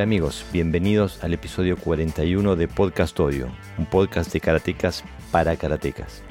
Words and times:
Hola 0.00 0.06
amigos, 0.06 0.46
bienvenidos 0.50 1.22
al 1.22 1.34
episodio 1.34 1.76
41 1.76 2.56
de 2.56 2.68
Podcast 2.68 3.20
Audio, 3.20 3.48
un 3.76 3.84
podcast 3.84 4.32
de 4.32 4.40
karatecas 4.40 5.04
para 5.30 5.56
karatecas. 5.56 6.22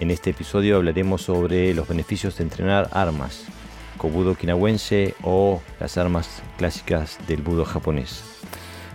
En 0.00 0.10
este 0.10 0.30
episodio 0.30 0.74
hablaremos 0.74 1.22
sobre 1.22 1.72
los 1.72 1.86
beneficios 1.86 2.36
de 2.36 2.42
entrenar 2.42 2.90
armas, 2.92 3.44
Kobudo 3.96 4.34
Kinawense 4.34 5.14
o 5.22 5.62
las 5.78 5.96
armas 5.98 6.42
clásicas 6.58 7.16
del 7.28 7.42
budo 7.42 7.64
japonés. 7.64 8.24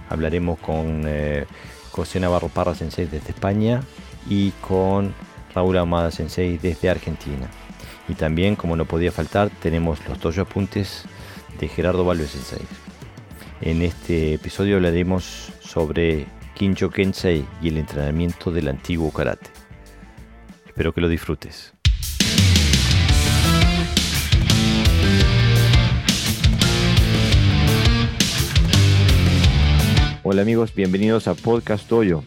Hablaremos 0.10 0.60
con 0.60 1.04
eh, 1.06 1.46
José 1.92 2.20
Navarro 2.20 2.50
Parra 2.50 2.76
Sensei 2.76 3.06
desde 3.06 3.30
España 3.30 3.82
y 4.30 4.52
con 4.60 5.14
Raúl 5.56 5.78
Amada 5.78 6.12
Sensei 6.12 6.58
desde 6.58 6.90
Argentina. 6.90 7.50
Y 8.10 8.16
también, 8.16 8.58
como 8.58 8.76
no 8.76 8.84
podía 8.84 9.14
faltar, 9.14 9.50
tenemos 9.62 10.06
los 10.10 10.20
dos 10.20 10.38
apuntes 10.38 11.06
de 11.62 11.70
Gerardo 11.70 12.04
Valve 12.04 12.28
Sensei. 12.28 12.91
En 13.64 13.84
este 13.84 14.34
episodio 14.34 14.78
hablaremos 14.78 15.54
sobre 15.60 16.26
Kincho 16.56 16.90
Kensei 16.90 17.46
y 17.62 17.68
el 17.68 17.78
entrenamiento 17.78 18.52
del 18.52 18.68
antiguo 18.68 19.12
karate. 19.12 19.52
Espero 20.66 20.92
que 20.92 21.02
lo 21.02 21.08
disfrutes. 21.08 21.72
Hola 30.24 30.42
amigos, 30.42 30.74
bienvenidos 30.74 31.28
a 31.28 31.36
Podcast 31.36 31.88
Toyo. 31.88 32.24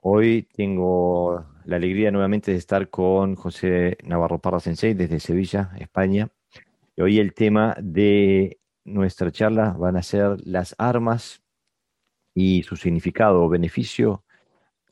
Hoy 0.00 0.48
tengo 0.52 1.46
la 1.64 1.76
alegría 1.76 2.10
nuevamente 2.10 2.50
de 2.50 2.58
estar 2.58 2.90
con 2.90 3.36
José 3.36 3.98
Navarro 4.02 4.40
Parra 4.40 4.58
Sensei 4.58 4.94
desde 4.94 5.20
Sevilla, 5.20 5.70
España. 5.78 6.28
Y 6.96 7.02
hoy 7.02 7.20
el 7.20 7.34
tema 7.34 7.76
de 7.80 8.58
nuestra 8.92 9.30
charla 9.30 9.74
van 9.78 9.96
a 9.96 10.02
ser 10.02 10.36
las 10.44 10.74
armas 10.78 11.42
y 12.34 12.62
su 12.62 12.76
significado 12.76 13.42
o 13.42 13.48
beneficio 13.48 14.24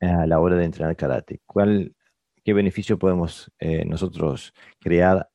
a 0.00 0.27
la 0.27 0.41
hora 0.41 0.56
de 0.56 0.64
entrenar 0.64 0.97
karate. 0.97 1.41
¿Cuál, 1.47 1.94
¿Qué 2.44 2.52
beneficio 2.52 2.98
podemos 2.98 3.50
eh, 3.58 3.84
nosotros 3.84 4.52
crear 4.80 5.28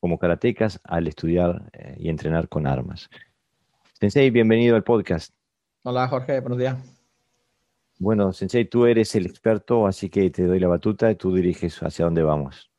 como 0.00 0.18
karatecas 0.18 0.80
al 0.84 1.08
estudiar 1.08 1.70
eh, 1.72 1.96
y 1.98 2.08
entrenar 2.08 2.48
con 2.48 2.66
armas? 2.66 3.08
Sensei, 3.98 4.30
bienvenido 4.30 4.76
al 4.76 4.84
podcast. 4.84 5.34
Hola 5.82 6.08
Jorge, 6.08 6.40
buenos 6.40 6.58
días. 6.58 6.76
Bueno, 7.98 8.32
Sensei, 8.32 8.64
tú 8.64 8.86
eres 8.86 9.14
el 9.14 9.26
experto, 9.26 9.86
así 9.86 10.08
que 10.08 10.28
te 10.30 10.44
doy 10.44 10.58
la 10.58 10.68
batuta 10.68 11.10
y 11.10 11.14
tú 11.14 11.34
diriges 11.34 11.78
hacia 11.82 12.04
dónde 12.04 12.22
vamos. 12.22 12.70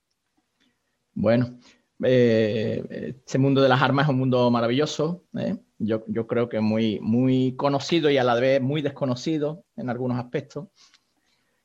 Bueno, 1.14 1.58
eh, 2.04 3.14
este 3.26 3.38
mundo 3.38 3.62
de 3.62 3.70
las 3.70 3.82
armas 3.82 4.06
es 4.06 4.10
un 4.10 4.20
mundo 4.20 4.50
maravilloso. 4.52 5.24
¿eh? 5.38 5.58
Yo, 5.78 6.04
creo 6.28 6.50
que 6.50 6.60
muy, 6.60 7.00
muy 7.02 7.56
conocido 7.56 8.10
y 8.10 8.18
a 8.18 8.24
la 8.24 8.36
vez 8.36 8.62
muy 8.62 8.82
desconocido 8.82 9.64
en 9.76 9.90
algunos 9.90 10.18
aspectos. 10.18 10.68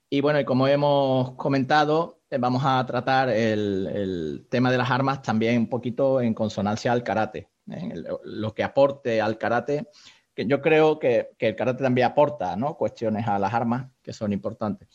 Y 0.09 0.21
bueno, 0.21 0.41
y 0.41 0.45
como 0.45 0.67
hemos 0.67 1.33
comentado, 1.33 2.21
eh, 2.31 2.39
vamos 2.39 2.63
a 2.65 2.85
tratar 2.87 3.31
el, 3.31 4.47
tema 4.49 4.71
de 4.71 4.79
las 4.79 4.91
armas 4.91 5.23
también 5.23 5.59
un 5.59 5.69
poquito 5.69 6.21
en 6.21 6.35
consonancia 6.35 6.93
al 6.93 7.03
karate. 7.03 7.49
Lo 8.25 8.53
que 8.53 8.65
aporte 8.65 9.21
al 9.21 9.39
karate, 9.39 9.87
que 10.35 10.45
yo 10.45 10.61
creo 10.61 10.99
que, 10.99 11.31
que 11.39 11.49
el 11.49 11.57
karate 11.57 11.85
también 11.85 12.09
aporta 12.09 12.57
¿no? 12.57 12.77
cuestiones 12.77 13.29
a 13.29 13.39
las 13.39 13.55
armas 13.55 13.89
que 14.03 14.13
son 14.13 14.33
importantes. 14.33 14.89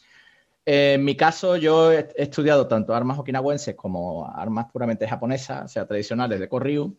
En 0.66 1.04
mi 1.04 1.16
caso, 1.16 1.58
yo 1.58 1.92
he 1.92 2.08
estudiado 2.16 2.68
tanto 2.68 2.96
armas 2.96 3.20
okinawenses 3.20 3.76
como 3.76 4.28
armas 4.28 4.66
puramente 4.72 5.08
japonesas, 5.08 5.66
o 5.66 5.68
sea, 5.68 5.86
tradicionales 5.86 6.40
de 6.40 6.50
Koryu, 6.50 6.98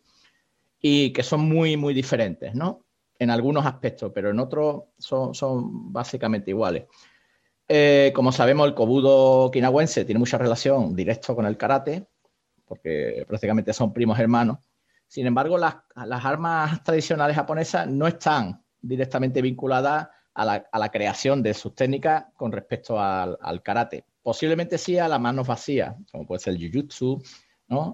y 0.79 1.11
que 1.11 1.21
son 1.21 1.41
muy, 1.41 1.75
muy 1.75 1.93
diferentes, 1.93 2.55
¿no? 2.55 2.85
En 3.19 3.29
algunos 3.29 3.65
aspectos, 3.65 4.11
pero 4.15 4.29
en 4.29 4.39
otros 4.39 4.83
son, 4.97 5.91
básicamente 5.91 6.51
iguales. 6.51 6.85
Eh, 7.67 8.13
como 8.15 8.31
sabemos, 8.31 8.67
el 8.67 8.73
kobudo 8.73 9.45
okinawense 9.45 10.05
tiene 10.05 10.19
mucha 10.19 10.37
relación 10.37 10.95
directa 10.95 11.35
con 11.35 11.45
el 11.45 11.57
karate, 11.57 12.07
porque 12.65 13.25
prácticamente 13.27 13.73
son 13.73 13.91
primos 13.91 14.17
hermanos. 14.17 14.59
Sin 15.07 15.27
embargo, 15.27 15.57
las, 15.57 15.75
las 16.05 16.23
armas 16.23 16.83
tradicionales 16.83 17.35
japonesas 17.35 17.85
no 17.87 18.07
están 18.07 18.63
directamente 18.81 19.41
vinculadas 19.41 20.07
a 20.37 20.79
la, 20.79 20.89
creación 20.89 21.41
de 21.41 21.55
sus 21.55 21.73
técnicas 21.73 22.25
con 22.35 22.51
respecto 22.51 22.99
al, 22.99 23.61
karate. 23.63 24.05
Posiblemente 24.21 24.77
sí 24.77 24.97
a 24.99 25.07
las 25.07 25.19
manos 25.19 25.47
vacías, 25.47 25.95
como 26.11 26.27
puede 26.27 26.39
ser 26.39 26.53
el 26.53 26.59
jiu-jitsu. 26.59 27.23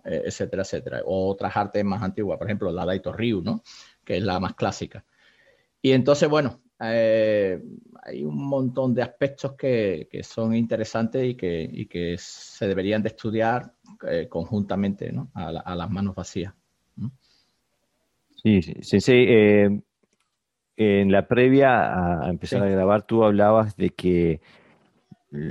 Eh, 0.05 0.23
etcétera, 0.25 0.61
etcétera. 0.61 1.01
O 1.05 1.29
otras 1.29 1.55
artes 1.55 1.83
más 1.83 2.03
antiguas, 2.03 2.37
por 2.37 2.47
ejemplo, 2.47 2.71
la 2.71 2.85
Daito 2.85 3.11
Ryu, 3.13 3.41
¿no? 3.41 3.63
que 4.03 4.17
es 4.17 4.23
la 4.23 4.39
más 4.39 4.53
clásica. 4.55 5.05
Y 5.81 5.93
entonces, 5.93 6.29
bueno, 6.29 6.61
eh, 6.81 7.59
hay 8.03 8.23
un 8.23 8.45
montón 8.45 8.93
de 8.93 9.01
aspectos 9.01 9.53
que, 9.53 10.07
son 10.21 10.53
interesantes 10.53 11.25
y 11.25 11.35
que, 11.35 11.87
que, 11.89 12.17
se 12.19 12.67
deberían 12.67 13.01
de 13.01 13.09
estudiar 13.09 13.73
eh, 14.07 14.27
conjuntamente 14.29 15.11
¿no? 15.11 15.31
a, 15.33 15.75
las 15.75 15.89
manos 15.89 16.13
vacías. 16.13 16.53
Sí, 18.43 18.61
sí, 18.61 18.99
sí 18.99 19.25
en 20.77 21.11
la 21.11 21.27
previa 21.27 22.23
a 22.23 22.29
empezar 22.29 22.63
a 22.63 22.69
grabar, 22.69 23.03
tú 23.03 23.23
hablabas 23.23 23.75
de 23.77 23.89
que 23.91 24.41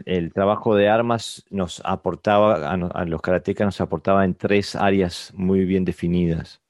el 0.06 0.32
trabajo 0.32 0.74
de 0.76 0.88
armas 0.88 1.44
nos 1.50 1.82
aportaba, 1.84 2.70
a, 2.70 3.04
los 3.04 3.20
karatecas 3.20 3.66
nos 3.66 3.80
aportaba 3.80 4.24
en 4.24 4.34
tres 4.34 4.76
áreas 4.76 5.32
muy 5.34 5.64
bien 5.64 5.84
definidas. 5.84 6.60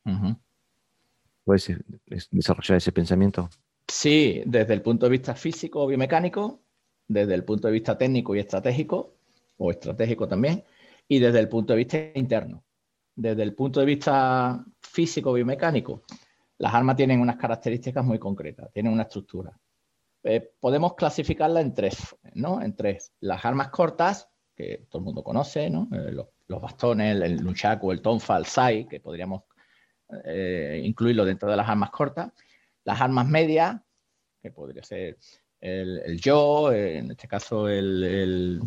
¿Puedes 1.45 1.71
eh, 1.71 1.79
desarrollar 2.31 2.79
ese 2.79 2.93
pensamiento? 2.93 3.51
Sí, 3.89 4.43
desde 4.47 4.75
el 4.75 4.83
punto 4.83 5.07
de 5.07 5.11
vista 5.11 5.35
físico 5.35 5.83
o 5.83 5.87
biomecánico, 5.87 6.61
desde 7.09 7.35
el 7.35 7.45
punto 7.45 7.69
de 7.69 7.75
vista 7.75 7.99
técnico 7.99 8.35
y 8.35 8.39
estratégico, 8.39 9.15
o 9.59 9.71
estratégico 9.71 10.27
también, 10.27 10.65
y 11.09 11.19
desde 11.19 11.41
el 11.41 11.49
punto 11.49 11.73
de 11.73 11.79
vista 11.79 11.99
interno. 12.15 12.65
Desde 13.15 13.43
el 13.43 13.55
punto 13.55 13.81
de 13.81 13.87
vista 13.87 14.65
físico 14.81 15.33
biomecánico, 15.35 16.03
las 16.59 16.75
armas 16.75 16.97
tienen 16.97 17.21
unas 17.21 17.37
características 17.37 18.05
muy 18.05 18.19
concretas, 18.19 18.71
tienen 18.73 18.93
una 18.93 19.03
estructura. 19.03 19.59
Eh, 20.25 20.53
podemos 20.61 20.95
clasificarla 20.95 21.61
en 21.61 21.75
tres, 21.75 22.17
¿no? 22.35 22.63
En 22.63 22.77
tres. 22.77 23.13
Las 23.21 23.45
armas 23.45 23.71
cortas, 23.71 24.29
que 24.55 24.87
todo 24.89 25.01
el 25.01 25.05
mundo 25.07 25.25
conoce, 25.25 25.69
¿no? 25.69 25.89
Eh, 25.93 26.13
los, 26.13 26.61
bastones, 26.61 27.17
el, 27.17 27.23
el 27.23 27.45
nunchaku, 27.45 27.91
el 27.91 28.03
tonfa, 28.03 28.37
el 28.37 28.47
sai, 28.47 28.87
que 28.87 29.01
podríamos 29.01 29.43
eh, 30.25 30.81
incluirlo 30.85 31.25
dentro 31.25 31.51
de 31.51 31.57
las 31.57 31.69
armas 31.69 31.91
cortas. 31.91 32.31
Las 32.85 33.01
armas 33.01 33.27
medias, 33.27 33.81
que 34.41 34.51
podría 34.51 34.83
ser 34.83 35.19
el, 35.61 36.21
yo, 36.21 36.73
en 36.73 37.13
este 37.13 37.29
caso 37.29 37.69
el, 37.69 38.03
el, 38.03 38.63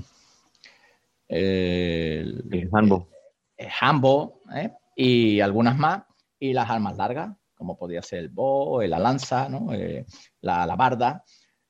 el, 1.28 2.70
hambo. 2.72 4.42
y 4.96 5.40
algunas 5.42 5.78
más. 5.78 6.04
Y 6.40 6.54
las 6.54 6.70
armas 6.70 6.98
largas, 6.98 7.36
como 7.56 7.78
podía 7.78 8.02
ser 8.02 8.20
el 8.20 8.30
bo, 8.30 8.82
la 8.84 9.00
lanza, 9.00 9.48
eh, 9.74 10.06
la, 10.42 10.66
la, 10.66 10.76
barda. 10.76 11.24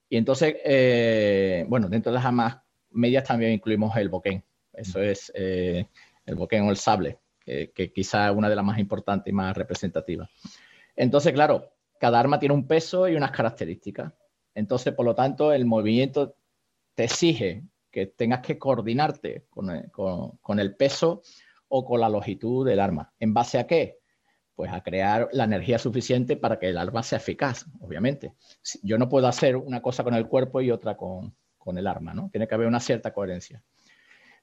Y 0.09 0.17
entonces, 0.17 0.55
eh, 0.65 1.65
bueno, 1.67 1.87
dentro 1.87 2.11
de 2.11 2.15
las 2.15 2.25
armas 2.25 2.57
medias 2.91 3.23
también 3.23 3.53
incluimos 3.53 3.95
el 3.97 4.09
boquén. 4.09 4.43
Eso 4.73 5.01
es 5.01 5.31
eh, 5.35 5.87
el 6.25 6.35
boquén 6.35 6.63
o 6.63 6.71
el 6.71 6.77
sable, 6.77 7.19
que 7.45 7.91
quizá 7.93 8.29
es 8.29 8.35
una 8.35 8.49
de 8.49 8.55
las 8.55 8.65
más 8.65 8.79
importantes 8.79 9.31
y 9.31 9.33
más 9.33 9.55
representativas. 9.55 10.29
Entonces, 10.95 11.33
claro, 11.33 11.71
cada 11.99 12.19
arma 12.19 12.39
tiene 12.39 12.55
un 12.55 12.67
peso 12.67 13.07
y 13.07 13.15
unas 13.15 13.31
características. 13.31 14.11
Entonces, 14.53 14.93
por 14.93 15.05
lo 15.05 15.15
tanto, 15.15 15.53
el 15.53 15.65
movimiento 15.65 16.35
te 16.95 17.05
exige 17.05 17.63
que 17.91 18.07
tengas 18.07 18.41
que 18.41 18.57
coordinarte 18.57 19.45
con 19.49 19.89
con 20.41 20.59
el 20.59 20.75
peso 20.75 21.21
o 21.67 21.85
con 21.85 22.01
la 22.01 22.09
longitud 22.09 22.65
del 22.65 22.79
arma. 22.79 23.13
¿En 23.19 23.33
base 23.33 23.59
a 23.59 23.67
qué? 23.67 23.99
Pues 24.55 24.71
a 24.71 24.81
crear 24.81 25.29
la 25.33 25.43
energía 25.43 25.77
suficiente 25.77 26.37
para 26.37 26.57
que 26.57 26.69
el 26.69 26.77
arma 26.77 27.03
sea 27.03 27.17
eficaz, 27.17 27.65
obviamente. 27.81 28.33
Yo 28.81 28.97
no 28.97 29.09
puedo 29.09 29.27
hacer 29.27 29.57
una 29.57 29.81
cosa 29.81 30.03
con 30.03 30.13
el 30.13 30.27
cuerpo 30.27 30.61
y 30.61 30.71
otra 30.71 30.95
con, 30.95 31.33
el 31.75 31.87
arma, 31.87 32.13
¿no? 32.13 32.29
Tiene 32.29 32.47
que 32.47 32.55
haber 32.55 32.67
una 32.67 32.79
cierta 32.79 33.11
coherencia. 33.11 33.61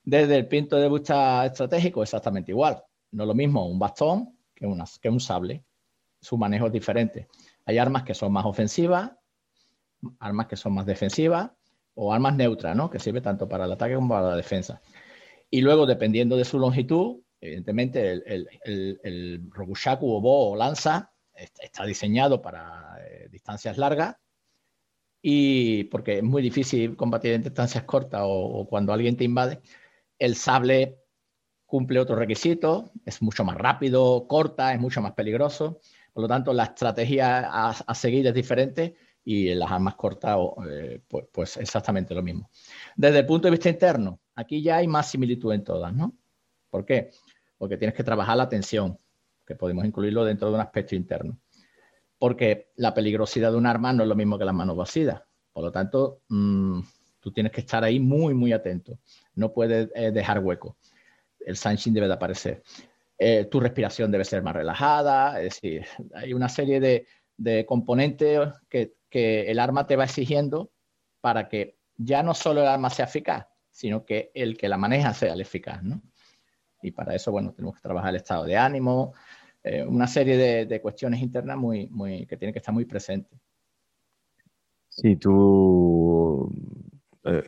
Desde 0.05 0.37
el 0.37 0.49
punto 0.49 0.77
de 0.77 0.89
vista 0.89 1.47
estratégico, 1.47 2.03
exactamente 2.03 2.51
igual. 2.51 2.83
No 3.13 3.23
es 3.23 3.29
lo 3.29 3.35
mismo 3.35 3.67
un 3.67 3.79
bastón 3.79 4.37
que, 4.55 4.67
que 5.01 5.09
un 5.09 5.21
sable. 5.21 5.65
Su 6.21 6.37
manejo 6.37 6.67
es 6.67 6.73
diferente. 6.73 7.29
Hay 7.65 7.79
armas 7.79 8.03
que 8.03 8.13
son 8.13 8.33
más 8.33 8.45
ofensivas, 8.45 9.13
armas 10.19 10.47
que 10.49 10.57
son 10.57 10.75
más 10.75 10.85
defensivas 10.85 11.53
o 11.95 12.13
armas 12.13 12.35
neutras, 12.35 12.77
¿no? 12.77 12.91
Que 12.91 12.99
sirve 12.99 13.21
tanto 13.21 13.49
para 13.49 13.67
el 13.67 13.73
ataque 13.73 13.95
como 13.95 14.09
para 14.09 14.31
la 14.31 14.37
defensa. 14.37 14.83
Y 15.49 15.61
luego, 15.61 15.87
dependiendo 15.87 16.37
de 16.37 16.45
su 16.45 16.59
longitud, 16.59 17.22
Evidentemente, 17.43 18.13
el, 18.13 18.49
el, 19.03 19.51
Robushaku 19.51 20.09
o 20.09 20.21
Bo 20.21 20.53
o 20.53 20.57
lanza 20.57 21.13
está 21.35 21.85
diseñado 21.85 22.41
para 22.41 22.97
eh, 23.01 23.29
distancias 23.31 23.77
largas 23.79 24.17
y 25.21 25.85
porque 25.85 26.19
es 26.19 26.23
muy 26.23 26.41
difícil 26.41 26.97
combatir 26.97 27.33
en 27.33 27.43
distancias 27.43 27.83
cortas 27.83 28.23
o, 28.25 28.65
cuando 28.69 28.93
alguien 28.93 29.17
te 29.17 29.25
invade. 29.25 29.61
El 30.21 30.37
sable 30.37 31.01
cumple 31.67 31.99
otros 31.99 32.17
requisitos, 32.17 32.93
es 33.05 33.21
mucho 33.21 33.43
más 33.43 33.57
rápido, 33.57 34.29
corta, 34.29 34.73
es 34.73 34.79
mucho 34.81 35.01
más 35.03 35.13
peligroso, 35.13 35.81
Por 36.13 36.23
lo 36.23 36.29
tanto, 36.29 36.53
la 36.53 36.65
estrategia 36.65 37.49
a, 37.51 37.95
seguir 37.95 38.25
es 38.29 38.35
diferente 38.35 38.95
y 39.25 39.53
las 39.55 39.71
armas 39.73 39.97
cortas, 39.97 40.39
eh, 40.71 41.01
pues, 41.33 41.57
exactamente 41.57 42.15
lo 42.15 42.23
mismo. 42.23 42.51
Desde 42.95 43.21
el 43.21 43.27
punto 43.27 43.49
de 43.49 43.53
vista 43.53 43.69
interno, 43.69 44.21
aquí 44.37 44.63
ya 44.63 44.77
hay 44.77 44.87
más 44.87 45.11
similitud 45.11 45.53
en 45.53 45.65
todas, 45.65 45.93
¿no? 45.93 46.15
¿Por 46.73 46.87
qué? 46.87 47.11
Porque 47.63 47.77
tienes 47.77 47.95
que 47.95 48.03
trabajar 48.03 48.37
la 48.37 48.49
tensión, 48.49 48.99
que 49.47 49.55
podemos 49.55 49.85
incluirlo 49.85 50.25
dentro 50.25 50.49
de 50.49 50.55
un 50.55 50.61
aspecto 50.61 50.97
interno. 50.97 51.39
Porque 52.19 52.73
la 52.75 52.93
peligrosidad 52.93 53.53
de 53.53 53.57
un 53.57 53.67
arma 53.67 53.93
no 53.93 54.03
es 54.03 54.09
lo 54.09 54.17
mismo 54.17 54.37
que 54.37 54.45
las 54.45 54.53
manos 54.53 54.77
vacías. 54.77 55.23
Por 55.53 55.63
lo 55.63 55.71
tanto, 55.71 56.23
mm, 56.29 56.81
tú 57.21 57.31
tienes 57.31 57.53
que 57.53 57.61
estar 57.61 57.85
ahí 57.85 58.01
muy, 58.01 58.35
muy 58.35 58.53
atento. 58.53 58.99
No 59.37 59.53
puedes 59.53 59.91
eh, 59.95 60.11
dejar 60.11 60.41
hueco. 60.41 60.77
El 61.39 61.57
sunshine 61.57 61.95
debe 61.95 62.09
de 62.09 62.15
aparecer. 62.15 62.65
Eh, 63.17 63.45
tu 63.45 63.61
respiración 63.61 64.11
debe 64.11 64.25
ser 64.25 64.43
más 64.43 64.57
relajada. 64.57 65.41
Es 65.41 65.55
decir, 65.55 65.87
hay 66.15 66.35
una 66.35 66.49
serie 66.49 66.81
de, 66.81 67.65
componentes 67.65 68.41
que, 68.69 68.97
el 69.13 69.61
arma 69.61 69.87
te 69.87 69.95
va 69.95 70.03
exigiendo 70.03 70.73
para 71.21 71.49
que 71.49 71.79
ya 71.97 72.25
no 72.25 72.35
solo 72.35 72.63
el 72.63 72.67
arma 72.67 72.91
sea 72.91 73.05
eficaz, 73.05 73.47
sino 73.71 74.05
que 74.05 74.33
el 74.35 74.57
que 74.57 74.69
la 74.69 74.79
maneja 74.79 75.15
sea 75.15 75.35
el 75.35 75.41
eficaz. 75.43 75.81
¿no? 75.85 76.03
Y 76.83 76.91
para 76.91 77.15
eso, 77.15 77.31
bueno, 77.33 77.53
tenemos 77.53 77.77
que 77.77 77.83
trabajar 77.83 78.11
el 78.11 78.17
estado 78.17 78.45
de 78.45 78.57
ánimo, 78.57 79.15
eh, 79.65 79.85
una 79.85 80.09
serie 80.09 80.67
de, 80.67 80.81
cuestiones 80.81 81.21
internas 81.23 81.57
muy, 81.57 81.87
muy, 81.89 82.27
que 82.27 82.37
tienen 82.37 82.53
que 82.53 82.59
estar 82.59 82.75
muy 82.75 82.85
presentes. 82.85 83.39
Sí, 84.89 85.17
tú, 85.17 86.53
eh, 87.25 87.45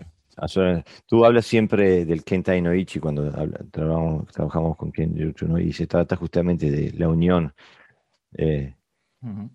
tú 1.06 1.24
hablas 1.24 1.44
siempre 1.44 2.04
del 2.04 2.22
Kentai 2.22 2.62
Noichi 2.62 3.00
cuando 3.00 3.30
trabajamos, 3.70 4.76
con 4.76 4.92
Kenjutsu, 4.92 5.48
¿no? 5.48 5.58
Y 5.58 5.72
se 5.72 5.86
trata 5.86 6.16
justamente 6.16 6.70
de 6.70 6.92
la 6.92 7.08
unión 7.08 7.52
eh, 8.38 8.74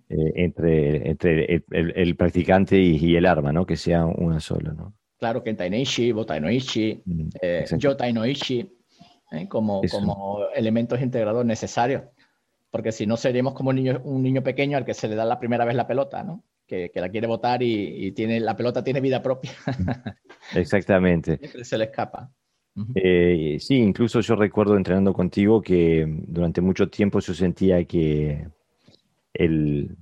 entre, 0.08 1.10
entre 1.10 1.64
el, 1.72 2.16
practicante 2.16 2.78
y, 2.78 3.16
el 3.16 3.26
arma, 3.26 3.54
¿no? 3.54 3.66
Que 3.66 3.78
sea 3.78 4.06
una 4.06 4.40
sola, 4.42 4.74
¿no? 4.74 4.94
Claro, 5.18 5.44
Kentai 5.44 5.70
Noichi, 5.70 6.12
Botai 6.12 6.42
Noichi, 6.42 7.02
mm, 7.06 7.78
Yotai 7.78 8.14
Noichi, 8.14 8.79
como, 9.48 9.82
como 9.92 10.46
elementos 10.56 11.02
integradores 11.02 11.48
necesarios 11.48 12.04
porque 12.72 12.92
si 12.92 13.06
no 13.06 13.18
seríamos 13.18 13.54
como 13.54 13.70
un 13.70 13.78
niño, 13.78 14.02
un 14.04 14.22
niño 14.22 14.44
pequeño 14.44 14.78
al 14.78 14.86
que 14.86 14.94
se 14.94 15.08
le 15.08 15.16
da 15.16 15.26
la 15.26 15.40
primera 15.40 15.66
vez 15.66 15.76
la 15.76 15.88
pelota, 15.88 16.24
¿no? 16.24 16.44
Que, 16.68 16.92
la 16.94 17.10
quiere 17.10 17.26
botar 17.26 17.64
y, 17.64 18.12
tiene, 18.12 18.40
la 18.40 18.56
pelota 18.56 18.84
tiene 18.84 19.02
vida 19.02 19.24
propia. 19.24 19.52
Exactamente. 20.56 21.40
se 21.64 21.78
le 21.78 21.86
escapa. 21.86 22.32
Eh, 22.94 23.58
sí, 23.60 23.78
incluso 23.78 24.22
yo 24.22 24.36
recuerdo 24.36 24.78
entrenando 24.78 25.12
contigo 25.12 25.62
que 25.62 26.06
durante 26.28 26.62
mucho 26.62 26.88
tiempo 26.88 27.20
yo 27.20 27.34
sentía 27.34 27.84
que 27.86 28.48
el, 29.34 29.98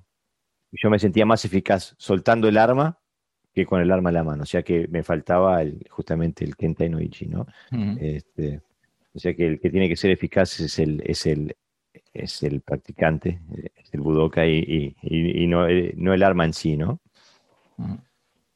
yo 0.73 0.89
me 0.89 0.99
sentía 0.99 1.25
más 1.25 1.45
eficaz 1.45 1.95
soltando 1.97 2.49
el 2.49 2.57
arma 2.57 2.99
que 3.53 3.65
con 3.65 3.81
el 3.81 3.89
arma 3.89 4.09
en 4.09 4.15
la 4.15 4.23
mano. 4.25 4.43
O 4.43 4.45
sea 4.45 4.61
que 4.61 4.89
me 4.89 5.03
faltaba 5.03 5.61
justamente 5.89 6.43
el 6.43 6.57
Kentai 6.57 6.89
no 6.89 6.99
Ichi, 6.99 7.27
¿no? 7.27 7.47
este, 7.97 8.61
o 9.17 9.19
sea 9.19 9.33
que 9.33 9.47
el 9.47 9.59
que 9.59 9.71
tiene 9.71 9.89
que 9.89 9.95
ser 9.95 10.11
eficaz 10.11 10.59
es 10.59 10.77
el, 10.77 11.01
es 11.03 11.25
el, 11.25 11.55
es 12.13 12.43
el 12.43 12.61
practicante, 12.61 13.41
es 13.75 13.91
el 13.91 14.01
budoka 14.01 14.45
y, 14.45 14.95
no, 15.47 15.65
el 15.65 16.23
arma 16.23 16.45
en 16.45 16.53
sí, 16.53 16.77
¿no? 16.77 16.99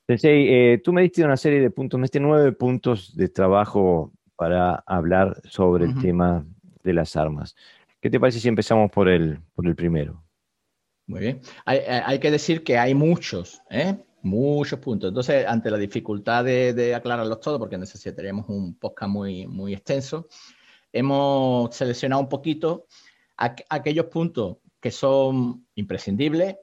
Eh, 0.08 0.80
tú 0.84 0.94
me 0.94 1.02
diste 1.02 1.26
una 1.26 1.36
serie 1.36 1.62
de 1.62 1.72
puntos, 1.72 2.00
me 2.00 2.04
diste 2.04 2.20
nueve 2.20 2.52
puntos 2.52 3.16
de 3.16 3.28
trabajo 3.30 4.12
para 4.36 4.76
hablar 4.86 5.42
sobre 5.46 5.86
el 5.86 6.00
tema 6.00 6.46
de 6.84 6.94
las 6.94 7.16
armas. 7.16 7.56
¿Qué 8.00 8.12
te 8.12 8.20
parece 8.20 8.40
si 8.40 8.48
empezamos 8.48 8.92
por 8.92 9.10
el, 9.10 9.40
por 9.56 9.66
el 9.66 9.76
primero? 9.76 10.24
Muy 11.08 11.22
bien. 11.22 11.42
Hay, 11.66 12.20
que 12.20 12.30
decir 12.30 12.64
que 12.64 12.78
hay 12.78 12.94
muchos, 12.94 13.64
¿eh? 13.72 13.96
Muchos 14.24 14.80
puntos. 14.80 15.10
Entonces, 15.10 15.46
ante 15.48 15.72
la 15.72 15.78
dificultad 15.78 16.46
de, 16.46 16.96
aclararlos 16.96 17.40
todos, 17.40 17.60
porque 17.60 17.78
necesitaríamos 17.78 18.48
un 18.50 18.76
podcast 18.76 19.12
muy, 19.12 19.48
muy 19.48 19.74
extenso, 19.74 20.28
hemos 20.92 21.76
seleccionado 21.76 22.22
un 22.22 22.30
poquito 22.30 22.88
aquellos 23.38 24.06
puntos 24.06 24.58
que 24.80 24.92
son 24.92 25.66
imprescindibles 25.76 26.58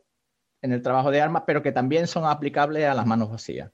en 0.62 0.72
el 0.72 0.82
trabajo 0.82 1.10
de 1.10 1.20
armas, 1.20 1.43
pero 1.46 1.62
que 1.62 1.72
también 1.72 2.06
son 2.06 2.25
aplicables 2.25 2.84
a 2.84 2.94
las 2.94 3.06
manos 3.06 3.31
vacías, 3.31 3.72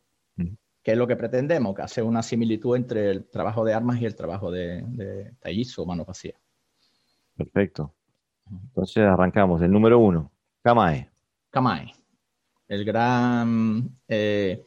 que 0.82 0.92
es 0.92 0.98
lo 0.98 1.06
que 1.06 1.16
pretendemos, 1.16 1.75
que 1.75 1.82
hace 1.82 2.02
una 2.02 2.22
similitud 2.22 2.76
entre 2.76 3.10
el 3.10 3.25
trabajo 3.26 3.64
de 3.64 3.75
armas 3.75 4.00
y 4.00 4.06
el 4.06 4.14
trabajo 4.14 4.50
de, 4.50 4.82
de 4.86 5.66
o 5.76 5.86
manos 5.86 6.06
vacías. 6.06 6.38
Perfecto. 7.36 7.94
Entonces 8.50 9.04
arrancamos. 9.04 9.62
El 9.62 9.72
número 9.72 9.98
uno, 9.98 10.31
Kamae. 10.62 11.10
Kamae. 11.50 12.03
El 12.69 12.84
gran... 12.84 13.99
Eh, 14.08 14.64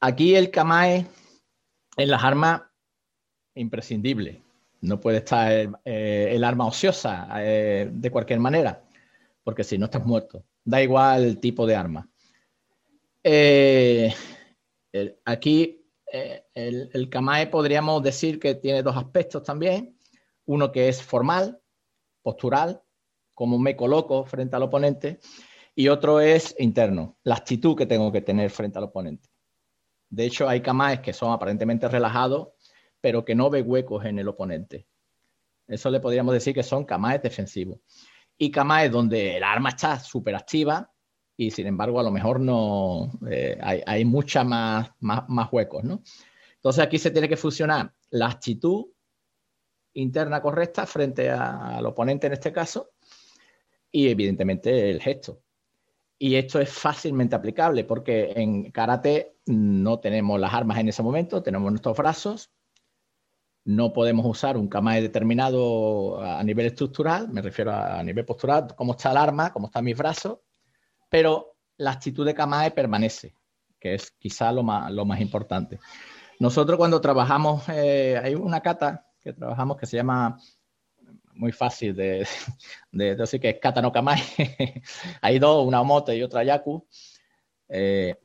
aquí 0.00 0.34
el 0.34 0.50
Kamae 0.50 1.06
en 1.96 2.10
las 2.10 2.24
armas 2.24 2.62
imprescindible. 3.54 4.42
No 4.80 5.00
puede 5.00 5.18
estar 5.18 5.52
eh, 5.84 6.32
el, 6.32 6.44
arma 6.44 6.66
ociosa 6.66 7.28
eh, 7.38 7.88
de 7.92 8.10
cualquier 8.10 8.40
manera, 8.40 8.82
porque 9.44 9.64
si 9.64 9.78
no 9.78 9.86
estás 9.86 10.04
muerto. 10.04 10.44
Da 10.64 10.82
igual 10.82 11.24
el 11.24 11.38
tipo 11.38 11.66
de 11.66 11.76
arma. 11.76 12.08
Eh, 13.22 14.12
aquí 15.24 15.84
el, 16.54 16.90
el, 16.92 17.08
Kamae 17.08 17.46
podríamos 17.46 18.02
decir 18.02 18.40
que 18.40 18.56
tiene 18.56 18.82
dos 18.82 18.96
aspectos 18.96 19.44
también. 19.44 19.96
Uno 20.46 20.72
que 20.72 20.88
es 20.88 21.00
formal, 21.00 21.60
postural, 22.22 22.82
como 23.34 23.58
me 23.58 23.76
coloco 23.76 24.24
frente 24.24 24.56
al 24.56 24.64
oponente, 24.64 25.20
y 25.74 25.88
otro 25.88 26.20
es 26.20 26.54
interno, 26.58 27.16
la 27.24 27.36
actitud 27.36 27.76
que 27.76 27.86
tengo 27.86 28.12
que 28.12 28.20
tener 28.20 28.50
frente 28.50 28.78
al 28.78 28.84
oponente. 28.84 29.28
De 30.08 30.26
hecho, 30.26 30.48
hay 30.48 30.60
Kamaes 30.60 31.00
que 31.00 31.12
son 31.12 31.32
aparentemente 31.32 31.88
relajados 31.88 32.48
pero 33.02 33.24
que 33.24 33.34
no 33.34 33.50
ve 33.50 33.60
huecos 33.60 34.06
en 34.06 34.18
el 34.18 34.28
oponente. 34.28 34.86
Eso 35.66 35.90
le 35.90 36.00
podríamos 36.00 36.32
decir 36.32 36.54
que 36.54 36.62
son 36.62 36.84
kamaes 36.84 37.20
defensivos. 37.20 37.80
Y 38.38 38.50
kamaes 38.50 38.90
donde 38.90 39.36
el 39.36 39.42
arma 39.42 39.70
está 39.70 39.98
súper 39.98 40.36
activa 40.36 40.90
y 41.36 41.50
sin 41.50 41.66
embargo 41.66 41.98
a 41.98 42.04
lo 42.04 42.10
mejor 42.10 42.40
no 42.40 43.10
eh, 43.28 43.58
hay, 43.60 43.82
hay 43.84 44.04
mucha 44.04 44.44
más, 44.44 44.90
más, 45.00 45.52
huecos, 45.52 45.82
¿no? 45.82 46.02
Entonces 46.54 46.84
aquí 46.84 46.98
se 46.98 47.10
tiene 47.10 47.28
que 47.28 47.36
fusionar 47.36 47.92
la 48.10 48.28
actitud 48.28 48.86
interna 49.94 50.40
correcta 50.40 50.86
frente 50.86 51.28
al 51.28 51.84
oponente 51.84 52.28
en 52.28 52.34
este 52.34 52.52
caso 52.52 52.92
y 53.90 54.08
evidentemente 54.08 54.90
el 54.90 55.02
gesto. 55.02 55.41
Y 56.22 56.36
esto 56.36 56.60
es 56.60 56.70
fácilmente 56.70 57.34
aplicable 57.34 57.82
porque 57.82 58.32
en 58.36 58.70
karate 58.70 59.38
no 59.46 59.98
tenemos 59.98 60.38
las 60.38 60.54
armas 60.54 60.78
en 60.78 60.88
ese 60.88 61.02
momento, 61.02 61.42
tenemos 61.42 61.72
nuestros 61.72 61.96
brazos, 61.96 62.52
no 63.64 63.92
podemos 63.92 64.24
usar 64.26 64.56
un 64.56 64.68
kamae 64.68 65.02
determinado 65.02 66.22
a 66.22 66.40
nivel 66.44 66.66
estructural, 66.66 67.28
me 67.28 67.42
refiero 67.42 67.72
a, 67.72 68.00
nivel 68.04 68.24
postural, 68.24 68.68
cómo 68.76 68.92
está 68.92 69.10
el 69.10 69.16
arma, 69.16 69.52
cómo 69.52 69.66
están 69.66 69.84
mis 69.84 69.98
brazos, 69.98 70.38
pero 71.10 71.56
la 71.78 71.90
actitud 71.90 72.24
de 72.24 72.34
kamae 72.34 72.70
permanece, 72.70 73.34
que 73.80 73.94
es 73.94 74.12
quizá 74.12 74.52
lo 74.52 74.62
más, 74.62 75.20
importante. 75.20 75.80
Nosotros 76.38 76.78
cuando 76.78 77.00
trabajamos, 77.00 77.68
eh, 77.68 78.16
hay 78.22 78.36
una 78.36 78.60
kata 78.60 79.08
que 79.20 79.32
trabajamos 79.32 79.76
que 79.76 79.86
se 79.86 79.96
llama, 79.96 80.38
muy 81.34 81.52
fácil 81.52 81.94
de, 81.94 82.26
decir 82.90 83.40
que 83.40 83.50
es 83.50 83.58
kata 83.60 83.82
no 83.82 83.92
kamae, 83.92 84.22
hay 85.20 85.38
dos, 85.38 85.66
una 85.66 85.80
omote 85.80 86.16
y 86.16 86.22
otra 86.22 86.44
yaku, 86.44 86.86
eh, 87.68 88.16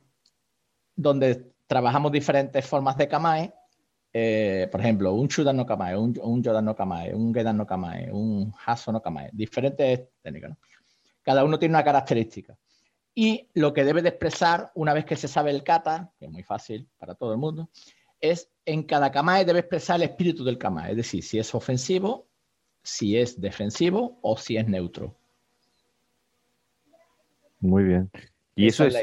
donde 0.94 1.52
trabajamos 1.66 2.12
diferentes 2.12 2.66
formas 2.66 2.96
de 2.96 3.08
kamae 3.08 3.52
eh, 4.12 4.68
por 4.70 4.80
ejemplo, 4.80 5.12
un 5.12 5.28
Chudan 5.28 5.56
no 5.56 5.66
Kamae, 5.66 5.96
un, 5.96 6.18
un 6.22 6.42
Yodan 6.42 6.64
no 6.64 6.74
Kamae, 6.74 7.14
un 7.14 7.32
Gedan 7.34 7.56
no 7.56 7.66
Kamae, 7.66 8.10
un 8.10 8.52
Haso 8.66 8.90
no 8.90 9.02
Kamae, 9.02 9.30
diferentes 9.32 10.08
técnicas. 10.22 10.56
Cada 11.22 11.44
uno 11.44 11.58
tiene 11.58 11.74
una 11.74 11.84
característica. 11.84 12.56
Y 13.14 13.48
lo 13.54 13.72
que 13.72 13.84
debe 13.84 14.00
de 14.00 14.10
expresar, 14.10 14.70
una 14.74 14.94
vez 14.94 15.04
que 15.04 15.16
se 15.16 15.28
sabe 15.28 15.50
el 15.50 15.62
kata, 15.62 16.12
que 16.18 16.26
es 16.26 16.30
muy 16.30 16.42
fácil 16.42 16.88
para 16.98 17.14
todo 17.14 17.32
el 17.32 17.38
mundo, 17.38 17.68
es 18.20 18.50
en 18.64 18.84
cada 18.84 19.10
kamae 19.10 19.44
debe 19.44 19.60
expresar 19.60 19.96
el 19.96 20.02
espíritu 20.02 20.42
del 20.44 20.58
kamae, 20.58 20.92
es 20.92 20.96
decir, 20.96 21.22
si 21.22 21.38
es 21.38 21.54
ofensivo, 21.54 22.28
si 22.88 23.18
es 23.18 23.38
defensivo 23.38 24.18
o 24.22 24.36
si 24.38 24.56
es 24.56 24.66
neutro. 24.66 25.14
Muy 27.60 27.84
bien. 27.84 28.10
Y 28.54 28.66
eso 28.66 28.84
es, 28.84 28.96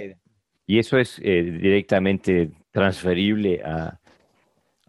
y 0.65 0.79
eso 0.79 0.97
es 0.97 1.19
eh, 1.19 1.43
directamente 1.43 2.51
transferible 2.71 3.61
a, 3.63 3.99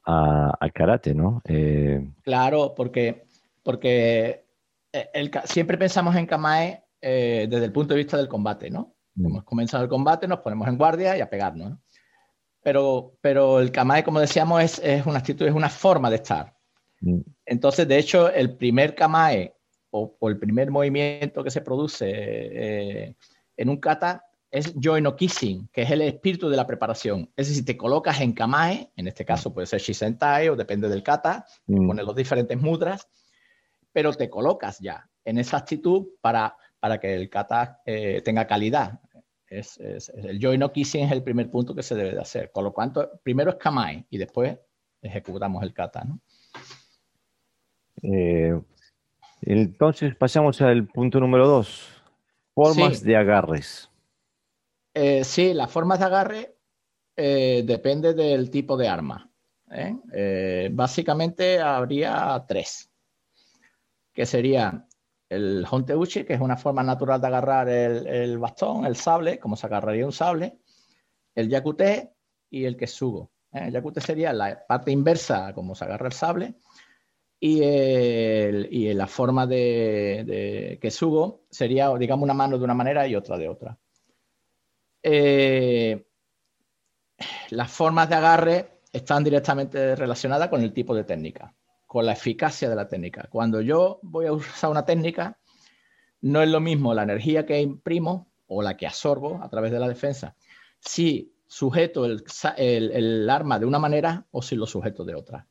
al 0.05 0.73
karate, 0.73 1.15
¿no? 1.15 1.43
Eh, 1.45 2.09
claro, 2.23 2.75
porque, 2.75 3.27
porque 3.63 4.47
eh, 4.93 5.31
siempre 5.45 5.77
pensamos 5.77 6.17
en 6.17 6.27
Kamae 6.27 6.83
eh, 7.01 7.47
desde 7.51 7.67
el 7.67 7.73
punto 7.73 7.93
de 7.93 7.99
vista 7.99 8.17
del 8.17 8.29
combate, 8.29 8.71
¿no? 8.71 8.95
Mm. 9.15 9.27
Hemos 9.27 9.45
comenzado 9.45 9.83
el 9.83 9.91
combate, 9.91 10.27
nos 10.27 10.41
ponemos 10.41 10.67
en 10.69 10.79
guardia 10.79 11.17
y 11.19 11.21
a 11.21 11.29
pegarnos, 11.29 11.71
¿no? 11.71 11.83
Pero, 12.63 13.13
pero 13.21 13.61
el 13.61 13.71
Kamae, 13.71 14.03
como 14.03 14.21
decíamos, 14.21 14.63
es, 14.63 14.79
es, 14.79 15.05
una 15.07 15.19
actitud, 15.19 15.47
es 15.47 15.55
una 15.55 15.69
forma 15.69 16.09
de 16.09 16.17
estar. 16.17 16.57
Mm. 17.01 17.21
Entonces, 17.47 17.89
de 17.89 17.99
hecho, 17.99 18.31
el 18.31 18.57
primer 18.57 18.95
Kamae 18.95 19.57
o, 19.91 20.29
el 20.29 20.39
primer 20.39 20.71
movimiento 20.71 21.43
que 21.43 21.51
se 21.51 21.61
produce 21.61 22.07
eh, 22.09 23.17
en 23.57 23.69
un 23.69 23.79
kata 23.79 24.25
es 24.51 24.75
join 24.81 25.07
o 25.07 25.17
kissing, 25.17 25.69
que 25.73 25.83
es 25.83 25.91
el 25.91 26.03
espíritu 26.03 26.49
de 26.49 26.57
la 26.57 26.67
preparación. 26.67 27.31
Es 27.37 27.49
decir, 27.49 27.65
te 27.65 27.77
colocas 27.77 28.21
en 28.21 28.33
kamae, 28.33 28.91
en 28.97 29.09
este 29.09 29.25
caso 29.25 29.53
puede 29.53 29.67
ser 29.67 29.81
shisentai 29.81 30.49
o 30.49 30.57
depende 30.57 30.89
del 30.89 31.03
kata, 31.03 31.45
mm. 31.67 31.87
pones 31.87 32.05
los 32.05 32.15
diferentes 32.15 32.61
mudras, 32.61 33.09
pero 33.93 34.13
te 34.13 34.31
colocas 34.31 34.79
ya 34.79 35.09
en 35.25 35.39
esa 35.39 35.59
actitud 35.59 36.07
para, 36.21 36.57
para 36.79 36.99
que 36.99 37.15
el 37.15 37.29
kata 37.29 37.83
eh, 37.85 38.23
tenga 38.25 38.47
calidad. 38.47 39.01
Es, 39.49 39.79
el 39.79 40.39
join 40.41 40.63
o 40.63 40.73
kissing 40.73 41.05
es 41.05 41.13
el 41.13 41.23
primer 41.23 41.51
punto 41.51 41.75
que 41.75 41.83
se 41.83 41.95
debe 41.95 42.13
de 42.13 42.21
hacer. 42.21 42.51
Con 42.51 42.65
lo 42.65 42.73
cual, 42.73 42.93
primero 43.23 43.51
es 43.51 43.57
kamae 43.57 44.07
y 44.11 44.19
después 44.19 44.57
ejecutamos 45.03 45.63
el 45.63 45.73
kata. 45.73 46.05
¿no? 46.05 46.21
Eh, 48.03 48.59
entonces 49.43 50.15
pasamos 50.15 50.61
al 50.61 50.87
punto 50.87 51.21
número 51.21 51.47
dos, 51.47 51.89
formas 52.55 53.03
de 53.03 53.17
agarres. 53.17 53.91
Eh, 54.95 55.25
sí, 55.25 55.55
las 55.55 55.71
formas 55.71 55.99
de 55.99 56.05
agarre 56.05 56.57
eh, 57.17 57.63
depende 57.67 58.15
del 58.15 58.51
tipo 58.51 58.77
de 58.77 58.89
arma. 58.89 59.31
básicamente 60.71 61.61
habría 61.61 62.45
tres, 62.47 62.91
que 64.13 64.27
sería 64.27 64.87
el 65.29 65.67
Honteuchi, 65.69 66.25
que 66.25 66.35
es 66.35 66.41
una 66.41 66.57
forma 66.57 66.83
natural 66.83 67.21
de 67.21 67.27
agarrar 67.27 67.69
el, 67.69 68.39
bastón, 68.39 68.87
el 68.87 68.97
sable, 68.97 69.39
como 69.39 69.57
se 69.57 69.67
agarraría 69.67 70.07
un 70.07 70.13
sable, 70.13 70.59
el 71.35 71.49
Yakute 71.49 72.15
y 72.51 72.65
el 72.65 72.77
Kesugo. 72.77 73.31
El 73.53 73.73
Yakute 73.73 74.01
sería 74.01 74.33
la 74.33 74.65
parte 74.67 74.93
inversa, 74.93 75.53
como 75.53 75.75
se 75.75 75.85
agarra 75.85 76.07
el 76.07 76.13
sable, 76.13 76.55
y, 77.41 78.95
la 78.95 79.07
forma 79.07 79.47
de, 79.47 80.79
que 80.81 80.91
subo 80.91 81.43
sería, 81.51 81.95
digamos, 81.97 82.25
una 82.25 82.35
mano 82.35 82.59
de 82.59 82.65
una 82.65 82.75
manera 82.75 83.07
y 83.07 83.15
otra 83.15 83.37
de 83.37 83.49
otra. 83.49 83.79
Eh, 85.03 86.07
las 87.51 87.71
formas 87.71 88.09
de 88.09 88.15
agarre 88.15 88.81
están 88.93 89.23
directamente 89.23 89.95
relacionadas 89.95 90.49
con 90.49 90.63
el 90.63 90.73
tipo 90.73 90.95
de 90.95 91.05
técnica, 91.05 91.55
con 91.87 92.07
la 92.07 92.13
eficacia 92.13 92.69
de 92.69 92.77
la 92.77 92.89
técnica. 92.89 93.29
Cuando 93.31 93.61
yo 93.61 94.01
voy 94.03 94.27
a 94.27 94.33
usar 94.33 94.71
una 94.71 94.85
técnica, 94.85 95.39
no 96.23 96.43
es 96.43 96.49
lo 96.49 96.61
mismo 96.61 96.95
la 96.95 97.03
energía 97.03 97.47
que 97.47 97.61
imprimo 97.61 98.33
o 98.47 98.63
la 98.63 98.77
que 98.77 98.87
absorbo 98.87 99.43
a 99.43 99.49
través 99.49 99.73
de 99.73 99.79
la 99.79 99.89
defensa, 99.89 100.37
si 100.81 101.33
sujeto 101.47 102.07
el, 102.07 103.31
arma 103.31 103.59
de 103.59 103.67
una 103.67 103.79
manera 103.79 104.27
o 104.31 104.43
si 104.43 104.57
lo 104.57 104.67
sujeto 104.67 105.05
de 105.05 105.15
otra 105.15 105.47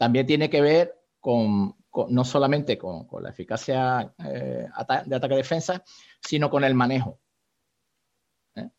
también 0.00 0.24
tiene 0.24 0.48
que 0.48 0.62
ver 0.62 0.98
con, 1.20 1.76
no 2.08 2.24
solamente 2.24 2.78
con, 2.78 3.06
la 3.20 3.28
eficacia 3.28 4.14
eh, 4.24 4.66
de 5.04 5.16
ataque-defensa, 5.16 5.84
sino 6.22 6.48
con 6.48 6.64
el 6.64 6.74
manejo. 6.74 7.20
¿eh? 8.54 8.70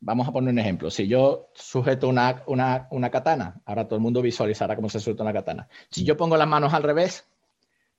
Vamos 0.00 0.26
a 0.26 0.32
poner 0.32 0.54
un 0.54 0.58
ejemplo. 0.58 0.90
Si 0.90 1.06
yo 1.06 1.50
sujeto 1.54 2.08
una, 2.08 2.44
una, 2.46 3.10
katana, 3.10 3.60
ahora 3.66 3.84
todo 3.84 3.96
el 3.96 4.00
mundo 4.00 4.22
visualizará 4.22 4.74
cómo 4.74 4.88
se 4.88 5.00
suelta 5.00 5.22
una 5.22 5.34
katana. 5.34 5.68
Si 5.90 6.02
yo 6.02 6.16
pongo 6.16 6.38
las 6.38 6.48
manos 6.48 6.72
al 6.72 6.82
revés. 6.82 7.28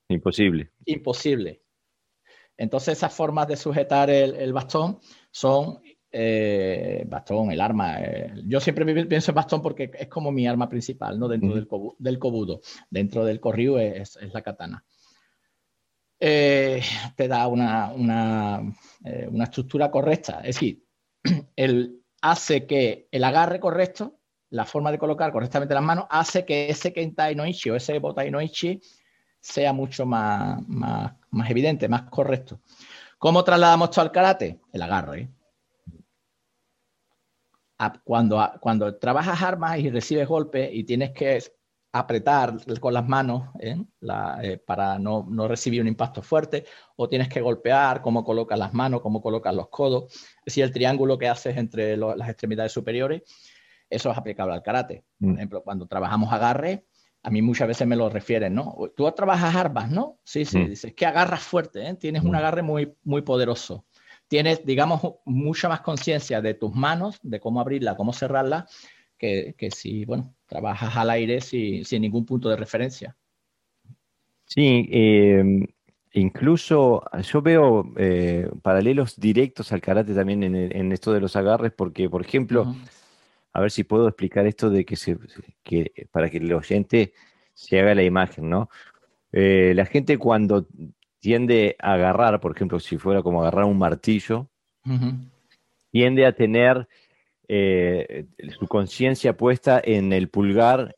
Imposible. 0.07 0.71
Imposible. 0.85 1.61
Entonces 2.57 2.97
esas 2.97 3.13
formas 3.13 3.47
de 3.47 3.57
sujetar 3.57 4.09
el, 4.09 4.33
el 4.33 4.53
bastón 4.53 4.99
son 5.29 5.83
eh, 6.11 7.05
bastón, 7.07 7.51
el 7.51 7.61
arma. 7.61 8.01
Eh, 8.01 8.33
yo 8.45 8.59
siempre 8.59 9.05
pienso 9.05 9.31
en 9.31 9.35
bastón 9.35 9.61
porque 9.61 9.91
es 9.93 10.07
como 10.07 10.31
mi 10.31 10.47
arma 10.47 10.67
principal, 10.67 11.17
¿no? 11.17 11.27
Dentro 11.27 11.55
del, 11.55 11.67
del, 11.99 12.19
kobudo. 12.19 12.61
Dentro 12.89 13.23
del 13.25 13.39
corrido 13.39 13.79
es, 13.79 14.17
la 14.33 14.41
katana. 14.41 14.83
Eh, 16.19 16.81
te 17.15 17.27
da 17.27 17.47
una, 17.47 17.91
una, 17.93 18.61
estructura 19.43 19.89
correcta. 19.89 20.41
Es 20.43 20.55
decir, 20.55 20.83
el, 21.55 22.01
hace 22.21 22.65
que 22.65 23.07
el 23.11 23.23
agarre 23.23 23.59
correcto, 23.59 24.19
la 24.49 24.65
forma 24.65 24.91
de 24.91 24.99
colocar 24.99 25.31
correctamente 25.31 25.73
las 25.73 25.83
manos, 25.83 26.05
hace 26.09 26.45
que 26.45 26.69
ese 26.69 26.91
kentai 26.91 27.35
no 27.35 27.47
ichi 27.47 27.69
o 27.69 27.75
ese 27.75 27.99
botai 27.99 28.29
no 28.29 28.41
ichi 28.41 28.81
sea 29.39 29.71
mucho 29.71 30.05
más, 30.05 30.61
más, 30.67 31.13
más 31.31 31.49
evidente, 31.49 31.87
más 31.87 32.03
correcto. 32.03 32.59
¿Cómo 33.17 33.43
trasladamos 33.43 33.89
esto 33.89 34.01
al 34.01 34.11
karate? 34.11 34.59
El 34.73 34.81
agarre 34.81 35.29
cuando, 38.03 38.51
cuando 38.59 38.95
trabajas 38.97 39.41
armas 39.41 39.79
y 39.79 39.89
recibes 39.89 40.27
golpes 40.27 40.69
y 40.71 40.83
tienes 40.83 41.11
que 41.11 41.41
apretar 41.93 42.55
con 42.79 42.93
las 42.93 43.07
manos 43.07 43.49
¿eh? 43.59 43.75
Eh, 44.43 44.57
para 44.65 44.97
no, 44.97 45.25
recibir 45.47 45.81
un 45.81 45.87
impacto 45.87 46.21
fuerte, 46.21 46.65
o 46.95 47.09
tienes 47.09 47.27
que 47.27 47.41
golpear, 47.41 48.01
cómo 48.01 48.23
colocas 48.23 48.57
las 48.57 48.73
manos, 48.73 49.01
cómo 49.01 49.21
colocas 49.21 49.53
los 49.53 49.69
codos, 49.69 50.13
es 50.13 50.45
decir, 50.45 50.63
el 50.63 50.71
triángulo 50.71 51.17
que 51.17 51.27
haces 51.27 51.57
entre 51.57 51.97
las 51.97 52.29
extremidades 52.29 52.71
superiores, 52.71 53.23
eso 53.89 54.09
es 54.09 54.17
aplicable 54.17 54.53
al 54.53 54.63
karate. 54.63 55.03
Por 55.19 55.29
mm. 55.29 55.35
ejemplo, 55.35 55.63
cuando 55.63 55.85
trabajamos 55.85 56.31
agarre, 56.31 56.85
a 57.23 57.29
mí 57.29 57.41
muchas 57.41 57.67
veces 57.67 57.85
me 57.85 57.97
lo 57.97 58.09
refieren, 58.09 58.55
¿no? 58.55 58.75
Tú 58.95 59.11
trabajas 59.11 59.53
armas, 59.53 59.91
¿no? 59.91 60.19
Sí, 60.23 60.45
sí, 60.45 60.59
mm. 60.59 60.69
dices 60.69 60.93
que 60.93 61.05
agarras 61.05 61.41
fuerte, 61.41 61.87
¿eh? 61.87 61.93
tienes 61.95 62.23
un 62.23 62.31
mm. 62.31 62.35
agarre 62.35 62.61
muy, 62.61 62.95
muy 63.03 63.21
poderoso 63.21 63.85
tienes, 64.31 64.65
digamos, 64.65 65.01
mucha 65.25 65.67
más 65.67 65.81
conciencia 65.81 66.41
de 66.41 66.53
tus 66.53 66.73
manos, 66.73 67.19
de 67.21 67.41
cómo 67.41 67.59
abrirla, 67.59 67.97
cómo 67.97 68.13
cerrarla, 68.13 68.65
que, 69.17 69.53
si, 69.75 70.05
bueno, 70.05 70.33
trabajas 70.47 70.95
al 70.95 71.09
aire 71.09 71.41
sin, 71.41 71.83
ningún 72.01 72.25
punto 72.25 72.47
de 72.47 72.55
referencia. 72.55 73.17
Sí, 74.45 74.87
em, 74.89 75.67
incluso 76.13 77.03
yo 77.29 77.41
veo 77.41 77.91
eh, 77.97 78.49
paralelos 78.61 79.19
directos 79.19 79.73
al 79.73 79.81
karate 79.81 80.13
también 80.13 80.43
en, 80.43 80.91
esto 80.93 81.11
de 81.11 81.19
los 81.19 81.35
agarres, 81.35 81.73
porque, 81.73 82.09
por 82.09 82.21
ejemplo, 82.21 82.73
a 83.51 83.59
ver 83.59 83.69
si 83.69 83.83
puedo 83.83 84.07
explicar 84.07 84.47
esto 84.47 84.69
de 84.69 84.85
que, 84.85 84.95
se, 84.95 85.17
que 85.61 86.07
para 86.09 86.29
que 86.29 86.37
el 86.37 86.53
oyente 86.53 87.11
se 87.53 87.81
haga 87.81 87.95
la 87.95 88.03
imagen, 88.03 88.49
¿no? 88.49 88.69
Eh, 89.33 89.73
la 89.75 89.85
gente 89.85 90.17
cuando 90.17 90.67
tiende 91.21 91.77
a 91.79 91.93
agarrar, 91.93 92.41
por 92.41 92.53
ejemplo, 92.53 92.79
si 92.79 92.97
fuera 92.97 93.21
como 93.21 93.41
agarrar 93.41 93.65
un 93.65 93.77
martillo, 93.77 94.49
tiende 95.91 96.25
a 96.25 96.33
tener 96.33 96.87
eh, 97.47 98.25
su 98.59 98.67
conciencia 98.67 99.37
puesta 99.37 99.79
en 99.83 100.11
el 100.11 100.29
pulgar. 100.29 100.95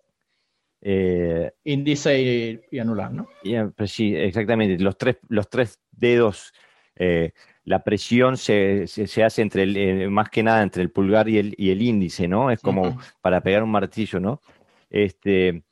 Eh, 0.82 1.52
Índice 1.66 2.62
y, 2.72 2.80
anular, 2.80 3.12
¿no? 3.12 3.28
Pues 3.76 3.92
sí, 3.92 4.16
exactamente. 4.16 4.82
Los 4.82 4.98
tres, 4.98 5.18
los 5.28 5.50
tres 5.50 5.80
dedos, 5.92 6.54
eh, 6.96 7.34
la 7.66 7.84
presión 7.84 8.38
se, 8.38 8.86
hace 9.24 9.42
entre 9.42 9.64
el, 9.64 10.10
más 10.10 10.30
que 10.30 10.42
nada 10.42 10.64
entre 10.64 10.84
el 10.84 10.90
pulgar 10.90 11.28
y 11.28 11.38
el, 11.38 11.54
y 11.58 11.72
el 11.72 11.82
índice, 11.82 12.28
¿no? 12.28 12.50
Es 12.50 12.62
como 12.62 12.98
para 13.22 13.42
pegar 13.42 13.64
un 13.64 13.72
martillo, 13.72 14.20
¿no? 14.22 14.42
Este, 14.90 15.64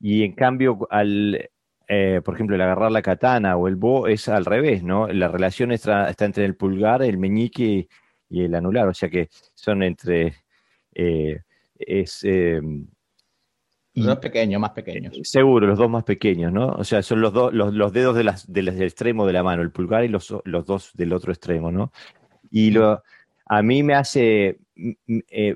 y 0.00 0.22
en 0.22 0.32
cambio, 0.32 0.86
al, 0.90 1.50
eh, 1.88 2.20
por 2.22 2.34
ejemplo, 2.34 2.54
el 2.54 2.60
agarrar 2.60 2.92
la 2.92 3.00
katana 3.00 3.56
o 3.56 3.66
el 3.66 3.76
bo 3.76 4.08
es 4.08 4.28
al 4.28 4.44
revés, 4.44 4.82
¿no? 4.82 5.08
La 5.08 5.28
relación 5.28 5.72
está, 5.72 6.14
entre 6.18 6.44
el 6.44 6.54
pulgar, 6.54 7.02
el 7.02 7.16
meñique 7.16 7.88
y 8.28 8.42
el 8.42 8.54
anular, 8.54 8.88
o 8.88 8.94
sea 8.94 9.08
que 9.08 9.28
son 9.54 9.82
entre... 9.82 10.34
Eh, 10.94 11.40
es, 11.78 12.24
eh, 12.24 12.60
los 13.94 14.06
dos 14.06 14.18
pequeños, 14.18 14.60
más 14.60 14.72
pequeños. 14.72 15.18
Seguro, 15.22 15.66
los 15.66 15.78
dos 15.78 15.90
más 15.90 16.04
pequeños, 16.04 16.52
¿no? 16.52 16.68
O 16.68 16.84
sea, 16.84 17.02
son 17.02 17.20
los, 17.20 17.32
dos 17.32 17.52
los, 17.52 17.92
dedos 17.92 18.14
de 18.14 18.22
las, 18.22 18.52
del 18.52 18.68
extremo 18.68 19.26
de 19.26 19.32
la 19.32 19.42
mano, 19.42 19.62
el 19.62 19.72
pulgar 19.72 20.04
y 20.04 20.08
los, 20.08 20.32
los 20.44 20.66
dos 20.66 20.90
del 20.94 21.12
otro 21.12 21.32
extremo, 21.32 21.72
¿no? 21.72 21.90
Y 22.50 22.70
lo, 22.70 23.02
a 23.46 23.62
mí 23.62 23.82
me 23.82 23.94
hace, 23.94 24.60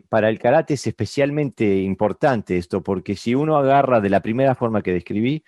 para 0.08 0.28
el 0.28 0.38
karate 0.38 0.74
es 0.74 0.86
especialmente 0.86 1.82
importante 1.82 2.56
esto, 2.56 2.82
porque 2.82 3.14
si 3.14 3.34
uno 3.34 3.58
agarra 3.58 4.00
de 4.00 4.10
la 4.10 4.22
primera 4.22 4.54
forma 4.54 4.82
que 4.82 4.92
describí, 4.92 5.44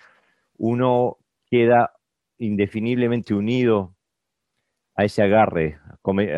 uno 0.65 1.19
queda 1.51 1.93
indefiniblemente 2.39 3.35
unido 3.35 3.95
a 4.97 5.05
ese 5.05 5.23
agarre, 5.23 5.79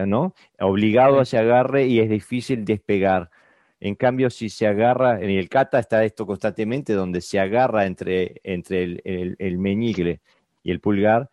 ¿no? 0.06 0.34
Obligado 0.58 1.20
a 1.20 1.22
ese 1.22 1.38
agarre 1.38 1.86
y 1.86 2.00
es 2.00 2.10
difícil 2.10 2.64
despegar. 2.64 3.30
En 3.78 3.94
cambio, 3.94 4.28
si 4.30 4.48
se 4.48 4.66
agarra, 4.66 5.20
en 5.20 5.30
el 5.30 5.48
kata 5.48 5.78
está 5.78 6.04
esto 6.04 6.26
constantemente, 6.26 6.92
donde 6.92 7.20
se 7.20 7.38
agarra 7.38 7.86
entre, 7.86 8.40
entre 8.42 9.00
el, 9.04 9.58
meñique 9.58 10.20
y 10.64 10.72
el 10.72 10.80
pulgar, 10.80 11.30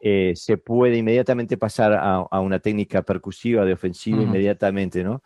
eh, 0.00 0.32
se 0.34 0.56
puede 0.56 0.96
inmediatamente 0.96 1.56
pasar 1.56 1.92
a, 1.92 2.40
una 2.40 2.58
técnica 2.58 3.02
percusiva 3.02 3.64
de 3.64 3.74
ofensiva 3.74 4.20
inmediatamente, 4.20 5.04
¿no? 5.04 5.22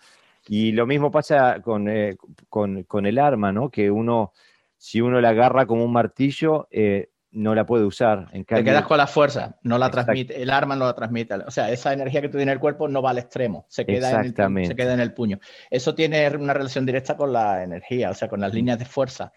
Y 0.48 0.72
lo 0.72 0.86
mismo 0.86 1.10
pasa 1.10 1.62
con, 1.62 1.88
eh, 1.88 2.18
con, 2.50 2.82
con, 2.82 3.06
el 3.06 3.18
arma, 3.18 3.52
¿no? 3.52 3.70
Que 3.70 3.90
uno 3.90 4.32
si 4.76 5.00
uno 5.00 5.20
la 5.20 5.30
agarra 5.30 5.66
como 5.66 5.84
un 5.84 5.92
martillo, 5.92 6.68
eh, 6.70 7.10
no 7.36 7.54
la 7.54 7.66
puede 7.66 7.84
usar. 7.84 8.28
En 8.32 8.44
Te 8.44 8.64
quedas 8.64 8.86
con 8.86 8.96
la 8.96 9.06
fuerza, 9.06 9.58
no 9.62 9.78
la 9.78 9.90
transmite, 9.90 10.40
el 10.40 10.50
arma 10.50 10.74
no 10.74 10.86
la 10.86 10.94
transmite. 10.94 11.34
O 11.34 11.50
sea, 11.50 11.70
esa 11.70 11.92
energía 11.92 12.22
que 12.22 12.28
tú 12.28 12.38
tienes 12.38 12.52
en 12.52 12.56
el 12.56 12.60
cuerpo 12.60 12.88
no 12.88 13.02
va 13.02 13.10
al 13.10 13.18
extremo, 13.18 13.66
se 13.68 13.84
queda, 13.84 14.22
en 14.22 14.34
el, 14.34 14.66
se 14.66 14.74
queda 14.74 14.94
en 14.94 15.00
el 15.00 15.12
puño. 15.12 15.38
Eso 15.70 15.94
tiene 15.94 16.28
una 16.36 16.54
relación 16.54 16.86
directa 16.86 17.16
con 17.16 17.32
la 17.32 17.62
energía, 17.62 18.10
o 18.10 18.14
sea, 18.14 18.28
con 18.28 18.40
las 18.40 18.54
líneas 18.54 18.78
de 18.78 18.86
fuerza, 18.86 19.32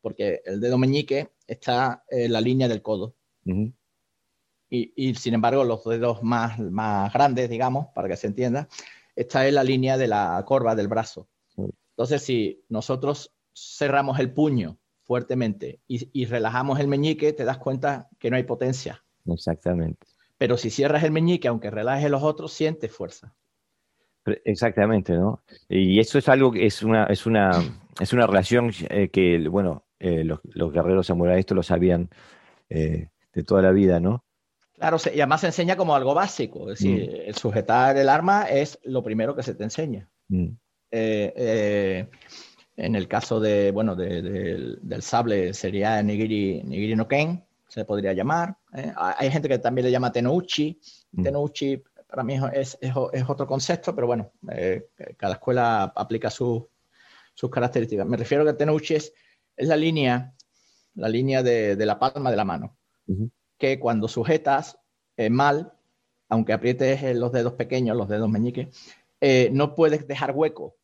porque 0.00 0.42
el 0.44 0.60
dedo 0.60 0.78
meñique 0.78 1.32
está 1.46 2.04
en 2.08 2.32
la 2.32 2.40
línea 2.40 2.68
del 2.68 2.82
codo. 2.82 3.16
Y, 4.72 5.14
sin 5.16 5.34
embargo, 5.34 5.64
los 5.64 5.84
dedos 5.84 6.22
más, 6.22 6.56
más 6.60 7.12
grandes, 7.12 7.50
digamos, 7.50 7.88
para 7.92 8.08
que 8.08 8.16
se 8.16 8.28
entienda, 8.28 8.68
está 9.16 9.48
en 9.48 9.56
la 9.56 9.64
línea 9.64 9.98
de 9.98 10.06
la 10.06 10.40
corva 10.46 10.76
del 10.76 10.86
brazo. 10.86 11.28
Entonces, 11.56 12.22
si 12.22 12.64
nosotros 12.68 13.34
cerramos 13.54 14.18
el 14.18 14.32
puño 14.32 14.78
fuertemente 15.02 15.80
y, 15.88 16.24
relajamos 16.26 16.78
el 16.78 16.86
meñique, 16.86 17.32
te 17.32 17.44
das 17.44 17.58
cuenta 17.58 18.08
que 18.18 18.30
no 18.30 18.36
hay 18.36 18.44
potencia. 18.44 19.04
Exactamente. 19.26 20.06
Pero 20.38 20.56
si 20.56 20.70
cierras 20.70 21.02
el 21.02 21.10
meñique, 21.10 21.48
aunque 21.48 21.68
relajes 21.68 22.08
los 22.10 22.22
otros, 22.22 22.52
sientes 22.52 22.92
fuerza. 22.92 23.34
Exactamente, 24.44 25.14
¿no? 25.14 25.42
Y 25.68 25.98
eso 25.98 26.18
es 26.18 26.28
algo 26.28 26.52
que 26.52 26.64
es 26.64 26.82
una, 26.82 27.06
es 27.06 27.26
una, 27.26 27.50
es 28.00 28.12
una 28.12 28.26
relación 28.26 28.70
eh, 28.88 29.08
que, 29.08 29.48
bueno, 29.48 29.84
eh, 29.98 30.24
los, 30.24 30.72
guerreros 30.72 31.08
samuráis 31.08 31.40
esto 31.40 31.54
lo 31.54 31.62
sabían 31.62 32.08
eh, 32.68 33.08
de 33.32 33.42
toda 33.42 33.62
la 33.62 33.72
vida, 33.72 33.98
¿no? 33.98 34.24
Claro, 34.74 34.96
y 35.12 35.20
además 35.20 35.40
se 35.40 35.48
enseña 35.48 35.76
como 35.76 35.94
algo 35.94 36.14
básico, 36.14 36.70
es 36.70 36.78
decir, 36.78 37.10
mm. 37.10 37.28
el 37.28 37.34
sujetar 37.34 37.96
el 37.96 38.08
arma 38.08 38.44
es 38.44 38.78
lo 38.84 39.02
primero 39.02 39.34
que 39.34 39.42
se 39.42 39.54
te 39.54 39.64
enseña. 39.64 40.08
Mm. 40.28 40.50
En 42.80 42.94
el 42.96 43.08
caso 43.08 43.40
de, 43.40 43.70
bueno, 43.70 43.94
del 43.94 45.02
sable 45.02 45.54
sería 45.54 46.02
Nigiri, 46.02 46.62
Nigiri 46.62 46.96
no 46.96 47.06
Ken, 47.06 47.44
se 47.68 47.84
podría 47.84 48.12
llamar. 48.12 48.56
Hay 48.96 49.30
gente 49.30 49.48
que 49.48 49.58
también 49.58 49.86
le 49.86 49.92
llama 49.92 50.12
Tenouchi. 50.12 50.80
Mm. 51.12 51.22
Tenouchi 51.22 51.82
para 52.08 52.24
mí 52.24 52.36
es, 52.52 52.76
es, 52.80 52.94
otro 53.28 53.46
concepto, 53.46 53.94
pero 53.94 54.06
bueno, 54.06 54.32
cada 55.16 55.34
escuela 55.34 55.92
aplica 55.94 56.30
sus 56.30 56.66
características. 57.50 58.06
Me 58.06 58.16
refiero 58.16 58.42
a 58.42 58.46
que 58.46 58.58
Tenouchi 58.58 58.94
es 58.94 59.12
es 59.60 59.68
la 59.68 59.76
línea, 59.76 60.34
la 60.94 61.08
línea 61.08 61.42
de, 61.42 61.76
la 61.76 61.98
palma 61.98 62.30
de 62.30 62.36
la 62.36 62.44
mano, 62.44 62.78
que 63.58 63.78
cuando 63.78 64.08
sujetas 64.08 64.78
eh, 65.18 65.28
mal, 65.28 65.74
aunque 66.30 66.54
aprietes 66.54 67.14
los 67.14 67.30
dedos 67.30 67.52
pequeños, 67.54 67.96
los 67.96 68.08
dedos 68.08 68.30
meñiques, 68.30 68.68
eh, 69.20 69.50
no 69.52 69.74
puedes 69.74 70.08
dejar 70.08 70.32
hueco 70.32 70.76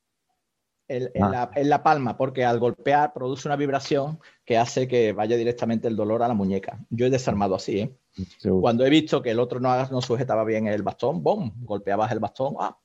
ah. 0.89 1.51
en, 1.55 1.69
la, 1.69 1.83
palma, 1.83 2.17
porque 2.17 2.45
al 2.45 2.59
golpear 2.59 3.13
produce 3.13 3.49
una 3.49 3.57
vibración 3.57 4.21
que 4.45 4.59
hace 4.59 4.87
que 4.87 5.13
vaya 5.13 5.37
directamente 5.37 5.89
el 5.89 5.97
dolor 5.97 6.23
a 6.23 6.29
la 6.29 6.35
muñeca. 6.35 6.79
Yo 6.91 7.07
he 7.07 7.11
desarmado 7.11 7.55
así, 7.55 7.81
¿eh? 7.81 7.97
Cuando 8.61 8.87
he 8.87 8.91
visto 8.91 9.21
que 9.21 9.31
el 9.31 9.41
otro 9.41 9.61
no, 9.61 9.87
no 9.89 10.01
sujetaba 10.01 10.45
bien 10.45 10.67
el 10.67 10.83
bastón, 10.83 11.23
¡bom! 11.23 11.53
Golpeabas 11.59 12.11
el 12.13 12.19
bastón 12.19 12.55
¡ah! 12.59 12.79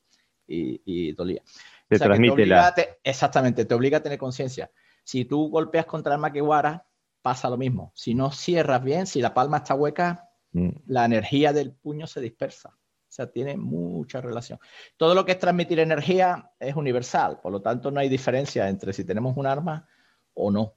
y, 0.46 1.12
dolía. 1.12 1.42
Te 1.88 1.98
transmite 1.98 2.46
la... 2.46 2.74
exactamente, 3.02 3.64
te 3.64 3.74
obliga 3.74 3.98
a 3.98 4.02
tener 4.02 4.18
conciencia. 4.18 4.70
Si 5.04 5.24
tú 5.24 5.48
golpeas 5.48 5.86
contra 5.86 6.14
el 6.14 6.20
maquiwara, 6.20 6.86
pasa 7.22 7.48
lo 7.48 7.56
mismo. 7.56 7.92
Si 7.94 8.14
no 8.14 8.30
cierras 8.30 8.82
bien, 8.82 9.06
si 9.06 9.20
la 9.22 9.32
palma 9.32 9.58
está 9.58 9.74
hueca, 9.74 10.28
mm. 10.52 10.70
la 10.86 11.04
energía 11.04 11.52
del 11.52 11.72
puño 11.72 12.06
se 12.06 12.20
dispersa. 12.20 12.76
O 13.12 13.14
sea, 13.14 13.30
tiene 13.30 13.58
mucha 13.58 14.22
relación. 14.22 14.58
Todo 14.96 15.14
lo 15.14 15.26
que 15.26 15.32
es 15.32 15.38
transmitir 15.38 15.78
energía 15.78 16.50
es 16.58 16.74
universal, 16.74 17.40
por 17.42 17.52
lo 17.52 17.60
tanto 17.60 17.90
no 17.90 18.00
hay 18.00 18.08
diferencia 18.08 18.70
entre 18.70 18.94
si 18.94 19.04
tenemos 19.04 19.36
un 19.36 19.46
arma 19.46 19.86
o 20.32 20.50
no. 20.50 20.76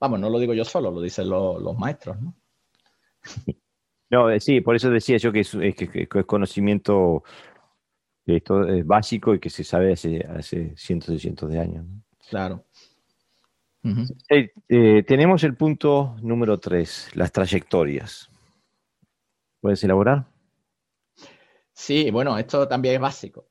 Vamos, 0.00 0.18
no 0.18 0.30
lo 0.30 0.38
digo 0.38 0.54
yo 0.54 0.64
solo, 0.64 0.90
lo 0.90 1.02
dicen 1.02 1.28
los 1.28 1.78
maestros, 1.78 2.18
¿no? 2.18 2.34
No, 4.08 4.30
eh, 4.30 4.38
sí, 4.38 4.60
por 4.60 4.76
eso 4.76 4.88
decía 4.88 5.16
yo 5.16 5.32
que 5.32 5.40
es, 5.40 5.54
conocimiento 6.26 7.24
esto 8.24 8.66
es 8.66 8.86
básico 8.86 9.34
y 9.34 9.40
que 9.40 9.50
se 9.50 9.64
sabe 9.64 9.94
hace, 9.94 10.24
hace 10.24 10.74
cientos 10.76 11.10
y 11.10 11.18
cientos 11.18 11.50
de 11.50 11.58
años. 11.58 11.84
Claro. 12.30 12.64
Eh, 14.30 14.52
eh, 14.68 15.02
tenemos 15.02 15.42
el 15.42 15.56
punto 15.56 16.16
número 16.22 16.58
tres, 16.58 17.10
las 17.14 17.32
trayectorias. 17.32 18.30
¿Puedes 19.60 19.82
elaborar? 19.84 20.35
Sí, 21.76 22.10
bueno, 22.10 22.38
esto 22.38 22.66
también 22.66 22.94
es 22.96 23.00
básico. 23.00 23.48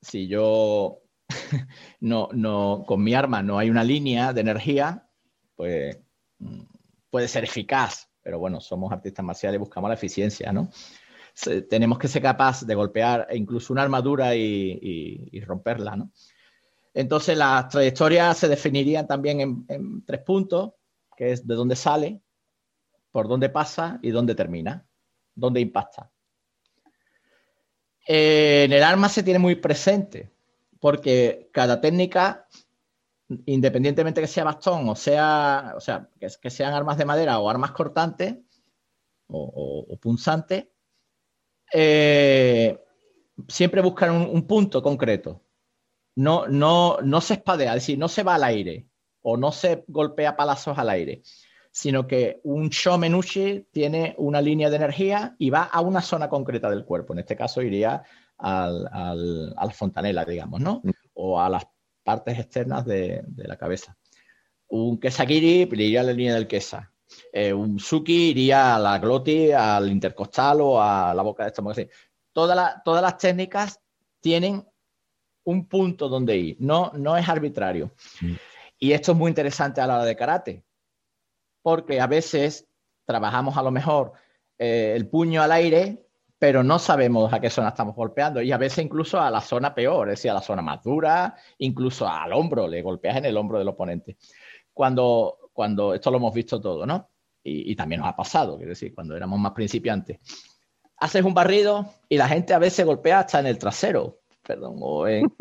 Si 0.00 0.28
yo 0.28 1.02
no, 2.00 2.28
no, 2.32 2.84
con 2.86 3.02
mi 3.02 3.14
arma 3.14 3.42
no 3.42 3.58
hay 3.58 3.70
una 3.70 3.82
línea 3.82 4.32
de 4.32 4.40
energía, 4.40 5.08
pues 5.56 5.98
mm, 6.38 6.62
puede 7.10 7.28
ser 7.28 7.44
eficaz, 7.44 8.08
pero 8.22 8.38
bueno, 8.38 8.60
somos 8.60 8.92
artistas 8.92 9.24
marciales 9.24 9.56
y 9.56 9.60
buscamos 9.60 9.88
la 9.88 9.94
eficiencia, 9.94 10.52
¿no? 10.52 10.70
tenemos 11.68 11.98
que 11.98 12.06
ser 12.06 12.22
capaces 12.22 12.66
de 12.66 12.76
golpear 12.76 13.26
incluso 13.32 13.72
una 13.72 13.82
armadura 13.82 14.36
y 14.36 15.40
romperla, 15.44 15.96
¿no? 15.96 16.12
Entonces 16.94 17.36
las 17.36 17.68
trayectorias 17.68 18.38
se 18.38 18.48
definirían 18.48 19.08
también 19.08 19.66
en, 19.68 20.04
tres 20.04 20.20
puntos, 20.20 20.74
que 21.16 21.32
es 21.32 21.44
de 21.44 21.56
dónde 21.56 21.74
sale, 21.74 22.22
por 23.10 23.26
dónde 23.26 23.48
pasa 23.48 23.98
y 24.00 24.10
dónde 24.10 24.36
termina, 24.36 24.86
dónde 25.34 25.60
impacta. 25.60 26.12
En 28.04 28.72
el 28.72 28.82
arma 28.82 29.08
se 29.08 29.22
tiene 29.22 29.38
muy 29.38 29.56
presente, 29.56 30.30
porque 30.80 31.48
cada 31.52 31.80
técnica, 31.80 32.46
independientemente 33.46 34.20
que 34.20 34.26
sea 34.26 34.44
bastón 34.44 34.88
o 34.88 34.94
sea, 34.94 35.72
o 35.76 35.80
sea, 35.80 36.08
que, 36.20 36.50
sean 36.50 36.74
armas 36.74 36.98
de 36.98 37.06
madera 37.06 37.38
o 37.38 37.48
armas 37.48 37.72
cortantes 37.72 38.36
o, 39.28 39.98
punzantes, 40.00 40.66
eh, 41.72 42.78
siempre 43.48 43.80
buscan 43.80 44.12
un 44.12 44.46
punto 44.46 44.82
concreto. 44.82 45.42
No, 46.16 46.46
no, 46.46 46.98
no 47.02 47.20
se 47.20 47.34
espadea, 47.34 47.70
es 47.70 47.82
decir, 47.82 47.98
no 47.98 48.08
se 48.08 48.22
va 48.22 48.36
al 48.36 48.44
aire 48.44 48.86
o 49.22 49.36
no 49.36 49.50
se 49.50 49.84
golpea 49.88 50.36
palazos 50.36 50.78
al 50.78 50.90
aire, 50.90 51.22
sino 51.74 52.06
que 52.06 52.40
un 52.44 52.68
Shomenushi 52.68 53.66
tiene 53.72 54.14
una 54.18 54.40
línea 54.40 54.70
de 54.70 54.76
energía 54.76 55.34
y 55.40 55.50
va 55.50 55.64
a 55.64 55.80
una 55.80 56.00
zona 56.02 56.28
concreta 56.28 56.70
del 56.70 56.84
cuerpo. 56.84 57.12
En 57.12 57.18
este 57.18 57.34
caso 57.34 57.62
iría 57.62 58.00
al, 58.38 58.88
al, 58.92 59.52
a 59.56 59.66
la 59.66 59.72
fontanela, 59.72 60.24
digamos, 60.24 60.60
¿no? 60.60 60.82
Mm. 60.84 60.90
O 61.14 61.40
a 61.40 61.48
las 61.48 61.66
partes 62.04 62.38
externas 62.38 62.86
de, 62.86 63.24
la 63.36 63.56
cabeza. 63.56 63.96
Un 64.68 65.00
Kesagiri 65.00 65.62
iría 65.62 66.02
a 66.02 66.04
la 66.04 66.12
línea 66.12 66.34
del 66.34 66.46
Kesa. 66.46 66.92
Eh, 67.32 67.52
un 67.52 67.80
Suki 67.80 68.30
iría 68.30 68.76
a 68.76 68.78
la 68.78 69.00
glotis, 69.00 69.52
al 69.52 69.90
intercostal 69.90 70.60
o 70.60 70.80
a 70.80 71.12
la 71.12 71.22
boca 71.22 71.42
de 71.42 71.48
estómago. 71.48 71.82
Todas, 72.32 72.84
todas 72.84 73.02
las 73.02 73.18
técnicas 73.18 73.80
tienen 74.20 74.64
un 75.42 75.66
punto 75.66 76.08
donde 76.08 76.36
ir, 76.36 76.56
no, 76.60 76.92
no 76.94 77.16
es 77.16 77.28
arbitrario. 77.28 77.92
Mm. 78.20 78.34
Y 78.78 78.92
esto 78.92 79.10
es 79.10 79.18
muy 79.18 79.28
interesante 79.28 79.80
a 79.80 79.88
la 79.88 79.96
hora 79.96 80.04
de 80.04 80.14
karate, 80.14 80.63
porque 81.64 81.98
a 81.98 82.06
veces 82.06 82.68
trabajamos 83.06 83.56
a 83.56 83.62
lo 83.62 83.70
mejor 83.70 84.12
eh, 84.58 84.92
el 84.94 85.08
puño 85.08 85.40
al 85.40 85.50
aire, 85.50 86.06
pero 86.38 86.62
no 86.62 86.78
sabemos 86.78 87.32
a 87.32 87.40
qué 87.40 87.48
zona 87.48 87.68
estamos 87.68 87.96
golpeando 87.96 88.42
y 88.42 88.52
a 88.52 88.58
veces 88.58 88.84
incluso 88.84 89.18
a 89.18 89.30
la 89.30 89.40
zona 89.40 89.74
peor, 89.74 90.10
es 90.10 90.18
decir, 90.18 90.30
a 90.30 90.34
la 90.34 90.42
zona 90.42 90.60
más 90.60 90.82
dura, 90.82 91.34
incluso 91.56 92.06
al 92.06 92.34
hombro, 92.34 92.68
le 92.68 92.82
golpeas 92.82 93.16
en 93.16 93.24
el 93.24 93.36
hombro 93.38 93.58
del 93.58 93.68
oponente. 93.68 94.18
Cuando, 94.74 95.38
cuando 95.54 95.94
esto 95.94 96.10
lo 96.10 96.18
hemos 96.18 96.34
visto 96.34 96.60
todo, 96.60 96.84
¿no? 96.84 97.08
Y, 97.42 97.72
y 97.72 97.76
también 97.76 98.02
nos 98.02 98.10
ha 98.10 98.16
pasado, 98.16 98.60
es 98.60 98.66
decir, 98.66 98.94
cuando 98.94 99.16
éramos 99.16 99.38
más 99.40 99.52
principiantes. 99.52 100.18
Haces 100.98 101.24
un 101.24 101.32
barrido 101.32 101.86
y 102.10 102.18
la 102.18 102.28
gente 102.28 102.52
a 102.52 102.58
veces 102.58 102.84
golpea 102.84 103.20
hasta 103.20 103.40
en 103.40 103.46
el 103.46 103.58
trasero, 103.58 104.20
perdón, 104.42 104.76
o 104.80 105.08
en, 105.08 105.34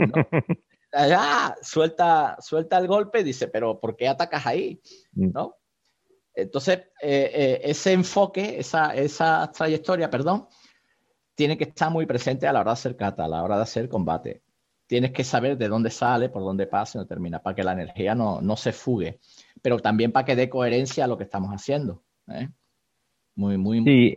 allá, 0.94 1.54
suelta, 1.62 2.38
suelta 2.40 2.78
el 2.78 2.88
golpe 2.88 3.20
y 3.20 3.24
dice, 3.24 3.50
pero 3.50 3.78
¿por 3.78 3.98
qué 3.98 4.08
atacas 4.08 4.46
ahí? 4.46 4.82
¿No? 5.12 5.58
Entonces, 6.36 6.80
eh, 7.02 7.32
eh, 7.34 7.62
ese 7.64 7.94
enfoque, 7.94 8.60
esa, 8.60 8.96
esa 8.96 9.52
trayectoria, 9.52 10.10
perdón, 10.10 10.48
tiene 11.36 11.58
que 11.58 11.66
estar 11.66 11.92
muy 11.92 12.06
presente 12.06 12.48
a 12.48 12.54
la 12.54 12.62
hora 12.62 12.72
de 12.72 12.74
hacer 12.74 12.96
kata, 12.96 13.26
a 13.26 13.28
la 13.28 13.44
hora 13.44 13.58
de 13.58 13.64
hacer 13.64 13.88
combate. 13.88 14.42
Tienes 14.88 15.12
que 15.12 15.24
saber 15.24 15.58
de 15.58 15.68
dónde 15.68 15.90
sale, 15.90 16.30
por 16.30 16.44
dónde 16.44 16.68
pasa 16.68 16.98
y 16.98 17.02
no 17.02 17.08
termina, 17.08 17.40
para 17.40 17.56
que 17.56 17.64
la 17.64 17.74
energía 17.74 18.16
no, 18.16 18.42
no 18.42 18.56
se 18.56 18.72
fugue, 18.74 19.20
pero 19.62 19.80
también 19.80 20.12
para 20.12 20.26
que 20.26 20.36
dé 20.36 20.50
coherencia 20.50 21.06
a 21.06 21.08
lo 21.08 21.18
que 21.18 21.24
estamos 21.24 21.52
haciendo. 21.52 22.04
¿eh? 22.28 22.50
Muy, 23.36 23.58
muy, 23.58 23.84
sí. 23.84 24.16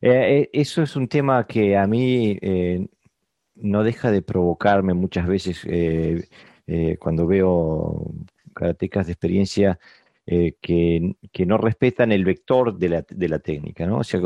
eso 0.00 0.82
es 0.82 0.96
un 0.96 1.08
tema 1.08 1.46
que 1.46 1.76
a 1.76 1.86
mí 1.86 2.38
no 3.54 3.84
deja 3.84 4.10
de 4.10 4.22
provocarme 4.22 4.94
muchas 4.94 5.26
veces 5.26 5.66
cuando 6.98 7.26
veo 7.26 8.10
karatecas 8.54 9.06
de 9.06 9.12
experiencia 9.12 9.78
eh, 10.28 10.56
que, 10.60 11.14
no 11.46 11.56
respetan 11.56 12.10
el 12.10 12.24
vector 12.24 12.76
de 12.76 12.88
la, 13.28 13.38
técnica, 13.38 13.86
¿no? 13.86 13.98
O 13.98 14.04
sea, 14.04 14.20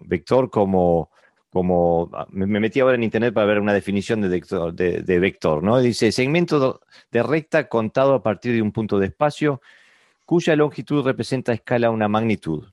vector 0.00 0.50
como, 0.50 1.10
como 1.48 2.10
ah, 2.12 2.26
me, 2.30 2.46
metí 2.46 2.80
ahora 2.80 2.96
en 2.96 3.04
internet 3.04 3.32
para 3.32 3.46
ver 3.46 3.60
una 3.60 3.72
definición 3.72 4.20
de 4.20 4.28
vector, 4.28 4.74
de, 4.74 5.18
vector, 5.18 5.62
¿no? 5.62 5.80
Dice, 5.80 6.12
segmento 6.12 6.80
de 7.10 7.22
recta 7.22 7.68
contado 7.68 8.14
a 8.14 8.22
partir 8.22 8.52
de 8.52 8.60
un 8.60 8.70
punto 8.70 8.98
de 8.98 9.06
espacio 9.06 9.62
cuya 10.26 10.56
longitud 10.56 11.02
representa 11.04 11.52
a 11.52 11.54
escala 11.54 11.90
una 11.90 12.08
magnitud 12.08 12.66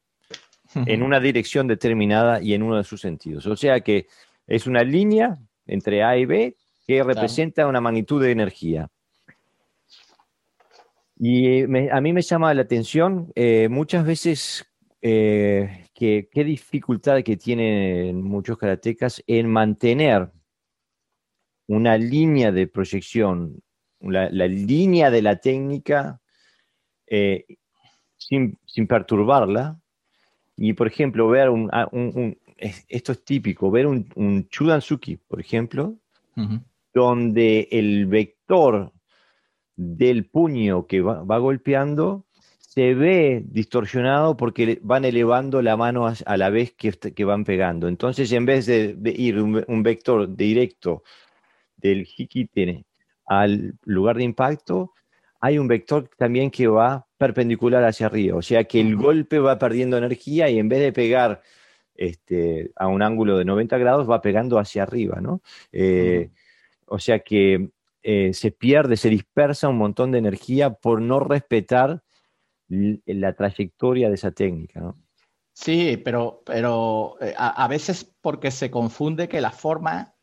en 0.76 1.04
una 1.04 1.20
dirección 1.20 1.68
determinada 1.68 2.42
y 2.42 2.54
en 2.54 2.64
uno 2.64 2.78
de 2.78 2.84
sus 2.84 3.00
sentidos. 3.00 3.46
O 3.46 3.56
sea 3.56 3.80
que 3.80 4.08
es 4.48 4.68
una 4.68 4.84
línea 4.84 5.38
entre 5.68 6.04
A 6.04 6.18
y 6.18 6.26
B 6.26 6.58
que 6.86 7.04
representa 7.04 7.68
una 7.68 7.80
magnitud 7.80 8.22
de 8.22 8.32
energía. 8.32 8.90
Y 11.26 11.62
a 11.90 12.02
mí 12.02 12.12
me 12.12 12.22
llama 12.22 12.54
la 12.54 12.64
atención 12.64 13.32
eh, 13.34 13.70
muchas 13.70 14.06
veces 14.06 14.66
eh, 15.02 15.88
que, 15.94 16.28
qué 16.30 16.44
dificultad 16.44 17.24
que 17.24 17.38
tienen 17.38 18.22
muchos 18.22 18.58
karatecas 18.58 19.24
en 19.26 19.50
mantener 19.50 20.30
una 21.68 21.98
línea 21.98 22.52
de 22.52 22.68
proyección, 22.68 23.64
la, 24.02 24.28
línea 24.28 25.12
de 25.12 25.22
la 25.22 25.38
técnica 25.38 26.20
eh, 27.08 27.46
sin, 28.18 28.60
perturbarla. 28.86 29.80
Y, 30.58 30.74
por 30.74 30.88
ejemplo, 30.88 31.30
ver 31.30 31.50
un, 31.50 31.70
esto 32.90 33.14
es 33.14 33.24
típico, 33.24 33.72
ver 33.72 33.88
un, 33.88 34.10
un 34.16 34.50
Chudansuki, 34.50 35.16
por 35.16 35.40
ejemplo, 35.40 35.96
donde 36.94 37.70
el 37.72 38.08
vector 38.08 38.92
del 39.76 40.26
puño 40.26 40.88
que 40.88 41.02
va, 41.02 41.38
golpeando 41.38 42.26
se 42.60 42.96
ve 42.96 43.44
distorsionado 43.46 44.36
porque 44.36 44.80
van 44.82 45.06
elevando 45.06 45.62
la 45.62 45.78
mano 45.78 46.08
a, 46.08 46.38
la 46.38 46.50
vez 46.50 46.74
que, 46.74 46.92
que, 46.92 47.24
van 47.24 47.44
pegando. 47.44 47.88
Entonces, 47.88 48.32
en 48.32 48.46
vez 48.46 48.66
de, 48.66 48.98
ir 49.16 49.40
un, 49.40 49.84
vector 49.84 50.36
directo 50.36 51.04
del 51.78 52.08
hikite 52.18 52.86
al 53.28 53.76
lugar 53.84 54.18
de 54.18 54.24
impacto, 54.24 54.94
hay 55.40 55.60
un 55.60 55.68
vector 55.68 56.10
también 56.18 56.50
que 56.50 56.68
va 56.68 57.06
perpendicular 57.18 57.84
hacia 57.84 58.08
arriba. 58.08 58.38
O 58.38 58.42
sea 58.42 58.64
que 58.64 58.80
el 58.82 58.96
golpe 58.96 59.40
va 59.40 59.60
perdiendo 59.60 59.98
energía 59.98 60.50
y 60.50 60.58
en 60.58 60.70
vez 60.70 60.80
de 60.80 60.94
pegar 60.94 61.42
este, 61.96 62.72
a 62.76 62.88
un 62.88 63.02
ángulo 63.02 63.38
de 63.38 63.46
90 63.46 63.78
grados, 63.78 64.10
va 64.10 64.22
pegando 64.22 64.58
hacia 64.58 64.84
arriba, 64.84 65.22
¿no? 65.22 65.42
Eh, 65.72 66.32
o 66.88 66.98
sea 66.98 67.20
que 67.20 67.70
eh, 68.04 68.34
se 68.34 68.52
pierde, 68.52 68.98
se 68.98 69.10
dispersa 69.10 69.70
un 69.70 69.78
montón 69.78 70.12
de 70.12 70.20
energía 70.20 70.74
por 70.74 71.02
no 71.02 71.20
respetar 71.20 72.04
la 72.68 73.34
trayectoria 73.34 74.10
de 74.10 74.16
esa 74.16 74.32
técnica, 74.32 74.80
¿no? 74.80 74.98
Sí, 75.54 75.98
pero, 75.98 76.42
pero 76.46 77.16
eh, 77.22 77.34
a, 77.38 77.68
veces 77.68 78.12
porque 78.22 78.50
se 78.50 78.72
confunde 78.72 79.30
que 79.30 79.40
la 79.40 79.52
forma, 79.52 80.16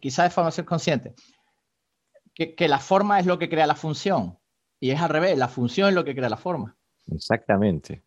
quizás 0.00 0.26
de 0.26 0.30
forma 0.30 0.52
subconsciente, 0.52 1.14
que, 2.32 2.54
que 2.54 2.68
la 2.68 2.78
forma 2.78 3.18
es 3.18 3.26
lo 3.26 3.38
que 3.38 3.48
crea 3.48 3.66
la 3.66 3.74
función. 3.74 4.38
Y 4.78 4.90
es 4.90 5.00
al 5.00 5.08
revés, 5.08 5.36
la 5.36 5.48
función 5.48 5.88
es 5.88 5.94
lo 5.94 6.04
que 6.04 6.14
crea 6.14 6.28
la 6.28 6.36
forma. 6.36 6.76
Exactamente. 7.12 8.05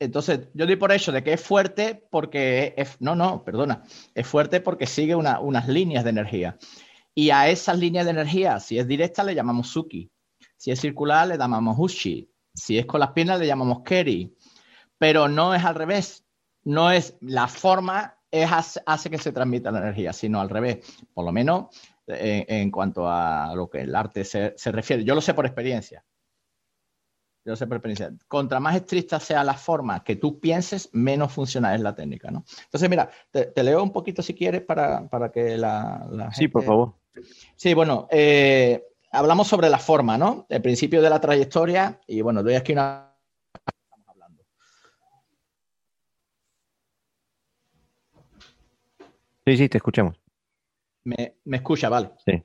Entonces, 0.00 0.48
yo 0.54 0.66
doy 0.66 0.76
por 0.76 0.92
hecho 0.92 1.12
de 1.12 1.22
que 1.22 1.34
es 1.34 1.40
fuerte 1.42 2.06
porque, 2.10 2.74
no, 3.00 3.14
no, 3.14 3.44
perdona, 3.44 3.84
es 4.14 4.26
fuerte 4.26 4.62
porque 4.62 4.86
sigue 4.86 5.14
unas 5.14 5.68
líneas 5.68 6.04
de 6.04 6.10
energía. 6.10 6.56
Y 7.14 7.30
a 7.30 7.50
esas 7.50 7.78
líneas 7.78 8.06
de 8.06 8.12
energía, 8.12 8.58
si 8.60 8.78
es 8.78 8.88
directa, 8.88 9.22
le 9.22 9.34
llamamos 9.34 9.68
Suki. 9.68 10.10
Si 10.56 10.70
es 10.70 10.80
circular, 10.80 11.28
le 11.28 11.36
llamamos 11.36 11.76
Ushi. 11.78 12.30
Si 12.54 12.78
es 12.78 12.86
con 12.86 13.00
las 13.00 13.12
piernas, 13.12 13.38
le 13.40 13.46
llamamos 13.46 13.82
Keri. 13.82 14.34
Pero 14.96 15.28
no 15.28 15.54
es 15.54 15.64
al 15.64 15.74
revés. 15.74 16.24
No 16.64 16.90
es 16.90 17.16
la 17.20 17.46
forma, 17.46 18.18
es, 18.30 18.80
hace, 18.86 19.10
que 19.10 19.18
se 19.18 19.32
transmita 19.32 19.70
la 19.70 19.80
energía, 19.80 20.14
sino 20.14 20.40
al 20.40 20.48
revés. 20.48 20.78
Por 21.12 21.26
lo 21.26 21.32
menos 21.32 21.76
eh, 22.06 22.46
en, 22.48 22.70
cuanto 22.70 23.06
a 23.06 23.54
lo 23.54 23.68
que 23.68 23.82
el 23.82 23.94
arte 23.94 24.24
se 24.24 24.72
refiere. 24.72 25.04
Yo 25.04 25.14
lo 25.14 25.20
sé 25.20 25.34
por 25.34 25.44
experiencia. 25.44 26.04
Yo 27.50 27.56
sé 27.56 27.66
por. 27.66 27.82
Contra 28.28 28.60
más 28.60 28.76
estricta 28.76 29.18
sea 29.18 29.42
la 29.42 29.54
forma 29.54 30.04
que 30.04 30.14
tú 30.14 30.38
pienses, 30.38 30.88
menos 30.92 31.32
funcional 31.32 31.74
es 31.74 31.80
la 31.80 31.96
técnica, 31.96 32.30
¿no? 32.30 32.44
Entonces, 32.66 32.88
mira, 32.88 33.10
te, 33.32 33.52
leo 33.64 33.82
un 33.82 33.90
poquito 33.90 34.22
si 34.22 34.34
quieres 34.34 34.62
para, 34.62 35.08
que 35.34 35.56
la, 35.58 36.06
gente... 36.08 36.34
Sí, 36.36 36.46
por 36.46 36.62
favor. 36.62 36.94
Sí, 37.56 37.74
bueno, 37.74 38.06
eh, 38.12 38.84
hablamos 39.10 39.48
sobre 39.48 39.68
la 39.68 39.78
forma, 39.78 40.16
¿no? 40.16 40.46
El 40.48 40.62
principio 40.62 41.02
de 41.02 41.10
la 41.10 41.20
trayectoria 41.20 42.00
y, 42.06 42.20
bueno, 42.20 42.44
doy 42.44 42.54
aquí 42.54 42.72
una... 42.72 43.16
Sí, 49.44 49.56
sí, 49.56 49.68
te 49.68 49.78
escuchamos. 49.78 50.20
Me, 51.02 51.34
me 51.46 51.56
escucha, 51.56 51.88
vale. 51.88 52.12
Sí. 52.24 52.44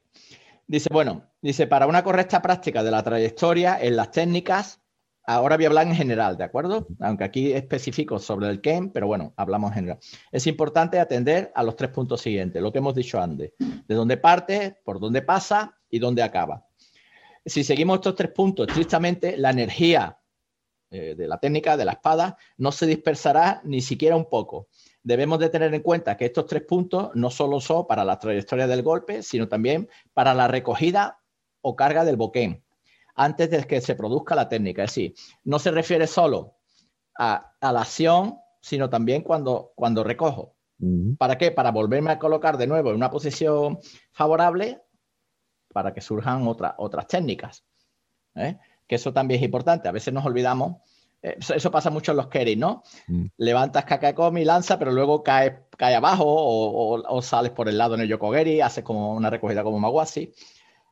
Dice, 0.65 0.89
bueno, 0.91 1.29
dice, 1.41 1.67
para 1.67 1.85
una 1.85 2.03
correcta 2.03 2.41
práctica 2.41 2.81
de 2.81 2.89
la 2.89 3.03
trayectoria 3.03 3.77
en 3.79 3.95
las 3.95 4.09
técnicas, 4.09 4.81
Ahora 5.27 5.55
voy 5.55 5.65
a 5.65 5.69
hablar 5.69 5.88
en 5.88 5.95
general, 5.95 6.38
¿de 6.38 6.43
acuerdo? 6.43 6.88
Aunque 6.99 7.23
aquí 7.23 7.51
especifico 7.51 8.19
sobre 8.19 8.47
el 8.47 8.61
Ken, 8.61 8.91
pero 8.91 9.07
bueno, 9.07 9.33
hablamos 9.38 9.71
en 9.71 9.75
general. 9.75 9.99
Es 10.31 10.45
importante 10.45 10.99
atender 10.99 11.51
a 11.55 11.63
los 11.63 11.75
tres 11.75 11.89
puntos 11.89 12.21
siguientes, 12.21 12.61
lo 12.61 12.71
que 12.71 12.77
hemos 12.77 12.93
dicho 12.93 13.19
antes. 13.19 13.53
De 13.57 13.95
dónde 13.95 14.17
parte, 14.17 14.77
por 14.83 14.99
dónde 14.99 15.23
pasa 15.23 15.79
y 15.89 15.97
dónde 15.97 16.21
acaba. 16.21 16.67
Si 17.43 17.63
seguimos 17.63 17.95
estos 17.95 18.15
tres 18.15 18.31
puntos 18.31 18.67
estrictamente, 18.67 19.35
la 19.38 19.49
energía 19.49 20.19
eh, 20.91 21.15
de 21.15 21.27
la 21.27 21.39
técnica 21.39 21.75
de 21.75 21.85
la 21.85 21.93
espada 21.93 22.38
no 22.57 22.71
se 22.71 22.85
dispersará 22.85 23.61
ni 23.63 23.81
siquiera 23.81 24.15
un 24.15 24.29
poco. 24.29 24.67
Debemos 25.01 25.39
de 25.39 25.49
tener 25.49 25.73
en 25.73 25.81
cuenta 25.81 26.17
que 26.17 26.25
estos 26.25 26.45
tres 26.45 26.63
puntos 26.63 27.09
no 27.15 27.31
solo 27.31 27.59
son 27.59 27.88
para 27.88 28.05
la 28.05 28.19
trayectoria 28.19 28.67
del 28.67 28.83
golpe, 28.83 29.23
sino 29.23 29.47
también 29.47 29.89
para 30.13 30.35
la 30.35 30.47
recogida 30.47 31.19
o 31.61 31.75
carga 31.75 32.05
del 32.05 32.15
boquén 32.15 32.64
antes 33.15 33.49
de 33.49 33.63
que 33.63 33.82
se 33.82 33.95
produzca 33.95 34.36
la 34.36 34.49
técnica. 34.49 34.84
Es 34.84 34.91
decir, 34.91 35.15
no 35.43 35.60
se 35.60 35.71
refiere 35.71 36.08
solo 36.08 36.56
a, 37.17 37.54
la 37.62 37.82
acción, 37.82 38.38
sino 38.62 38.89
también 38.89 39.21
cuando, 39.21 39.71
cuando 39.75 40.04
recojo. 40.04 40.56
¿Para 41.17 41.38
qué? 41.38 41.51
Para 41.51 41.71
volverme 41.71 42.12
a 42.12 42.19
colocar 42.19 42.58
de 42.58 42.67
nuevo 42.67 42.89
en 42.89 42.97
una 42.97 43.10
posición 43.10 43.80
favorable 44.12 44.82
para 45.73 45.93
que 45.93 46.01
surjan 46.01 46.45
otras 46.45 47.08
técnicas. 47.08 47.65
¿eh? 48.36 48.58
Que 48.88 48.95
eso 48.95 49.13
también 49.13 49.39
es 49.39 49.45
importante. 49.45 49.88
A 49.88 49.93
veces 49.93 50.13
nos 50.13 50.25
olvidamos. 50.25 50.78
Eh, 51.21 51.38
eso, 51.39 51.71
pasa 51.71 51.89
mucho 51.89 52.12
en 52.12 52.17
los 52.17 52.28
keris, 52.28 52.58
¿no? 52.58 52.84
Mm. 53.08 53.25
Levantas 53.38 53.86
Kakakomi, 53.86 54.43
lanza, 54.45 54.78
pero 54.78 54.91
luego 54.91 55.23
cae, 55.23 55.63
cae 55.78 55.95
abajo 55.95 56.25
o, 56.28 57.21
sales 57.21 57.51
por 57.51 57.67
el 57.67 57.78
lado 57.78 57.95
en 57.95 58.01
el 58.01 58.08
Yokogeri, 58.08 58.62
haces 58.62 58.84
como 58.84 59.13
una 59.13 59.30
recogida 59.30 59.63
como 59.63 59.80
Mawashi. 59.80 60.32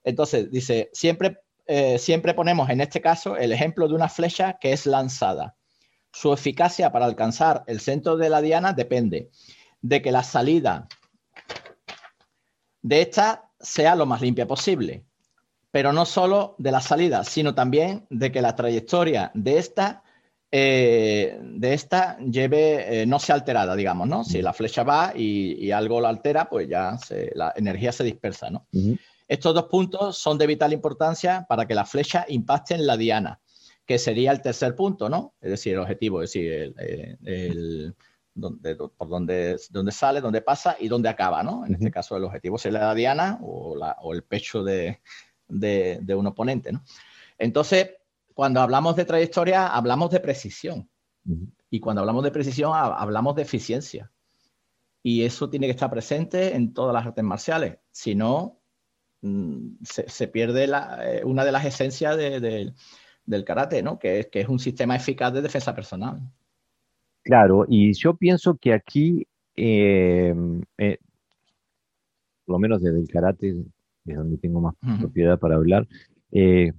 Entonces, 0.04 0.50
dice, 0.50 0.90
siempre 0.92 1.43
eh, 1.66 1.98
siempre 1.98 2.34
ponemos 2.34 2.70
en 2.70 2.82
este 2.82 3.02
caso 3.02 3.38
el 3.38 3.52
ejemplo 3.52 3.88
de 3.88 3.96
una 3.96 4.10
flecha 4.10 4.58
que 4.60 4.74
es 4.74 4.86
lanzada. 4.86 5.56
Su 6.12 6.34
eficacia 6.34 6.92
para 6.92 7.06
alcanzar 7.06 7.64
el 7.68 7.80
centro 7.80 8.18
de 8.18 8.30
la 8.30 8.42
diana 8.42 8.74
depende 8.74 9.32
de 9.82 10.02
que 10.02 10.12
la 10.12 10.24
salida 10.24 10.88
de 12.82 13.02
esta 13.02 13.50
sea 13.60 13.96
lo 13.96 14.06
más 14.06 14.22
limpia 14.22 14.46
posible, 14.46 15.06
pero 15.72 15.94
no 15.94 16.06
solo 16.06 16.56
de 16.60 16.72
la 16.72 16.82
salida, 16.82 17.24
sino 17.24 17.56
también 17.56 18.06
de 18.10 18.32
que 18.32 18.42
la 18.42 18.56
trayectoria 18.56 19.32
de 19.34 19.58
esta, 19.58 20.04
eh, 20.52 21.40
de 21.42 21.74
esta 21.74 22.18
lleve, 22.20 23.02
eh, 23.02 23.06
no 23.06 23.20
sea 23.20 23.36
alterada, 23.36 23.76
digamos, 23.76 24.08
¿no? 24.08 24.24
Si 24.24 24.42
la 24.42 24.54
flecha 24.54 24.84
va 24.84 25.14
y, 25.16 25.72
algo 25.72 26.02
la 26.02 26.10
altera, 26.10 26.50
pues 26.50 26.68
ya 26.68 26.98
la 27.34 27.54
energía 27.56 27.92
se 27.92 28.04
dispersa, 28.04 28.50
¿no? 28.50 28.68
Estos 29.34 29.56
dos 29.56 29.64
puntos 29.64 30.16
son 30.16 30.38
de 30.38 30.46
vital 30.46 30.74
importancia 30.74 31.44
para 31.50 31.66
que 31.66 31.74
la 31.74 31.86
flecha 31.86 32.24
impacte 32.28 32.76
en 32.76 32.86
la 32.86 32.98
diana, 32.98 33.42
que 33.84 33.98
sería 33.98 34.32
el 34.32 34.44
tercer 34.44 34.76
punto, 34.76 35.10
¿no? 35.10 35.34
Es 35.42 35.50
decir, 35.50 35.74
el 35.74 35.80
objetivo, 35.80 36.22
es 36.22 36.32
decir, 36.32 36.76
el, 37.24 37.96
por 38.96 39.10
dónde, 39.10 39.58
sale, 39.90 40.22
dónde 40.22 40.42
pasa 40.44 40.78
y 40.80 40.88
dónde 40.88 41.10
acaba, 41.10 41.42
¿no? 41.42 41.66
En 41.66 41.74
este 41.74 41.90
caso, 41.90 42.16
el 42.16 42.26
objetivo 42.26 42.60
sería 42.60 42.82
la 42.82 42.94
diana 42.94 43.40
o, 43.42 44.14
el 44.14 44.24
pecho 44.24 44.64
de, 44.64 45.02
un 45.50 46.28
oponente, 46.28 46.72
¿no? 46.72 46.84
Entonces, 47.40 47.90
cuando 48.36 48.62
hablamos 48.62 48.96
de 48.96 49.06
trayectoria, 49.06 49.66
hablamos 49.66 50.12
de 50.12 50.20
precisión. 50.20 50.88
Y 51.72 51.80
cuando 51.80 52.02
hablamos 52.02 52.24
de 52.24 52.30
precisión, 52.30 52.72
hablamos 52.76 53.34
de 53.34 53.42
eficiencia. 53.42 54.12
Y 55.02 55.24
eso 55.24 55.50
tiene 55.50 55.66
que 55.66 55.72
estar 55.72 55.90
presente 55.90 56.56
en 56.56 56.72
todas 56.72 56.94
las 56.94 57.08
artes 57.08 57.24
marciales. 57.24 57.80
Si 57.90 58.14
no, 58.14 58.60
Mm, 59.24 59.78
se, 59.84 60.28
pierde 60.28 60.66
eh, 60.66 61.22
una 61.24 61.46
de 61.46 61.54
las 61.54 61.64
esencias 61.64 62.18
del 62.18 63.46
karate, 63.46 63.82
¿no? 63.82 63.98
Que 63.98 64.20
es, 64.20 64.28
que 64.28 64.42
es 64.42 64.50
un 64.50 64.60
sistema 64.60 64.98
eficaz 64.98 65.34
de 65.34 65.42
defensa 65.42 65.74
personal. 65.74 66.20
Claro, 67.24 67.66
y 67.70 67.94
yo 67.94 68.16
pienso 68.16 68.58
que 68.58 68.74
aquí, 68.74 69.26
eh, 69.56 70.36
eh, 70.78 70.98
por 72.46 72.56
lo 72.56 72.60
menos 72.60 72.82
desde 72.82 73.00
el 73.00 73.08
karate, 73.08 73.56
es 74.06 74.16
donde 74.18 74.38
tengo 74.38 74.60
más 74.60 74.76
propiedad 75.00 75.40
para 75.40 75.56
hablar, 75.56 75.88
que 76.30 76.74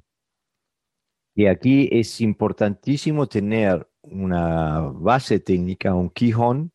aquí 1.49 1.89
es 1.91 2.21
importantísimo 2.21 3.27
tener 3.27 3.89
una 4.03 4.81
base 4.81 5.41
técnica, 5.41 5.95
un 5.95 6.11
Kihon 6.11 6.71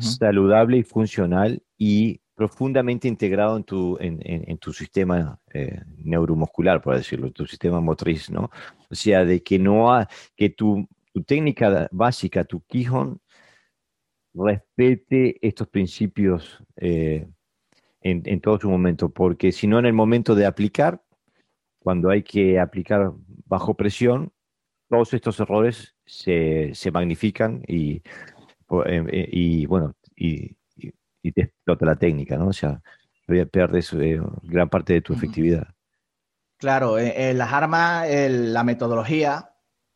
saludable 0.00 0.76
y 0.78 0.82
funcional 0.84 1.60
y 1.76 2.20
profundamente 2.40 3.06
integrado 3.06 3.58
en 3.58 3.64
tu, 3.64 3.98
en, 4.00 4.56
tu 4.56 4.72
sistema 4.72 5.38
eh, 5.52 5.82
neuromuscular, 5.98 6.80
por 6.80 6.96
decirlo, 6.96 7.30
tu 7.32 7.44
sistema 7.44 7.82
motriz, 7.82 8.30
¿no? 8.30 8.50
O 8.90 8.94
sea, 8.94 9.26
de 9.26 9.42
que 9.42 9.58
no 9.58 9.90
que 10.34 10.48
tu, 10.48 10.88
técnica 11.26 11.86
básica, 11.92 12.44
tu 12.44 12.62
Quijón, 12.62 13.20
respete 14.32 15.36
estos 15.46 15.68
principios 15.68 16.64
eh, 16.76 17.28
en, 18.00 18.22
en, 18.24 18.40
todo 18.40 18.58
su 18.58 18.70
momento, 18.70 19.10
porque 19.10 19.52
si 19.52 19.66
no 19.66 19.78
en 19.78 19.84
el 19.84 19.92
momento 19.92 20.34
de 20.34 20.46
aplicar, 20.46 21.02
cuando 21.78 22.08
hay 22.08 22.22
que 22.22 22.58
aplicar 22.58 23.12
bajo 23.44 23.74
presión, 23.74 24.32
todos 24.88 25.12
estos 25.12 25.38
errores 25.40 25.94
se, 26.06 26.72
magnifican 26.90 27.62
y, 27.68 28.00
y 29.30 29.66
bueno, 29.66 29.94
y, 30.16 30.56
te 31.22 31.42
explota 31.42 31.86
la 31.86 31.96
técnica, 31.96 32.36
¿no? 32.36 32.48
O 32.48 32.52
sea, 32.52 32.80
pierdes 33.26 33.92
gran 34.42 34.68
parte 34.68 34.94
de 34.94 35.02
tu 35.02 35.12
efectividad. 35.12 35.68
Claro, 36.56 36.98
en, 36.98 37.38
las 37.38 37.52
armas 37.52 38.06
la 38.10 38.64
metodología 38.64 39.50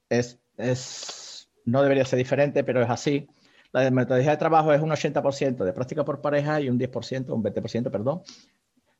es, 0.08 0.40
es, 0.56 1.50
no 1.64 1.82
debería 1.82 2.04
ser 2.04 2.18
diferente, 2.18 2.64
pero 2.64 2.82
es 2.82 2.90
así. 2.90 3.28
La 3.72 3.90
metodología 3.90 4.30
de 4.30 4.36
trabajo 4.36 4.72
es 4.72 4.80
un 4.80 4.90
80% 4.90 5.64
de 5.64 5.72
práctica 5.72 6.04
por 6.04 6.20
pareja 6.20 6.60
y 6.60 6.68
un 6.68 6.78
10%, 6.78 7.30
un 7.30 7.42
20%, 7.42 7.90
perdón, 7.90 8.22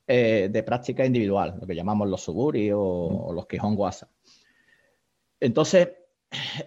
eh, 0.05 0.49
de 0.51 0.63
práctica 0.63 1.05
individual, 1.05 1.57
lo 1.59 1.65
que 1.65 1.75
llamamos 1.75 2.09
los 2.09 2.21
suburi 2.21 2.71
o, 2.73 3.31
los 3.33 3.47
Quijón 3.47 3.75
WhatsApp. 3.77 4.09
Entonces, 5.39 5.89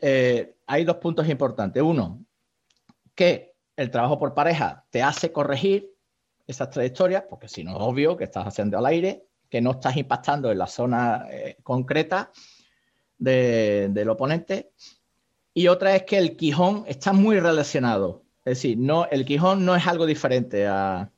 eh, 0.00 0.56
hay 0.66 0.84
dos 0.84 0.96
puntos 0.96 1.28
importantes. 1.28 1.82
Uno, 1.82 2.24
que 3.14 3.57
el 3.78 3.92
trabajo 3.92 4.18
por 4.18 4.34
pareja 4.34 4.84
te 4.90 5.02
hace 5.02 5.30
corregir 5.30 5.94
esas 6.48 6.68
trayectorias, 6.70 7.22
porque 7.30 7.48
si 7.48 7.62
no 7.62 7.70
es 7.70 7.76
obvio 7.80 8.16
que 8.16 8.24
estás 8.24 8.44
haciendo 8.44 8.76
al 8.76 8.86
aire 8.86 9.24
que 9.48 9.60
no 9.60 9.70
estás 9.70 9.96
impactando 9.96 10.50
en 10.50 10.58
la 10.58 10.66
zona 10.66 11.26
eh, 11.30 11.56
concreta 11.62 12.32
del 13.18 14.08
oponente. 14.10 14.72
Y 15.54 15.68
otra 15.68 15.94
es 15.96 16.02
que 16.02 16.18
el 16.18 16.36
Quijón 16.36 16.84
está 16.86 17.12
muy 17.12 17.40
relacionado. 17.40 18.24
Es 18.44 18.58
decir, 18.58 18.78
no, 18.78 19.06
el 19.06 19.24
Quijón 19.24 19.64
no 19.64 19.74
es 19.74 19.86
algo 19.86 20.06
diferente 20.06 20.66
a, 20.66 21.10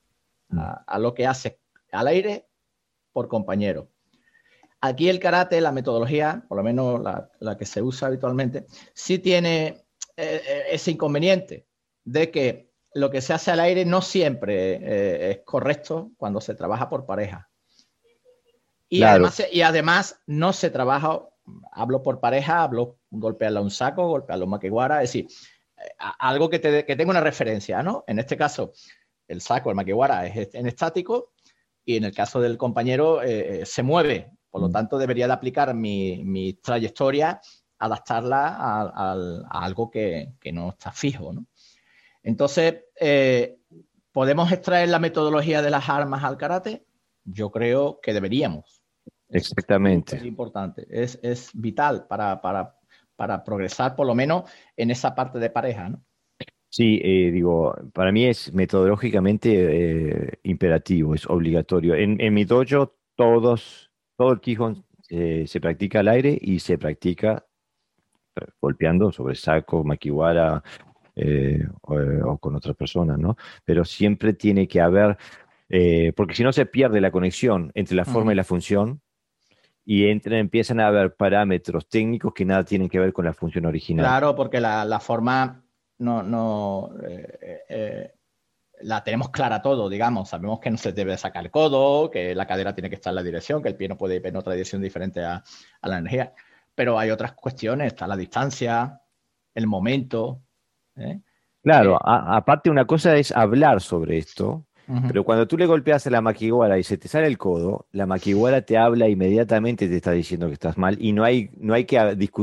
lo 0.99 1.15
que 1.15 1.27
hace 1.27 1.59
al 1.93 2.09
aire 2.09 2.47
por 3.13 3.29
compañero. 3.29 3.89
Aquí 4.83 5.09
el 5.09 5.19
karate, 5.19 5.61
la 5.61 5.73
metodología, 5.73 6.45
por 6.47 6.59
lo 6.59 6.65
menos 6.65 7.01
la, 7.03 7.57
que 7.57 7.67
se 7.67 7.83
usa 7.83 8.09
habitualmente, 8.09 8.67
sí 8.95 9.19
tiene 9.19 9.67
eh, 10.17 10.43
eh, 10.47 10.63
ese 10.71 10.93
inconveniente 10.93 11.67
de 12.05 12.31
que 12.31 12.71
lo 12.95 13.11
que 13.11 13.21
se 13.21 13.33
hace 13.33 13.51
al 13.51 13.61
aire 13.61 13.85
no 13.85 14.03
siempre 14.03 15.31
es 15.31 15.41
correcto 15.45 16.11
cuando 16.17 16.41
se 16.41 16.55
trabaja 16.55 16.89
por 16.89 17.07
pareja. 17.07 17.51
Y, 18.89 19.05
además, 19.05 19.43
y 19.53 19.63
además 19.63 20.21
no 20.27 20.53
se 20.53 20.69
trabaja, 20.69 21.21
hablo 21.71 22.03
por 22.03 22.19
pareja, 22.19 22.65
hablo 22.65 22.99
golpearle 23.11 23.59
a 23.59 23.63
un 23.63 23.71
saco, 23.71 24.09
golpearle 24.09 24.43
a 24.43 24.47
un 24.47 24.51
maquiwara, 24.51 25.03
es 25.03 25.13
decir, 25.13 25.29
eh, 25.77 25.89
algo 26.19 26.51
que, 26.51 26.59
tenga 26.59 27.11
una 27.11 27.21
referencia, 27.21 27.83
¿no? 27.85 28.05
En 28.09 28.19
este 28.19 28.37
caso, 28.37 28.73
el 29.29 29.41
saco, 29.41 29.71
el 29.71 29.77
maquiwara 29.77 30.27
es 30.27 30.55
en 30.55 30.67
estático 30.67 31.33
y 31.85 31.97
en 31.97 32.05
el 32.05 32.13
caso 32.13 32.41
del 32.41 32.59
compañero 32.59 33.23
eh, 33.23 33.61
eh, 33.61 33.67
se 33.67 33.83
mueve. 33.83 34.33
Por 34.51 34.61
lo 34.61 34.69
mm. 34.69 34.73
tanto, 34.73 34.99
debería 34.99 35.29
de 35.29 35.33
aplicar 35.33 35.73
mi, 35.73 36.59
trayectoria, 36.63 37.41
adaptarla 37.79 38.57
a, 38.59 39.13
algo 39.51 39.89
que, 39.89 40.35
no 40.53 40.71
está 40.71 40.91
fijo, 40.91 41.33
¿no? 41.33 41.47
Entonces, 42.23 42.85
¿podemos 44.13 44.53
extraer 44.53 44.89
la 44.89 44.99
metodología 44.99 45.63
de 45.63 45.71
las 45.71 45.89
armas 45.89 46.25
al 46.25 46.37
karate? 46.37 46.85
Yo 47.25 47.51
creo 47.51 48.01
que 48.01 48.13
deberíamos. 48.13 48.81
Exactamente. 49.31 50.17
Es 50.17 50.25
importante, 50.25 50.87
es, 50.91 51.19
es 51.23 51.51
vital 51.55 52.07
para, 52.09 52.41
para, 52.41 52.77
para, 53.17 53.45
progresar 53.45 53.95
por 53.95 54.07
lo 54.07 54.15
menos 54.15 54.51
en 54.77 54.91
esa 54.91 55.15
parte 55.15 55.39
de 55.39 55.51
pareja, 55.51 55.89
¿no? 55.89 56.03
Sí, 56.69 57.01
eh, 57.03 57.31
digo, 57.33 57.75
para 57.93 58.13
mí 58.13 58.27
es 58.27 58.53
metodológicamente 58.53 59.51
eh, 59.53 60.39
imperativo, 60.45 61.15
es 61.15 61.27
obligatorio. 61.29 61.95
En, 61.97 62.21
en, 62.21 62.33
mi 62.33 62.45
dojo 62.45 62.95
todos, 63.17 63.91
todo 64.17 64.33
el 64.33 64.41
Quijón 64.41 64.85
eh, 65.09 65.45
se 65.49 65.61
practica 65.61 65.99
al 66.01 66.09
aire 66.09 66.39
y 66.41 66.61
se 66.61 66.79
practica 66.79 67.45
golpeando 68.61 69.11
sobre 69.11 69.35
saco, 69.35 69.83
maquiwara 69.83 70.63
o, 71.83 72.39
con 72.39 72.57
otras 72.57 72.77
personas, 72.77 73.19
¿no? 73.19 73.37
Pero 73.65 73.85
siempre 73.85 74.33
tiene 74.33 74.69
que 74.69 74.81
haber, 74.81 75.17
porque 76.17 76.35
si 76.35 76.43
no 76.43 76.53
se 76.53 76.67
pierde 76.67 77.01
la 77.01 77.11
conexión 77.11 77.73
entre 77.75 77.97
la 77.97 78.05
forma 78.05 78.33
y 78.33 78.37
la 78.37 78.45
función, 78.45 79.01
y 79.85 80.09
entran, 80.09 80.39
empiezan 80.39 80.79
a 80.79 80.87
haber 80.87 81.17
parámetros 81.17 81.89
técnicos 81.89 82.33
que 82.33 82.45
nada 82.45 82.65
tienen 82.65 82.89
que 82.89 83.01
ver 83.01 83.13
con 83.13 83.25
la 83.25 83.33
función 83.33 83.67
original. 83.67 84.05
Claro, 84.05 84.37
porque 84.37 84.61
la, 84.61 85.01
forma 85.01 85.65
no, 85.99 86.23
no 86.23 86.91
eh, 87.03 87.63
eh, 87.69 88.13
la 88.83 89.03
tenemos 89.03 89.31
clara 89.31 89.63
todo, 89.63 89.89
digamos. 89.89 90.29
Sabemos 90.29 90.61
que 90.61 90.71
no 90.71 90.77
se 90.77 90.93
debe 90.93 91.17
sacar 91.17 91.45
el 91.45 91.51
codo, 91.51 92.11
que 92.11 92.35
la 92.35 92.47
cadera 92.47 92.75
tiene 92.75 92.89
que 92.89 92.97
estar 92.97 93.11
en 93.11 93.17
la 93.17 93.23
dirección, 93.23 93.63
que 93.63 93.69
el 93.69 93.77
pie 93.77 93.89
no 93.89 93.97
puede 93.99 94.17
ir 94.17 94.27
en 94.27 94.37
otra 94.37 94.53
dirección 94.53 94.81
diferente 94.81 95.25
a, 95.25 95.43
la 95.83 95.99
energía. 95.99 96.35
Pero 96.75 96.99
hay 96.99 97.11
otras 97.11 97.33
cuestiones, 97.33 97.89
está 97.89 98.07
la 98.07 98.17
distancia, 98.17 99.03
el 99.55 99.67
momento. 99.67 100.43
¿Eh? 100.97 101.21
Claro, 101.63 101.99
aparte 102.03 102.71
una 102.71 102.87
cosa 102.87 103.17
es 103.17 103.33
hablar 103.33 103.81
sobre 103.83 104.17
esto, 104.19 104.67
pero 105.07 105.23
cuando 105.23 105.47
tú 105.47 105.57
le 105.57 105.67
golpeas 105.67 106.05
a 106.07 106.11
la 106.11 106.21
maquiguara 106.21 106.79
y 106.79 106.83
se 106.83 106.99
te 106.99 107.07
sale 107.07 107.29
el 107.29 107.39
codo, 107.39 107.87
la 107.93 108.07
maquiguara 108.07 108.63
te 108.63 108.77
habla 108.77 109.09
inmediatamente, 109.09 109.87
te 109.87 109.97
está 109.97 110.11
diciendo 110.11 110.49
que 110.49 110.55
estás 110.55 110.77
mal 110.77 110.97
y 111.01 111.13
no 111.13 111.23
hay, 111.23 111.51
no 111.59 111.75
hay, 111.75 111.85
que, 111.85 111.97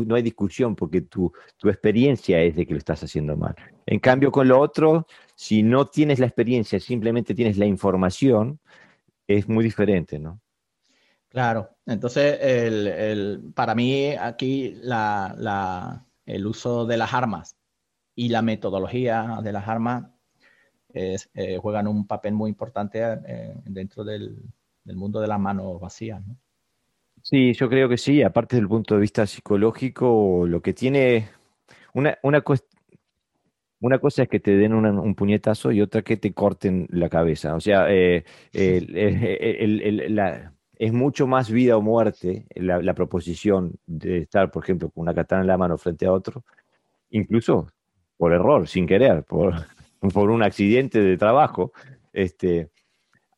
no 0.05 0.15
hay 0.15 0.21
discusión 0.21 0.75
porque 0.75 1.01
tu, 1.01 1.33
tu 1.57 1.67
experiencia 1.67 2.39
es 2.39 2.55
de 2.55 2.65
que 2.65 2.73
lo 2.73 2.77
estás 2.77 3.03
haciendo 3.03 3.35
mal. 3.35 3.53
En 3.85 3.99
cambio, 3.99 4.31
con 4.31 4.47
lo 4.47 4.61
otro, 4.61 5.07
si 5.35 5.61
no 5.61 5.87
tienes 5.87 6.19
la 6.19 6.27
experiencia, 6.27 6.79
simplemente 6.79 7.35
tienes 7.35 7.57
la 7.57 7.65
información, 7.65 8.59
es 9.27 9.49
muy 9.49 9.63
diferente, 9.63 10.17
¿no? 10.17 10.39
Claro, 11.27 11.69
entonces 11.85 12.39
el, 12.41 13.51
para 13.53 13.75
mí 13.75 14.11
aquí 14.11 14.73
la, 14.81 16.05
el 16.25 16.47
uso 16.47 16.85
de 16.85 16.95
las 16.95 17.13
armas 17.13 17.56
y 18.17 18.29
la 18.29 18.41
metodología 18.41 19.39
de 19.43 19.51
las 19.53 19.67
armas 19.67 20.05
eh, 20.91 21.17
juegan 21.61 21.87
un 21.87 22.07
papel 22.07 22.33
muy 22.33 22.49
importante 22.49 22.99
eh, 23.03 23.53
dentro 23.65 24.03
del, 24.03 24.41
mundo 24.85 25.21
de 25.21 25.27
las 25.27 25.39
manos 25.39 25.79
vacías. 25.79 26.23
Sí, 27.21 27.53
yo 27.53 27.69
creo 27.69 27.87
que 27.87 27.97
sí. 27.97 28.23
Aparte 28.23 28.55
del 28.55 28.67
punto 28.67 28.95
de 28.95 29.01
vista 29.01 29.27
psicológico, 29.27 30.47
lo 30.47 30.63
que 30.63 30.73
tiene 30.73 31.29
una, 31.93 32.17
una, 32.23 32.43
una 33.81 33.99
cosa 33.99 34.23
es 34.23 34.29
que 34.29 34.39
te 34.39 34.57
den 34.57 34.73
un 34.73 35.13
puñetazo 35.13 35.71
y 35.71 35.81
otra 35.81 36.01
que 36.01 36.17
te 36.17 36.33
corten 36.33 36.87
la 36.89 37.09
cabeza. 37.09 37.53
O 37.53 37.59
sea, 37.59 37.85
eh, 37.87 38.23
es 40.79 40.93
mucho 40.93 41.27
más 41.27 41.51
vida 41.51 41.77
o 41.77 41.83
muerte 41.83 42.47
la, 42.55 42.81
la, 42.81 42.95
proposición 42.95 43.75
de 43.85 44.19
estar, 44.19 44.49
por 44.49 44.63
ejemplo, 44.63 44.89
con 44.89 45.03
una 45.03 45.13
katana 45.13 45.41
en 45.41 45.47
la 45.47 45.57
mano 45.57 45.77
frente 45.77 46.07
a 46.07 46.11
otro, 46.13 46.43
incluso 47.11 47.67
por 48.17 48.33
error, 48.33 48.67
sin 48.67 48.87
querer, 48.87 49.23
por, 49.23 49.53
por 50.13 50.29
un 50.29 50.43
accidente 50.43 51.01
de 51.01 51.17
trabajo, 51.17 51.71
este, 52.13 52.71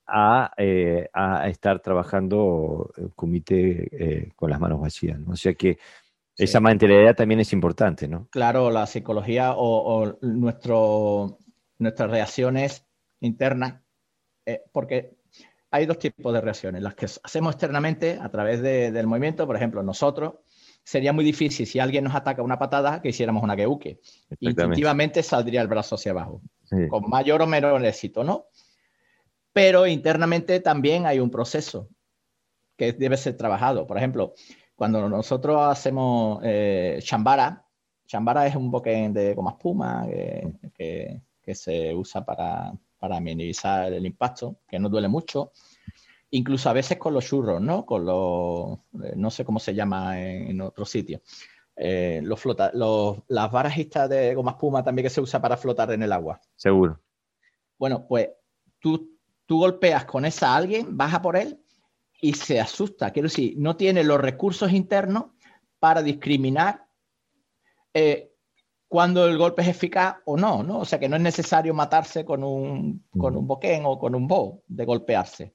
a, 0.07 0.51
eh, 0.57 1.09
estar 1.45 1.79
trabajando 1.81 2.91
comité 3.15 3.87
eh, 3.91 4.31
con 4.35 4.49
las 4.49 4.59
manos 4.59 4.81
vacías. 4.81 5.19
O 5.27 5.35
sea 5.35 5.53
que 5.53 5.77
esa 6.37 6.61
mentalidad 6.61 7.15
también 7.15 7.41
es 7.41 7.51
importante, 7.51 8.07
¿no? 8.07 8.27
Claro, 8.31 8.71
la 8.71 8.87
psicología 8.87 9.53
o, 9.55 10.17
nuestro, 10.21 11.37
nuestras 11.79 12.09
reacciones 12.09 12.85
internas, 13.19 13.81
eh, 14.45 14.61
porque 14.71 15.17
hay 15.69 15.85
dos 15.85 15.99
tipos 15.99 16.33
de 16.33 16.41
reacciones, 16.41 16.81
las 16.81 16.95
que 16.95 17.05
hacemos 17.05 17.53
externamente 17.53 18.17
a 18.19 18.29
través 18.29 18.61
del 18.61 19.05
movimiento, 19.05 19.45
por 19.45 19.57
ejemplo, 19.57 19.83
nosotros, 19.83 20.35
sería 20.83 21.13
muy 21.13 21.23
difícil 21.23 21.67
si 21.67 21.79
alguien 21.79 22.03
nos 22.03 22.15
ataca 22.15 22.41
una 22.41 22.57
patada 22.57 23.01
que 23.01 23.09
hiciéramos 23.09 23.43
una 23.43 23.55
geuke. 23.55 23.99
Instintivamente 24.39 25.23
saldría 25.23 25.61
el 25.61 25.67
brazo 25.67 25.95
hacia 25.95 26.11
abajo, 26.11 26.41
con 26.89 27.09
mayor 27.09 27.41
o 27.41 27.47
menor 27.47 27.85
éxito, 27.85 28.23
¿no? 28.23 28.45
Pero 29.53 29.87
internamente 29.87 30.59
también 30.59 31.05
hay 31.05 31.19
un 31.19 31.29
proceso 31.29 31.89
que 32.77 32.93
debe 32.93 33.17
ser 33.17 33.35
trabajado. 33.35 33.85
Por 33.85 33.97
ejemplo, 33.97 34.33
cuando 34.75 35.09
nosotros 35.09 35.61
hacemos 35.61 36.39
eh, 36.43 36.99
chambara, 37.01 37.65
chambara 38.05 38.47
es 38.47 38.55
un 38.55 38.71
boquén 38.71 39.13
de 39.13 39.33
goma 39.33 39.51
espuma 39.51 40.07
que, 40.07 41.21
se 41.51 41.95
usa 41.95 42.23
para, 42.23 42.71
para 42.99 43.19
minimizar 43.19 43.91
el 43.91 44.05
impacto, 44.05 44.59
que 44.67 44.77
no 44.77 44.87
duele 44.87 45.07
mucho 45.07 45.51
incluso 46.31 46.69
a 46.69 46.73
veces 46.73 46.97
con 46.97 47.13
los 47.13 47.25
churros, 47.25 47.61
¿no? 47.61 47.85
Con 47.85 48.05
los, 48.05 48.79
eh, 49.03 49.13
no 49.15 49.29
sé 49.31 49.45
cómo 49.45 49.59
se 49.59 49.73
llama 49.73 50.19
en, 50.21 50.59
otro 50.61 50.85
sitio. 50.85 51.21
Eh, 51.75 52.21
los 52.23 52.39
flota, 52.39 52.71
las 52.73 53.51
varas 53.51 53.75
de 54.09 54.35
goma 54.35 54.51
espuma 54.51 54.83
también 54.83 55.05
que 55.05 55.09
se 55.09 55.21
usa 55.21 55.41
para 55.41 55.57
flotar 55.57 55.91
en 55.91 56.03
el 56.03 56.11
agua. 56.11 56.39
Seguro. 56.55 56.99
Bueno, 57.77 58.05
pues 58.07 58.29
tú, 58.79 59.17
tú 59.45 59.59
golpeas 59.59 60.05
con 60.05 60.25
esa 60.25 60.53
a 60.53 60.57
alguien, 60.57 60.97
baja 60.97 61.21
por 61.21 61.37
él 61.37 61.63
y 62.21 62.33
se 62.33 62.59
asusta. 62.59 63.11
Quiero 63.11 63.27
decir, 63.27 63.55
no 63.57 63.77
tiene 63.77 64.03
los 64.03 64.19
recursos 64.19 64.71
internos 64.73 65.27
para 65.79 66.03
discriminar 66.03 66.85
eh, 67.93 68.33
cuando 68.89 69.25
el 69.25 69.37
golpe 69.37 69.61
es 69.61 69.69
eficaz 69.69 70.17
o 70.25 70.35
no, 70.35 70.63
¿no? 70.63 70.79
O 70.79 70.85
sea 70.85 70.99
que 70.99 71.07
no 71.07 71.15
es 71.15 71.21
necesario 71.21 71.73
matarse 71.73 72.25
con 72.25 72.43
un, 72.43 73.05
con 73.17 73.37
un 73.37 73.47
boquén 73.47 73.83
o 73.85 73.97
con 73.97 74.15
un 74.15 74.27
bow 74.27 74.61
de 74.67 74.83
golpearse 74.83 75.53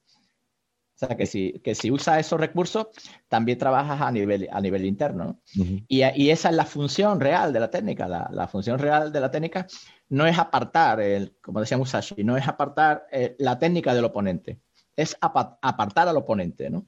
O 1.04 1.06
sea, 1.06 1.16
que 1.16 1.26
si, 1.26 1.60
que 1.62 1.74
si 1.74 1.90
usas 1.90 2.18
esos 2.18 2.40
recursos, 2.40 2.86
también 3.28 3.58
trabajas 3.58 4.00
a 4.00 4.10
nivel, 4.10 4.48
a 4.50 4.60
nivel 4.60 4.86
interno. 4.86 5.40
y, 5.54 6.02
y, 6.02 6.30
esa 6.30 6.48
es 6.48 6.56
la 6.56 6.64
función 6.64 7.20
real 7.20 7.52
de 7.52 7.60
la 7.60 7.70
técnica. 7.70 8.08
La, 8.08 8.28
la, 8.32 8.48
función 8.48 8.78
real 8.78 9.12
de 9.12 9.20
la 9.20 9.30
técnica 9.30 9.66
no 10.08 10.26
es 10.26 10.38
apartar, 10.38 11.00
el, 11.00 11.36
como 11.42 11.60
decía 11.60 11.76
Musashi, 11.76 12.24
no 12.24 12.36
es 12.36 12.48
apartar 12.48 13.06
eh, 13.12 13.36
la 13.38 13.58
técnica 13.58 13.94
del 13.94 14.04
oponente, 14.04 14.60
es 14.96 15.16
apartar 15.20 16.08
al 16.08 16.16
oponente. 16.16 16.70
¿no? 16.70 16.86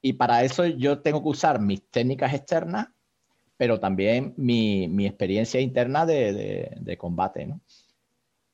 Y 0.00 0.14
para 0.14 0.42
eso 0.42 0.64
yo 0.64 1.00
tengo 1.00 1.22
que 1.22 1.28
usar 1.28 1.60
mis 1.60 1.86
técnicas 1.90 2.32
externas, 2.32 2.88
pero 3.56 3.78
también 3.78 4.32
mi, 4.36 4.88
mi 4.88 5.06
experiencia 5.06 5.60
interna 5.60 6.06
de, 6.06 6.32
de, 6.32 6.76
de 6.80 6.96
combate. 6.96 7.46
¿no? 7.46 7.60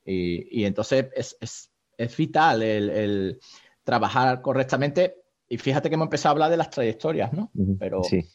Y, 0.05 0.61
y, 0.61 0.65
entonces 0.65 1.07
es, 1.15 1.37
es, 1.39 1.71
es 1.97 2.17
vital 2.17 2.61
el, 2.61 2.89
el 2.89 3.39
trabajar 3.83 4.41
correctamente. 4.41 5.15
Y 5.47 5.57
fíjate 5.57 5.89
que 5.89 5.95
hemos 5.95 6.05
empezado 6.05 6.29
a 6.29 6.33
hablar 6.33 6.51
de 6.51 6.57
las 6.57 6.69
trayectorias, 6.69 7.33
¿no? 7.33 7.51
Pero 7.77 8.03
sí, 8.03 8.25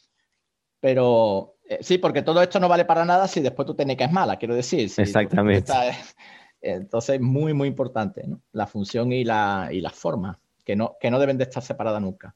pero, 0.79 1.55
eh, 1.67 1.79
sí 1.81 1.97
porque 1.97 2.21
todo 2.21 2.41
esto 2.41 2.59
no 2.59 2.69
vale 2.69 2.85
para 2.85 3.05
nada 3.05 3.27
si 3.27 3.41
después 3.41 3.65
tu 3.65 3.75
técnica 3.75 4.05
es 4.05 4.11
mala, 4.11 4.37
quiero 4.37 4.55
decir. 4.55 4.89
Exactamente. 4.97 5.73
entonces 6.61 7.15
es 7.15 7.21
muy, 7.21 7.53
muy 7.53 7.67
importante, 7.67 8.27
¿no? 8.27 8.41
La 8.51 8.67
función 8.67 9.11
y 9.11 9.23
la, 9.23 9.69
y 9.71 9.81
la 9.81 9.89
forma, 9.89 10.39
que 10.63 10.75
no, 10.75 10.95
que 10.99 11.09
no 11.09 11.19
deben 11.19 11.37
de 11.37 11.45
estar 11.45 11.63
separadas 11.63 12.01
nunca. 12.01 12.35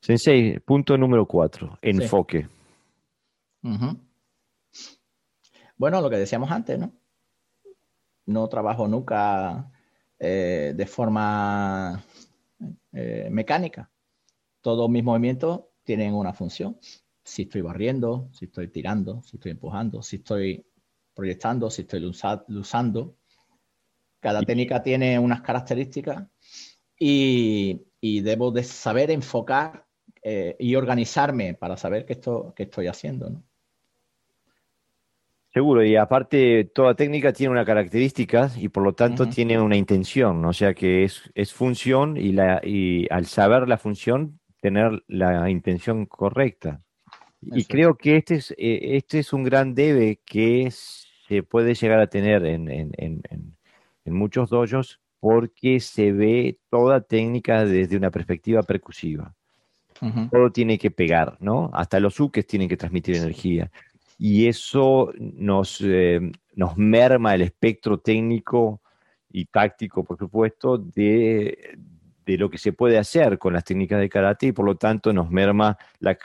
Sensei, 0.00 0.60
punto 0.60 0.96
número 0.96 1.26
cuatro, 1.26 1.78
enfoque. 1.82 2.48
Bueno, 5.76 6.00
lo 6.00 6.08
que 6.08 6.16
decíamos 6.16 6.50
antes, 6.50 6.78
¿no? 6.78 6.92
No 8.26 8.48
trabajo 8.48 8.86
nunca 8.86 9.72
eh, 10.18 10.72
de 10.74 10.86
forma 10.86 12.02
eh, 12.92 13.28
mecánica. 13.30 13.90
Todos 14.60 14.88
mis 14.88 15.04
movimientos 15.04 15.62
tienen 15.84 16.14
una 16.14 16.32
función. 16.32 16.78
Si 17.22 17.42
estoy 17.42 17.60
barriendo, 17.60 18.28
si 18.32 18.46
estoy 18.46 18.68
tirando, 18.68 19.22
si 19.22 19.36
estoy 19.36 19.52
empujando, 19.52 20.02
si 20.02 20.16
estoy 20.16 20.64
proyectando, 21.14 21.70
si 21.70 21.82
estoy 21.82 22.04
usando. 22.48 23.16
Cada 24.20 24.42
técnica 24.42 24.82
tiene 24.82 25.18
unas 25.18 25.42
características 25.42 26.26
y, 26.98 27.82
debo 28.00 28.50
de 28.50 28.64
saber 28.64 29.10
enfocar 29.10 29.86
eh, 30.22 30.56
y 30.58 30.74
organizarme 30.74 31.54
para 31.54 31.76
saber 31.76 32.06
qué, 32.06 32.14
esto, 32.14 32.52
qué 32.56 32.64
estoy 32.64 32.86
haciendo. 32.86 33.30
¿no? 33.30 33.42
Seguro, 35.56 35.82
y 35.82 35.96
aparte 35.96 36.64
toda 36.64 36.94
técnica 36.94 37.32
tiene 37.32 37.50
una 37.52 37.64
característica 37.64 38.50
y 38.58 38.68
por 38.68 38.82
lo 38.82 38.92
tanto 38.92 39.26
tiene 39.26 39.58
una 39.58 39.74
intención, 39.74 40.44
o 40.44 40.52
sea 40.52 40.74
que 40.74 41.04
es, 41.04 41.30
es 41.34 41.54
función 41.54 42.18
y, 42.18 42.32
la, 42.32 42.60
y 42.62 43.06
al 43.10 43.24
saber 43.24 43.66
la 43.66 43.78
función, 43.78 44.38
tener 44.60 45.02
la 45.08 45.48
intención 45.48 46.04
correcta. 46.04 46.82
y 47.40 47.64
creo 47.64 47.96
que 47.96 48.18
este 48.18 48.34
es, 48.34 48.50
eh, 48.58 48.96
este 48.98 49.20
es 49.20 49.32
un 49.32 49.44
gran 49.44 49.74
debe 49.74 50.20
que 50.26 50.70
se 50.70 51.42
puede 51.42 51.72
llegar 51.72 52.00
a 52.00 52.08
tener 52.08 52.44
en, 52.44 52.70
en, 52.70 52.92
en, 52.98 53.22
en 54.04 54.12
muchos 54.12 54.50
dojos 54.50 55.00
porque 55.20 55.80
se 55.80 56.12
ve 56.12 56.58
toda 56.68 57.00
técnica 57.00 57.64
desde 57.64 57.96
una 57.96 58.10
perspectiva 58.10 58.62
percusiva. 58.62 59.34
Todo 60.30 60.52
tiene 60.52 60.76
que 60.76 60.90
pegar, 60.90 61.38
¿no? 61.40 61.70
Hasta 61.72 61.98
los 62.00 62.20
uques 62.20 62.46
tienen 62.46 62.68
que 62.68 62.76
transmitir 62.76 63.16
energía 63.16 63.70
y 64.18 64.46
eso 64.48 65.12
nos, 65.18 65.80
eh, 65.82 66.20
nos 66.54 66.76
merma 66.76 67.34
el 67.34 67.42
espectro 67.42 67.98
técnico 67.98 68.80
y 69.30 69.46
táctico, 69.46 70.04
por 70.04 70.18
supuesto, 70.18 70.78
de, 70.78 71.78
de, 72.24 72.38
lo 72.38 72.48
que 72.48 72.58
se 72.58 72.72
puede 72.72 72.98
hacer 72.98 73.38
con 73.38 73.52
las 73.52 73.64
técnicas 73.64 74.00
de 74.00 74.08
karate 74.08 74.46
y 74.46 74.52
por 74.52 74.64
lo 74.64 74.76
tanto 74.76 75.12
nos 75.12 75.30
merma 75.30 75.76
la 76.00 76.16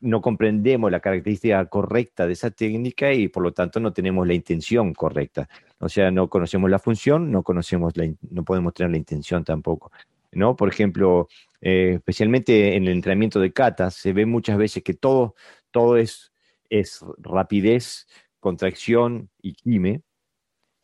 no 0.00 0.20
comprendemos 0.20 0.90
la 0.90 1.00
característica 1.00 1.64
correcta 1.66 2.26
de 2.26 2.34
esa 2.34 2.50
técnica 2.50 3.12
y 3.12 3.28
por 3.28 3.42
lo 3.42 3.52
tanto 3.52 3.80
no 3.80 3.92
tenemos 3.92 4.26
la 4.26 4.34
intención 4.34 4.92
correcta. 4.92 5.48
O 5.78 5.88
sea, 5.88 6.10
no 6.10 6.28
conocemos 6.28 6.70
la 6.70 6.78
función, 6.78 7.30
no 7.32 7.42
conocemos 7.42 7.96
la, 7.96 8.06
no 8.30 8.44
podemos 8.44 8.74
tener 8.74 8.90
la 8.90 8.98
intención 8.98 9.42
tampoco. 9.42 9.90
¿no? 10.32 10.54
Por 10.54 10.68
ejemplo, 10.68 11.28
eh, 11.60 11.94
especialmente 11.96 12.76
en 12.76 12.84
el 12.84 12.90
entrenamiento 12.90 13.40
de 13.40 13.52
kata, 13.52 13.90
se 13.90 14.12
ve 14.12 14.26
muchas 14.26 14.58
veces 14.58 14.82
que 14.82 14.94
todo, 14.94 15.34
todo 15.70 15.96
es 15.96 16.29
es 16.70 17.04
rapidez, 17.18 18.06
contracción 18.38 19.28
y 19.42 19.52
quime. 19.54 20.02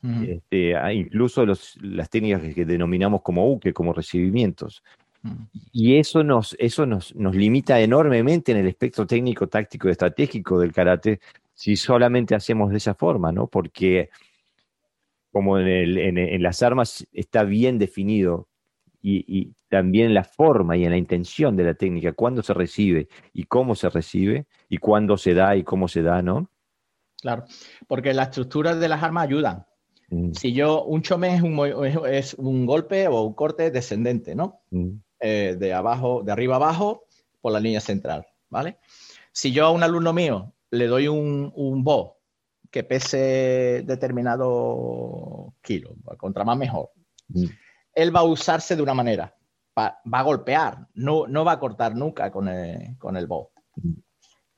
este, 0.03 0.75
incluso 0.93 1.47
los, 1.47 1.77
las 1.81 2.11
técnicas 2.11 2.43
que 2.55 2.65
denominamos 2.65 3.23
como 3.23 3.51
uke, 3.51 3.73
como 3.73 3.93
recibimientos. 3.93 4.83
Y 5.73 5.97
eso, 5.97 6.23
nos, 6.23 6.55
eso 6.61 6.87
nos, 6.87 7.15
nos, 7.17 7.35
limita 7.35 7.81
enormemente 7.81 8.53
en 8.53 8.59
el 8.59 8.69
espectro 8.69 9.07
técnico, 9.07 9.49
táctico 9.49 9.89
y 9.89 9.91
estratégico 9.91 10.61
del 10.61 10.73
karate 10.73 11.21
si 11.53 11.75
solamente 11.75 12.35
hacemos 12.35 12.71
de 12.71 12.77
esa 12.77 12.95
forma, 12.95 13.33
¿no? 13.33 13.49
Porque 13.49 14.11
como 15.33 15.59
en, 15.59 15.67
el, 15.67 15.99
en, 15.99 16.19
en 16.19 16.43
las 16.43 16.63
armas 16.63 17.07
está 17.13 17.43
bien 17.43 17.79
definido 17.79 18.47
y, 19.09 19.25
y, 19.29 19.55
también 19.69 20.15
la 20.15 20.25
forma 20.25 20.77
y 20.77 20.85
en 20.85 20.91
la 20.91 20.97
intención 20.97 21.57
de 21.57 21.63
la 21.63 21.75
técnica, 21.75 22.13
cuándo 22.13 22.43
se 22.43 22.55
recibe 22.55 23.09
y 23.33 23.45
cómo 23.45 23.77
se 23.77 23.89
recibe, 23.89 24.47
y 24.69 24.79
cuándo 24.79 25.17
se 25.17 25.33
da 25.33 25.55
y 25.55 25.63
cómo 25.63 25.87
se 25.87 26.03
da, 26.03 26.23
¿no? 26.23 26.51
Claro, 27.21 27.45
porque 27.87 28.15
las 28.15 28.29
estructuras 28.29 28.81
de 28.81 28.89
las 28.89 29.03
armas 29.03 29.25
ayudan. 29.25 29.65
Mm. 30.11 30.33
Si 30.33 30.53
yo, 30.53 30.85
un 30.85 31.03
chome 31.03 31.37
es 31.37 31.43
un, 31.43 32.05
es 32.07 32.35
un, 32.35 32.67
golpe 32.67 33.07
o 33.07 33.23
un 33.23 33.35
corte 33.35 33.71
descendente, 33.71 34.35
¿no? 34.35 34.63
Mm. 34.71 34.91
Eh, 35.21 35.57
de 35.57 35.73
abajo, 35.73 36.23
de 36.25 36.33
arriba 36.33 36.57
abajo, 36.57 37.05
por 37.41 37.53
la 37.53 37.61
línea 37.61 37.81
central, 37.81 38.27
¿vale? 38.51 38.79
Si 39.31 39.53
yo 39.53 39.67
a 39.67 39.71
un 39.71 39.85
alumno 39.85 40.13
mío 40.13 40.53
le 40.71 40.89
doy 40.89 41.07
un, 41.07 41.53
un 41.55 41.85
bo 41.85 42.19
que 42.73 42.83
pese 42.83 43.85
determinado 43.87 45.55
kilo, 45.63 45.95
contra 46.19 46.45
más 46.45 46.59
mejor, 46.59 46.91
mm. 47.29 47.45
Él 47.97 48.15
va 48.15 48.21
a 48.21 48.25
usarse 48.25 48.77
de 48.77 48.83
una 48.83 48.95
manera 48.95 49.37
va, 49.79 50.01
a 50.11 50.23
golpear, 50.23 50.89
no, 50.95 51.27
no 51.27 51.45
va 51.45 51.53
a 51.53 51.59
cortar 51.59 51.95
nunca 51.95 52.31
con 52.31 52.49
el, 52.49 52.97
con 52.99 53.17
el 53.17 53.27
bow. 53.27 53.51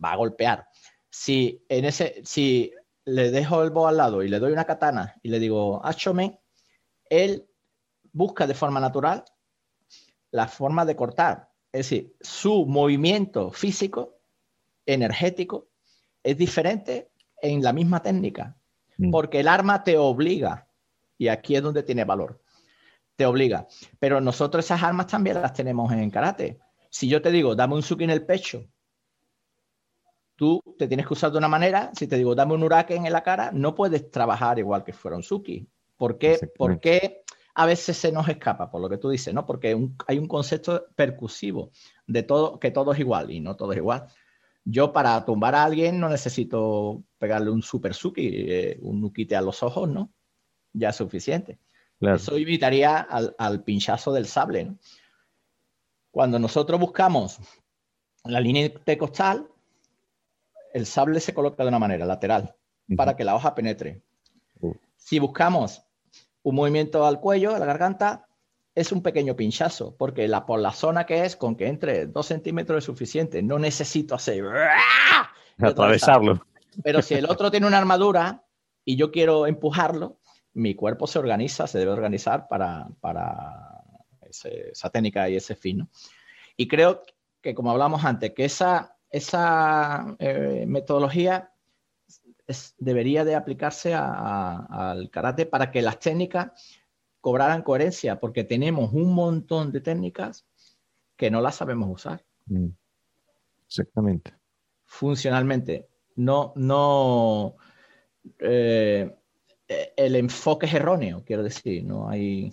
Va 0.03 0.13
a 0.13 0.17
golpear. 0.17 0.69
Si, 1.11 1.65
en 1.69 1.85
ese, 1.85 2.23
si 2.25 2.73
le 3.05 3.31
dejo 3.31 3.63
el 3.63 3.71
bow 3.71 3.89
al 3.89 3.97
lado 3.97 4.23
y 4.23 4.29
le 4.29 4.39
doy 4.39 4.53
una 4.53 4.65
katana 4.65 5.17
y 5.23 5.31
le 5.31 5.41
digo, 5.41 5.85
Achome, 5.85 6.41
él 7.11 7.49
busca 8.13 8.47
de 8.47 8.55
forma 8.55 8.81
natural 8.81 9.25
la 10.31 10.47
forma 10.47 10.85
de 10.85 10.97
cortar. 10.97 11.51
Es 11.73 11.91
decir, 11.91 12.15
su 12.21 12.67
movimiento 12.67 13.51
físico, 13.51 14.21
energético, 14.87 15.69
es 16.23 16.37
diferente 16.37 17.11
en 17.41 17.63
la 17.63 17.73
misma 17.73 18.03
técnica, 18.03 18.57
mm. 18.99 19.11
porque 19.11 19.41
el 19.41 19.49
arma 19.49 19.85
te 19.85 19.97
obliga, 19.97 20.69
y 21.17 21.29
aquí 21.29 21.57
es 21.57 21.63
donde 21.63 21.83
tiene 21.83 22.05
valor, 22.05 22.41
te 23.19 23.27
obliga. 23.27 23.67
Pero 23.99 24.21
nosotros 24.21 24.65
esas 24.65 24.81
armas 24.81 25.09
también 25.09 25.43
las 25.43 25.53
tenemos 25.53 25.93
en 25.93 26.09
karate. 26.09 26.61
Si 26.89 27.09
yo 27.09 27.21
te 27.21 27.33
digo, 27.33 27.57
dame 27.57 27.75
un 27.75 27.83
suki 27.83 28.05
en 28.05 28.11
el 28.11 28.25
pecho, 28.25 28.65
tú 30.37 30.63
te 30.79 30.87
tienes 30.87 31.05
que 31.05 31.15
usar 31.15 31.33
de 31.33 31.39
una 31.39 31.49
manera. 31.49 31.91
Si 31.95 32.07
te 32.07 32.17
digo, 32.17 32.37
dame 32.37 32.55
un 32.55 32.63
urake 32.63 32.95
en 32.95 33.13
la 33.13 33.25
cara, 33.25 33.51
no 33.53 33.75
puedes 33.75 34.09
trabajar 34.13 34.61
igual 34.61 34.85
que 34.85 34.93
fuera 34.93 35.17
un 35.17 35.25
suki. 35.25 35.69
¿Por 35.97 36.17
qué? 36.17 36.39
Porque 36.57 37.25
a 37.55 37.67
veces 37.67 37.97
se 37.97 38.13
nos 38.13 38.29
escapa, 38.29 38.71
por 38.71 38.81
lo 38.81 38.89
que 38.89 38.99
tú 38.99 39.11
dices, 39.11 39.35
¿no? 39.35 39.45
Porque 39.45 39.77
hay 40.07 40.19
un 40.19 40.29
concepto 40.29 40.87
percusivo 40.95 41.73
de 42.07 42.23
todo, 42.23 42.61
que 42.61 42.71
todo 42.71 42.93
es 42.93 43.01
igual 43.01 43.33
y 43.33 43.41
no 43.41 43.57
todo 43.57 43.73
es 43.73 43.79
igual. 43.79 44.07
Yo 44.65 44.93
para 44.93 45.25
tumbar 45.25 45.57
a 45.57 45.65
alguien 45.65 45.99
no 45.99 46.09
necesito 46.09 47.03
pegarle 47.19 47.51
un 47.51 47.63
super 47.63 47.95
suki, 47.95 48.29
eh, 48.33 48.79
un 48.81 49.01
nuquite 49.01 49.35
a 49.35 49.43
los 49.43 49.65
ojos, 49.65 49.89
¿no? 49.89 50.13
Ya 50.73 50.91
es 50.91 50.97
suficiente. 50.97 51.59
Eso 52.01 52.39
invitaría 52.39 52.99
al, 52.99 53.63
pinchazo 53.65 54.13
del 54.13 54.27
sable. 54.27 54.73
Cuando 56.11 56.39
nosotros 56.39 56.79
buscamos 56.79 57.39
la 58.25 58.41
línea 58.41 58.71
de 58.85 58.99
costal, 58.99 59.49
el 60.73 60.87
sable 60.87 61.21
se 61.21 61.35
coloca 61.35 61.63
de 61.63 61.69
una 61.69 61.79
manera 61.79 62.07
lateral 62.07 62.55
para 62.97 63.17
que 63.17 63.25
la 63.25 63.35
hoja 63.35 63.55
penetre. 63.55 64.03
Uh. 64.61 64.75
Si 64.97 65.19
buscamos 65.19 65.83
un 66.43 66.55
movimiento 66.55 67.05
al 67.05 67.21
cuello, 67.21 67.55
a 67.55 67.59
la 67.59 67.67
garganta, 67.67 68.29
es 68.75 68.93
un 68.93 69.03
pequeño 69.03 69.35
pinchazo, 69.35 69.97
porque 69.97 70.29
la, 70.29 70.47
por 70.47 70.61
la 70.61 70.73
zona 70.73 71.05
que 71.05 71.25
es, 71.25 71.35
con 71.35 71.57
que 71.57 71.67
entre 71.67 72.07
dos 72.07 72.27
centímetros 72.27 72.79
es 72.79 72.85
suficiente. 72.85 73.43
No 73.43 73.59
necesito 73.59 74.15
hacer... 74.15 74.45
Atravesarlo. 75.59 76.47
Pero 76.85 77.03
si 77.03 77.15
el 77.15 77.27
otro 77.29 77.51
tiene 77.51 77.67
una 77.67 77.79
armadura 77.79 78.45
y 78.85 78.95
yo 78.97 79.11
quiero 79.11 79.49
empujarlo, 79.49 80.18
mi 80.59 80.75
cuerpo 80.75 81.07
se 81.07 81.21
organiza, 81.21 81.67
se 81.67 81.79
debe 81.79 81.93
organizar 81.93 82.49
para, 82.49 82.89
para 83.01 83.81
esa 84.29 84.91
técnica 84.91 85.29
y 85.29 85.37
ese 85.37 85.55
fin. 85.55 85.89
Y 86.57 86.67
creo 86.67 87.03
que, 87.41 87.55
como 87.55 87.71
hablamos 87.71 88.05
antes, 88.05 88.33
que 88.35 88.45
esa, 88.45 88.97
esa 89.09 90.17
eh, 90.19 90.65
metodología 90.67 91.53
debería 92.79 93.25
de 93.25 93.37
aplicarse 93.37 93.95
al 93.95 95.11
karate 95.11 95.47
para 95.47 95.71
que 95.71 95.83
las 95.83 96.01
técnicas 96.01 96.51
cobraran 97.21 97.63
coherencia, 97.63 98.19
porque 98.19 98.43
tenemos 98.43 98.93
un 98.93 99.15
montón 99.15 99.71
de 99.71 99.81
técnicas 99.81 100.45
que 101.17 101.31
no 101.31 101.41
la 101.41 101.53
sabemos 101.53 101.89
usar. 101.91 102.25
Mm. 102.47 102.69
Exactamente. 103.67 104.35
Funcionalmente. 104.87 105.89
No, 106.17 106.53
no. 106.57 107.57
Eh, 108.41 109.15
el 109.69 110.17
enfoque 110.17 110.67
es 110.67 110.75
erróneo, 110.75 111.23
quiero 111.25 111.43
decir. 111.43 111.85
No 111.85 112.09
hay, 112.09 112.53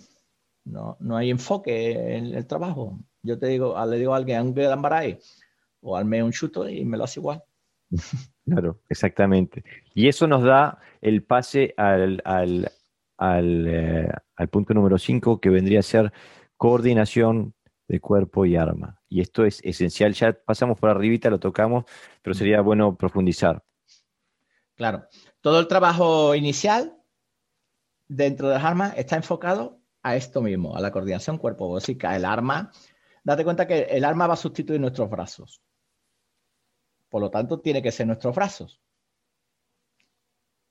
no, 0.64 0.96
hay 1.16 1.30
enfoque 1.30 2.16
en 2.16 2.34
el 2.34 2.46
trabajo. 2.46 2.98
Yo 3.22 3.38
te 3.38 3.46
digo, 3.46 3.74
le 3.86 3.98
digo 3.98 4.14
a 4.14 4.18
alguien, 4.18 4.40
un 4.42 4.54
de 4.54 5.18
o 5.80 5.96
al 5.96 6.12
un 6.22 6.32
chuto 6.32 6.68
y 6.68 6.84
me 6.84 6.96
lo 6.96 7.04
hace 7.04 7.20
igual. 7.20 7.42
Claro, 8.48 8.80
exactamente. 8.88 9.64
Y 9.92 10.06
eso 10.06 10.28
nos 10.28 10.44
da 10.44 10.78
el 11.00 11.24
pase 11.24 11.74
al, 11.76 12.22
al, 12.24 12.70
eh, 13.66 14.08
al, 14.36 14.48
punto 14.48 14.72
número 14.72 14.98
5, 14.98 15.40
que 15.40 15.50
vendría 15.50 15.80
a 15.80 15.82
ser 15.82 16.12
coordinación 16.56 17.54
de 17.88 17.98
cuerpo 17.98 18.46
y 18.46 18.54
arma. 18.54 19.00
Y 19.08 19.20
esto 19.20 19.44
es 19.44 19.60
esencial. 19.64 20.12
Ya 20.12 20.32
pasamos 20.32 20.78
por 20.78 20.90
arribita, 20.90 21.28
lo 21.28 21.40
tocamos, 21.40 21.86
pero 22.22 22.34
sería 22.34 22.60
bueno 22.60 22.96
profundizar. 22.96 23.64
Claro. 24.76 25.08
Todo 25.40 25.58
el 25.58 25.66
trabajo 25.66 26.36
inicial 26.36 26.95
dentro 28.08 28.48
de 28.48 28.54
las 28.54 28.64
armas 28.64 28.94
está 28.96 29.16
enfocado 29.16 29.80
a 30.02 30.16
esto 30.16 30.40
mismo, 30.40 30.76
a 30.76 30.80
la 30.80 30.92
coordinación 30.92 31.38
cuerpo 31.38 31.72
básica. 31.72 32.14
El 32.14 32.24
arma, 32.24 32.70
date 33.24 33.44
cuenta 33.44 33.66
que 33.66 33.82
el 33.82 34.04
arma 34.04 34.26
va 34.26 34.34
a 34.34 34.38
sustituir 34.38 34.80
nuestros 34.80 35.10
brazos. 35.10 35.60
Por 37.08 37.20
lo 37.20 37.30
tanto, 37.30 37.60
tiene 37.60 37.82
que 37.82 37.92
ser 37.92 38.06
nuestros 38.06 38.34
brazos. 38.34 38.80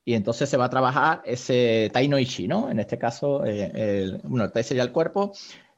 Y 0.05 0.13
entonces 0.13 0.47
se 0.47 0.57
va 0.57 0.65
a 0.65 0.69
trabajar 0.69 1.21
ese 1.25 1.89
Tai 1.91 2.07
no. 2.47 2.69
En 2.69 2.79
este 2.79 2.97
caso, 2.97 3.43
eh, 3.43 3.71
el, 3.73 4.21
bueno, 4.23 4.45
el 4.45 4.51
Tai 4.51 4.63
sería 4.63 4.83
el 4.83 4.91
cuerpo. 4.91 5.33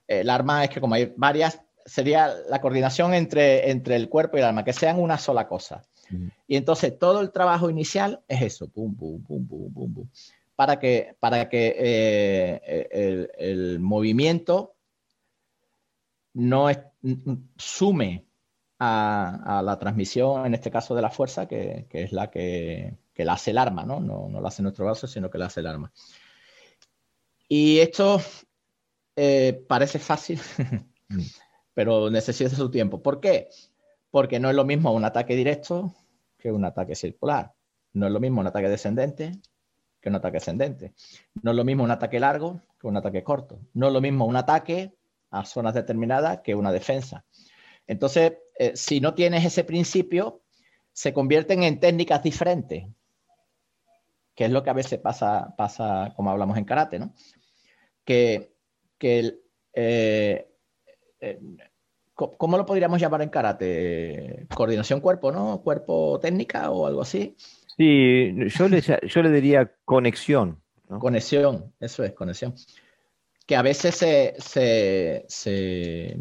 El 0.07 0.29
arma 0.29 0.65
es 0.65 0.69
que 0.69 0.81
como 0.81 0.95
hay 0.95 1.13
varias, 1.15 1.61
sería 1.85 2.33
la 2.49 2.59
coordinación 2.59 3.13
entre, 3.13 3.71
entre 3.71 3.95
el 3.95 4.09
cuerpo 4.09 4.37
y 4.37 4.41
el 4.41 4.45
arma, 4.45 4.65
que 4.65 4.73
sean 4.73 4.99
una 4.99 5.17
sola 5.17 5.47
cosa. 5.47 5.83
Y 6.47 6.55
entonces 6.55 6.97
todo 6.97 7.21
el 7.21 7.31
trabajo 7.31 7.69
inicial 7.69 8.21
es 8.27 8.41
eso, 8.41 8.69
pum, 8.69 8.95
pum, 8.95 9.21
pum, 9.23 9.45
pum, 9.47 9.73
pum, 9.73 9.93
pum, 9.93 10.07
para 10.57 10.79
que, 10.79 11.15
para 11.19 11.49
que 11.49 11.75
eh, 11.77 13.29
el, 13.37 13.79
movimiento 13.79 14.75
no 16.33 16.67
sume 17.57 18.25
a, 18.79 19.61
la 19.63 19.77
transmisión, 19.77 20.47
en 20.47 20.55
este 20.55 20.71
caso 20.71 20.95
de 20.95 21.03
la 21.03 21.11
fuerza, 21.11 21.47
que, 21.47 21.85
es 21.91 22.11
la 22.11 22.31
que, 22.31 22.97
la 23.17 23.33
hace 23.33 23.51
el 23.51 23.59
arma, 23.59 23.85
¿no? 23.85 23.99
¿no? 23.99 24.29
No 24.29 24.41
la 24.41 24.47
hace 24.47 24.63
nuestro 24.63 24.85
brazo, 24.85 25.05
sino 25.05 25.29
que 25.29 25.37
la 25.37 25.45
hace 25.45 25.59
el 25.59 25.67
arma. 25.67 25.93
Y 27.47 27.77
esto 27.77 28.19
eh, 29.15 29.63
parece 29.67 29.99
fácil, 29.99 30.41
mm. 31.09 31.21
pero 31.75 32.09
necesita 32.09 32.49
su 32.49 32.71
tiempo. 32.71 33.03
¿Por 33.03 33.19
qué? 33.19 33.49
Porque 34.09 34.39
no 34.39 34.49
es 34.49 34.55
lo 34.55 34.65
mismo 34.65 34.91
un 34.91 35.05
ataque 35.05 35.35
directo 35.35 35.93
que 36.39 36.51
un 36.51 36.65
ataque 36.65 36.95
circular. 36.95 37.53
No 37.93 38.07
es 38.07 38.11
lo 38.11 38.19
mismo 38.19 38.41
un 38.41 38.47
ataque 38.47 38.69
descendente 38.69 39.39
un 40.09 40.15
ataque 40.15 40.37
ascendente. 40.37 40.93
No 41.41 41.51
es 41.51 41.57
lo 41.57 41.63
mismo 41.63 41.83
un 41.83 41.91
ataque 41.91 42.19
largo 42.19 42.61
que 42.79 42.87
un 42.87 42.97
ataque 42.97 43.23
corto. 43.23 43.59
No 43.73 43.87
es 43.87 43.93
lo 43.93 44.01
mismo 44.01 44.25
un 44.25 44.35
ataque 44.35 44.95
a 45.31 45.45
zonas 45.45 45.73
determinadas 45.73 46.41
que 46.41 46.55
una 46.55 46.71
defensa. 46.71 47.25
Entonces, 47.85 48.33
eh, 48.57 48.73
si 48.75 48.99
no 48.99 49.13
tienes 49.13 49.45
ese 49.45 49.63
principio, 49.63 50.41
se 50.91 51.13
convierten 51.13 51.63
en 51.63 51.79
técnicas 51.79 52.23
diferentes, 52.23 52.85
que 54.35 54.45
es 54.45 54.51
lo 54.51 54.63
que 54.63 54.69
a 54.69 54.73
veces 54.73 54.99
pasa, 54.99 55.53
pasa 55.57 56.13
como 56.15 56.29
hablamos 56.29 56.57
en 56.57 56.65
karate, 56.65 56.99
¿no? 56.99 57.13
Que, 58.03 58.53
que 58.97 59.39
eh, 59.73 60.47
eh, 61.19 61.39
¿cómo 62.13 62.57
lo 62.57 62.65
podríamos 62.65 62.99
llamar 62.99 63.21
en 63.21 63.29
karate? 63.29 64.47
Coordinación 64.55 65.01
cuerpo, 65.01 65.31
¿no? 65.31 65.61
Cuerpo 65.61 66.19
técnica 66.19 66.71
o 66.71 66.87
algo 66.87 67.01
así. 67.01 67.35
Sí, 67.77 68.33
yo 68.47 68.67
le, 68.67 68.81
yo 68.81 69.21
le 69.21 69.31
diría 69.31 69.71
conexión. 69.85 70.59
Conexión, 70.99 71.73
eso 71.79 72.03
es, 72.03 72.13
conexión. 72.13 72.55
Que 73.45 73.55
a 73.55 73.61
veces 73.61 73.95
se, 73.95 75.25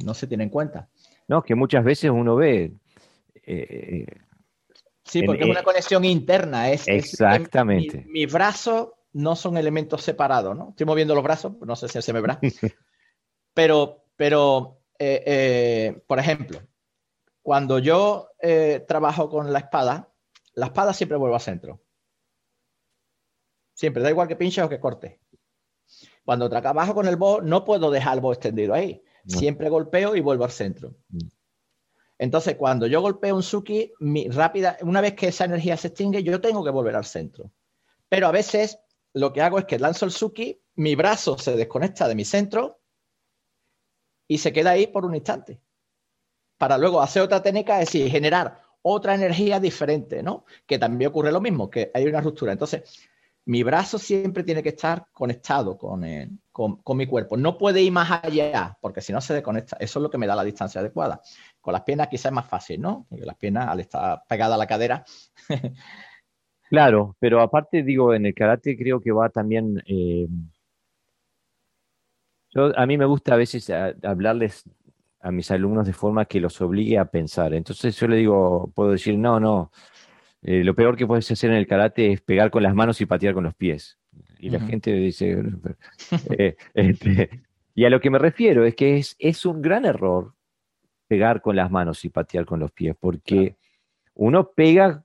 no 0.05 0.15
se 0.15 0.27
tiene 0.27 0.45
en 0.45 0.51
cuenta. 0.51 0.89
¿no? 1.29 1.43
Que 1.43 1.55
muchas 1.55 1.85
veces 1.85 2.11
uno 2.11 2.37
ve. 2.37 2.73
Eh, 3.35 4.07
sí, 5.05 5.23
porque 5.23 5.45
es 5.45 5.51
una 5.51 5.63
conexión 5.63 6.05
interna. 6.05 6.71
Es, 6.71 6.87
exactamente. 6.87 8.05
mis 8.09 8.31
brazos 8.31 8.91
no 9.13 9.35
son 9.35 9.57
elementos 9.57 10.03
separados, 10.03 10.57
¿no? 10.57 10.71
Estoy 10.71 10.87
moviendo 10.87 11.15
los 11.15 11.25
brazos, 11.25 11.55
no 11.61 11.75
sé 11.75 11.89
si 11.89 12.03
se 12.03 12.13
me 12.13 12.21
verá. 12.21 12.39
pero, 13.55 14.05
pero 14.17 14.81
eh, 14.99 15.23
eh, 15.27 16.03
por 16.07 16.19
ejemplo, 16.19 16.61
cuando 17.41 17.79
yo 17.79 18.29
trabajo 18.87 19.31
con 19.31 19.53
la 19.53 19.61
espada, 19.61 20.09
la 20.57 20.67
espada 20.67 20.93
siempre 20.93 21.17
vuelve 21.17 21.37
al 21.37 21.41
centro. 21.41 21.83
Siempre, 23.75 24.03
da 24.03 24.11
igual 24.11 24.27
que 24.27 24.37
pinche 24.37 24.63
o 24.63 24.69
que 24.69 24.81
corte. 24.81 25.21
Cuando 26.25 26.49
trabajo 26.49 26.95
con 26.95 27.07
el 27.07 27.17
bo, 27.17 27.43
no 27.43 27.65
puedo 27.65 27.91
dejar 27.91 28.15
el 28.15 28.21
bo 28.21 28.33
extendido 28.33 28.75
ahí. 28.75 29.03
Siempre 29.27 29.69
golpeo 29.69 30.17
y 30.17 30.21
vuelvo 30.21 30.45
al 30.45 30.51
centro. 30.51 30.97
Mm. 31.09 31.29
Entonces, 32.19 32.57
cuando 32.57 32.87
yo 32.87 33.03
golpeo 33.03 33.37
un 33.37 33.43
Suki, 33.43 33.93
mi 34.01 34.29
rápida, 34.29 34.79
una 34.81 35.01
vez 35.01 35.15
que 35.15 35.29
esa 35.29 35.45
energía 35.45 35.77
se 35.77 35.89
extingue, 35.89 36.23
yo 36.23 36.41
tengo 36.41 36.65
que 36.65 36.71
volver 36.71 36.97
al 36.97 37.05
centro. 37.05 37.53
Pero 38.09 38.29
a 38.29 38.33
veces 38.33 38.79
lo 39.13 39.33
que 39.33 39.43
hago 39.43 39.59
es 39.59 39.67
que 39.67 39.79
lanzo 39.79 40.07
el 40.07 40.13
Suki, 40.13 40.63
mi 40.77 40.95
brazo 40.95 41.37
se 41.37 41.57
desconecta 41.57 42.09
de 42.09 42.15
mi 42.15 42.25
centro 42.25 42.81
y 44.27 44.39
se 44.39 44.53
queda 44.53 44.71
ahí 44.71 44.87
por 44.87 45.05
un 45.05 45.15
instante. 45.15 45.61
Para 46.57 46.79
luego 46.79 47.03
hacer 47.03 47.23
otra 47.23 47.43
técnica, 47.43 47.81
es 47.81 47.89
decir, 47.89 48.11
generar 48.11 48.66
otra 48.89 49.16
energía 49.16 49.59
diferente, 49.59 50.22
¿no? 50.22 50.45
Que 50.64 50.78
también 50.78 51.11
ocurre 51.11 51.32
lo 51.32 51.41
mismo, 51.41 51.68
que 51.68 51.91
hay 51.93 52.07
una 52.07 52.20
ruptura. 52.20 52.53
Entonces, 52.53 53.09
mi 53.47 53.64
brazo 53.64 53.99
siempre 53.99 54.45
tiene 54.45 54.62
que 54.62 54.68
estar 54.68 55.07
conectado 55.12 55.76
con, 55.76 56.01
mi 56.97 57.07
cuerpo. 57.07 57.37
No 57.37 57.59
puede 57.59 57.82
ir 57.82 57.91
más 57.91 58.20
allá, 58.22 58.78
porque 58.80 59.01
si 59.01 59.12
no 59.12 59.20
se 59.20 59.34
desconecta. 59.34 59.76
Eso 59.80 59.99
es 59.99 60.03
lo 60.05 60.09
que 60.09 60.18
me 60.18 60.26
da 60.28 60.37
la 60.37 60.45
distancia 60.45 60.80
adecuada. 60.80 61.20
Con 61.61 61.72
las 61.72 61.82
piernas 61.82 62.07
quizás 62.07 62.26
es 62.26 62.32
más 62.32 62.47
fácil, 62.47 62.80
¿no? 62.80 63.07
Porque 63.09 63.26
las 63.26 63.37
piernas, 63.37 63.68
al 63.68 63.80
estar 63.80 64.22
pegadas 64.28 64.55
a 64.55 64.59
la 64.59 64.66
cadera. 64.68 65.05
claro, 66.70 67.16
pero 67.18 67.41
aparte, 67.41 67.82
digo, 67.82 68.14
en 68.14 68.26
el 68.26 68.34
karate 68.34 68.76
creo 68.76 69.01
que 69.01 69.11
va 69.11 69.28
también. 69.30 69.82
Eh, 69.89 70.28
a 72.55 72.87
mí 72.87 72.97
me 72.97 73.05
gusta 73.05 73.34
a 73.34 73.37
veces 73.37 73.68
hablarles 74.03 74.64
a 75.21 75.31
mis 75.31 75.51
alumnos 75.51 75.87
de 75.87 75.93
forma 75.93 76.25
que 76.27 76.41
los 76.41 76.61
obligue 76.61 76.99
a 76.99 77.07
pensar. 77.07 77.55
Entonces 77.55 77.99
yo 77.99 78.09
le 78.09 78.17
digo, 78.17 78.71
puedo 78.75 78.93
decir, 78.93 79.19
no, 79.19 79.41
no 79.41 79.71
eh, 80.43 80.62
lo 80.62 80.75
peor 80.75 80.97
que 80.97 81.07
puedes 81.07 81.31
hacer 81.31 81.51
en 81.51 81.57
el 81.57 81.67
karate 81.67 82.12
es 82.12 82.21
pegar 82.21 82.51
con 82.51 82.62
las 82.62 82.75
manos 82.75 83.01
y 83.01 83.07
patear 83.07 83.35
con 83.35 83.45
los 83.45 83.55
pies. 83.55 83.99
Y 84.39 84.51
la 84.51 84.61
gente 84.61 84.93
dice, 84.93 85.43
eh, 86.39 86.57
este, 86.75 87.43
y 87.75 87.85
a 87.85 87.91
lo 87.91 88.01
que 88.01 88.11
me 88.11 88.19
refiero 88.19 88.64
es 88.64 88.75
que 88.75 88.99
es, 88.99 89.17
es, 89.19 89.45
un 89.45 89.62
gran 89.62 89.85
error 89.85 90.35
pegar 91.09 91.41
con 91.41 91.57
las 91.57 91.71
manos 91.71 92.05
y 92.05 92.11
patear 92.11 92.45
con 92.45 92.61
los 92.61 92.71
pies, 92.71 92.95
porque 92.99 93.57
uno 94.14 94.51
pega 94.55 95.05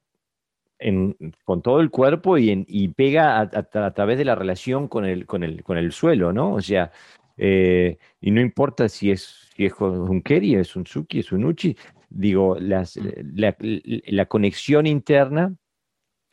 con 1.43 1.61
todo 1.61 1.79
el 1.79 1.91
cuerpo 1.91 2.37
y, 2.37 2.65
y 2.67 2.87
pega 2.89 3.39
a, 3.39 3.93
través 3.93 4.17
de 4.17 4.25
la 4.25 4.35
relación 4.35 4.87
con 4.87 5.05
el, 5.05 5.25
con 5.25 5.43
el, 5.43 5.63
con 5.63 5.77
el 5.77 5.91
suelo, 5.91 6.33
¿no? 6.33 6.53
O 6.53 6.61
sea, 6.61 6.91
eh, 7.37 7.97
y 8.19 8.31
no 8.31 8.41
importa 8.41 8.89
si 8.89 9.11
es, 9.11 9.50
es 9.67 9.73
un 9.79 10.21
keri, 10.21 10.55
es 10.55 10.75
un 10.75 10.85
suki, 10.85 11.19
es 11.19 11.31
un 11.31 11.45
uchi, 11.45 11.75
digo, 12.09 12.57
las, 12.59 12.97
la, 12.97 13.55
la, 13.59 14.25
conexión 14.25 14.85
interna 14.85 15.55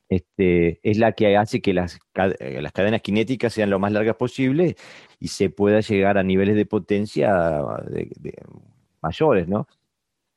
este, 0.09 0.81
es 0.83 0.99
la 0.99 1.13
que 1.13 1.37
hace 1.37 1.61
que 1.61 1.75
las, 1.75 1.99
eh, 2.41 2.61
las, 2.63 2.73
cadenas 2.73 3.03
cinéticas 3.05 3.53
sean 3.53 3.71
lo 3.71 3.79
más 3.79 3.93
largas 3.93 4.17
posible 4.17 4.77
y 5.21 5.29
se 5.29 5.51
pueda 5.51 5.81
llegar 5.81 6.19
a 6.19 6.23
niveles 6.23 6.57
de 6.57 6.67
potencia 6.67 7.63
mayores, 9.03 9.49
¿no? 9.49 9.69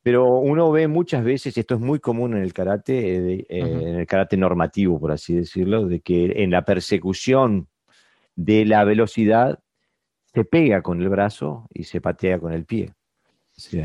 Pero 0.04 0.40
uno 0.40 0.72
ve 0.72 0.88
muchas 0.88 1.24
veces, 1.24 1.58
esto 1.58 1.76
es 1.76 1.82
muy 1.82 2.00
común 2.00 2.36
en 2.36 2.42
el 2.42 2.54
karate, 2.54 3.34
eh, 3.40 3.46
en 3.50 4.00
el 4.00 4.08
karate 4.08 4.36
normativo, 4.36 5.00
por 5.00 5.12
así 5.12 5.36
decirlo, 5.36 5.86
de 5.86 6.00
que 6.02 6.44
en 6.44 6.50
la 6.52 6.66
persecución 6.66 7.68
de 8.36 8.66
la 8.66 8.84
velocidad 8.84 9.60
se 10.34 10.46
pega 10.46 10.82
con 10.82 11.02
el 11.02 11.10
brazo 11.10 11.68
y 11.74 11.84
se 11.84 12.02
patea 12.02 12.40
con 12.40 12.54
el 12.54 12.66
pie. 12.66 12.94
Sí, 13.52 13.82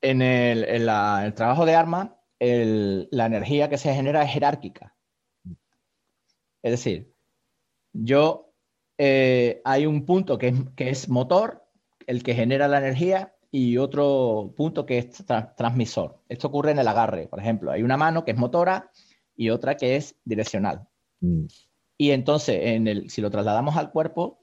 en 0.00 0.22
el, 0.22 0.84
trabajo 1.34 1.66
de 1.66 1.74
armas, 1.74 2.10
la 2.40 3.26
energía 3.26 3.68
que 3.68 3.78
se 3.78 3.94
genera 3.94 4.22
es 4.22 4.32
jerárquica. 4.32 4.94
Es 6.62 6.72
decir, 6.72 7.12
yo 7.92 8.52
eh, 8.96 9.60
hay 9.64 9.86
un 9.86 10.04
punto 10.04 10.38
que 10.38 10.52
es, 10.76 11.08
motor, 11.08 11.64
el 12.06 12.22
que 12.22 12.34
genera 12.34 12.68
la 12.68 12.78
energía, 12.78 13.34
y 13.50 13.78
otro 13.78 14.52
punto 14.56 14.84
que 14.84 14.98
es 14.98 15.24
transmisor. 15.56 16.20
Esto 16.28 16.48
ocurre 16.48 16.72
en 16.72 16.78
el 16.80 16.88
agarre, 16.88 17.28
por 17.28 17.40
ejemplo. 17.40 17.70
Hay 17.70 17.82
una 17.82 17.96
mano 17.96 18.24
que 18.24 18.32
es 18.32 18.36
motora 18.36 18.90
y 19.34 19.50
otra 19.50 19.76
que 19.76 19.96
es 19.96 20.16
direccional. 20.24 20.86
Mm. 21.20 21.46
Y 21.96 22.10
entonces, 22.10 22.60
en 22.62 22.86
el, 22.86 23.10
si 23.10 23.22
lo 23.22 23.30
trasladamos 23.30 23.76
al 23.76 23.90
cuerpo, 23.90 24.38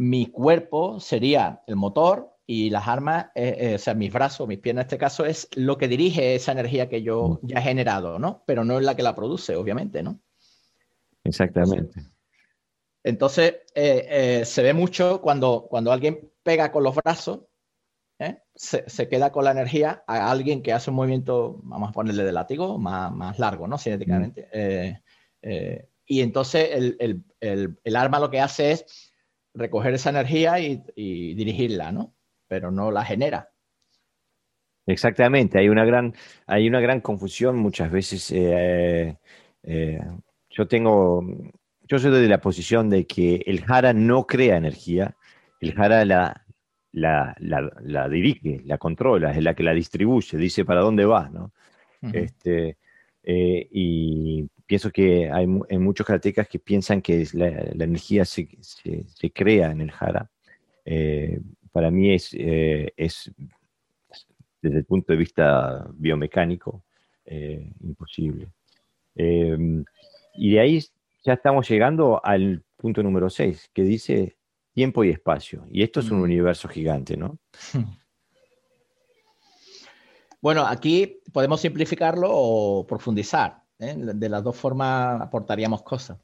mi 0.00 0.24
cuerpo 0.24 0.98
sería 0.98 1.62
el 1.66 1.76
motor 1.76 2.34
y 2.46 2.70
las 2.70 2.88
armas, 2.88 3.26
eh, 3.34 3.54
eh, 3.58 3.74
o 3.74 3.78
sea, 3.78 3.92
mis 3.92 4.10
brazos, 4.10 4.48
mis 4.48 4.58
piernas 4.58 4.84
en 4.84 4.86
este 4.86 4.96
caso, 4.96 5.26
es 5.26 5.46
lo 5.56 5.76
que 5.76 5.88
dirige 5.88 6.34
esa 6.34 6.52
energía 6.52 6.88
que 6.88 7.02
yo 7.02 7.38
ya 7.42 7.58
he 7.58 7.62
generado, 7.62 8.18
¿no? 8.18 8.42
Pero 8.46 8.64
no 8.64 8.78
es 8.78 8.84
la 8.86 8.96
que 8.96 9.02
la 9.02 9.14
produce, 9.14 9.56
obviamente, 9.56 10.02
¿no? 10.02 10.18
Exactamente. 11.22 12.00
Entonces, 13.04 13.56
eh, 13.74 14.42
se 14.46 14.62
ve 14.62 14.72
mucho 14.72 15.20
cuando, 15.20 15.66
cuando 15.68 15.92
alguien 15.92 16.32
pega 16.42 16.72
con 16.72 16.82
los 16.82 16.94
brazos, 16.94 17.40
se, 18.54 19.06
queda 19.06 19.30
con 19.32 19.44
la 19.44 19.50
energía 19.50 20.02
a 20.06 20.30
alguien 20.30 20.62
que 20.62 20.72
hace 20.72 20.88
un 20.88 20.96
movimiento, 20.96 21.60
vamos 21.62 21.90
a 21.90 21.92
ponerle 21.92 22.24
de 22.24 22.32
látigo, 22.32 22.78
más, 22.78 23.12
más 23.12 23.38
largo, 23.38 23.68
¿no? 23.68 23.76
Cinéticamente. 23.76 24.48
Mm. 25.42 25.84
y 26.06 26.20
entonces 26.22 26.70
el, 26.72 27.22
el, 27.38 27.96
arma 27.96 28.18
lo 28.18 28.30
que 28.30 28.40
hace 28.40 28.72
es 28.72 29.09
recoger 29.54 29.94
esa 29.94 30.10
energía 30.10 30.58
y, 30.60 30.82
y 30.94 31.34
dirigirla, 31.34 31.92
¿no? 31.92 32.14
pero 32.50 32.72
no 32.72 32.90
la 32.90 33.04
genera. 33.04 33.48
Exactamente, 34.84 35.56
hay 35.56 35.68
una 35.68 35.84
gran, 35.84 36.12
hay 36.48 36.66
una 36.66 36.80
gran 36.80 37.00
confusión 37.00 37.56
muchas 37.56 37.92
veces. 37.92 38.32
Eh, 38.32 39.16
eh, 39.62 40.00
yo 40.50 40.66
tengo, 40.66 41.24
yo 41.82 41.98
soy 42.00 42.10
de 42.10 42.28
la 42.28 42.40
posición 42.40 42.90
de 42.90 43.06
que 43.06 43.44
el 43.46 43.64
Jara 43.64 43.92
no 43.92 44.26
crea 44.26 44.56
energía, 44.56 45.14
el 45.60 45.74
Jara 45.74 46.04
la, 46.04 46.44
la, 46.90 48.08
dirige, 48.08 48.62
la 48.64 48.78
controla, 48.78 49.30
es 49.30 49.44
la 49.44 49.54
que 49.54 49.62
la 49.62 49.72
distribuye, 49.72 50.36
dice 50.36 50.64
para 50.64 50.80
dónde 50.80 51.04
va, 51.04 51.28
¿no? 51.28 51.52
este, 52.12 52.78
eh, 53.22 53.68
y 53.70 54.48
pienso 54.70 54.92
que 54.92 55.28
hay, 55.28 55.48
muchos 55.48 56.06
karatecas 56.06 56.46
que 56.46 56.60
piensan 56.60 57.02
que 57.02 57.26
la, 57.32 57.48
energía 57.84 58.24
se, 58.24 58.46
se, 58.60 59.32
crea 59.32 59.72
en 59.72 59.80
el 59.80 59.90
Jara 59.90 60.30
para 61.72 61.90
mí 61.90 62.12
es, 62.12 62.30
eh, 62.34 62.92
es, 62.96 63.30
desde 64.62 64.78
el 64.78 64.84
punto 64.84 65.12
de 65.12 65.18
vista 65.18 65.86
biomecánico, 65.94 66.84
eh, 67.24 67.72
imposible. 67.80 68.48
Em, 69.14 69.84
y 70.34 70.52
de 70.52 70.60
ahí 70.60 70.84
ya 71.24 71.34
estamos 71.34 71.68
llegando 71.68 72.20
al 72.24 72.62
punto 72.76 73.02
número 73.02 73.30
6, 73.30 73.70
que 73.72 73.82
dice 73.82 74.36
tiempo 74.72 75.04
y 75.04 75.10
espacio. 75.10 75.66
Y 75.70 75.82
esto 75.82 76.00
es 76.00 76.10
un 76.10 76.20
mm. 76.20 76.22
universo 76.22 76.68
gigante, 76.68 77.16
¿no? 77.16 77.38
Bueno, 80.42 80.66
aquí 80.66 81.20
podemos 81.34 81.60
simplificarlo 81.60 82.26
o 82.30 82.86
profundizar. 82.86 83.62
¿Eh? 83.80 83.94
De 83.96 84.28
las 84.28 84.44
dos 84.44 84.56
formas 84.56 85.20
aportaríamos 85.20 85.82
cosas. 85.82 86.18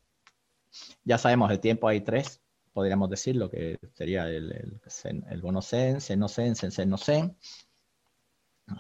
Ya 1.05 1.19
sabemos, 1.19 1.51
el 1.51 1.61
tiempo 1.61 1.89
hay 1.89 2.01
tres 2.03 2.41
podríamos 2.77 3.09
decirlo, 3.09 3.49
que 3.49 3.79
sería 3.95 4.29
el, 4.29 4.53
el, 4.53 5.25
el 5.31 5.41
bono 5.41 5.63
sen, 5.63 5.97
no 6.19 6.29
sen, 6.29 6.55
sen, 6.55 6.91
no 6.91 6.99
sen. 6.99 7.35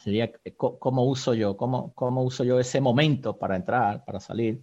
Sería 0.01 0.31
cómo 0.55 1.07
uso 1.07 1.33
yo, 1.33 1.57
cómo, 1.57 1.95
cómo 1.95 2.22
uso 2.22 2.45
yo 2.45 2.61
ese 2.61 2.79
momento 2.83 3.39
para 3.39 3.57
entrar, 3.57 4.05
para 4.05 4.20
salir, 4.20 4.61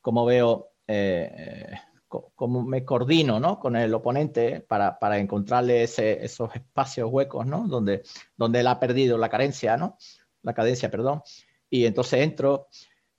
cómo 0.00 0.24
veo, 0.24 0.72
eh, 0.88 1.70
cómo 2.08 2.64
me 2.64 2.84
coordino 2.84 3.38
¿no? 3.38 3.60
con 3.60 3.76
el 3.76 3.94
oponente 3.94 4.58
para, 4.62 4.98
para 4.98 5.16
encontrarle 5.18 5.84
ese, 5.84 6.24
esos 6.24 6.52
espacios 6.52 7.08
huecos, 7.08 7.46
¿no? 7.46 7.68
Donde, 7.68 8.02
donde 8.36 8.58
él 8.58 8.66
ha 8.66 8.80
perdido 8.80 9.16
la 9.16 9.28
carencia, 9.28 9.76
¿no? 9.76 9.96
La 10.42 10.54
cadencia, 10.54 10.90
perdón. 10.90 11.22
Y 11.70 11.86
entonces 11.86 12.20
entro. 12.20 12.66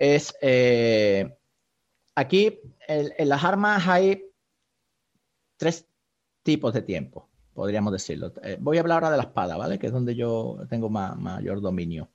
Es, 0.05 0.35
eh, 0.41 1.33
aquí 2.13 2.59
en 2.89 3.29
las 3.29 3.41
armas 3.41 3.87
hay 3.87 4.21
tres 5.55 5.87
tipos 6.41 6.73
de 6.73 6.81
tiempo, 6.81 7.29
podríamos 7.53 7.93
decirlo. 7.93 8.33
Eh, 8.43 8.57
voy 8.59 8.75
a 8.75 8.81
hablar 8.81 8.97
ahora 8.97 9.11
de 9.11 9.17
la 9.17 9.23
espada, 9.23 9.55
¿vale? 9.55 9.79
Que 9.79 9.87
es 9.87 9.93
donde 9.93 10.13
yo 10.13 10.57
tengo 10.69 10.89
mayor 10.89 11.61
dominio. 11.61 12.09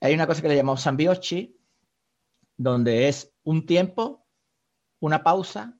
Hay 0.00 0.12
una 0.12 0.26
cosa 0.26 0.42
que 0.42 0.48
le 0.48 0.56
llamamos 0.56 0.80
Sambiochi, 0.80 1.56
donde 2.56 3.06
es 3.06 3.32
un 3.44 3.64
tiempo, 3.64 4.26
una 4.98 5.22
pausa, 5.22 5.78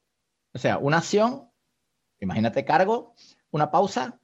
o 0.55 0.59
sea, 0.61 0.79
una 0.79 0.99
acción, 0.99 1.51
imagínate 2.21 2.65
cargo, 2.65 3.13
una 3.51 3.73
pausa 3.73 4.21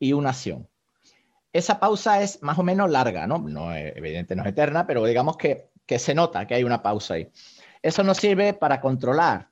y 0.00 0.12
una 0.12 0.30
acción. 0.30 0.68
Esa 1.52 1.78
pausa 1.78 2.20
es 2.20 2.42
más 2.42 2.58
o 2.58 2.64
menos 2.64 2.90
larga, 2.90 3.28
¿no? 3.28 3.38
no 3.38 3.72
evidentemente 3.72 4.34
no 4.34 4.42
es 4.42 4.48
eterna, 4.48 4.88
pero 4.88 5.04
digamos 5.04 5.36
que, 5.36 5.70
que 5.90 5.98
se 5.98 6.14
nota 6.14 6.46
que 6.46 6.54
hay 6.54 6.62
una 6.62 6.80
pausa 6.80 7.14
ahí. 7.14 7.28
Eso 7.82 8.04
nos 8.04 8.18
sirve 8.18 8.54
para 8.54 8.80
controlar 8.80 9.50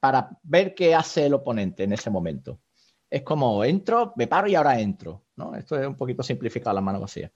para 0.00 0.30
ver 0.42 0.74
qué 0.74 0.94
hace 0.94 1.26
el 1.26 1.34
oponente 1.34 1.84
en 1.84 1.92
ese 1.92 2.08
momento. 2.08 2.62
Es 3.10 3.20
como 3.20 3.62
entro, 3.62 4.14
me 4.16 4.26
paro 4.26 4.48
y 4.48 4.54
ahora 4.54 4.80
entro. 4.80 5.26
¿no? 5.36 5.54
Esto 5.54 5.78
es 5.78 5.86
un 5.86 5.96
poquito 5.96 6.22
simplificado 6.22 6.74
la 6.76 6.80
mano 6.80 7.00
vacía. 7.00 7.30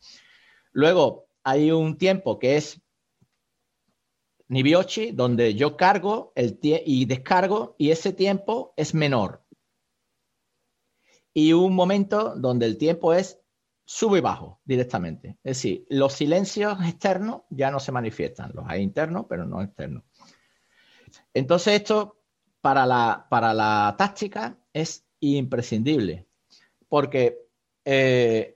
Luego 0.72 1.26
hay 1.44 1.70
un 1.70 1.98
tiempo 1.98 2.38
que 2.38 2.56
es 2.56 2.80
Nibiochi, 4.48 5.12
donde 5.12 5.54
yo 5.54 5.76
cargo 5.76 6.32
el 6.34 6.58
y 6.62 7.04
descargo 7.04 7.74
y 7.76 7.90
ese 7.90 8.14
tiempo 8.14 8.72
es 8.78 8.94
menor. 8.94 9.44
Y 11.34 11.52
un 11.52 11.74
momento 11.74 12.36
donde 12.36 12.64
el 12.64 12.78
tiempo 12.78 13.12
es 13.12 13.41
sube 13.84 14.18
y 14.18 14.20
bajo 14.20 14.60
directamente. 14.64 15.36
Es 15.42 15.58
decir, 15.58 15.86
los 15.90 16.12
silencios 16.12 16.78
externos 16.84 17.42
ya 17.50 17.70
no 17.70 17.80
se 17.80 17.92
manifiestan. 17.92 18.52
Los 18.54 18.64
hay 18.68 18.82
internos, 18.82 19.26
pero 19.28 19.44
no 19.44 19.62
externos. 19.62 20.04
Entonces 21.34 21.74
esto 21.80 22.16
para 22.60 22.86
la, 22.86 23.26
para 23.28 23.52
la 23.52 23.94
táctica 23.98 24.56
es 24.72 25.04
imprescindible, 25.20 26.26
porque 26.88 27.46
eh, 27.84 28.54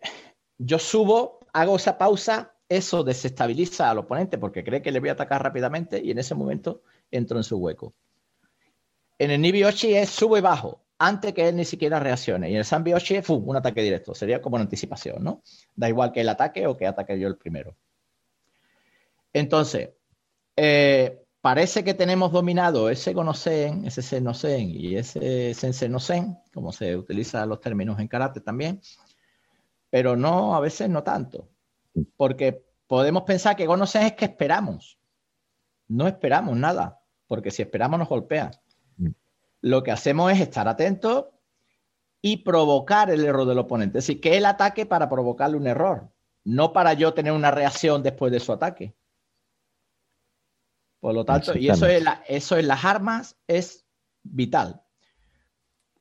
yo 0.59 0.79
subo, 0.79 1.41
hago 1.53 1.77
esa 1.77 1.99
pausa, 1.99 2.55
eso 2.69 3.05
desestabiliza 3.05 3.91
al 3.91 3.99
oponente 3.99 4.39
porque 4.39 4.65
cree 4.65 4.83
que 4.83 4.91
le 4.91 5.01
voy 5.01 5.11
a 5.11 5.13
atacar 5.13 5.43
rápidamente 5.43 6.01
y 6.03 6.11
en 6.11 6.19
ese 6.19 6.35
momento 6.35 6.83
entro 7.11 7.37
en 7.37 7.45
su 7.45 7.59
hueco. 7.59 7.95
En 9.19 9.31
el 9.31 9.41
Nibioshi 9.41 9.95
es 9.95 10.11
sube 10.11 10.41
y 10.41 10.43
bajo, 10.43 10.86
antes 10.99 11.35
que 11.35 11.49
él 11.49 11.57
ni 11.57 11.65
siquiera 11.65 12.01
reaccione. 12.01 12.51
Y 12.51 12.57
el 12.57 12.65
Sanbioshi 12.65 13.17
es 13.17 13.29
un 13.29 13.57
ataque 13.57 13.83
directo. 13.83 14.15
Sería 14.15 14.41
como 14.41 14.57
una 14.57 14.65
anticipación, 14.65 15.23
¿no? 15.23 15.43
Da 15.75 15.89
igual 15.89 16.13
que 16.13 16.23
él 16.23 16.29
ataque 16.29 16.67
o 16.67 16.77
que 16.77 16.87
ataque 16.87 17.19
yo 17.19 17.29
el 17.29 17.37
primero. 17.37 17.77
Entonces, 19.33 19.91
eh, 20.57 21.27
parece 21.43 21.85
que 21.85 21.95
tenemos 21.95 22.33
dominado 22.33 22.89
ese 22.89 23.13
Gonosen, 23.13 23.85
ese 23.87 24.03
Senosen 24.03 24.71
y 24.71 24.97
ese 24.97 25.55
Sensen 25.55 25.95
como 26.53 26.73
se 26.73 26.97
utilizan 26.97 27.49
los 27.49 27.61
términos 27.61 28.01
en 28.01 28.09
karate 28.09 28.41
también, 28.41 28.81
pero 29.91 30.17
no, 30.17 30.57
a 30.57 30.61
veces 30.61 30.89
no 30.89 31.03
tanto, 31.03 31.51
porque 32.17 32.65
podemos 32.87 33.23
pensar 33.25 33.55
que 33.55 33.67
Gonosen 33.67 34.03
es 34.03 34.15
que 34.15 34.25
esperamos, 34.25 34.99
no 35.87 36.09
esperamos 36.09 36.57
nada, 36.57 37.01
porque 37.29 37.51
si 37.51 37.63
esperamos 37.63 37.99
nos 37.99 38.09
golpea. 38.09 38.51
Lo 39.61 39.83
que 39.83 39.91
hacemos 39.91 40.33
es 40.33 40.41
estar 40.41 40.69
atentos 40.69 41.27
y 42.23 42.39
provocar 42.39 43.11
el 43.11 43.25
error 43.25 43.47
del 43.47 43.59
oponente, 43.59 43.99
es 43.99 44.07
decir, 44.07 44.21
que 44.21 44.37
él 44.37 44.47
ataque 44.47 44.87
para 44.87 45.09
provocarle 45.09 45.57
un 45.57 45.67
error, 45.67 46.11
no 46.45 46.73
para 46.73 46.93
yo 46.95 47.15
tener 47.15 47.33
una 47.33 47.51
reacción 47.51 48.03
después 48.03 48.33
de 48.33 48.41
su 48.41 48.53
ataque. 48.53 48.95
Por 51.01 51.15
lo 51.15 51.25
tanto, 51.25 51.57
y 51.57 51.69
eso, 51.69 51.87
es 51.87 52.05
eso 52.27 52.57
en 52.57 52.69
las 52.69 52.85
armas 52.85 53.37
es 53.47 53.87
vital. 54.23 54.83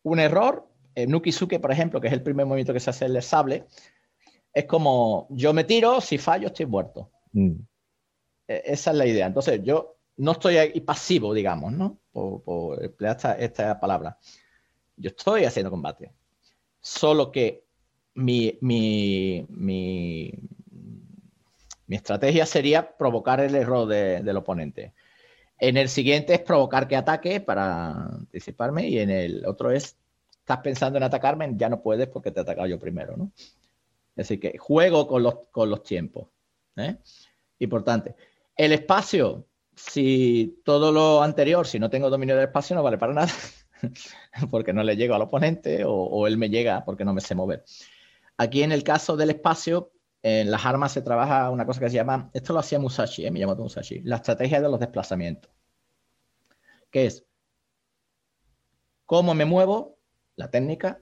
Un 0.04 0.20
error, 0.20 0.68
en 0.96 1.12
Nukisuke, 1.12 1.60
por 1.60 1.72
ejemplo, 1.72 2.02
que 2.02 2.08
es 2.08 2.14
el 2.14 2.24
primer 2.24 2.46
movimiento 2.46 2.74
que 2.74 2.80
se 2.80 2.90
hace 2.90 3.06
el 3.06 3.22
sable, 3.22 3.68
es 4.54 4.66
como 4.66 5.28
yo 5.30 5.54
me 5.54 5.66
tiro, 5.66 6.00
si 6.02 6.18
fallo 6.18 6.48
estoy 6.48 6.66
muerto. 6.66 7.12
Mm. 7.34 7.52
E, 8.48 8.64
esa 8.66 8.92
es 8.92 8.98
la 8.98 9.06
idea. 9.06 9.28
Entonces, 9.28 9.62
yo 9.64 9.98
no 10.18 10.32
estoy 10.32 10.58
ahí 10.58 10.80
pasivo, 10.82 11.34
digamos, 11.34 11.74
¿no? 11.74 12.00
Por, 12.16 12.82
emplear 12.82 13.18
esta, 13.40 13.78
palabra. 13.78 14.18
Yo 14.96 15.10
estoy 15.10 15.44
haciendo 15.44 15.70
combate. 15.70 16.14
Solo 16.80 17.30
que 17.30 17.66
mi, 18.14 18.58
mi, 18.62 19.46
mi, 19.50 20.32
mi 21.88 21.96
estrategia 21.98 22.46
sería 22.46 22.96
provocar 22.96 23.42
el 23.42 23.54
error 23.54 23.86
del 23.88 24.38
oponente. 24.38 24.94
En 25.60 25.76
el 25.76 25.90
siguiente 25.90 26.34
es 26.34 26.40
provocar 26.40 26.88
que 26.88 26.96
ataque 26.96 27.42
para 27.42 27.92
anticiparme 27.92 28.88
y 28.88 29.00
en 29.00 29.10
el 29.10 29.46
otro 29.46 29.72
es, 29.72 29.98
estás 30.30 30.60
pensando 30.60 30.98
en 30.98 31.04
atacarme, 31.04 31.52
ya 31.58 31.68
no 31.68 31.82
puedes 31.82 32.08
porque 32.08 32.32
te 32.32 32.40
he 32.40 32.44
atacado 32.44 32.68
yo 32.68 32.80
primero, 32.80 33.18
¿no? 33.18 33.32
Así 34.16 34.38
que 34.38 34.58
juego 34.58 35.06
con 35.06 35.24
los, 35.24 35.48
con 35.52 35.70
los 35.70 35.84
tiempos. 35.84 36.30
¿eh? 36.78 36.96
Importante. 37.60 38.16
El 38.56 38.72
espacio, 38.72 39.46
si 39.76 40.62
todo 40.64 40.92
lo 40.92 41.22
anterior, 41.22 41.68
si 41.68 41.80
no 41.80 41.90
tengo 41.90 42.10
dominio 42.10 42.36
del 42.36 42.46
espacio, 42.46 42.76
no 42.76 42.84
vale 42.84 42.98
para 42.98 43.14
nada, 43.14 43.32
porque 44.52 44.74
no 44.74 44.84
le 44.84 44.96
llego 44.96 45.16
al 45.16 45.22
oponente 45.22 45.84
o 45.86 46.28
él 46.28 46.38
me 46.38 46.50
llega 46.50 46.84
porque 46.86 47.06
no 47.06 47.14
me 47.14 47.22
sé 47.22 47.36
mover. 47.36 47.64
Aquí 48.38 48.64
en 48.64 48.72
el 48.72 48.84
caso 48.84 49.16
del 49.16 49.30
espacio, 49.30 49.92
en 50.22 50.52
las 50.52 50.66
armas 50.66 50.92
se 50.92 51.02
trabaja 51.02 51.50
una 51.50 51.66
cosa 51.66 51.80
que 51.80 51.90
se 51.90 51.96
llama, 51.96 52.30
esto 52.34 52.52
lo 52.52 52.60
hacía 52.60 52.80
Musashi, 52.80 53.26
¿eh? 53.26 53.32
me 53.32 53.40
llamo 53.40 53.56
Musashi, 53.56 54.02
la 54.02 54.18
estrategia 54.18 54.60
de 54.60 54.68
los 54.68 54.80
desplazamientos, 54.80 55.52
que 56.90 57.06
es 57.06 57.26
cómo 59.06 59.34
me 59.36 59.46
muevo, 59.46 60.00
la 60.36 60.50
técnica, 60.50 61.00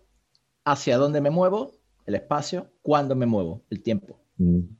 hacia 0.66 0.98
dónde 0.98 1.22
me 1.22 1.30
muevo, 1.30 1.72
el 2.06 2.16
espacio, 2.16 2.72
cuándo 2.82 3.16
me 3.16 3.26
muevo, 3.26 3.64
el 3.70 3.82
tiempo. 3.82 4.20
Mm. 4.38 4.76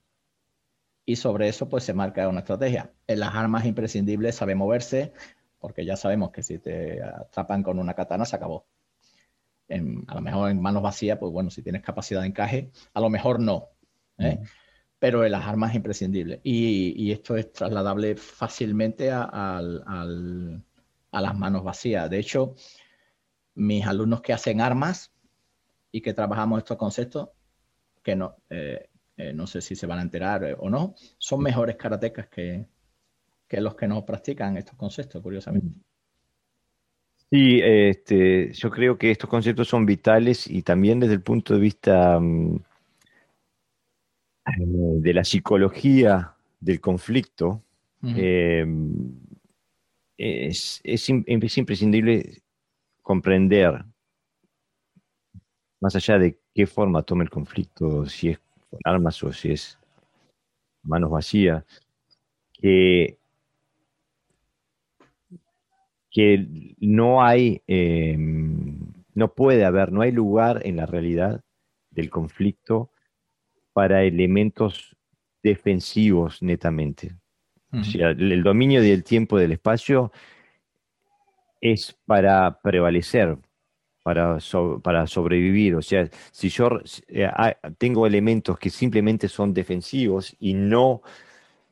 Y 1.06 1.18
sobre 1.18 1.50
eso 1.50 1.68
pues 1.70 1.84
se 1.84 1.94
marca 1.94 2.28
una 2.28 2.40
estrategia. 2.40 2.94
En 3.08 3.20
las 3.20 3.36
armas 3.36 3.66
imprescindibles 3.66 4.36
sabe 4.36 4.56
moverse, 4.56 5.14
porque 5.60 5.86
ya 5.86 5.96
sabemos 5.96 6.32
que 6.32 6.44
si 6.44 6.60
te 6.60 7.02
atrapan 7.02 7.64
con 7.64 7.80
una 7.80 7.94
katana 7.94 8.26
se 8.26 8.36
acabó. 8.36 8.66
a 9.70 10.16
lo 10.16 10.22
mejor 10.22 10.52
en 10.52 10.62
manos 10.62 10.84
vacías, 10.84 11.18
pues 11.18 11.32
bueno, 11.32 11.50
si 11.50 11.62
tienes 11.62 11.82
capacidad 11.82 12.22
de 12.22 12.28
encaje, 12.28 12.72
a 12.94 13.02
lo 13.02 13.10
mejor 13.10 13.40
no. 13.40 13.70
¿eh? 14.18 14.40
Pero 15.00 15.26
en 15.26 15.32
las 15.32 15.46
armas 15.46 15.76
imprescindibles. 15.76 16.40
Y, 16.44 17.12
esto 17.12 17.36
es 17.36 17.52
trasladable 17.52 18.16
fácilmente 18.16 19.12
a, 19.12 19.62
las 21.12 21.38
manos 21.38 21.64
vacías. 21.64 22.10
De 22.10 22.20
hecho, 22.20 22.56
mis 23.56 23.86
alumnos 23.86 24.22
que 24.22 24.34
hacen 24.34 24.62
armas 24.62 25.12
y 25.92 26.02
que 26.02 26.14
trabajamos 26.14 26.60
estos 26.60 26.78
conceptos, 26.78 27.30
que 28.02 28.16
no, 28.16 28.36
eh, 28.50 28.90
eh, 29.16 29.34
no 29.34 29.46
sé 29.46 29.62
si 29.62 29.76
se 29.76 29.86
van 29.86 30.00
a 30.00 30.02
enterar 30.02 30.44
eh, 30.44 30.56
o 30.58 30.70
no, 30.70 30.96
son 31.18 31.42
mejores 31.42 31.76
karatecas 31.76 32.28
que, 32.28 32.66
los 33.50 33.76
que 33.76 33.88
no 33.88 34.04
practican 34.04 34.58
estos 34.58 34.76
conceptos, 34.76 35.22
curiosamente. 35.22 35.68
Sí, 37.30 37.60
este, 37.64 38.52
yo 38.54 38.72
creo 38.72 38.98
que 38.98 39.12
estos 39.12 39.30
conceptos 39.30 39.68
son 39.68 39.86
vitales 39.86 40.50
y 40.50 40.64
también 40.64 41.00
desde 41.00 41.14
el 41.14 41.22
punto 41.22 41.54
de 41.54 41.60
vista 41.60 42.20
mm, 42.20 42.60
de 45.02 45.14
la 45.14 45.24
psicología 45.24 46.34
del 46.60 46.82
conflicto, 46.82 47.64
es, 50.18 50.82
es, 50.84 51.10
imprescindible 51.10 52.42
comprender, 53.02 53.86
más 55.80 55.96
allá 55.96 56.18
de 56.18 56.40
qué 56.54 56.66
forma 56.66 57.04
tome 57.04 57.24
el 57.24 57.30
conflicto, 57.30 58.06
si 58.06 58.30
es 58.30 58.40
con 58.74 58.82
armas 58.92 59.22
o 59.24 59.32
si 59.32 59.52
es 59.52 59.80
manos 60.82 61.12
vacías, 61.12 61.64
que, 62.54 63.18
que 66.10 66.76
no 66.80 67.24
hay, 67.24 67.62
em, 67.68 68.80
no 69.14 69.34
puede 69.34 69.64
haber, 69.64 69.92
no 69.92 70.02
hay 70.02 70.12
lugar 70.12 70.62
en 70.66 70.78
la 70.78 70.86
realidad 70.86 71.42
del 71.92 72.10
conflicto 72.10 72.90
para 73.74 74.04
elementos 74.04 74.96
defensivos 75.44 76.42
netamente. 76.42 77.16
O 77.72 77.84
sea, 77.84 78.10
el 78.10 78.44
dominio 78.44 78.84
del 78.84 79.04
tiempo 79.04 79.40
y 79.40 79.42
del 79.42 79.54
espacio 79.54 80.12
es 81.60 81.98
para 82.06 82.60
prevalecer, 82.62 83.38
para, 84.04 84.38
para 84.84 85.08
sobrevivir. 85.08 85.76
O 85.76 85.82
sea, 85.82 86.08
si 86.32 86.50
yo 86.50 86.82
eh, 87.08 87.30
tengo 87.78 88.06
elementos 88.06 88.60
que 88.60 88.70
simplemente 88.70 89.30
son 89.30 89.54
defensivos 89.54 90.36
y 90.40 90.54
no, 90.54 91.02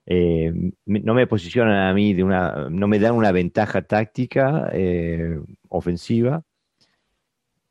eh, 0.05 0.71
no 0.85 1.13
me 1.13 1.27
posicionan 1.27 1.87
a 1.89 1.93
mí 1.93 2.13
de 2.13 2.23
una, 2.23 2.69
no 2.69 2.87
me 2.87 2.99
dan 2.99 3.13
una 3.15 3.31
ventaja 3.31 3.81
táctica 3.81 4.69
eh, 4.73 5.39
ofensiva, 5.69 6.43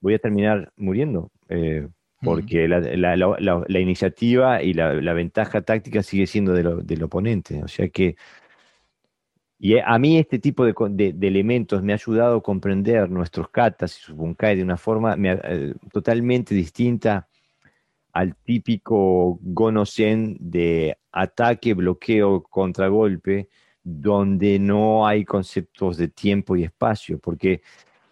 voy 0.00 0.14
a 0.14 0.18
terminar 0.18 0.72
muriendo. 0.76 1.30
porque 2.22 2.68
la, 2.68 3.80
iniciativa 3.80 4.62
y 4.62 4.74
la, 4.74 5.12
ventaja 5.14 5.62
táctica 5.62 6.02
sigue 6.02 6.26
siendo 6.26 6.52
del 6.52 7.02
oponente. 7.02 7.62
O 7.64 7.68
sea 7.68 7.88
que 7.88 8.16
y 9.62 9.78
a 9.78 9.98
mí 9.98 10.16
este 10.16 10.38
tipo 10.38 10.64
de, 10.64 11.14
elementos 11.20 11.82
me 11.82 11.92
ha 11.92 11.96
ayudado 11.96 12.38
a 12.38 12.42
comprender 12.42 13.10
nuestros 13.10 13.50
katas 13.50 13.94
y 13.98 14.00
sus 14.00 14.16
bunkai 14.16 14.56
de 14.56 14.62
una 14.62 14.78
forma 14.78 15.14
eh, 15.18 15.74
totalmente 15.92 16.54
distinta 16.54 17.28
al 18.14 18.34
típico 18.36 19.38
gonosen 19.42 20.38
de 20.40 20.96
ataque, 21.12 21.74
bloqueo, 21.74 22.42
contragolpe, 22.42 23.50
donde 23.82 24.58
no 24.58 25.06
hay 25.06 25.26
conceptos 25.26 25.98
de 25.98 26.08
tiempo 26.08 26.56
y 26.56 26.64
espacio, 26.64 27.18
porque, 27.18 27.60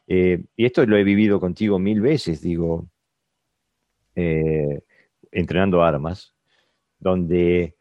eh, 0.06 0.44
y 0.54 0.66
esto 0.66 0.84
lo 0.84 0.98
he 0.98 1.02
vivido 1.02 1.40
contigo 1.40 1.78
mil 1.78 2.02
veces, 2.02 2.42
digo, 2.42 2.86
eh, 4.14 4.82
entrenando 5.32 5.82
armas, 5.82 6.34
donde 6.98 7.77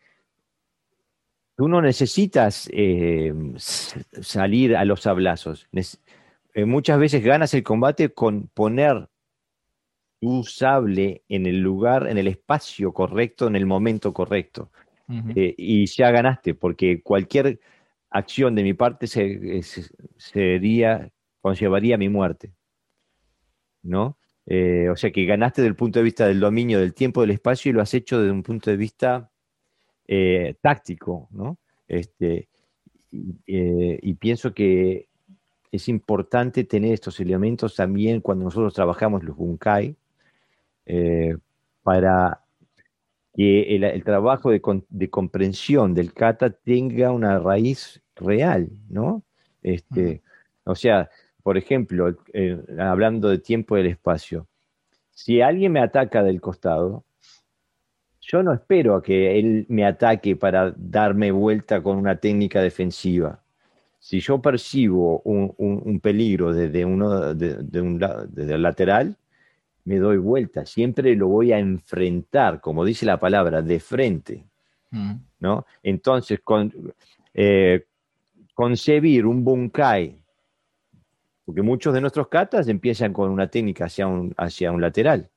tú 1.58 1.68
no 1.68 1.82
necesitas 1.82 2.70
eh, 2.72 3.34
salir 3.58 4.78
a 4.78 4.86
los 4.86 5.02
sablazos. 5.02 5.68
Eh, 6.54 6.66
muchas 6.66 7.00
veces 7.00 7.24
ganas 7.24 7.54
el 7.56 7.64
combate 7.64 8.14
con 8.14 8.48
poner 8.54 9.10
tu 10.22 10.44
sable 10.44 11.24
en 11.28 11.48
el 11.48 11.60
lugar, 11.60 12.08
en 12.08 12.20
el 12.20 12.28
espacio 12.28 12.94
correcto, 12.94 13.48
en 13.48 13.56
el 13.56 13.66
momento 13.66 14.14
correcto. 14.14 14.72
Eh, 15.36 15.56
y 15.58 15.86
ya 15.88 16.12
ganaste, 16.12 16.54
porque 16.54 17.02
cualquier 17.02 17.60
acción 18.10 18.54
de 18.56 18.64
mi 18.64 18.74
parte 18.74 19.08
sería, 20.18 21.10
conllevaría 21.42 21.98
mi 21.98 22.10
muerte. 22.10 22.54
¿No? 23.82 24.18
o 24.50 24.96
sea 24.96 25.12
que 25.12 25.26
ganaste 25.26 25.62
desde 25.62 25.70
el 25.70 25.76
punto 25.76 26.00
de 26.00 26.04
vista 26.04 26.26
del 26.26 26.40
dominio 26.40 26.80
del 26.80 26.94
tiempo, 26.94 27.20
del 27.20 27.32
espacio, 27.32 27.70
y 27.70 27.74
lo 27.74 27.82
has 27.82 27.94
hecho 27.94 28.20
desde 28.20 28.32
un 28.32 28.44
punto 28.44 28.70
de 28.70 28.78
vista 28.78 29.30
eh, 30.08 30.56
táctico, 30.62 31.28
¿no? 31.32 31.58
Este, 31.88 32.48
eh, 33.12 34.00
y 34.02 34.14
pienso 34.14 34.54
que 34.54 35.10
es 35.72 35.90
importante 35.90 36.64
tener 36.64 36.94
estos 36.94 37.20
elementos 37.20 37.76
también 37.76 38.22
cuando 38.22 38.46
nosotros 38.46 38.74
trabajamos 38.74 39.24
los 39.24 39.36
bunkai, 39.36 39.96
eh, 40.86 41.36
para 41.84 42.42
que 43.34 43.76
el, 43.76 44.04
trabajo 44.04 44.50
de, 44.50 45.10
comprensión 45.10 45.94
del 45.94 46.14
kata 46.14 46.50
tenga 46.50 47.12
una 47.12 47.38
raíz 47.40 48.02
real, 48.16 48.70
¿no? 48.90 49.24
Este, 49.62 50.22
O 50.64 50.76
sea, 50.76 51.10
por 51.44 51.58
ejemplo, 51.58 52.16
hablando 52.80 53.30
de 53.30 53.40
tiempo 53.40 53.78
y 53.78 53.84
del 53.84 53.92
espacio, 53.92 54.48
si 55.12 55.42
alguien 55.42 55.72
me 55.72 55.82
ataca 55.82 56.24
del 56.24 56.42
costado, 56.42 57.04
yo 58.28 58.44
no 58.44 58.54
espero 58.54 58.96
a 58.96 59.02
que 59.02 59.40
él 59.40 59.66
me 59.70 59.86
ataque 59.86 60.36
para 60.36 60.74
darme 60.76 61.32
vuelta 61.32 61.82
con 61.82 61.98
una 61.98 62.18
técnica 62.18 62.62
defensiva. 62.62 63.40
Si 64.00 64.20
yo 64.20 64.42
percibo 64.42 65.22
un, 65.22 66.00
peligro 66.02 66.54
desde, 66.54 66.84
uno, 66.84 67.34
de, 67.34 67.82
un, 67.82 67.98
desde 68.30 68.54
el 68.54 68.62
lateral, 68.62 69.16
me 69.86 69.98
doy 69.98 70.18
vuelta. 70.18 70.66
Siempre 70.66 71.16
lo 71.16 71.30
voy 71.30 71.54
a 71.54 71.60
enfrentar, 71.60 72.60
como 72.60 72.84
dice 72.84 73.06
la 73.06 73.18
palabra, 73.18 73.62
de 73.62 73.80
frente. 73.80 74.44
Mm. 74.92 75.14
¿no? 75.40 75.66
Entonces, 75.82 76.42
con, 76.44 76.74
eh, 77.34 77.86
concebir 78.54 79.26
un 79.26 79.44
bunkai, 79.44 80.18
porque 81.46 81.62
muchos 81.62 81.94
de 81.94 82.02
nuestros 82.02 82.28
katas 82.28 82.68
empiezan 82.68 83.14
con 83.14 83.32
una 83.32 83.48
técnica 83.48 83.86
hacia 83.86 84.06
un, 84.06 84.34
hacia 84.38 84.72
un 84.72 84.82
lateral. 84.82 85.30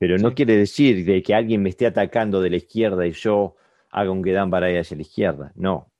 Pero 0.00 0.16
no 0.16 0.34
quiere 0.34 0.56
decir 0.56 1.04
de 1.04 1.22
que 1.22 1.34
alguien 1.34 1.62
me 1.62 1.68
esté 1.68 1.84
atacando 1.84 2.40
de 2.40 2.48
la 2.48 2.56
izquierda 2.56 3.06
y 3.06 3.12
yo 3.12 3.56
haga 3.90 4.10
un 4.10 4.24
Gedan 4.24 4.50
para 4.50 4.70
ir 4.70 4.78
hacia 4.78 4.96
la 4.96 5.02
izquierda. 5.02 5.52
No. 5.54 5.92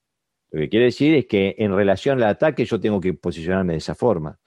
Lo 0.51 0.59
que 0.59 0.71
quiere 0.71 0.87
decir 0.87 1.15
es 1.15 1.27
que 1.27 1.55
en 1.59 1.77
relación 1.77 2.17
al 2.17 2.31
ataque 2.31 2.65
yo 2.65 2.81
tengo 2.81 2.99
que 2.99 3.13
posicionarme 3.13 3.75
de 3.75 3.79
esa 3.79 3.95
forma. 3.95 4.39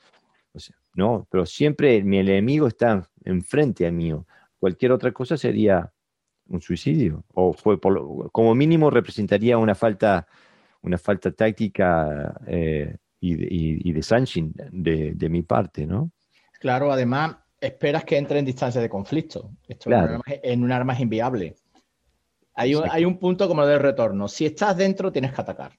no, 0.96 1.28
pero 1.30 1.46
siempre 1.46 2.04
mi 2.04 2.18
enemigo 2.18 2.66
está 2.66 3.08
enfrente 3.24 3.86
a 3.86 3.92
mí. 3.92 4.12
Cualquier 4.58 4.92
otra 4.92 5.12
cosa 5.12 5.38
sería 5.38 5.94
un 6.48 6.60
suicidio. 6.60 7.24
O 7.36 7.54
fue 7.54 7.80
como 7.80 8.56
mínimo 8.56 8.90
representaría 8.90 9.60
una 9.60 9.76
falta, 9.76 10.26
una 10.82 10.98
falta 10.98 11.32
táctica 11.32 12.42
eh, 12.48 12.98
y, 13.20 13.92
de, 13.94 14.02
sanshin 14.02 14.52
de, 14.72 15.14
de 15.14 15.30
mi 15.30 15.44
parte, 15.44 15.86
¿no? 15.86 16.12
Claro, 16.60 16.92
además, 16.92 17.38
esperas 17.64 18.04
que 18.04 18.18
entre 18.18 18.40
en 18.40 18.46
distancia 18.46 18.82
de 18.82 18.90
conflicto. 18.90 19.52
Esto 19.68 19.90
en, 19.90 20.64
un 20.64 20.72
arma, 20.72 20.94
es 20.94 21.00
inviable. 21.00 21.56
Hay 22.56 22.76
un, 22.76 22.84
hay 22.90 23.06
un, 23.06 23.18
punto 23.18 23.48
como 23.48 23.66
de 23.66 23.80
retorno. 23.80 24.28
Si 24.28 24.46
estás 24.46 24.78
dentro, 24.78 25.12
tienes 25.12 25.34
que 25.34 25.42
atacar. 25.42 25.72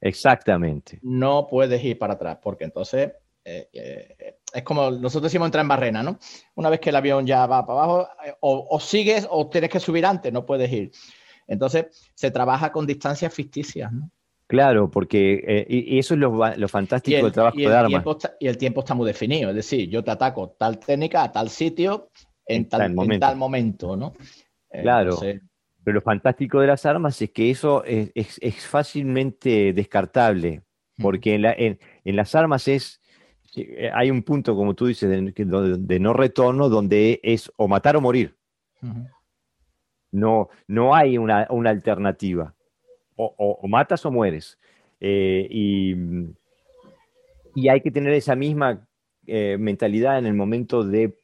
Exactamente. 0.00 0.98
No 1.02 1.46
puedes 1.46 1.82
ir 1.84 1.98
para 1.98 2.14
atrás, 2.14 2.38
porque 2.42 2.64
entonces 2.64 3.12
eh, 3.44 3.68
eh, 3.72 4.38
es 4.52 4.62
como 4.62 4.90
nosotros 4.90 5.30
decimos 5.30 5.46
entrar 5.46 5.62
en 5.62 5.68
barrena, 5.68 6.02
¿no? 6.02 6.18
Una 6.56 6.68
vez 6.68 6.80
que 6.80 6.90
el 6.90 6.96
avión 6.96 7.26
ya 7.26 7.46
va 7.46 7.64
para 7.64 7.82
abajo, 7.82 8.08
eh, 8.24 8.34
o, 8.40 8.66
o, 8.68 8.80
sigues 8.80 9.26
o 9.30 9.48
tienes 9.48 9.70
que 9.70 9.80
subir 9.80 10.04
antes, 10.04 10.32
no 10.32 10.44
puedes 10.44 10.70
ir. 10.72 10.90
Entonces 11.46 12.10
se 12.14 12.30
trabaja 12.30 12.70
con 12.72 12.86
distancias 12.86 13.32
ficticias, 13.32 13.92
¿no? 13.92 14.10
Claro, 14.50 14.90
porque 14.90 15.44
eh, 15.46 15.66
y 15.68 15.96
eso 16.00 16.14
es 16.14 16.18
lo, 16.18 16.68
fantástico 16.68 17.22
del 17.22 17.30
trabajo 17.30 17.56
de 17.56 17.66
armas. 17.68 18.04
y 18.40 18.48
el 18.48 18.58
tiempo 18.58 18.80
está 18.80 18.94
muy 18.94 19.06
definido, 19.06 19.50
es 19.50 19.54
decir, 19.54 19.88
yo 19.88 20.02
te 20.02 20.10
ataco 20.10 20.56
tal 20.58 20.80
técnica 20.80 21.22
a 21.22 21.30
tal 21.30 21.50
sitio 21.50 22.10
en, 22.44 22.68
tal, 22.68 22.92
momento. 23.36 23.96
¿no? 23.96 24.12
Eh, 24.72 24.82
claro. 24.82 25.16
Pero 25.84 25.94
lo 25.94 26.00
fantástico 26.00 26.58
de 26.58 26.66
las 26.66 26.84
armas 26.84 27.22
es 27.22 27.30
que 27.30 27.48
eso 27.48 27.84
es, 27.84 28.66
fácilmente 28.66 29.72
descartable, 29.72 30.62
porque 31.00 31.36
en, 31.36 32.16
las 32.16 32.34
armas 32.34 32.66
es, 32.66 33.00
eh, 33.54 33.88
hay 33.94 34.10
un 34.10 34.24
punto, 34.24 34.56
como 34.56 34.74
tú 34.74 34.86
dices, 34.86 35.08
de, 35.08 36.00
no 36.00 36.12
retorno 36.12 36.68
donde 36.68 37.20
es 37.22 37.52
o 37.54 37.68
matar 37.68 37.94
o 37.94 38.00
morir. 38.00 38.36
no, 40.10 40.48
no 40.66 40.92
hay 40.92 41.18
una, 41.18 41.46
alternativa. 41.68 42.52
O, 43.38 43.68
matas 43.68 44.04
o 44.06 44.10
mueres. 44.10 44.58
Eh, 45.00 45.46
y, 45.50 45.94
y, 47.54 47.68
hay 47.68 47.80
que 47.80 47.90
tener 47.90 48.12
esa 48.12 48.34
misma 48.34 48.86
eh, 49.26 49.56
mentalidad 49.58 50.18
en 50.18 50.26
el 50.26 50.34
momento 50.34 50.84
de, 50.84 51.14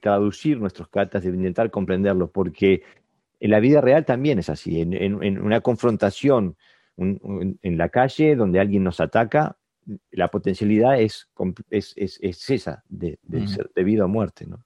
traducir 0.00 0.58
nuestros 0.58 0.88
catas, 0.88 1.22
de 1.22 1.30
intentar 1.30 1.70
comprenderlos, 1.70 2.30
porque 2.30 2.82
en 3.40 3.50
la 3.50 3.60
vida 3.60 3.80
real 3.80 4.04
también 4.04 4.38
es 4.38 4.48
así. 4.48 4.80
En, 4.80 5.40
una 5.40 5.60
confrontación 5.60 6.56
en 6.96 7.78
la 7.78 7.88
calle 7.88 8.36
donde 8.36 8.60
alguien 8.60 8.84
nos 8.84 9.00
ataca, 9.00 9.56
la 10.10 10.28
potencialidad 10.28 11.00
es, 11.00 11.28
es, 11.70 11.94
es, 11.96 12.50
esa, 12.50 12.84
de, 12.88 13.18
ser 13.46 13.70
de 13.74 13.84
vida 13.84 14.04
o 14.04 14.08
muerte, 14.08 14.46
¿no? 14.46 14.64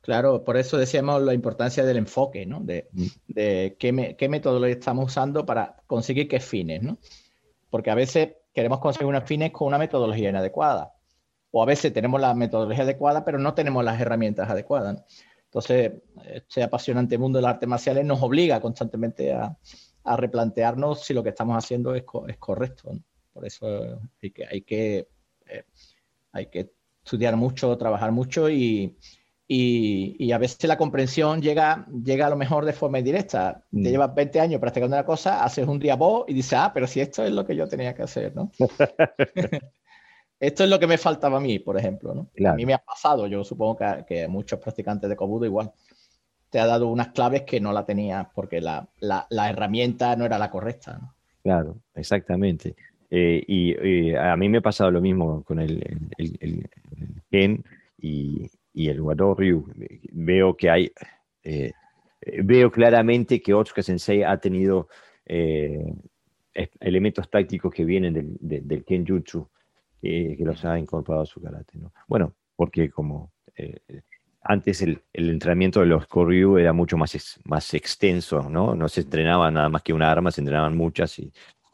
Claro, 0.00 0.44
por 0.44 0.56
eso 0.56 0.78
decíamos 0.78 1.22
la 1.22 1.34
importancia 1.34 1.84
del 1.84 1.98
enfoque, 1.98 2.46
¿no? 2.46 2.60
De, 2.60 2.88
de 3.28 3.76
qué, 3.78 4.16
qué 4.18 4.28
metodología 4.28 4.74
estamos 4.74 5.06
usando 5.06 5.44
para 5.44 5.76
conseguir 5.86 6.26
qué 6.26 6.40
fines, 6.40 6.82
¿no? 6.82 6.98
Porque 7.68 7.90
a 7.90 7.94
veces 7.94 8.30
queremos 8.54 8.80
conseguir 8.80 9.06
unos 9.06 9.24
fines 9.24 9.50
con 9.52 9.68
una 9.68 9.78
metodología 9.78 10.30
inadecuada. 10.30 10.94
O 11.50 11.62
a 11.62 11.66
veces 11.66 11.92
tenemos 11.92 12.20
la 12.20 12.34
metodología 12.34 12.84
adecuada, 12.84 13.24
pero 13.24 13.38
no 13.38 13.54
tenemos 13.54 13.84
las 13.84 14.00
herramientas 14.00 14.48
adecuadas. 14.48 15.04
Entonces, 15.44 15.92
este 16.24 16.62
apasionante 16.62 17.18
mundo 17.18 17.38
de 17.38 17.42
las 17.42 17.54
artes 17.54 17.68
marciales 17.68 18.04
nos 18.04 18.22
obliga 18.22 18.60
constantemente 18.60 19.32
a, 19.32 19.56
a 20.04 20.16
replantearnos 20.16 21.04
si 21.04 21.12
lo 21.12 21.22
que 21.22 21.30
estamos 21.30 21.56
haciendo 21.56 21.94
es, 21.94 22.04
es 22.28 22.38
correcto. 22.38 22.92
¿no? 22.92 23.02
Por 23.32 23.46
eso 23.46 24.00
hay 24.22 24.30
que, 24.30 24.46
hay 24.46 24.62
que, 24.62 25.08
eh, 25.46 25.64
hay 26.32 26.46
que 26.46 26.72
estudiar 27.04 27.36
mucho, 27.36 27.76
trabajar 27.76 28.12
mucho 28.12 28.48
y, 28.48 28.96
y, 29.52 30.30
a 30.30 30.38
veces 30.38 30.62
la 30.64 30.78
comprensión 30.78 31.42
llega, 31.42 31.84
llega 32.04 32.26
a 32.26 32.30
lo 32.30 32.36
mejor 32.36 32.64
de 32.64 32.72
forma 32.72 33.00
indirecta. 33.00 33.64
Te 33.70 33.78
mm. 33.78 33.82
llevas 33.82 34.14
20 34.14 34.38
años 34.38 34.60
practicando 34.60 34.96
una 34.96 35.04
cosa, 35.04 35.42
haces 35.42 35.66
un 35.66 35.80
día 35.80 35.96
vos 35.96 36.24
y 36.28 36.34
dices, 36.34 36.52
ah, 36.54 36.70
pero 36.72 36.86
si 36.86 37.00
esto 37.00 37.24
es 37.24 37.32
lo 37.32 37.44
que 37.44 37.56
yo 37.56 37.66
tenía 37.66 37.92
que 37.92 38.02
hacer, 38.02 38.32
¿no? 38.36 38.52
esto 40.40 40.64
es 40.64 40.70
lo 40.70 40.78
que 40.78 40.86
me 40.86 40.98
faltaba 40.98 41.38
a 41.38 41.40
mí, 41.40 41.58
por 41.58 41.76
ejemplo, 41.76 42.14
¿no? 42.14 42.28
A 42.48 42.54
mí 42.54 42.64
me 42.64 42.74
ha 42.74 42.78
pasado, 42.78 43.26
yo 43.26 43.42
supongo 43.42 43.76
que, 43.76 44.04
que 44.06 44.28
muchos 44.28 44.60
practicantes 44.60 45.10
de 45.10 45.16
Kobudo 45.16 45.46
igual 45.46 45.72
te 46.48 46.60
ha 46.60 46.66
dado 46.66 46.86
unas 46.86 47.08
claves 47.08 47.42
que 47.42 47.60
no 47.60 47.72
la 47.72 47.84
tenías 47.84 48.28
porque 48.32 48.60
la, 48.60 48.88
la, 49.00 49.26
la 49.30 49.50
herramienta 49.50 50.14
no 50.14 50.24
era 50.26 50.38
la 50.38 50.50
correcta. 50.50 50.98
¿no? 51.00 51.14
Claro, 51.42 51.76
exactamente. 51.96 52.76
Eh, 53.10 53.42
y, 53.48 54.14
a 54.14 54.36
mí 54.36 54.48
me 54.48 54.58
ha 54.58 54.62
pasado 54.62 54.92
lo 54.92 55.00
mismo 55.00 55.42
con 55.42 55.58
el, 55.58 55.82
el, 56.16 56.36
el, 56.40 56.70
Ken 57.30 57.64
y, 57.98 58.48
y, 58.72 58.88
el 58.88 59.00
Wado 59.00 59.34
Ryu. 59.34 59.66
Veo 60.12 60.56
que 60.56 60.70
hay, 60.70 60.92
eh, 61.42 61.72
veo 62.42 62.70
claramente 62.70 63.40
que 63.40 63.54
Otsuka 63.54 63.82
Sensei 63.82 64.22
ha 64.22 64.36
tenido 64.38 64.88
eh, 65.26 65.92
elementos 66.80 67.28
tácticos 67.30 67.72
que 67.72 67.84
vienen 67.84 68.14
del, 68.14 68.36
del, 68.40 68.66
del 68.66 68.84
Kenjutsu, 68.84 69.48
que 70.00 70.36
los 70.40 70.64
ha 70.64 70.78
incorporado 70.78 71.24
a 71.24 71.26
su 71.26 71.40
karate. 71.40 71.78
¿no? 71.78 71.92
Bueno, 72.08 72.34
porque 72.56 72.90
como 72.90 73.32
antes 74.42 74.82
el, 74.82 75.02
el, 75.12 75.30
entrenamiento 75.30 75.80
de 75.80 75.86
los 75.86 76.06
Koryu 76.06 76.56
era 76.56 76.72
mucho 76.72 76.96
más, 76.96 77.40
más 77.44 77.74
extenso, 77.74 78.48
¿no? 78.48 78.74
No 78.74 78.88
se 78.88 79.02
entrenaba 79.02 79.50
nada 79.50 79.68
más 79.68 79.82
que 79.82 79.92
una 79.92 80.10
arma, 80.10 80.30
se 80.30 80.40
entrenaban 80.40 80.76
muchas 80.76 81.18
y 81.18 81.32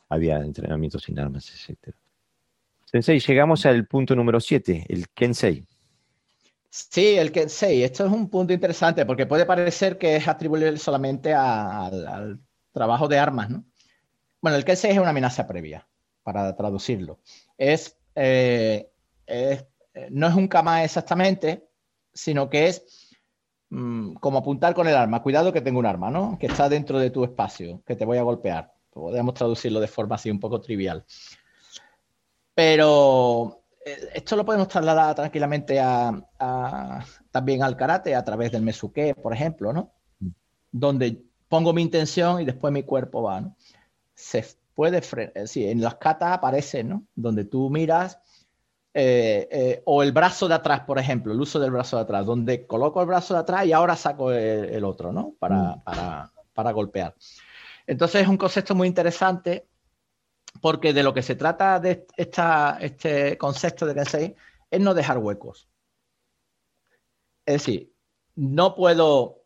había 0.08 0.38
entrenamiento 0.38 0.98
sin 0.98 1.18
armas, 1.18 1.50
etc. 1.50 1.94
Sensei, 2.84 3.18
llegamos 3.20 3.66
al 3.66 3.86
punto 3.86 4.14
número 4.14 4.40
7, 4.40 4.86
el 4.88 5.08
Kensei. 5.08 5.66
Sí, 6.76 7.16
el 7.16 7.32
Kensei. 7.32 7.82
Esto 7.82 8.04
es 8.04 8.12
un 8.12 8.28
punto 8.28 8.52
interesante 8.52 9.06
porque 9.06 9.24
puede 9.24 9.46
parecer 9.46 9.96
que 9.96 10.16
es 10.16 10.28
atribuible 10.28 10.76
solamente 10.76 11.32
al, 11.32 12.38
trabajo 12.72 13.08
de 13.08 13.18
armas, 13.18 13.48
¿no? 13.48 13.64
Bueno, 14.42 14.58
el 14.58 14.64
Kensei 14.64 14.90
es 14.92 14.98
una 14.98 15.08
amenaza 15.08 15.46
previa, 15.46 15.88
para 16.22 16.54
traducirlo. 16.54 17.20
Es, 17.56 17.96
eh, 18.14 18.90
eh, 19.26 19.66
no 20.10 20.28
es 20.28 20.34
un 20.34 20.48
kama 20.48 20.84
exactamente, 20.84 21.66
sino 22.12 22.50
que 22.50 22.68
es 22.68 23.16
mm, 23.70 24.16
como 24.16 24.38
apuntar 24.38 24.74
con 24.74 24.86
el 24.86 24.96
arma. 24.96 25.22
Cuidado 25.22 25.54
que 25.54 25.62
tengo 25.62 25.78
un 25.78 25.86
arma, 25.86 26.10
¿no? 26.10 26.36
Que 26.38 26.46
está 26.46 26.68
dentro 26.68 26.98
de 26.98 27.08
tu 27.08 27.24
espacio, 27.24 27.82
que 27.86 27.96
te 27.96 28.04
voy 28.04 28.18
a 28.18 28.22
golpear. 28.22 28.74
Podríamos 28.90 29.32
traducirlo 29.32 29.80
de 29.80 29.88
forma 29.88 30.16
así 30.16 30.30
un 30.30 30.40
poco 30.40 30.60
trivial. 30.60 31.06
Pero 32.54 33.62
esto 33.86 34.34
lo 34.34 34.44
podemos 34.44 34.66
trasladar 34.66 35.14
tranquilamente 35.14 35.78
a, 35.80 37.04
también 37.30 37.62
al 37.62 37.76
karate 37.76 38.14
a 38.14 38.24
través 38.24 38.50
del 38.50 38.62
mesuke, 38.62 39.14
por 39.14 39.32
ejemplo, 39.32 39.72
¿no? 39.72 39.92
Donde 40.72 41.22
pongo 41.48 41.72
mi 41.72 41.82
intención 41.82 42.40
y 42.40 42.44
después 42.44 42.72
mi 42.72 42.82
cuerpo 42.82 43.22
va, 43.22 43.40
¿no? 43.40 43.56
Se 44.14 44.44
puede 44.74 45.02
frenar, 45.02 45.46
sí, 45.46 45.68
en 45.68 45.80
las 45.80 45.96
katas 45.96 46.32
aparece, 46.32 46.82
¿no? 46.82 47.04
Donde 47.14 47.44
tú 47.44 47.70
miras 47.70 48.18
eh, 48.92 49.46
eh, 49.52 49.82
o 49.84 50.02
el 50.02 50.10
brazo 50.10 50.48
de 50.48 50.54
atrás, 50.54 50.80
por 50.80 50.98
ejemplo, 50.98 51.32
el 51.32 51.40
uso 51.40 51.60
del 51.60 51.70
brazo 51.70 51.96
de 51.96 52.02
atrás, 52.02 52.26
donde 52.26 52.66
coloco 52.66 53.00
el 53.00 53.06
brazo 53.06 53.34
de 53.34 53.40
atrás 53.40 53.66
y 53.66 53.72
ahora 53.72 53.94
saco 53.94 54.32
el, 54.32 54.84
otro, 54.84 55.12
¿no? 55.12 55.34
Para, 55.38 55.76
mm. 55.76 55.82
para, 55.84 56.32
para 56.52 56.72
golpear. 56.72 57.14
Entonces 57.86 58.22
es 58.22 58.28
un 58.28 58.36
concepto 58.36 58.74
muy 58.74 58.88
interesante 58.88 59.68
porque 60.66 60.92
de 60.92 61.04
lo 61.04 61.14
que 61.14 61.22
se 61.22 61.36
trata 61.36 61.78
de 61.78 62.08
este 62.16 63.38
concepto 63.38 63.86
de 63.86 63.94
Kensei 63.94 64.34
es 64.68 64.80
no 64.80 64.94
dejar 64.94 65.18
huecos. 65.18 65.68
Es 67.44 67.62
decir, 67.62 67.92
no 68.34 68.74
puedo 68.74 69.44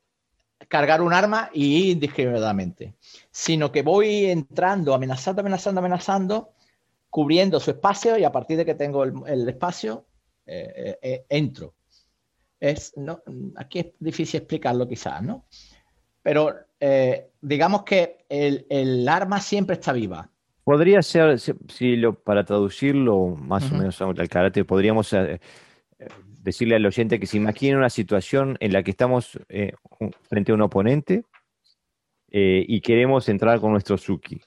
cargar 0.68 1.02
un 1.02 1.12
arma 1.12 1.50
y 1.52 1.76
ir 1.76 1.90
indiscriminadamente, 1.90 2.94
sino 3.30 3.70
que 3.70 3.82
voy 3.82 4.30
entrando, 4.30 4.94
amenazando, 4.94 5.40
amenazando, 5.42 5.80
amenazando, 5.80 6.54
cubriendo 7.10 7.60
su 7.60 7.72
espacio 7.72 8.16
y 8.16 8.24
a 8.24 8.32
partir 8.32 8.56
de 8.56 8.64
que 8.64 8.74
tengo 8.74 9.04
el, 9.04 9.46
espacio, 9.46 10.06
eh, 10.46 10.72
eh, 10.74 10.98
eh, 11.02 11.26
entro. 11.28 11.74
Es, 12.58 12.96
no, 12.96 13.22
aquí 13.56 13.80
es 13.80 13.86
difícil 13.98 14.38
explicarlo 14.38 14.88
quizás, 14.88 15.22
¿no? 15.22 15.44
Pero 16.22 16.54
digamos 17.42 17.82
que 17.82 18.24
el, 18.30 19.06
arma 19.06 19.38
siempre 19.38 19.74
está 19.74 19.92
viva. 19.92 20.30
Podría 20.70 21.02
ser, 21.02 21.40
si, 21.40 21.96
lo, 21.96 22.14
para 22.14 22.44
traducirlo 22.44 23.34
más 23.34 23.72
o 23.72 23.74
menos 23.74 24.00
al 24.00 24.28
karate, 24.28 24.64
podríamos 24.64 25.12
eh, 25.14 25.40
decirle 26.44 26.76
al 26.76 26.86
oyente 26.86 27.18
que 27.18 27.26
se 27.26 27.38
imagine 27.38 27.76
una 27.76 27.90
situación 27.90 28.56
en 28.60 28.72
la 28.72 28.84
que 28.84 28.92
estamos 28.92 29.36
eh, 29.48 29.72
frente 30.28 30.52
a 30.52 30.54
un 30.54 30.62
oponente 30.62 31.24
y 32.28 32.80
queremos 32.82 33.28
entrar 33.28 33.58
con 33.58 33.72
nuestro 33.72 33.98
Suki. 33.98 34.40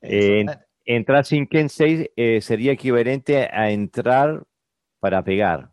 entrar 0.00 1.24
sin 1.24 1.48
Kensei 1.48 2.12
sería 2.40 2.70
equivalente 2.70 3.48
a 3.52 3.68
entrar 3.72 4.44
para 5.00 5.24
pegar. 5.24 5.72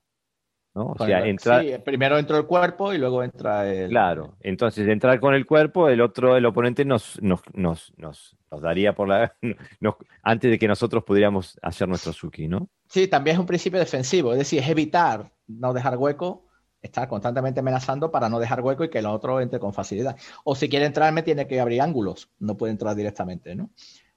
O 0.86 1.06
sea, 1.06 1.26
entra... 1.26 1.62
Sí, 1.62 1.72
primero 1.84 2.18
entra 2.18 2.38
el 2.38 2.46
cuerpo 2.46 2.94
y 2.94 2.98
luego 2.98 3.24
entra 3.24 3.68
el... 3.72 3.90
Claro, 3.90 4.36
entonces 4.42 4.88
entrar 4.88 5.20
con 5.20 5.34
el 5.34 5.46
cuerpo, 5.46 5.90
el 5.90 6.02
otro, 6.02 6.38
el 6.38 6.46
oponente 6.46 6.86
nos, 6.86 7.22
nos, 7.22 7.42
nos, 7.54 7.94
nos, 7.98 8.36
daría 8.62 8.94
por 8.94 9.08
la... 9.08 9.36
antes 10.24 10.52
de 10.52 10.60
que 10.60 10.68
nosotros 10.68 11.04
pudiéramos 11.04 11.60
hacer 11.62 11.88
nuestro 11.88 12.14
Suki, 12.14 12.48
¿no? 12.48 12.70
Sí, 12.88 13.08
también 13.08 13.36
es 13.36 13.40
un 13.40 13.46
principio 13.46 13.80
defensivo, 13.80 14.32
es 14.32 14.40
decir, 14.40 14.60
es 14.62 14.70
evitar 14.70 15.32
no 15.48 15.74
dejar 15.74 15.98
hueco, 15.98 16.46
estar 16.82 17.08
constantemente 17.08 17.60
amenazando 17.60 18.12
para 18.12 18.30
no 18.30 18.40
dejar 18.40 18.62
hueco 18.62 18.84
y 18.84 18.90
que 18.90 19.00
el 19.00 19.06
otro 19.06 19.42
entre 19.42 19.60
con 19.60 19.74
facilidad. 19.74 20.18
O 20.44 20.56
si 20.56 20.70
quiere 20.70 20.86
entrar, 20.86 21.12
me 21.14 21.24
tiene 21.24 21.48
que 21.48 21.60
abrir 21.60 21.82
ángulos, 21.82 22.30
no 22.40 22.58
puede 22.58 22.72
entrar 22.72 22.96
directamente, 22.96 23.56
¿no? 23.56 23.72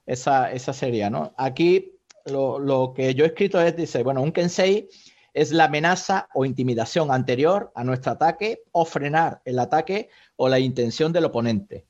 Esa, 0.06 0.52
esa 0.52 0.72
sería, 0.72 1.10
¿no? 1.10 1.32
Aquí 1.36 2.00
lo, 2.26 2.58
lo 2.58 2.92
que 2.94 3.14
yo 3.14 3.24
he 3.24 3.28
escrito 3.28 3.60
es, 3.60 3.76
dice, 3.76 4.02
bueno, 4.02 4.22
un 4.22 4.32
Kensei 4.32 4.88
es 5.34 5.52
la 5.52 5.64
amenaza 5.64 6.28
o 6.34 6.44
intimidación 6.44 7.10
anterior 7.10 7.72
a 7.74 7.84
nuestro 7.84 8.12
ataque 8.12 8.62
o 8.72 8.84
frenar 8.84 9.42
el 9.44 9.58
ataque 9.58 10.08
o 10.36 10.48
la 10.48 10.58
intención 10.58 11.12
del 11.12 11.26
oponente. 11.26 11.86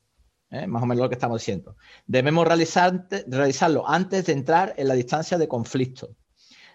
¿eh? 0.51 0.67
Más 0.67 0.83
o 0.83 0.85
menos 0.85 1.03
lo 1.03 1.09
que 1.09 1.15
estamos 1.15 1.41
diciendo. 1.41 1.75
Debemos 2.05 2.47
realizarlo 2.47 3.87
antes 3.87 4.25
de 4.25 4.33
entrar 4.33 4.73
en 4.77 4.87
la 4.87 4.93
distancia 4.93 5.37
de 5.37 5.47
conflicto. 5.47 6.15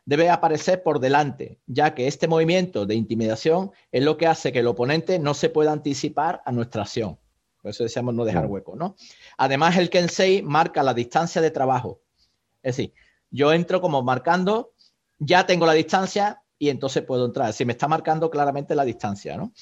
Debe 0.05 0.31
aparecer 0.31 0.83
por 0.83 1.01
delante, 1.01 1.59
ya 1.67 1.95
que 1.95 2.07
este 2.07 2.29
movimiento 2.29 2.87
de 2.87 2.95
intimidación 2.95 3.73
es 3.91 4.05
lo 4.05 4.17
que 4.17 4.29
hace 4.29 4.53
que 4.53 4.61
el 4.61 4.67
oponente 4.69 5.19
no 5.19 5.35
se 5.35 5.51
pueda 5.51 5.73
anticipar 5.73 6.43
a 6.45 6.53
nuestra 6.53 6.83
acción. 6.83 7.19
Por 7.61 7.71
eso 7.71 7.83
decíamos 7.83 8.15
no 8.15 8.25
dejar 8.25 8.47
hueco, 8.47 8.77
¿no? 8.77 8.95
Además, 9.37 9.77
el 9.77 9.91
Kensei 9.91 10.43
marca 10.43 10.85
la 10.85 10.95
distancia 10.95 11.43
de 11.43 11.51
trabajo. 11.51 12.01
Es 12.63 12.77
decir, 12.77 12.95
yo 13.31 13.53
entro 13.53 13.81
como 13.81 14.03
marcando, 14.03 14.73
ya 15.19 15.47
tengo 15.47 15.67
la 15.67 15.73
distancia, 15.73 16.43
y 16.59 16.69
entonces 16.69 17.03
puedo 17.03 17.27
entrar. 17.27 17.53
Si 17.53 17.65
me 17.65 17.73
está 17.73 17.89
marcando 17.89 18.31
claramente 18.31 18.75
la 18.75 18.85
distancia, 18.85 19.37
¿no? 19.37 19.53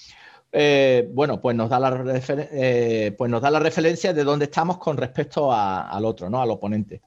Eh, 0.57 1.09
bueno, 1.13 1.41
pues 1.41 1.57
nos, 1.57 1.69
da 1.69 1.81
la 1.81 2.23
eh, 2.53 3.13
pues 3.19 3.29
nos 3.29 3.43
da 3.43 3.51
la 3.51 3.59
referencia 3.59 4.13
de 4.13 4.23
dónde 4.23 4.45
estamos 4.45 4.79
con 4.79 4.97
respecto 4.97 5.53
al 5.53 6.05
otro, 6.05 6.31
¿no? 6.31 6.41
Al 6.41 6.51
oponente. 6.51 7.03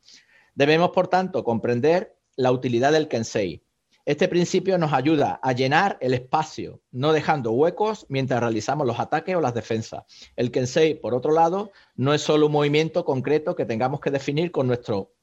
Debemos, 0.53 0.89
por 0.89 1.07
tanto, 1.07 1.43
comprender 1.43 2.17
la 2.35 2.51
utilidad 2.51 2.91
del 2.91 3.07
Kensei. 3.07 3.63
Este 4.05 4.27
principio 4.27 4.77
nos 4.77 4.93
ayuda 4.93 5.39
a 5.43 5.51
llenar 5.51 5.97
el 6.01 6.13
espacio, 6.13 6.81
no 6.91 7.13
dejando 7.13 7.51
huecos 7.51 8.05
mientras 8.09 8.39
realizamos 8.39 8.87
los 8.87 8.99
ataques 8.99 9.35
o 9.35 9.41
las 9.41 9.53
defensas. 9.53 10.03
El 10.35 10.49
Kensei, 10.51 10.95
por 10.95 11.13
otro 11.13 11.31
lado, 11.33 11.71
no 11.95 12.13
es 12.13 12.21
solo 12.21 12.45
un 12.45 12.53
movimiento 12.53 13.03
concreto 13.05 13.55
que 13.55 13.65
tengamos 13.65 13.99
que 13.99 14.11
definir 14.11 14.51
con 14.51 14.67
nuestro 14.67 15.13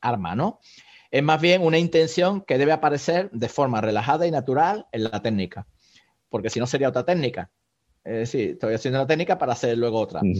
arma, 0.00 0.34
¿no? 0.34 0.60
Es 1.12 1.22
más 1.22 1.40
bien 1.42 1.62
una 1.62 1.78
intención 1.78 2.40
que 2.40 2.56
debe 2.56 2.72
aparecer 2.72 3.30
de 3.32 3.50
forma 3.50 3.82
relajada 3.82 4.26
y 4.26 4.30
natural 4.30 4.86
en 4.92 5.04
la 5.04 5.20
técnica, 5.20 5.66
porque 6.30 6.48
si 6.48 6.58
no 6.58 6.66
sería 6.66 6.88
otra 6.88 7.04
técnica. 7.04 7.50
Es 8.02 8.14
decir, 8.14 8.52
estoy 8.52 8.74
haciendo 8.74 8.98
una 8.98 9.06
técnica 9.06 9.36
para 9.36 9.52
hacer 9.52 9.76
luego 9.76 10.00
otra. 10.00 10.22
Mm. 10.22 10.32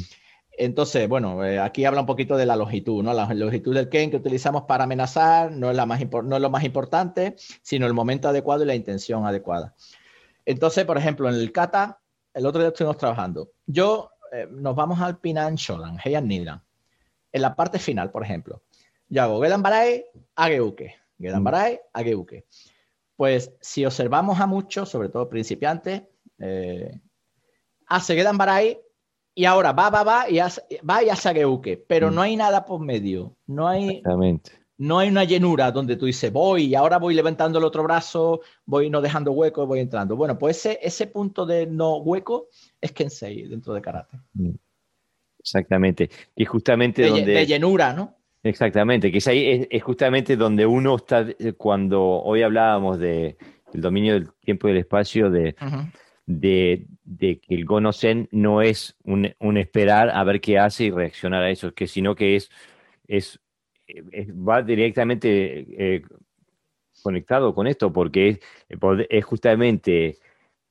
Entonces, 0.52 1.06
bueno, 1.08 1.44
eh, 1.44 1.58
aquí 1.58 1.84
habla 1.84 2.00
un 2.00 2.06
poquito 2.06 2.38
de 2.38 2.46
la 2.46 2.56
longitud, 2.56 3.02
¿no? 3.02 3.12
La 3.12 3.32
longitud 3.34 3.74
del 3.74 3.90
Ken 3.90 4.10
que 4.10 4.16
utilizamos 4.16 4.62
para 4.62 4.84
amenazar 4.84 5.52
no 5.52 5.70
es, 5.70 5.76
la 5.76 5.84
más 5.84 6.00
no 6.24 6.36
es 6.36 6.42
lo 6.42 6.50
más 6.50 6.64
importante, 6.64 7.36
sino 7.60 7.86
el 7.86 7.92
momento 7.92 8.28
adecuado 8.28 8.62
y 8.62 8.66
la 8.66 8.74
intención 8.74 9.26
adecuada. 9.26 9.74
Entonces, 10.46 10.86
por 10.86 10.96
ejemplo, 10.96 11.28
en 11.28 11.34
el 11.34 11.52
kata, 11.52 12.00
el 12.32 12.46
otro 12.46 12.62
día 12.62 12.68
estuvimos 12.68 12.96
trabajando. 12.96 13.50
Yo, 13.66 14.10
eh, 14.32 14.48
nos 14.50 14.74
vamos 14.74 15.02
al 15.02 15.18
Pinan 15.18 15.56
Shodan, 15.56 15.98
Heian 16.02 16.26
Nidra. 16.26 16.64
En 17.30 17.42
la 17.42 17.54
parte 17.54 17.78
final, 17.78 18.10
por 18.10 18.24
ejemplo, 18.24 18.62
yo 19.12 19.22
hago 19.22 19.42
Gedan 19.42 19.62
Barai, 19.62 20.06
Ageuke. 20.36 20.94
Gedan 21.20 21.42
mm. 21.42 21.44
Barai, 21.44 21.80
Ageuke. 21.92 22.46
Pues 23.14 23.52
si 23.60 23.84
observamos 23.84 24.40
a 24.40 24.46
muchos, 24.46 24.88
sobre 24.88 25.10
todo 25.10 25.28
principiantes, 25.28 26.04
eh, 26.38 26.98
hace 27.86 28.14
Gedan 28.14 28.38
Barai 28.38 28.80
y 29.34 29.44
ahora 29.44 29.72
va, 29.72 29.90
va, 29.90 30.02
va 30.02 30.30
y 30.30 30.38
hace, 30.38 30.62
va 30.88 31.04
y 31.04 31.10
hace 31.10 31.28
pero 31.86 32.10
mm. 32.10 32.14
no 32.14 32.22
hay 32.22 32.36
nada 32.36 32.64
por 32.64 32.80
medio. 32.80 33.36
No 33.46 33.68
hay, 33.68 34.02
no 34.78 34.98
hay 34.98 35.08
una 35.10 35.24
llenura 35.24 35.70
donde 35.72 35.96
tú 35.96 36.06
dices, 36.06 36.32
voy 36.32 36.64
y 36.64 36.74
ahora 36.74 36.96
voy 36.96 37.12
levantando 37.12 37.58
el 37.58 37.66
otro 37.66 37.82
brazo, 37.82 38.40
voy 38.64 38.88
no 38.88 39.02
dejando 39.02 39.32
hueco, 39.32 39.66
voy 39.66 39.80
entrando. 39.80 40.16
Bueno, 40.16 40.38
pues 40.38 40.56
ese, 40.56 40.78
ese 40.82 41.06
punto 41.06 41.44
de 41.44 41.66
no 41.66 41.98
hueco 41.98 42.48
es 42.80 42.92
Kensei 42.92 43.46
dentro 43.46 43.74
de 43.74 43.82
karate. 43.82 44.16
Mm. 44.32 44.54
Exactamente. 45.38 46.08
Y 46.34 46.46
justamente 46.46 47.02
de, 47.02 47.08
donde... 47.10 47.32
De 47.32 47.46
llenura, 47.46 47.92
¿no? 47.92 48.21
Exactamente, 48.44 49.12
que 49.12 49.18
es 49.18 49.28
ahí 49.28 49.68
es, 49.70 49.82
justamente 49.82 50.36
donde 50.36 50.66
uno 50.66 50.96
está, 50.96 51.26
eh, 51.38 51.52
cuando 51.56 52.02
hoy 52.02 52.42
hablábamos 52.42 52.98
de, 52.98 53.36
del 53.72 53.80
dominio 53.80 54.14
del 54.14 54.32
tiempo 54.40 54.66
y 54.66 54.72
del 54.72 54.80
espacio, 54.80 55.30
de, 55.30 55.54
de, 56.26 57.40
que 57.40 57.54
el 57.54 57.64
Gonosen 57.64 58.28
no 58.32 58.60
es 58.60 58.96
un, 59.04 59.56
esperar 59.56 60.10
a 60.10 60.24
ver 60.24 60.40
qué 60.40 60.58
hace 60.58 60.84
y 60.84 60.90
reaccionar 60.90 61.44
a 61.44 61.50
eso, 61.50 61.72
que 61.72 61.86
sino 61.86 62.16
que 62.16 62.34
es, 62.34 62.50
es, 63.06 63.38
va 63.88 64.62
directamente 64.62 65.94
eh, 65.96 66.02
conectado 67.02 67.54
con 67.54 67.68
esto, 67.68 67.92
porque 67.92 68.28
es, 68.28 68.40
es, 69.08 69.24
justamente 69.24 70.18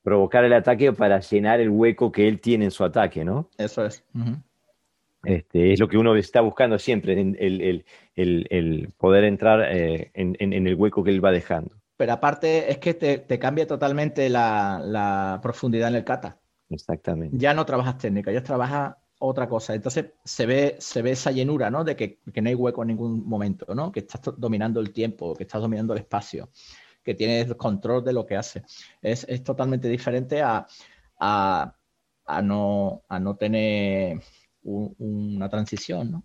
provocar 0.02 0.44
el 0.44 0.52
ataque 0.52 0.92
para 0.92 1.20
llenar 1.20 1.60
el 1.60 1.70
hueco 1.70 2.12
que 2.12 2.28
él 2.28 2.38
tiene 2.38 2.66
en 2.66 2.70
su 2.70 2.84
ataque, 2.84 3.24
¿no? 3.24 3.48
Eso 3.56 3.86
es. 3.86 4.04
Este, 5.24 5.72
es 5.72 5.78
lo 5.80 5.88
que 5.88 5.98
uno 5.98 6.16
está 6.16 6.40
buscando 6.40 6.78
siempre, 6.78 7.12
el, 7.12 7.84
el, 8.16 8.92
poder 8.96 9.24
entrar 9.24 9.62
eh, 9.72 10.10
en, 10.14 10.36
en, 10.40 10.66
el 10.66 10.74
hueco 10.74 11.04
que 11.04 11.10
él 11.10 11.24
va 11.24 11.30
dejando 11.30 11.82
pero 12.02 12.14
aparte 12.14 12.68
es 12.68 12.78
que 12.78 12.94
te, 12.94 13.38
cambia 13.38 13.64
totalmente 13.64 14.28
la, 14.28 15.38
profundidad 15.40 15.88
en 15.88 15.94
el 15.94 16.04
kata. 16.04 16.36
Exactamente. 16.68 17.36
Ya 17.38 17.54
no 17.54 17.64
trabajas 17.64 17.96
técnica, 17.98 18.32
ya 18.32 18.42
trabajas 18.42 18.96
otra 19.20 19.48
cosa. 19.48 19.72
Entonces 19.72 20.06
se 20.24 20.44
ve, 20.44 20.74
se 20.80 21.00
ve 21.00 21.12
esa 21.12 21.30
llenura, 21.30 21.70
¿no? 21.70 21.84
De 21.84 21.94
que, 21.94 22.18
no 22.42 22.48
hay 22.48 22.56
hueco 22.56 22.82
en 22.82 22.88
ningún 22.88 23.24
momento, 23.24 23.72
¿no? 23.72 23.92
Que 23.92 24.00
estás 24.00 24.20
dominando 24.36 24.80
el 24.80 24.92
tiempo, 24.92 25.36
que 25.36 25.44
estás 25.44 25.62
dominando 25.62 25.92
el 25.92 26.00
espacio, 26.00 26.50
que 27.04 27.14
tienes 27.14 27.54
control 27.54 28.02
de 28.02 28.12
lo 28.14 28.26
que 28.26 28.34
hace. 28.36 28.64
Es, 29.00 29.44
totalmente 29.44 29.86
diferente 29.86 30.42
a, 30.42 30.66
no, 32.42 33.04
a 33.08 33.20
no 33.20 33.36
tener 33.36 34.20
una 34.62 35.48
transición, 35.48 36.10
¿no? 36.10 36.24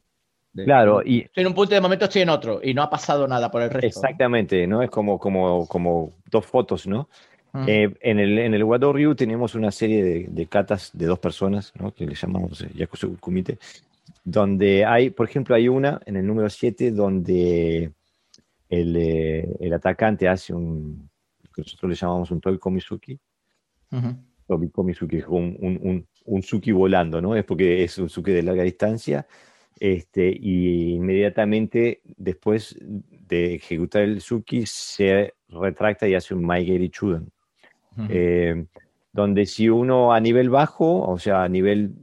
claro, 0.53 1.03
y... 1.05 1.21
Estoy 1.21 1.41
en 1.41 1.47
un 1.47 1.53
punto 1.53 1.75
de 1.75 1.81
momento, 1.81 2.05
estoy 2.05 2.23
en 2.23 2.29
otro 2.29 2.59
y 2.63 2.73
no 2.73 2.81
ha 2.81 2.89
pasado 2.89 3.27
nada 3.27 3.51
por 3.51 3.61
el 3.61 3.69
resto. 3.69 3.85
Exactamente, 3.85 4.65
¿no? 4.65 4.81
Es 4.81 4.89
como, 4.89 5.19
como, 5.19 5.67
como 5.67 6.13
dos 6.31 6.45
fotos, 6.45 6.87
¿no? 6.87 7.09
Eh, 7.65 7.91
en 8.01 8.19
el, 8.19 8.37
en 8.37 8.53
el 8.53 8.63
Wado 8.63 8.93
Ryu 8.93 9.15
tenemos 9.15 9.55
una 9.55 9.71
serie 9.71 10.03
de, 10.03 10.27
de, 10.29 10.45
katas 10.45 10.91
de 10.93 11.05
dos 11.05 11.17
personas, 11.17 11.73
¿no? 11.79 11.91
Que 11.91 12.05
le 12.05 12.13
llamamos 12.13 12.59
Yakusu 12.75 13.17
Kumite, 13.19 13.57
donde 14.23 14.85
hay, 14.85 15.09
por 15.09 15.27
ejemplo, 15.27 15.55
hay 15.55 15.67
una 15.67 15.99
en 16.05 16.17
el 16.17 16.27
número 16.27 16.49
7 16.49 16.91
donde 16.91 17.91
el, 18.69 18.95
eh, 18.95 19.55
el, 19.59 19.73
atacante 19.73 20.27
hace 20.27 20.53
un, 20.53 21.09
que 21.53 21.61
nosotros 21.61 21.89
le 21.89 21.95
llamamos 21.95 22.31
un 22.31 22.41
Toy 22.41 22.57
Komisuki. 22.59 23.19
Uh 23.91 24.69
Komisuki 24.71 25.17
es 25.17 25.27
un, 25.27 25.57
un, 25.59 25.79
un, 25.81 26.07
Suki 26.43 26.71
volando, 26.71 27.21
¿no? 27.21 27.35
Es 27.35 27.43
porque 27.43 27.83
es 27.83 27.97
un 27.97 28.09
Suki 28.09 28.31
de 28.31 28.43
larga 28.43 28.63
distancia 28.63 29.25
este, 29.79 30.29
y 30.29 30.95
inmediatamente 30.95 32.01
después 32.05 32.77
de 32.81 33.55
ejecutar 33.55 34.03
el 34.03 34.21
Suki 34.21 34.65
se 34.65 35.33
retracta 35.49 36.07
y 36.07 36.15
hace 36.15 36.33
un 36.33 36.45
Maigeri 36.45 36.89
Chuden. 36.89 37.31
Eh, 38.09 38.65
donde 39.11 39.47
si 39.47 39.69
uno 39.69 40.13
a 40.13 40.19
nivel 40.19 40.51
bajo, 40.51 41.01
o 41.01 41.17
sea, 41.17 41.43
a 41.43 41.49
nivel 41.49 41.95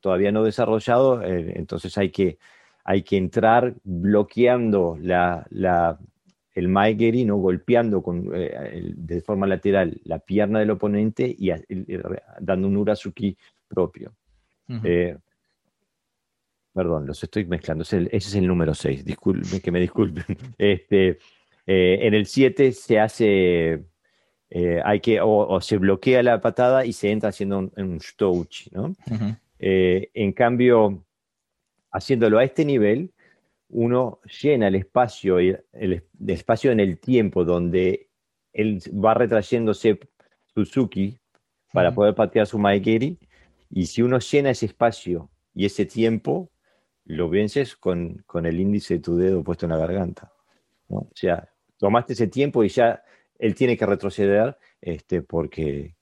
todavía 0.00 0.32
no 0.32 0.42
desarrollado, 0.42 1.22
eh, 1.22 1.52
entonces 1.54 1.96
hay 1.96 2.10
que, 2.10 2.38
hay 2.82 3.02
que 3.02 3.16
entrar 3.16 3.74
bloqueando 3.84 4.98
la, 5.00 5.46
la, 5.50 5.98
el 6.54 6.68
Maigeri, 6.68 7.24
¿no? 7.24 7.36
golpeando 7.36 8.02
con, 8.02 8.30
eh, 8.34 8.92
de 8.96 9.20
forma 9.20 9.46
lateral 9.46 10.00
la 10.04 10.18
pierna 10.18 10.58
del 10.58 10.70
oponente 10.70 11.32
y, 11.38 11.50
dando 12.40 12.66
un 12.66 12.76
Urasuki 12.76 13.36
propio. 13.68 14.14
Perdón, 16.78 17.06
los 17.06 17.20
estoy 17.22 17.44
mezclando. 17.44 17.82
Ese 17.82 18.08
es 18.16 18.34
el 18.36 18.46
número 18.46 18.72
6. 18.72 19.04
Disculpen, 19.04 19.60
que 19.60 19.70
me 19.72 19.80
disculpen. 19.80 20.24
Este, 20.58 21.18
eh, 21.66 21.98
en 22.02 22.14
el 22.14 22.26
7 22.26 22.70
se 22.70 23.00
hace, 23.00 23.84
eh, 24.48 24.80
hay 24.84 25.00
que, 25.00 25.18
o, 25.20 25.60
se 25.60 25.76
bloquea 25.76 26.22
la 26.22 26.40
patada 26.40 26.86
y 26.86 26.92
se 26.92 27.10
entra 27.10 27.30
haciendo 27.30 27.58
un, 27.58 27.72
un 27.76 28.00
¿no? 28.70 28.94
Eh, 29.58 30.10
en 30.14 30.32
cambio, 30.32 31.04
haciéndolo 31.90 32.38
a 32.38 32.44
este 32.44 32.64
nivel, 32.64 33.12
uno 33.70 34.20
llena 34.40 34.68
el 34.68 34.76
espacio, 34.76 35.40
el, 35.40 35.64
el, 35.72 36.04
espacio 36.28 36.70
en 36.70 36.78
el 36.78 37.00
tiempo 37.00 37.44
donde 37.44 38.08
él 38.52 38.80
va 38.92 39.14
retrayéndose 39.14 39.98
Suzuki 40.54 41.18
para 41.72 41.92
poder 41.92 42.14
patear 42.14 42.46
su 42.46 42.58
Maikeri. 42.58 43.18
Y 43.70 43.86
si 43.86 44.02
uno 44.02 44.18
llena 44.18 44.50
ese 44.50 44.66
espacio 44.66 45.30
y 45.54 45.66
ese 45.66 45.86
tiempo, 45.86 46.50
lo 47.04 47.28
vences 47.28 47.76
con, 47.76 48.22
con, 48.26 48.46
el 48.46 48.60
índice 48.60 48.94
de 48.94 49.00
tu 49.00 49.16
dedo 49.16 49.42
puesto 49.42 49.66
en 49.66 49.70
la 49.70 49.78
garganta. 49.78 50.32
O 50.88 51.10
sea, 51.14 51.48
tomaste 51.78 52.12
ese 52.14 52.28
tiempo 52.28 52.64
y 52.64 52.68
ya 52.68 53.02
él 53.38 53.54
tiene 53.54 53.76
que 53.76 53.86
retroceder 53.86 54.58
este, 54.80 55.22
porque, 55.22 55.96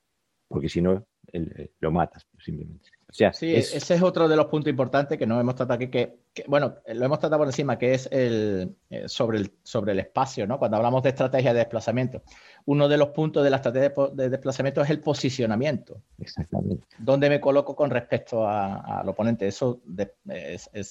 porque 0.49 0.69
si 0.69 0.81
no, 0.81 1.07
eh, 1.33 1.73
lo 1.81 1.91
matas 1.91 2.27
simplemente. 2.39 2.91
O 3.09 3.12
sea, 3.12 3.32
sí, 3.32 3.54
ese 3.54 3.94
es 3.94 4.02
otro 4.02 4.28
de 4.28 4.34
los 4.34 4.46
puntos 4.46 4.68
importantes 4.68 5.16
que 5.16 5.26
no 5.26 5.40
hemos 5.40 5.54
tratado 5.54 5.76
aquí, 5.76 5.88
que, 5.88 6.18
bueno, 6.48 6.74
lo 6.92 7.04
hemos 7.04 7.20
tratado 7.20 7.38
por 7.38 7.46
encima, 7.46 7.78
que 7.78 7.94
es 7.94 8.09
el, 8.11 8.74
eh, 8.90 9.04
sobre, 9.07 9.38
el, 9.38 9.52
sobre 9.62 9.92
el 9.92 10.00
espacio, 10.00 10.46
¿no? 10.46 10.59
Cuando 10.59 10.76
hablamos 10.76 11.04
de 11.04 11.11
estrategia 11.11 11.52
de 11.52 11.61
desplazamiento. 11.61 12.22
Uno 12.64 12.88
de 12.88 12.98
los 12.98 13.09
puntos 13.11 13.44
de 13.44 13.50
la 13.50 13.57
estrategia 13.57 13.92
de 14.12 14.28
desplazamiento 14.28 14.82
es 14.82 14.90
el 14.90 15.00
posicionamiento. 15.00 16.02
Exactamente. 16.18 16.84
¿Dónde 16.98 17.30
me 17.30 17.40
coloco 17.40 17.76
con 17.76 17.90
respecto 17.90 18.46
al 18.48 19.09
oponente? 19.09 19.46
Eso 19.46 19.80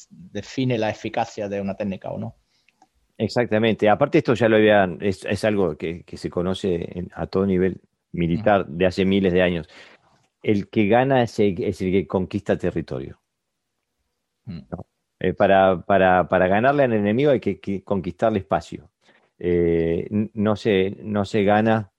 define 0.10 0.78
la 0.78 0.90
eficacia 0.90 1.50
de 1.50 1.60
una 1.60 1.76
técnica 1.76 2.12
o 2.12 2.18
no. 2.18 2.36
Exactamente. 3.18 3.90
Aparte 3.90 4.20
esto 4.20 4.34
ya 4.34 4.50
lo 4.50 4.56
habían, 4.56 5.00
es, 5.02 5.44
algo 5.44 5.76
que, 5.78 6.06
se 6.14 6.30
conoce 6.30 7.08
a 7.14 7.28
todo 7.28 7.46
nivel 7.46 7.82
militar 8.12 8.66
de 8.68 8.86
hace 8.86 9.04
miles 9.04 9.34
de 9.34 9.42
años 9.42 9.68
el 10.46 10.70
que 10.70 10.88
gana 10.88 11.24
es 11.24 11.40
el, 11.40 11.56
que 11.56 12.06
conquista 12.06 12.56
territorio. 12.56 13.20
Mm. 14.46 14.60
Eh, 15.20 15.34
para, 15.34 15.84
ganarle 16.30 16.84
al 16.84 16.94
enemigo 16.94 17.32
hay 17.32 17.40
que, 17.40 17.84
conquistarle 17.84 18.40
espacio. 18.40 18.92
Eh, 19.40 20.08
no, 20.34 20.56
se, 20.56 20.98
no 21.02 21.26
se 21.26 21.44
gana, 21.44 21.92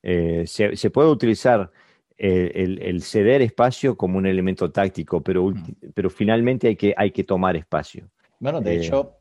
eh, 0.00 0.44
se, 0.46 0.90
puede 0.90 1.10
utilizar 1.10 1.72
el, 2.16 3.02
ceder 3.02 3.42
espacio 3.42 3.96
como 3.96 4.18
un 4.18 4.26
elemento 4.26 4.70
táctico, 4.70 5.20
pero, 5.20 5.46
mm. 5.46 5.90
pero 5.92 6.08
finalmente 6.08 6.68
hay 6.68 6.76
que, 6.76 6.94
hay 6.96 7.10
que 7.10 7.24
tomar 7.24 7.56
espacio. 7.56 8.08
Bueno, 8.38 8.60
de 8.60 8.76
hecho, 8.76 9.16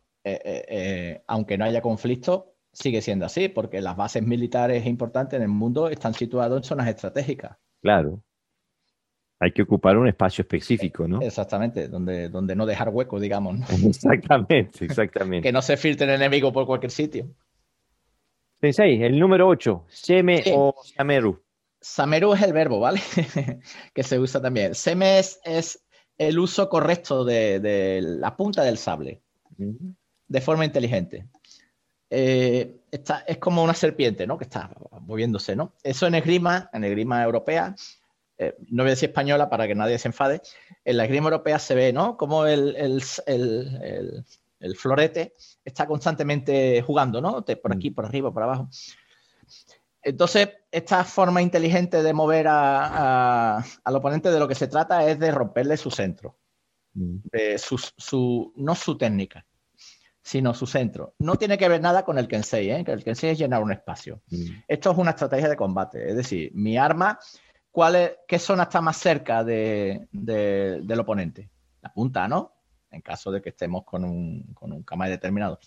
aunque 1.26 1.58
no 1.58 1.66
haya 1.66 1.82
conflicto, 1.82 2.54
sigue 2.72 3.02
siendo 3.02 3.26
así, 3.26 3.50
porque 3.50 3.82
las 3.82 3.98
bases 3.98 4.22
militares 4.22 4.86
importantes 4.86 5.38
en 5.38 5.42
el 5.42 5.50
mundo 5.50 5.90
están 5.90 6.14
situadas 6.14 6.56
en 6.56 6.64
zonas 6.64 6.88
estratégicas. 6.88 7.58
Claro, 7.82 8.22
hay 9.40 9.52
que 9.52 9.62
ocupar 9.62 9.98
un 9.98 10.08
espacio 10.08 10.42
específico, 10.42 11.08
¿no? 11.08 11.22
Exactamente, 11.22 11.88
donde, 11.88 12.30
donde 12.30 12.56
no 12.56 12.66
dejar 12.66 12.90
hueco, 12.90 13.20
digamos. 13.20 13.60
Exactamente, 13.86 14.86
exactamente. 14.86 15.48
que 15.48 15.52
no 15.52 15.62
se 15.62 15.78
filtre 15.78 16.08
el 16.08 16.14
enemigo 16.14 16.52
por 16.52 16.66
cualquier 16.66 16.92
sitio. 16.92 17.28
Sensei, 18.60 19.04
el 19.04 19.20
número 19.20 19.48
8, 19.48 19.86
Seme 19.88 20.44
o 20.54 20.74
Sameru. 20.84 21.40
Sameru 21.80 22.34
es 22.34 22.42
el 22.42 22.54
verbo, 22.54 22.80
¿vale? 22.80 23.00
que 23.94 24.04
se 24.04 24.18
usa 24.18 24.42
también. 24.42 24.74
Seme 24.74 25.20
es, 25.20 25.40
el 26.18 26.40
uso 26.40 26.68
correcto 26.68 27.24
de, 27.24 28.02
la 28.02 28.36
punta 28.36 28.64
del 28.64 28.80
sable, 28.80 29.22
de 29.56 30.42
forma 30.42 30.66
inteligente. 30.66 31.28
Eh, 32.10 32.78
es 33.28 33.38
como 33.38 33.64
una 33.64 33.76
serpiente, 33.76 34.26
¿no? 34.26 34.40
Que 34.40 34.46
está 34.46 34.72
moviéndose, 35.02 35.56
¿no? 35.56 35.74
Eso 35.84 36.08
en 36.08 36.16
esgrima, 36.16 36.72
en 36.74 36.84
esgrima 36.84 37.22
europea, 37.24 37.76
eh, 38.38 38.56
no 38.70 38.84
voy 38.84 38.90
a 38.90 38.96
decir 38.96 39.10
española 39.10 39.50
para 39.50 39.68
que 39.68 39.76
nadie 39.76 39.98
se 39.98 40.10
enfade, 40.10 40.42
en 40.86 40.98
la 40.98 41.06
esgrima 41.06 41.28
europea 41.28 41.58
se 41.60 41.76
ve, 41.76 41.92
¿no? 41.94 42.18
Como 42.18 42.46
el, 42.46 43.04
florete 44.76 45.34
está 45.66 45.88
constantemente 45.88 46.82
jugando, 46.82 47.22
¿no? 47.22 47.44
Por 47.44 47.74
aquí, 47.74 47.92
por 47.92 48.06
arriba, 48.06 48.32
por 48.32 48.44
abajo. 48.44 48.70
Entonces, 50.04 50.50
esta 50.72 51.04
forma 51.04 51.42
inteligente 51.42 52.04
de 52.04 52.14
mover 52.14 52.48
al 52.48 53.64
oponente 53.86 54.32
de 54.32 54.40
lo 54.40 54.48
que 54.48 54.56
se 54.56 54.68
trata 54.68 55.10
es 55.10 55.20
de 55.20 55.32
romperle 55.32 55.76
su 55.76 55.90
centro, 55.92 56.38
de 56.94 57.58
su, 57.58 58.54
no 58.56 58.76
su 58.76 58.98
técnica 58.98 59.46
sino 60.28 60.54
su 60.54 60.68
centro. 60.68 61.16
No 61.20 61.38
tiene 61.38 61.58
que 61.58 61.70
ver 61.70 61.80
nada 61.80 62.04
con 62.04 62.18
el 62.18 62.28
Kensei, 62.28 62.70
¿eh? 62.70 62.84
que 62.84 62.92
el 62.92 63.02
Kensei 63.02 63.30
es 63.30 63.38
llenar 63.40 63.64
un 63.64 63.72
espacio. 63.72 64.22
Mm. 64.30 64.64
Esto 64.68 64.92
es 64.92 64.98
una 64.98 65.12
estrategia 65.12 65.48
de 65.48 65.56
combate, 65.56 66.10
es 66.10 66.18
decir, 66.18 66.52
mi 66.54 66.78
arma, 66.78 67.18
¿cuál 67.78 67.96
es, 67.96 68.12
¿qué 68.28 68.40
zona 68.40 68.64
está 68.64 68.82
más 68.82 68.98
cerca 68.98 69.44
del 69.44 71.00
oponente? 71.00 71.52
La 71.80 71.94
punta, 71.94 72.28
¿no? 72.28 72.56
En 72.90 73.02
caso 73.02 73.30
de 73.30 73.40
que 73.40 73.50
estemos 73.50 73.84
con 73.84 74.04
un, 74.04 74.52
con 74.56 74.72
un 74.72 74.84
determinado. 75.06 75.60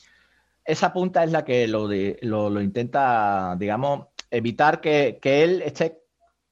Esa 0.64 0.92
punta 0.92 1.22
es 1.22 1.30
la 1.30 1.44
que 1.44 1.68
lo, 1.68 2.60
intenta, 2.60 3.54
digamos, 3.56 4.08
evitar 4.28 4.80
que, 4.80 5.20
él 5.22 5.62
esté 5.62 6.02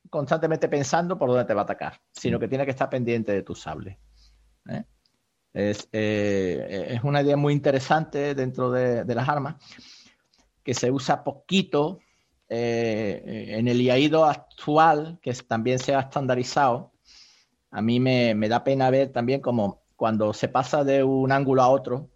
constantemente 0.08 0.68
pensando 0.68 1.18
por 1.18 1.28
dónde 1.28 1.46
te 1.46 1.54
va 1.54 1.62
a 1.62 1.64
atacar, 1.64 2.02
sino 2.12 2.38
mm. 2.38 2.40
que 2.40 2.48
tiene 2.48 2.64
que 2.64 2.70
estar 2.70 2.88
pendiente 2.88 3.32
de 3.32 3.42
tu 3.42 3.56
sable. 3.56 3.98
¿eh? 4.68 4.84
Eh, 5.54 6.86
es, 6.90 7.02
una 7.02 7.22
idea 7.22 7.36
muy 7.36 7.52
interesante 7.52 8.36
dentro 8.36 8.70
de, 8.70 9.04
las 9.12 9.28
armas, 9.28 9.56
que 10.62 10.72
se 10.72 10.88
usa 10.92 11.24
poquito 11.24 11.98
eh, 12.48 13.56
en 13.58 13.68
el 13.68 13.80
IAIDO 13.80 14.24
actual, 14.24 15.18
que 15.20 15.32
también 15.34 15.78
se 15.78 15.94
ha 15.94 16.00
estandarizado. 16.00 16.92
A 17.70 17.82
mí 17.82 18.00
me, 18.00 18.34
da 18.48 18.64
pena 18.64 18.90
ver 18.90 19.12
también 19.12 19.40
como 19.40 19.82
cuando 19.96 20.32
se 20.32 20.48
pasa 20.48 20.84
de 20.84 21.04
un 21.04 21.32
ángulo 21.32 21.62
a 21.62 21.68
otro, 21.68 22.10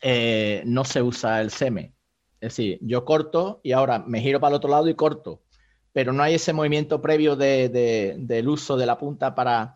eh, 0.00 0.62
no 0.66 0.84
se 0.84 1.02
usa 1.02 1.40
el 1.40 1.50
SEME. 1.50 1.94
Es 2.40 2.50
decir, 2.56 2.78
yo 2.82 3.04
corto 3.04 3.60
y 3.62 3.72
ahora 3.72 4.00
me 4.00 4.20
giro 4.20 4.40
para 4.40 4.50
el 4.50 4.56
otro 4.56 4.70
lado 4.70 4.88
y 4.88 4.94
corto, 4.94 5.42
pero 5.92 6.12
no 6.12 6.22
hay 6.22 6.34
ese 6.34 6.52
movimiento 6.52 7.00
previo 7.00 7.36
del 7.36 8.48
uso 8.48 8.76
de 8.76 8.86
la 8.86 8.98
punta 8.98 9.34
para, 9.34 9.74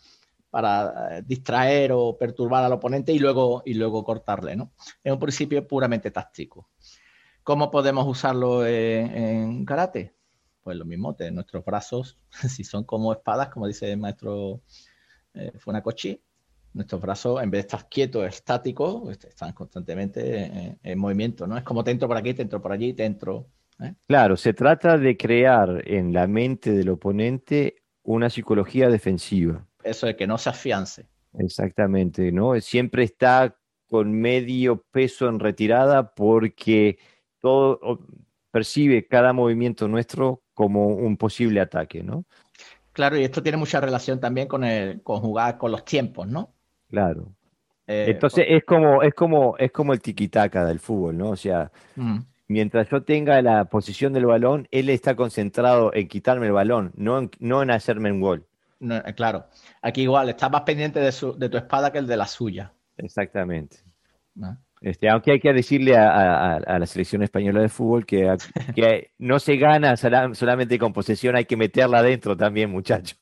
eh, 0.52 1.22
distraer 1.24 1.92
o 1.92 2.16
perturbar 2.16 2.64
al 2.64 2.72
oponente 2.72 3.12
y 3.12 3.18
luego, 3.18 3.62
y 3.64 3.74
luego 3.74 4.04
cortarle. 4.04 4.56
¿no? 4.56 4.72
Es 5.02 5.12
un 5.12 5.18
principio 5.18 5.66
puramente 5.66 6.10
táctico. 6.10 6.68
¿Cómo 7.46 7.70
podemos 7.70 8.04
usarlo 8.08 8.66
en, 8.66 9.64
karate? 9.64 10.16
Pues 10.64 10.76
lo 10.76 10.84
mismo, 10.84 11.16
nuestros 11.32 11.64
brazos, 11.64 12.18
si 12.48 12.64
son 12.64 12.82
como 12.82 13.12
espadas, 13.12 13.50
como 13.50 13.68
dice 13.68 13.92
el 13.92 13.98
maestro 13.98 14.62
eh, 15.32 15.52
Funakoshi, 15.56 16.20
nuestros 16.72 17.00
brazos, 17.00 17.40
en 17.40 17.50
vez 17.50 17.58
de 17.58 17.66
estar 17.68 17.88
quietos, 17.88 18.26
estáticos, 18.26 19.08
este, 19.10 19.28
están 19.28 19.52
constantemente 19.52 20.76
en, 20.82 20.98
movimiento, 20.98 21.46
¿no? 21.46 21.56
Es 21.56 21.62
como 21.62 21.84
te 21.84 21.92
entro 21.92 22.08
por 22.08 22.16
aquí, 22.16 22.34
te 22.34 22.42
entro 22.42 22.60
por 22.60 22.72
allí, 22.72 22.92
te 22.94 23.04
entro. 23.04 23.46
¿eh? 23.80 23.94
Claro, 24.08 24.36
se 24.36 24.52
trata 24.52 24.98
de 24.98 25.16
crear 25.16 25.82
en 25.86 26.12
la 26.12 26.26
mente 26.26 26.72
del 26.72 26.88
oponente 26.88 27.76
una 28.02 28.28
psicología 28.28 28.88
defensiva 28.88 29.64
eso 29.86 30.06
de 30.06 30.16
que 30.16 30.26
no 30.26 30.36
se 30.36 30.50
afiance. 30.50 31.06
Exactamente, 31.38 32.32
¿no? 32.32 32.60
Siempre 32.60 33.04
está 33.04 33.56
con 33.86 34.12
medio 34.12 34.82
peso 34.90 35.28
en 35.28 35.38
retirada 35.38 36.14
porque 36.14 36.98
todo 37.40 38.00
percibe 38.50 39.06
cada 39.06 39.32
movimiento 39.32 39.88
nuestro 39.88 40.42
como 40.54 40.86
un 40.86 41.16
posible 41.16 41.60
ataque, 41.60 42.02
¿no? 42.02 42.24
Claro, 42.92 43.18
y 43.18 43.24
esto 43.24 43.42
tiene 43.42 43.58
mucha 43.58 43.80
relación 43.80 44.20
también 44.20 44.48
con 44.48 44.64
el 44.64 45.02
con 45.02 45.20
jugar 45.20 45.58
con 45.58 45.70
los 45.70 45.84
tiempos, 45.84 46.26
¿no? 46.26 46.54
Claro. 46.88 47.32
Eh, 47.86 48.06
Entonces 48.08 48.46
es 48.48 48.64
como 48.64 49.02
es 49.02 49.14
como 49.14 49.56
es 49.58 49.70
como 49.70 49.92
el 49.92 50.00
tiquitaca 50.00 50.64
del 50.64 50.80
fútbol, 50.80 51.18
¿no? 51.18 51.30
O 51.30 51.36
sea, 51.36 51.70
mm. 51.96 52.18
mientras 52.48 52.88
yo 52.88 53.02
tenga 53.02 53.40
la 53.42 53.66
posición 53.66 54.12
del 54.14 54.26
balón, 54.26 54.66
él 54.70 54.88
está 54.88 55.14
concentrado 55.14 55.92
en 55.92 56.08
quitarme 56.08 56.46
el 56.46 56.52
balón, 56.52 56.92
no 56.96 57.28
no 57.38 57.62
en 57.62 57.70
hacerme 57.70 58.10
un 58.10 58.20
gol. 58.20 58.46
Eh, 58.80 59.14
claro, 59.14 59.46
aquí 59.82 60.02
igual, 60.02 60.28
estás 60.28 60.50
más 60.50 60.62
pendiente 60.62 61.00
de, 61.00 61.12
tu 61.12 61.56
espada 61.56 61.92
que 61.92 61.98
el 61.98 62.06
de 62.06 62.16
la 62.16 62.26
suya. 62.26 62.72
Exactamente. 62.96 63.78
Este, 64.80 65.08
aunque 65.08 65.32
hay 65.32 65.40
que 65.40 65.52
decirle 65.52 65.96
a, 65.96 66.60
la 66.78 66.86
selección 66.86 67.22
española 67.22 67.60
de 67.60 67.68
fútbol 67.68 68.04
que, 68.04 68.36
no 69.18 69.38
se 69.38 69.56
gana 69.56 69.96
solamente 69.96 70.78
con 70.78 70.92
posesión, 70.92 71.36
hay 71.36 71.44
que 71.44 71.56
meterla 71.56 71.98
adentro 71.98 72.36
también, 72.36 72.70
muchachos. 72.70 73.18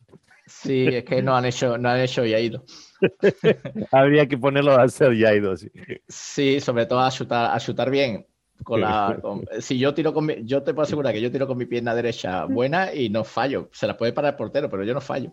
Sí, 0.47 0.87
es 0.89 1.05
que 1.05 1.23
no 1.23 1.35
han 1.35 1.47
hecho, 1.47 1.79
no 1.79 1.89
han 1.89 2.01
hecho 2.01 2.25
ido. 2.25 2.65
Habría 3.93 4.27
que 4.27 4.37
ponerlo 4.37 4.73
a 4.73 4.85
hacer 4.85 5.15
Yaido, 5.15 5.57
sí. 5.57 5.71
Sí, 6.07 6.61
sobre 6.61 6.87
todo 6.87 7.01
a 7.01 7.11
chutar, 7.11 7.55
a 7.55 7.59
chutar 7.59 7.91
bien. 7.91 8.27
Con 8.63 8.81
la, 8.81 9.21
si 9.59 9.79
yo 9.79 9.93
tiro 9.95 10.15
con 10.15 10.27
mi, 10.27 10.37
yo 10.45 10.63
te 10.63 10.73
puedo 10.73 10.85
asegurar 10.85 11.13
que 11.13 11.21
yo 11.21 11.31
tiro 11.31 11.47
con 11.47 11.59
mi 11.59 11.67
pierna 11.67 11.95
derecha 11.95 12.45
buena 12.45 12.95
y 12.95 13.11
no 13.11 13.25
fallo. 13.25 13.69
Se 13.73 13.87
la 13.87 13.97
puede 13.97 14.13
parar 14.13 14.35
el 14.35 14.37
portero, 14.37 14.71
pero 14.71 14.85
yo 14.85 14.95
no 14.95 15.01
fallo. 15.01 15.33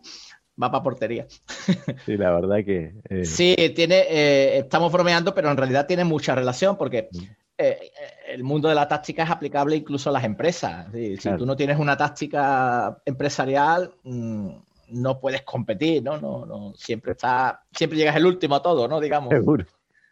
Va 0.61 0.71
para 0.71 0.83
portería. 0.83 1.27
Sí, 2.05 2.17
la 2.17 2.31
verdad 2.31 2.57
que. 2.63 2.93
Eh, 3.09 3.25
sí, 3.25 3.55
tiene, 3.75 4.05
eh, 4.09 4.57
estamos 4.59 4.91
bromeando, 4.91 5.33
pero 5.33 5.49
en 5.49 5.57
realidad 5.57 5.87
tiene 5.87 6.03
mucha 6.03 6.35
relación 6.35 6.77
porque 6.77 7.09
mm. 7.11 7.23
eh, 7.57 7.91
el 8.29 8.43
mundo 8.43 8.69
de 8.69 8.75
la 8.75 8.87
táctica 8.87 9.23
es 9.23 9.29
aplicable 9.29 9.75
incluso 9.75 10.09
a 10.09 10.13
las 10.13 10.23
empresas. 10.23 10.87
Si 10.91 11.29
tú 11.37 11.45
no 11.45 11.55
tienes 11.55 11.79
una 11.79 11.97
táctica 11.97 13.01
empresarial, 13.05 13.91
mm, 14.03 14.49
no 14.89 15.19
puedes 15.19 15.43
competir, 15.43 16.03
¿no? 16.03 16.19
No, 16.19 16.45
no, 16.45 16.73
siempre 16.75 17.13
está, 17.13 17.63
siempre 17.71 17.97
llegas 17.97 18.15
el 18.15 18.25
último 18.25 18.55
a 18.55 18.61
todo, 18.61 18.87
¿no? 18.87 18.99
Digamos. 18.99 19.29
Seguro. 19.29 19.65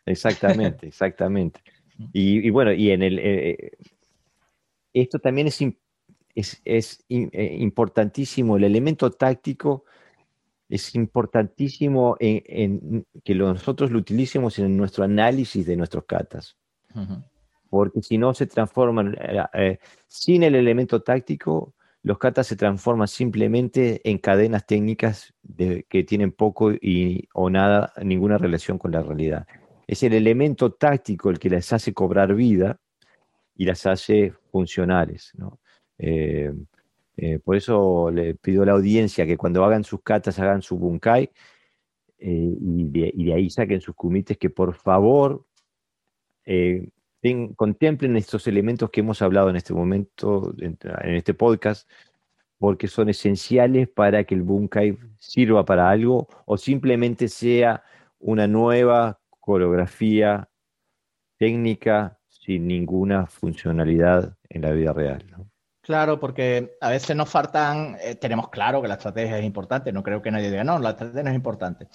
Exactamente, 0.06 0.88
exactamente. 0.88 1.62
Y, 2.14 2.50
bueno, 2.50 2.72
y 2.72 2.91
en 2.91 3.04
el, 3.04 3.58
esto 4.93 5.20
también 5.20 5.47
es, 5.47 6.62
es, 6.64 7.04
importantísimo, 7.10 8.56
el 8.56 8.64
elemento 8.64 9.12
táctico 9.12 9.84
es 10.70 10.95
importantísimo 10.95 12.15
en, 12.20 13.05
que 13.24 13.36
nosotros 13.36 13.91
lo 13.91 13.99
utilicemos 13.99 14.59
en 14.59 14.78
nuestro 14.78 15.03
análisis 15.03 15.65
de 15.65 15.76
nuestros 15.76 16.05
catas. 16.05 16.57
Porque 17.70 18.01
si 18.01 18.17
no 18.17 18.34
se 18.34 18.47
transforman, 18.47 19.17
sin 20.07 20.43
el 20.43 20.55
elemento 20.55 21.01
táctico, 21.01 21.74
los 22.03 22.17
catas 22.17 22.47
se 22.47 22.55
transforman 22.55 23.07
simplemente 23.07 23.99
en 24.09 24.20
cadenas 24.20 24.65
técnicas 24.65 25.34
que 25.57 26.03
tienen 26.03 26.32
poco 26.32 26.72
y, 26.72 27.28
o 27.34 27.49
nada, 27.49 27.91
ninguna 28.01 28.38
relación 28.38 28.78
con 28.78 28.91
la 28.91 29.01
realidad 29.01 29.45
es 29.89 30.03
el 30.03 30.13
elemento 30.13 30.72
táctico 30.72 31.32
el 31.32 31.39
que 31.39 31.49
las 31.49 31.74
hace 31.74 31.95
cobrar 31.95 32.36
vida 32.36 32.80
y 33.55 33.65
las 33.65 33.88
hace 33.88 34.34
funcionales. 34.51 35.34
Eh, 35.97 36.53
eh, 37.22 37.39
por 37.39 37.57
eso 37.57 38.09
le 38.11 38.36
pido 38.36 38.63
a 38.63 38.65
la 38.65 38.72
audiencia 38.72 39.26
que 39.26 39.36
cuando 39.36 39.63
hagan 39.65 39.84
sus 39.84 40.01
catas 40.01 40.39
hagan 40.39 40.61
su 40.61 40.78
bunkai 40.78 41.30
eh, 42.20 42.53
y, 42.61 42.84
de, 42.86 43.34
ahí 43.34 43.49
saquen 43.49 43.82
sus 43.82 43.95
comités, 43.95 44.38
que 44.38 44.49
por 44.49 44.74
favor 44.74 45.45
contemplen 47.55 48.15
estos 48.15 48.47
elementos 48.47 48.89
que 48.89 49.01
hemos 49.01 49.22
hablado 49.22 49.49
en 49.49 49.57
este 49.57 49.74
momento, 49.74 50.53
en, 50.59 50.78
en 50.82 51.15
este 51.15 51.34
podcast, 51.34 51.89
porque 52.57 52.88
son 52.88 53.09
esenciales 53.09 53.89
para 53.89 54.24
que 54.24 54.36
el 54.36 54.43
bunkai 54.43 54.97
sirva 55.17 55.65
para 55.65 55.89
algo 55.89 56.28
o 56.45 56.57
simplemente 56.57 57.28
sea 57.28 57.84
una 58.20 58.47
nueva 58.47 59.20
coreografía 59.39 60.49
técnica 61.38 62.20
sin 62.28 62.67
ninguna 62.67 63.26
funcionalidad 63.28 64.38
en 64.49 64.61
la 64.61 64.72
vida 64.72 64.93
real. 64.93 65.49
Claro, 65.89 66.19
porque 66.19 66.77
a 66.81 66.89
veces 66.89 67.15
nos 67.15 67.27
faltan, 67.31 67.97
eh, 67.99 68.13
tenemos 68.13 68.49
claro 68.49 68.79
que 68.79 68.87
la 68.87 68.93
estrategia 68.93 69.39
es 69.39 69.43
importante, 69.43 69.91
no 69.91 70.03
creo 70.03 70.21
que 70.21 70.29
nadie 70.29 70.51
diga, 70.51 70.63
no, 70.63 70.77
la 70.77 70.91
estrategia 70.91 71.23
no 71.23 71.31
es 71.31 71.35
importante. 71.35 71.87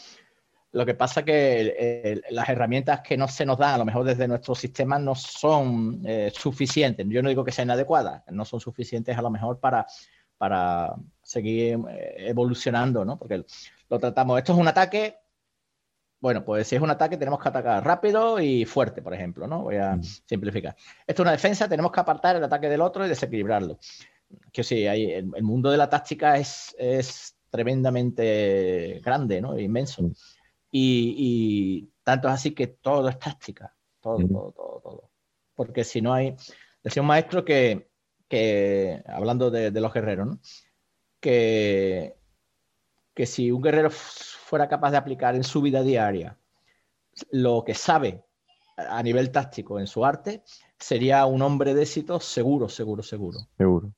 Lo 0.72 0.84
que 0.84 0.94
pasa 0.94 1.20
es 1.20 1.26
que 1.26 2.20
las 2.30 2.48
herramientas 2.48 3.02
que 3.02 3.16
no 3.16 3.28
se 3.28 3.46
nos 3.46 3.56
dan, 3.56 3.74
a 3.74 3.78
lo 3.78 3.84
mejor 3.84 4.02
desde 4.02 4.26
nuestro 4.26 4.56
sistema, 4.56 4.98
no 4.98 5.14
son 5.14 6.02
eh, 6.04 6.32
suficientes. 6.34 7.06
Yo 7.08 7.22
no 7.22 7.28
digo 7.28 7.44
que 7.44 7.52
sean 7.52 7.70
adecuadas, 7.70 8.24
no 8.32 8.44
son 8.44 8.58
suficientes 8.58 9.16
a 9.16 9.22
lo 9.22 9.30
mejor 9.30 9.60
para, 9.60 9.86
para 10.38 10.96
seguir 11.22 11.78
eh, 11.88 12.16
evolucionando, 12.18 13.04
¿no? 13.04 13.16
Porque 13.16 13.44
lo 13.88 13.98
tratamos, 14.00 14.38
esto 14.38 14.54
es 14.54 14.58
un 14.58 14.66
ataque, 14.66 15.18
Bueno, 16.24 16.42
pues 16.42 16.66
si 16.66 16.74
es 16.74 16.80
un 16.80 16.88
ataque 16.88 17.18
tenemos 17.18 17.38
que 17.38 17.50
atacar 17.50 17.84
rápido 17.84 18.40
y 18.40 18.64
fuerte, 18.64 19.02
por 19.02 19.12
ejemplo, 19.12 19.46
¿no? 19.46 19.64
Voy 19.64 19.76
a 19.76 19.98
simplificar. 20.02 20.74
Esto 21.06 21.20
es 21.20 21.24
una 21.26 21.32
defensa, 21.32 21.68
tenemos 21.68 21.92
que 21.92 22.00
apartar 22.00 22.34
el 22.34 22.42
ataque 22.42 22.70
del 22.70 22.80
otro 22.80 23.04
y 23.04 23.10
desequilibrarlo. 23.10 23.78
Que 24.50 24.64
sí, 24.64 24.86
hay, 24.86 25.12
el, 25.12 25.42
mundo 25.42 25.70
de 25.70 25.76
la 25.76 25.90
táctica 25.90 26.38
es, 26.38 26.74
es 26.78 27.36
tremendamente 27.50 29.02
grande, 29.04 29.42
¿no? 29.42 29.58
Inmenso. 29.58 30.12
Y, 30.70 31.90
tanto 32.02 32.28
es 32.28 32.34
así 32.34 32.52
que 32.54 32.68
todo 32.68 33.06
es 33.10 33.18
táctica, 33.18 33.76
todo, 34.00 34.16
todo, 34.26 34.52
todo, 34.52 34.80
todo. 34.82 35.10
Porque 35.54 35.84
si 35.84 36.00
no 36.00 36.14
hay, 36.14 36.34
decía 36.82 37.02
un 37.02 37.08
maestro 37.08 37.44
que, 37.44 37.90
hablando 39.04 39.50
de, 39.50 39.70
los 39.78 39.92
guerreros, 39.92 40.26
¿no? 40.26 40.40
que, 41.20 42.16
que 43.12 43.26
si 43.26 43.50
un 43.50 43.60
guerrero 43.60 43.90
fuera 44.54 44.68
capaz 44.68 44.92
de 44.92 44.98
aplicar 44.98 45.34
en 45.34 45.42
su 45.42 45.60
vida 45.60 45.82
diaria 45.82 46.38
lo 47.32 47.64
que 47.64 47.74
sabe 47.74 48.22
a 48.76 49.02
nivel 49.02 49.32
táctico 49.32 49.80
en 49.80 49.88
su 49.88 50.04
arte, 50.04 50.44
sería 50.78 51.26
un 51.26 51.42
hombre 51.42 51.74
de 51.74 51.82
éxito 51.82 52.20
seguro, 52.20 52.68
seguro, 52.68 53.02
seguro. 53.02 53.40
Seguro. 53.58 53.92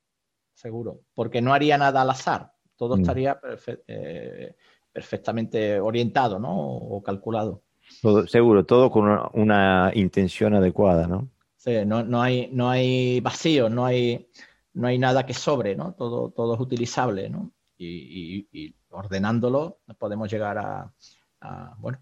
Seguro. 0.55 1.01
Porque 1.13 1.43
no 1.43 1.53
haría 1.53 1.77
nada 1.77 2.01
al 2.01 2.09
azar. 2.09 2.53
Todo 2.75 2.97
mm. 2.97 3.01
estaría 3.01 3.39
eh, 3.85 4.55
perfectamente 4.91 5.79
orientado, 5.79 6.39
¿no? 6.39 6.57
O 6.57 7.03
calculado. 7.03 7.61
Todo, 8.01 8.25
seguro, 8.25 8.65
todo 8.65 8.89
con 8.89 9.29
una, 9.33 9.91
intención 9.93 10.55
adecuada, 10.55 11.05
¿no? 11.05 11.29
Sí, 11.57 11.85
no, 11.85 12.19
hay, 12.19 12.49
no 12.51 12.67
hay 12.71 13.19
vacío, 13.19 13.69
no 13.69 13.85
hay, 13.85 14.27
no 14.73 14.87
hay 14.87 14.97
nada 14.97 15.23
que 15.23 15.35
sobre, 15.35 15.75
¿no? 15.75 15.93
Todo, 15.93 16.31
todo 16.31 16.55
es 16.55 16.59
utilizable, 16.59 17.29
¿no? 17.29 17.51
Y, 17.77 18.75
ordenándolo 18.89 19.79
podemos 19.97 20.31
llegar 20.31 20.57
a, 20.57 21.75
bueno, 21.77 21.99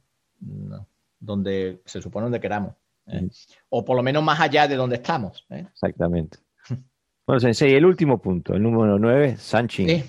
donde 1.19 1.81
se 1.85 2.01
supone 2.01 2.25
donde 2.25 2.39
queramos. 2.39 2.75
¿eh? 3.07 3.27
O 3.69 3.83
por 3.83 3.97
lo 3.97 4.03
menos 4.03 4.23
más 4.23 4.39
allá 4.39 4.67
de 4.67 4.75
donde 4.75 4.97
estamos. 4.97 5.45
¿eh? 5.49 5.65
Exactamente. 5.71 6.39
Bueno, 7.27 7.39
Sensei, 7.39 7.73
el 7.73 7.87
último 7.87 8.21
punto, 8.21 8.53
el 8.53 8.61
número 8.61 8.99
9, 8.99 9.37
Sanchin. 9.37 9.89
Sí, 9.89 10.03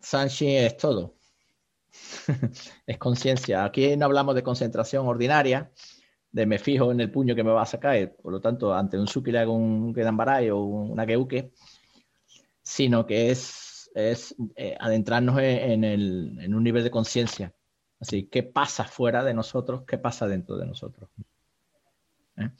Sanchin 0.00 0.48
es 0.48 0.76
todo. 0.76 1.14
es 2.86 2.98
conciencia. 2.98 3.64
Aquí 3.64 3.96
no 3.96 4.06
hablamos 4.06 4.34
de 4.34 4.42
concentración 4.42 5.06
ordinaria, 5.06 5.70
de 6.32 6.46
me 6.46 6.58
fijo 6.58 6.90
en 6.90 7.00
el 7.00 7.10
puño 7.10 7.34
que 7.34 7.44
me 7.44 7.52
va 7.52 7.62
a 7.62 7.66
sacar, 7.66 8.16
por 8.20 8.32
lo 8.32 8.40
tanto, 8.40 8.74
ante 8.74 8.98
un 8.98 9.06
Suki 9.06 9.30
le 9.30 9.38
hago 9.38 9.54
un 9.54 9.94
Gedambarai 9.94 10.50
o 10.50 10.58
una 10.58 11.06
Geuke, 11.06 11.52
sino 12.62 13.06
que 13.06 13.30
es, 13.30 13.65
es 13.96 14.36
eh, 14.56 14.76
adentrarnos 14.78 15.38
en, 15.40 15.82
el, 15.82 16.38
un 16.54 16.62
nivel 16.62 16.84
de 16.84 16.90
conciencia. 16.90 17.54
Así, 17.98 18.24
¿qué 18.26 18.42
pasa 18.42 18.84
fuera 18.84 19.24
de 19.24 19.32
nosotros? 19.32 19.84
¿Qué 19.86 19.96
pasa 19.96 20.28
dentro 20.28 20.58
de 20.58 20.66
nosotros? 20.66 21.08
¿Eh? 22.36 22.50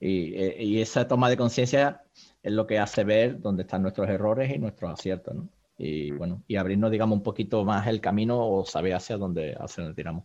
Y, 0.00 0.34
eh, 0.34 0.56
y, 0.58 0.80
esa 0.80 1.06
toma 1.06 1.30
de 1.30 1.36
conciencia 1.36 2.02
es 2.42 2.52
lo 2.52 2.66
que 2.66 2.80
hace 2.80 3.04
ver 3.04 3.40
dónde 3.40 3.62
están 3.62 3.82
nuestros 3.82 4.08
errores 4.08 4.52
y 4.52 4.58
nuestros 4.58 4.92
aciertos. 4.92 5.36
y 5.78 6.10
bueno, 6.10 6.42
y 6.48 6.56
abrirnos, 6.56 6.90
digamos, 6.90 7.16
un 7.16 7.22
poquito 7.22 7.64
más 7.64 7.86
el 7.86 8.00
camino 8.00 8.44
o 8.44 8.64
saber 8.64 8.94
hacia 8.94 9.16
dónde, 9.16 9.56
hacia 9.58 9.84
dónde 9.84 9.94
tiramos. 9.94 10.24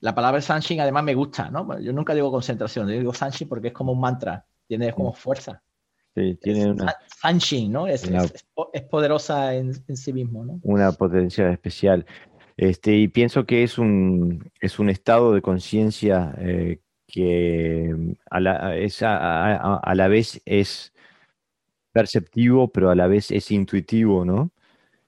La 0.00 0.14
palabra 0.14 0.40
Sanshin 0.40 0.80
además 0.80 1.04
me 1.04 1.14
gusta, 1.14 1.50
¿no? 1.50 1.78
Yo 1.80 1.92
nunca 1.92 2.14
digo 2.14 2.30
concentración, 2.30 2.88
yo 2.88 2.98
digo 2.98 3.12
Sanshin 3.12 3.48
porque 3.48 3.68
es 3.68 3.74
como 3.74 3.92
un 3.92 4.00
mantra, 4.00 4.46
tiene 4.66 4.92
como 4.92 5.12
fuerza. 5.12 5.62
Sí, 6.14 6.38
tiene 6.40 6.70
una... 6.70 6.94
¿no? 7.68 7.86
Es, 7.88 8.04
es, 8.72 8.82
poderosa 8.82 9.54
en, 9.54 9.74
sí 9.74 10.12
mismo, 10.12 10.44
¿no? 10.44 10.60
Una 10.62 10.92
potencia 10.92 11.50
especial. 11.50 12.06
Este, 12.56 12.94
y 12.96 13.08
pienso 13.08 13.46
que 13.46 13.64
es 13.64 13.78
un, 13.78 14.50
es 14.60 14.78
un 14.78 14.90
estado 14.90 15.32
de 15.32 15.42
conciencia 15.42 16.34
eh, 16.38 16.78
que 17.06 18.14
a 18.30 18.40
la, 18.40 18.76
es 18.76 19.02
a, 19.02 19.92
la 19.94 20.08
vez 20.08 20.40
es 20.44 20.92
perceptivo, 21.92 22.68
pero 22.68 22.90
a 22.90 22.94
la 22.94 23.08
vez 23.08 23.30
es 23.30 23.50
intuitivo, 23.50 24.24
¿no? 24.24 24.50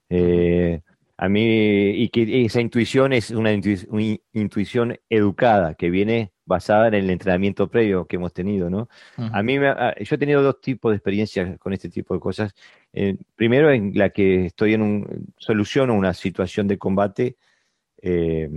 Eh, 0.08 0.80
a 1.18 1.28
mí, 1.28 1.90
y 1.90 2.08
que 2.10 2.44
esa 2.44 2.60
intuición 2.60 3.12
es 3.12 3.30
una 3.30 3.52
intuición 3.52 4.98
educada, 5.08 5.74
que 5.74 5.88
viene 5.90 6.32
basada 6.44 6.88
en 6.88 6.94
el 6.94 7.10
entrenamiento 7.10 7.68
previo 7.68 8.06
que 8.06 8.16
hemos 8.16 8.32
tenido, 8.32 8.70
¿no? 8.70 8.88
A 9.16 9.42
mí, 9.42 9.58
me, 9.58 9.68
yo 10.00 10.14
he 10.14 10.18
tenido 10.18 10.42
dos 10.42 10.60
tipos 10.60 10.92
de 10.92 10.96
experiencias 10.96 11.58
con 11.58 11.72
este 11.72 11.88
tipo 11.88 12.14
de 12.14 12.20
cosas. 12.20 12.54
Eh, 12.92 13.16
primero, 13.34 13.70
en 13.70 13.92
la 13.94 14.10
que 14.10 14.46
estoy 14.46 14.74
en 14.74 14.82
un, 14.82 15.32
soluciono 15.38 15.94
una 15.94 16.14
situación 16.14 16.68
de 16.68 16.78
combate 16.78 17.36
eh, 18.02 18.50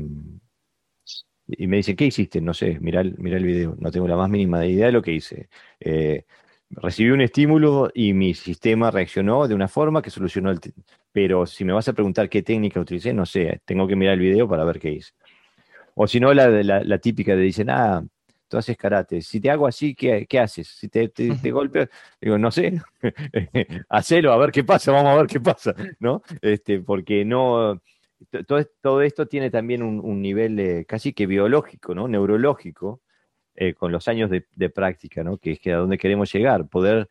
y 1.48 1.68
me 1.68 1.78
dicen, 1.78 1.96
¿qué 1.96 2.06
hiciste? 2.06 2.42
No 2.42 2.54
sé, 2.54 2.78
mira 2.80 3.02
el, 3.02 3.16
el 3.26 3.44
video, 3.44 3.76
no 3.80 3.90
tengo 3.90 4.08
la 4.08 4.18
más 4.18 4.30
mínima 4.30 4.66
idea 4.66 4.88
de 4.88 4.92
lo 4.92 5.02
que 5.02 5.14
hice 5.14 5.50
recibí 6.72 7.10
un 7.12 7.22
estímulo 7.22 7.90
y 7.94 8.14
mi 8.14 8.34
sistema 8.34 8.92
reaccionó 8.92 9.48
de 9.48 9.56
una 9.56 9.68
forma 9.68 10.02
que 10.02 10.10
solucionó 10.10 10.52
el... 10.52 10.60
Pero 11.12 11.46
si 11.46 11.66
me 11.66 11.74
vas 11.74 11.88
a 11.88 11.94
preguntar 11.94 12.30
qué 12.30 12.44
técnica 12.44 12.80
utilicé, 12.80 13.14
no 13.14 13.26
sé, 13.26 13.62
tengo 13.66 13.88
que 13.88 13.96
mirar 13.96 14.14
el 14.14 14.20
video 14.20 14.48
para 14.48 14.64
ver 14.64 14.80
qué 14.80 14.92
hice. 14.92 15.12
O 15.96 16.08
si 16.08 16.20
no, 16.20 16.34
la, 16.34 16.50
la, 16.50 16.98
típica 17.00 17.36
de 17.36 17.42
dicen, 17.42 17.70
ah, 17.70 18.04
tú 18.48 18.58
haces 18.58 18.78
karate, 18.78 19.22
si 19.22 19.42
te 19.42 19.50
hago 19.50 19.68
así, 19.68 19.96
¿qué, 19.96 20.26
qué 20.28 20.40
haces? 20.40 20.68
Si 20.68 20.88
te, 20.88 21.10
te, 21.10 21.30
digo, 21.42 22.38
no 22.38 22.52
sé, 22.52 22.80
hacelo, 23.90 24.32
a 24.32 24.38
ver 24.38 24.52
qué 24.52 24.64
pasa, 24.64 24.92
vamos 24.92 25.12
a 25.12 25.18
ver 25.18 25.28
qué 25.28 25.40
pasa, 25.40 25.76
¿no? 26.00 26.22
Este, 26.42 26.80
porque 26.80 27.26
no... 27.26 27.82
Todo, 28.46 28.66
todo 28.82 29.02
esto 29.02 29.28
tiene 29.28 29.50
también 29.50 29.82
un, 29.82 30.02
un 30.02 30.22
nivel 30.22 30.86
casi 30.86 31.14
que 31.14 31.26
biológico, 31.26 31.96
¿no? 31.96 32.10
Neurológico, 32.10 33.00
eh, 33.62 33.74
con 33.74 33.92
los 33.92 34.08
años 34.08 34.30
de, 34.30 34.70
práctica, 34.70 35.22
¿no? 35.22 35.38
que 35.38 35.52
es 35.52 35.60
que 35.60 35.74
a 35.74 35.80
dónde 35.80 35.98
queremos 35.98 36.32
llegar, 36.32 36.70
poder 36.70 37.10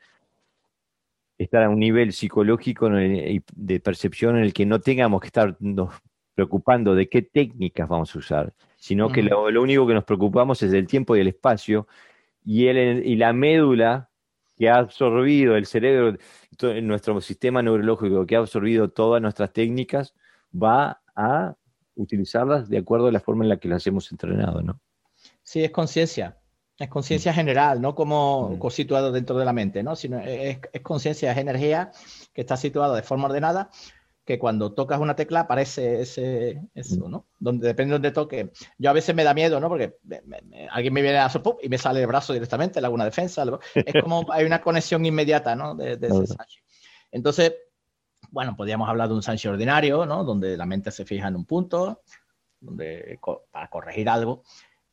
estar 1.36 1.62
a 1.62 1.68
un 1.68 1.78
nivel 1.78 2.14
psicológico 2.14 2.88
y 2.98 3.42
de 3.54 3.80
percepción 3.80 4.38
en 4.38 4.44
el 4.44 4.54
que 4.54 4.64
no 4.64 4.80
tengamos 4.80 5.20
que 5.20 5.26
estarnos 5.26 5.92
preocupando 6.34 6.94
de 6.94 7.06
qué 7.10 7.20
técnicas 7.20 7.86
vamos 7.86 8.16
a 8.16 8.18
usar, 8.18 8.54
sino 8.76 9.10
que 9.10 9.22
lo, 9.22 9.44
único 9.60 9.86
que 9.86 9.92
nos 9.92 10.04
preocupamos 10.04 10.62
es 10.62 10.70
del 10.70 10.86
tiempo 10.86 11.14
y 11.14 11.20
el 11.20 11.28
espacio 11.28 11.86
y, 12.42 12.68
el, 12.68 13.04
y 13.04 13.16
la 13.16 13.34
médula 13.34 14.08
que 14.56 14.70
ha 14.70 14.76
absorbido 14.76 15.54
el 15.54 15.66
cerebro, 15.66 16.16
nuestro 16.80 17.20
sistema 17.20 17.60
neurológico 17.60 18.24
que 18.24 18.36
ha 18.36 18.38
absorbido 18.38 18.88
todas 18.88 19.20
nuestras 19.20 19.52
técnicas, 19.52 20.14
va 20.50 21.02
a 21.14 21.56
utilizarlas 21.94 22.70
de 22.70 22.78
acuerdo 22.78 23.08
a 23.08 23.12
la 23.12 23.20
forma 23.20 23.44
en 23.44 23.50
la 23.50 23.58
que 23.58 23.68
las 23.68 23.86
hemos 23.86 24.10
entrenado, 24.10 24.62
¿no? 24.62 24.80
Sí, 25.48 25.64
es 25.64 25.70
conciencia. 25.70 26.36
Es 26.76 26.90
conciencia 26.90 27.32
general, 27.32 27.80
no 27.80 27.94
como 27.94 28.50
mm. 28.50 28.70
situado 28.70 29.10
dentro 29.10 29.38
de 29.38 29.46
la 29.46 29.54
mente, 29.54 29.82
¿no? 29.82 29.96
Sino 29.96 30.20
es, 30.20 30.58
conciencia, 30.82 31.32
es 31.32 31.38
energía 31.38 31.90
que 32.34 32.42
está 32.42 32.58
situada 32.58 32.94
de 32.94 33.02
forma 33.02 33.28
ordenada, 33.28 33.70
que 34.26 34.38
cuando 34.38 34.74
tocas 34.74 35.00
una 35.00 35.16
tecla 35.16 35.40
aparece 35.40 36.02
ese, 36.02 36.60
eso, 36.74 37.08
mm. 37.08 37.10
¿no? 37.10 37.26
Donde 37.38 37.66
depende 37.66 37.92
de 37.92 37.94
donde 37.94 38.10
toque. 38.10 38.52
Yo 38.76 38.90
a 38.90 38.92
veces 38.92 39.14
me 39.14 39.24
da 39.24 39.32
miedo, 39.32 39.58
¿no? 39.58 39.70
Porque 39.70 39.96
alguien 40.70 40.92
me 40.92 41.00
viene 41.00 41.16
a 41.16 41.24
hacer 41.24 41.40
y 41.62 41.70
me 41.70 41.78
sale 41.78 42.02
el 42.02 42.06
brazo 42.06 42.34
directamente, 42.34 42.78
le 42.82 42.86
hago 42.86 42.94
una 42.94 43.06
defensa. 43.06 43.42
Es 43.74 44.02
como 44.02 44.26
hay 44.30 44.44
una 44.44 44.60
conexión 44.60 45.06
inmediata, 45.06 45.56
¿no? 45.56 45.74
De, 45.74 45.94
ese 45.94 46.36
Entonces, 47.10 47.54
bueno, 48.30 48.54
podríamos 48.54 48.86
hablar 48.86 49.08
de 49.08 49.14
un 49.14 49.22
Sanchi 49.22 49.48
ordinario, 49.48 50.04
¿no? 50.04 50.24
Donde 50.24 50.58
la 50.58 50.66
mente 50.66 50.90
se 50.90 51.06
fija 51.06 51.28
en 51.28 51.36
un 51.36 51.46
punto, 51.46 52.02
donde, 52.60 53.18
para 53.50 53.70
corregir 53.70 54.10
algo 54.10 54.42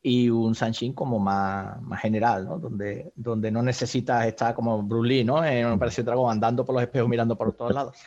y 0.08 0.30
un 0.30 0.54
Sanshin 0.54 0.94
como 0.94 1.18
más, 1.18 1.82
más 1.82 2.00
general, 2.00 2.46
¿no? 2.46 2.60
Donde, 2.60 3.12
donde 3.16 3.50
no 3.50 3.64
necesitas 3.64 4.28
estar 4.28 4.54
como 4.54 4.84
Bruce 4.84 5.10
Lee, 5.10 5.24
¿no? 5.24 5.44
En 5.44 5.66
una 5.66 5.74
operación 5.74 6.06
dragón 6.06 6.32
andando 6.32 6.64
por 6.64 6.76
los 6.76 6.84
espejos 6.84 7.10
mirando 7.10 7.36
por 7.36 7.54
todos 7.54 7.74
lados, 7.74 7.98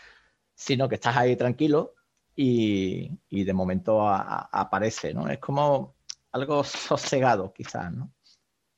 sino 0.55 0.89
que 0.89 0.95
estás 0.95 1.17
ahí 1.17 1.35
tranquilo 1.35 1.97
y, 2.37 3.11
y 3.29 3.43
de 3.43 3.53
momento 3.53 4.09
aparece, 4.09 5.13
¿no? 5.13 5.29
Es 5.29 5.41
como 5.41 5.97
algo 6.31 6.63
sosegado, 6.63 7.53
quizás, 7.53 7.93
¿no? 7.93 8.13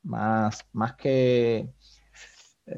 Más, 0.04 0.66
más 0.72 0.94
que 0.94 1.56
eh, 1.58 1.74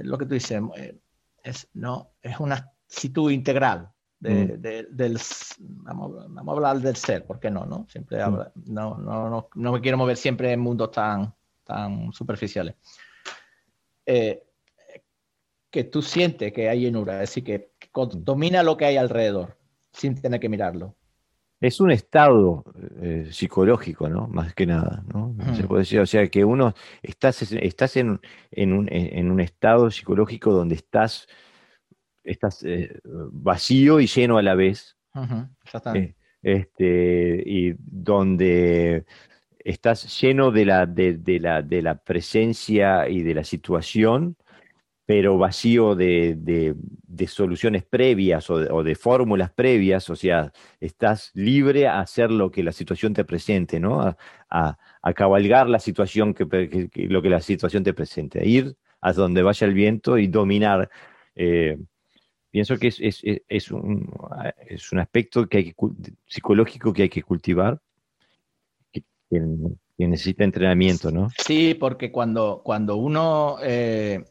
lo 0.02 0.18
que 0.18 0.26
tú 0.26 0.34
dices, 0.34 0.60
eh, 0.76 0.98
es, 1.44 1.68
no, 1.72 2.14
es 2.20 2.40
una 2.40 2.74
actitud 2.88 3.30
integral, 3.30 3.92
Mm. 4.22 4.60
del, 4.60 5.20
vamos, 5.58 6.12
vamos, 6.28 6.52
a 6.52 6.56
hablar 6.56 6.80
del 6.80 6.94
ser, 6.94 7.26
¿por 7.26 7.40
qué 7.40 7.50
no? 7.50 7.66
no? 7.66 7.86
Siempre 7.88 8.24
mm. 8.24 8.36
no, 8.66 8.96
no, 8.96 9.28
no, 9.28 9.48
no, 9.52 9.72
me 9.72 9.80
quiero 9.80 9.98
mover 9.98 10.16
siempre 10.16 10.52
en 10.52 10.60
mundos 10.60 10.92
tan, 10.92 11.34
tan 11.64 12.12
superficiales. 12.12 12.76
Eh, 14.06 14.44
que 15.70 15.84
tú 15.84 16.02
sientes 16.02 16.52
que 16.52 16.68
hay 16.68 16.80
llenura, 16.80 17.14
es 17.14 17.30
decir, 17.30 17.42
que, 17.42 17.72
mm. 17.92 18.22
domina 18.22 18.62
lo 18.62 18.76
que 18.76 18.84
hay 18.84 18.96
alrededor, 18.96 19.56
sin 19.92 20.20
tener 20.20 20.38
que 20.38 20.48
mirarlo. 20.48 20.94
Es 21.60 21.80
un 21.80 21.90
estado 21.90 22.64
eh, 23.00 23.28
psicológico, 23.30 24.08
¿no? 24.08 24.28
Más 24.28 24.54
que 24.54 24.66
nada, 24.66 25.04
¿no? 25.12 25.34
Se 25.54 25.62
puede 25.64 25.82
decir, 25.82 26.00
o 26.00 26.06
sea, 26.06 26.28
que 26.28 26.44
uno 26.44 26.74
estás, 27.02 27.40
estás 27.52 27.96
en, 27.96 28.20
en, 28.50 28.72
un, 28.72 28.88
en 28.90 29.30
un 29.30 29.40
estado 29.40 29.90
psicológico 29.90 30.52
donde 30.52 30.74
estás 30.74 31.28
estás 32.24 32.62
eh, 32.64 33.00
vacío 33.04 34.00
y 34.00 34.06
lleno 34.06 34.38
a 34.38 34.42
la 34.42 34.54
vez. 34.54 34.96
exactamente. 35.64 36.10
Eh, 36.10 36.22
este, 36.42 37.42
y 37.46 37.74
donde 37.78 39.04
estás 39.58 40.20
lleno 40.20 40.50
de 40.50 40.64
la, 40.64 40.86
de, 40.86 41.38
la, 41.40 41.62
de 41.62 41.82
la 41.82 41.96
presencia 41.96 43.08
y 43.08 43.22
de 43.22 43.34
la 43.34 43.44
situación, 43.44 44.36
pero 45.06 45.36
vacío 45.36 45.94
de, 45.94 46.74
soluciones 47.26 47.84
previas 47.84 48.48
o 48.50 48.82
de, 48.82 48.94
fórmulas 48.94 49.50
previas, 49.52 50.08
o 50.10 50.16
sea, 50.16 50.52
estás 50.80 51.30
libre 51.34 51.86
a 51.86 52.00
hacer 52.00 52.30
lo 52.30 52.50
que 52.50 52.62
la 52.62 52.72
situación 52.72 53.12
te 53.14 53.24
presente, 53.24 53.78
¿no? 53.80 54.16
A, 54.50 54.78
cabalgar 55.14 55.68
la 55.68 55.78
situación, 55.78 56.34
que, 56.34 56.44
lo 57.08 57.22
que 57.22 57.30
la 57.30 57.40
situación 57.40 57.82
te 57.82 57.94
presente, 57.94 58.40
a 58.40 58.44
ir 58.44 58.76
a 59.00 59.12
donde 59.12 59.42
vaya 59.42 59.66
el 59.66 59.74
viento 59.74 60.18
y 60.18 60.28
dominar. 60.28 60.88
Eh, 61.34 61.78
pienso 62.52 62.78
que 62.78 62.86
es, 62.88 63.70
un, 63.72 64.08
es 64.68 64.92
un 64.92 64.98
aspecto 65.00 65.48
que 65.48 65.58
hay 65.58 65.74
psicológico 66.26 66.92
que 66.92 67.02
hay 67.02 67.08
que 67.08 67.22
cultivar 67.22 67.80
que, 68.92 69.02
necesita 69.98 70.44
entrenamiento, 70.44 71.10
¿no? 71.10 71.28
Sí, 71.38 71.74
porque 71.74 72.12
cuando, 72.12 72.62
cuando 72.64 72.96
uno 72.96 73.56
eh, 73.62 74.24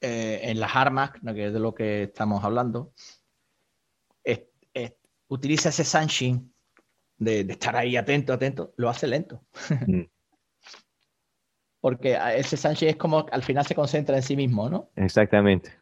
eh, 0.00 0.40
en 0.42 0.58
las 0.58 0.74
armas, 0.74 1.12
que 1.12 1.46
es 1.46 1.52
de 1.52 1.60
lo 1.60 1.74
que 1.74 2.04
estamos 2.04 2.44
hablando, 2.44 2.92
utiliza 5.30 5.70
ese 5.70 5.84
sanshin 5.84 6.52
de, 7.16 7.40
estar 7.40 7.76
ahí 7.76 7.96
atento, 7.96 8.32
atento, 8.32 8.74
lo 8.76 8.88
hace 8.88 9.06
lento. 9.06 9.42
Mm. 9.86 10.02
porque 11.80 12.18
ese 12.36 12.56
sanshin 12.56 12.88
es 12.90 12.96
como 12.96 13.26
al 13.32 13.42
final 13.42 13.64
se 13.64 13.74
concentra 13.74 14.16
en 14.16 14.22
sí 14.22 14.36
mismo, 14.36 14.68
¿no? 14.68 14.90
Exactamente. 14.96 15.79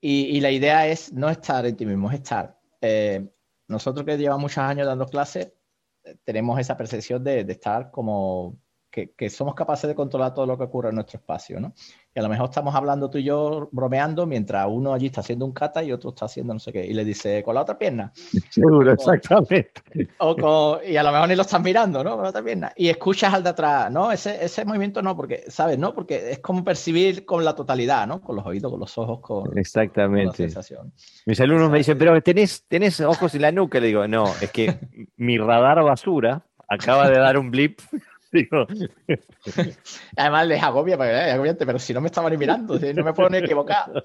Y, 0.00 0.40
la 0.40 0.50
idea 0.50 0.86
es 0.86 1.12
no 1.12 1.28
estar 1.28 1.66
en 1.66 1.76
ti 1.76 1.84
mismo, 1.84 2.08
es 2.10 2.16
estar. 2.16 2.58
Eh, 2.80 3.28
nosotros 3.66 4.06
que 4.06 4.16
llevamos 4.16 4.42
muchos 4.42 4.58
años 4.58 4.86
dando 4.86 5.06
clases, 5.06 5.52
tenemos 6.24 6.58
esa 6.58 6.76
percepción 6.76 7.22
de, 7.24 7.40
estar 7.40 7.90
como 7.90 8.56
que, 8.90 9.30
somos 9.30 9.54
capaces 9.54 9.86
de 9.88 9.94
controlar 9.94 10.34
todo 10.34 10.46
lo 10.46 10.56
que 10.56 10.64
ocurre 10.64 10.88
en 10.88 10.96
nuestro 10.96 11.18
espacio, 11.18 11.60
¿no? 11.60 11.74
Y 12.14 12.18
a 12.18 12.22
lo 12.22 12.28
mejor 12.28 12.46
estamos 12.46 12.74
hablando 12.74 13.10
tú 13.10 13.18
y 13.18 13.24
yo 13.24 13.68
bromeando 13.70 14.26
mientras 14.26 14.66
uno 14.68 14.92
allí 14.92 15.06
está 15.06 15.20
haciendo 15.20 15.44
un 15.44 15.52
kata 15.52 15.84
y 15.84 15.92
otro 15.92 16.10
está 16.10 16.24
haciendo 16.24 16.52
no 16.54 16.58
sé 16.58 16.72
qué, 16.72 16.84
y 16.84 16.94
le 16.94 17.04
dice 17.04 17.42
con 17.42 17.54
la 17.54 17.62
otra 17.62 17.78
pierna. 17.78 18.12
Seguro, 18.50 18.92
exactamente. 18.92 19.82
y 19.94 20.96
a 20.96 21.02
lo 21.02 21.12
mejor 21.12 21.28
ni 21.28 21.36
lo 21.36 21.42
estás 21.42 21.62
mirando, 21.62 22.02
¿no? 22.02 22.14
Con 22.14 22.22
la 22.22 22.30
otra 22.30 22.42
pierna. 22.42 22.72
Y 22.76 22.88
escuchas 22.88 23.32
al 23.34 23.42
de 23.42 23.50
atrás, 23.50 23.92
¿no? 23.92 24.10
Ese, 24.10 24.42
ese 24.44 24.64
movimiento 24.64 25.02
no, 25.02 25.16
porque, 25.16 25.44
¿sabes? 25.48 25.78
No, 25.78 25.94
porque 25.94 26.32
es 26.32 26.38
como 26.40 26.64
percibir 26.64 27.24
con 27.24 27.44
la 27.44 27.54
totalidad, 27.54 28.06
¿no? 28.06 28.20
Con 28.20 28.36
los 28.36 28.46
oídos, 28.46 28.70
con 28.70 28.80
los 28.80 28.96
ojos, 28.98 29.20
con, 29.20 29.58
exactamente. 29.58 30.26
la 30.26 30.32
sensación. 30.32 30.92
Mis 31.26 31.40
alumnos 31.40 31.70
me 31.70 31.78
dicen, 31.78 31.98
pero 31.98 32.20
¿tenés, 32.22 32.64
tenés 32.66 33.00
ojos 33.00 33.34
en 33.34 33.42
la 33.42 33.52
nuca. 33.52 33.78
Le 33.78 33.88
digo, 33.88 34.08
no, 34.08 34.26
es 34.40 34.50
que 34.50 34.78
mi 35.16 35.38
radar 35.38 35.82
basura 35.82 36.42
acaba 36.68 37.08
de 37.08 37.18
dar 37.18 37.38
un 37.38 37.50
blip 37.50 37.80
Además 40.16 40.46
les 40.46 40.62
agobia, 40.62 40.98
pero 40.98 41.78
si 41.78 41.94
no 41.94 42.00
me 42.00 42.08
estaban 42.08 42.36
mirando, 42.38 42.78
no 42.78 43.04
me 43.04 43.12
puedo 43.12 43.30
ni 43.30 43.38
equivocar. 43.38 44.04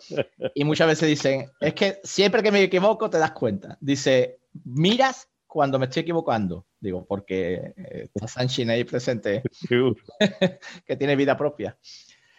Y 0.54 0.64
muchas 0.64 0.88
veces 0.88 1.10
dicen, 1.10 1.50
es 1.60 1.74
que 1.74 2.00
siempre 2.04 2.42
que 2.44 2.52
me 2.52 2.64
equivoco 2.64 3.10
te 3.10 3.18
das 3.18 3.32
cuenta. 3.32 3.78
Dice, 3.82 4.40
miras 4.66 5.30
cuando 5.54 5.78
me 5.78 5.86
estoy 5.86 6.02
equivocando. 6.02 6.66
Digo, 6.80 7.06
porque 7.06 7.74
eh, 7.78 8.10
está 8.14 8.28
Sanchin 8.28 8.72
ahí 8.72 8.84
presente, 8.84 9.44
que 10.86 10.96
tiene 10.98 11.16
vida 11.16 11.38
propia. 11.38 11.78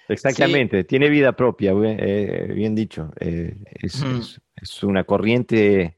Exactamente, 0.08 0.84
tiene 0.84 1.08
vida 1.08 1.32
propia, 1.32 1.72
eh, 1.72 2.52
bien 2.52 2.74
dicho. 2.74 3.12
Eh, 3.20 3.56
es, 3.80 4.82
una 4.82 5.04
corriente 5.04 5.96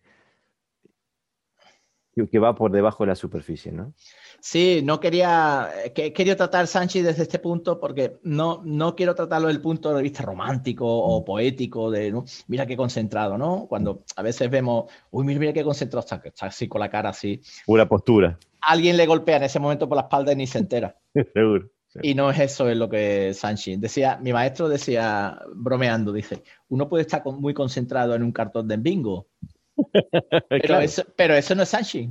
que 2.30 2.38
va 2.38 2.54
por 2.54 2.70
debajo 2.70 3.04
de 3.04 3.08
la 3.08 3.14
superficie, 3.14 3.72
¿no? 3.72 3.94
Sí, 4.40 4.80
no 4.84 5.00
quería, 5.00 5.68
que, 5.94 6.12
quería 6.12 6.36
tratar 6.36 6.66
Sánchez 6.66 7.04
desde 7.04 7.22
este 7.22 7.38
punto 7.38 7.80
porque 7.80 8.18
no, 8.22 8.62
no 8.64 8.94
quiero 8.94 9.14
tratarlo 9.14 9.48
desde 9.48 9.58
el 9.58 9.62
punto 9.62 9.94
de 9.94 10.02
vista 10.02 10.22
romántico 10.22 10.86
o 10.86 11.24
poético 11.24 11.90
de, 11.90 12.12
¿no? 12.12 12.24
mira 12.48 12.66
qué 12.66 12.76
concentrado, 12.76 13.36
¿no? 13.36 13.66
Cuando 13.68 14.04
a 14.16 14.22
veces 14.22 14.50
vemos, 14.50 14.90
uy, 15.10 15.24
mira, 15.24 15.40
mira 15.40 15.52
qué 15.52 15.64
concentrado 15.64 16.00
está, 16.00 16.20
está 16.24 16.46
así 16.46 16.68
con 16.68 16.80
la 16.80 16.90
cara 16.90 17.10
así. 17.10 17.40
Pura 17.64 17.88
postura. 17.88 18.38
Alguien 18.60 18.96
le 18.96 19.06
golpea 19.06 19.36
en 19.36 19.44
ese 19.44 19.58
momento 19.58 19.88
por 19.88 19.96
la 19.96 20.02
espalda 20.02 20.32
y 20.32 20.36
ni 20.36 20.46
se 20.46 20.58
entera. 20.58 20.96
Seguro. 21.34 21.70
Y 22.02 22.14
no 22.14 22.30
es 22.30 22.38
eso 22.38 22.68
es 22.68 22.76
lo 22.76 22.88
que 22.88 23.32
Sánchez 23.32 23.80
decía. 23.80 24.18
Mi 24.20 24.32
maestro 24.32 24.68
decía, 24.68 25.38
bromeando, 25.54 26.12
dice, 26.12 26.42
uno 26.68 26.88
puede 26.88 27.02
estar 27.02 27.24
muy 27.24 27.54
concentrado 27.54 28.14
en 28.14 28.22
un 28.22 28.32
cartón 28.32 28.68
de 28.68 28.76
bingo, 28.76 29.28
pero, 30.48 30.80
eso, 30.80 31.04
pero 31.16 31.34
eso 31.34 31.54
no 31.54 31.62
es 31.62 31.68
Sánchez. 31.68 32.10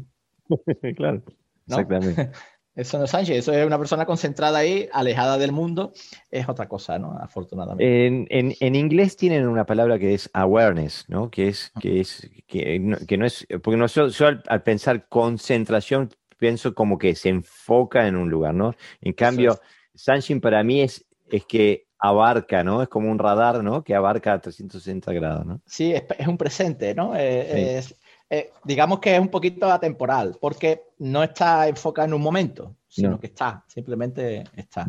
claro. 0.96 1.22
Exactamente. 1.68 2.32
Eso 2.76 2.98
no 2.98 3.06
es 3.06 3.12
Sánchez, 3.12 3.38
eso 3.38 3.54
es 3.54 3.66
una 3.66 3.78
persona 3.78 4.06
concentrada 4.06 4.60
ahí, 4.60 4.90
alejada 4.92 5.38
del 5.38 5.54
mundo, 5.54 5.94
es 6.30 6.50
otra 6.50 6.68
cosa, 6.68 7.00
¿no? 7.00 7.18
Afortunadamente. 7.18 8.26
En, 8.30 8.76
inglés 8.76 9.16
tienen 9.16 9.48
una 9.48 9.66
palabra 9.66 9.98
que 9.98 10.14
es 10.14 10.30
awareness, 10.34 11.06
¿no? 11.08 11.32
Que 11.32 11.48
es, 11.48 11.72
que 11.80 12.02
es, 12.02 12.30
que 12.48 12.78
no, 12.80 13.26
es, 13.26 13.48
porque 13.64 13.78
no, 13.78 13.88
yo, 13.88 14.28
al, 14.28 14.64
pensar 14.64 15.08
concentración 15.08 16.10
pienso 16.38 16.76
como 16.76 16.98
que 16.98 17.16
se 17.16 17.30
enfoca 17.30 18.08
en 18.08 18.18
un 18.18 18.30
lugar, 18.30 18.54
¿no? 18.54 18.76
En 19.00 19.14
cambio, 19.14 19.58
Sanshin 19.94 20.42
para 20.42 20.62
mí 20.62 20.82
es, 20.82 21.06
es 21.30 21.46
que 21.46 21.88
abarca, 21.98 22.62
¿no? 22.66 22.82
Es 22.82 22.90
como 22.90 23.10
un 23.10 23.20
radar, 23.20 23.64
¿no? 23.64 23.86
Que 23.86 23.96
abarca 23.96 24.38
360 24.40 25.14
grados, 25.14 25.46
¿no? 25.46 25.62
Sí, 25.66 25.94
es, 25.94 26.28
un 26.28 26.38
presente, 26.38 26.94
¿no? 26.94 27.16
Eh, 27.16 27.78
es, 27.78 27.96
eh, 28.30 28.52
digamos 28.64 29.00
que 29.00 29.16
es 29.16 29.20
un 29.20 29.30
poquito 29.30 29.72
atemporal, 29.72 30.38
porque 30.40 30.84
no 31.00 31.24
está 31.24 31.68
enfocado 31.68 32.08
en 32.08 32.14
un 32.16 32.22
momento, 32.22 32.76
sino 32.88 33.20
que 33.20 33.28
está, 33.28 33.64
simplemente 33.68 34.44
está. 34.56 34.88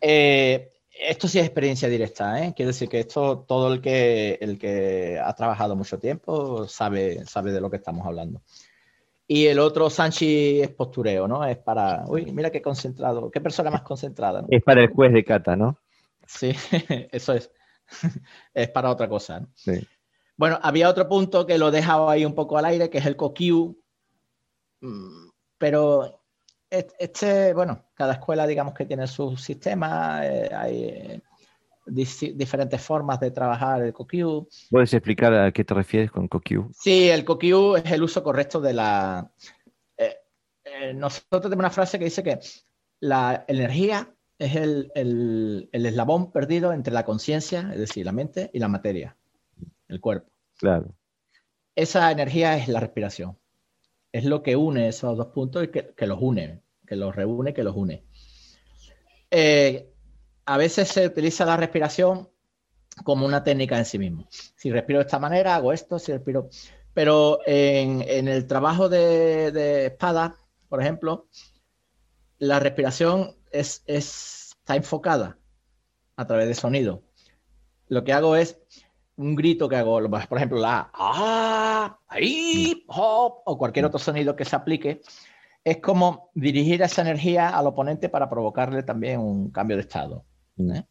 Eh, 0.00 0.72
esto 0.90 1.28
sí 1.28 1.38
es 1.38 1.46
experiencia 1.46 1.88
directa, 1.88 2.44
¿eh? 2.44 2.52
Quiero 2.54 2.68
decir 2.68 2.88
que 2.88 3.00
esto 3.00 3.44
todo 3.46 3.72
el 3.72 3.80
que, 3.80 4.38
el 4.40 4.58
que 4.58 5.18
ha 5.22 5.32
trabajado 5.34 5.74
mucho 5.76 5.98
tiempo 5.98 6.68
sabe, 6.68 7.24
sabe 7.26 7.52
de 7.52 7.60
lo 7.60 7.70
que 7.70 7.76
estamos 7.76 8.06
hablando. 8.06 8.42
Y 9.26 9.46
el 9.46 9.60
otro 9.60 9.88
Sanchi 9.88 10.60
es 10.60 10.70
postureo, 10.70 11.28
¿no? 11.28 11.44
Es 11.44 11.56
para, 11.56 12.04
uy, 12.08 12.32
mira 12.32 12.50
qué 12.50 12.60
concentrado, 12.60 13.30
qué 13.30 13.40
persona 13.40 13.70
más 13.70 13.82
concentrada. 13.82 14.44
Es 14.48 14.62
para 14.62 14.82
el 14.82 14.88
juez 14.88 15.12
de 15.12 15.24
cata, 15.24 15.54
¿no? 15.54 15.78
Sí, 16.26 16.50
eso 17.12 17.34
es. 17.34 17.50
es 18.54 18.68
para 18.68 18.90
otra 18.90 19.08
cosa. 19.08 19.40
¿no? 19.40 19.48
Sí. 19.54 19.86
Bueno, 20.40 20.58
había 20.62 20.88
otro 20.88 21.06
punto 21.06 21.44
que 21.44 21.58
lo 21.58 21.68
he 21.68 21.70
dejado 21.70 22.08
ahí 22.08 22.24
un 22.24 22.34
poco 22.34 22.56
al 22.56 22.64
aire, 22.64 22.88
que 22.88 22.96
es 22.96 23.04
el 23.04 23.14
CoQ. 23.14 23.76
Mm, 24.80 25.28
pero 25.58 26.22
este, 26.70 27.52
bueno, 27.52 27.90
cada 27.92 28.14
escuela 28.14 28.46
digamos 28.46 28.72
que 28.72 28.86
tiene 28.86 29.06
su 29.06 29.36
sistema, 29.36 30.24
eh, 30.24 30.50
hay 30.50 30.84
eh, 30.84 31.22
diferentes 31.84 32.80
formas 32.80 33.20
de 33.20 33.32
trabajar 33.32 33.82
el 33.82 33.92
CoQ. 33.92 34.48
¿Puedes 34.70 34.94
explicar 34.94 35.34
a 35.34 35.52
qué 35.52 35.62
te 35.62 35.74
refieres 35.74 36.10
con 36.10 36.26
CoQ? 36.26 36.72
Sí, 36.72 37.10
el 37.10 37.26
CoQ 37.26 37.76
es 37.84 37.92
el 37.92 38.02
uso 38.02 38.22
correcto 38.22 38.62
de 38.62 38.72
la... 38.72 39.30
Eh, 39.98 40.94
nosotros 40.94 41.42
tenemos 41.42 41.64
una 41.64 41.70
frase 41.70 41.98
que 41.98 42.06
dice 42.06 42.22
que 42.22 42.40
la 43.00 43.44
energía 43.46 44.10
es 44.38 44.56
el, 44.56 44.90
el 44.94 45.84
eslabón 45.84 46.32
perdido 46.32 46.72
entre 46.72 46.94
la 46.94 47.04
conciencia, 47.04 47.68
es 47.74 47.78
decir, 47.78 48.06
la 48.06 48.12
mente, 48.12 48.48
y 48.54 48.58
la 48.58 48.68
materia 48.68 49.14
el 49.90 50.00
cuerpo. 50.00 50.29
Claro. 50.60 50.94
Esa 51.74 52.12
energía 52.12 52.56
es 52.58 52.68
la 52.68 52.80
respiración. 52.80 53.38
Es 54.12 54.26
lo 54.26 54.42
que 54.42 54.56
une 54.56 54.88
esos 54.88 55.16
dos 55.16 55.28
puntos 55.28 55.64
y 55.64 55.68
que, 55.68 56.06
los 56.06 56.18
une, 56.20 56.60
que 56.86 56.96
los 56.96 57.16
reúne, 57.16 57.54
que 57.54 57.62
los 57.62 57.74
une. 57.74 58.04
Eh, 59.30 59.90
a 60.44 60.56
veces 60.58 60.88
se 60.88 61.06
utiliza 61.06 61.46
la 61.46 61.56
respiración 61.56 62.28
como 63.04 63.24
una 63.24 63.42
técnica 63.42 63.78
en 63.78 63.86
sí 63.86 63.98
mismo. 63.98 64.28
Si 64.30 64.70
respiro 64.70 64.98
de 64.98 65.06
esta 65.06 65.18
manera, 65.18 65.54
hago 65.54 65.72
esto, 65.72 65.98
si 65.98 66.12
respiro. 66.12 66.50
Pero 66.92 67.38
en, 67.46 68.02
el 68.28 68.46
trabajo 68.46 68.90
de, 68.90 69.86
espada, 69.86 70.36
por 70.68 70.82
ejemplo, 70.82 71.28
la 72.38 72.58
respiración 72.60 73.36
es, 73.50 73.82
está 73.86 74.76
enfocada 74.76 75.38
a 76.16 76.26
través 76.26 76.48
de 76.48 76.54
sonido. 76.54 77.02
Lo 77.88 78.04
que 78.04 78.12
hago 78.12 78.36
es 78.36 78.58
un 79.20 79.34
grito 79.34 79.68
que 79.68 79.76
hago, 79.76 80.00
por 80.08 80.38
ejemplo, 80.38 80.58
la 80.58 80.90
ah, 80.94 81.98
ahí, 82.08 82.84
hop, 82.88 83.42
o 83.44 83.58
cualquier 83.58 83.84
otro 83.84 83.98
sonido 83.98 84.34
que 84.34 84.46
se 84.46 84.56
aplique, 84.56 85.02
es 85.62 85.76
como 85.76 86.30
dirigir 86.34 86.80
esa 86.80 87.02
energía 87.02 87.50
al 87.50 87.66
oponente 87.66 88.08
para 88.08 88.30
provocarle 88.30 88.82
también 88.82 89.20
un 89.20 89.50
cambio 89.50 89.76
de 89.76 89.82
estado. 89.82 90.24
¿eh? 90.58 90.84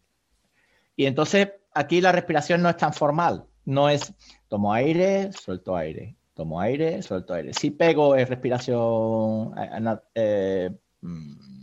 Y 0.95 1.07
entonces 1.07 1.49
aquí 1.73 2.01
la 2.01 2.11
respiración 2.11 2.61
no 2.61 2.69
es 2.69 2.77
tan 2.77 2.93
formal, 2.93 3.45
no 3.65 3.89
es 3.89 4.13
tomo 4.47 4.73
aire, 4.73 5.31
suelto 5.33 5.75
aire, 5.75 6.15
tomo 6.35 6.61
aire, 6.61 7.01
suelto 7.01 7.33
aire. 7.33 7.53
Si 7.53 7.71
pego 7.71 8.15
es 8.15 8.29
respiración 8.29 9.57
eh, 9.57 9.97
eh, 10.13 10.69
mm, 11.01 11.58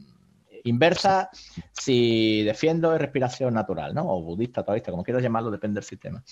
inversa, 0.68 1.30
si 1.72 2.42
defiendo 2.42 2.94
es 2.94 3.00
respiración 3.00 3.54
natural, 3.54 3.94
¿no? 3.94 4.02
O 4.08 4.22
budista, 4.22 4.62
taoísta, 4.62 4.90
como 4.90 5.04
quieras 5.04 5.22
llamarlo, 5.22 5.50
depende 5.50 5.80
del 5.80 5.88
sistema. 5.88 6.22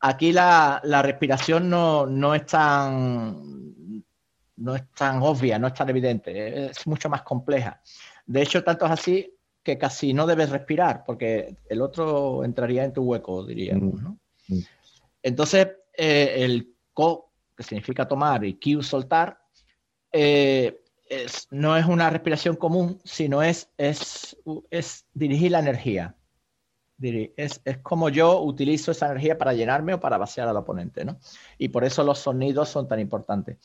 Aquí 0.00 0.32
la, 0.32 0.80
respiración 1.02 1.70
no, 1.70 2.34
es 2.34 2.46
tan 2.46 4.04
no 4.56 4.76
es 4.76 4.90
tan 4.92 5.22
obvia, 5.22 5.58
no 5.58 5.68
es 5.68 5.74
tan 5.74 5.88
evidente, 5.88 6.66
es 6.66 6.86
mucho 6.86 7.08
más 7.08 7.22
compleja. 7.22 7.80
De 8.26 8.42
hecho, 8.42 8.62
tanto 8.62 8.86
es 8.86 8.92
así 8.92 9.34
que 9.62 9.78
casi 9.78 10.12
no 10.12 10.26
debes 10.26 10.50
respirar, 10.50 11.04
porque 11.06 11.56
el 11.68 11.80
otro 11.80 12.44
entraría 12.44 12.84
en 12.84 12.92
tu 12.92 13.02
hueco, 13.02 13.44
diríamos. 13.44 13.94
Mm. 13.94 14.04
¿no? 14.04 14.18
Mm. 14.48 14.58
Entonces, 15.22 15.68
eh, 15.96 16.34
el 16.38 16.74
co, 16.92 17.30
que 17.56 17.62
significa 17.62 18.08
tomar, 18.08 18.44
y 18.44 18.54
kiu, 18.54 18.82
soltar, 18.82 19.38
eh, 20.10 20.81
no 21.50 21.76
es 21.76 21.86
una 21.86 22.10
respiración 22.10 22.56
común, 22.56 23.00
sino 23.04 23.42
es, 23.42 23.70
es, 23.76 24.36
es 24.70 25.06
dirigir 25.14 25.52
la 25.52 25.60
energía. 25.60 26.16
Es, 27.36 27.60
es, 27.64 27.78
como 27.78 28.08
yo 28.10 28.40
utilizo 28.42 28.92
esa 28.92 29.06
energía 29.06 29.36
para 29.36 29.52
llenarme 29.52 29.94
o 29.94 30.00
para 30.00 30.18
vaciar 30.18 30.46
al 30.46 30.56
oponente, 30.56 31.04
¿no? 31.04 31.18
Y 31.58 31.68
por 31.68 31.84
eso 31.84 32.04
los 32.04 32.20
sonidos 32.20 32.68
son 32.68 32.86
tan 32.86 33.00
importantes. 33.00 33.58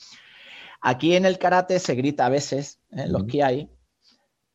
Aquí 0.81 1.15
en 1.15 1.25
el 1.25 1.37
karate 1.37 1.79
se 1.79 1.95
grita 1.95 2.25
a 2.25 2.29
veces, 2.29 2.79
en 2.89 2.99
¿eh? 2.99 3.07
los 3.09 3.25
que 3.25 3.43
hay, 3.43 3.69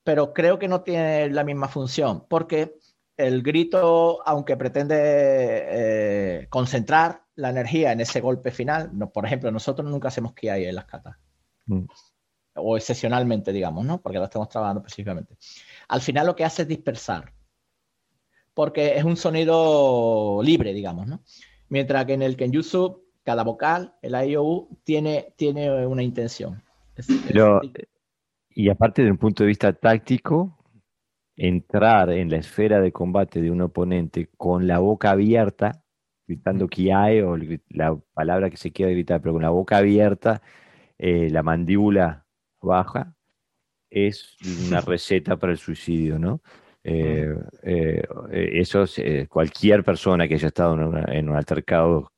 pero 0.05 0.33
creo 0.33 0.59
que 0.59 0.69
no 0.69 0.83
tiene 0.83 1.31
la 1.31 1.45
misma 1.45 1.69
función, 1.69 2.27
porque 2.29 2.77
el 3.17 3.43
grito, 3.43 4.27
aunque 4.27 4.57
pretende 4.57 4.97
eh, 4.99 6.47
concentrar 6.49 7.25
la 7.37 7.51
energía 7.51 7.93
en 7.93 8.01
ese 8.01 8.21
golpe 8.21 8.51
final, 8.51 8.91
no, 8.93 9.11
por 9.11 9.27
ejemplo, 9.27 9.51
nosotros 9.51 9.89
nunca 9.89 10.09
hacemos 10.09 10.33
hay 10.43 10.65
en 10.65 10.75
las 10.75 10.87
katas. 10.87 11.17
Mm. 11.67 11.85
O 12.55 12.77
excepcionalmente, 12.77 13.53
digamos, 13.53 13.85
¿no? 13.85 14.01
Porque 14.01 14.19
lo 14.19 14.25
estamos 14.25 14.49
trabajando 14.49 14.81
específicamente. 14.81 15.37
Al 15.89 16.01
final 16.01 16.27
lo 16.27 16.37
que 16.37 16.45
hace 16.45 16.63
es 16.63 16.69
dispersar, 16.69 17.33
porque 18.55 18.97
es 18.97 19.05
un 19.05 19.17
sonido 19.17 20.41
libre, 20.43 20.75
digamos, 20.75 21.07
¿no? 21.07 21.23
Mientras 21.69 22.05
que 22.05 22.15
en 22.15 22.23
el 22.23 22.37
Kenjutsu, 22.37 23.03
cada 23.23 23.45
vocal, 23.45 23.95
el 24.03 24.15
IOU, 24.15 24.79
tiene, 24.85 25.35
tiene 25.37 25.87
una 25.87 26.03
intención. 26.03 26.63
y 28.51 28.69
aparte, 28.69 29.03
desde 29.03 29.13
un 29.13 29.19
punto 29.19 29.43
de 29.43 29.49
vista 29.49 29.73
táctico, 29.73 30.59
entrar 31.37 32.11
en 32.11 32.31
la 32.31 32.37
esfera 32.37 32.81
de 32.81 32.93
combate 32.93 33.41
de 33.41 33.51
un 33.51 33.63
oponente 33.63 34.29
con 34.37 34.67
la 34.67 34.79
boca 34.79 35.11
abierta, 35.11 35.83
gritando 36.27 36.69
Kiae 36.69 37.23
o 37.23 37.37
la 37.71 37.97
palabra 38.13 38.51
que 38.51 38.57
se 38.57 38.73
quiera 38.73 38.93
gritar, 38.93 39.21
pero 39.21 39.33
con 39.33 39.43
la 39.43 39.51
boca 39.51 39.79
abierta, 39.79 40.43
eh, 40.99 41.31
la 41.31 41.43
mandíbula 41.43 42.22
baja, 42.63 43.15
es 43.91 44.37
una 44.69 44.81
receta 44.81 45.37
para 45.37 45.53
el 45.53 45.59
suicidio, 45.59 46.19
¿no? 46.19 46.41
Eh, 46.85 47.33
eh, 47.63 48.03
eso 48.33 48.85
cualquier 49.29 49.85
persona 49.85 50.27
que 50.27 50.35
haya 50.35 50.49
estado 50.49 50.75
en, 50.75 51.29
un 51.29 51.37
altercado 51.37 52.11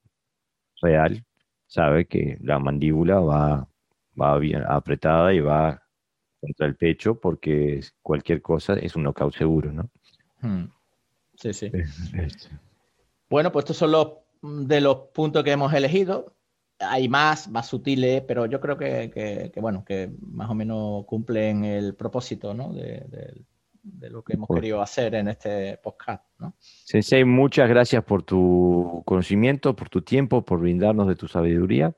real 0.80 1.22
sabe 1.66 2.06
que 2.06 2.38
la 2.40 2.58
mandíbula 2.58 3.20
va, 3.20 3.68
va 4.20 4.38
bien 4.38 4.62
apretada 4.66 5.34
y 5.34 5.40
va 5.40 5.82
contra 6.40 6.66
el 6.66 6.76
pecho 6.76 7.18
porque 7.18 7.80
cualquier 8.00 8.40
cosa 8.40 8.74
es 8.74 8.96
un 8.96 9.02
knockout 9.02 9.34
seguro, 9.34 9.72
¿no? 9.72 9.90
Hmm. 10.40 10.70
Sí, 11.36 11.52
sí. 11.52 11.70
Bueno, 13.28 13.50
pues 13.50 13.64
estos 13.64 13.78
son 13.78 13.90
los 13.90 14.12
mm, 14.42 14.66
de 14.66 14.80
los 14.80 14.96
puntos 15.12 15.42
que 15.42 15.50
hemos 15.50 15.72
elegido. 15.72 16.36
Hay 16.78 17.08
más, 17.08 17.48
más 17.48 17.68
sutiles, 17.68 18.22
pero 18.22 18.46
yo 18.46 18.60
creo 18.60 18.76
que, 18.76 19.52
bueno, 19.56 19.84
que 19.84 20.10
más 20.20 20.50
o 20.50 20.54
menos 20.54 21.04
cumplen 21.06 21.64
el 21.64 21.94
propósito, 21.94 22.52
¿no? 22.54 22.72
De, 22.72 23.44
lo 24.10 24.24
que 24.24 24.32
hemos 24.32 24.48
querido 24.48 24.80
hacer 24.80 25.14
en 25.14 25.28
este 25.28 25.76
podcast, 25.76 26.24
¿no? 26.38 26.54
Sensei, 26.58 27.24
muchas 27.24 27.68
gracias 27.68 28.02
por 28.02 28.22
tu 28.22 29.02
conocimiento, 29.04 29.76
por 29.76 29.90
tu 29.90 30.00
tiempo, 30.00 30.42
por 30.42 30.60
brindarnos 30.60 31.06
de 31.06 31.16
tu 31.16 31.28
sabiduría. 31.28 31.94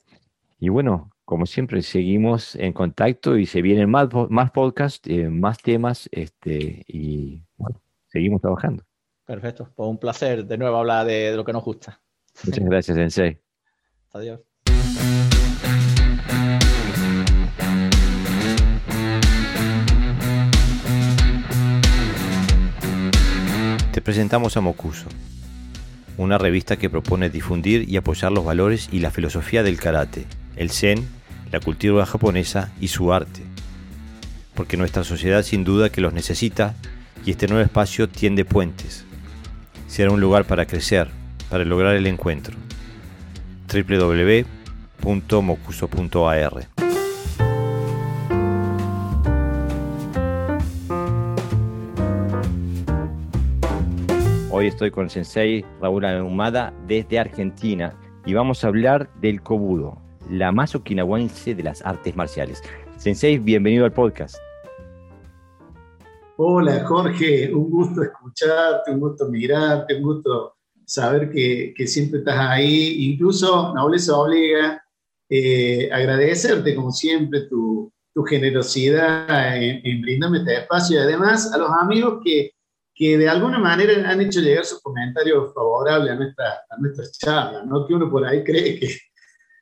Y 0.59 0.69
bueno, 0.69 1.11
como 1.27 1.45
siempre, 1.45 1.83
seguimos 1.83 2.55
en 2.55 2.73
contacto 2.73 3.37
y 3.37 3.47
se 3.47 3.61
vienen 3.61 3.91
más, 3.91 4.09
más 4.31 4.53
podcasts, 4.53 5.09
eh, 5.11 5.29
más 5.29 5.59
temas, 5.59 6.09
este, 6.13 6.85
y 6.87 7.43
bueno, 7.57 7.81
seguimos 8.07 8.41
trabajando. 8.41 8.85
Perfecto, 9.25 9.69
pues 9.75 9.89
un 9.89 9.99
placer 9.99 10.47
de 10.47 10.57
nuevo 10.57 10.77
hablar 10.77 11.05
de, 11.05 11.35
lo 11.35 11.45
que 11.45 11.53
nos 11.53 11.65
gusta. 11.65 12.01
Muchas 12.45 12.65
gracias, 12.65 12.97
Sensei. 12.97 13.41
Adiós. 14.13 14.41
Te 23.93 24.01
presentamos 24.01 24.57
a 24.57 24.61
Mokuso, 24.61 25.07
una 26.19 26.39
revista 26.39 26.77
que 26.77 26.91
propone 26.91 27.31
difundir 27.31 27.89
y 27.89 27.97
apoyar 27.97 28.33
los 28.33 28.45
valores 28.45 28.89
y 28.93 29.01
la 29.01 29.11
filosofía 29.11 29.63
del 29.63 29.79
karate, 29.79 30.27
el 30.57 30.71
zen 30.71 31.07
la 31.53 31.61
cultura 31.61 32.07
japonesa 32.07 32.73
y 32.81 32.89
su 32.89 33.13
arte, 33.13 33.43
porque 34.55 34.77
nuestra 34.77 35.05
sociedad 35.05 35.43
sin 35.43 35.65
duda 35.65 35.91
que 35.91 36.01
los 36.01 36.13
necesita 36.13 36.75
y 37.25 37.31
este 37.31 37.49
nuevo 37.49 37.65
espacio 37.65 38.09
tiende 38.09 38.45
puentes. 38.45 39.05
Será 39.89 40.11
un 40.11 40.21
lugar 40.21 40.45
para 40.45 40.67
crecer, 40.67 41.09
para 41.49 41.65
lograr 41.65 41.95
el 41.95 42.07
encuentro. 42.07 42.57
www.mocuso.ar 45.03 46.69
Hoy 54.51 54.69
estoy 54.69 54.91
con 54.91 55.11
Sensei 55.11 55.65
Raúl 55.83 56.05
Ahumada 56.07 56.73
desde 56.87 57.19
Argentina 57.19 57.95
y 58.25 58.33
vamos 58.33 58.65
a 58.65 58.69
hablar 58.69 59.11
del 59.21 59.43
Kobudo, 59.43 59.99
la 60.31 60.51
más 60.51 60.75
okinawense 60.75 61.55
de 61.55 61.63
las 61.63 61.85
artes 61.85 62.17
marciales. 62.17 62.63
Sensei, 62.97 63.39
bienvenido 63.39 63.85
al 63.85 63.93
podcast. 63.93 64.37
Hola 66.39 66.85
Jorge, 66.85 67.53
un 67.53 67.71
gusto 67.71 68.03
escucharte, 68.03 68.93
un 68.93 69.01
gusto 69.01 69.29
mirarte, 69.29 69.95
un 69.97 70.03
gusto 70.03 70.57
saber 70.87 71.31
que, 71.31 71.75
que 71.77 71.87
siempre 71.87 72.21
estás 72.21 72.39
ahí. 72.39 73.11
Incluso, 73.11 73.75
nobleza 73.75 74.17
obliga, 74.17 74.83
eh, 75.29 75.91
agradecerte 75.93 76.75
como 76.75 76.93
siempre 76.93 77.43
tu, 77.43 77.93
tu 78.15 78.23
generosidad 78.25 79.57
en, 79.57 79.81
en, 79.85 80.01
brindarme 80.01 80.39
este 80.39 80.59
espacio 80.59 80.97
y 80.97 81.03
además 81.03 81.53
a 81.53 81.59
los 81.59 81.71
amigos 81.71 82.21
que, 82.25 82.53
que 82.95 83.19
de 83.19 83.29
alguna 83.29 83.59
manera 83.59 84.09
han 84.09 84.21
hecho 84.21 84.41
llegar 84.41 84.65
sus 84.65 84.81
comentarios 84.81 85.53
favorables 85.53 86.13
a, 86.13 86.15
nuestra, 86.15 86.49
a 86.71 86.77
nuestras 86.79 87.13
charlas, 87.19 87.67
¿no? 87.67 87.87
que 87.87 87.95
uno 87.95 88.11
por 88.11 88.25
ahí 88.25 88.43
cree 88.45 88.79
que, 88.79 88.97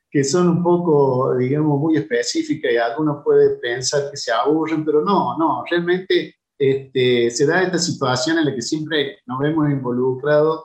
que 0.09 0.23
son 0.23 0.47
un 0.47 0.63
poco, 0.63 1.35
digamos, 1.35 1.79
muy 1.79 1.97
específicas 1.97 2.71
y 2.71 2.77
algunos 2.77 3.23
pueden 3.23 3.59
pensar 3.59 4.09
que 4.09 4.17
se 4.17 4.31
aburren, 4.31 4.85
pero 4.85 5.01
no, 5.01 5.37
no, 5.37 5.65
realmente 5.69 6.35
este, 6.57 7.29
se 7.29 7.45
da 7.45 7.63
esta 7.63 7.77
situación 7.77 8.37
en 8.37 8.45
la 8.45 8.55
que 8.55 8.61
siempre 8.61 9.19
nos 9.25 9.39
vemos 9.39 9.69
involucrados 9.69 10.63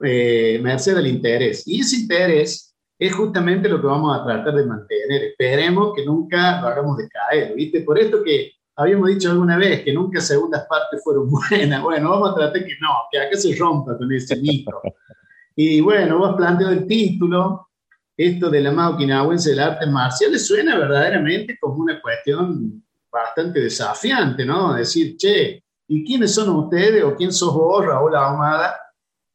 eh, 0.00 0.58
merced 0.60 0.96
al 0.96 1.06
interés. 1.06 1.62
Y 1.66 1.80
ese 1.80 1.96
interés 1.96 2.71
es 3.06 3.12
justamente 3.12 3.68
lo 3.68 3.80
que 3.80 3.86
vamos 3.88 4.16
a 4.16 4.24
tratar 4.24 4.54
de 4.54 4.64
mantener. 4.64 5.24
Esperemos 5.24 5.92
que 5.92 6.06
nunca 6.06 6.60
lo 6.60 6.68
hagamos 6.68 6.96
decaer, 6.96 7.52
¿viste? 7.52 7.80
Por 7.80 7.98
esto 7.98 8.22
que 8.22 8.52
habíamos 8.76 9.08
dicho 9.08 9.28
alguna 9.28 9.56
vez 9.56 9.82
que 9.82 9.92
nunca 9.92 10.20
segundas 10.20 10.66
partes 10.68 11.02
fueron 11.02 11.28
buenas. 11.50 11.82
Bueno, 11.82 12.10
vamos 12.10 12.30
a 12.30 12.34
tratar 12.36 12.64
que 12.64 12.76
no, 12.80 12.90
que 13.10 13.18
acá 13.18 13.36
se 13.36 13.56
rompa 13.56 13.98
con 13.98 14.12
ese 14.12 14.36
mito. 14.36 14.80
Y 15.56 15.80
bueno, 15.80 16.16
vos 16.18 16.36
planteado 16.36 16.72
el 16.72 16.86
título, 16.86 17.70
esto 18.16 18.48
de 18.48 18.60
la 18.60 18.70
más 18.70 18.92
okinawense 18.92 19.50
del 19.50 19.58
arte 19.58 19.86
marcial 19.86 20.38
suena 20.38 20.78
verdaderamente 20.78 21.58
como 21.60 21.82
una 21.82 22.00
cuestión 22.00 22.84
bastante 23.10 23.58
desafiante, 23.62 24.44
¿no? 24.44 24.74
Decir, 24.74 25.16
che, 25.16 25.64
¿y 25.88 26.04
quiénes 26.04 26.32
son 26.32 26.50
ustedes 26.50 27.02
o 27.02 27.16
quién 27.16 27.32
sos 27.32 27.52
vos, 27.52 27.84
Raúl 27.84 28.14
Ahumada, 28.14 28.76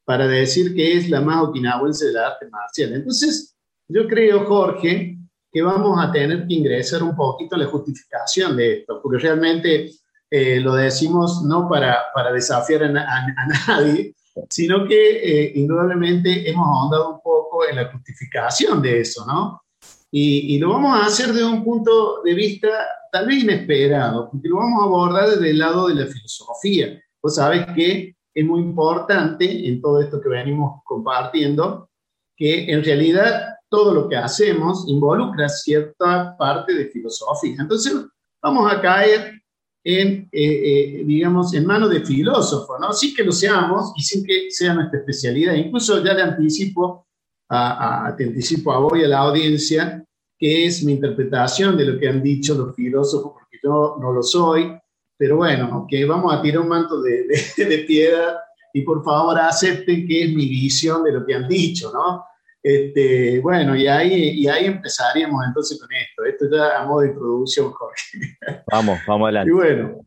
para 0.06 0.26
decir 0.26 0.74
que 0.74 0.96
es 0.96 1.10
la 1.10 1.20
más 1.20 1.44
okinawense 1.44 2.06
del 2.06 2.18
arte 2.18 2.48
marcial? 2.50 2.94
Entonces, 2.94 3.56
yo 3.88 4.08
creo, 4.08 4.46
Jorge, 4.46 5.18
que 5.52 5.62
vamos 5.62 5.98
a 6.04 6.12
tener 6.12 6.48
que 6.48 6.54
ingresar 6.54 7.04
un 7.04 7.16
poquito 7.16 7.56
a 7.56 7.60
la 7.60 7.66
justificación 7.66 8.58
de 8.58 8.80
esto, 8.80 9.00
porque 9.02 9.20
realmente 9.20 9.92
eh, 10.30 10.60
lo 10.60 10.76
decimos 10.76 11.44
no 11.44 11.70
para, 11.70 12.06
para 12.14 12.32
desafiar 12.32 12.84
a, 12.84 12.88
a 12.88 13.48
nadie, 13.68 14.14
sino 14.50 14.88
que 14.88 15.18
eh, 15.24 15.52
indudablemente 15.56 16.50
hemos 16.50 16.68
ahondado 16.68 17.16
un 17.16 17.22
poco 17.22 17.68
en 17.68 17.78
la 17.78 17.92
justificación 17.92 18.82
de 18.82 19.02
eso, 19.02 19.26
¿no? 19.26 19.62
Y, 20.10 20.58
lo 20.58 20.70
vamos 20.70 20.98
a 20.98 21.06
hacer 21.06 21.34
de 21.34 21.44
un 21.44 21.64
punto 21.64 22.22
de 22.24 22.34
vista 22.34 22.70
tal 23.12 23.28
vez 23.28 23.44
inesperado, 23.44 24.30
porque 24.32 24.48
lo 24.48 24.58
vamos 24.58 24.82
a 24.82 24.86
abordar 24.86 25.30
desde 25.30 25.50
el 25.50 25.60
lado 25.60 25.90
de 25.90 25.96
la 25.96 26.06
filosofía. 26.06 27.00
Vos 27.22 27.36
sabés 27.36 27.66
que 27.76 28.16
es 28.34 28.46
muy 28.46 28.62
importante 28.62 29.68
en 29.68 29.82
todo 29.82 30.02
esto 30.02 30.22
que 30.22 30.30
venimos 30.30 30.82
compartiendo, 30.86 31.90
que 32.38 32.72
en 32.72 32.84
realidad 32.84 33.57
todo 33.70 33.94
lo 33.94 34.08
que 34.08 34.16
hacemos 34.16 34.86
involucra 34.88 35.50
cierta 35.50 36.36
parte 36.38 36.74
de 36.74 36.86
filosofía. 36.86 37.58
Entonces, 37.60 37.94
vamos 38.42 38.72
a 38.72 38.82
caer 38.82 39.42
en, 39.84 40.28
eh, 40.32 41.00
eh, 41.02 41.04
digamos, 41.06 41.54
en 41.54 41.66
manos 41.66 41.90
de 41.90 42.02
filósofos, 42.02 42.78
¿no? 42.80 42.92
Sin 42.92 43.16
que 43.16 43.24
lo 43.24 43.32
seamos 43.32 43.94
y 43.96 44.02
sin 44.02 44.24
que 44.26 44.52
sea 44.52 44.74
nuestra 44.74 45.00
especialidad. 45.00 45.54
Incluso 45.54 46.04
ya 46.04 46.14
le 46.14 46.24
anticipo, 46.24 47.08
a, 47.50 48.14
te 48.18 48.26
anticipo 48.26 48.74
a 48.74 48.80
vos 48.80 48.98
y 48.98 49.04
a 49.04 49.08
la 49.08 49.20
audiencia, 49.20 50.04
que 50.38 50.66
es 50.66 50.84
mi 50.84 50.94
interpretación 50.94 51.78
de 51.78 51.86
lo 51.86 52.00
que 52.00 52.10
han 52.10 52.22
dicho 52.22 52.54
los 52.54 52.76
filósofos, 52.76 53.32
porque 53.34 53.60
yo 53.64 53.98
no 54.00 54.12
lo 54.12 54.22
soy, 54.22 54.78
pero 55.18 55.38
bueno, 55.38 55.88
que 55.90 56.06
vamos 56.06 56.34
a 56.34 56.42
tirar 56.42 56.62
un 56.62 56.68
manto 56.68 57.02
de, 57.02 57.26
de, 57.58 57.78
piedra 57.80 58.40
y 58.74 58.82
por 58.82 59.04
favor 59.04 59.40
acepten 59.40 60.06
que 60.06 60.26
es 60.26 60.30
mi 60.34 60.48
visión 60.48 61.04
de 61.04 61.14
lo 61.14 61.26
que 61.26 61.34
han 61.34 61.48
dicho, 61.48 61.92
¿no? 61.94 62.24
Este, 62.70 63.40
bueno, 63.40 63.78
y 63.78 63.88
ahí, 63.88 64.42
y 64.42 64.48
ahí 64.50 64.66
empezaríamos 64.66 65.42
entonces 65.48 65.80
con 65.80 65.88
esto. 65.94 66.26
Esto 66.26 66.46
ya 66.52 66.82
a 66.82 66.86
modo 66.86 67.00
de 67.00 67.08
introducción, 67.08 67.72
Jorge. 67.72 68.38
Vamos, 68.70 69.00
vamos 69.08 69.28
adelante. 69.28 69.50
Y 69.50 69.54
bueno, 69.54 70.06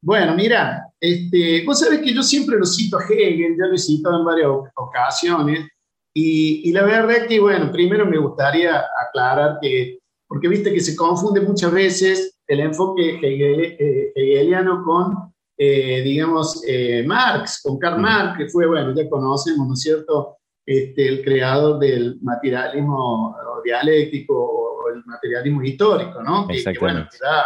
bueno, 0.00 0.36
mira, 0.36 0.86
este, 1.00 1.64
vos 1.66 1.80
sabés 1.80 2.02
que 2.02 2.14
yo 2.14 2.22
siempre 2.22 2.56
lo 2.56 2.64
cito 2.64 2.98
a 2.98 3.04
Hegel, 3.04 3.56
ya 3.58 3.66
lo 3.66 3.74
he 3.74 3.78
citado 3.78 4.20
en 4.20 4.24
varias 4.24 4.48
ocasiones, 4.76 5.66
y, 6.14 6.68
y, 6.68 6.72
la 6.72 6.84
verdad 6.84 7.16
es 7.16 7.26
que, 7.26 7.40
bueno, 7.40 7.72
primero 7.72 8.06
me 8.06 8.18
gustaría 8.18 8.84
aclarar 9.04 9.58
que, 9.60 9.98
porque 10.28 10.46
viste 10.46 10.72
que 10.72 10.80
se 10.80 10.94
confunde 10.94 11.40
muchas 11.40 11.72
veces 11.72 12.38
el 12.46 12.60
enfoque 12.60 13.18
eh, 13.20 14.12
hegeliano 14.14 14.84
con, 14.84 15.34
eh, 15.58 16.02
digamos, 16.02 16.62
eh, 16.64 17.02
Marx, 17.04 17.60
con 17.62 17.76
Karl 17.76 17.98
mm. 17.98 18.02
Marx, 18.02 18.38
que 18.38 18.48
fue, 18.48 18.66
bueno, 18.66 18.94
ya 18.94 19.10
conocemos, 19.10 19.66
¿no 19.66 19.74
es 19.74 19.80
cierto?, 19.80 20.36
este, 20.66 21.08
el 21.08 21.24
creador 21.24 21.78
del 21.78 22.18
materialismo 22.20 23.36
dialéctico 23.64 24.34
o 24.34 24.90
el 24.90 25.04
materialismo 25.04 25.62
histórico, 25.62 26.22
¿no? 26.22 26.46
Que, 26.48 26.62
que 26.62 26.78
bueno, 26.78 27.08
que 27.10 27.18
da 27.18 27.44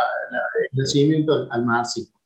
el 0.73 0.79
nacimiento 0.79 1.35
al, 1.35 1.49
al 1.51 1.65
marxismo. 1.65 2.21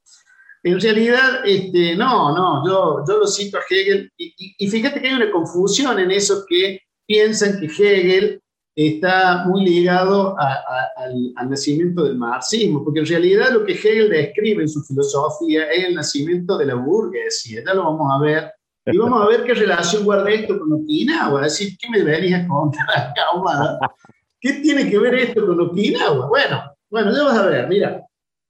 En 0.64 0.80
realidad, 0.80 1.42
este, 1.44 1.94
no, 1.94 2.34
no, 2.34 2.66
yo, 2.66 3.04
yo 3.06 3.18
lo 3.18 3.26
cito 3.26 3.58
a 3.58 3.62
Hegel 3.68 4.10
y, 4.16 4.66
fíjate 4.66 4.98
que 4.98 5.08
hay 5.08 5.14
una 5.14 5.30
confusión 5.30 5.98
en 5.98 6.10
esos 6.10 6.46
que 6.48 6.80
piensan 7.06 7.60
que 7.60 7.66
Hegel 7.66 8.40
está 8.74 9.44
muy 9.44 9.62
ligado 9.62 10.34
al, 10.38 11.34
nacimiento 11.50 12.04
del 12.04 12.16
marxismo, 12.16 12.82
porque 12.82 13.00
en 13.00 13.06
realidad 13.06 13.52
lo 13.52 13.66
que 13.66 13.74
Hegel 13.74 14.08
describe 14.08 14.62
en 14.62 14.68
su 14.70 14.82
filosofía 14.82 15.70
es 15.70 15.84
el 15.84 15.94
nacimiento 15.94 16.56
de 16.56 16.64
la 16.64 16.76
burguesía, 16.76 17.62
ya 17.64 17.74
lo 17.74 17.84
vamos 17.84 18.10
a 18.10 18.24
ver, 18.24 18.50
y 18.86 18.96
vamos 18.98 19.22
a 19.22 19.28
ver 19.28 19.44
qué 19.44 19.54
relación 19.54 20.04
guarda 20.04 20.30
esto 20.30 20.58
con 20.58 20.72
Okinawa, 20.72 21.42
decir, 21.42 21.76
¿qué 21.78 21.88
me 21.90 22.02
venís 22.02 22.34
a 22.34 22.46
contar, 22.46 23.14
¿Qué 24.40 24.54
tiene 24.54 24.90
que 24.90 24.98
ver 24.98 25.14
esto 25.14 25.46
con 25.46 25.60
Okinawa? 25.60 26.28
Bueno, 26.28 26.62
bueno, 26.90 27.16
ya 27.16 27.22
vas 27.24 27.38
a 27.38 27.46
ver, 27.46 27.68
mira, 27.68 28.04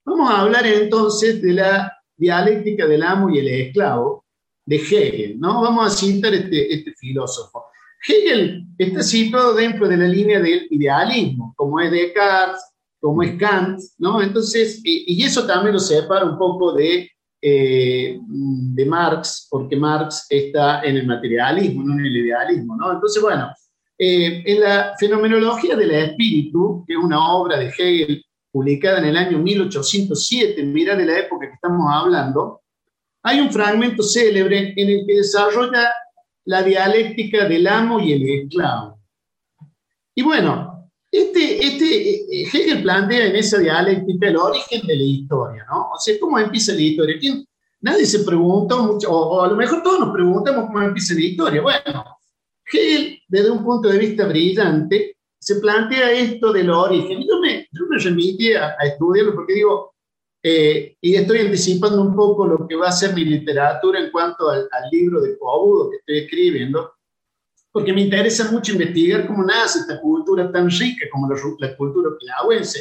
vamos 0.05 0.31
a 0.31 0.41
hablar 0.41 0.67
entonces 0.67 1.41
de 1.41 1.53
la 1.53 1.93
dialéctica 2.17 2.87
del 2.87 3.03
amo 3.03 3.31
y 3.31 3.39
el 3.39 3.49
esclavo 3.49 4.25
de 4.67 4.77
Hegel, 4.77 5.39
¿no? 5.39 5.63
Vamos 5.63 5.87
a 5.87 5.97
citar 5.97 6.35
este, 6.35 6.75
este 6.75 6.93
filósofo. 6.95 7.67
Hegel 8.07 8.67
está 8.77 9.03
situado 9.03 9.55
dentro 9.55 9.89
de 9.89 9.97
la 9.97 10.07
línea 10.07 10.41
del 10.41 10.67
idealismo, 10.71 11.55
como 11.57 11.81
es 11.81 11.91
Descartes, 11.91 12.63
como 13.01 13.23
es 13.23 13.39
Kant, 13.39 13.81
¿no? 13.99 14.23
Entonces, 14.23 14.81
y, 14.83 15.23
eso 15.23 15.47
también 15.47 15.75
lo 15.75 15.79
separa 15.79 16.25
un 16.25 16.39
poco 16.39 16.73
de, 16.73 17.11
eh, 17.47 18.19
de 18.27 18.87
Marx, 18.87 19.49
porque 19.51 19.77
Marx 19.77 20.25
está 20.31 20.83
en 20.83 20.97
el 20.97 21.07
materialismo, 21.07 21.83
no 21.83 21.93
en 21.93 22.07
el 22.07 22.17
idealismo, 22.17 22.75
¿no? 22.75 22.91
Entonces, 22.91 23.23
bueno, 23.23 23.53
eh, 23.99 24.43
en 24.47 24.61
la 24.61 24.95
fenomenología 24.99 25.77
del 25.77 25.91
espíritu, 25.91 26.83
que 26.87 26.95
es 26.95 26.99
una 26.99 27.35
obra 27.35 27.59
de 27.59 27.67
Hegel 27.67 28.25
publicada 28.51 28.99
en 29.01 29.05
el 29.05 29.17
año 29.19 29.39
1807, 29.41 30.63
mira 30.63 30.97
de 30.97 31.05
la 31.05 31.19
época 31.19 31.47
que 31.47 31.53
estamos 31.53 31.87
hablando, 31.93 32.63
hay 33.23 33.41
un 33.41 33.53
fragmento 33.53 34.03
célebre 34.03 34.73
en 34.75 34.89
el 34.89 35.05
que 35.07 35.17
desarrolla 35.17 35.93
la 36.47 36.63
dialéctica 36.63 37.47
del 37.47 37.67
amo 37.67 38.01
y 38.01 38.13
el 38.15 38.23
esclavo. 38.27 39.01
Y 40.15 40.23
bueno, 40.23 40.74
este, 41.17 41.65
este, 41.65 42.41
eh, 42.41 42.49
Hegel 42.53 42.83
plantea 42.83 43.27
en 43.27 43.37
esa 43.37 43.59
dialéctica 43.59 44.29
el 44.29 44.37
origen 44.37 44.87
de 44.87 44.97
la 44.97 45.03
historia, 45.03 45.65
¿no? 45.71 45.91
O 45.93 45.99
sea, 45.99 46.19
¿cómo 46.19 46.39
empieza 46.39 46.75
la 46.75 46.81
historia? 46.81 47.17
Nadie 47.81 48.05
se 48.05 48.25
pregunta, 48.25 48.77
mucho, 48.77 49.11
o, 49.11 49.43
a 49.43 49.49
lo 49.49 49.55
mejor 49.55 49.83
todos 49.83 50.01
nos 50.01 50.13
preguntamos 50.13 50.67
cómo 50.67 50.83
empieza 50.83 51.15
la 51.15 51.21
historia. 51.21 51.63
Bueno, 51.63 52.05
Hegel, 52.73 53.21
desde 53.29 53.51
un 53.51 53.63
punto 53.63 53.89
de 53.89 53.99
vista 53.99 54.27
brillante, 54.27 55.17
se 55.39 55.57
plantea 55.57 56.11
esto 56.11 56.53
del 56.53 56.71
origen. 56.71 57.23
Yo 57.29 57.39
me, 57.39 57.69
yo 57.71 57.85
me 57.89 57.99
remití 57.99 58.53
a, 58.55 58.71
estudiarlo 58.83 59.35
porque 59.35 59.53
digo, 59.53 59.95
eh, 60.43 60.97
y 61.01 61.15
estoy 61.15 61.41
anticipando 61.41 62.03
un 62.03 62.17
poco 62.17 62.47
lo 62.47 62.67
que 62.67 62.75
va 62.75 62.89
a 62.89 62.93
ser 62.93 63.15
mi 63.15 63.25
literatura 63.25 64.01
en 64.01 64.11
cuanto 64.11 64.49
al, 64.49 64.69
libro 64.91 65.21
de 65.21 65.39
Cobudo 65.39 65.91
que 65.91 65.97
estoy 65.99 66.19
escribiendo, 66.25 66.93
porque 67.75 67.93
me 67.93 68.03
interesa 68.03 68.53
mucho 68.53 68.71
investigar 68.71 69.27
cómo 69.27 69.43
nace 69.43 69.81
esta 69.81 70.01
cultura 70.01 70.49
tan 70.53 70.71
rica 70.71 71.07
como 71.11 71.29
la, 71.59 71.77
cultura 71.77 72.11
pilahuense, 72.17 72.79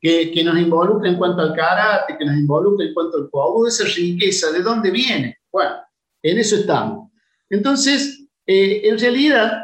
que, 0.00 0.32
que, 0.32 0.42
nos 0.42 0.58
involucra 0.58 1.08
en 1.08 1.16
cuanto 1.16 1.42
al 1.42 1.54
karate, 1.54 2.16
que 2.18 2.24
nos 2.24 2.34
involucra 2.34 2.84
en 2.84 2.92
cuanto 2.92 3.18
al 3.18 3.30
Cobudo, 3.30 3.68
esa 3.68 3.84
riqueza, 3.84 4.50
¿de 4.50 4.60
dónde 4.60 4.90
viene? 4.90 5.38
Bueno, 5.52 5.76
en 6.24 6.38
eso 6.38 6.56
estamos. 6.56 7.08
Entonces, 7.48 8.26
eh, 8.44 8.80
en 8.82 8.98
realidad, 8.98 9.62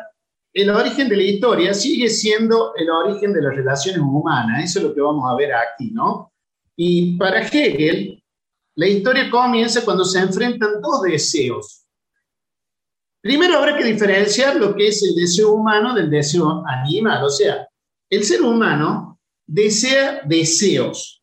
el 0.53 0.71
origen 0.71 1.09
de 1.09 1.17
la 1.17 1.25
historia 1.25 1.75
sigue 1.75 2.09
siendo 2.09 2.73
el 2.77 2.89
origen 2.89 3.33
de 3.33 3.43
las 3.43 3.57
relaciones 3.57 4.01
humanas. 4.01 4.63
Eso 4.63 4.79
es 4.79 4.85
lo 4.85 4.95
que 4.95 5.01
vamos 5.01 5.29
a 5.29 5.35
ver 5.35 5.55
aquí, 5.55 5.91
¿no? 5.91 6.33
Y 6.77 7.17
para 7.17 7.43
Hegel, 7.43 8.23
la 8.77 8.87
historia 8.87 9.29
comienza 9.29 9.85
cuando 9.85 10.05
se 10.05 10.21
enfrentan 10.21 10.81
dos 10.81 11.03
deseos. 11.03 11.85
Primero 13.29 13.59
habrá 13.59 13.77
que 13.77 13.85
diferenciar 13.85 14.57
lo 14.57 14.75
que 14.75 14.89
es 14.89 15.03
el 15.03 15.15
deseo 15.15 15.53
humano 15.53 15.95
del 15.95 16.09
deseo 16.09 16.65
animal. 16.67 17.25
O 17.25 17.29
sea, 17.29 17.69
el 18.09 18.25
ser 18.25 18.41
humano 18.41 19.21
desea 19.47 20.23
deseos, 20.25 21.23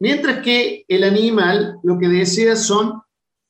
mientras 0.00 0.38
que 0.38 0.82
el 0.88 1.04
animal 1.04 1.78
lo 1.82 1.98
que 1.98 2.08
desea 2.08 2.56
son 2.56 3.02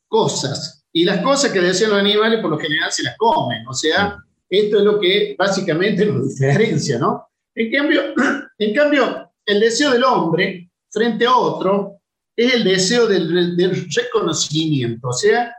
cosas. 0.08 0.84
Y 0.92 1.04
las 1.04 1.22
cosas 1.22 1.52
que 1.52 1.60
desean 1.60 1.90
los 1.90 2.00
animales 2.00 2.40
por 2.40 2.50
lo 2.50 2.58
general 2.58 2.90
se 2.90 3.04
las 3.04 3.16
comen. 3.16 3.64
O 3.68 3.72
sea, 3.72 4.18
esto 4.48 4.78
es 4.78 4.82
lo 4.82 4.98
que 4.98 5.36
básicamente 5.38 6.06
nos 6.06 6.36
diferencia, 6.36 6.98
¿no? 6.98 7.28
En 7.54 7.70
cambio, 7.70 8.02
en 8.58 8.74
cambio, 8.74 9.30
el 9.46 9.60
deseo 9.60 9.92
del 9.92 10.02
hombre 10.02 10.72
frente 10.90 11.24
a 11.24 11.36
otro 11.36 12.00
es 12.34 12.52
el 12.52 12.64
deseo 12.64 13.06
del, 13.06 13.88
reconocimiento, 13.94 15.06
o 15.06 15.12
sea, 15.12 15.54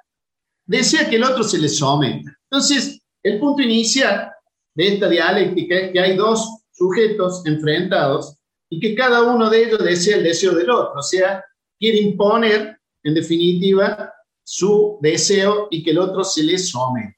desea 0.66 1.10
que 1.10 1.16
el 1.16 1.24
otro 1.24 1.44
se 1.44 1.58
le 1.58 1.70
someta. 1.70 2.36
Entonces, 2.50 3.02
el 3.24 3.40
punto 3.40 3.62
inicial 3.62 4.32
de 4.74 4.88
esta 4.88 5.08
dialéctica 5.08 5.76
es 5.76 5.92
que 5.92 6.00
hay 6.00 6.16
dos 6.16 6.64
sujetos 6.72 7.46
enfrentados 7.46 8.36
y 8.70 8.80
que 8.80 8.96
cada 8.96 9.24
uno 9.24 9.50
de 9.50 9.66
ellos 9.66 9.84
desea 9.84 10.18
el 10.18 10.24
deseo 10.24 10.54
del 10.54 10.70
otro, 10.70 11.00
o 11.00 11.02
sea, 11.02 11.44
quiere 11.80 12.00
imponer, 12.00 12.78
en 13.04 13.14
definitiva, 13.14 14.12
su 14.44 14.98
deseo 15.02 15.68
y 15.72 15.84
que 15.84 15.92
el 15.92 16.00
otro 16.00 16.24
se 16.24 16.44
le 16.44 16.58
someta. 16.58 17.16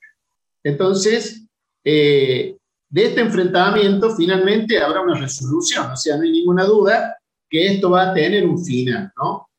Entonces, 0.64 1.44
eh, 1.84 2.58
de 2.90 3.04
este 3.06 3.22
enfrentamiento 3.22 4.16
finalmente 4.16 4.80
habrá 4.80 5.02
una 5.02 5.20
resolución, 5.20 5.92
o 5.92 5.98
sea, 5.98 6.18
no 6.18 6.24
hay 6.24 6.32
ninguna 6.32 6.66
duda 6.66 7.18
que 7.50 7.68
esto 7.68 7.90
va 7.90 8.12
a 8.12 8.14
tener 8.14 8.46
un 8.46 8.64
final, 8.64 9.12
¿no? 9.18 9.50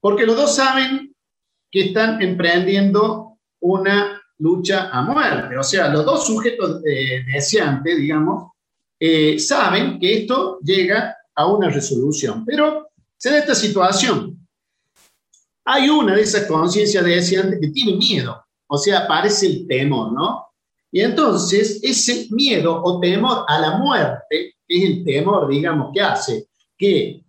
Porque 0.00 0.26
los 0.26 0.36
dos 0.36 0.54
saben 0.54 1.14
que 1.70 1.86
están 1.86 2.20
emprendiendo 2.22 3.27
una 3.60 4.20
lucha 4.38 4.88
a 4.90 5.02
muerte, 5.02 5.56
o 5.56 5.62
sea, 5.62 5.88
los 5.88 6.04
dos 6.04 6.26
sujetos 6.26 6.80
eh, 6.86 7.24
deseantes, 7.26 7.96
digamos, 7.96 8.52
eh, 9.00 9.38
saben 9.38 9.98
que 9.98 10.22
esto 10.22 10.58
llega 10.60 11.16
a 11.34 11.46
una 11.46 11.68
resolución, 11.68 12.44
pero 12.44 12.88
se 13.16 13.30
da 13.30 13.38
esta 13.38 13.54
situación. 13.54 14.38
Hay 15.64 15.88
una 15.88 16.14
de 16.14 16.22
esas 16.22 16.46
conciencias 16.46 17.04
deseantes 17.04 17.58
que 17.60 17.68
tiene 17.68 17.96
miedo, 17.96 18.44
o 18.68 18.76
sea, 18.78 19.00
aparece 19.00 19.46
el 19.46 19.66
temor, 19.66 20.12
¿no? 20.12 20.46
Y 20.90 21.00
entonces 21.00 21.80
ese 21.82 22.28
miedo 22.30 22.80
o 22.82 22.98
temor 23.00 23.44
a 23.46 23.58
la 23.60 23.76
muerte, 23.78 24.54
es 24.66 24.84
el 24.84 25.04
temor, 25.04 25.48
digamos, 25.48 25.90
que 25.92 26.00
hace 26.00 26.46
que 26.76 27.22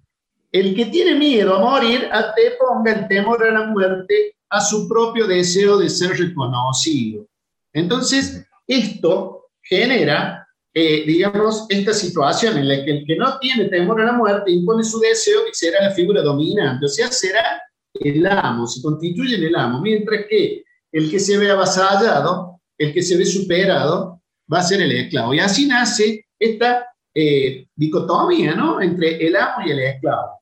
el 0.52 0.76
que 0.76 0.86
tiene 0.88 1.16
miedo 1.16 1.56
a 1.56 1.60
morir 1.60 2.10
te 2.36 2.52
ponga 2.52 2.94
el 2.94 3.08
temor 3.08 3.44
a 3.44 3.52
la 3.52 3.66
muerte 3.68 4.36
a 4.50 4.62
su 4.62 4.88
propio 4.88 5.28
deseo 5.28 5.78
de 5.78 5.90
ser 5.90 6.18
reconocido. 6.18 7.26
Entonces, 7.74 8.46
esto 8.68 9.50
genera, 9.62 10.48
eh, 10.74 11.04
digamos, 11.06 11.66
esta 11.70 11.94
situación 11.94 12.58
en 12.58 12.68
la 12.68 12.84
que 12.84 12.92
el 12.92 13.06
que 13.06 13.16
no 13.16 13.38
tiene 13.40 13.66
temor 13.66 14.02
a 14.02 14.06
la 14.06 14.14
muerte 14.14 14.52
impone 14.52 14.84
su 14.84 15.00
deseo 15.00 15.42
y 15.48 15.54
será 15.54 15.84
la 15.84 15.92
figura 15.92 16.22
dominante, 16.22 16.86
o 16.86 16.90
sea, 16.90 17.12
será 17.12 17.62
el 17.94 18.26
amo, 18.26 18.66
se 18.68 18.82
constituye 18.82 19.36
en 19.36 19.44
el 19.44 19.56
amo, 19.56 19.82
mientras 19.82 20.26
que 20.30 20.64
el 20.92 21.10
que 21.10 21.20
se 21.20 21.38
ve 21.38 21.52
avasallado 21.52 22.60
el 22.80 22.94
que 22.94 23.04
se 23.04 23.18
ve 23.18 23.26
superado 23.26 24.22
va 24.52 24.60
a 24.60 24.64
ser 24.64 24.82
el 24.82 24.92
esclavo. 24.92 25.34
Y 25.34 25.40
así 25.40 25.68
nace 25.68 26.26
esta 26.40 26.88
eh, 27.14 27.68
dicotomía 27.76 28.56
¿no? 28.56 28.82
entre 28.82 29.26
el 29.28 29.36
amo 29.36 29.66
y 29.66 29.72
el 29.72 29.80
esclavo. 29.80 30.42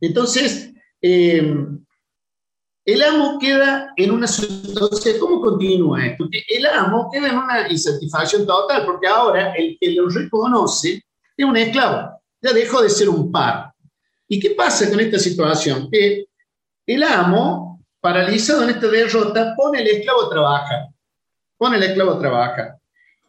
Entonces, 0.00 0.72
eh, 1.02 1.54
el 2.88 3.02
amo 3.02 3.38
queda 3.38 3.92
en 3.98 4.10
una 4.10 4.26
situación, 4.26 5.18
¿cómo 5.20 5.42
continúa 5.42 6.06
esto? 6.06 6.26
el 6.48 6.66
amo 6.66 7.10
queda 7.12 7.28
en 7.28 7.36
una 7.36 7.70
insatisfacción 7.70 8.46
total, 8.46 8.86
porque 8.86 9.06
ahora 9.06 9.52
el 9.52 9.76
que 9.78 9.90
lo 9.90 10.08
reconoce 10.08 11.04
es 11.36 11.44
un 11.44 11.54
esclavo, 11.58 12.18
ya 12.40 12.52
dejó 12.54 12.80
de 12.80 12.88
ser 12.88 13.10
un 13.10 13.30
par. 13.30 13.74
¿Y 14.26 14.40
qué 14.40 14.52
pasa 14.52 14.88
con 14.88 15.00
esta 15.00 15.18
situación? 15.18 15.90
Que 15.90 16.28
el 16.86 17.02
amo, 17.02 17.84
paralizado 18.00 18.62
en 18.62 18.70
esta 18.70 18.86
derrota, 18.86 19.54
pone 19.54 19.80
al 19.80 19.86
esclavo 19.86 20.22
a 20.24 20.30
trabajar. 20.30 20.88
Pone 21.58 21.76
al 21.76 21.82
esclavo 21.82 22.12
a 22.12 22.18
trabajar. 22.18 22.78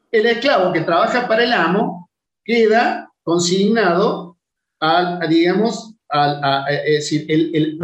El 0.10 0.26
esclavo 0.26 0.72
que 0.72 0.82
trabaja 0.82 1.28
para 1.28 1.44
el 1.44 1.52
amo 1.52 2.10
queda 2.46 3.12
consignado 3.24 4.38
al, 4.80 5.28
digamos, 5.28 5.96
es 6.70 6.84
decir, 6.86 7.26
el, 7.30 7.80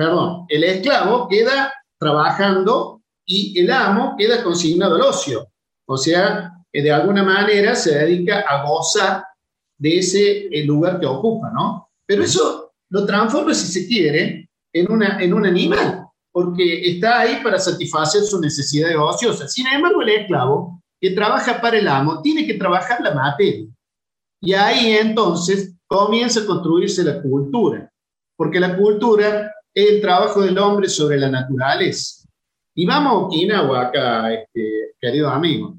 esclavo 0.49 1.27
queda 1.27 1.73
trabajando 1.99 3.01
y 3.25 3.59
el 3.59 3.71
amo 3.71 4.15
queda 4.17 4.43
consignado 4.43 4.95
al 4.95 5.01
ocio. 5.01 5.47
O 5.87 5.97
sea, 5.97 6.51
de 6.71 6.91
alguna 6.91 7.23
manera 7.23 7.75
se 7.75 7.97
dedica 7.97 8.41
a 8.41 8.67
gozar 8.67 9.23
de 9.77 9.99
ese 9.99 10.49
lugar 10.65 10.99
que 10.99 11.05
ocupa, 11.05 11.51
¿no? 11.51 11.89
Pero 12.05 12.23
eso 12.23 12.73
lo 12.89 13.05
transforma, 13.05 13.53
si 13.53 13.67
se 13.67 13.87
quiere, 13.87 14.49
en, 14.73 14.91
una, 14.91 15.21
en 15.21 15.33
un 15.33 15.45
animal, 15.45 16.05
porque 16.31 16.91
está 16.91 17.21
ahí 17.21 17.39
para 17.43 17.59
satisfacer 17.59 18.23
su 18.23 18.39
necesidad 18.41 18.89
de 18.89 18.97
ociosa. 18.97 19.47
Sin 19.47 19.67
embargo, 19.67 20.01
el 20.01 20.09
esclavo 20.09 20.81
que 20.99 21.11
trabaja 21.11 21.61
para 21.61 21.77
el 21.77 21.87
amo 21.87 22.21
tiene 22.21 22.45
que 22.45 22.55
trabajar 22.55 23.01
la 23.01 23.13
materia. 23.13 23.67
Y 24.41 24.53
ahí 24.53 24.91
entonces 24.97 25.73
comienza 25.87 26.41
a 26.41 26.45
construirse 26.45 27.03
la 27.03 27.21
cultura, 27.21 27.91
porque 28.35 28.59
la 28.59 28.75
cultura 28.75 29.53
es 29.73 29.89
el 29.89 30.01
trabajo 30.01 30.41
del 30.41 30.57
hombre 30.57 30.89
sobre 30.89 31.17
la 31.17 31.29
naturaleza. 31.29 32.27
Y 32.73 32.85
vamos 32.85 33.11
a 33.11 33.17
Okinawa 33.25 33.81
acá, 33.87 34.33
este, 34.33 34.95
queridos 34.99 35.31
amigos. 35.31 35.75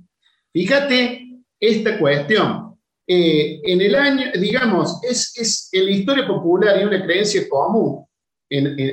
Fíjate 0.53 1.43
esta 1.61 1.99
cuestión. 1.99 2.75
Eh, 3.07 3.61
en 3.63 3.81
el 3.81 3.95
año, 3.95 4.33
digamos, 4.35 5.01
es, 5.05 5.33
es 5.37 5.69
en 5.73 5.85
la 5.85 5.91
historia 5.91 6.27
popular 6.27 6.81
y 6.81 6.85
una 6.85 7.05
creencia 7.05 7.49
común, 7.49 8.05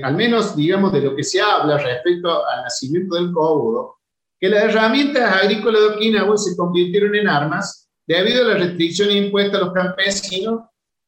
al 0.03 0.15
menos, 0.15 0.55
digamos, 0.55 0.91
de 0.93 1.01
lo 1.01 1.15
que 1.15 1.23
se 1.23 1.41
habla 1.41 1.77
respecto 1.77 2.45
al 2.47 2.63
nacimiento 2.63 3.15
del 3.15 3.31
cóbudo, 3.31 3.95
que 4.39 4.49
las 4.49 4.63
herramientas 4.65 5.41
agrícolas 5.41 5.81
de 5.81 5.87
Okinawa 5.87 6.37
se 6.37 6.55
convirtieron 6.55 7.15
en 7.15 7.27
armas 7.27 7.89
debido 8.05 8.43
a 8.43 8.49
las 8.49 8.59
restricciones 8.59 9.15
impuestas 9.15 9.61
a 9.61 9.65
los 9.65 9.73
campesinos 9.73 10.61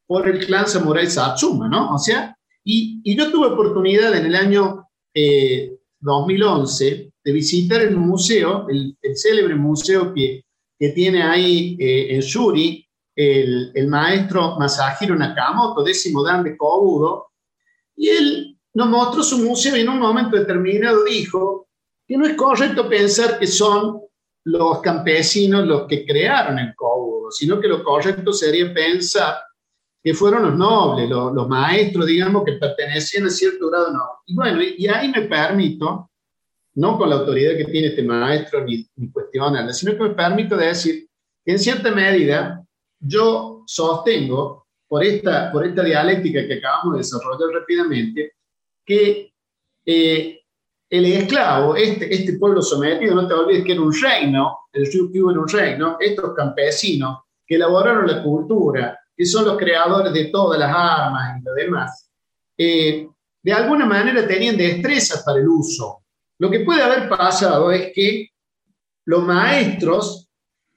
por 0.07 0.27
el 0.27 0.45
clan 0.45 0.67
samurái 0.67 1.07
Satsuma, 1.07 1.67
¿no? 1.67 1.93
O 1.93 1.97
sea, 1.97 2.34
y, 2.65 3.15
yo 3.15 3.31
tuve 3.31 3.47
oportunidad 3.47 4.15
en 4.17 4.25
el 4.25 4.35
año 4.35 4.89
eh, 5.13 5.77
2011 5.99 7.13
de 7.23 7.31
visitar 7.31 7.81
el 7.81 7.95
museo, 7.95 8.67
el, 8.69 8.97
célebre 9.15 9.55
museo 9.55 10.13
que 10.13 10.43
tiene 10.93 11.23
ahí 11.23 11.77
eh, 11.79 12.15
en 12.15 12.21
Shuri 12.21 12.85
el, 13.15 13.71
el, 13.73 13.87
maestro 13.87 14.57
Masahiro 14.57 15.15
Nakamoto, 15.15 15.83
décimo 15.83 16.23
dan 16.23 16.43
de 16.43 16.57
Kobudo, 16.57 17.27
y 17.95 18.09
él 18.09 18.57
nos 18.73 18.89
mostró 18.89 19.23
su 19.23 19.37
museo 19.39 19.77
y 19.77 19.81
en 19.81 19.89
un 19.89 19.99
momento 19.99 20.35
determinado 20.35 21.05
dijo 21.05 21.69
que 22.05 22.17
no 22.17 22.25
es 22.25 22.35
correcto 22.35 22.89
pensar 22.89 23.39
que 23.39 23.47
son 23.47 24.01
los 24.43 24.81
campesinos 24.81 25.65
los 25.65 25.87
que 25.87 26.05
crearon 26.05 26.59
el 26.59 26.75
Kobudo, 26.75 27.31
sino 27.31 27.59
que 27.59 27.67
lo 27.67 27.83
correcto 27.83 28.33
sería 28.33 28.73
pensar 28.73 29.35
que 30.05 30.13
fueron 30.13 30.43
los 30.43 30.55
nobles, 30.55 31.09
los, 31.09 31.33
los 31.33 31.47
maestros, 31.47 32.05
digamos, 32.05 32.43
que 32.45 32.53
pertenecían 32.53 33.25
a 33.25 33.29
cierto 33.31 33.71
grado 33.71 33.91
no. 33.91 34.03
Y 34.27 34.35
bueno, 34.35 34.61
y 34.61 34.85
ahí 34.85 35.09
me 35.09 35.23
permito 35.23 36.11
no 36.75 36.95
con 36.95 37.09
la 37.09 37.15
autoridad 37.15 37.57
que 37.57 37.65
tiene 37.65 37.87
este 37.87 38.03
maestro 38.03 38.63
ni, 38.63 38.87
ni 38.97 39.09
cuestionarla, 39.11 39.73
sino 39.73 39.93
que 39.93 40.03
me 40.03 40.09
permito 40.11 40.55
decir 40.55 41.07
que 41.43 41.53
en 41.53 41.57
cierta 41.57 41.89
medida 41.89 42.63
yo 42.99 43.63
sostengo, 43.65 44.67
por 44.87 45.03
esta, 45.03 45.51
por 45.51 45.65
esta 45.65 45.81
dialéctica 45.81 46.45
que 46.45 46.53
acabamos 46.53 46.93
de 46.93 46.97
desarrollar 46.99 47.49
rápidamente, 47.59 48.33
que 48.85 49.33
eh, 49.87 50.39
el 50.87 51.05
esclavo, 51.05 51.75
este, 51.75 52.13
este 52.13 52.33
pueblo 52.33 52.61
sometido, 52.61 53.15
no 53.15 53.27
te 53.27 53.33
olvides 53.33 53.65
que 53.65 53.71
era 53.71 53.81
un 53.81 53.91
reino, 53.91 54.59
el 54.71 54.85
Ryukyu 54.85 55.31
era 55.31 55.39
un 55.39 55.47
reino, 55.47 55.97
estos 55.99 56.35
campesinos 56.35 57.21
que 57.43 57.55
elaboraron 57.55 58.05
la 58.05 58.21
cultura, 58.21 58.99
que 59.15 59.25
son 59.25 59.45
los 59.45 59.57
creadores 59.57 60.11
de 60.13 60.25
todas 60.25 60.59
las 60.59 60.73
armas 60.73 61.39
y 61.39 61.43
lo 61.43 61.53
demás, 61.53 62.09
eh, 62.57 63.07
de 63.41 63.53
alguna 63.53 63.85
manera 63.85 64.27
tenían 64.27 64.57
destrezas 64.57 65.23
para 65.23 65.39
el 65.39 65.47
uso 65.47 66.05
lo 66.37 66.51
que 66.51 66.61
puede 66.61 66.81
haber 66.81 67.07
pasado 67.07 67.71
es 67.71 67.91
que 67.93 68.29
los 69.05 69.23
maestros, 69.23 70.27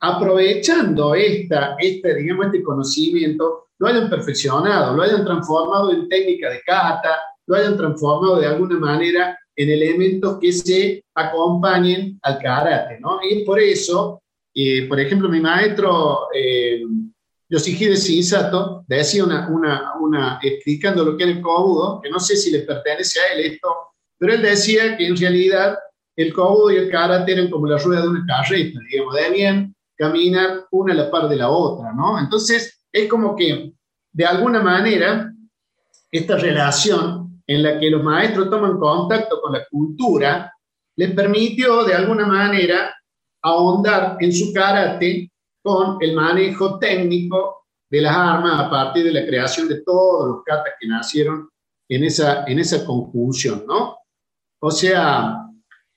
aprovechando 0.01 1.15
esta, 1.15 1.77
este, 1.79 2.15
digamos, 2.15 2.47
este 2.47 2.63
conocimiento, 2.63 3.69
lo 3.79 3.89
hayan 3.89 4.09
perfeccionado, 4.09 4.95
lo 4.95 5.03
hayan 5.03 5.25
transformado 5.25 5.93
en 5.93 6.09
técnica 6.09 6.51
de 6.51 6.61
kata, 6.63 7.17
lo 7.47 7.57
hayan 7.57 7.77
transformado 7.77 8.39
de 8.39 8.47
alguna 8.47 8.79
manera 8.79 9.37
en 9.57 9.71
elementos 9.71 10.39
que 10.41 10.53
se 10.53 11.05
acompañen 11.15 12.19
al 12.23 12.39
karate, 12.39 13.01
¿no? 13.01 13.19
Y 13.29 13.45
por 13.45 13.59
eso, 13.59 14.23
eh, 14.55 14.87
por 14.89 15.01
ejemplo, 15.01 15.29
mi 15.29 15.41
maestro 15.41 16.29
eh, 16.33 16.83
Yoshihide 17.51 17.97
Shinsato 17.97 18.85
decía 18.87 19.25
una, 19.25 19.49
una, 19.49 19.93
una, 20.01 20.39
explicando 20.43 21.05
lo 21.05 21.17
que 21.17 21.25
era 21.25 21.33
el 21.33 21.41
kobudo, 21.41 22.01
que 22.03 22.11
no 22.11 22.21
sé 22.21 22.37
si 22.37 22.51
le 22.51 22.61
pertenece 22.61 23.21
a 23.21 23.35
él 23.35 23.53
esto 23.53 23.69
pero 24.19 24.35
él 24.35 24.43
decía 24.43 24.97
que 24.97 25.07
en 25.07 25.17
realidad 25.17 25.79
el 26.17 26.35
kobudo 26.35 26.73
y 26.73 26.77
el 26.77 26.91
karate 26.91 27.33
eran 27.33 27.49
como 27.49 27.67
la 27.67 27.79
rueda 27.79 28.03
de 28.03 28.09
una 28.09 28.27
carreta, 28.27 28.81
digamos, 28.89 29.15
debían 29.15 29.75
caminar 29.97 30.67
una 30.73 30.93
a 30.93 30.97
la 30.97 31.11
par 31.11 31.29
de 31.29 31.37
la 31.37 31.49
otra, 31.49 31.93
¿no? 31.93 32.19
Entonces, 32.19 32.85
es 32.93 33.09
como 33.09 33.37
que, 33.37 33.73
de 34.13 34.27
alguna 34.27 34.61
manera, 34.61 35.33
esta 36.11 36.37
relación 36.37 37.43
en 37.47 37.63
la 37.63 37.79
que 37.79 37.91
los 37.91 38.03
maestros 38.03 38.51
toman 38.51 38.79
contacto 38.79 39.41
con 39.41 39.53
la 39.53 39.65
cultura, 39.71 40.53
les 40.97 41.13
permitió, 41.13 41.85
de 41.85 41.95
alguna 41.95 42.27
manera, 42.27 42.95
ahondar 43.43 44.17
en 44.21 44.33
su 44.33 44.53
karate 44.53 45.31
con 45.69 45.99
el 46.01 46.15
manejo 46.15 46.79
técnico 46.79 47.67
de 47.91 48.01
las 48.01 48.17
armas 48.17 48.59
a 48.59 48.71
partir 48.71 49.05
de 49.05 49.13
la 49.13 49.27
creación 49.27 49.69
de 49.69 49.83
todos 49.83 50.27
los 50.27 50.43
katas 50.43 50.73
que 50.81 50.89
nacieron 50.89 51.47
en 51.91 52.05
esa, 52.05 52.45
en 52.47 52.59
esa 52.59 52.87
conjunción, 52.87 53.65
¿no? 53.67 53.99
O 54.63 54.71
sea, 54.71 55.47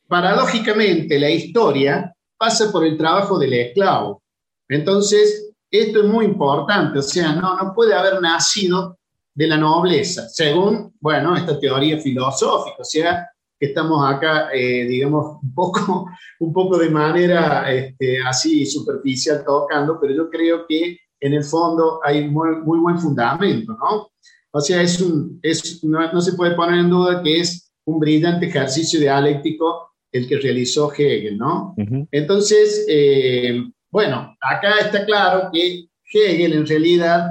paradójicamente 0.09 1.17
la 1.17 1.29
historia 1.29 2.13
pasa 2.37 2.69
por 2.69 2.85
el 2.85 2.97
trabajo 2.97 3.39
del 3.39 3.53
esclavo. 3.53 4.21
Entonces, 4.67 5.53
esto 5.71 6.01
es 6.01 6.05
muy 6.05 6.25
importante, 6.25 6.99
o 6.99 7.01
sea, 7.01 7.31
no, 7.31 7.55
no 7.55 7.73
puede 7.73 7.93
haber 7.93 8.21
nacido 8.21 8.97
de 9.33 9.47
la 9.47 9.55
nobleza, 9.55 10.27
según, 10.27 10.93
bueno, 10.99 11.37
esta 11.37 11.57
teoría 11.57 11.97
filosófica, 11.97 12.75
o 12.79 12.83
sea, 12.83 13.30
que 13.61 13.67
estamos 13.67 14.03
acá, 14.11 14.49
eh, 14.51 14.87
digamos, 14.87 15.37
un 15.43 15.53
poco, 15.53 16.07
un 16.39 16.51
poco 16.51 16.79
de 16.79 16.89
manera 16.89 17.71
este, 17.71 18.19
así 18.19 18.65
superficial 18.65 19.43
tocando, 19.45 19.99
pero 20.01 20.15
yo 20.15 20.29
creo 20.31 20.65
que 20.67 20.97
en 21.19 21.33
el 21.35 21.43
fondo 21.43 21.99
hay 22.03 22.27
muy, 22.27 22.55
muy 22.63 22.79
buen 22.79 22.97
fundamento, 22.97 23.73
¿no? 23.73 24.09
O 24.51 24.59
sea, 24.59 24.81
es 24.81 24.99
un, 24.99 25.39
es, 25.43 25.83
no, 25.83 26.11
no 26.11 26.21
se 26.21 26.33
puede 26.33 26.55
poner 26.55 26.79
en 26.79 26.89
duda 26.89 27.21
que 27.21 27.39
es 27.39 27.71
un 27.85 27.99
brillante 27.99 28.47
ejercicio 28.47 28.99
dialéctico 28.99 29.91
el 30.11 30.27
que 30.27 30.39
realizó 30.39 30.91
Hegel, 30.91 31.37
¿no? 31.37 31.75
Entonces, 32.11 32.85
eh, 32.89 33.63
bueno, 33.91 34.35
acá 34.41 34.79
está 34.79 35.05
claro 35.05 35.49
que 35.53 35.85
Hegel 36.11 36.53
en 36.53 36.67
realidad 36.67 37.27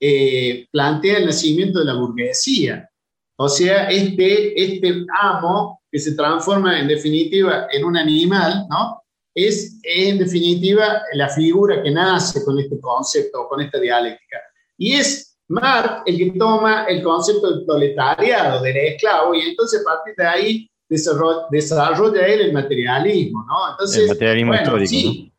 eh, 0.00 0.66
plantea 0.72 1.18
el 1.18 1.26
nacimiento 1.26 1.80
de 1.80 1.84
la 1.84 1.94
burguesía, 1.94 2.88
o 3.36 3.48
sea, 3.48 3.88
este, 3.88 4.62
este 4.62 5.04
amo 5.20 5.80
que 5.90 5.98
se 5.98 6.14
transforma 6.14 6.78
en 6.78 6.88
definitiva 6.88 7.66
en 7.72 7.84
un 7.84 7.96
animal, 7.96 8.66
¿no? 8.68 9.02
Es 9.34 9.80
en 9.82 10.18
definitiva 10.18 11.02
la 11.14 11.28
figura 11.28 11.82
que 11.82 11.90
nace 11.90 12.44
con 12.44 12.58
este 12.58 12.78
concepto, 12.80 13.48
con 13.48 13.60
esta 13.60 13.80
dialéctica. 13.80 14.38
Y 14.78 14.92
es 14.94 15.36
Marx 15.48 16.02
el 16.06 16.18
que 16.18 16.38
toma 16.38 16.84
el 16.84 17.02
concepto 17.02 17.52
del 17.52 17.64
proletariado, 17.66 18.62
del 18.62 18.76
esclavo, 18.76 19.34
y 19.34 19.40
entonces 19.42 19.80
a 19.80 19.84
partir 19.84 20.14
de 20.16 20.26
ahí 20.26 20.70
desarrolla, 20.88 22.26
él 22.26 22.40
el 22.42 22.52
materialismo, 22.52 23.44
¿no? 23.48 23.70
Entonces, 23.72 24.02
el 24.02 24.08
materialismo 24.10 24.54
histórico, 24.54 24.88
sí, 24.88 25.32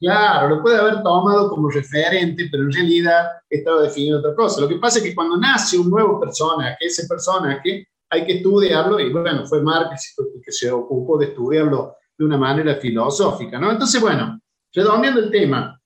claro, 0.00 0.56
lo 0.56 0.62
puede 0.62 0.78
haber 0.78 1.02
tomado 1.02 1.50
como 1.50 1.68
referente, 1.68 2.48
pero 2.50 2.64
en 2.64 2.72
realidad 2.72 3.26
estaba 3.48 3.82
definiendo 3.82 4.18
otra 4.18 4.34
cosa. 4.34 4.62
Lo 4.62 4.68
que 4.68 4.76
pasa 4.76 4.98
es 4.98 5.04
que 5.04 5.14
cuando 5.14 5.36
nace 5.36 5.78
un 5.78 5.90
nuevo 5.90 6.18
personaje, 6.18 6.76
ese 6.80 7.06
personaje 7.06 7.86
hay 8.08 8.26
que 8.26 8.38
estudiarlo, 8.38 8.98
y 8.98 9.12
bueno, 9.12 9.46
fue 9.46 9.62
Marx 9.62 10.16
que 10.44 10.50
se 10.50 10.70
ocupó 10.70 11.18
de 11.18 11.26
estudiarlo 11.26 11.94
de 12.18 12.24
una 12.24 12.36
manera 12.36 12.74
filosófica, 12.76 13.58
¿no? 13.58 13.70
Entonces, 13.70 14.00
bueno, 14.00 14.40
redondeando 14.72 15.20
el 15.20 15.30
tema, 15.30 15.80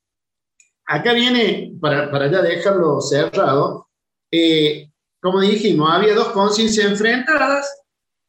acá 0.86 1.12
viene, 1.12 1.77
para, 1.81 2.11
para 2.11 2.31
ya 2.31 2.41
dejarlo 2.41 3.01
cerrado, 3.01 3.89
eh, 4.31 4.91
como 5.20 5.41
dijimos, 5.41 5.91
había 5.91 6.15
dos 6.15 6.28
conciencias 6.28 6.86
enfrentadas. 6.86 7.82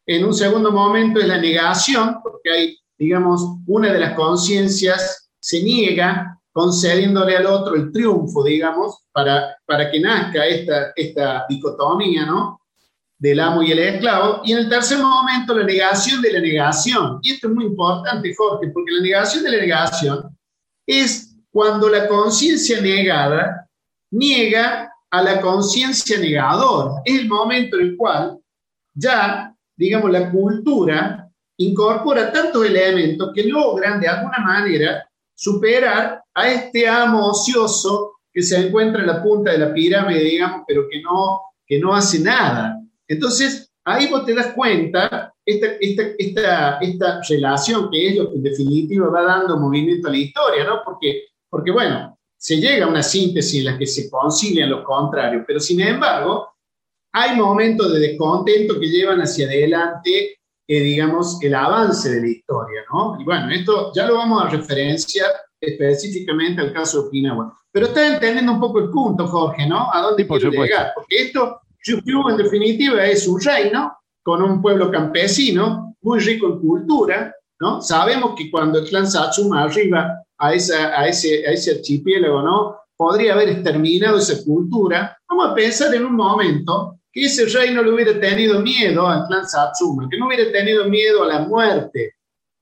En 0.05 0.23
un 0.23 0.33
segundo 0.33 0.71
momento 0.71 1.19
es 1.19 1.27
la 1.27 1.37
negación, 1.37 2.17
porque 2.21 2.51
hay, 2.51 2.77
digamos, 2.97 3.41
una 3.65 3.91
de 3.91 3.99
las 3.99 4.13
conciencias 4.13 5.24
se 5.45 5.61
niega 5.61 6.41
concediéndole 6.51 7.37
al 7.37 7.45
otro 7.45 7.75
el 7.75 7.91
triunfo, 7.91 8.43
digamos, 8.43 9.03
para, 9.11 9.55
para 9.67 9.91
que 9.91 9.99
nazca 9.99 10.43
esta, 10.43 10.91
esta 10.95 11.45
dicotomía, 11.47 12.25
¿no? 12.25 12.61
Del 13.19 13.39
amo 13.39 13.61
y 13.61 13.71
el 13.71 13.77
esclavo. 13.77 14.41
Y 14.43 14.53
en 14.53 14.59
el 14.59 14.69
tercer 14.69 14.97
momento, 14.97 15.53
la 15.53 15.63
negación 15.63 16.19
de 16.23 16.33
la 16.33 16.39
negación. 16.39 17.19
Y 17.21 17.33
esto 17.33 17.47
es 17.47 17.53
muy 17.53 17.65
importante, 17.65 18.33
Jorge, 18.35 18.69
porque 18.69 18.91
la 18.93 19.03
negación 19.03 19.43
de 19.43 19.51
la 19.51 19.57
negación 19.59 20.37
es 20.87 21.37
cuando 21.51 21.89
la 21.89 22.07
conciencia 22.07 22.81
negada 22.81 23.69
niega 24.09 24.91
a 25.11 25.21
la 25.21 25.39
conciencia 25.39 26.17
negadora. 26.17 27.03
Es 27.05 27.19
el 27.19 27.27
momento 27.27 27.77
en 27.77 27.89
el 27.89 27.97
cual 27.97 28.39
ya, 28.95 29.55
digamos, 29.77 30.09
la 30.09 30.31
cultura 30.31 31.29
incorpora 31.57 32.31
tantos 32.31 32.65
elementos 32.65 33.31
que 33.35 33.43
logran 33.43 34.01
de 34.01 34.07
alguna 34.07 34.39
manera 34.39 35.07
superar 35.35 36.23
a 36.33 36.49
este 36.49 36.87
amo 36.87 37.27
ocioso 37.29 38.13
que 38.33 38.41
se 38.41 38.57
encuentra 38.67 39.01
en 39.01 39.07
la 39.07 39.21
punta 39.21 39.51
de 39.51 39.59
la 39.59 39.73
pirámide, 39.73 40.21
digamos, 40.21 40.63
pero 40.67 40.87
que 40.89 41.01
no, 41.01 41.41
que 41.65 41.79
no 41.79 41.93
hace 41.93 42.19
nada. 42.19 42.81
Entonces, 43.07 43.71
ahí 43.83 44.09
vos 44.09 44.25
te 44.25 44.33
das 44.33 44.47
cuenta 44.53 45.33
esta, 45.45 45.67
esta, 45.79 46.03
esta, 46.17 46.77
esta 46.79 47.21
relación 47.29 47.89
que 47.91 48.09
es 48.09 48.15
lo 48.17 48.29
que 48.29 48.37
en 48.37 48.43
definitiva 48.43 49.09
va 49.09 49.23
dando 49.23 49.59
movimiento 49.59 50.07
a 50.07 50.11
la 50.11 50.17
historia, 50.17 50.63
¿no? 50.63 50.81
Porque, 50.83 51.25
porque 51.49 51.71
bueno, 51.71 52.17
se 52.37 52.57
llega 52.57 52.85
a 52.85 52.89
una 52.89 53.03
síntesis 53.03 53.59
en 53.59 53.65
la 53.65 53.77
que 53.77 53.85
se 53.85 54.09
concilian 54.09 54.69
los 54.69 54.83
contrarios, 54.83 55.43
pero 55.47 55.59
sin 55.59 55.81
embargo, 55.81 56.49
hay 57.13 57.37
momentos 57.37 57.93
de 57.93 57.99
descontento 57.99 58.79
que 58.79 58.87
llevan 58.87 59.21
hacia 59.21 59.47
adelante, 59.47 60.39
eh, 60.67 60.79
digamos, 60.79 61.37
el 61.41 61.53
avance 61.53 62.09
de 62.09 62.21
la 62.21 62.27
historia, 62.27 62.81
¿no? 62.91 63.17
Y 63.19 63.23
bueno, 63.23 63.51
esto 63.51 63.91
ya 63.93 64.07
lo 64.07 64.15
vamos 64.15 64.43
a 64.43 64.49
referenciar 64.49 65.31
específicamente 65.61 66.61
al 66.61 66.73
caso 66.73 67.01
de 67.01 67.07
Okinawa. 67.07 67.55
Pero 67.71 67.87
está 67.87 68.15
entendiendo 68.15 68.53
un 68.53 68.59
poco 68.59 68.79
el 68.79 68.89
punto, 68.89 69.27
Jorge, 69.27 69.67
¿no? 69.67 69.93
¿A 69.93 70.01
dónde 70.01 70.25
sí, 70.27 70.49
llegar? 70.49 70.93
Porque 70.95 71.23
esto, 71.23 71.59
Yupiu, 71.83 72.29
en 72.29 72.37
definitiva, 72.37 73.05
es 73.05 73.27
un 73.27 73.39
reino 73.39 73.95
con 74.23 74.41
un 74.41 74.61
pueblo 74.61 74.89
campesino 74.89 75.95
muy 76.01 76.19
rico 76.19 76.47
en 76.47 76.59
cultura, 76.59 77.35
¿no? 77.59 77.81
Sabemos 77.81 78.33
que 78.35 78.49
cuando 78.49 78.79
el 78.79 78.87
clan 78.87 79.09
Satsuma 79.09 79.63
arriba 79.63 80.23
a, 80.37 80.53
esa, 80.53 80.99
a, 80.99 81.07
ese, 81.07 81.45
a 81.47 81.51
ese 81.51 81.71
archipiélago, 81.71 82.41
¿no? 82.41 82.75
Podría 82.97 83.33
haber 83.33 83.49
exterminado 83.49 84.17
esa 84.17 84.43
cultura. 84.43 85.17
Vamos 85.29 85.49
a 85.49 85.53
pensar 85.53 85.93
en 85.93 86.05
un 86.05 86.15
momento 86.15 86.94
que 87.15 87.25
ese 87.25 87.45
rey 87.45 87.73
no 87.73 87.81
le 87.81 87.93
hubiera 87.93 88.19
tenido 88.19 88.59
miedo 88.59 89.07
al 89.07 89.25
clan 89.27 89.47
Satsuma, 89.47 90.09
que 90.11 90.17
no 90.17 90.27
hubiera 90.27 90.51
tenido 90.51 90.83
miedo 90.89 91.23
a 91.23 91.27
la 91.27 91.39
muerte. 91.47 92.15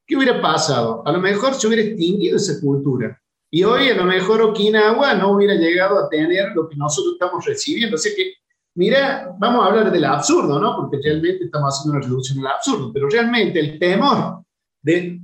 ¿Qué 0.06 0.16
hubiera 0.16 0.40
pasado? 0.40 1.02
A 1.08 1.12
lo 1.12 1.20
mejor 1.20 1.56
se 1.56 1.66
hubiera 1.66 1.82
extinguido 1.82 2.38
esa 2.38 2.62
cultura. 2.62 3.20
Y 3.50 3.64
hoy 3.64 3.90
a 3.90 3.96
lo 3.96 4.04
mejor 4.04 4.44
Okinawa 4.44 5.16
no 5.16 5.32
hubiera 5.32 5.56
llegado 5.56 5.98
a 5.98 6.08
tener 6.08 6.52
lo 6.54 6.70
que 6.70 6.76
nosotros 6.76 7.14
estamos 7.14 7.44
recibiendo. 7.44 7.96
Así 7.96 8.14
que, 8.16 8.34
mira, 8.76 9.36
vamos 9.40 9.66
a 9.66 9.70
hablar 9.70 9.92
del 9.92 10.06
absurdo, 10.06 10.60
¿no? 10.60 10.76
Porque 10.76 11.00
realmente 11.04 11.46
estamos 11.46 11.74
haciendo 11.74 11.98
una 11.98 12.06
reducción 12.06 12.40
al 12.46 12.54
absurdo, 12.54 12.92
pero 12.94 13.10
realmente 13.10 13.60
el 13.60 13.80
temor 13.80 14.44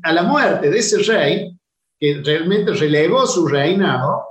a 0.03 0.13
la 0.13 0.23
muerte 0.23 0.71
de 0.71 0.79
ese 0.79 1.03
rey 1.03 1.55
que 1.99 2.19
realmente 2.25 2.73
relegó 2.73 3.27
su 3.27 3.47
reinado 3.47 4.23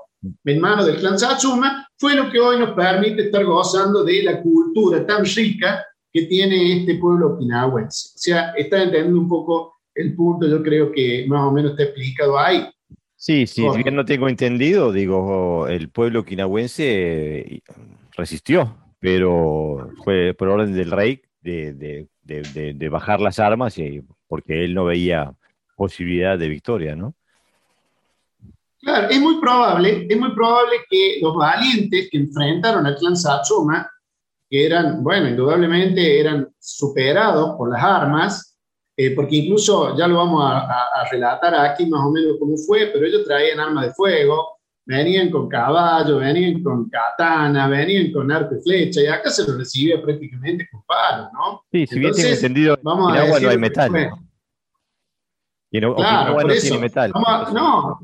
en 0.45 0.61
manos 0.61 0.87
del 0.87 0.97
clan 0.97 1.19
Satsuma, 1.19 1.87
fue 1.97 2.15
lo 2.15 2.31
que 2.31 2.41
hoy 2.41 2.59
nos 2.59 2.71
permite 2.71 3.23
estar 3.27 3.45
gozando 3.45 4.05
de 4.05 4.23
la 4.23 4.41
cultura 4.41 5.07
tan 5.07 5.25
rica 5.25 5.85
que 6.13 6.23
tiene 6.23 6.81
este 6.81 6.97
pueblo 6.97 7.35
okinawense. 7.35 8.11
O 8.15 8.19
sea, 8.19 8.53
está 8.57 8.83
entendiendo 8.83 9.21
un 9.21 9.29
poco 9.29 9.77
el 9.95 10.15
punto, 10.15 10.47
yo 10.47 10.63
creo 10.63 10.93
que 10.93 11.27
más 11.29 11.45
o 11.47 11.53
menos 11.53 11.73
está 11.73 11.85
explicado 11.85 12.39
ahí. 12.39 12.69
Sí, 13.17 13.47
sí, 13.47 13.67
si 13.73 13.83
bien 13.83 13.97
no 13.97 14.05
tengo 14.05 14.29
entendido, 14.29 14.93
digo, 14.93 15.67
el 15.67 15.91
pueblo 15.91 16.21
okinawense 16.21 17.39
eh, 17.39 17.63
resistió, 18.17 18.77
pero 19.01 19.91
fue 20.05 20.35
por 20.35 20.49
orden 20.49 20.73
del 20.73 20.93
rey 20.93 21.21
de, 21.41 21.75
de, 21.75 22.09
de, 22.23 22.75
de 22.75 22.89
bajar 22.89 23.21
las 23.21 23.41
armas 23.41 23.77
y, 23.79 24.03
porque 24.29 24.65
él 24.65 24.75
no 24.75 24.85
veía 24.85 25.33
posibilidad 25.77 26.39
de 26.39 26.49
victoria, 26.49 26.95
¿no? 26.95 27.15
Claro, 28.89 29.09
es 29.11 29.21
muy 29.21 29.39
probable, 29.39 30.07
es 30.09 30.19
muy 30.19 30.33
probable 30.33 30.77
que 30.89 31.19
los 31.21 31.37
valientes 31.37 32.09
que 32.11 32.17
enfrentaron 32.17 32.87
al 32.87 32.97
clan 32.97 33.19
Satsuma, 33.19 33.87
que 34.49 34.65
eran, 34.65 35.05
bueno, 35.05 35.29
indudablemente 35.29 36.19
eran 36.19 36.49
superados 36.59 37.55
por 37.59 37.71
las 37.71 37.83
armas, 37.85 38.59
eh, 38.97 39.11
porque 39.11 39.37
incluso 39.37 39.95
ya 39.95 40.09
lo 40.09 40.17
vamos 40.17 40.43
a, 40.43 41.07
relatar 41.13 41.55
aquí 41.55 41.85
más 41.85 42.01
o 42.03 42.11
menos 42.11 42.37
cómo 42.41 42.57
fue, 42.57 42.87
pero 42.87 43.05
ellos 43.05 43.25
traían 43.27 43.61
armas 43.61 43.89
de 43.89 43.93
fuego, 43.93 44.57
venían 44.87 45.29
con 45.29 45.51
caballo, 45.51 46.17
venían 46.17 46.63
con 46.63 46.89
katana, 46.89 47.69
venían 47.69 48.11
con 48.11 48.33
arco 48.33 48.55
y 48.55 48.63
flecha, 48.63 49.03
y 49.03 49.07
acá 49.07 49.29
se 49.29 49.47
los 49.47 49.59
recibía 49.59 50.01
prácticamente 50.01 50.67
con 50.73 50.83
palos, 50.85 51.29
¿no? 51.35 51.63
Sí, 51.71 51.87
si 51.87 51.99
bien 51.99 52.15
tiene 52.15 52.31
entendido, 52.31 52.79
vamos 52.83 53.15
a 53.15 53.21
agua 53.21 53.39
no 53.39 53.51
hay 53.51 53.59
metal. 53.59 53.91
Y 55.71 55.79
no, 55.79 55.95
claro, 55.95 56.41
no 56.41 56.55
tiene 56.55 56.79
metal. 56.79 57.13
no, 57.53 58.01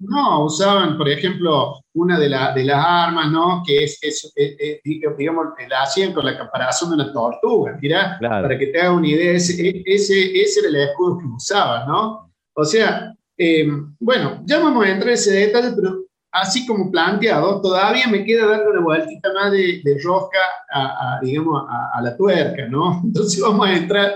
no, 0.00 0.44
usaban, 0.44 0.96
por 0.96 1.08
ejemplo, 1.08 1.74
una 1.94 2.18
de, 2.18 2.28
de 2.28 2.64
las 2.64 2.84
armas, 2.84 3.30
¿no? 3.32 3.62
Que 3.66 3.84
es, 3.84 3.98
es, 4.00 4.32
digamos, 4.84 5.46
la 5.68 5.82
hacían 5.82 6.12
con 6.12 6.24
la 6.24 6.38
caparazón 6.38 6.90
de 6.90 7.02
una 7.02 7.12
tortuga, 7.12 7.76
mira, 7.80 8.16
para 8.20 8.56
que 8.56 8.68
te 8.68 8.80
hagas 8.80 8.96
una 8.96 9.08
idea, 9.08 9.32
ese, 9.32 9.82
ese, 9.84 10.40
ese, 10.40 10.60
era 10.60 10.68
el 10.68 10.76
escudo 10.76 11.18
que 11.18 11.26
usaban, 11.26 11.88
¿no? 11.88 12.32
O 12.54 12.64
sea, 12.64 13.12
eh, 13.36 13.68
bueno, 13.98 14.42
ya 14.44 14.60
vamos 14.60 14.84
a 14.84 14.90
entrar 14.90 15.08
en 15.08 15.14
ese 15.14 15.32
detalle, 15.32 15.72
pero 15.74 16.04
así 16.30 16.64
como 16.66 16.90
planteado, 16.90 17.60
todavía 17.60 18.06
me 18.06 18.24
queda 18.24 18.46
darle 18.46 18.70
una 18.70 18.80
vueltita 18.80 19.32
más 19.32 19.50
de, 19.50 19.80
de 19.82 20.00
rosca 20.02 20.38
a, 20.70 21.18
digamos, 21.22 21.64
a, 21.68 21.98
a, 21.98 22.02
la 22.02 22.16
tuerca, 22.16 22.68
¿no? 22.68 23.00
Entonces 23.04 23.40
vamos 23.40 23.66
a 23.66 23.76
entrar, 23.76 24.14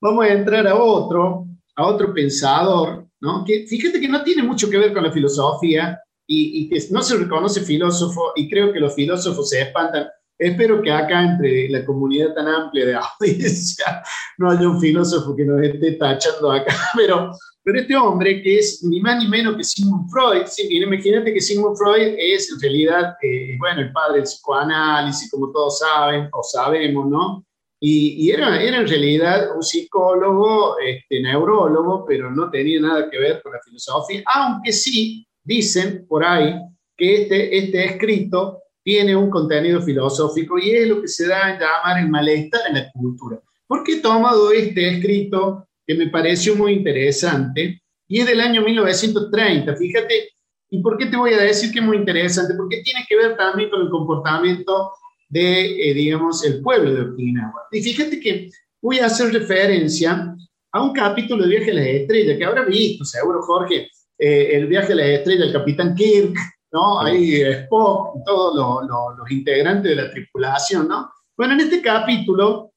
vamos 0.00 0.24
a 0.24 0.32
entrar 0.32 0.66
a 0.66 0.74
otro, 0.74 1.46
a 1.76 1.86
otro 1.86 2.12
pensador, 2.12 3.06
¿no? 3.20 3.44
Fíjate 3.44 4.00
que 4.00 4.08
no 4.08 4.22
tiene 4.22 4.42
mucho 4.42 4.68
que 4.70 4.78
ver 4.78 4.92
con 4.92 5.04
la 5.04 5.12
filosofía 5.12 5.98
y, 6.26 6.68
que 6.68 6.80
no 6.90 7.02
se 7.02 7.16
reconoce 7.16 7.62
filósofo 7.62 8.32
y 8.36 8.48
creo 8.48 8.72
que 8.72 8.80
los 8.80 8.94
filósofos 8.94 9.48
se 9.48 9.62
espantan. 9.62 10.06
Espero 10.38 10.80
que 10.80 10.90
acá 10.90 11.22
entre 11.22 11.68
la 11.68 11.84
comunidad 11.84 12.32
tan 12.34 12.48
amplia 12.48 12.86
de 12.86 12.94
audiencia 13.20 14.02
no 14.38 14.50
haya 14.50 14.68
un 14.68 14.80
filósofo 14.80 15.36
que 15.36 15.44
nos 15.44 15.60
esté 15.60 15.92
tachando 15.92 16.50
acá, 16.52 16.74
pero, 16.96 17.30
pero 17.62 17.80
este 17.80 17.96
hombre 17.96 18.42
que 18.42 18.58
es 18.58 18.82
ni 18.84 19.00
más 19.00 19.22
ni 19.22 19.28
menos 19.28 19.56
que 19.56 19.64
Sigmund 19.64 20.08
Freud, 20.10 20.46
sí, 20.46 20.66
imagínate 20.70 21.34
que 21.34 21.40
Sigmund 21.40 21.76
Freud 21.76 22.14
es 22.16 22.50
en 22.52 22.60
realidad, 22.60 23.16
eh, 23.22 23.56
bueno, 23.58 23.82
el 23.82 23.92
padre 23.92 24.18
del 24.18 24.24
psicoanálisis, 24.24 25.30
como 25.30 25.50
todos 25.50 25.80
saben 25.80 26.28
o 26.32 26.42
sabemos, 26.42 27.06
¿no? 27.10 27.44
Y, 27.82 28.30
era, 28.30 28.62
era, 28.62 28.78
en 28.78 28.86
realidad 28.86 29.56
un 29.56 29.62
psicólogo, 29.62 30.78
este, 30.78 31.22
neurólogo, 31.22 32.04
pero 32.06 32.30
no 32.30 32.50
tenía 32.50 32.78
nada 32.78 33.08
que 33.08 33.18
ver 33.18 33.40
con 33.42 33.52
la 33.52 33.60
filosofía, 33.64 34.22
aunque 34.26 34.70
sí 34.70 35.26
dicen 35.42 36.04
por 36.06 36.22
ahí 36.22 36.54
que 36.94 37.22
este, 37.22 37.56
este 37.56 37.84
escrito 37.86 38.58
tiene 38.82 39.16
un 39.16 39.30
contenido 39.30 39.80
filosófico 39.80 40.58
y 40.58 40.72
es 40.72 40.88
lo 40.88 41.00
que 41.00 41.08
se 41.08 41.26
da 41.26 41.46
a 41.46 41.58
llamar 41.58 42.02
el 42.02 42.10
malestar 42.10 42.60
en 42.68 42.74
la 42.74 42.90
cultura. 42.92 43.40
¿Por 43.66 43.82
qué 43.82 43.94
he 43.94 44.00
tomado 44.00 44.52
este 44.52 44.96
escrito 44.96 45.66
que 45.86 45.94
me 45.94 46.08
pareció 46.08 46.56
muy 46.56 46.72
interesante? 46.72 47.80
Y 48.08 48.20
es 48.20 48.26
del 48.26 48.40
año 48.40 48.62
1930, 48.62 49.76
fíjate. 49.76 50.30
¿Y 50.68 50.82
por 50.82 50.98
qué 50.98 51.06
te 51.06 51.16
voy 51.16 51.32
a 51.32 51.38
decir 51.38 51.72
que 51.72 51.78
es 51.78 51.84
muy 51.84 51.96
interesante? 51.96 52.54
Porque 52.54 52.82
tiene 52.82 53.06
que 53.08 53.16
ver 53.16 53.36
también 53.36 53.70
con 53.70 53.80
el 53.82 53.88
comportamiento 53.88 54.92
de, 55.30 55.90
eh, 55.90 55.94
digamos, 55.94 56.44
el 56.44 56.60
pueblo 56.60 56.92
de 56.92 57.02
Okinawa. 57.12 57.62
Y 57.70 57.80
fíjate 57.82 58.20
que 58.20 58.50
voy 58.82 58.98
a 58.98 59.06
hacer 59.06 59.32
referencia 59.32 60.34
a 60.72 60.82
un 60.82 60.92
capítulo 60.92 61.44
de 61.44 61.50
Viaje 61.50 61.70
a 61.70 61.74
las 61.74 61.86
Estrellas, 61.86 62.36
que 62.36 62.44
habrá 62.44 62.64
visto, 62.64 63.04
seguro, 63.04 63.40
Jorge, 63.42 63.88
eh, 64.18 64.50
el 64.52 64.66
Viaje 64.66 64.92
a 64.92 64.96
las 64.96 65.06
Estrellas, 65.06 65.46
el 65.46 65.52
Capitán 65.52 65.94
Kirk, 65.94 66.34
¿no? 66.72 67.00
Ahí 67.00 67.40
Spock, 67.40 68.24
todos 68.26 68.86
los 69.18 69.30
integrantes 69.30 69.96
de 69.96 70.02
la 70.02 70.10
tripulación, 70.10 70.88
¿no? 70.88 71.10
Bueno, 71.36 71.54
en 71.54 71.60
este 71.60 71.80
capítulo, 71.80 72.72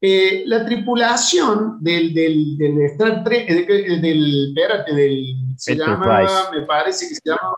eh, 0.00 0.42
la 0.46 0.64
tripulación 0.64 1.78
del, 1.80 2.12
del, 2.12 2.58
del 2.58 2.82
Star 2.86 3.22
Trek, 3.22 3.48
del, 3.48 4.48
espérate, 4.48 4.94
del, 4.94 5.36
se 5.56 5.76
llama, 5.76 6.50
me 6.52 6.62
parece 6.62 7.08
que 7.08 7.14
se 7.14 7.20
llama 7.24 7.54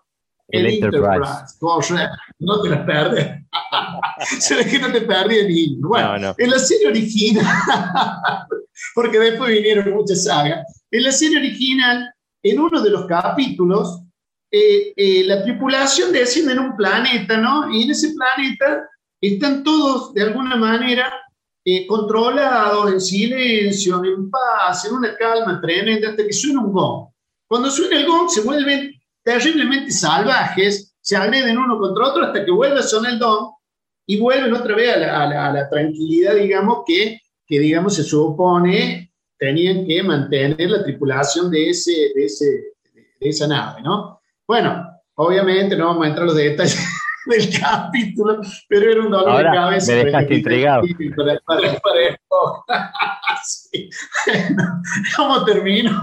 el, 0.55 0.67
Enterprise. 0.67 1.57
no 2.39 2.63
te 2.63 2.69
la 2.69 2.87
perdes. 2.87 3.27
Se 4.41 4.57
ve 4.57 4.67
que 4.67 4.79
no 4.79 4.93
te 4.93 5.01
perdí 5.03 5.47
ni. 5.47 5.77
Bueno, 5.81 6.35
en 6.37 6.51
la 6.51 6.59
serie 6.59 6.89
original, 6.89 7.45
porque 8.95 9.19
después 9.19 9.51
vinieron 9.51 9.93
muchas 9.93 10.25
sagas, 10.25 10.65
en 10.91 11.03
la 11.03 11.13
serie 11.13 11.39
original, 11.39 12.13
en 12.43 12.61
uno 12.61 12.83
de 12.83 12.91
los 12.91 13.07
capítulos, 13.07 14.01
eh, 14.51 14.93
eh, 14.97 15.25
la 15.25 15.43
tripulación 15.43 16.13
desciende 16.13 16.53
en 16.53 16.61
un 16.61 16.77
planeta, 16.77 17.37
¿no? 17.37 17.69
Y 17.75 17.83
en 17.83 17.91
ese 17.91 18.15
planeta 18.15 18.89
están 19.21 19.65
todos, 19.65 20.15
de 20.15 20.23
alguna 20.23 20.55
manera, 20.55 21.13
eh, 21.65 21.87
controlados, 21.87 22.93
en 22.93 23.01
silencio, 23.01 24.05
en 24.05 24.31
paz, 24.31 24.85
en 24.85 24.95
una 24.95 25.17
calma 25.17 25.61
tremenda, 25.61 26.11
hasta 26.11 26.25
que 26.25 26.33
suena 26.33 26.61
un 26.61 26.73
gong. 26.73 27.09
Cuando 27.49 27.71
suena 27.71 27.97
el 27.97 28.07
gong, 28.07 28.29
se 28.29 28.43
vuelven 28.43 28.94
terriblemente 29.25 29.91
salvajes, 29.91 30.95
se 31.01 31.17
agreden 31.17 31.59
uno 31.59 31.79
contra 31.79 32.07
otro 32.07 32.25
hasta 32.25 32.45
que 32.45 32.51
vuelve 32.51 32.79
a 32.79 32.83
sonar 32.83 33.13
el 33.13 33.19
don 33.19 33.51
y 34.07 34.21
vuelven 34.21 34.55
otra 34.55 34.77
vez 34.77 34.97
a 34.97 35.27
la, 35.27 35.69
tranquilidad, 35.69 36.37
digamos, 36.37 36.83
que, 36.87 37.19
que, 37.47 37.59
digamos, 37.59 37.97
se 37.97 38.05
supone 38.05 39.11
tenían 39.39 39.87
que 39.87 40.03
mantener 40.03 40.71
la 40.71 40.85
tripulación 40.85 41.51
de, 41.51 41.71
ese, 41.71 42.13
de, 42.15 42.25
ese, 42.25 42.45
de 43.21 43.29
esa 43.29 43.49
nave, 43.49 43.83
¿no? 43.83 44.21
Bueno, 44.47 44.87
obviamente 45.17 45.77
no 45.77 45.87
vamos 45.87 46.05
a 46.05 46.09
entrar 46.09 46.23
en 46.23 46.29
los 46.29 46.37
detalles 46.37 46.79
del 47.27 47.61
capítulo, 47.61 48.41
pero 48.69 48.91
era 48.91 49.01
un 49.01 49.11
dolor 49.11 49.39
de 49.39 49.45
cabeza. 49.45 49.93
Me 49.93 50.05
dejaste 50.05 50.35
intrigado. 50.35 50.83
¿Cómo 55.17 55.45
termino? 55.45 56.03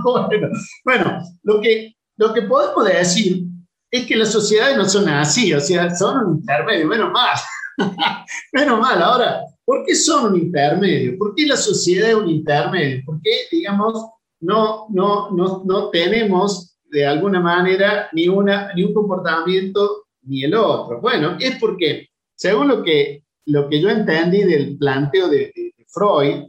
Bueno, 0.83 1.19
lo, 1.43 1.61
que, 1.61 1.95
lo 2.17 2.33
que 2.33 2.43
podemos 2.43 2.85
decir 2.85 3.43
es 3.89 4.05
que 4.05 4.15
las 4.15 4.31
sociedades 4.31 4.77
no 4.77 4.85
son 4.85 5.09
así, 5.09 5.53
o 5.53 5.59
sea, 5.59 5.93
son 5.93 6.25
un 6.25 6.37
intermedio, 6.37 6.87
menos 6.87 7.11
mal. 7.11 7.37
menos 8.53 8.79
mal, 8.79 9.01
ahora, 9.01 9.41
¿por 9.65 9.85
qué 9.85 9.95
son 9.95 10.33
un 10.33 10.39
intermedio? 10.39 11.17
¿Por 11.17 11.35
qué 11.35 11.45
la 11.45 11.57
sociedad 11.57 12.09
es 12.09 12.15
un 12.15 12.29
intermedio? 12.29 13.01
¿Por 13.05 13.21
qué, 13.21 13.31
digamos, 13.51 14.05
no, 14.39 14.87
no, 14.89 15.31
no, 15.31 15.63
no 15.65 15.89
tenemos 15.89 16.71
de 16.91 17.05
alguna 17.05 17.39
manera 17.39 18.09
ni, 18.11 18.27
una, 18.27 18.73
ni 18.73 18.83
un 18.83 18.93
comportamiento 18.93 20.05
ni 20.23 20.43
el 20.43 20.53
otro. 20.53 20.99
Bueno, 20.99 21.37
es 21.39 21.57
porque, 21.57 22.09
según 22.35 22.67
lo 22.67 22.83
que, 22.83 23.23
lo 23.45 23.69
que 23.69 23.81
yo 23.81 23.89
entendí 23.89 24.43
del 24.43 24.77
planteo 24.77 25.29
de, 25.29 25.53
Freud, 25.87 26.45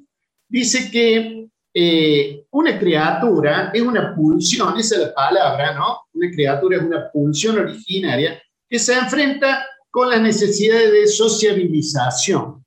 dice 0.48 0.90
que 0.90 1.48
eh, 1.74 2.44
una 2.50 2.78
criatura 2.78 3.70
es 3.72 3.80
una 3.80 4.14
pulsión, 4.14 4.78
esa 4.78 4.96
es 4.96 5.00
la 5.02 5.14
palabra, 5.14 5.74
¿no? 5.74 6.00
Una 6.12 6.30
criatura 6.30 6.76
es 6.76 6.82
una 6.82 7.10
pulsión 7.10 7.58
originaria 7.58 8.42
que 8.68 8.78
se 8.78 8.94
enfrenta 8.94 9.64
con 9.90 10.10
las 10.10 10.20
necesidades 10.20 10.92
de 10.92 11.06
sociabilización. 11.06 12.64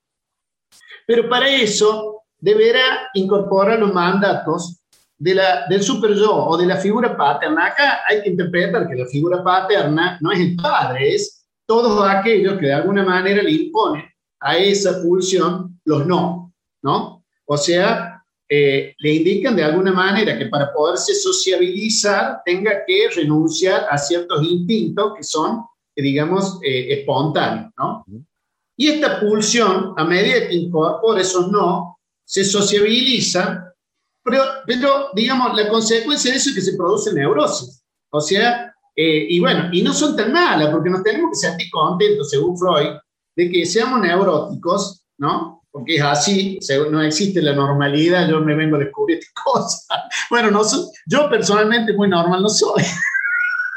Pero 1.06 1.28
para 1.28 1.48
eso 1.48 2.22
deberá 2.38 3.08
incorporar 3.14 3.78
los 3.78 3.92
mandatos 3.92 4.80
de 5.18 5.34
la, 5.34 5.66
del 5.68 5.82
super 5.82 6.14
yo 6.14 6.34
o 6.34 6.56
de 6.56 6.66
la 6.66 6.76
figura 6.76 7.16
paterna, 7.16 7.66
acá 7.66 8.00
hay 8.08 8.22
que 8.22 8.30
interpretar 8.30 8.88
que 8.88 8.96
la 8.96 9.06
figura 9.06 9.42
paterna 9.42 10.18
no 10.20 10.30
es 10.30 10.40
el 10.40 10.56
padre, 10.56 11.14
es 11.14 11.46
todos 11.64 12.06
aquellos 12.08 12.58
que 12.58 12.66
de 12.66 12.74
alguna 12.74 13.04
manera 13.04 13.42
le 13.42 13.50
imponen 13.50 14.04
a 14.40 14.56
esa 14.56 15.00
pulsión 15.02 15.80
los 15.84 16.06
no, 16.06 16.52
¿no? 16.82 17.24
O 17.46 17.56
sea, 17.56 18.15
eh, 18.48 18.94
le 18.98 19.14
indican 19.14 19.56
de 19.56 19.64
alguna 19.64 19.92
manera 19.92 20.38
que 20.38 20.46
para 20.46 20.72
poderse 20.72 21.14
sociabilizar 21.14 22.42
tenga 22.44 22.84
que 22.86 23.08
renunciar 23.14 23.86
a 23.90 23.98
ciertos 23.98 24.42
instintos 24.42 25.14
que 25.16 25.24
son, 25.24 25.64
digamos, 25.96 26.58
eh, 26.62 27.00
espontáneos, 27.00 27.72
¿no? 27.76 28.04
Y 28.76 28.88
esta 28.88 29.20
pulsión, 29.20 29.94
a 29.96 30.04
medida 30.04 30.46
que 30.46 30.54
incorpora 30.54 31.22
esos 31.22 31.50
no, 31.50 31.98
se 32.24 32.44
sociabiliza 32.44 33.66
pero, 34.26 34.42
pero, 34.66 35.10
digamos, 35.14 35.56
la 35.56 35.68
consecuencia 35.68 36.32
de 36.32 36.38
eso 36.38 36.48
es 36.48 36.56
que 36.56 36.60
se 36.60 36.76
produce 36.76 37.12
neurosis. 37.12 37.80
O 38.10 38.20
sea, 38.20 38.74
eh, 38.96 39.26
y 39.28 39.38
bueno, 39.38 39.68
y 39.72 39.82
no 39.82 39.92
son 39.92 40.16
tan 40.16 40.32
malas, 40.32 40.70
porque 40.70 40.90
nos 40.90 41.04
tenemos 41.04 41.30
que 41.30 41.46
sentir 41.46 41.70
contentos, 41.70 42.30
según 42.30 42.58
Freud, 42.58 42.96
de 43.36 43.50
que 43.50 43.64
seamos 43.64 44.00
neuróticos, 44.00 45.04
¿no? 45.18 45.55
Porque 45.76 45.96
es 45.96 46.02
así, 46.02 46.58
no 46.90 47.02
existe 47.02 47.42
la 47.42 47.52
normalidad, 47.52 48.26
yo 48.30 48.40
me 48.40 48.54
vengo 48.54 48.76
a 48.76 48.78
descubrir 48.78 49.18
estas 49.18 49.34
cosas. 49.44 49.86
Bueno, 50.30 50.50
no 50.50 50.62
yo 51.04 51.28
personalmente 51.28 51.92
muy 51.92 52.08
normal 52.08 52.40
no 52.40 52.48
soy. 52.48 52.82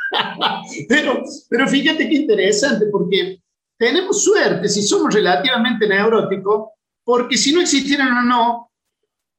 pero, 0.88 1.22
pero 1.50 1.68
fíjate 1.68 2.08
qué 2.08 2.16
interesante, 2.16 2.86
porque 2.86 3.42
tenemos 3.78 4.24
suerte 4.24 4.70
si 4.70 4.82
somos 4.82 5.14
relativamente 5.14 5.90
neuróticos, 5.90 6.70
porque 7.04 7.36
si 7.36 7.52
no 7.52 7.60
existieran 7.60 8.16
o 8.20 8.22
no, 8.22 8.72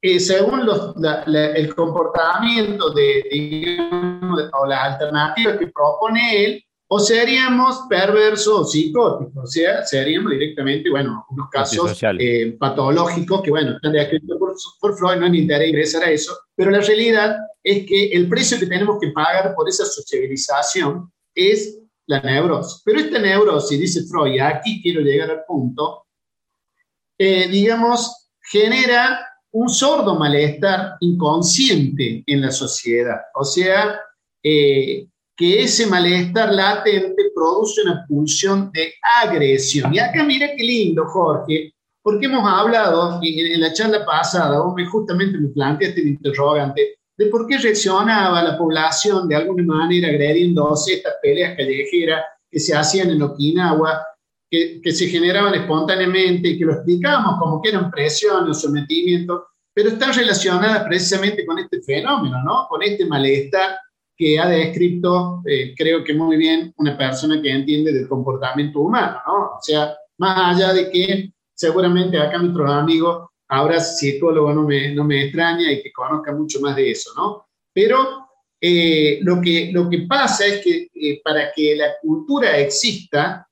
eh, 0.03 0.21
según 0.21 0.69
el 1.35 1.75
comportamiento 1.75 2.91
de, 2.91 3.25
digamos, 3.33 4.51
o 4.53 4.67
las 4.67 4.93
alternativas 4.93 5.57
que 5.57 5.67
propone 5.69 6.45
él, 6.45 6.65
o 6.93 6.99
seríamos 6.99 7.83
perversos 7.89 8.61
o 8.61 8.65
psicóticos, 8.65 9.45
o 9.45 9.47
sea, 9.47 9.87
seríamos 9.87 10.33
directamente, 10.33 10.91
bueno, 10.91 11.25
unos 11.31 11.49
casos 11.49 11.97
eh, 12.19 12.57
patológicos 12.59 13.43
que, 13.43 13.51
bueno, 13.51 13.77
están 13.77 13.93
descritos 13.93 14.37
por, 14.37 14.57
por, 14.81 14.99
Freud, 14.99 15.21
no 15.21 15.27
hay 15.27 15.39
interés 15.39 15.69
ingresar 15.69 16.03
a 16.03 16.11
eso, 16.11 16.37
pero 16.57 16.73
la 16.73 16.81
realidad 16.81 17.37
es 17.63 17.87
que 17.87 18.09
el 18.09 18.29
precio 18.29 18.59
que 18.59 18.67
tenemos 18.67 18.99
que 19.01 19.13
pagar 19.13 19.55
por 19.55 19.69
esa 19.69 19.85
sociabilización 19.85 21.13
es 21.33 21.79
la 22.07 22.21
neurosis. 22.23 22.83
Pero 22.85 22.99
esta 22.99 23.21
neurosis, 23.21 23.79
dice 23.79 24.03
Freud, 24.09 24.35
y 24.35 24.41
aquí 24.41 24.83
quiero 24.83 25.01
llegar 25.01 25.31
al 25.31 25.45
punto, 25.47 26.07
eh, 27.17 27.47
digamos, 27.47 28.33
genera 28.51 29.29
un 29.53 29.69
sordo 29.69 30.17
malestar 30.17 30.97
inconsciente 30.99 32.25
en 32.27 32.41
la 32.41 32.51
sociedad. 32.51 33.21
O 33.37 33.45
sea, 33.45 34.01
eh, 34.43 35.07
que 35.41 35.63
ese 35.63 35.87
malestar 35.87 36.53
latente 36.53 37.31
produce 37.35 37.81
una 37.81 38.05
pulsión 38.07 38.71
de 38.73 38.93
agresión. 39.23 39.95
Y 39.95 39.99
acá 39.99 40.23
mira 40.23 40.51
qué 40.55 40.63
lindo, 40.63 41.07
Jorge, 41.07 41.73
porque 42.03 42.27
hemos 42.27 42.47
hablado 42.47 43.19
en 43.23 43.61
la 43.63 43.73
charla 43.73 44.05
pasada, 44.05 44.61
vos 44.61 44.75
me, 44.75 44.85
justamente 44.85 45.39
me 45.39 45.49
planteaste 45.49 45.99
el 46.03 46.09
interrogante 46.09 46.99
de 47.17 47.27
por 47.29 47.47
qué 47.47 47.57
reaccionaba 47.57 48.43
la 48.43 48.59
población 48.59 49.29
de 49.29 49.37
alguna 49.37 49.63
manera 49.63 50.09
agrediéndose 50.09 50.97
estas 50.97 51.15
peleas 51.23 51.57
callejeras 51.57 52.23
que 52.51 52.61
se 52.61 52.77
hacían 52.77 53.09
en 53.09 53.23
Okinawa, 53.23 54.05
que, 54.51 54.83
que 54.83 54.93
se 54.93 55.07
generaban 55.07 55.55
espontáneamente 55.55 56.49
y 56.49 56.59
que 56.59 56.67
lo 56.67 56.75
explicábamos 56.75 57.39
como 57.39 57.63
que 57.63 57.71
eran 57.71 57.91
presiones, 57.91 58.61
sometimiento, 58.61 59.47
pero 59.73 59.89
están 59.89 60.13
relacionadas 60.13 60.85
precisamente 60.85 61.47
con 61.47 61.59
este 61.59 61.81
fenómeno, 61.81 62.43
¿no? 62.45 62.67
Con 62.69 62.83
este 62.83 63.07
malestar 63.07 63.79
que 64.21 64.39
ha 64.39 64.47
descrito, 64.47 65.41
eh, 65.47 65.73
creo 65.75 66.05
que 66.05 66.13
muy 66.13 66.37
bien, 66.37 66.75
una 66.77 66.95
persona 66.99 67.41
que 67.41 67.51
entiende 67.51 67.91
del 67.91 68.07
comportamiento 68.07 68.81
humano, 68.81 69.17
¿no? 69.27 69.57
O 69.57 69.59
sea, 69.63 69.97
más 70.19 70.55
allá 70.55 70.75
de 70.75 70.91
que 70.91 71.33
seguramente 71.55 72.19
acá 72.19 72.37
nuestros 72.37 72.71
amigos, 72.71 73.31
ahora 73.49 73.81
psicólogo 73.81 74.53
no 74.53 74.65
me, 74.65 74.95
no 74.95 75.05
me 75.05 75.23
extraña 75.23 75.73
y 75.73 75.83
que 75.83 75.91
conozca 75.91 76.35
mucho 76.35 76.61
más 76.61 76.77
de 76.77 76.91
eso, 76.91 77.13
¿no? 77.17 77.47
Pero 77.73 78.29
eh, 78.61 79.21
lo, 79.23 79.41
que, 79.41 79.71
lo 79.73 79.89
que 79.89 80.01
pasa 80.01 80.45
es 80.47 80.63
que 80.63 80.91
eh, 80.95 81.23
para 81.25 81.51
que 81.51 81.75
la 81.75 81.95
cultura 82.03 82.59
exista, 82.59 83.49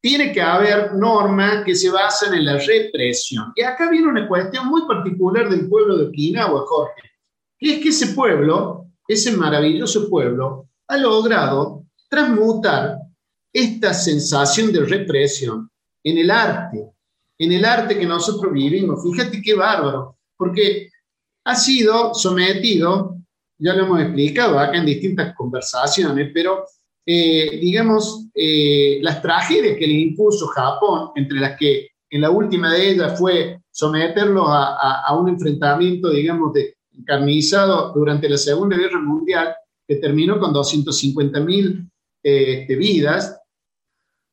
tiene 0.00 0.32
que 0.32 0.40
haber 0.40 0.92
normas 0.94 1.64
que 1.64 1.76
se 1.76 1.88
basan 1.88 2.34
en 2.34 2.46
la 2.46 2.58
represión. 2.58 3.52
Y 3.54 3.62
acá 3.62 3.88
viene 3.88 4.08
una 4.08 4.26
cuestión 4.26 4.66
muy 4.66 4.88
particular 4.88 5.48
del 5.48 5.68
pueblo 5.68 5.98
de 5.98 6.06
Okinawa, 6.06 6.64
Jorge, 6.66 7.02
que 7.56 7.74
es 7.74 7.80
que 7.80 7.88
ese 7.90 8.08
pueblo, 8.08 8.87
ese 9.08 9.36
maravilloso 9.36 10.08
pueblo, 10.08 10.68
ha 10.86 10.96
logrado 10.98 11.84
transmutar 12.08 12.98
esta 13.52 13.94
sensación 13.94 14.72
de 14.72 14.84
represión 14.84 15.70
en 16.04 16.18
el 16.18 16.30
arte, 16.30 16.90
en 17.38 17.52
el 17.52 17.64
arte 17.64 17.98
que 17.98 18.06
nosotros 18.06 18.52
vivimos. 18.52 19.02
Fíjate 19.02 19.40
qué 19.42 19.54
bárbaro, 19.54 20.18
porque 20.36 20.90
ha 21.44 21.54
sido 21.56 22.14
sometido, 22.14 23.16
ya 23.58 23.74
lo 23.74 23.84
hemos 23.84 24.00
explicado 24.02 24.58
acá 24.58 24.76
en 24.76 24.86
distintas 24.86 25.34
conversaciones, 25.34 26.30
pero 26.32 26.64
eh, 27.06 27.58
digamos, 27.58 28.26
eh, 28.34 28.98
las 29.00 29.22
tragedias 29.22 29.78
que 29.78 29.86
le 29.86 29.94
impuso 29.94 30.46
Japón, 30.48 31.12
entre 31.16 31.40
las 31.40 31.58
que 31.58 31.88
en 32.10 32.20
la 32.20 32.30
última 32.30 32.72
de 32.72 32.90
ellas 32.90 33.18
fue 33.18 33.60
someterlos 33.70 34.46
a, 34.46 35.14
un 35.18 35.28
enfrentamiento, 35.30 36.10
digamos, 36.10 36.52
de, 36.52 36.76
encarnizado 36.98 37.92
durante 37.92 38.28
la 38.28 38.36
Segunda 38.36 38.76
Guerra 38.76 39.00
Mundial, 39.00 39.54
que 39.86 39.96
terminó 39.96 40.38
con 40.38 40.52
250.000 40.52 41.90
eh, 42.22 42.76
vidas, 42.76 43.40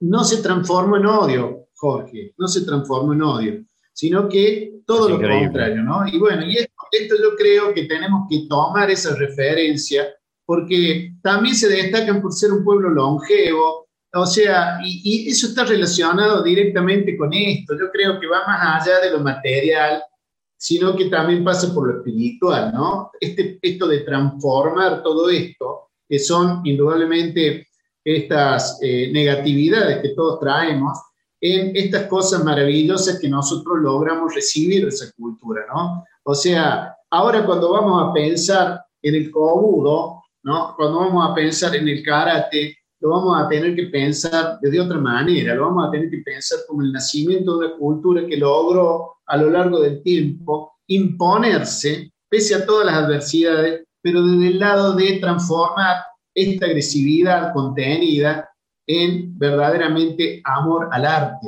no 0.02 0.24
se 0.24 0.42
transformó 0.42 0.98
en 0.98 1.06
odio, 1.06 1.68
Jorge, 1.76 2.34
no 2.38 2.48
se 2.48 2.66
transformó 2.66 3.14
en 3.14 3.22
odio, 3.22 3.66
sino 3.94 4.28
que 4.28 4.82
todo 4.86 5.10
lo 5.10 5.20
contrario, 5.20 5.84
¿no? 5.84 6.08
Y 6.08 6.18
bueno, 6.20 6.46
y 6.46 6.58
esto 6.58 7.16
yo 7.22 7.36
creo 7.38 7.74
que 7.74 7.86
tenemos 7.86 8.28
que 8.30 8.46
tomar 8.48 8.90
esa 8.92 9.16
referencia 9.16 10.08
porque 10.46 11.14
también 11.24 11.56
se 11.56 11.68
destacan 11.68 12.22
por 12.22 12.32
ser 12.34 12.52
un 12.52 12.64
pueblo 12.64 12.90
longevo, 12.90 13.88
o 14.14 14.26
sea, 14.26 14.80
y, 14.84 15.30
eso 15.30 15.48
está 15.48 15.66
relacionado 15.66 16.42
directamente 16.42 17.18
con 17.18 17.34
esto. 17.34 17.74
Yo 17.78 17.92
creo 17.92 18.20
que 18.20 18.28
va 18.28 18.46
más 18.48 18.82
allá 18.82 19.00
de 19.02 19.12
lo 19.12 19.20
material, 19.20 20.02
sino 20.66 20.96
que 20.96 21.06
también 21.06 21.44
pasa 21.44 21.72
por 21.72 21.88
lo 21.88 21.98
espiritual, 22.00 22.74
¿no? 22.74 23.12
Este, 23.22 23.60
esto 23.62 23.86
de 23.88 24.00
transformar 24.00 25.04
todo 25.04 25.30
esto, 25.30 25.92
que 26.10 26.18
son 26.18 26.62
indudablemente 26.64 27.68
estas 28.04 28.80
eh, 28.82 29.12
negatividades 29.14 30.02
que 30.02 30.16
todos 30.16 30.40
traemos, 30.40 30.98
en 31.40 31.76
estas 31.76 32.08
cosas 32.08 32.44
maravillosas 32.44 33.20
que 33.20 33.30
nosotros 33.30 33.78
logramos 33.80 34.34
recibir 34.34 34.82
de 34.82 34.90
esa 34.90 35.12
cultura, 35.16 35.68
¿no? 35.72 36.04
O 36.24 36.34
sea, 36.34 36.96
ahora 37.12 37.46
cuando 37.46 37.72
vamos 37.72 38.10
a 38.10 38.12
pensar 38.12 38.84
en 39.04 39.14
el 39.14 39.30
cobudo, 39.30 40.24
¿no? 40.42 40.74
Cuando 40.76 40.98
vamos 40.98 41.30
a 41.30 41.36
pensar 41.36 41.76
en 41.76 41.88
el 41.88 42.02
karate, 42.02 42.76
lo 43.00 43.10
vamos 43.10 43.40
a 43.40 43.48
tener 43.48 43.76
que 43.76 43.88
pensar 43.88 44.60
de 44.62 44.80
otra 44.80 44.98
manera, 44.98 45.56
lo 45.56 45.64
vamos 45.64 45.88
a 45.88 45.92
tener 45.92 46.10
que 46.10 46.20
pensar 46.20 46.60
como 46.68 46.82
el 46.82 46.92
nacimiento 46.92 47.58
de 47.58 47.68
una 47.68 47.78
cultura 47.78 48.26
que 48.26 48.38
logró 48.38 49.18
a 49.26 49.38
lo 49.38 49.50
largo 49.50 49.80
del 49.80 50.02
tiempo 50.02 50.74
imponerse, 50.88 52.12
pese 52.30 52.56
a 52.56 52.66
todas 52.66 52.86
las 52.86 52.96
adversidades, 52.96 53.84
pero 54.02 54.24
desde 54.24 54.48
el 54.48 54.60
lado 54.60 54.94
de 54.94 55.20
transformar 55.20 55.98
esta 56.34 56.66
agresividad 56.66 57.54
contenida 57.54 58.50
en 58.88 59.38
verdaderamente 59.38 60.42
amor 60.44 60.90
al 60.92 61.06
arte, 61.06 61.48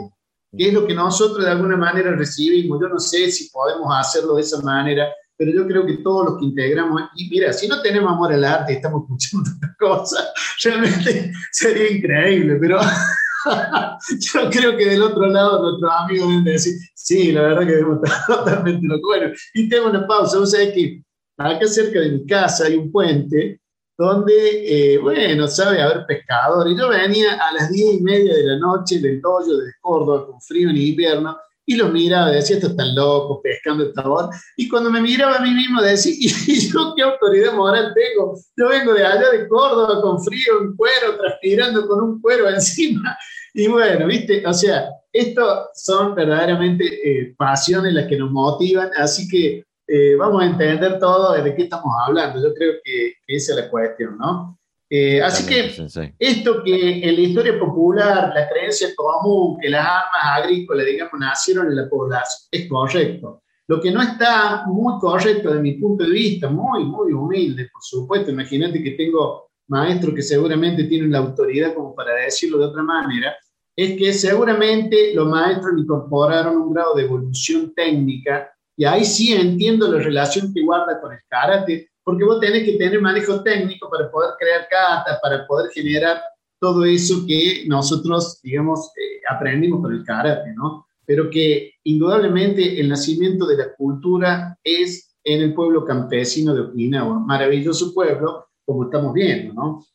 que 0.57 0.67
es 0.67 0.73
lo 0.73 0.87
que 0.87 0.95
nosotros 0.95 1.45
de 1.45 1.51
alguna 1.51 1.77
manera 1.77 2.15
recibimos. 2.15 2.79
Yo 2.81 2.89
no 2.89 2.99
sé 2.99 3.29
si 3.31 3.49
podemos 3.49 3.87
hacerlo 3.95 4.35
de 4.35 4.41
esa 4.41 4.61
manera, 4.61 5.07
pero 5.37 5.51
yo 5.51 5.67
creo 5.67 5.85
que 5.85 5.97
todos 5.97 6.25
los 6.25 6.39
que 6.39 6.45
integramos, 6.45 7.03
y 7.15 7.29
mira, 7.29 7.53
si 7.53 7.67
no 7.67 7.81
tenemos 7.81 8.11
amor 8.11 8.33
al 8.33 8.43
arte 8.43 8.73
y 8.73 8.75
estamos 8.77 9.03
escuchando 9.03 9.49
otra 9.55 9.75
cosa, 9.77 10.25
realmente 10.63 11.31
sería 11.51 11.91
increíble, 11.91 12.57
pero 12.59 12.79
yo 14.19 14.49
creo 14.49 14.75
que 14.75 14.85
del 14.87 15.03
otro 15.03 15.27
lado 15.27 15.61
nuestros 15.61 15.91
amigos 15.91 16.29
deben 16.29 16.43
decir, 16.43 16.73
sí, 16.95 17.31
la 17.31 17.43
verdad 17.43 17.67
que 17.67 17.73
debemos 17.73 17.99
estar 18.03 18.25
totalmente 18.27 18.87
locos. 18.87 19.03
Bueno, 19.03 19.33
y 19.53 19.69
tengo 19.69 19.89
una 19.89 20.07
pausa, 20.07 20.39
vos 20.39 20.51
sabés 20.51 20.73
que 20.73 21.03
acá 21.37 21.67
cerca 21.67 21.99
de 21.99 22.11
mi 22.11 22.25
casa 22.25 22.65
hay 22.65 22.75
un 22.75 22.91
puente 22.91 23.61
donde, 23.95 24.93
eh, 24.93 24.97
bueno, 24.99 25.47
sabe 25.47 25.81
haber 25.81 26.05
pescadores. 26.05 26.77
Yo 26.77 26.89
venía 26.89 27.33
a 27.35 27.51
las 27.53 27.71
diez 27.71 27.95
y 27.95 28.01
media 28.01 28.35
de 28.35 28.43
la 28.43 28.59
noche 28.59 28.99
del 28.99 29.21
dojo 29.21 29.57
de 29.57 29.71
Córdoba 29.81 30.27
con 30.27 30.41
frío 30.41 30.69
en 30.69 30.77
invierno 30.77 31.35
y 31.69 31.75
los 31.75 31.91
miraba 31.91 32.31
decía, 32.31 32.55
estos 32.55 32.71
están 32.71 32.95
locos 32.95 33.41
pescando 33.43 33.83
esta 33.83 34.01
voz. 34.07 34.33
Y 34.55 34.69
cuando 34.69 34.89
me 34.89 35.01
miraba 35.01 35.35
a 35.35 35.41
mí 35.41 35.51
mismo 35.51 35.81
decía, 35.81 36.13
¿y 36.17 36.69
yo 36.69 36.93
qué 36.95 37.03
autoridad 37.03 37.53
moral 37.53 37.93
tengo? 37.93 38.39
Yo 38.55 38.69
vengo 38.69 38.93
de 38.93 39.05
allá 39.05 39.29
de 39.31 39.47
Córdoba 39.49 40.01
con 40.01 40.23
frío, 40.23 40.61
en 40.61 40.75
cuero, 40.77 41.17
transpirando 41.17 41.85
con 41.85 42.01
un 42.01 42.21
cuero 42.21 42.49
encima. 42.55 43.17
Y 43.53 43.67
bueno, 43.67 44.07
viste, 44.07 44.47
o 44.47 44.53
sea, 44.53 44.89
esto 45.11 45.67
son 45.73 46.15
verdaderamente 46.15 46.85
eh, 46.85 47.35
pasiones 47.37 47.93
las 47.93 48.07
que 48.07 48.17
nos 48.17 48.31
motivan, 48.31 48.89
así 48.95 49.27
que 49.27 49.65
eh, 49.87 50.15
vamos 50.15 50.41
a 50.41 50.45
entender 50.45 50.99
todo 50.99 51.33
de 51.33 51.53
qué 51.53 51.63
estamos 51.63 51.93
hablando. 52.05 52.41
Yo 52.41 52.53
creo 52.53 52.75
que, 52.81 53.13
esa 53.27 53.53
es 53.53 53.59
la 53.59 53.69
cuestión, 53.69 54.17
¿no? 54.17 54.56
Eh, 54.89 55.21
así 55.21 55.45
que 55.45 55.75
esto 56.17 56.63
que 56.63 57.07
en 57.09 57.15
la 57.15 57.21
historia 57.21 57.59
popular, 57.59 58.31
la 58.33 58.47
creencia 58.49 58.89
común, 58.95 59.57
que 59.59 59.69
las 59.69 59.85
armas 59.85 60.43
agrícolas, 60.43 60.85
digamos, 60.85 61.19
nacieron 61.19 61.67
en 61.67 61.75
la 61.75 61.89
población, 61.89 62.47
es 62.51 62.69
correcto. 62.69 63.43
Lo 63.67 63.81
que 63.81 63.91
no 63.91 64.01
está 64.01 64.63
muy 64.65 64.97
correcto 64.99 65.53
de 65.53 65.59
mi 65.59 65.73
punto 65.73 66.05
de 66.05 66.11
vista, 66.11 66.49
muy, 66.49 66.85
muy 66.85 67.11
humilde, 67.11 67.67
por 67.71 67.81
supuesto, 67.83 68.31
imagínate 68.31 68.81
que 68.81 68.91
tengo 68.91 69.49
maestros 69.67 70.15
que 70.15 70.21
seguramente 70.21 70.85
tienen 70.85 71.11
la 71.11 71.17
autoridad 71.17 71.73
como 71.73 71.93
para 71.93 72.13
decirlo 72.13 72.59
de 72.59 72.65
otra 72.67 72.83
manera, 72.83 73.35
es 73.75 73.97
que 73.97 74.13
seguramente 74.13 75.13
los 75.13 75.27
maestros 75.27 75.73
incorporaron 75.77 76.57
un 76.57 76.73
grado 76.73 76.95
de 76.95 77.03
evolución 77.03 77.73
técnica 77.75 78.49
y 78.75 78.85
ahí 78.85 79.03
sí 79.03 79.33
entiendo 79.33 79.91
la 79.91 79.99
relación 79.99 80.53
que 80.53 80.63
guarda 80.63 81.01
con 81.01 81.11
el 81.11 81.19
karate, 81.27 81.89
porque 82.07 82.23
vos 82.23 82.39
tenés 82.39 82.63
que 82.63 82.77
tener 82.77 83.01
manejo 83.01 83.43
técnico 83.43 83.89
para 83.89 84.09
poder 84.09 84.29
crear 84.39 84.65
katas, 84.69 85.19
para 85.21 85.45
poder 85.45 85.69
generar 85.73 86.21
todo 86.57 86.85
eso 86.85 87.25
que 87.27 87.65
nosotros, 87.67 88.39
digamos, 88.41 88.93
eh, 88.95 89.19
aprendimos 89.29 89.81
con 89.81 89.93
el 89.93 90.05
karate, 90.05 90.53
¿no? 90.53 90.87
Pero 91.05 91.29
que 91.29 91.73
indudablemente 91.83 92.79
el 92.79 92.87
nacimiento 92.87 93.45
de 93.45 93.57
la 93.57 93.75
cultura 93.75 94.57
es 94.63 95.17
en 95.21 95.41
el 95.41 95.53
pueblo 95.53 95.83
campesino 95.83 96.55
de 96.55 96.61
Okinawa, 96.61 97.19
maravilloso 97.19 97.93
pueblo, 97.93 98.47
como 98.63 98.85
estamos 98.85 99.11
viendo, 99.11 99.53
¿no? 99.53 99.85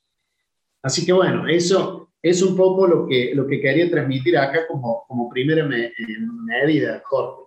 Así 0.83 1.07
que 1.07 1.15
bueno, 1.15 1.49
eso 1.49 2.11
es 2.21 2.43
un 2.43 2.55
poco 2.55 2.87
lo 2.87 3.07
que, 3.07 3.35
lo 3.35 3.47
que 3.47 3.59
quería 3.59 3.91
transmitir 3.91 4.37
acá 4.37 4.67
como, 4.69 5.07
como 5.09 5.31
primera 5.31 5.67
medida, 5.67 7.03
Jorge. 7.07 7.45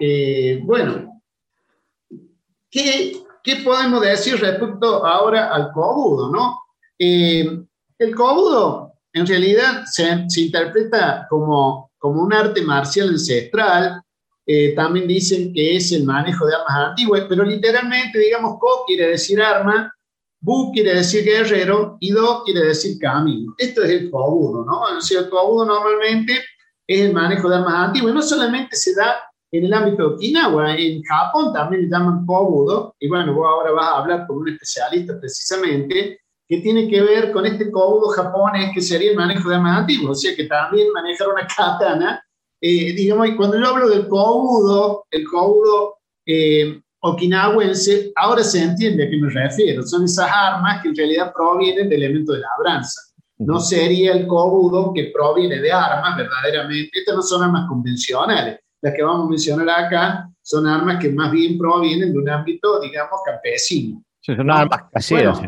Eh, 0.00 0.60
bueno, 0.64 1.22
¿qué, 2.68 3.22
¿qué, 3.42 3.56
podemos 3.56 4.00
decir 4.00 4.40
respecto 4.40 5.04
ahora 5.04 5.52
al 5.52 5.72
cobudo? 5.72 6.30
¿no? 6.30 6.60
Eh, 6.98 7.64
el 7.98 8.14
cobudo 8.14 8.92
en 9.12 9.26
realidad 9.26 9.84
se, 9.86 10.24
se, 10.28 10.40
interpreta 10.42 11.26
como, 11.28 11.90
como 11.98 12.22
un 12.22 12.32
arte 12.32 12.62
marcial 12.62 13.10
ancestral. 13.10 14.02
Eh, 14.44 14.74
también 14.74 15.06
dicen 15.06 15.52
que 15.52 15.76
es 15.76 15.92
el 15.92 16.04
manejo 16.04 16.46
de 16.46 16.54
armas 16.54 16.90
antiguas, 16.90 17.24
pero 17.28 17.44
literalmente, 17.44 18.18
digamos, 18.18 18.58
ko 18.58 18.84
quiere 18.86 19.08
decir 19.08 19.40
arma, 19.40 19.92
bu 20.40 20.72
quiere 20.72 20.94
decir 20.94 21.24
guerrero 21.24 21.96
y 22.00 22.10
do 22.10 22.42
quiere 22.42 22.66
decir 22.66 22.98
camino. 22.98 23.54
Esto 23.56 23.84
es 23.84 23.90
el 23.90 24.10
cobudo, 24.10 24.64
¿no? 24.64 24.80
O 24.96 25.00
sea, 25.00 25.20
el 25.20 25.28
cobudo 25.28 25.64
normalmente 25.64 26.42
es 26.86 27.00
el 27.02 27.12
manejo 27.12 27.48
de 27.48 27.56
armas 27.56 27.74
antiguas. 27.74 28.14
No 28.14 28.22
solamente 28.22 28.74
se 28.74 28.94
da 28.94 29.20
en 29.52 29.66
el 29.66 29.74
ámbito 29.74 30.08
de 30.08 30.14
Okinawa, 30.14 30.74
en 30.76 31.02
Japón 31.02 31.52
también 31.52 31.82
le 31.82 31.88
llaman 31.88 32.24
kobudo, 32.24 32.96
y 32.98 33.06
bueno, 33.06 33.34
vos 33.34 33.46
ahora 33.46 33.70
vas 33.72 33.86
a 33.86 33.98
hablar 33.98 34.26
con 34.26 34.38
un 34.38 34.48
especialista 34.48 35.20
precisamente, 35.20 36.20
que 36.48 36.58
tiene 36.58 36.88
que 36.88 37.02
ver 37.02 37.30
con 37.32 37.44
este 37.44 37.70
kobudo 37.70 38.08
japonés, 38.08 38.70
que 38.74 38.80
sería 38.80 39.10
el 39.10 39.16
manejo 39.16 39.50
de 39.50 39.56
armas 39.56 39.80
antiguas, 39.80 40.10
o 40.10 40.14
sea 40.20 40.34
que 40.34 40.44
también 40.44 40.90
manejar 40.92 41.28
una 41.28 41.46
katana, 41.56 42.24
eh, 42.62 42.94
digamos, 42.94 43.28
y 43.28 43.36
cuando 43.36 43.58
yo 43.58 43.68
hablo 43.68 43.90
del 43.90 44.08
kobudo, 44.08 45.04
el 45.10 45.28
kobudo 45.28 45.96
eh, 46.24 46.80
okinawense, 47.00 48.10
ahora 48.16 48.42
se 48.42 48.62
entiende 48.62 49.04
a 49.04 49.10
qué 49.10 49.18
me 49.18 49.28
refiero, 49.28 49.82
son 49.82 50.04
esas 50.04 50.30
armas 50.32 50.80
que 50.80 50.88
en 50.88 50.96
realidad 50.96 51.32
provienen 51.34 51.90
de 51.90 51.96
elementos 51.96 52.36
de 52.36 52.40
labranza. 52.40 53.02
No 53.38 53.60
sería 53.60 54.12
el 54.12 54.26
kobudo 54.26 54.92
que 54.94 55.10
proviene 55.12 55.60
de 55.60 55.72
armas, 55.72 56.16
verdaderamente. 56.16 56.90
Estas 57.00 57.16
no 57.16 57.22
son 57.22 57.42
armas 57.42 57.68
convencionales 57.68 58.60
las 58.82 58.94
que 58.94 59.02
vamos 59.02 59.26
a 59.26 59.30
mencionar 59.30 59.70
acá 59.70 60.28
son 60.42 60.66
armas 60.66 61.00
que 61.00 61.08
más 61.08 61.30
bien 61.30 61.56
provienen 61.56 62.12
de 62.12 62.18
un 62.18 62.28
ámbito, 62.28 62.80
digamos, 62.80 63.20
campesino. 63.24 64.04
son 64.20 64.50
armas 64.50 64.82
caseras 64.92 65.40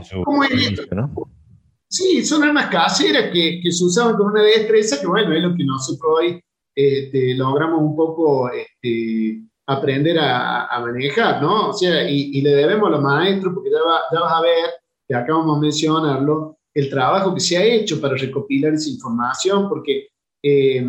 Sí, 1.89 2.24
son 2.24 2.43
armas 2.43 2.66
caseras 2.69 3.31
que, 3.32 3.61
que, 3.62 3.70
se 3.70 3.85
usaban 3.85 4.16
con 4.16 4.28
una 4.28 4.43
destreza 4.43 5.01
que, 5.01 5.06
bueno, 5.06 5.32
es 5.32 5.43
lo 5.43 5.55
que 5.55 5.65
nosotros 5.65 6.12
hoy 6.19 6.40
este, 6.74 7.35
logramos 7.35 7.81
un 7.81 7.94
poco 7.94 8.51
este, 8.51 9.43
aprender 9.66 10.19
a, 10.19 10.66
a, 10.66 10.81
manejar, 10.81 11.40
¿no? 11.40 11.69
O 11.69 11.73
sea, 11.73 12.09
y, 12.09 12.40
le 12.40 12.51
debemos 12.51 12.89
a 12.89 12.90
los 12.93 13.02
maestros, 13.02 13.55
porque 13.55 13.70
ya, 13.70 13.78
ya 14.12 14.20
vas 14.20 14.32
a 14.32 14.43
ver, 14.43 14.70
que 15.06 15.15
acá 15.15 15.35
vamos 15.35 15.56
a 15.56 15.61
mencionarlo, 15.61 16.59
el 16.73 16.90
trabajo 16.90 17.32
que 17.32 17.40
se 17.40 17.56
ha 17.56 17.65
hecho 17.65 18.01
para 18.01 18.16
recopilar 18.16 18.74
esa 18.74 18.90
información, 18.90 19.69
porque 19.69 20.09
eh, 20.43 20.85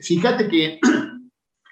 fíjate 0.00 0.48
que 0.48 0.78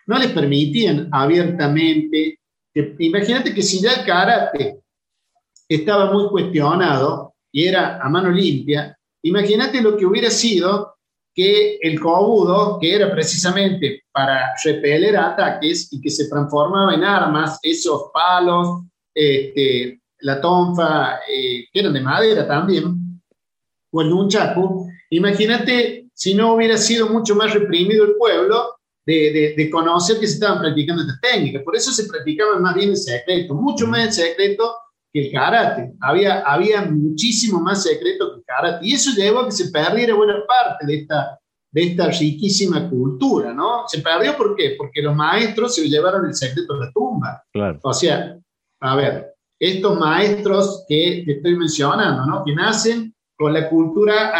no 0.07 0.19
les 0.19 0.33
permitían 0.33 1.09
abiertamente. 1.13 2.39
imagínate 2.75 3.55
que 3.55 3.63
si 3.63 3.81
ya 3.81 3.93
el 3.95 4.07
karate 4.07 4.81
estaba 5.69 6.13
muy 6.13 6.29
cuestionado 6.29 7.35
y 7.53 7.67
era 7.67 8.01
a 8.01 8.09
mano 8.09 8.31
limpia, 8.31 8.97
imagínate 9.23 9.81
lo 9.81 9.97
que 9.97 10.07
hubiera 10.07 10.31
sido 10.31 10.95
que 11.35 11.79
el 11.81 12.01
cobudo, 12.01 12.79
que 12.81 12.95
era 12.95 13.11
precisamente 13.11 14.03
para 14.11 14.53
repeler 14.65 15.17
ataques 15.17 15.93
y 15.93 16.01
que 16.01 16.11
se 16.11 16.29
transformaba 16.29 16.95
en 16.95 17.05
armas, 17.05 17.59
esos 17.63 18.11
palos, 18.13 18.83
este, 19.15 20.01
la 20.21 20.41
tonfa, 20.41 21.21
eh, 21.29 21.67
que 21.73 21.81
eran 21.81 21.93
de 21.93 22.01
madera 22.01 22.47
también, 22.47 23.21
o 23.93 24.03
el 24.03 24.11
nunchaku, 24.11 24.89
imagínate 25.11 26.07
si 26.13 26.35
no 26.35 26.55
hubiera 26.55 26.77
sido 26.77 27.09
mucho 27.09 27.35
más 27.35 27.55
reprimido 27.55 28.05
el 28.05 28.17
pueblo 28.17 28.80
de, 29.07 29.69
conocer 29.71 30.19
que 30.19 30.27
se 30.27 30.35
estaban 30.35 30.61
practicando 30.61 31.03
estas 31.03 31.21
técnicas. 31.21 31.63
Por 31.63 31.77
eso 31.77 31.93
se 31.93 32.05
practicaban 32.05 32.63
más 32.63 32.75
bien 32.75 32.91
en 32.91 32.97
secreto, 32.97 33.55
mucho 33.55 33.87
más 33.87 34.07
en 34.07 34.13
secreto 34.13 34.75
que 35.13 35.27
el 35.27 35.33
karate. 35.33 35.93
Había, 36.01 36.41
había 36.41 36.83
muchísimo 36.83 37.61
más 37.61 37.83
secreto 37.83 38.31
que 38.31 38.39
el 38.39 38.45
karate. 38.45 38.87
Y 38.87 38.95
eso 38.95 39.11
llevó 39.17 39.41
a 39.41 39.47
que 39.47 39.53
se 39.53 39.71
perdiera 39.71 40.15
buena 40.15 40.45
parte 40.47 40.87
de 40.87 40.95
esta, 40.97 41.39
de 41.73 41.83
esta 41.83 42.09
riquísima 42.09 42.89
cultura, 42.89 43.53
¿no? 43.53 43.85
Se 43.89 44.01
perdió 44.01 44.37
¿por 44.37 44.55
qué? 44.57 44.75
Porque 44.77 45.03
los 45.03 45.15
maestros 45.15 45.75
se 45.75 45.89
llevaron 45.89 46.27
el 46.27 46.35
secreto 46.35 46.75
a 46.75 46.87
la 46.87 46.93
tumba. 46.93 47.43
Claro. 47.53 47.79
O 47.83 47.93
sea, 47.93 48.37
a 48.81 48.97
ver, 48.97 49.35
estos 49.59 49.99
maestros 49.99 50.85
que, 50.89 51.23
que 51.25 51.33
estoy 51.33 51.57
mencionando, 51.57 52.27
¿no? 52.27 52.45
Que 52.45 52.55
nacen 52.55 53.15
con 53.41 53.55
la 53.55 53.71
cultura 53.71 54.35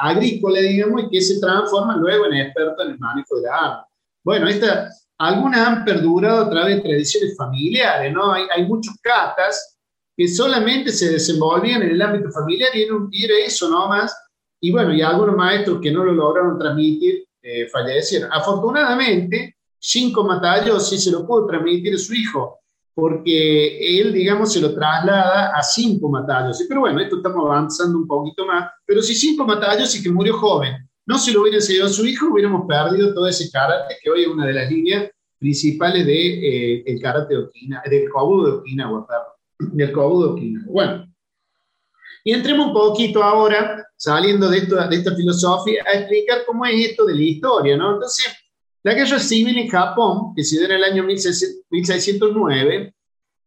agrícola, 0.00 0.60
digamos, 0.60 1.04
y 1.04 1.08
que 1.08 1.22
se 1.22 1.40
transforma 1.40 1.96
luego 1.96 2.26
en 2.26 2.34
experto 2.34 2.82
en 2.82 2.90
el 2.90 2.98
manejo 2.98 3.36
de 3.36 3.42
la 3.42 3.56
arma. 3.56 3.86
Bueno, 4.22 4.46
esta, 4.46 4.90
algunas 5.16 5.66
han 5.66 5.84
perdurado 5.86 6.44
a 6.44 6.50
través 6.50 6.76
de 6.76 6.82
tradiciones 6.82 7.34
familiares, 7.34 8.12
¿no? 8.12 8.30
Hay, 8.30 8.44
hay 8.54 8.66
muchos 8.66 8.94
catas 9.02 9.78
que 10.14 10.28
solamente 10.28 10.92
se 10.92 11.12
desenvolvían 11.12 11.80
en 11.80 11.92
el 11.92 12.02
ámbito 12.02 12.30
familiar 12.30 12.68
y, 12.74 13.24
era 13.24 13.34
eso 13.46 13.70
nomás, 13.70 14.14
y 14.60 14.70
bueno, 14.70 14.92
y 14.92 15.00
algunos 15.00 15.34
maestros 15.34 15.78
que 15.80 15.90
no 15.90 16.04
lo 16.04 16.12
lograron 16.12 16.58
transmitir 16.58 17.24
eh, 17.40 17.68
fallecieron. 17.68 18.30
Afortunadamente, 18.30 19.56
Shinko 19.80 20.24
Matayo 20.24 20.78
sí 20.78 20.98
se 20.98 21.10
lo 21.10 21.26
pudo 21.26 21.46
transmitir 21.46 21.94
a 21.94 21.98
su 21.98 22.12
hijo, 22.12 22.58
porque 22.98 24.00
él, 24.00 24.12
digamos, 24.12 24.52
se 24.52 24.60
lo 24.60 24.74
traslada 24.74 25.56
a 25.56 25.62
cinco 25.62 26.08
matallos. 26.08 26.60
Pero 26.68 26.80
bueno, 26.80 27.00
esto 27.00 27.18
estamos 27.18 27.44
avanzando 27.44 27.96
un 27.96 28.08
poquito 28.08 28.44
más. 28.44 28.72
Pero 28.84 29.00
si 29.02 29.14
cinco 29.14 29.46
matallos 29.46 29.94
y 29.94 30.02
que 30.02 30.10
murió 30.10 30.36
joven, 30.36 30.74
no 31.06 31.16
se 31.16 31.30
lo 31.30 31.42
hubiera 31.42 31.58
enseñado 31.58 31.86
a 31.86 31.92
su 31.92 32.04
hijo, 32.04 32.26
hubiéramos 32.32 32.66
perdido 32.66 33.14
todo 33.14 33.28
ese 33.28 33.48
karate, 33.52 33.94
que 34.02 34.10
hoy 34.10 34.22
es 34.22 34.26
una 34.26 34.46
de 34.46 34.52
las 34.52 34.68
líneas 34.68 35.12
principales 35.38 36.04
del 36.04 36.16
de, 36.16 36.78
eh, 36.78 36.82
el 36.86 37.00
karate 37.00 37.34
de 37.34 37.40
Okinawa, 37.44 37.84
del 37.88 38.10
Kobudo 38.10 38.46
de 38.46 38.52
Okinawa, 38.58 39.06
perdón, 39.06 39.76
del 39.76 39.92
Kobudo 39.92 40.26
de 40.26 40.32
Okinawa. 40.32 40.66
Bueno, 40.68 41.14
y 42.24 42.32
entremos 42.32 42.66
un 42.66 42.72
poquito 42.72 43.22
ahora, 43.22 43.86
saliendo 43.96 44.50
de, 44.50 44.58
esto, 44.58 44.74
de 44.74 44.96
esta 44.96 45.14
filosofía, 45.14 45.84
a 45.86 45.98
explicar 45.98 46.38
cómo 46.44 46.66
es 46.66 46.90
esto 46.90 47.04
de 47.04 47.14
la 47.14 47.22
historia, 47.22 47.76
¿no? 47.76 47.94
Entonces, 47.94 48.26
la 48.82 48.94
guerra 48.94 49.18
civil 49.18 49.58
en 49.58 49.68
Japón, 49.68 50.32
que 50.36 50.44
se 50.44 50.56
dio 50.58 50.66
en 50.66 50.72
el 50.72 50.84
año 50.84 51.02
1609, 51.04 52.94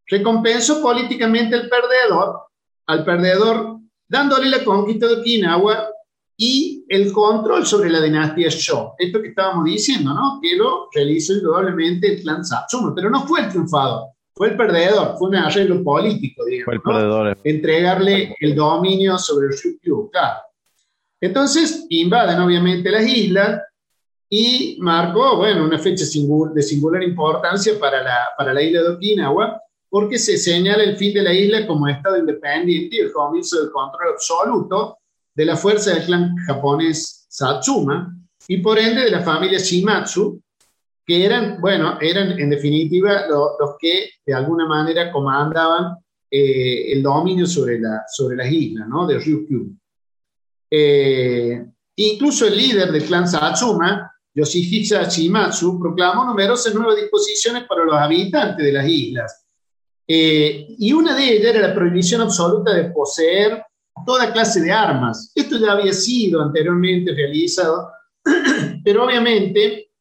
recompensó 0.08 0.82
políticamente 0.82 1.56
al 1.56 1.70
perdedor, 1.70 2.42
al 2.88 3.06
perdedor 3.06 3.80
dándole 4.08 4.50
la 4.50 4.64
conquista 4.64 5.08
de 5.08 5.22
Okinawa 5.22 5.88
y 6.36 6.84
el 6.90 7.14
control 7.14 7.66
sobre 7.66 7.90
la 7.90 8.02
dinastía 8.02 8.50
Shō. 8.50 8.96
Esto 8.98 9.22
que 9.22 9.30
estábamos 9.30 9.64
diciendo, 9.66 10.14
¿no? 10.14 10.40
Que 10.42 10.58
lo 10.58 10.90
realizó 10.94 11.34
indudablemente 11.34 12.16
el 12.16 12.22
clan 12.22 12.44
Satsuma, 12.44 12.94
pero 12.94 13.10
no 13.10 13.26
fue 13.26 13.42
el 13.42 13.50
triunfador, 13.50 14.08
fue 14.34 14.50
el 14.50 14.58
perdedor, 14.58 15.16
fue 15.18 15.30
un 15.30 15.36
arreglo 15.36 15.84
político, 15.84 16.44
digamos. 16.46 16.66
Fue 16.66 16.74
el 16.76 16.82
perdedor. 16.82 17.28
Eh. 17.30 17.38
Entregarle 17.44 18.36
el 18.40 18.56
dominio 18.56 19.18
sobre 19.18 19.48
el 19.48 19.54
Ryukyu, 19.54 20.10
claro. 20.12 20.40
Entonces 21.22 21.86
invaden 21.90 22.40
obviamente 22.40 22.90
las 22.90 23.08
islas, 23.08 23.62
y 24.34 24.78
marcó, 24.80 25.36
bueno, 25.36 25.66
una 25.66 25.78
fecha 25.78 26.06
de 26.06 26.62
singular 26.64 27.04
importancia 27.04 27.78
para 27.78 28.02
la, 28.02 28.30
para 28.38 28.54
la 28.54 28.62
isla 28.62 28.82
de 28.82 28.90
Okinawa, 28.92 29.62
porque 29.90 30.18
se 30.18 30.38
señala 30.38 30.84
el 30.84 30.96
fin 30.96 31.14
de 31.14 31.22
la 31.22 31.34
isla 31.34 31.68
como 31.68 31.86
Estado 31.90 32.18
independiente 32.18 32.96
y 32.96 33.00
el 33.00 33.12
comienzo 33.12 33.62
del 33.62 33.72
control 33.72 34.14
absoluto 34.14 35.00
de 35.36 35.46
la 35.46 35.58
fuerza 35.58 35.94
del 35.94 36.06
clan 36.06 36.34
japonés 36.48 37.26
Satsuma 37.28 38.16
y 38.48 38.58
por 38.58 38.80
ende 38.80 39.02
de 39.04 39.12
la 39.12 39.20
familia 39.20 39.60
Shimatsu, 39.60 40.42
que 41.06 41.26
eran, 41.26 41.60
bueno, 41.60 41.98
eran 42.00 42.40
en 42.40 42.50
definitiva 42.50 43.26
los 43.28 43.76
que 43.78 44.12
de 44.26 44.34
alguna 44.34 44.66
manera 44.66 45.12
comandaban 45.12 45.98
eh, 46.30 46.94
el 46.94 47.04
dominio 47.04 47.46
sobre, 47.46 47.82
la, 47.82 48.06
sobre 48.08 48.38
las 48.38 48.50
islas, 48.50 48.88
¿no? 48.88 49.06
De 49.06 49.20
Ryukyu. 49.20 49.76
Eh, 50.72 51.66
incluso 51.98 52.48
el 52.48 52.56
líder 52.56 52.94
del 52.94 53.04
clan 53.04 53.28
Satsuma, 53.28 54.08
Yoshihisa 54.34 55.04
Shimatsu 55.04 55.80
proclamó 55.80 56.26
numerosas 56.26 56.74
nuevas 56.74 56.96
disposiciones 56.96 57.66
para 57.68 57.84
los 57.84 57.96
habitantes 57.96 58.66
de 58.66 58.72
las 58.72 58.88
islas. 58.88 59.46
Eh, 60.08 60.76
y 60.78 60.94
una 60.94 61.16
de 61.16 61.24
ellas 61.24 61.56
era 61.56 61.68
la 61.68 61.76
prohibición 61.76 62.22
absoluta 62.22 62.74
de 62.74 62.92
poseer 62.92 63.64
toda 64.06 64.32
clase 64.32 64.62
de 64.62 64.72
armas. 64.72 65.32
Esto 65.36 65.58
ya 65.58 65.74
había 65.74 65.94
sido 65.94 66.42
anteriormente 66.42 67.14
realizado, 67.14 67.92
pero 68.84 69.06
obviamente 69.06 69.92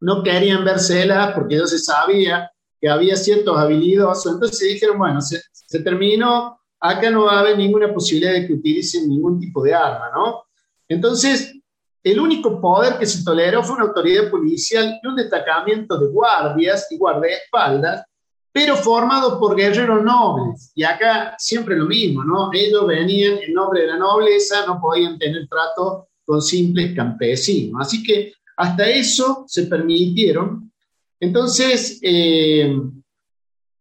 no 0.00 0.22
querían 0.22 0.64
verselas 0.64 1.32
porque 1.34 1.58
ya 1.58 1.66
se 1.66 1.78
sabía 1.78 2.50
que 2.80 2.88
había 2.88 3.16
ciertos 3.16 3.56
habilidosos. 3.58 4.32
Entonces 4.32 4.68
dijeron, 4.72 4.98
bueno, 4.98 5.20
se, 5.20 5.42
se 5.52 5.80
terminó, 5.80 6.58
acá 6.80 7.10
no 7.10 7.24
va 7.24 7.36
a 7.36 7.40
haber 7.40 7.58
ninguna 7.58 7.92
posibilidad 7.92 8.32
de 8.32 8.46
que 8.46 8.54
utilicen 8.54 9.08
ningún 9.08 9.38
tipo 9.38 9.62
de 9.62 9.74
arma, 9.74 10.10
¿no? 10.14 10.44
Entonces, 10.88 11.59
el 12.02 12.18
único 12.18 12.60
poder 12.60 12.98
que 12.98 13.06
se 13.06 13.22
toleró 13.22 13.62
fue 13.62 13.76
una 13.76 13.86
autoridad 13.86 14.30
policial 14.30 14.98
y 15.02 15.06
un 15.06 15.16
destacamiento 15.16 15.98
de 15.98 16.06
guardias 16.06 16.86
y 16.90 16.96
guardaespaldas, 16.96 18.04
pero 18.52 18.74
formado 18.76 19.38
por 19.38 19.54
guerreros 19.54 20.02
nobles. 20.02 20.72
Y 20.74 20.82
acá 20.82 21.34
siempre 21.38 21.76
lo 21.76 21.86
mismo, 21.86 22.24
¿no? 22.24 22.50
Ellos 22.52 22.86
venían 22.86 23.38
en 23.38 23.52
nombre 23.52 23.82
de 23.82 23.88
la 23.88 23.98
nobleza, 23.98 24.66
no 24.66 24.80
podían 24.80 25.18
tener 25.18 25.46
trato 25.48 26.08
con 26.24 26.40
simples 26.40 26.94
campesinos. 26.96 27.86
Así 27.86 28.02
que 28.02 28.32
hasta 28.56 28.88
eso 28.88 29.44
se 29.46 29.64
permitieron. 29.64 30.72
Entonces, 31.18 31.98
eh, 32.02 32.80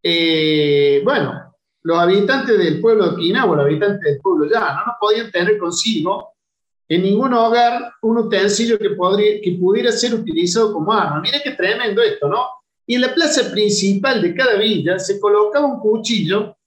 eh, 0.03 1.01
bueno, 1.03 1.55
los 1.83 1.97
habitantes 1.97 2.57
del 2.57 2.81
pueblo 2.81 3.05
de 3.05 3.09
Okinawa, 3.11 3.55
los 3.55 3.65
habitantes 3.65 4.01
del 4.01 4.19
pueblo 4.19 4.45
llano, 4.45 4.81
no 4.85 4.93
podían 4.99 5.31
tener 5.31 5.57
consigo 5.57 6.33
en 6.89 7.03
ningún 7.03 7.33
hogar 7.33 7.93
un 8.01 8.17
utensilio 8.17 8.79
que, 8.79 8.89
podría, 8.89 9.39
que 9.41 9.51
pudiera 9.51 9.91
ser 9.91 10.15
utilizado 10.15 10.73
como 10.73 10.91
arma. 10.91 11.21
Mira 11.21 11.39
qué 11.43 11.51
tremendo 11.51 12.01
esto, 12.01 12.27
¿no? 12.27 12.47
Y 12.87 12.95
en 12.95 13.01
la 13.01 13.13
plaza 13.13 13.51
principal 13.51 14.19
de 14.23 14.33
cada 14.33 14.55
villa 14.55 14.97
se 14.97 15.19
colocaba 15.19 15.67
un 15.67 15.79
cuchillo 15.79 16.57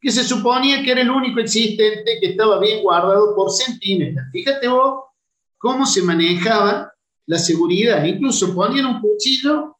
que 0.00 0.10
se 0.10 0.24
suponía 0.24 0.82
que 0.82 0.90
era 0.90 1.02
el 1.02 1.10
único 1.10 1.38
existente 1.38 2.18
que 2.20 2.30
estaba 2.30 2.58
bien 2.58 2.82
guardado 2.82 3.36
por 3.36 3.52
centímetros. 3.52 4.26
Fíjate 4.32 4.66
vos 4.66 5.04
cómo 5.56 5.86
se 5.86 6.02
manejaba 6.02 6.92
la 7.26 7.38
seguridad. 7.38 8.04
Incluso 8.04 8.52
ponían 8.52 8.86
un 8.86 9.00
cuchillo 9.00 9.76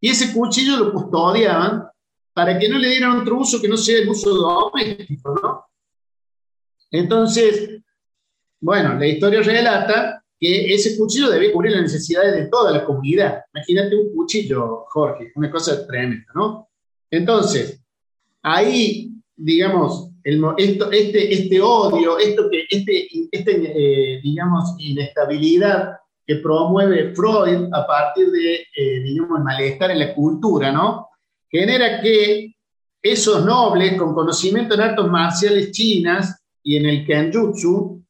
y 0.00 0.10
ese 0.10 0.32
cuchillo 0.32 0.76
lo 0.76 0.92
custodiaban 0.92 1.88
para 2.32 2.56
que 2.56 2.68
no 2.68 2.78
le 2.78 2.90
dieran 2.90 3.20
otro 3.20 3.38
uso 3.38 3.60
que 3.60 3.68
no 3.68 3.76
sea 3.76 3.98
el 3.98 4.08
uso 4.08 4.32
doméstico, 4.32 5.34
¿no? 5.42 5.64
Entonces, 6.90 7.80
bueno, 8.64 8.94
la 8.94 9.06
historia 9.06 9.42
relata 9.42 10.24
que 10.40 10.72
ese 10.72 10.96
cuchillo 10.96 11.28
debe 11.28 11.52
cubrir 11.52 11.72
las 11.72 11.82
necesidades 11.82 12.34
de 12.34 12.46
toda 12.46 12.72
la 12.72 12.82
comunidad. 12.82 13.42
Imagínate 13.54 13.94
un 13.94 14.14
cuchillo, 14.14 14.86
Jorge, 14.88 15.32
una 15.34 15.50
cosa 15.50 15.86
tremenda, 15.86 16.24
¿no? 16.34 16.70
Entonces, 17.10 17.78
ahí, 18.42 19.12
digamos, 19.36 20.08
el, 20.22 20.42
este, 20.56 21.34
este 21.34 21.60
odio, 21.60 22.18
esto 22.18 22.48
este, 22.70 23.06
este 23.30 23.52
eh, 23.52 24.20
digamos, 24.22 24.74
inestabilidad 24.78 25.98
que 26.26 26.36
promueve 26.36 27.14
Freud 27.14 27.68
a 27.70 27.86
partir 27.86 28.30
de, 28.30 28.54
eh, 28.54 29.02
digamos, 29.02 29.40
malestar 29.40 29.90
en 29.90 29.98
la 29.98 30.14
cultura, 30.14 30.72
¿no? 30.72 31.10
Genera 31.50 32.00
que 32.00 32.54
esos 33.02 33.44
nobles 33.44 33.98
con 33.98 34.14
conocimiento 34.14 34.74
en 34.74 34.80
artes 34.80 35.04
marciales 35.04 35.70
chinas 35.70 36.42
y 36.62 36.78
en 36.78 36.86
el 36.86 37.06
kenjutsu 37.06 38.03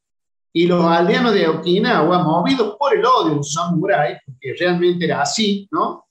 y 0.56 0.68
los 0.68 0.84
aldeanos 0.84 1.34
de 1.34 1.48
Okinawa, 1.48 2.22
movidos 2.22 2.76
por 2.78 2.96
el 2.96 3.04
odio 3.04 3.30
de 3.30 3.36
un 3.38 3.44
samurái, 3.44 4.18
porque 4.24 4.54
realmente 4.56 5.04
era 5.04 5.22
así, 5.22 5.68
¿no? 5.72 6.06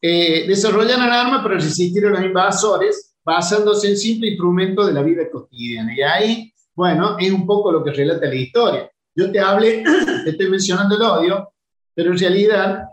Eh, 0.00 0.46
desarrollan 0.48 1.02
el 1.02 1.10
arma 1.10 1.42
para 1.42 1.56
resistir 1.56 2.06
a 2.06 2.08
los 2.08 2.22
invasores, 2.22 3.14
basándose 3.22 3.90
en 3.90 3.98
simple 3.98 4.28
instrumento 4.28 4.86
de 4.86 4.94
la 4.94 5.02
vida 5.02 5.30
cotidiana. 5.30 5.94
Y 5.94 6.00
ahí, 6.00 6.52
bueno, 6.74 7.18
es 7.18 7.30
un 7.30 7.46
poco 7.46 7.70
lo 7.70 7.84
que 7.84 7.92
relata 7.92 8.26
la 8.26 8.34
historia. 8.34 8.90
Yo 9.14 9.30
te 9.30 9.38
hablé, 9.38 9.84
te 10.24 10.30
estoy 10.30 10.48
mencionando 10.48 10.96
el 10.96 11.02
odio, 11.02 11.52
pero 11.94 12.12
en 12.12 12.18
realidad, 12.18 12.84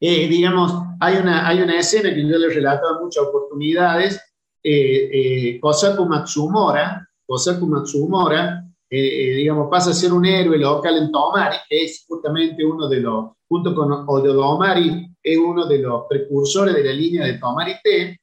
eh, 0.00 0.26
digamos, 0.28 0.72
hay 0.98 1.16
una, 1.16 1.46
hay 1.46 1.60
una 1.60 1.78
escena 1.78 2.08
que 2.14 2.26
yo 2.26 2.38
le 2.38 2.46
he 2.46 2.54
relatado 2.54 2.96
en 2.96 3.04
muchas 3.04 3.24
oportunidades, 3.24 4.18
eh, 4.62 5.10
eh, 5.12 5.60
Kosaku 5.60 6.06
Matsumora, 6.06 7.06
Kosaku 7.26 7.66
Matsumora, 7.66 8.64
eh, 8.90 9.34
digamos, 9.36 9.68
pasa 9.70 9.90
a 9.90 9.94
ser 9.94 10.12
un 10.12 10.26
héroe 10.26 10.58
local 10.58 10.98
en 10.98 11.12
Tomari, 11.12 11.56
que 11.68 11.84
es 11.84 12.04
justamente 12.08 12.64
uno 12.64 12.88
de 12.88 13.00
los, 13.00 13.26
junto 13.48 13.72
con 13.74 13.92
Odomari, 13.92 15.06
es 15.22 15.38
uno 15.38 15.66
de 15.66 15.78
los 15.78 16.04
precursores 16.08 16.74
de 16.74 16.84
la 16.84 16.92
línea 16.92 17.24
de 17.26 17.34
Tomari 17.34 17.74
T. 17.82 18.20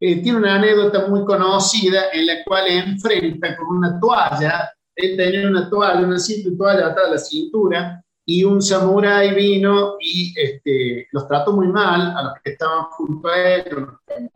Eh, 0.00 0.16
tiene 0.20 0.38
una 0.38 0.56
anécdota 0.56 1.06
muy 1.06 1.24
conocida 1.24 2.06
en 2.12 2.26
la 2.26 2.42
cual 2.44 2.66
enfrenta 2.66 3.56
con 3.56 3.76
una 3.76 4.00
toalla, 4.00 4.72
él 4.96 5.16
tenía 5.16 5.46
una 5.46 5.70
toalla, 5.70 6.04
una 6.04 6.18
simple 6.18 6.56
toalla 6.56 6.88
atada 6.88 7.06
a 7.06 7.10
la 7.12 7.18
cintura, 7.18 8.04
y 8.24 8.44
un 8.44 8.60
samurái 8.60 9.34
vino 9.34 9.96
y 10.00 10.32
este, 10.36 11.08
los 11.12 11.26
trató 11.26 11.52
muy 11.52 11.68
mal 11.68 12.00
a 12.16 12.22
los 12.22 12.32
que 12.42 12.50
estaban 12.50 12.84
junto 12.90 13.28
a 13.28 13.36
él, 13.36 13.64
los 13.70 13.88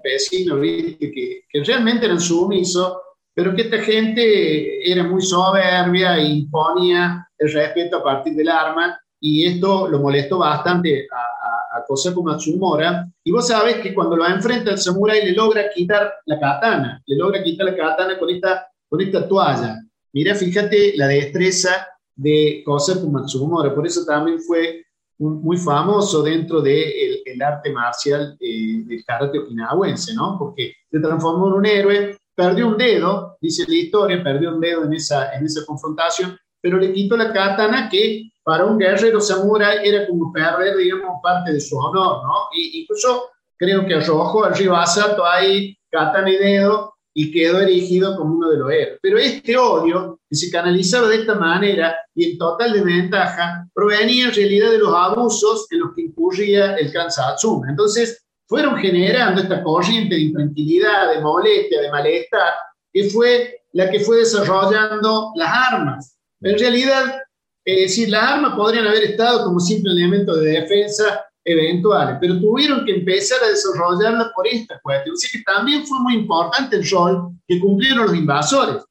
vecinos, 0.02 0.60
Que, 0.60 1.44
que 1.48 1.64
realmente 1.64 2.06
eran 2.06 2.20
sumisos, 2.20 2.92
pero 3.36 3.54
que 3.54 3.62
esta 3.62 3.76
gente 3.80 4.90
era 4.90 5.04
muy 5.04 5.20
soberbia 5.20 6.16
e 6.16 6.24
imponía 6.24 7.28
el 7.36 7.52
respeto 7.52 7.98
a 7.98 8.02
partir 8.02 8.34
del 8.34 8.48
arma, 8.48 8.98
y 9.20 9.44
esto 9.44 9.88
lo 9.88 10.00
molestó 10.00 10.38
bastante 10.38 11.06
a, 11.12 11.76
a, 11.76 11.78
a. 11.78 13.08
Y 13.22 13.30
vos 13.30 13.46
sabés 13.46 13.76
que 13.76 13.92
cuando 13.92 14.16
lo 14.16 14.26
enfrenta 14.26 14.70
el 14.70 14.78
samurái 14.78 15.26
le 15.26 15.32
logra 15.32 15.68
quitar 15.68 16.14
la 16.24 16.40
katana, 16.40 17.02
le 17.04 17.16
logra 17.16 17.42
quitar 17.42 17.66
la 17.66 17.76
katana 17.76 18.18
con 18.18 18.30
esta, 18.30 18.68
con 18.88 19.02
esta 19.02 19.28
toalla. 19.28 19.82
Mira, 20.14 20.34
fíjate 20.34 20.94
la 20.96 21.06
destreza 21.06 21.86
de 22.14 22.62
Kosaku 22.64 23.10
Matsumora, 23.10 23.74
por 23.74 23.86
eso 23.86 24.02
también 24.06 24.40
fue 24.40 24.82
muy 25.18 25.58
famoso 25.58 26.22
dentro 26.22 26.62
del 26.62 26.74
de 26.74 27.22
el 27.26 27.42
arte 27.42 27.70
marcial 27.70 28.34
eh, 28.40 28.82
del 28.86 29.04
karate 29.04 29.38
okinawense, 29.40 30.14
¿no? 30.14 30.36
Porque 30.38 30.72
se 30.90 31.00
transformó 31.00 31.48
en 31.48 31.52
un 31.52 31.66
héroe 31.66 32.16
perdió 32.36 32.68
un 32.68 32.76
dedo, 32.76 33.38
dice 33.40 33.64
la 33.66 33.74
historia, 33.74 34.22
perdió 34.22 34.54
un 34.54 34.60
dedo 34.60 34.84
en 34.84 34.94
esa, 34.94 35.32
en 35.34 35.46
esa 35.46 35.64
confrontación, 35.64 36.38
pero 36.60 36.78
le 36.78 36.92
quitó 36.92 37.16
la 37.16 37.32
katana 37.32 37.88
que 37.88 38.30
para 38.44 38.64
un 38.64 38.78
guerrero 38.78 39.20
samurai 39.20 39.78
era 39.82 40.06
como 40.06 40.32
perder, 40.32 40.76
digamos, 40.76 41.18
parte 41.22 41.52
de 41.52 41.60
su 41.60 41.76
honor, 41.76 42.22
¿no? 42.22 42.48
Y 42.56 42.82
incluso 42.82 43.30
creo 43.56 43.84
que 43.86 43.94
arrojó 43.94 44.44
al 44.44 44.54
río 44.54 44.76
Asato 44.76 45.24
ahí, 45.26 45.76
Catán 45.90 46.28
y 46.28 46.36
Dedo, 46.36 46.94
y 47.18 47.32
quedó 47.32 47.60
erigido 47.60 48.14
como 48.14 48.34
uno 48.34 48.50
de 48.50 48.58
los 48.58 48.70
héroes. 48.70 48.98
Pero 49.00 49.16
este 49.16 49.56
odio, 49.56 50.20
que 50.28 50.36
se 50.36 50.50
canalizaba 50.50 51.08
de 51.08 51.16
esta 51.16 51.34
manera 51.34 51.96
y 52.14 52.32
en 52.32 52.38
total 52.38 52.74
desventaja, 52.74 53.66
provenía 53.72 54.26
en 54.26 54.34
realidad 54.34 54.70
de 54.70 54.78
los 54.78 54.94
abusos 54.94 55.66
en 55.70 55.80
los 55.80 55.94
que 55.94 56.02
incurría 56.02 56.76
el 56.76 56.92
clan 56.92 57.10
Satsuma. 57.10 57.70
Entonces, 57.70 58.25
fueron 58.46 58.76
generando 58.76 59.42
esta 59.42 59.62
corriente 59.62 60.14
de 60.14 60.22
intranquilidad, 60.22 61.12
de 61.12 61.20
molestia, 61.20 61.80
de 61.80 61.90
malestar, 61.90 62.54
que 62.92 63.10
fue 63.10 63.62
la 63.72 63.90
que 63.90 64.00
fue 64.00 64.18
desarrollando 64.18 65.32
las 65.34 65.72
armas. 65.72 66.16
En 66.40 66.58
realidad, 66.58 67.22
es 67.64 67.76
decir, 67.76 68.08
las 68.08 68.32
armas 68.32 68.54
podrían 68.54 68.86
haber 68.86 69.04
estado 69.04 69.44
como 69.44 69.60
simple 69.60 69.92
elemento 69.92 70.36
de 70.36 70.60
defensa 70.60 71.24
eventuales, 71.44 72.16
pero 72.20 72.40
tuvieron 72.40 72.84
que 72.84 72.92
empezar 72.92 73.38
a 73.42 73.48
desarrollarla 73.48 74.32
por 74.34 74.46
esta 74.46 74.80
cuestión. 74.80 75.14
Así 75.14 75.28
que 75.36 75.44
también 75.44 75.86
fue 75.86 75.98
muy 76.00 76.14
importante 76.14 76.76
el 76.76 76.90
rol 76.90 77.32
que 77.46 77.60
cumplieron 77.60 78.06
los 78.06 78.16
invasores, 78.16 78.82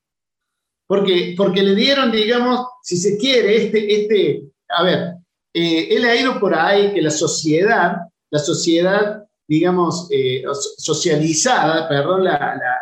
porque, 0.87 1.33
porque 1.37 1.63
le 1.63 1.75
dieron, 1.75 2.11
digamos, 2.11 2.65
si 2.81 2.97
se 2.97 3.17
quiere, 3.17 3.65
este, 3.65 4.01
este 4.01 4.43
a 4.69 4.83
ver, 4.83 5.15
eh, 5.53 6.05
ha 6.05 6.15
ido 6.15 6.39
por 6.39 6.53
ahí 6.55 6.93
que 6.93 7.01
la 7.01 7.11
sociedad, 7.11 7.97
la 8.31 8.39
sociedad, 8.39 9.24
digamos, 9.47 10.07
eh, 10.11 10.43
socializada, 10.77 11.87
perdón 11.87 12.23
la, 12.23 12.31
la, 12.33 12.57
la, 12.57 12.79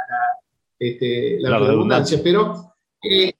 este, 0.79 1.39
la 1.39 1.59
redundancia, 1.59 2.19
pero 2.23 2.75
eh, 3.03 3.33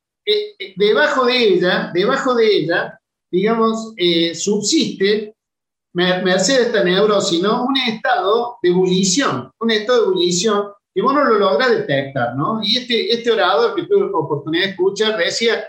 debajo 0.76 1.26
de 1.26 1.38
ella, 1.38 1.92
debajo 1.94 2.34
de 2.36 2.48
ella, 2.48 3.00
digamos, 3.32 3.94
subsiste 4.34 5.34
merced 5.94 6.60
a 6.60 6.62
esta 6.64 6.84
neurosis, 6.84 7.42
¿no? 7.42 7.66
Un 7.66 7.78
estado 7.78 8.58
de 8.62 8.70
ebullición, 8.70 9.52
un 9.60 9.72
estado 9.72 10.02
de 10.02 10.08
ebullición 10.08 10.66
que 10.94 11.02
vos 11.02 11.14
no 11.14 11.24
lo 11.24 11.40
logras 11.40 11.72
detectar, 11.72 12.36
¿no? 12.36 12.62
Y 12.64 12.78
este, 12.78 13.12
este 13.12 13.32
orador 13.32 13.74
que 13.74 13.84
tuve 13.84 14.10
oportunidad 14.14 14.66
de 14.66 14.70
escuchar 14.72 15.18
decía, 15.18 15.66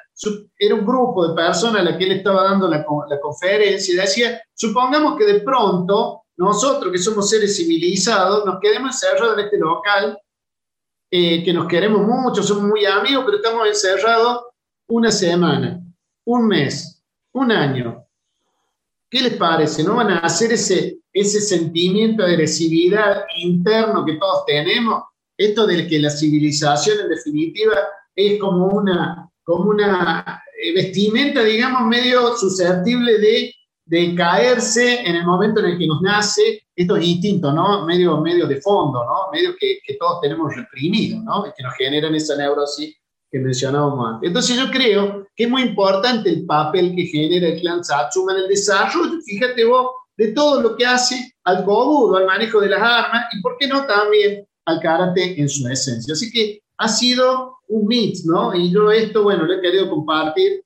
era 0.58 0.74
un 0.74 0.84
grupo 0.84 1.28
de 1.28 1.34
personas 1.34 1.80
a 1.80 1.84
la 1.84 1.98
que 1.98 2.04
él 2.04 2.12
estaba 2.12 2.44
dando 2.44 2.68
la, 2.68 2.84
la 3.08 3.20
conferencia, 3.20 4.02
decía, 4.02 4.40
supongamos 4.54 5.16
que 5.16 5.24
de 5.24 5.40
pronto 5.40 6.23
nosotros 6.36 6.92
que 6.92 6.98
somos 6.98 7.28
seres 7.28 7.56
civilizados 7.56 8.44
nos 8.44 8.58
quedemos 8.60 8.90
encerrados 8.94 9.38
en 9.38 9.44
este 9.44 9.58
local, 9.58 10.18
eh, 11.10 11.44
que 11.44 11.52
nos 11.52 11.68
queremos 11.68 12.02
mucho, 12.02 12.42
somos 12.42 12.64
muy 12.64 12.84
amigos, 12.84 13.24
pero 13.24 13.36
estamos 13.36 13.68
encerrados 13.68 14.46
una 14.88 15.10
semana, 15.10 15.80
un 16.24 16.48
mes, 16.48 17.02
un 17.32 17.52
año, 17.52 18.04
¿Qué 19.14 19.22
les 19.22 19.34
parece? 19.34 19.84
¿No 19.84 19.94
van 19.94 20.10
a 20.10 20.18
hacer 20.18 20.50
ese, 20.50 20.98
ese 21.12 21.40
sentimiento 21.40 22.24
de 22.24 22.32
agresividad 22.32 23.22
interno 23.44 24.04
que 24.04 24.14
todos 24.14 24.44
tenemos? 24.44 25.04
Esto 25.38 25.68
de 25.68 25.86
que 25.86 26.00
la 26.00 26.10
civilización 26.10 26.98
en 26.98 27.10
definitiva 27.10 27.76
es 28.16 28.40
como 28.40 28.66
una, 28.70 29.30
como 29.44 29.70
una 29.70 30.42
eh, 30.60 30.74
vestimenta, 30.74 31.44
digamos, 31.44 31.86
medio 31.86 32.36
susceptible 32.36 33.18
de, 33.18 33.54
de 33.86 34.14
caerse 34.14 35.00
en 35.00 35.16
el 35.16 35.26
momento 35.26 35.60
en 35.60 35.66
el 35.66 35.78
que 35.78 35.86
nos 35.86 36.00
nace 36.00 36.62
estos 36.74 37.02
instintos, 37.02 37.54
¿no? 37.54 37.84
Medio, 37.84 38.20
medio 38.20 38.46
de 38.46 38.60
fondo, 38.60 39.04
¿no? 39.04 39.30
Medio 39.32 39.54
que, 39.58 39.78
que 39.86 39.94
todos 39.94 40.20
tenemos 40.20 40.54
reprimido, 40.54 41.20
¿no? 41.22 41.44
Que 41.56 41.62
nos 41.62 41.74
generan 41.74 42.14
esa 42.14 42.36
neurosis 42.36 42.96
que 43.30 43.38
mencionábamos 43.40 44.14
antes. 44.14 44.28
Entonces 44.28 44.56
yo 44.56 44.70
creo 44.70 45.26
que 45.36 45.44
es 45.44 45.50
muy 45.50 45.62
importante 45.62 46.30
el 46.30 46.46
papel 46.46 46.94
que 46.94 47.06
genera 47.06 47.48
el 47.48 47.60
clan 47.60 47.84
Satsuma 47.84 48.32
en 48.32 48.38
el 48.38 48.48
desarrollo, 48.48 49.20
fíjate 49.26 49.64
vos, 49.64 49.88
de 50.16 50.28
todo 50.28 50.62
lo 50.62 50.76
que 50.76 50.86
hace 50.86 51.34
al 51.44 51.64
kobudo, 51.64 52.16
al 52.16 52.26
manejo 52.26 52.60
de 52.60 52.68
las 52.68 52.80
armas 52.80 53.26
y, 53.32 53.40
¿por 53.40 53.56
qué 53.58 53.66
no, 53.66 53.84
también 53.86 54.46
al 54.64 54.80
karate 54.80 55.38
en 55.40 55.48
su 55.48 55.66
esencia? 55.68 56.12
Así 56.12 56.30
que 56.30 56.60
ha 56.78 56.88
sido 56.88 57.58
un 57.68 57.86
mix, 57.86 58.24
¿no? 58.24 58.54
Y 58.54 58.70
yo 58.72 58.90
esto, 58.90 59.24
bueno, 59.24 59.44
lo 59.44 59.54
he 59.54 59.60
querido 59.60 59.90
compartir, 59.90 60.63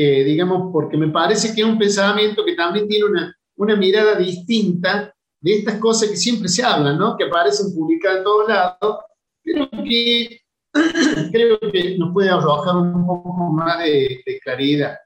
eh, 0.00 0.22
digamos, 0.22 0.70
porque 0.72 0.96
me 0.96 1.08
parece 1.08 1.52
que 1.52 1.60
es 1.60 1.66
un 1.66 1.76
pensamiento 1.76 2.44
que 2.44 2.54
también 2.54 2.86
tiene 2.86 3.06
una, 3.06 3.36
una 3.56 3.74
mirada 3.74 4.14
distinta 4.14 5.12
de 5.40 5.54
estas 5.54 5.80
cosas 5.80 6.08
que 6.10 6.16
siempre 6.16 6.48
se 6.48 6.62
hablan, 6.62 6.96
¿no? 6.96 7.16
Que 7.16 7.24
aparecen 7.24 7.74
publicadas 7.74 8.18
en 8.18 8.22
todos 8.22 8.48
lados, 8.48 9.04
pero 9.42 9.68
que 9.70 10.40
creo 11.32 11.58
que 11.58 11.98
nos 11.98 12.12
puede 12.12 12.30
arrojar 12.30 12.76
un 12.76 13.04
poco 13.04 13.32
más 13.50 13.80
de, 13.80 14.22
claridad. 14.44 14.98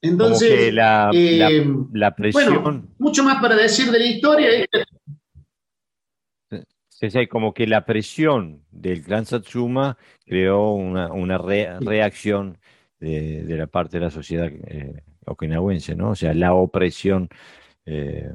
Entonces, 0.00 0.72
la, 0.72 1.10
eh, 1.12 1.66
la, 1.92 2.14
presión. 2.14 2.62
Bueno, 2.62 2.84
mucho 2.98 3.24
más 3.24 3.42
para 3.42 3.56
decir 3.56 3.90
de 3.90 3.98
la 3.98 4.06
historia. 4.06 4.48
Sí, 6.88 7.26
como 7.26 7.52
que 7.52 7.66
la 7.66 7.84
presión 7.84 8.62
del 8.70 9.02
clan 9.02 9.26
Satsuma 9.26 9.98
creó 10.24 10.70
una, 10.70 11.12
una 11.12 11.36
reacción 11.36 12.58
de, 13.00 13.44
de, 13.44 13.56
la 13.56 13.66
parte 13.66 13.98
de 13.98 14.04
la 14.04 14.10
sociedad 14.10 14.46
eh, 14.46 15.02
okinawense, 15.26 15.94
¿no? 15.94 16.10
O 16.10 16.14
sea, 16.14 16.32
la 16.34 16.54
opresión 16.54 17.28
eh, 17.84 18.32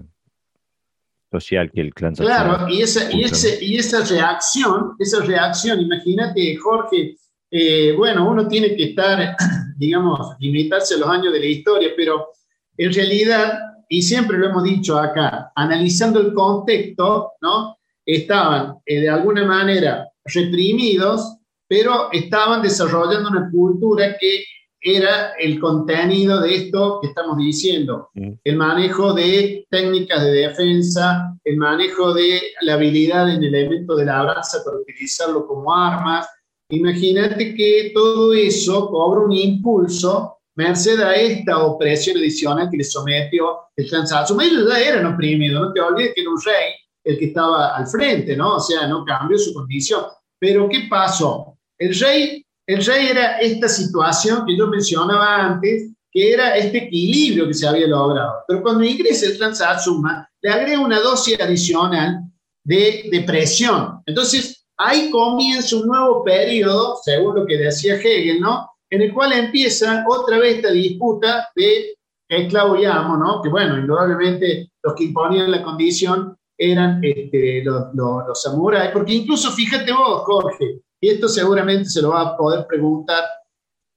social 1.31 1.71
que 1.71 1.81
el 1.81 1.93
clan 1.93 2.13
Claro, 2.15 2.67
y 2.69 2.81
esa, 2.81 3.11
y, 3.11 3.23
ese, 3.23 3.63
y 3.63 3.77
esa 3.77 4.03
reacción, 4.03 4.95
esa 4.99 5.23
reacción, 5.23 5.79
imagínate, 5.79 6.55
Jorge, 6.57 7.15
eh, 7.49 7.93
bueno, 7.97 8.29
uno 8.29 8.47
tiene 8.47 8.75
que 8.75 8.89
estar, 8.89 9.35
digamos, 9.77 10.35
limitarse 10.39 10.95
a 10.95 10.97
los 10.97 11.09
años 11.09 11.33
de 11.33 11.39
la 11.39 11.45
historia, 11.45 11.89
pero 11.95 12.29
en 12.77 12.93
realidad, 12.93 13.59
y 13.89 14.01
siempre 14.01 14.37
lo 14.37 14.49
hemos 14.49 14.63
dicho 14.63 14.97
acá, 14.97 15.51
analizando 15.55 16.19
el 16.19 16.33
contexto, 16.33 17.33
¿no? 17.41 17.77
Estaban 18.05 18.77
eh, 18.85 19.01
de 19.01 19.09
alguna 19.09 19.45
manera 19.45 20.09
reprimidos, 20.25 21.37
pero 21.71 22.11
estaban 22.11 22.61
desarrollando 22.61 23.29
una 23.29 23.49
cultura 23.49 24.17
que 24.19 24.43
era 24.81 25.31
el 25.39 25.57
contenido 25.57 26.41
de 26.41 26.53
esto 26.53 26.99
que 26.99 27.07
estamos 27.07 27.37
diciendo, 27.37 28.09
mm. 28.13 28.31
el 28.43 28.57
manejo 28.57 29.13
de 29.13 29.65
técnicas 29.69 30.21
de 30.21 30.31
defensa, 30.31 31.33
el 31.45 31.55
manejo 31.55 32.13
de 32.13 32.41
la 32.63 32.73
habilidad 32.73 33.33
en 33.33 33.41
el 33.41 33.55
elemento 33.55 33.95
de 33.95 34.03
la 34.03 34.21
brasa 34.21 34.61
para 34.65 34.79
utilizarlo 34.79 35.47
como 35.47 35.73
armas. 35.73 36.27
Imagínate 36.71 37.55
que 37.55 37.91
todo 37.93 38.33
eso 38.33 38.89
cobra 38.89 39.21
un 39.21 39.31
impulso 39.31 40.39
merced 40.57 40.99
a 40.99 41.15
esta 41.15 41.57
opresión 41.63 42.17
adicional 42.17 42.69
que 42.69 42.79
le 42.79 42.83
sometió 42.83 43.59
el 43.77 43.87
Satsuma. 43.87 44.43
Ellos 44.43 44.67
ya 44.67 44.77
eran 44.77 45.05
oprimidos, 45.05 45.61
no 45.61 45.71
te 45.71 45.79
olvides 45.79 46.11
que 46.15 46.21
era 46.21 46.31
un 46.31 46.41
rey 46.43 46.73
el 47.05 47.17
que 47.17 47.25
estaba 47.27 47.77
al 47.77 47.87
frente, 47.87 48.35
¿no? 48.35 48.55
O 48.55 48.59
sea, 48.59 48.87
no 48.87 49.05
cambió 49.05 49.37
su 49.37 49.53
condición. 49.53 50.03
Pero 50.37 50.67
¿qué 50.67 50.87
pasó? 50.89 51.51
El 51.81 51.99
rey 51.99 52.45
el 52.67 52.85
rey 52.85 53.07
era 53.07 53.37
esta 53.39 53.67
situación 53.67 54.45
que 54.45 54.55
yo 54.55 54.67
mencionaba 54.67 55.45
antes, 55.45 55.91
que 56.09 56.31
era 56.31 56.55
este 56.55 56.85
equilibrio 56.85 57.47
que 57.47 57.53
se 57.53 57.67
había 57.67 57.87
logrado. 57.87 58.45
Pero 58.47 58.61
cuando 58.61 58.83
ingresa 58.83 59.25
el 59.25 59.37
Transatsuma, 59.37 60.25
le 60.41 60.49
agrega 60.49 60.79
una 60.79 60.99
dosis 60.99 61.39
adicional 61.39 62.21
de, 62.63 63.09
de 63.11 63.21
presión. 63.23 64.01
Entonces, 64.05 64.65
ahí 64.77 65.09
comienza 65.09 65.75
un 65.75 65.87
nuevo 65.87 66.23
periodo, 66.23 66.97
según 67.03 67.35
lo 67.35 67.45
que 67.45 67.57
decía 67.57 67.95
Hegel, 67.95 68.39
¿no? 68.39 68.69
En 68.89 69.01
el 69.01 69.13
cual 69.13 69.33
empieza 69.33 70.05
otra 70.07 70.37
vez 70.37 70.57
esta 70.57 70.71
disputa 70.71 71.49
de 71.55 71.95
esclavo 72.29 72.77
y 72.77 72.85
amo, 72.85 73.17
¿no? 73.17 73.41
Que 73.41 73.49
bueno, 73.49 73.77
indudablemente 73.77 74.71
los 74.83 74.93
que 74.95 75.05
imponían 75.05 75.51
la 75.51 75.63
condición 75.63 76.37
eran 76.57 77.03
este, 77.03 77.63
los, 77.65 77.93
los, 77.95 78.27
los 78.27 78.41
samuráis, 78.41 78.91
porque 78.91 79.13
incluso 79.13 79.51
fíjate 79.51 79.91
vos, 79.91 80.21
Jorge, 80.23 80.79
y 81.01 81.09
esto 81.09 81.27
seguramente 81.27 81.85
se 81.85 82.01
lo 82.01 82.09
va 82.09 82.21
a 82.21 82.37
poder 82.37 82.65
preguntar 82.67 83.23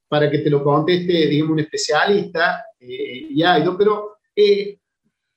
para 0.08 0.30
que 0.30 0.38
te 0.38 0.48
lo 0.48 0.64
conteste, 0.64 1.12
digamos, 1.28 1.52
un 1.52 1.60
especialista, 1.60 2.64
eh, 2.80 3.28
pero 3.76 4.16
eh, 4.34 4.78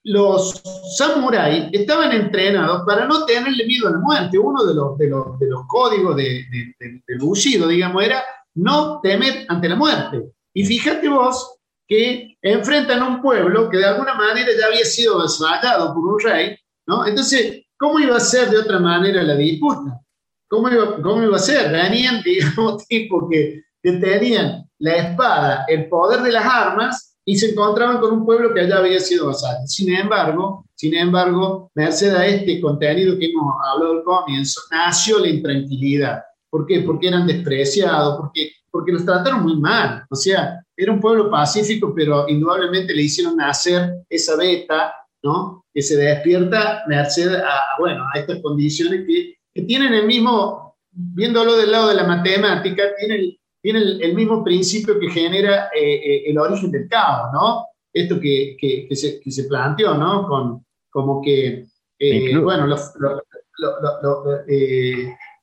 los 0.03 0.61
samuráis 0.97 1.65
estaban 1.73 2.13
entrenados 2.13 2.83
para 2.85 3.05
no 3.05 3.25
tenerle 3.25 3.65
miedo 3.65 3.89
a 3.89 3.91
la 3.91 3.97
muerte. 3.97 4.39
Uno 4.39 4.63
de 4.63 4.73
los, 4.73 4.97
de 4.97 5.07
los, 5.07 5.37
de 5.39 5.47
los 5.47 5.61
códigos 5.67 6.15
de, 6.15 6.45
de, 6.79 7.01
del 7.05 7.19
Bushido, 7.19 7.67
digamos, 7.67 8.03
era 8.03 8.23
no 8.55 9.01
temer 9.01 9.45
ante 9.49 9.67
la 9.67 9.75
muerte. 9.75 10.31
Y 10.53 10.63
fíjate 10.63 11.09
vos 11.09 11.57
que 11.85 12.37
enfrentan 12.41 13.01
a 13.01 13.07
un 13.07 13.21
pueblo 13.21 13.69
que 13.69 13.77
de 13.77 13.85
alguna 13.85 14.13
manera 14.13 14.49
ya 14.57 14.67
había 14.67 14.85
sido 14.85 15.21
desmayado 15.21 15.93
por 15.93 16.13
un 16.13 16.19
rey, 16.19 16.57
¿no? 16.85 17.05
Entonces, 17.05 17.65
¿cómo 17.77 17.99
iba 17.99 18.15
a 18.15 18.21
ser 18.21 18.49
de 18.49 18.57
otra 18.57 18.79
manera 18.79 19.21
la 19.23 19.35
disputa? 19.35 20.01
¿Cómo 20.49 20.69
iba, 20.69 21.35
a 21.35 21.39
ser? 21.39 21.71
Venían, 21.71 22.21
digamos, 22.25 22.87
tipos 22.87 23.25
que, 23.29 23.63
tenían 23.81 24.69
la 24.79 24.95
espada, 24.97 25.65
el 25.69 25.87
poder 25.87 26.21
de 26.21 26.33
las 26.33 26.45
armas 26.45 27.17
y 27.23 27.37
se 27.37 27.51
encontraban 27.51 27.99
con 27.99 28.11
un 28.11 28.25
pueblo 28.25 28.53
que 28.53 28.61
allá 28.61 28.79
había 28.79 28.99
sido 28.99 29.27
basado. 29.27 29.65
Sin 29.65 29.95
embargo, 29.95 30.65
sin 30.75 30.93
embargo, 30.93 31.71
merced 31.73 32.13
a 32.13 32.25
este 32.25 32.59
contenido 32.59 33.17
que 33.17 33.27
hemos 33.27 33.55
hablado 33.65 33.93
al 33.93 34.03
comienzo, 34.03 34.59
nació 34.71 35.19
la 35.19 35.29
intranquilidad. 35.29 36.21
¿Por 36.49 36.65
qué? 36.65 36.81
Porque 36.81 37.07
eran 37.07 37.25
despreciados, 37.25 38.17
porque, 38.17 38.51
porque 38.69 38.91
los 38.91 39.05
trataron 39.05 39.43
muy 39.43 39.57
mal. 39.57 40.03
O 40.09 40.15
sea, 40.15 40.61
era 40.75 40.91
un 40.91 40.99
pueblo 40.99 41.31
pacífico, 41.31 41.93
pero 41.95 42.27
indudablemente 42.27 42.93
le 42.93 43.03
hicieron 43.03 43.37
nacer 43.37 43.93
esa 44.09 44.35
beta 44.35 44.93
¿no? 45.23 45.65
Que 45.73 45.81
se 45.81 45.97
despierta 45.97 46.83
merced 46.87 47.33
a, 47.35 47.61
bueno, 47.79 48.05
a 48.13 48.19
estas 48.19 48.41
condiciones 48.41 49.05
que, 49.07 49.36
que 49.57 49.63
tienen 49.63 49.91
el 49.91 50.05
mismo, 50.05 50.77
viéndolo 50.91 51.57
del 51.57 51.71
lado 51.71 51.87
de 51.87 51.95
la 51.95 52.03
matemática, 52.03 52.83
tienen, 52.95 53.35
tienen 53.59 53.99
el, 53.99 54.13
mismo 54.13 54.43
principio 54.43 54.99
que 54.99 55.09
genera 55.09 55.69
eh, 55.75 55.95
eh, 55.95 56.23
el 56.27 56.37
origen 56.37 56.69
del 56.69 56.87
caos, 56.87 57.33
¿no? 57.33 57.65
Esto 57.91 58.19
que, 58.19 58.55
que, 58.59 58.95
se, 58.95 59.19
que 59.19 59.31
se, 59.31 59.45
planteó, 59.45 59.95
¿no? 59.95 60.27
Con, 60.27 60.63
como 60.91 61.23
que, 61.23 61.65
eh, 61.97 62.37
bueno, 62.37 62.67
los, 62.67 62.93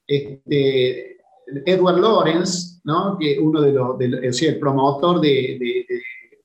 este, 0.07 1.17
Edward 1.67 1.99
Lawrence, 1.99 2.81
¿no? 2.85 3.19
que 3.19 3.37
uno 3.41 3.63
de 3.63 3.73
los, 3.73 3.99
de, 3.99 4.07
el 4.07 4.59
promotor 4.61 5.21
de, 5.21 5.59
de, 5.59 5.87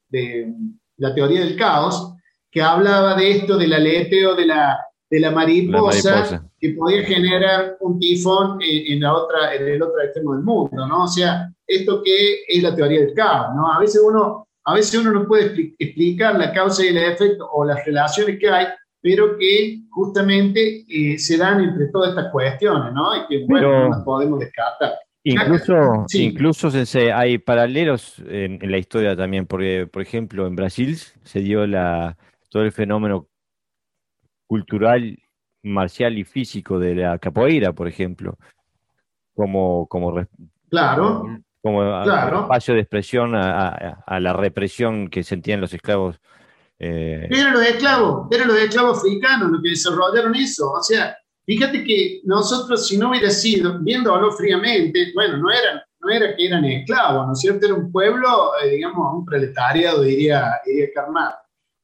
de, 0.09 0.53
la 0.97 1.13
teoría 1.13 1.41
del 1.41 1.55
caos, 1.55 2.15
que 2.49 2.63
hablaba 2.63 3.15
de 3.15 3.29
esto 3.29 3.59
del 3.59 3.73
aleteo 3.73 4.33
de 4.33 4.47
la, 4.47 4.79
de 5.07 5.19
la 5.19 5.29
mariposa, 5.29 6.48
que 6.59 6.71
podía 6.71 7.03
generar 7.03 7.77
un 7.79 7.99
tifón 7.99 8.59
en, 8.61 8.99
la 8.99 9.13
otra, 9.13 9.55
en 9.55 9.67
el 9.67 9.81
otro 9.81 10.01
extremo 10.01 10.33
del 10.33 10.43
mundo, 10.43 10.87
¿no? 10.87 11.03
O 11.03 11.07
sea, 11.07 11.51
esto 11.65 12.01
que 12.03 12.43
es 12.47 12.61
la 12.61 12.75
teoría 12.75 13.01
del 13.01 13.13
caos, 13.13 13.55
¿no? 13.55 13.71
A 13.71 13.79
veces 13.79 14.01
uno, 14.05 14.47
a 14.65 14.73
veces 14.73 14.99
uno 14.99 15.11
no 15.11 15.27
puede 15.27 15.73
explicar 15.79 16.37
la 16.37 16.51
causa 16.51 16.83
y 16.83 16.89
el 16.89 16.97
efecto 16.97 17.49
o 17.51 17.63
las 17.63 17.85
relaciones 17.85 18.37
que 18.39 18.49
hay, 18.49 18.67
pero 19.01 19.37
que 19.37 19.79
justamente 19.89 20.85
eh, 20.89 21.17
se 21.17 21.37
dan 21.37 21.61
entre 21.61 21.87
todas 21.87 22.09
estas 22.09 22.31
cuestiones, 22.31 22.93
¿no? 22.93 23.15
Y 23.15 23.27
que, 23.27 23.45
bueno, 23.47 23.83
no 23.83 23.89
las 23.89 24.03
podemos 24.03 24.39
descartar. 24.39 24.93
Incluso, 25.23 26.05
incluso 26.13 26.69
hay 27.13 27.37
paralelos 27.37 28.19
en, 28.27 28.59
la 28.69 28.77
historia 28.77 29.15
también, 29.15 29.45
porque, 29.45 29.87
por 29.91 30.01
ejemplo, 30.01 30.47
en 30.47 30.55
Brasil 30.55 30.97
se 30.97 31.39
dio 31.41 31.67
la, 31.67 32.17
todo 32.49 32.63
el 32.63 32.71
fenómeno 32.71 33.27
cultural, 34.47 35.19
marcial 35.63 36.17
y 36.17 36.23
físico 36.23 36.79
de 36.79 36.95
la 36.95 37.17
capoeira, 37.17 37.73
por 37.73 37.87
ejemplo, 37.87 38.37
como, 39.35 39.87
como, 39.87 40.13
claro, 40.69 41.23
como, 41.61 42.01
espacio 42.03 42.73
de 42.73 42.81
expresión 42.81 43.35
a, 43.35 44.19
la 44.19 44.33
represión 44.33 45.09
que 45.09 45.23
sentían 45.23 45.61
los 45.61 45.73
esclavos. 45.73 46.19
Eh... 46.77 47.27
Eran 47.29 47.53
los 47.53 47.63
esclavos, 47.63 48.27
eran 48.31 48.47
los 48.47 48.57
esclavos 48.57 48.99
africanos 48.99 49.51
los 49.51 49.61
que 49.61 49.69
desarrollaron 49.69 50.35
eso. 50.35 50.71
O 50.71 50.81
sea, 50.81 51.17
fíjate 51.45 51.83
que 51.83 52.21
nosotros, 52.23 52.87
si 52.87 52.97
no 52.97 53.09
hubiera 53.09 53.29
sido, 53.29 53.79
viéndolo 53.79 54.31
fríamente, 54.31 55.11
bueno, 55.13 55.37
no 55.37 55.51
eran, 55.51 55.81
no 55.99 56.09
era 56.09 56.35
que 56.35 56.47
eran 56.47 56.63
esclavos, 56.63 57.27
¿no 57.27 57.33
es 57.33 57.39
cierto? 57.39 57.65
Era 57.65 57.75
un 57.75 57.91
pueblo, 57.91 58.51
eh, 58.63 58.69
digamos, 58.69 59.13
un 59.13 59.25
proletariado, 59.25 60.03
diría, 60.03 60.53
diría. 60.65 60.87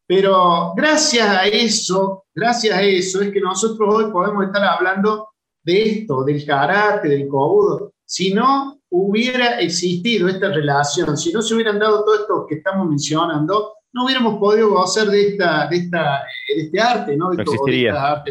Pero 0.08 0.74
gracias 0.76 1.28
a 1.28 1.46
eso, 1.48 2.26
gracias 2.34 2.78
a 2.78 2.82
eso 2.82 3.22
es 3.22 3.32
que 3.32 3.42
nosotros 3.42 3.90
hoy 3.94 4.12
podemos 4.12 4.46
estar 4.46 4.64
hablando 4.64 5.30
de 5.64 5.82
esto, 5.82 6.24
del 6.24 6.46
karate, 6.46 7.10
del 7.10 7.28
kobudo. 7.28 7.94
Si 8.06 8.34
no 8.34 8.80
hubiera 8.90 9.60
existido 9.60 10.30
esta 10.30 10.50
relación, 10.50 11.18
si 11.18 11.34
no 11.34 11.42
se 11.42 11.56
hubieran 11.56 11.80
dado 11.80 12.06
todo 12.06 12.16
esto 12.16 12.46
que 12.48 12.56
estamos 12.56 12.88
mencionando, 12.88 13.74
no 13.94 14.06
hubiéramos 14.06 14.38
podido 14.38 14.70
gozar 14.70 15.08
de, 15.08 15.30
esta, 15.30 15.68
de, 15.68 15.78
esta, 15.78 16.24
de 16.56 16.64
este 16.64 16.80
arte, 16.80 17.18
¿no? 17.18 17.34
no 17.34 17.42
existiría. 17.42 18.24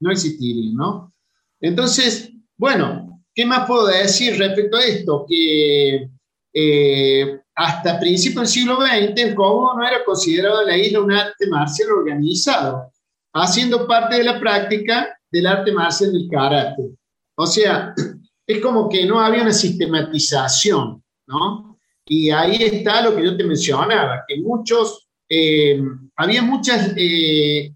no 0.00 0.10
existiría, 0.10 0.72
¿no? 0.74 1.12
Entonces, 1.60 2.32
bueno, 2.56 3.22
¿qué 3.34 3.46
más 3.46 3.66
puedo 3.68 3.86
decir 3.86 4.36
respecto 4.36 4.78
a 4.78 4.84
esto? 4.84 5.26
Que 5.28 6.08
eh, 6.54 7.41
hasta 7.54 8.00
principios 8.00 8.42
del 8.42 8.48
siglo 8.48 8.76
XX, 8.76 8.92
el 9.16 9.34
no 9.34 9.86
era 9.86 10.04
considerado 10.04 10.62
en 10.62 10.68
la 10.68 10.76
isla 10.76 11.00
un 11.00 11.12
arte 11.12 11.46
marcial 11.48 11.90
organizado, 11.90 12.90
haciendo 13.34 13.86
parte 13.86 14.16
de 14.16 14.24
la 14.24 14.40
práctica 14.40 15.18
del 15.30 15.46
arte 15.46 15.72
marcial 15.72 16.12
del 16.12 16.28
karate. 16.30 16.90
O 17.36 17.46
sea, 17.46 17.94
es 18.46 18.60
como 18.60 18.88
que 18.88 19.06
no 19.06 19.20
había 19.20 19.42
una 19.42 19.52
sistematización, 19.52 21.02
¿no? 21.26 21.78
Y 22.06 22.30
ahí 22.30 22.56
está 22.62 23.02
lo 23.02 23.14
que 23.14 23.24
yo 23.24 23.36
te 23.36 23.44
mencionaba, 23.44 24.24
que 24.26 24.38
muchos, 24.40 25.08
eh, 25.28 25.80
había 26.16 26.42
muchas, 26.42 26.92
eh, 26.96 27.72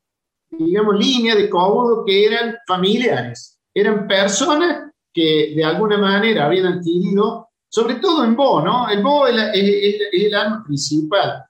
digamos, 0.51 0.98
líneas 0.98 1.36
de 1.36 1.48
Kobudo 1.48 2.05
que 2.05 2.27
eran 2.27 2.57
familiares, 2.66 3.59
eran 3.73 4.09
personas 4.09 4.90
que 5.12 5.55
de 5.57 5.65
alguna 5.65 5.97
manera 5.97 6.47
habían 6.47 6.66
adquirido 6.66 7.45
sobre 7.68 7.97
todo 7.97 8.24
en 8.24 8.36
Bo, 8.36 8.62
¿no? 8.62 8.88
El 8.88 9.02
Bo 9.02 9.26
es, 9.26 9.34
el 10.12 10.34
arma 10.34 10.64
principal, 10.64 11.44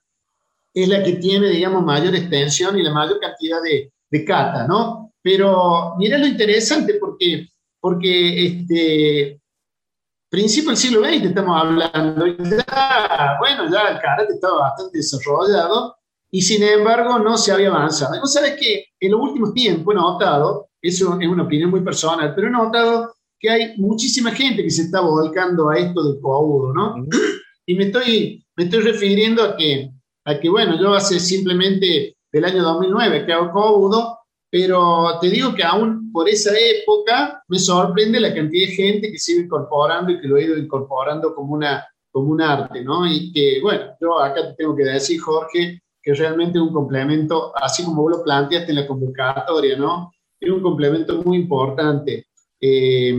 es 0.72 0.88
la 0.88 1.02
que 1.02 1.14
tiene, 1.14 1.48
digamos, 1.48 1.82
mayor 1.84 2.14
extensión 2.14 2.78
y 2.78 2.82
la 2.82 2.93
mayor 2.93 3.18
cantidad 3.20 3.62
de, 3.62 3.93
de 4.10 4.24
kata, 4.24 4.66
¿no? 4.66 5.12
Pero 5.22 5.94
mira 5.98 6.18
lo 6.18 6.26
interesante 6.26 6.94
porque, 6.94 7.48
porque 7.80 8.47
este, 8.47 9.40
principio 10.28 10.70
del 10.70 10.76
siglo 10.76 11.05
XX 11.05 11.24
estamos 11.24 11.60
hablando, 11.60 12.26
ya, 12.26 13.36
bueno, 13.38 13.70
ya 13.70 13.88
el 13.88 14.01
karate 14.01 14.34
estaba 14.34 14.60
bastante 14.60 14.98
desarrollado 14.98 15.97
y 16.30 16.43
sin 16.43 16.62
embargo 16.62 17.18
no 17.18 17.36
se 17.38 17.52
había 17.52 17.68
avanzado. 17.68 18.14
Y 18.16 18.28
sabes 18.28 18.56
que 18.60 18.86
en 19.01 19.12
los 19.12 19.20
últimos 19.20 19.55
tiempos 19.55 19.94
he 19.94 19.97
notado, 19.97 20.68
eso 20.82 21.18
es 21.18 21.28
una 21.28 21.44
opinión 21.44 21.70
muy 21.70 21.80
personal, 21.80 22.34
pero 22.34 22.48
he 22.48 22.51
notado 22.51 23.15
que 23.38 23.50
hay 23.50 23.76
muchísima 23.76 24.30
gente 24.30 24.62
que 24.62 24.70
se 24.70 24.82
está 24.82 25.00
volcando 25.00 25.70
a 25.70 25.78
esto 25.78 26.02
del 26.02 26.20
coagudo, 26.20 26.72
¿no? 26.72 26.94
Y 27.66 27.74
me 27.74 27.84
estoy, 27.84 28.44
me 28.56 28.64
estoy 28.64 28.80
refiriendo 28.80 29.42
a 29.42 29.56
que, 29.56 29.90
a 30.24 30.38
que, 30.38 30.48
bueno, 30.48 30.80
yo 30.80 30.94
hace 30.94 31.18
simplemente 31.18 32.16
del 32.32 32.44
año 32.44 32.62
2009 32.62 33.26
que 33.26 33.32
hago 33.32 33.52
coagudo, 33.52 34.18
pero 34.50 35.18
te 35.20 35.28
digo 35.28 35.54
que 35.54 35.64
aún 35.64 36.10
por 36.12 36.28
esa 36.28 36.52
época 36.56 37.42
me 37.48 37.58
sorprende 37.58 38.20
la 38.20 38.34
cantidad 38.34 38.68
de 38.68 38.74
gente 38.74 39.10
que 39.10 39.18
sigue 39.18 39.42
incorporando 39.42 40.12
y 40.12 40.20
que 40.20 40.28
lo 40.28 40.36
he 40.36 40.44
ido 40.44 40.56
incorporando 40.56 41.34
como, 41.34 41.54
una, 41.54 41.84
como 42.10 42.30
un 42.30 42.40
arte, 42.40 42.82
¿no? 42.82 43.06
Y 43.06 43.32
que, 43.32 43.60
bueno, 43.60 43.86
yo 44.00 44.20
acá 44.20 44.48
te 44.48 44.54
tengo 44.54 44.76
que 44.76 44.84
decir, 44.84 45.20
Jorge, 45.20 45.80
que 46.02 46.14
realmente 46.14 46.58
es 46.58 46.62
un 46.62 46.72
complemento, 46.72 47.52
así 47.56 47.84
como 47.84 48.02
vos 48.02 48.18
lo 48.18 48.24
planteaste 48.24 48.70
en 48.70 48.76
la 48.76 48.86
convocatoria, 48.86 49.76
¿no? 49.76 50.12
Es 50.38 50.50
un 50.50 50.62
complemento 50.62 51.20
muy 51.22 51.38
importante. 51.38 52.26
Eh, 52.60 53.16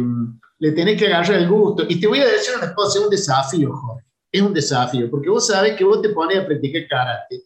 le 0.59 0.71
tenés 0.71 0.99
que 0.99 1.07
agarrar 1.07 1.39
el 1.39 1.49
gusto. 1.49 1.85
Y 1.87 1.99
te 1.99 2.07
voy 2.07 2.19
a 2.19 2.25
decir 2.27 2.55
una 2.57 2.73
cosa, 2.73 2.99
es 2.99 3.05
un 3.05 3.11
desafío, 3.11 3.73
Jorge. 3.73 4.05
Es 4.31 4.41
un 4.41 4.53
desafío, 4.53 5.09
porque 5.09 5.29
vos 5.29 5.47
sabes 5.47 5.75
que 5.75 5.83
vos 5.83 6.01
te 6.01 6.09
pones 6.09 6.37
a 6.37 6.45
practicar 6.45 6.87
karate 6.87 7.43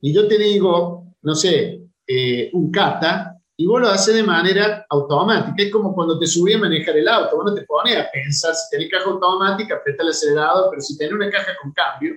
y 0.00 0.14
yo 0.14 0.26
te 0.26 0.38
digo, 0.38 1.14
no 1.22 1.34
sé, 1.34 1.82
eh, 2.06 2.50
un 2.52 2.70
kata, 2.70 3.36
y 3.56 3.66
vos 3.66 3.80
lo 3.80 3.88
haces 3.88 4.14
de 4.14 4.22
manera 4.22 4.86
automática. 4.88 5.62
Es 5.62 5.70
como 5.70 5.94
cuando 5.94 6.18
te 6.18 6.26
subí 6.26 6.54
a 6.54 6.58
manejar 6.58 6.96
el 6.96 7.06
auto, 7.06 7.36
vos 7.36 7.44
no 7.44 7.54
te 7.54 7.62
pones 7.62 7.96
a 7.96 8.10
pensar, 8.10 8.54
si 8.54 8.70
tenés 8.70 8.90
caja 8.90 9.10
automática, 9.10 9.76
aprieta 9.76 10.02
el 10.02 10.08
acelerador, 10.08 10.70
pero 10.70 10.80
si 10.80 10.96
tenés 10.96 11.12
una 11.12 11.30
caja 11.30 11.52
con 11.60 11.72
cambio, 11.72 12.14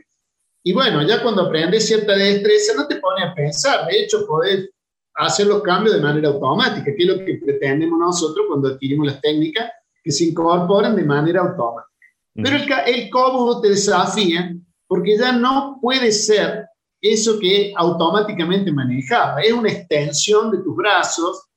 y 0.66 0.72
bueno, 0.72 1.06
ya 1.06 1.22
cuando 1.22 1.42
aprendes 1.42 1.86
cierta 1.86 2.16
destreza, 2.16 2.74
no 2.76 2.88
te 2.88 2.96
pones 2.96 3.26
a 3.26 3.34
pensar, 3.34 3.86
de 3.88 4.00
hecho, 4.00 4.26
podés 4.26 4.70
hacer 5.16 5.48
los 5.48 5.62
cambios 5.62 5.96
de 5.96 6.02
manera 6.02 6.30
automática, 6.30 6.86
que 6.96 7.04
es 7.04 7.08
lo 7.08 7.24
que 7.24 7.40
pretendemos 7.44 8.00
nosotros 8.00 8.46
cuando 8.48 8.70
adquirimos 8.70 9.08
las 9.08 9.22
técnicas 9.22 9.72
que 10.04 10.12
se 10.12 10.26
incorporan 10.26 10.96
de 10.96 11.04
manera 11.04 11.42
automática. 11.42 11.90
Pero 12.36 12.56
el, 12.56 12.96
el 12.96 13.10
cómodo 13.10 13.62
te 13.62 13.70
desafía 13.70 14.56
porque 14.88 15.18
ya 15.18 15.32
no 15.32 15.78
puede 15.82 16.12
ser 16.12 16.66
eso 17.02 17.38
que 17.38 17.74
automáticamente 17.76 18.72
manejaba. 18.72 19.42
Es 19.42 19.52
una 19.52 19.70
extensión 19.70 20.52
de 20.52 20.60
tus 20.60 20.76
brazos, 20.76 21.48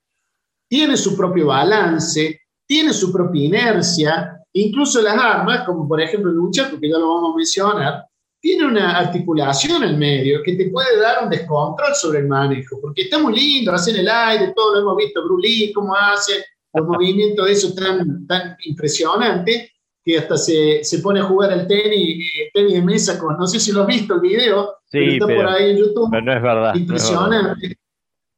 tiene 0.68 0.96
su 0.96 1.16
propio 1.16 1.46
balance, 1.46 2.40
tiene 2.66 2.92
su 2.92 3.12
propia 3.12 3.44
inercia, 3.44 4.42
incluso 4.52 5.00
las 5.00 5.16
armas, 5.16 5.64
como 5.64 5.86
por 5.86 6.00
ejemplo 6.00 6.30
el 6.30 6.36
lucha, 6.36 6.68
porque 6.68 6.90
ya 6.90 6.98
lo 6.98 7.14
vamos 7.14 7.32
a 7.32 7.36
mencionar, 7.36 8.04
tiene 8.40 8.66
una 8.66 8.98
articulación 8.98 9.84
en 9.84 9.98
medio 9.98 10.42
que 10.42 10.54
te 10.54 10.70
puede 10.70 10.98
dar 11.00 11.24
un 11.24 11.30
descontrol 11.30 11.94
sobre 11.94 12.20
el 12.20 12.28
manejo, 12.28 12.78
porque 12.80 13.02
está 13.02 13.18
muy 13.18 13.34
lindo, 13.34 13.72
hace 13.72 13.90
en 13.90 13.98
el 13.98 14.08
aire, 14.08 14.52
todo 14.54 14.74
lo 14.74 14.80
hemos 14.80 14.96
visto, 14.96 15.24
Brulí, 15.24 15.72
cómo 15.72 15.94
hace, 15.94 16.44
los 16.72 16.86
movimientos 16.86 17.46
de 17.46 17.52
eso 17.52 17.74
tan, 17.74 18.26
tan 18.26 18.56
impresionante, 18.64 19.72
que 20.04 20.18
hasta 20.18 20.36
se, 20.36 20.84
se 20.84 21.00
pone 21.00 21.18
a 21.18 21.24
jugar 21.24 21.50
al 21.50 21.66
tenis, 21.66 22.30
tenis 22.54 22.74
de 22.74 22.82
mesa 22.82 23.18
con, 23.18 23.36
no 23.36 23.46
sé 23.46 23.58
si 23.58 23.72
lo 23.72 23.82
has 23.82 23.88
visto 23.88 24.14
el 24.14 24.20
video, 24.20 24.76
sí, 24.84 24.98
está 25.14 25.26
por 25.26 25.46
ahí 25.48 25.70
en 25.70 25.78
YouTube. 25.78 26.08
Pero 26.10 26.22
no 26.22 26.32
es 26.32 26.42
verdad. 26.42 26.74
Impresionante. 26.76 27.78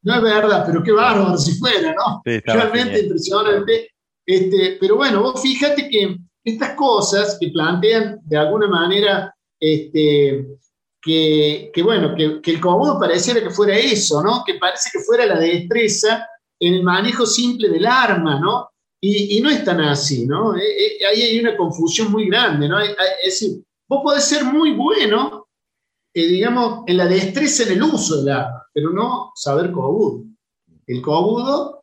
No 0.03 0.15
es 0.15 0.23
verdad, 0.23 0.65
pero 0.65 0.83
qué 0.83 0.93
bárbaro 0.93 1.37
si 1.37 1.59
fuera, 1.59 1.93
¿no? 1.93 2.23
Realmente 2.25 3.01
impresionante. 3.03 3.91
Este, 4.25 4.79
pero 4.81 4.97
bueno, 4.97 5.23
vos 5.23 5.43
fíjate 5.43 5.89
que 5.91 6.17
estas 6.45 6.71
cosas 6.71 7.37
que 7.39 7.49
plantean 7.49 8.19
de 8.23 8.37
alguna 8.39 8.69
manera 8.69 9.35
este, 9.61 10.59
que, 11.03 11.83
bueno, 11.83 12.15
que, 12.15 12.51
el 12.51 12.61
comodo 12.61 12.99
pareciera 12.99 13.41
que 13.41 13.51
fuera 13.51 13.77
eso, 13.77 14.23
¿no? 14.23 14.43
Que 14.45 14.55
parece 14.55 14.91
que 14.93 15.01
fuera 15.01 15.27
la 15.27 15.39
destreza 15.39 16.27
en 16.61 16.75
el 16.75 16.83
manejo 16.83 17.25
simple 17.25 17.69
del 17.69 17.87
arma, 17.87 18.39
¿no? 18.41 18.69
Y, 19.01 19.41
no 19.41 19.49
es 19.49 19.65
tan 19.65 19.81
así, 19.81 20.27
¿no? 20.27 20.57
Eh, 20.57 20.61
eh, 20.61 21.07
ahí 21.07 21.23
hay 21.23 21.41
una 21.41 21.57
confusión 21.57 22.11
muy 22.11 22.27
grande, 22.27 22.69
¿no? 22.69 22.81
Es 22.81 22.97
decir, 23.25 23.63
vos 23.89 24.01
podés 24.03 24.25
ser 24.25 24.45
muy 24.45 24.73
bueno, 24.73 25.47
eh, 26.13 26.27
digamos, 26.27 26.83
en 26.87 26.97
la 26.97 27.07
destreza 27.07 27.63
en 27.63 27.73
el 27.73 27.83
uso 27.85 28.17
del 28.17 28.35
arma, 28.35 28.67
pero 28.75 28.91
no 28.91 29.33
saber 29.37 29.71
Kobudo. 29.71 30.25
El 30.87 31.01
Kobudo, 31.01 31.81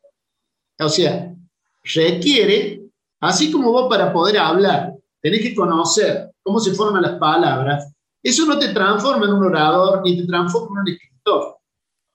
o 0.78 0.88
sea, 0.90 1.34
requiere, 1.94 2.82
así 3.20 3.50
como 3.50 3.72
vos 3.72 3.88
para 3.88 4.12
poder 4.12 4.36
hablar, 4.36 4.92
tenés 5.22 5.40
que 5.40 5.54
conocer 5.54 6.30
cómo 6.46 6.60
se 6.60 6.74
forman 6.74 7.02
las 7.02 7.18
palabras, 7.18 7.92
eso 8.22 8.46
no 8.46 8.56
te 8.56 8.68
transforma 8.68 9.26
en 9.26 9.32
un 9.32 9.46
orador 9.46 10.00
ni 10.04 10.16
te 10.16 10.26
transforma 10.28 10.80
en 10.80 10.82
un 10.82 10.88
escritor. 10.88 11.56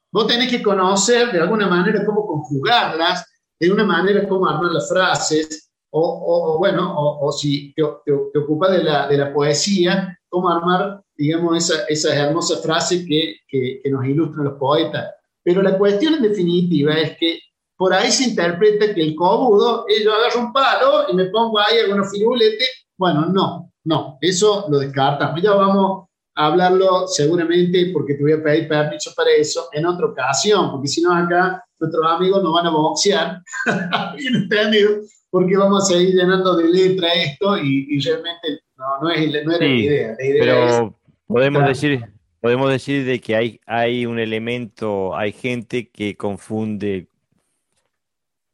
Vos 0.10 0.28
tenés 0.28 0.50
que 0.50 0.64
conocer 0.64 1.34
de 1.34 1.42
alguna 1.42 1.68
manera 1.68 2.06
cómo 2.06 2.26
conjugarlas, 2.26 3.26
de 3.60 3.70
una 3.70 3.84
manera 3.84 4.28
cómo 4.30 4.48
armar 4.48 4.72
las 4.72 4.88
frases, 4.88 5.70
o, 5.90 6.56
bueno, 6.58 6.96
o, 6.98 7.30
si 7.34 7.74
te, 7.74 7.84
te, 8.06 8.40
ocupas 8.40 8.72
de 8.72 8.84
la, 8.86 9.08
de 9.10 9.18
la, 9.18 9.34
poesía, 9.34 10.18
cómo 10.30 10.48
armar, 10.48 11.04
digamos, 11.18 11.58
esa, 11.58 11.84
esas 11.90 12.14
hermosas 12.14 12.62
frases 12.62 13.06
que, 13.06 13.36
que, 13.46 13.82
nos 13.92 14.06
ilustran 14.06 14.46
los 14.46 14.58
poetas. 14.58 15.14
Pero 15.44 15.62
la 15.62 15.78
cuestión 15.78 16.14
en 16.14 16.22
definitiva 16.22 16.94
es 16.94 17.18
que 17.18 17.40
por 17.76 17.94
ahí 17.94 18.10
se 18.10 18.30
interpreta 18.30 18.94
que 18.94 19.02
el 19.02 19.16
cobudo, 19.16 19.86
yo 20.02 20.14
agarro 20.14 20.40
un 20.40 20.54
palo 20.54 21.10
y 21.10 21.16
me 21.16 21.26
pongo 21.26 21.60
ahí 21.60 21.80
algunos 21.80 22.10
firuletes. 22.10 22.88
Bueno, 22.98 23.26
no, 23.26 23.71
no, 23.84 24.18
eso 24.22 24.66
lo 24.70 24.80
descartamos. 24.80 25.42
Ya 25.42 25.54
vamos 25.54 26.08
a 26.36 26.48
hablarlo 26.48 27.08
seguramente 27.08 27.90
porque 27.92 28.16
te 28.16 28.22
voy 28.22 28.34
a 28.34 28.44
pedir 28.44 28.68
permiso 28.68 29.12
para 29.16 29.32
eso 29.32 29.68
en 29.74 29.86
otra 29.86 30.08
ocasión, 30.08 30.72
porque 30.72 30.88
si 30.88 31.02
no 31.02 31.14
acá 31.14 31.64
nuestros 31.80 32.06
amigos 32.06 32.44
nos 32.44 32.54
van 32.54 32.68
a 32.68 32.72
boxear, 32.72 33.42
bien 34.18 34.36
entendido, 34.36 35.02
porque 35.30 35.58
vamos 35.58 35.84
a 35.84 35.94
seguir 35.94 36.16
llenando 36.16 36.56
de 36.56 36.70
letra 36.70 37.08
esto 37.14 37.58
y, 37.58 38.00
realmente 38.00 38.60
no, 38.78 39.02
no, 39.02 39.10
es, 39.10 39.46
no 39.46 39.52
era 39.52 39.66
la 39.66 39.74
idea. 39.74 40.16
pero 40.18 40.96
podemos 41.28 41.66
decir 41.66 42.04
podemos 42.42 42.72
decir 42.72 43.06
de 43.06 43.22
que 43.22 43.36
hay, 43.36 43.62
hay 43.66 44.06
un 44.06 44.20
elemento, 44.20 45.16
hay 45.16 45.32
gente 45.32 45.90
que 45.90 46.18
confunde 46.18 47.08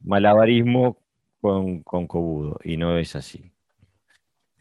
malabarismo 0.02 0.98
con, 1.42 1.82
con 1.84 2.06
cobudo 2.06 2.60
y 2.64 2.78
no 2.78 2.98
es 2.98 3.16
así. 3.16 3.52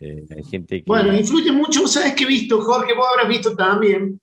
Eh, 0.01 0.25
hay 0.35 0.45
gente 0.45 0.79
que... 0.79 0.85
Bueno, 0.87 1.15
influye 1.15 1.53
mucho, 1.53 1.87
¿sabes 1.87 2.15
qué 2.15 2.25
he 2.25 2.29
visto, 2.29 2.61
Jorge? 2.61 2.95
Vos 2.95 3.07
habrás 3.11 3.29
visto 3.29 3.55
también 3.57 4.21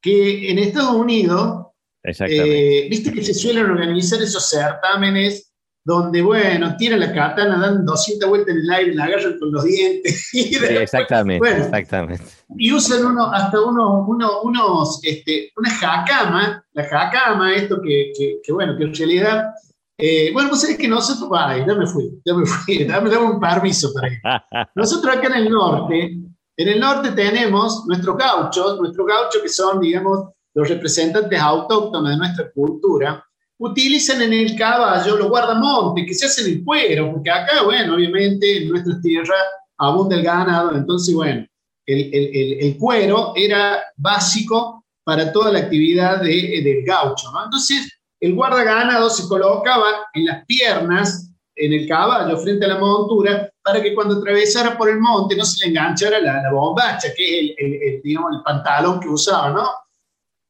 que 0.00 0.50
en 0.50 0.58
Estados 0.58 0.94
Unidos, 0.94 1.66
eh, 2.02 2.86
viste 2.88 3.12
que 3.12 3.24
se 3.24 3.34
suelen 3.34 3.66
organizar 3.66 4.22
esos 4.22 4.48
certámenes 4.48 5.52
donde, 5.86 6.20
bueno, 6.20 6.76
tiran 6.76 6.98
la 6.98 7.12
katana, 7.12 7.60
dan 7.60 7.84
200 7.86 8.28
vueltas 8.28 8.56
en 8.56 8.60
el 8.60 8.70
aire, 8.70 8.94
la 8.94 9.04
agarran 9.04 9.38
con 9.38 9.52
los 9.52 9.62
dientes. 9.62 10.30
Y 10.34 10.56
exactamente, 10.56 11.48
exactamente. 11.48 12.24
Y 12.58 12.72
usan 12.72 13.06
uno, 13.06 13.32
hasta 13.32 13.60
uno, 13.60 14.04
uno, 14.06 14.42
unos, 14.42 14.98
este, 15.04 15.52
una 15.56 15.70
jacama, 15.70 16.64
la 16.72 16.84
jacama, 16.84 17.54
esto 17.54 17.80
que, 17.80 18.10
que, 18.18 18.38
que, 18.42 18.52
bueno, 18.52 18.76
que 18.76 18.82
en 18.82 18.94
realidad, 18.96 19.44
eh, 19.98 20.30
bueno, 20.32 20.50
vos 20.50 20.60
sabés 20.60 20.76
que 20.76 20.88
nosotros, 20.88 21.30
ay, 21.32 21.64
ya 21.66 21.74
me 21.74 21.86
fui, 21.86 22.20
ya 22.24 22.34
me 22.34 22.44
fui, 22.44 22.84
dame, 22.84 23.10
dame 23.10 23.26
un 23.26 23.40
permiso 23.40 23.92
para 23.92 24.08
ir. 24.12 24.20
Nosotros 24.74 25.16
acá 25.16 25.28
en 25.28 25.46
el 25.46 25.50
norte, 25.50 26.18
en 26.56 26.68
el 26.68 26.80
norte 26.80 27.12
tenemos 27.12 27.84
nuestros 27.86 28.16
gauchos, 28.16 28.78
nuestros 28.78 29.06
gauchos 29.06 29.42
que 29.42 29.48
son, 29.48 29.80
digamos, 29.80 30.30
los 30.54 30.68
representantes 30.68 31.38
autóctonos 31.40 32.10
de 32.10 32.16
nuestra 32.16 32.50
cultura, 32.52 33.22
utilizan 33.58 34.22
en 34.22 34.32
el 34.32 34.56
caballo 34.56 35.16
los 35.16 35.28
guardamontes 35.28 36.04
que 36.06 36.14
se 36.14 36.26
hacen 36.26 36.52
en 36.52 36.64
cuero, 36.64 37.12
porque 37.12 37.30
acá, 37.30 37.62
bueno, 37.64 37.94
obviamente 37.94 38.62
en 38.62 38.68
nuestras 38.68 39.00
tierras 39.00 39.44
abunda 39.78 40.16
el 40.16 40.22
ganado, 40.22 40.74
entonces, 40.74 41.14
bueno, 41.14 41.46
el, 41.86 42.10
el, 42.12 42.58
el 42.60 42.76
cuero 42.78 43.32
era 43.36 43.82
básico 43.96 44.84
para 45.04 45.32
toda 45.32 45.52
la 45.52 45.60
actividad 45.60 46.20
de, 46.20 46.60
del 46.64 46.84
gaucho, 46.84 47.30
¿no? 47.32 47.44
Entonces, 47.44 47.95
el 48.20 48.34
guardaganado 48.34 49.10
se 49.10 49.28
colocaba 49.28 50.06
en 50.14 50.26
las 50.26 50.44
piernas, 50.46 51.32
en 51.54 51.72
el 51.72 51.88
caballo, 51.88 52.36
frente 52.38 52.64
a 52.64 52.68
la 52.68 52.78
montura, 52.78 53.50
para 53.62 53.82
que 53.82 53.94
cuando 53.94 54.16
atravesara 54.16 54.76
por 54.76 54.88
el 54.88 54.98
monte 54.98 55.36
no 55.36 55.44
se 55.44 55.64
le 55.64 55.70
enganchara 55.70 56.20
la, 56.20 56.42
la 56.42 56.52
bombacha, 56.52 57.08
que 57.16 57.40
es 57.40 57.54
el, 57.58 58.02
digamos, 58.02 58.36
el 58.36 58.42
pantalón 58.42 59.00
que 59.00 59.08
usaba, 59.08 59.50
¿no? 59.50 59.68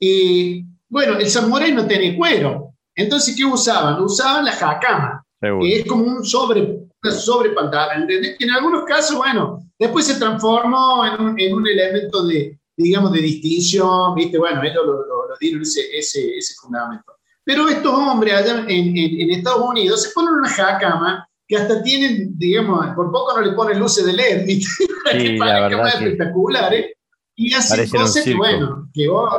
Y 0.01 0.65
bueno, 0.89 1.19
el 1.19 1.29
samurái 1.29 1.73
no 1.73 1.87
tenía 1.87 2.17
cuero, 2.17 2.75
entonces, 2.97 3.37
¿qué 3.37 3.45
usaban? 3.45 4.01
Usaban 4.01 4.45
la 4.45 4.53
jacama, 4.53 5.25
que 5.41 5.77
es 5.77 5.87
como 5.87 6.05
un 6.05 6.25
sobre, 6.25 6.63
una 7.03 7.13
sobrepantalón, 7.13 8.09
en 8.11 8.51
algunos 8.51 8.85
casos, 8.85 9.19
bueno, 9.19 9.63
después 9.79 10.07
se 10.07 10.19
transformó 10.19 11.05
en 11.05 11.21
un, 11.21 11.41
en 11.41 11.55
un 11.55 11.69
elemento 11.69 12.25
de, 12.25 12.59
digamos, 12.75 13.13
de 13.13 13.21
distinción, 13.21 14.15
¿viste? 14.15 14.39
Bueno, 14.39 14.63
ellos 14.63 14.85
lo, 14.87 15.07
lo, 15.07 15.37
dieron 15.39 15.61
ese, 15.61 15.83
ese, 15.97 16.39
ese, 16.39 16.55
fundamento. 16.55 17.13
Pero 17.47 17.69
estos 17.69 17.95
hombres 17.95 18.35
allá 18.35 18.65
en, 18.67 18.69
en, 18.69 19.21
en, 19.21 19.31
Estados 19.31 19.61
Unidos 19.61 20.03
se 20.03 20.11
ponen 20.11 20.35
una 20.35 20.49
jacama 20.49 21.27
que 21.47 21.57
hasta 21.57 21.81
tienen, 21.81 22.37
digamos, 22.37 22.85
por 22.97 23.13
poco 23.13 23.35
no 23.35 23.41
le 23.41 23.53
ponen 23.53 23.79
luces 23.79 24.05
de 24.05 24.13
LED, 24.13 24.47
¿viste? 24.47 24.85
Sí, 25.13 25.19
que 25.19 25.39
para 25.39 25.89
espectaculares. 25.91 26.87
Y 27.37 27.55
hacen 27.55 27.89
cosas 27.89 28.25
que, 28.25 28.35
bueno, 28.35 28.91
que 28.93 29.09
vos 29.09 29.31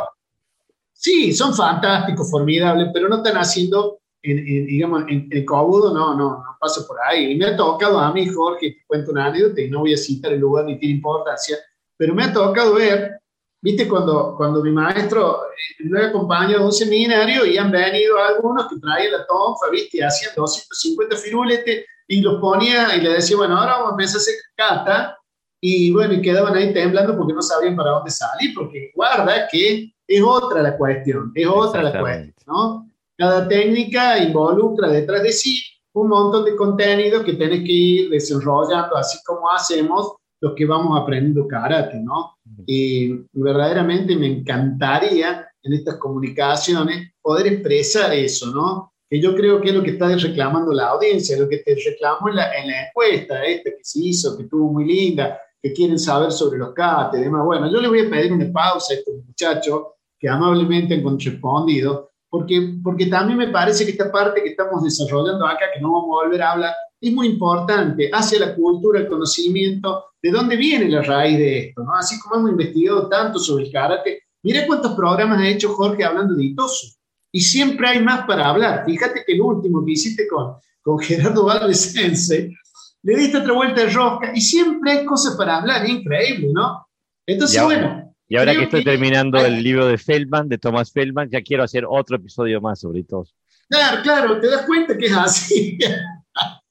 Sí, 0.99 1.31
son 1.31 1.53
fantásticos, 1.53 2.31
formidables, 2.31 2.89
pero 2.91 3.07
no 3.07 3.17
están 3.17 3.35
haciendo, 3.37 3.99
digamos, 4.23 5.03
en 5.07 5.27
el 5.29 5.45
cobudo, 5.45 5.93
no, 5.93 6.15
no, 6.15 6.43
no 6.43 6.57
pasa 6.59 6.87
por 6.87 6.97
ahí. 7.05 7.33
Y 7.33 7.35
me 7.35 7.45
ha 7.45 7.57
tocado 7.57 7.99
a 7.99 8.11
mí, 8.11 8.27
Jorge, 8.27 8.71
te 8.71 8.83
cuento 8.87 9.11
una 9.11 9.25
anécdota 9.25 9.61
y 9.61 9.69
no 9.69 9.81
voy 9.81 9.93
a 9.93 9.97
citar 9.97 10.33
el 10.33 10.39
lugar 10.39 10.65
ni 10.65 10.79
tiene 10.79 10.95
importancia, 10.95 11.57
pero 11.97 12.15
me 12.15 12.23
ha 12.23 12.33
tocado 12.33 12.73
ver, 12.73 13.19
viste, 13.67 13.87
cuando, 13.87 14.33
cuando 14.37 14.63
mi 14.63 14.71
maestro 14.71 15.41
eh, 15.45 15.83
me 15.89 16.05
acompañado 16.05 16.63
a 16.63 16.65
un 16.67 16.71
seminario 16.71 17.45
y 17.45 17.57
han 17.57 17.69
venido 17.69 18.17
algunos 18.17 18.67
que 18.69 18.79
traían 18.79 19.11
la 19.11 19.27
tonfa, 19.27 19.69
viste, 19.69 20.03
hacían 20.03 20.31
250 20.35 21.17
firuletes 21.17 21.85
y 22.07 22.21
los 22.21 22.39
ponía 22.39 22.95
y 22.95 23.01
le 23.01 23.13
decía, 23.13 23.35
bueno, 23.35 23.57
ahora 23.57 23.73
vamos 23.73 23.89
a 23.89 23.91
empezar 23.91 24.15
a 24.15 24.21
hacer 24.21 24.35
cata. 24.55 25.17
Y 25.59 25.91
bueno, 25.91 26.13
y 26.13 26.21
quedaban 26.21 26.55
ahí 26.55 26.71
temblando 26.71 27.17
porque 27.17 27.33
no 27.33 27.41
sabían 27.41 27.75
para 27.75 27.91
dónde 27.91 28.11
salir, 28.11 28.53
porque 28.55 28.91
guarda 28.95 29.47
que 29.51 29.91
es 30.07 30.23
otra 30.23 30.61
la 30.61 30.77
cuestión, 30.77 31.31
es 31.35 31.47
otra 31.47 31.83
la 31.83 31.99
cuestión, 31.99 32.33
¿no? 32.45 32.89
Cada 33.17 33.47
técnica 33.47 34.19
involucra 34.19 34.87
detrás 34.87 35.23
de 35.23 35.31
sí 35.33 35.61
un 35.93 36.09
montón 36.09 36.45
de 36.45 36.55
contenido 36.55 37.23
que 37.23 37.33
tienes 37.33 37.61
que 37.61 37.71
ir 37.71 38.09
desarrollando, 38.11 38.95
así 38.95 39.17
como 39.25 39.49
hacemos 39.49 40.13
los 40.39 40.53
que 40.53 40.65
vamos 40.65 40.97
aprendiendo 41.01 41.47
karate, 41.47 41.97
¿no? 41.97 42.36
Y 42.69 43.25
verdaderamente 43.31 44.17
me 44.17 44.27
encantaría 44.27 45.47
en 45.63 45.73
estas 45.73 45.95
comunicaciones 45.95 47.13
poder 47.21 47.47
expresar 47.47 48.13
eso, 48.13 48.47
¿no? 48.47 48.91
Que 49.09 49.21
yo 49.21 49.33
creo 49.35 49.61
que 49.61 49.69
es 49.69 49.75
lo 49.75 49.83
que 49.83 49.91
está 49.91 50.13
reclamando 50.13 50.73
la 50.73 50.89
audiencia, 50.89 51.39
lo 51.39 51.47
que 51.47 51.59
te 51.59 51.75
reclamó 51.75 52.27
en 52.27 52.35
la, 52.35 52.53
en 52.53 52.67
la 52.67 52.87
encuesta 52.87 53.45
esta 53.45 53.69
que 53.69 53.83
se 53.83 53.99
hizo, 53.99 54.35
que 54.35 54.43
estuvo 54.43 54.69
muy 54.73 54.85
linda, 54.85 55.39
que 55.61 55.71
quieren 55.71 55.97
saber 55.97 56.31
sobre 56.31 56.59
los 56.59 56.73
kate 56.73 57.19
y 57.19 57.21
demás. 57.21 57.45
Bueno, 57.45 57.71
yo 57.71 57.79
le 57.79 57.87
voy 57.87 58.01
a 58.01 58.09
pedir 58.09 58.33
una 58.33 58.51
pausa 58.51 58.93
a 58.93 58.97
estos 58.97 59.15
muchachos 59.25 59.83
que 60.19 60.27
amablemente 60.27 60.95
han 60.95 61.03
correspondido, 61.03 62.11
porque, 62.29 62.79
porque 62.83 63.05
también 63.05 63.37
me 63.37 63.47
parece 63.47 63.85
que 63.85 63.91
esta 63.91 64.11
parte 64.11 64.43
que 64.43 64.49
estamos 64.49 64.83
desarrollando 64.83 65.45
acá, 65.45 65.65
que 65.73 65.79
no 65.79 65.93
vamos 65.93 66.09
a 66.19 66.25
volver 66.25 66.41
a 66.41 66.51
hablar, 66.51 66.73
es 66.99 67.13
muy 67.13 67.27
importante 67.27 68.09
hacia 68.11 68.39
la 68.39 68.55
cultura, 68.55 68.99
el 68.99 69.07
conocimiento, 69.07 70.05
de 70.21 70.31
dónde 70.31 70.55
viene 70.55 70.89
la 70.89 71.01
raíz 71.01 71.37
de 71.37 71.59
esto, 71.59 71.83
¿no? 71.83 71.93
Así 71.93 72.19
como 72.19 72.37
hemos 72.37 72.51
investigado 72.51 73.07
tanto 73.07 73.39
sobre 73.39 73.65
el 73.65 73.71
karate, 73.71 74.23
mira 74.43 74.65
cuántos 74.65 74.93
programas 74.93 75.39
ha 75.39 75.47
hecho 75.47 75.73
Jorge 75.73 76.03
hablando 76.03 76.35
de 76.35 76.45
Itosu, 76.45 76.87
y 77.31 77.41
siempre 77.41 77.87
hay 77.89 78.01
más 78.01 78.25
para 78.25 78.49
hablar. 78.49 78.83
Fíjate 78.85 79.23
que 79.25 79.33
el 79.33 79.41
último 79.41 79.85
que 79.85 79.91
hiciste 79.91 80.27
con, 80.27 80.55
con 80.81 80.99
Gerardo 80.99 81.45
Valdes 81.45 81.93
le 83.03 83.15
diste 83.15 83.37
otra 83.37 83.53
vuelta 83.53 83.81
de 83.81 83.89
rosca, 83.89 84.31
y 84.33 84.41
siempre 84.41 84.91
hay 84.91 85.05
cosas 85.05 85.35
para 85.35 85.57
hablar, 85.57 85.87
increíble, 85.87 86.49
¿no? 86.51 86.87
Entonces, 87.25 87.61
bueno, 87.61 88.07
y 88.29 88.37
ahora 88.37 88.53
que 88.53 88.63
estoy 88.63 88.83
terminando 88.83 89.37
el 89.37 89.63
libro 89.63 89.85
de 89.85 89.97
Feldman, 89.97 90.49
de 90.49 90.57
Thomas 90.57 90.91
Feldman, 90.91 91.29
ya 91.29 91.41
quiero 91.41 91.63
hacer 91.63 91.85
otro 91.87 92.17
episodio 92.17 92.59
más 92.59 92.81
sobre 92.81 93.03
todo. 93.03 93.25
Claro, 93.69 94.01
claro, 94.01 94.39
te 94.39 94.47
das 94.47 94.65
cuenta 94.65 94.97
que 94.97 95.05
es 95.05 95.13
así. 95.13 95.77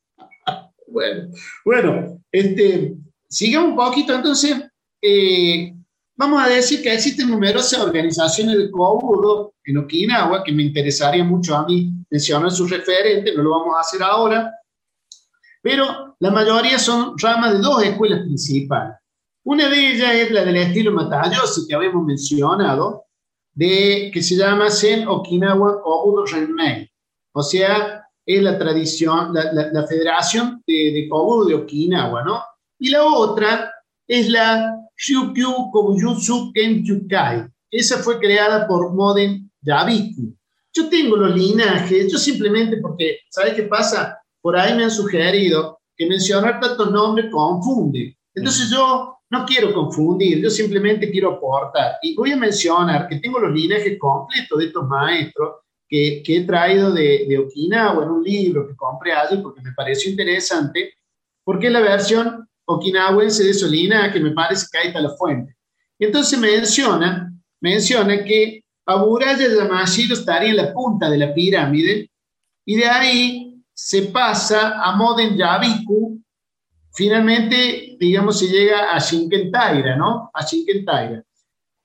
bueno, 0.97 1.29
bueno, 1.65 2.23
este, 2.33 2.97
sigamos 3.29 3.71
un 3.71 3.77
poquito 3.77 4.15
entonces. 4.15 4.57
Eh, 5.03 5.75
vamos 6.17 6.43
a 6.43 6.49
decir 6.49 6.83
que 6.83 6.93
existen 6.93 7.29
numerosas 7.29 7.81
organizaciones 7.81 8.57
de 8.57 8.71
cobudo 8.71 9.53
en 9.65 9.77
Okinawa, 9.77 10.43
que 10.43 10.53
me 10.53 10.63
interesaría 10.63 11.23
mucho 11.23 11.55
a 11.55 11.67
mí 11.67 11.93
mencionar 12.11 12.51
sus 12.51 12.71
referentes, 12.71 13.37
no 13.37 13.43
lo 13.43 13.51
vamos 13.51 13.77
a 13.77 13.81
hacer 13.81 14.03
ahora, 14.03 14.51
pero 15.61 16.17
la 16.19 16.31
mayoría 16.31 16.79
son 16.79 17.15
ramas 17.19 17.53
de 17.53 17.59
dos 17.59 17.83
escuelas 17.83 18.21
principales. 18.21 18.97
Una 19.45 19.69
de 19.69 19.91
ellas 19.91 20.15
es 20.15 20.31
la 20.31 20.45
del 20.45 20.57
estilo 20.57 20.93
Matayoshi 20.93 21.67
que 21.69 21.75
habíamos 21.75 22.07
mencionado, 22.07 23.05
de, 23.53 24.11
que 24.15 24.23
se 24.23 24.37
llama 24.37 24.71
Sen 24.71 25.07
Okinawa 25.07 25.83
Kobudo 25.83 26.25
Renmei. 26.25 26.91
O 27.33 27.43
sea, 27.43 28.06
es 28.27 28.43
la 28.43 28.59
tradición, 28.59 29.33
la, 29.33 29.53
la, 29.73 29.87
federación 29.87 30.63
de, 30.67 30.75
de, 30.93 31.09
de 31.09 31.55
Okinawa, 31.55 32.25
¿no? 32.25 32.43
Y 32.79 32.91
la 32.91 33.05
otra 33.05 33.73
es 34.07 34.29
la 34.29 34.77
Ryukyu 35.07 35.71
Kobujutsu 35.71 36.53
Kenkyukai. 36.53 37.47
Esa 37.71 37.99
fue 37.99 38.19
creada 38.19 38.67
por 38.67 38.93
Moden 38.93 39.51
Yabiku. 39.63 40.35
Yo 40.73 40.89
tengo 40.89 41.17
los 41.17 41.35
linajes, 41.35 42.13
yo 42.13 42.19
simplemente 42.19 42.79
porque, 42.79 43.21
¿sabes 43.31 43.55
qué 43.55 43.63
pasa? 43.63 44.19
Por 44.43 44.57
ahí 44.57 44.77
me 44.77 44.85
han 44.85 44.91
sugerido 44.91 45.79
que 45.97 46.07
mencionar 46.07 46.61
tantos 46.61 46.91
nombres 46.91 47.31
confunde. 47.31 48.17
Entonces 48.35 48.69
yo 48.71 49.17
no 49.31 49.47
quiero 49.47 49.73
confundir, 49.73 50.43
yo 50.43 50.51
simplemente 50.51 51.11
quiero 51.11 51.33
aportar. 51.33 51.97
Y 52.03 52.15
voy 52.15 52.33
a 52.33 52.37
mencionar 52.37 53.09
que 53.09 53.17
tengo 53.17 53.39
los 53.39 53.53
linajes 53.53 53.99
completos 53.99 54.59
de 54.59 54.67
estos 54.67 54.87
maestros 54.87 55.57
que, 55.89 56.23
que 56.25 56.39
he 56.39 56.45
traído 56.45 56.93
de, 56.93 57.27
de, 57.29 57.39
Okinawa 57.39 58.05
en 58.05 58.11
un 58.11 58.23
libro 58.25 58.67
que 58.67 58.77
compré 58.77 59.13
allí 59.13 59.39
porque 59.43 59.61
me 59.61 59.73
pareció 59.73 60.11
interesante, 60.11 60.95
porque 61.45 61.69
es 61.69 61.73
la 61.73 61.81
versión 61.81 62.49
okinawense 62.65 63.45
de 63.45 63.55
Solina 63.55 64.13
que 64.13 64.21
me 64.21 64.33
parece 64.33 64.67
que 64.71 64.79
ahí 64.79 64.89
está 64.89 65.01
la 65.01 65.11
fuente. 65.11 65.57
Y 65.99 66.07
entonces 66.07 66.39
menciona, 66.39 67.33
menciona 67.61 68.25
que 68.25 68.63
Aburaya 68.85 69.49
Yamashiro 69.49 70.15
estaría 70.15 70.51
en 70.51 70.57
la 70.57 70.73
punta 70.73 71.09
de 71.09 71.19
la 71.19 71.33
pirámide 71.33 72.11
y 72.65 72.77
de 72.77 72.87
ahí 72.87 73.63
se 73.73 74.03
pasa 74.03 74.81
a 74.83 74.97
Moden 74.97 75.37
Yabiku, 75.37 76.21
finalmente, 76.93 77.97
digamos, 78.01 78.39
se 78.39 78.47
llega 78.47 78.95
a 78.95 78.99
Shinken 78.99 79.51
Taira, 79.51 79.97
¿no? 79.97 80.31
A 80.33 80.45
Shinken 80.45 80.85
Taira. 80.85 81.23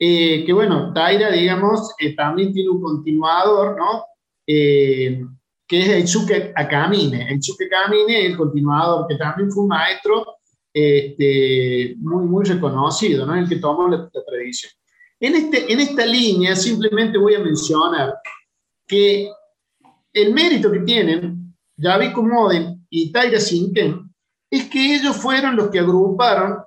Eh, 0.04 0.44
que 0.44 0.52
bueno, 0.52 0.92
Taira, 0.94 1.30
digamos, 1.30 1.94
eh, 2.00 2.16
también 2.16 2.52
tiene 2.52 2.72
un 2.72 2.82
continuador, 2.82 3.78
¿no? 3.78 4.04
Eh, 4.48 5.24
que 5.68 5.80
es 5.80 5.90
el 5.90 6.06
Chuque 6.06 6.52
Akamine. 6.56 7.32
El 7.32 7.40
Chuque 7.40 7.66
Akamine 7.68 8.26
el 8.26 8.36
continuador, 8.36 9.06
que 9.08 9.16
también 9.16 9.52
fue 9.52 9.62
un 9.62 9.70
maestro 9.70 10.26
este, 10.74 11.94
muy, 12.00 12.26
muy 12.26 12.44
reconocido, 12.46 13.28
¿no? 13.28 13.36
El 13.36 13.48
que 13.48 13.58
tomó 13.58 13.88
la, 13.88 14.10
tradición. 14.10 14.72
En, 15.20 15.36
este, 15.36 15.72
en 15.72 15.80
esta 15.80 16.04
línea 16.04 16.56
simplemente 16.56 17.20
voy 17.20 17.36
a 17.36 17.40
mencionar 17.40 18.16
que 18.88 19.30
el 20.14 20.34
mérito 20.34 20.72
que 20.72 20.80
tienen 20.80 21.54
Yaviku 21.78 22.24
Moden 22.24 22.88
y 22.90 23.12
Taira 23.12 23.40
Sinken 23.40 24.12
es 24.50 24.68
que 24.68 24.96
ellos 24.96 25.16
fueron 25.16 25.56
los 25.56 25.70
que 25.70 25.78
agruparon 25.78 26.58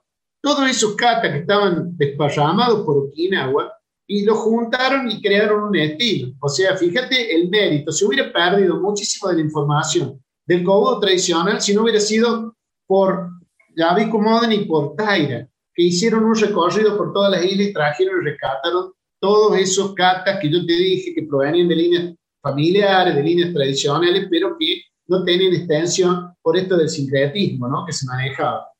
todos 0.44 0.68
esos 0.68 0.94
katas 0.94 1.32
que 1.32 1.38
estaban 1.38 1.96
desparramados 1.96 2.84
por 2.84 2.98
Okinawa 2.98 3.72
y 4.06 4.26
los 4.26 4.36
juntaron 4.36 5.10
y 5.10 5.22
crearon 5.22 5.64
un 5.64 5.76
estilo. 5.76 6.34
O 6.38 6.50
sea, 6.50 6.76
fíjate 6.76 7.34
el 7.34 7.48
mérito. 7.48 7.90
Se 7.90 8.04
hubiera 8.04 8.30
perdido 8.30 8.78
muchísimo 8.78 9.30
de 9.30 9.36
la 9.36 9.40
información 9.40 10.22
del 10.46 10.62
Kobudo 10.62 11.00
tradicional 11.00 11.62
si 11.62 11.74
no 11.74 11.82
hubiera 11.82 11.98
sido 11.98 12.54
por 12.86 13.30
Yaviku 13.74 14.20
Moden 14.20 14.52
y 14.52 14.66
por 14.66 14.94
Taira, 14.96 15.48
que 15.74 15.82
hicieron 15.82 16.24
un 16.24 16.34
recorrido 16.34 16.94
por 16.98 17.14
todas 17.14 17.30
las 17.30 17.42
islas 17.42 17.68
y 17.68 17.72
trajeron 17.72 18.20
y 18.20 18.24
rescataron 18.26 18.92
todos 19.18 19.56
esos 19.56 19.94
katas 19.94 20.40
que 20.40 20.50
yo 20.50 20.66
te 20.66 20.74
dije 20.74 21.14
que 21.14 21.22
provenían 21.22 21.68
de 21.68 21.76
líneas 21.76 22.14
familiares, 22.42 23.14
de 23.14 23.22
líneas 23.22 23.54
tradicionales, 23.54 24.26
pero 24.30 24.58
que 24.58 24.82
no 25.06 25.24
tenían 25.24 25.54
extensión 25.54 26.34
por 26.42 26.58
esto 26.58 26.76
del 26.76 26.90
sincretismo 26.90 27.66
¿no? 27.66 27.86
que 27.86 27.94
se 27.94 28.04
manejaba. 28.04 28.73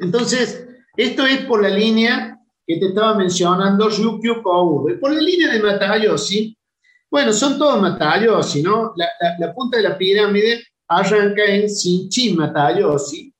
Entonces, 0.00 0.66
esto 0.96 1.26
es 1.26 1.42
por 1.42 1.62
la 1.62 1.70
línea 1.70 2.38
que 2.66 2.76
te 2.76 2.86
estaba 2.88 3.14
mencionando, 3.14 3.88
Ryukyu 3.88 4.42
Kouru. 4.42 4.98
Por 5.00 5.12
la 5.12 5.20
línea 5.20 5.52
de 5.52 5.62
Matayoshi, 5.62 6.56
bueno, 7.10 7.32
son 7.32 7.58
todos 7.58 7.80
Matayoshi, 7.80 8.62
¿no? 8.62 8.92
La, 8.96 9.54
punta 9.54 9.78
de 9.78 9.84
la 9.84 9.96
pirámide 9.96 10.62
arranca 10.88 11.44
en 11.44 11.66
Shinchin 11.66 12.36
Matayoshi, 12.36 13.32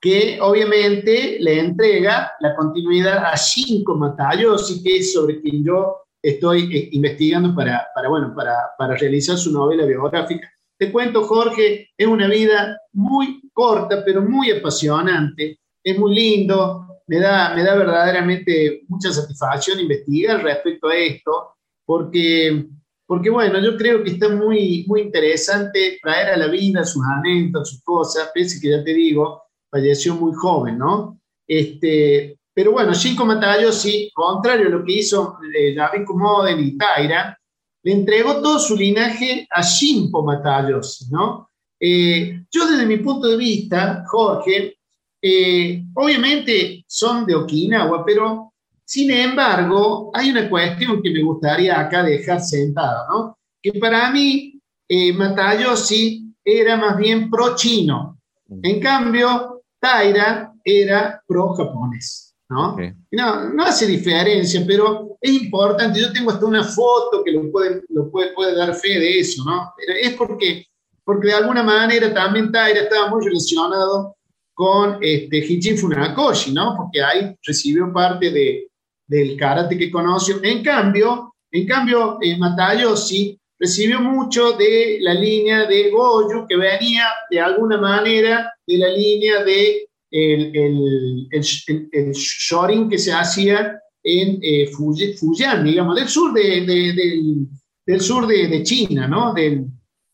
que 0.00 0.38
obviamente 0.40 1.36
le 1.40 1.60
entrega 1.60 2.32
la 2.40 2.56
continuidad 2.56 3.24
a 3.26 3.36
Shinko 3.36 3.96
Matayoshi, 3.96 4.82
que 4.82 4.96
es 4.96 5.12
sobre 5.12 5.40
quien 5.42 5.64
yo 5.64 5.96
estoy 6.22 6.74
eh, 6.74 6.88
investigando 6.92 7.54
para, 7.54 7.86
bueno, 8.08 8.34
para 8.34 8.96
realizar 8.96 9.36
su 9.36 9.52
novela 9.52 9.84
biográfica. 9.84 10.50
Te 10.78 10.90
cuento, 10.90 11.24
Jorge, 11.24 11.90
es 11.98 12.06
una 12.06 12.26
vida 12.26 12.78
muy 12.92 13.42
corta, 13.52 14.02
pero 14.02 14.22
muy 14.22 14.50
apasionante 14.50 15.60
es 15.82 15.98
muy 15.98 16.14
lindo, 16.14 16.86
me 17.06 17.18
da, 17.18 17.54
me 17.54 17.64
da 17.64 17.74
verdaderamente 17.74 18.82
mucha 18.88 19.12
satisfacción 19.12 19.80
investigar 19.80 20.42
respecto 20.42 20.88
a 20.88 20.96
esto, 20.96 21.54
porque, 21.84 22.66
porque 23.06 23.30
bueno, 23.30 23.60
yo 23.60 23.76
creo 23.76 24.02
que 24.04 24.10
está 24.10 24.28
muy, 24.28 24.84
muy 24.86 25.00
interesante 25.02 25.98
traer 26.02 26.28
a 26.28 26.36
la 26.36 26.46
vida 26.46 26.84
sus 26.84 27.02
anécdotas, 27.04 27.70
sus 27.70 27.82
cosas, 27.82 28.30
pese 28.32 28.60
que 28.60 28.70
ya 28.70 28.84
te 28.84 28.94
digo, 28.94 29.42
falleció 29.70 30.14
muy 30.14 30.32
joven, 30.34 30.78
¿no? 30.78 31.20
Este, 31.46 32.38
pero 32.54 32.72
bueno, 32.72 32.92
Shinko 32.92 33.26
sí, 33.72 34.10
contrario 34.14 34.66
a 34.66 34.70
lo 34.70 34.84
que 34.84 34.92
hizo 34.92 35.38
eh, 35.56 35.74
David 35.74 36.04
Kumoden 36.06 36.60
y 36.60 36.76
Taira, 36.76 37.36
le 37.82 37.92
entregó 37.92 38.40
todo 38.40 38.58
su 38.58 38.76
linaje 38.76 39.48
a 39.50 39.62
Shinpo 39.62 40.22
Matayoshi, 40.22 41.06
¿no? 41.10 41.48
Eh, 41.80 42.44
yo 42.50 42.70
desde 42.70 42.84
mi 42.86 42.98
punto 42.98 43.28
de 43.28 43.36
vista, 43.36 44.04
Jorge, 44.06 44.76
eh, 45.22 45.84
obviamente 45.94 46.84
son 46.86 47.26
de 47.26 47.34
Okinawa, 47.34 48.04
pero 48.04 48.52
sin 48.84 49.10
embargo 49.10 50.10
hay 50.14 50.30
una 50.30 50.48
cuestión 50.48 51.02
que 51.02 51.10
me 51.10 51.22
gustaría 51.22 51.78
acá 51.78 52.02
dejar 52.02 52.40
sentada, 52.40 53.06
¿no? 53.10 53.38
Que 53.62 53.72
para 53.74 54.10
mí 54.10 54.60
eh, 54.88 55.12
Matayoshi 55.12 56.34
era 56.44 56.76
más 56.76 56.96
bien 56.96 57.30
pro-chino. 57.30 58.18
En 58.62 58.80
cambio, 58.80 59.62
Taira 59.78 60.52
era 60.64 61.22
pro-japonés, 61.26 62.34
¿no? 62.48 62.76
¿no? 63.12 63.50
No 63.50 63.64
hace 63.64 63.86
diferencia, 63.86 64.64
pero 64.66 65.16
es 65.20 65.42
importante. 65.42 66.00
Yo 66.00 66.12
tengo 66.12 66.30
hasta 66.30 66.46
una 66.46 66.64
foto 66.64 67.22
que 67.22 67.32
lo 67.32 67.50
puede, 67.52 67.82
lo 67.90 68.10
puede, 68.10 68.32
puede 68.32 68.56
dar 68.56 68.74
fe 68.74 68.98
de 68.98 69.20
eso, 69.20 69.44
¿no? 69.44 69.72
Es 70.02 70.14
porque, 70.14 70.66
porque 71.04 71.28
de 71.28 71.34
alguna 71.34 71.62
manera 71.62 72.12
también 72.12 72.50
Taira 72.50 72.80
estaba 72.80 73.10
muy 73.10 73.24
relacionado 73.24 74.16
con 74.60 74.98
este, 75.00 75.38
Hichin 75.38 75.78
Funakoshi, 75.78 76.52
¿no? 76.52 76.74
Porque 76.76 77.00
ahí 77.00 77.34
recibió 77.42 77.90
parte 77.90 78.30
de, 78.30 78.68
del 79.06 79.34
karate 79.34 79.78
que 79.78 79.90
conoció. 79.90 80.38
En 80.42 80.62
cambio, 80.62 81.32
en 81.50 81.66
cambio 81.66 82.18
eh, 82.20 82.36
Matayoshi 82.36 83.40
recibió 83.58 84.02
mucho 84.02 84.52
de 84.52 84.98
la 85.00 85.14
línea 85.14 85.64
de 85.64 85.88
Goju, 85.90 86.46
que 86.46 86.58
venía 86.58 87.06
de 87.30 87.40
alguna 87.40 87.78
manera 87.78 88.52
de 88.66 88.76
la 88.76 88.88
línea 88.90 89.42
de 89.44 89.88
el, 90.10 90.54
el, 90.54 91.28
el, 91.30 92.12
shorin 92.12 92.90
que 92.90 92.98
se 92.98 93.14
hacía 93.14 93.80
en 94.02 94.40
eh, 94.42 94.66
Fujian, 94.66 95.64
digamos, 95.64 95.96
del 95.96 96.08
sur 96.08 96.34
de, 96.34 96.66
del, 96.66 97.48
del, 97.86 98.00
sur 98.02 98.26
de, 98.26 98.46
de 98.46 98.62
China, 98.62 99.08
¿no? 99.08 99.32
Del, 99.32 99.64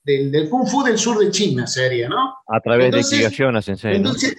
del, 0.06 0.30
del, 0.30 0.48
Kung 0.48 0.66
Fu 0.66 0.82
del 0.82 0.96
sur 0.96 1.18
de 1.18 1.30
China 1.30 1.66
sería, 1.66 2.08
¿no? 2.08 2.36
A 2.46 2.60
través 2.60 2.92
de 2.92 3.02
Kigashona 3.02 3.60
Sensei. 3.60 3.96
Entonces, 3.96 4.36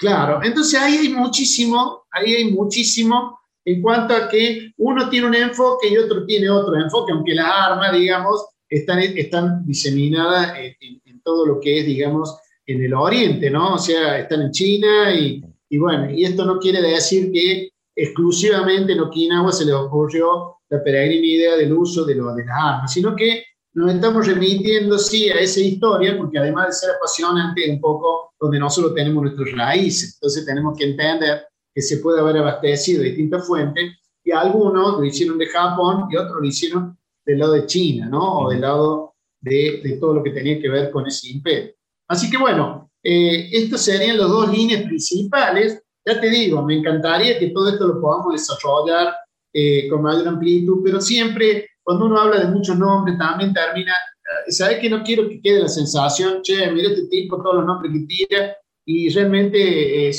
Claro, 0.00 0.40
entonces 0.42 0.80
ahí 0.80 0.96
hay 0.96 1.08
muchísimo, 1.10 2.04
ahí 2.10 2.34
hay 2.34 2.50
muchísimo 2.50 3.38
en 3.66 3.82
cuanto 3.82 4.14
a 4.14 4.30
que 4.30 4.72
uno 4.78 5.10
tiene 5.10 5.26
un 5.26 5.34
enfoque 5.34 5.88
y 5.90 5.98
otro 5.98 6.24
tiene 6.24 6.48
otro 6.48 6.74
enfoque, 6.80 7.12
aunque 7.12 7.34
las 7.34 7.46
armas, 7.46 7.92
digamos, 7.92 8.46
están, 8.66 8.98
están 9.00 9.66
diseminadas 9.66 10.54
en, 10.56 11.20
todo 11.22 11.44
lo 11.44 11.60
que 11.60 11.80
es, 11.80 11.86
digamos, 11.86 12.34
en 12.64 12.82
el 12.82 12.94
oriente, 12.94 13.50
¿no? 13.50 13.74
O 13.74 13.78
sea, 13.78 14.18
están 14.20 14.40
en 14.40 14.50
China 14.52 15.12
y, 15.14 15.44
y 15.68 15.76
bueno, 15.76 16.10
y 16.10 16.24
esto 16.24 16.46
no 16.46 16.58
quiere 16.58 16.80
decir 16.80 17.30
que 17.30 17.68
exclusivamente 17.94 18.94
en 18.94 19.00
Okinawa 19.00 19.52
se 19.52 19.66
le 19.66 19.74
ocurrió 19.74 20.60
la 20.70 20.82
peregrina 20.82 21.26
idea 21.26 21.56
del 21.56 21.74
uso 21.74 22.06
de, 22.06 22.14
lo, 22.14 22.34
de 22.34 22.46
las 22.46 22.56
armas, 22.58 22.90
sino 22.90 23.14
que 23.14 23.44
nos 23.72 23.94
estamos 23.94 24.26
remitiendo, 24.26 24.98
sí, 24.98 25.30
a 25.30 25.40
esa 25.40 25.60
historia, 25.60 26.16
porque 26.18 26.38
además 26.38 26.66
de 26.66 26.72
ser 26.72 26.90
apasionante, 26.96 27.64
es 27.64 27.70
un 27.70 27.80
poco 27.80 28.32
donde 28.40 28.58
nosotros 28.58 28.94
tenemos 28.94 29.22
nuestras 29.22 29.52
raíces. 29.52 30.14
Entonces 30.14 30.44
tenemos 30.44 30.76
que 30.76 30.84
entender 30.84 31.46
que 31.72 31.82
se 31.82 31.98
puede 31.98 32.20
haber 32.20 32.38
abastecido 32.38 33.02
de 33.02 33.10
distintas 33.10 33.46
fuentes 33.46 33.92
y 34.24 34.32
algunos 34.32 34.98
lo 34.98 35.04
hicieron 35.04 35.38
de 35.38 35.46
Japón 35.46 36.06
y 36.10 36.16
otros 36.16 36.40
lo 36.40 36.46
hicieron 36.46 36.98
del 37.24 37.38
lado 37.38 37.52
de 37.52 37.66
China, 37.66 38.08
¿no? 38.08 38.40
O 38.40 38.50
del 38.50 38.60
lado 38.60 39.14
de, 39.40 39.80
de 39.82 39.96
todo 39.98 40.14
lo 40.14 40.22
que 40.22 40.30
tenía 40.30 40.60
que 40.60 40.68
ver 40.68 40.90
con 40.90 41.06
ese 41.06 41.28
imperio. 41.28 41.72
Así 42.08 42.28
que 42.28 42.36
bueno, 42.36 42.90
eh, 43.02 43.48
estos 43.52 43.82
serían 43.82 44.18
las 44.18 44.28
dos 44.28 44.50
líneas 44.50 44.82
principales. 44.82 45.82
Ya 46.04 46.20
te 46.20 46.28
digo, 46.28 46.62
me 46.62 46.76
encantaría 46.76 47.38
que 47.38 47.48
todo 47.48 47.68
esto 47.68 47.86
lo 47.86 48.00
podamos 48.00 48.32
desarrollar 48.32 49.14
eh, 49.52 49.88
con 49.88 50.02
mayor 50.02 50.28
amplitud, 50.28 50.80
pero 50.84 51.00
siempre 51.00 51.68
cuando 51.90 52.06
uno 52.06 52.20
habla 52.20 52.38
de 52.38 52.52
muchos 52.52 52.78
nombres, 52.78 53.18
también 53.18 53.52
termina, 53.52 53.90
eh, 53.90 54.52
¿sabes 54.52 54.78
que 54.78 54.88
no 54.88 55.02
quiero 55.02 55.28
que 55.28 55.40
quede 55.40 55.62
la 55.62 55.68
sensación, 55.68 56.40
che, 56.40 56.70
mira 56.70 56.88
este 56.88 57.08
tipo, 57.08 57.42
todos 57.42 57.56
los 57.56 57.66
nombres 57.66 57.92
que 57.92 58.06
tira, 58.06 58.56
y 58.84 59.08
realmente 59.08 60.08
eh, 60.08 60.12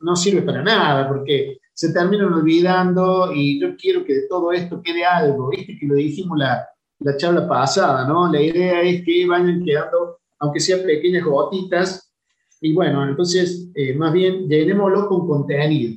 no 0.00 0.16
sirve 0.16 0.42
para 0.42 0.60
nada, 0.60 1.06
porque 1.06 1.58
se 1.72 1.92
terminan 1.92 2.32
olvidando 2.32 3.30
y 3.32 3.60
yo 3.60 3.76
quiero 3.76 4.04
que 4.04 4.12
de 4.12 4.28
todo 4.28 4.50
esto 4.50 4.82
quede 4.82 5.04
algo, 5.04 5.50
viste 5.50 5.78
que 5.78 5.86
lo 5.86 5.94
dijimos 5.94 6.36
la, 6.36 6.68
la 6.98 7.16
charla 7.16 7.46
pasada, 7.46 8.08
¿no? 8.08 8.32
La 8.32 8.42
idea 8.42 8.82
es 8.82 9.04
que 9.04 9.24
vayan 9.24 9.62
quedando, 9.64 10.18
aunque 10.40 10.58
sean 10.58 10.80
pequeñas 10.82 11.22
gotitas, 11.22 12.12
y 12.60 12.72
bueno, 12.72 13.08
entonces, 13.08 13.70
eh, 13.76 13.94
más 13.94 14.12
bien, 14.12 14.48
llenémoslo 14.48 15.06
con 15.06 15.28
contenido. 15.28 15.96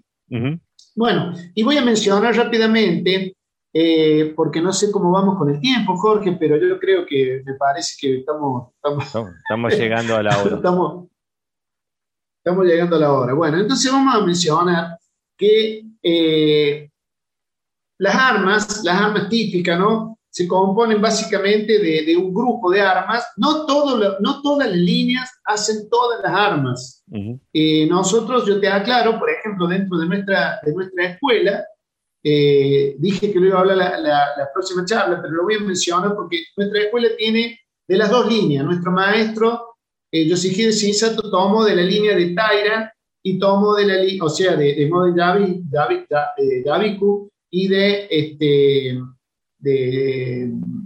Bueno, 0.95 1.34
y 1.56 1.64
voy 1.64 1.77
a 1.77 1.84
mencionar 1.84 2.35
rápidamente 2.35 3.36
eh, 3.80 4.34
porque 4.36 4.60
no 4.60 4.74
sé 4.74 4.91
cómo 4.91 5.12
vamos 5.12 5.38
con 5.38 5.52
el 5.52 5.60
tiempo, 5.60 5.95
Jorge, 5.98 6.36
pero 6.40 6.58
yo 6.58 6.80
creo 6.80 7.06
que 7.06 7.44
me 7.45 7.54
parece 7.54 7.94
que 7.99 8.18
estamos... 8.22 8.70
Estamos, 8.74 9.78
llegando 9.78 10.16
a 10.16 10.24
la 10.24 10.36
hora. 10.41 10.56
estamos, 10.56 11.08
estamos, 12.44 12.66
llegando 12.66 12.95
a 12.95 12.99
la 12.99 13.14
hora. 13.14 13.34
Bueno, 13.36 13.60
entonces 13.60 13.91
vamos 13.91 14.16
a 14.16 14.26
mencionar 14.26 14.98
que 15.38 15.84
eh, 16.02 16.90
las 17.99 18.16
armas, 18.16 18.84
las 18.84 18.99
armas 18.99 19.30
típicas, 19.30 19.78
¿no? 19.78 20.18
Se 20.28 20.48
componen 20.48 20.99
básicamente 20.99 21.78
de, 21.78 22.18
un 22.18 22.34
grupo 22.34 22.72
de 22.72 22.82
armas. 22.82 23.28
No, 23.38 23.68
todo, 23.68 24.18
no 24.20 24.41
todas 24.41 24.70
las 24.70 24.78
líneas 24.78 25.40
hacen 25.45 25.88
todas 25.88 26.20
las 26.24 26.34
armas. 26.34 27.04
Eh, 27.54 27.86
nosotros, 27.88 28.48
yo 28.48 28.60
te 28.60 28.70
aclaro, 28.70 29.20
por 29.20 29.30
ejemplo, 29.30 29.68
dentro 29.68 29.99
de 29.99 30.08
nuestra, 30.08 30.60
de 30.64 30.74
nuestra 30.74 31.12
escuela, 31.12 31.64
eh, 32.23 32.95
dije 32.98 33.31
que 33.31 33.39
lo 33.39 33.48
iba 33.48 33.57
a 33.57 33.61
hablar 33.61 33.77
la, 33.77 33.99
la, 33.99 34.49
próxima 34.53 34.84
charla, 34.85 35.22
pero 35.22 35.34
lo 35.34 35.44
voy 35.44 35.56
a 35.56 35.60
mencionar 35.60 36.15
porque 36.15 36.44
nuestra 36.56 36.81
escuela 36.81 37.10
tiene 37.18 37.60
de 37.88 37.98
las 37.98 38.10
dos 38.10 38.27
líneas. 38.31 38.65
Nuestro 38.65 38.91
maestro, 38.91 39.76
eh, 40.11 40.27
Yoshihide 40.27 40.72
Shinsato, 40.72 41.30
tomó 41.30 41.64
de 41.64 41.76
la 41.76 41.84
línea 41.84 42.15
de 42.15 42.34
Taira 42.34 42.94
y 43.23 43.38
tomó 43.38 43.76
de 43.76 43.85
la 43.85 43.95
línea, 43.95 44.23
o 44.23 44.30
sea, 44.30 44.56
de, 44.56 44.73
de 44.73 44.89
Model 44.89 45.15
David, 45.15 45.61
David, 45.69 45.99
Daviku 46.65 47.30
y 47.49 47.68
de, 47.68 48.07
este, 48.10 48.99
de, 49.60 50.44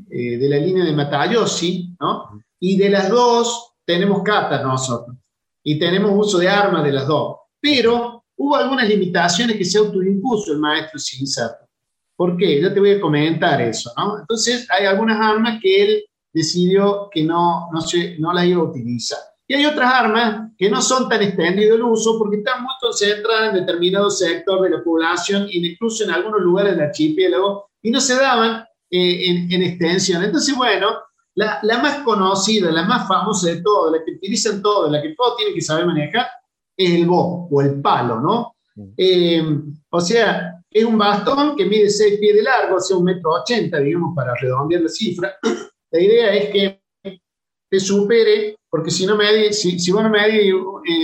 eh, 0.10 0.38
de, 0.38 0.50
la 0.50 0.58
línea 0.58 0.86
de 0.86 0.94
Matayoshi, 0.94 1.96
¿no? 2.00 2.44
Y 2.60 2.78
de 2.78 2.90
las 2.90 3.10
dos 3.10 3.74
tenemos 3.86 4.22
kata 4.24 4.62
nosotros, 4.62 5.18
y 5.64 5.80
tenemos 5.80 6.12
uso 6.16 6.38
de 6.38 6.50
armas 6.50 6.84
de 6.84 6.92
las 6.92 7.08
dos, 7.08 7.38
pero 7.60 8.21
hubo 8.42 8.56
algunas 8.56 8.90
limitaciones 8.90 9.56
que 9.56 9.66
se 9.66 9.78
autoimpuso 9.78 10.54
el 10.54 10.58
maestro 10.58 11.00
Shinsato. 11.00 11.68
¿Por 12.16 12.36
qué? 12.38 12.60
Yo 12.60 12.74
te 12.74 12.80
voy 12.80 12.92
a 12.92 13.00
comentar 13.00 13.62
eso, 13.62 13.92
¿no? 13.96 14.18
Entonces 14.20 14.68
hay 14.72 14.88
algunas 14.88 15.20
armas 15.20 15.60
que 15.62 15.84
él 15.84 16.04
decidió 16.34 17.08
que 17.12 17.24
no, 17.24 17.70
no, 17.72 17.82
se, 17.82 18.18
no 18.18 18.34
las 18.34 18.46
iba 18.46 18.62
a 18.62 18.66
utilizar. 18.66 19.20
Y 19.48 19.54
hay 19.54 19.66
otras 19.66 19.94
armas 19.94 20.52
que 20.58 20.70
no 20.70 20.82
son 20.82 21.08
tan 21.08 21.22
extendido 21.22 21.76
el 21.76 21.84
uso 21.84 22.18
porque 22.18 22.38
están 22.38 22.64
muy 22.64 22.74
concentradas 22.82 23.50
en 23.50 23.66
determinado 23.66 24.10
sector 24.10 24.62
de 24.64 24.72
la 24.72 24.84
población, 24.84 25.48
incluso 25.52 26.04
en 26.04 26.12
algunos 26.12 26.42
lugares 26.42 26.76
del 26.76 26.86
archipiélago, 26.86 27.70
y 27.84 27.92
no 27.92 28.02
se 28.02 28.16
daban 28.16 28.66
eh, 28.90 29.48
en, 29.52 29.62
extensión. 29.62 30.24
Entonces, 30.24 30.56
bueno, 30.56 30.88
la, 31.36 31.60
la, 31.62 31.78
más 31.80 32.00
conocida, 32.00 32.72
la 32.72 32.86
más 32.86 33.08
famosa 33.08 33.50
de 33.50 33.62
todas, 33.62 33.92
la 33.92 34.04
que 34.04 34.14
utilizan 34.14 34.62
todos, 34.64 34.92
la 34.92 35.02
que 35.02 35.14
todos 35.16 35.38
tienen 35.38 35.54
que 35.54 35.62
saber 35.62 35.86
manejar, 35.86 36.28
es 36.86 36.92
el 36.92 37.06
bo 37.06 37.48
o 37.50 37.62
el 37.62 37.82
palo, 37.82 38.20
¿no? 38.20 38.56
Eh, 38.98 39.44
o 39.90 40.02
sea, 40.02 40.64
es 40.70 40.84
un 40.84 40.98
bastón 40.98 41.56
que 41.56 41.66
mide 41.66 41.90
6 41.90 42.20
pies 42.20 42.36
de 42.36 42.44
largo, 42.44 42.78
o 42.78 42.80
sea, 42.80 42.98
un 42.98 43.04
metro 43.04 43.32
ochenta, 43.32 43.80
digamos, 43.80 44.16
para 44.16 44.34
redondear 44.36 44.82
la 44.82 44.90
cifra. 44.90 45.34
La 45.92 46.00
idea 46.00 46.34
es 46.34 46.50
que 46.50 46.82
te 47.70 47.80
supere 47.80 48.56
porque 48.72 48.90
si 48.90 49.06
no 49.06 49.18
me 49.18 49.52
si, 49.52 49.78
si 49.78 49.92
vos 49.92 50.02
no 50.02 50.10
me 50.10 50.26
eh, 50.28 50.54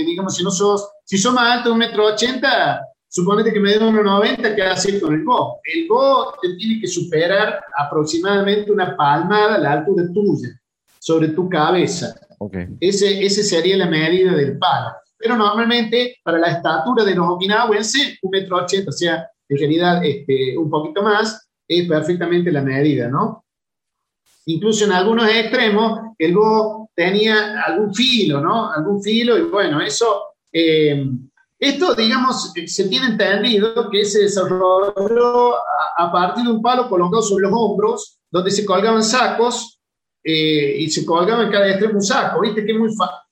digamos, 0.06 0.34
si 0.34 0.42
no 0.42 0.50
sos, 0.50 0.88
si 1.04 1.18
sos 1.18 1.34
más 1.34 1.58
alto 1.58 1.68
de 1.68 1.72
un 1.74 1.78
metro 1.78 2.06
ochenta, 2.06 2.80
suponete 3.08 3.52
que 3.52 3.60
me 3.60 3.72
dé 3.72 3.80
1,90, 3.80 4.54
¿qué 4.54 4.62
haces 4.62 5.02
con 5.02 5.12
el 5.12 5.22
Bo? 5.22 5.60
El 5.64 5.86
Bo 5.86 6.34
te 6.40 6.54
tiene 6.56 6.80
que 6.80 6.86
superar 6.86 7.60
aproximadamente 7.76 8.72
una 8.72 8.96
palmada 8.96 9.56
a 9.56 9.58
la 9.58 9.72
altura 9.72 10.04
tuya, 10.14 10.48
sobre 10.98 11.28
tu 11.28 11.46
cabeza. 11.48 12.14
Okay. 12.38 12.68
Ese, 12.80 13.24
ese 13.24 13.42
sería 13.42 13.76
la 13.76 13.86
medida 13.86 14.32
del 14.34 14.58
palo. 14.58 14.92
Pero 15.18 15.36
normalmente, 15.36 16.16
para 16.22 16.38
la 16.38 16.48
estatura 16.48 17.04
de 17.04 17.14
los 17.14 17.26
okinawenses, 17.28 18.18
un 18.22 18.30
metro 18.30 18.56
ochenta, 18.56 18.90
o 18.90 18.92
sea, 18.92 19.28
en 19.48 19.58
realidad 19.58 20.04
este, 20.04 20.56
un 20.56 20.70
poquito 20.70 21.02
más, 21.02 21.48
es 21.66 21.88
perfectamente 21.88 22.52
la 22.52 22.62
medida, 22.62 23.08
¿no? 23.08 23.44
Incluso 24.46 24.84
en 24.84 24.92
algunos 24.92 25.28
extremos, 25.28 26.00
el 26.16 26.34
Bo 26.34 26.90
tenía 26.94 27.62
algún 27.62 27.94
filo, 27.94 28.40
¿no? 28.40 28.72
Algún 28.72 29.02
filo, 29.02 29.36
y 29.36 29.42
bueno, 29.42 29.80
eso, 29.80 30.22
eh, 30.52 31.04
esto, 31.58 31.94
digamos, 31.94 32.52
se 32.66 32.88
tiene 32.88 33.08
entendido 33.08 33.90
que 33.90 34.04
se 34.04 34.20
desarrolló 34.20 35.56
a, 35.96 36.10
partir 36.12 36.44
de 36.44 36.52
un 36.52 36.62
palo 36.62 36.88
colocado 36.88 37.20
sobre 37.20 37.42
los 37.48 37.52
hombros, 37.54 38.18
donde 38.30 38.50
se 38.50 38.64
colgaban 38.64 39.02
sacos 39.02 39.80
eh, 40.22 40.76
y 40.78 40.88
se 40.90 41.04
colgaba 41.04 41.42
en 41.42 41.50
cada 41.50 41.68
extremo 41.68 41.94
un 41.94 42.02
saco, 42.02 42.40
¿viste? 42.40 42.64
Que 42.64 42.72
es 42.72 42.78
muy, 42.78 42.90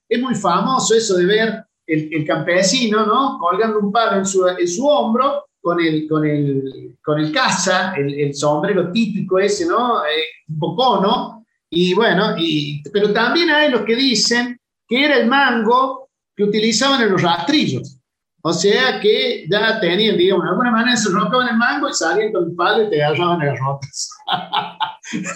es 0.09 0.21
muy 0.21 0.35
famoso 0.35 0.95
eso 0.95 1.17
de 1.17 1.25
ver 1.25 1.66
el, 1.87 2.25
campesino, 2.27 3.07
¿no? 3.07 3.39
Colgando 3.39 3.79
un 3.79 3.93
palo 3.93 4.19
en 4.19 4.27
su, 4.27 4.47
en 4.47 4.69
su 4.69 4.87
hombro 4.87 5.47
con 5.61 5.81
el, 5.81 6.09
con 6.09 6.25
el, 6.25 6.97
con 7.03 7.19
el 7.19 7.33
caza, 7.33 7.95
el, 7.95 8.35
sombrero 8.35 8.91
típico 8.91 9.39
ese, 9.39 9.67
¿no? 9.67 10.05
Eh, 10.05 10.25
un 10.49 10.59
poco, 10.59 11.01
¿no? 11.01 11.45
Y 11.71 11.95
bueno, 11.95 12.35
y, 12.39 12.83
pero 12.91 13.13
también 13.13 13.51
hay 13.51 13.71
los 13.71 13.83
que 13.83 13.97
dicen 13.97 14.61
que 14.87 15.05
era 15.05 15.17
el 15.17 15.27
mango 15.27 16.09
que 16.35 16.45
utilizaban 16.45 17.03
en 17.03 17.13
los 17.13 17.23
rastrillos. 17.23 17.99
O 18.43 18.53
sea 18.53 19.01
que 19.01 19.45
ya 19.51 19.81
tenían, 19.81 20.17
digamos, 20.17 20.45
de 20.45 20.51
alguna 20.51 20.71
manera 20.71 20.97
se 20.97 21.11
rompeban 21.11 21.49
el 21.49 21.57
mango 21.57 21.89
y 21.89 21.95
salían 21.95 22.33
con 22.33 22.45
el 22.45 22.55
palo 22.55 22.85
y 22.85 22.91
te 22.91 23.03
agarraban 23.03 23.45
las 23.45 23.59
rotas. 23.59 24.11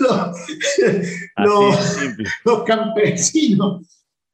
los, 1.37 1.99
los, 2.45 2.63
campesinos. 2.63 3.85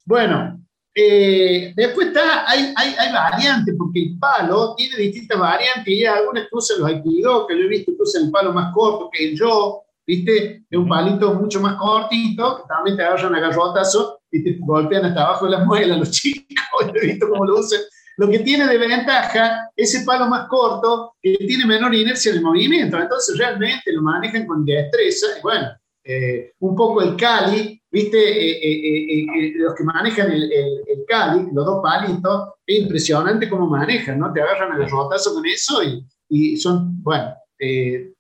Bueno, 0.05 0.61
eh, 0.99 1.75
después 1.77 2.07
está, 2.07 2.51
hay, 2.51 2.73
hay, 2.75 2.95
hay, 2.99 3.13
variantes, 3.13 3.75
porque 3.77 4.01
el 4.01 4.19
palo 4.19 4.75
tiene 4.75 4.97
distintas 4.97 5.39
variantes 5.39 5.87
y 5.87 6.07
algunas 6.07 6.45
que 6.45 6.49
usan 6.53 6.79
los 6.81 6.89
Aikido, 6.89 7.47
que 7.47 7.55
yo 7.55 7.65
he 7.65 7.69
visto 7.69 7.93
que 7.93 8.03
usan 8.03 8.25
el 8.25 8.31
palo 8.31 8.55
más 8.55 8.73
corto 8.73 9.11
que 9.13 9.29
el 9.29 9.39
yo, 9.39 9.83
¿viste? 10.07 10.65
Es 10.71 10.79
un 10.79 10.89
palito 10.89 11.35
mucho 11.35 11.61
más 11.61 11.75
cortito, 11.75 12.57
que 12.57 12.63
también 12.67 12.97
te 12.97 13.03
agarran 13.03 13.35
a 13.35 13.41
garrotazo 13.41 14.21
y 14.31 14.43
te 14.43 14.57
golpean 14.59 15.05
hasta 15.05 15.23
abajo 15.23 15.45
de 15.45 15.51
las 15.51 15.67
muelas 15.67 15.99
los 15.99 16.11
chicos, 16.13 16.47
he 16.95 17.07
visto 17.07 17.29
cómo 17.29 17.45
lo 17.45 17.59
usan. 17.59 17.81
Lo 18.17 18.31
que 18.31 18.39
tiene 18.39 18.67
de 18.67 18.79
ventaja 18.79 19.69
ese 19.77 20.03
palo 20.07 20.27
más 20.29 20.49
corto, 20.49 21.17
que 21.21 21.37
tiene 21.47 21.67
menor 21.67 21.95
inercia 21.95 22.33
de 22.33 22.41
movimiento, 22.41 22.99
entonces 22.99 23.37
realmente 23.37 23.93
lo 23.93 24.01
manejan 24.01 24.47
con 24.47 24.65
destreza, 24.65 25.27
y 25.39 25.43
bueno, 25.43 25.69
eh, 26.09 26.53
un 26.61 26.77
poco 26.77 27.03
el 27.03 27.17
Cali, 27.17 27.83
¿viste? 27.91 28.17
Eh, 28.17 29.25
eh, 29.25 29.53
los 29.57 29.75
que 29.75 29.83
manejan 29.83 30.31
el, 30.31 30.45
el, 30.53 31.05
Cali, 31.07 31.49
los 31.53 31.67
dos 31.67 31.83
palitos, 31.83 32.51
es 32.65 32.81
impresionante 32.81 33.49
cómo 33.49 33.67
manejan, 33.67 34.19
¿no? 34.19 34.33
Te 34.33 34.41
agarran 34.41 34.73
a 34.73 34.79
garrotazo 34.79 35.35
con 35.35 35.45
eso 35.47 35.83
y, 35.83 36.07
y 36.29 36.57
son, 36.57 37.03
bueno, 37.03 37.35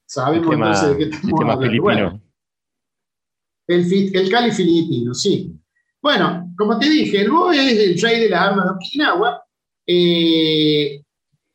Sabemos 0.08 0.54
entonces 0.54 0.88
de 0.90 0.96
qué 0.98 1.04
estamos 1.16 1.40
hablando. 1.40 2.20
el, 3.66 4.16
el 4.16 4.30
Cali 4.30 4.50
filipino, 4.52 5.14
sí. 5.14 5.52
Bueno, 6.00 6.52
como 6.56 6.78
te 6.78 6.88
dije, 6.88 7.22
el 7.22 7.30
Bo 7.30 7.52
es 7.52 7.78
el 7.78 8.00
rey 8.00 8.20
de 8.20 8.28
las 8.30 8.40
armas 8.40 8.66
de 8.66 8.70
Okinawa, 8.72 9.42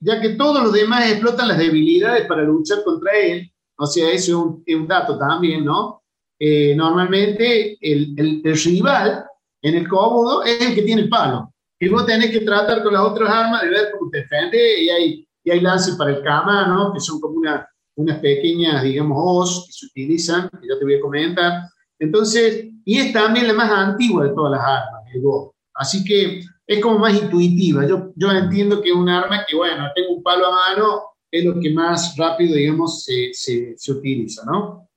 ya 0.01 0.21
que 0.21 0.29
todos 0.29 0.63
los 0.63 0.73
demás 0.73 1.09
explotan 1.09 1.47
las 1.47 1.57
debilidades 1.57 2.25
para 2.25 2.43
luchar 2.43 2.83
contra 2.83 3.11
él. 3.17 3.51
O 3.77 3.87
sea, 3.87 4.11
eso 4.11 4.61
es 4.65 4.75
un, 4.75 4.87
dato 4.87 5.17
también, 5.17 5.65
¿no? 5.65 6.00
Eh, 6.43 6.73
normalmente 6.75 7.77
el, 7.79 8.15
el, 8.17 8.55
rival 8.65 9.23
en 9.61 9.75
el 9.75 9.87
cómodo 9.87 10.43
es 10.43 10.59
el 10.59 10.73
que 10.73 10.81
tiene 10.81 11.03
el 11.03 11.09
palo. 11.09 11.53
Y 11.79 11.87
vos 11.87 12.03
tenés 12.07 12.31
que 12.31 12.39
tratar 12.39 12.81
con 12.81 12.93
las 12.93 13.03
otras 13.03 13.29
armas 13.29 13.61
de 13.61 13.69
ver 13.69 13.91
cómo 13.91 14.09
te 14.09 14.21
defiende 14.21 14.81
y 14.81 14.89
hay, 14.89 15.27
y 15.43 15.51
hay 15.51 15.59
lances 15.59 15.93
para 15.97 16.09
el 16.09 16.23
cama, 16.23 16.65
¿no? 16.65 16.93
Que 16.93 16.99
son 16.99 17.21
como 17.21 17.35
una, 17.35 17.69
unas 17.95 18.17
pequeñas, 18.17 18.81
digamos, 18.81 19.17
os 19.19 19.65
que 19.67 19.71
se 19.71 19.85
utilizan, 19.85 20.49
que 20.49 20.67
ya 20.67 20.79
te 20.79 20.83
voy 20.83 20.95
a 20.95 20.99
comentar. 20.99 21.61
Entonces, 21.99 22.69
y 22.85 22.97
es 22.97 23.13
también 23.13 23.47
la 23.47 23.53
más 23.53 23.69
antigua 23.69 24.23
de 24.23 24.33
todas 24.33 24.53
las 24.53 24.61
armas, 24.61 25.03
el 25.13 25.21
Go. 25.21 25.53
Así 25.75 26.03
que 26.03 26.41
es 26.65 26.81
como 26.81 26.97
más 26.97 27.21
intuitiva. 27.21 27.85
Yo, 27.85 28.13
yo 28.15 28.31
entiendo 28.31 28.81
que 28.81 28.89
es 28.89 28.95
un 28.95 29.09
arma 29.09 29.45
que, 29.47 29.55
bueno, 29.55 29.89
tengo 29.93 30.15
un 30.15 30.23
palo 30.23 30.47
a 30.47 30.51
mano, 30.69 31.03
es 31.29 31.45
lo 31.45 31.59
que 31.59 31.71
más 31.71 32.15
rápido, 32.17 32.55
digamos, 32.55 33.03
se, 33.03 33.29
se, 33.31 33.75
se 33.77 33.91
utiliza, 33.91 34.43
¿no? 34.43 34.87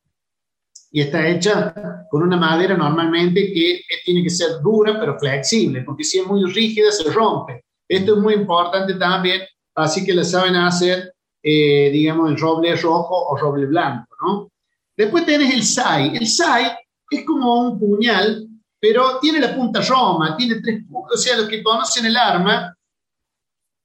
Y 0.95 1.01
está 1.01 1.27
hecha 1.27 1.75
con 2.09 2.23
una 2.23 2.37
madera 2.37 2.77
normalmente 2.77 3.53
que 3.53 3.81
tiene 4.05 4.23
que 4.23 4.31
ser 4.31 4.61
dura, 4.63 4.99
pero 5.01 5.19
flexible, 5.19 5.83
porque 5.83 6.05
si 6.05 6.21
es 6.21 6.27
muy 6.27 6.45
rígida 6.53 6.93
se 6.93 7.11
rompe. 7.11 7.65
Esto 7.89 8.15
es 8.15 8.23
muy 8.23 8.35
importante 8.35 8.95
también, 8.95 9.43
así 9.75 10.05
que 10.05 10.15
la 10.15 10.23
saben 10.23 10.55
hacer 10.55 11.15
eh, 11.47 11.91
digamos, 11.93 12.31
el 12.31 12.39
roble 12.39 12.75
rojo 12.75 13.27
o 13.29 13.37
roble 13.37 13.67
blanco, 13.67 14.17
¿no? 14.23 14.51
Después 14.97 15.27
tenés 15.27 15.53
el 15.53 15.63
sai. 15.63 16.17
El 16.17 16.27
sai 16.27 16.73
es 17.11 17.27
como 17.27 17.69
un 17.69 17.79
puñal, 17.79 18.49
pero 18.81 19.19
tiene 19.21 19.41
la 19.41 19.55
punta 19.55 19.83
roma, 19.83 20.39
tiene 20.39 20.63
tres 20.63 20.83
puntos, 20.89 21.21
o 21.21 21.23
sea, 21.23 21.37
los 21.37 21.47
que 21.47 21.63
conocen 21.63 22.07
el 22.07 22.17
arma 22.17 22.75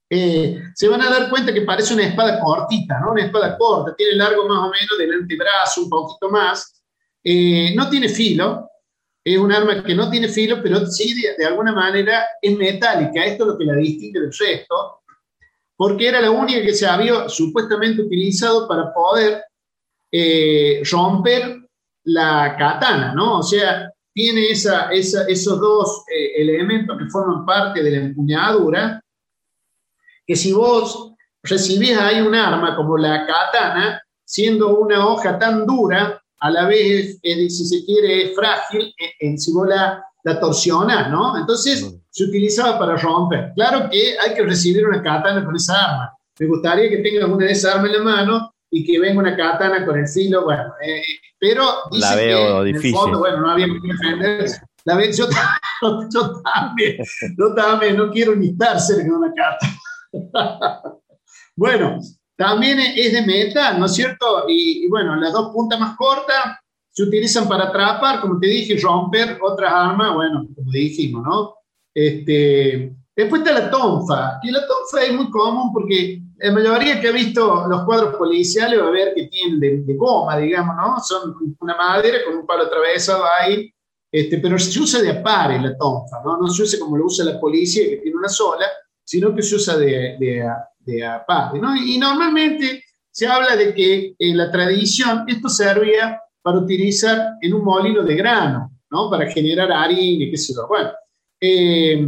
eh, 0.09 0.57
se 0.73 0.87
van 0.87 1.01
a 1.01 1.09
dar 1.09 1.29
cuenta 1.29 1.53
que 1.53 1.63
parece 1.63 1.93
una 1.93 2.05
espada 2.05 2.39
cortita, 2.39 2.97
¿no? 3.01 3.11
Una 3.11 3.25
espada 3.25 3.57
corta, 3.57 3.93
tiene 3.93 4.15
largo 4.15 4.47
más 4.47 4.59
o 4.59 4.71
menos 4.71 4.97
del 4.97 5.13
antebrazo, 5.15 5.83
un 5.83 5.89
poquito 5.89 6.29
más. 6.29 6.78
Eh, 7.23 7.73
no 7.75 7.89
tiene 7.89 8.09
filo, 8.09 8.69
es 9.23 9.37
un 9.37 9.51
arma 9.51 9.83
que 9.83 9.95
no 9.95 10.09
tiene 10.09 10.27
filo, 10.29 10.61
pero 10.63 10.85
sí 10.85 11.21
de, 11.37 11.45
alguna 11.45 11.71
manera 11.71 12.25
es 12.41 12.57
metálica. 12.57 13.25
Esto 13.25 13.43
es 13.43 13.47
lo 13.49 13.57
que 13.57 13.65
la 13.65 13.75
distingue 13.75 14.19
del 14.19 14.33
resto 14.33 14.99
porque 15.79 16.09
era 16.09 16.19
la 16.19 16.29
única 16.29 16.61
que 16.61 16.73
se 16.73 16.85
había 16.85 17.29
supuestamente 17.29 18.01
utilizado 18.01 18.67
para 18.67 18.93
poder 18.93 19.45
eh, 20.11 20.83
romper 20.91 21.69
la 22.03 22.57
katana, 22.59 23.13
¿no? 23.13 23.37
O 23.37 23.43
sea, 23.43 23.89
tiene 24.13 24.49
esa, 24.49 24.91
esos 24.91 25.57
dos 25.57 26.03
eh, 26.13 26.41
elementos 26.41 26.97
que 26.97 27.05
forman 27.05 27.45
parte 27.45 27.81
de 27.81 27.91
la 27.91 27.97
empuñadura, 27.97 29.01
que 30.27 30.35
si 30.35 30.51
vos 30.51 31.13
recibís 31.43 31.97
ahí 31.97 32.19
un 32.19 32.35
arma 32.35 32.75
como 32.75 32.97
la 32.97 33.25
katana, 33.25 34.03
siendo 34.25 34.79
una 34.79 35.07
hoja 35.07 35.39
tan 35.39 35.65
dura, 35.65 36.18
a 36.39 36.49
la 36.49 36.65
vez, 36.65 37.19
si 37.21 37.65
se 37.65 37.85
quiere, 37.85 38.29
es 38.29 38.35
frágil, 38.35 38.93
en, 39.19 39.37
si 39.37 39.51
vos 39.51 39.67
la, 39.67 40.03
la 40.23 41.09
¿no? 41.09 41.37
Entonces 41.37 41.83
mm. 41.83 42.01
se 42.09 42.23
utilizaba 42.23 42.79
para 42.79 42.97
romper. 42.97 43.51
Claro 43.55 43.89
que 43.89 44.15
hay 44.19 44.33
que 44.33 44.43
recibir 44.43 44.87
una 44.87 45.01
katana 45.01 45.43
con 45.43 45.55
esa 45.55 45.73
arma. 45.73 46.13
Me 46.39 46.47
gustaría 46.47 46.89
que 46.89 46.97
tengas 46.97 47.29
una 47.29 47.45
de 47.45 47.51
esas 47.51 47.75
armas 47.75 47.91
en 47.91 47.97
la 47.97 48.03
mano 48.03 48.53
y 48.71 48.85
que 48.85 48.99
venga 48.99 49.19
una 49.19 49.35
katana 49.35 49.85
con 49.85 49.97
el 49.97 50.07
filo, 50.07 50.45
bueno, 50.45 50.73
eh, 50.81 51.01
pero 51.39 51.63
la 51.91 52.15
veo 52.15 52.63
difícil. 52.63 52.93
fondo, 52.93 53.19
bueno, 53.19 53.41
no 53.41 53.51
había 53.51 53.65
que 53.65 53.79
defenderse. 53.81 54.61
La 54.85 54.95
veo, 54.95 55.11
yo, 55.11 55.27
yo, 56.13 56.41
también, 56.41 56.97
yo 57.37 57.53
también, 57.55 57.97
no 57.97 58.11
quiero 58.11 58.35
ni 58.35 58.49
estar 58.49 58.79
cerca 58.79 59.03
de 59.03 59.11
una 59.11 59.33
katana. 59.33 60.81
bueno, 61.55 61.99
también 62.39 62.79
es 62.79 63.11
de 63.11 63.21
metal, 63.21 63.77
¿no 63.77 63.85
es 63.85 63.93
cierto? 63.93 64.45
Y, 64.47 64.85
y, 64.85 64.87
bueno, 64.87 65.13
las 65.17 65.33
dos 65.33 65.51
puntas 65.53 65.77
más 65.77 65.97
cortas 65.97 66.57
se 66.89 67.03
utilizan 67.03 67.49
para 67.49 67.65
atrapar, 67.65 68.21
como 68.21 68.39
te 68.39 68.47
dije, 68.47 68.79
romper 68.81 69.37
otras 69.41 69.69
armas, 69.69 70.13
bueno, 70.13 70.47
como 70.55 70.71
dijimos, 70.71 71.21
¿no? 71.25 71.55
Este, 71.93 72.95
después 73.13 73.41
está 73.41 73.59
la 73.59 73.69
tonfa, 73.69 74.39
y 74.41 74.51
la 74.51 74.61
tonfa 74.65 75.03
es 75.03 75.13
muy 75.13 75.29
común 75.29 75.73
porque 75.73 76.21
la 76.37 76.53
mayoría 76.53 77.01
que 77.01 77.09
ha 77.09 77.11
visto 77.11 77.67
los 77.67 77.83
cuadros 77.83 78.15
policiales 78.15 78.79
va 78.79 78.87
a 78.87 78.91
ver 78.91 79.13
que 79.13 79.27
tienen 79.27 79.59
de, 79.59 79.93
goma, 79.95 80.37
digamos, 80.37 80.77
¿no? 80.77 80.97
Son 81.01 81.35
una 81.59 81.75
madera 81.75 82.19
con 82.25 82.37
un 82.37 82.47
palo 82.47 82.67
atravesado 82.67 83.25
ahí, 83.37 83.69
este, 84.09 84.37
pero 84.37 84.57
se 84.57 84.79
usa 84.79 85.01
de 85.01 85.09
apare 85.09 85.59
la 85.59 85.75
tonfa, 85.77 86.21
¿no? 86.23 86.37
No 86.37 86.47
se 86.47 86.63
usa 86.63 86.79
como 86.79 86.95
lo 86.95 87.05
usa 87.05 87.25
la 87.25 87.37
policía, 87.37 87.89
que 87.89 87.97
tiene 87.97 88.17
una 88.17 88.29
sola, 88.29 88.65
sino 89.03 89.35
que 89.35 89.41
se 89.41 89.55
usa 89.55 89.75
de, 89.75 90.15
de, 90.17 90.49
apare, 91.05 91.59
¿no? 91.59 91.75
Y 91.75 91.97
normalmente 91.97 92.83
se 93.11 93.27
habla 93.27 93.55
de 93.55 93.73
que 93.73 94.15
en 94.17 94.37
la 94.37 94.51
tradición 94.51 95.25
esto 95.27 95.49
servía 95.49 96.21
para 96.41 96.59
utilizar 96.59 97.33
en 97.41 97.53
un 97.53 97.63
molino 97.63 98.03
de 98.03 98.15
grano, 98.15 98.71
¿no? 98.89 99.09
Para 99.09 99.29
generar 99.29 99.71
harina, 99.71 100.25
qué 100.31 100.37
sé 100.37 100.53
yo. 100.53 100.67
Bueno, 100.67 100.91
eh, 101.41 102.07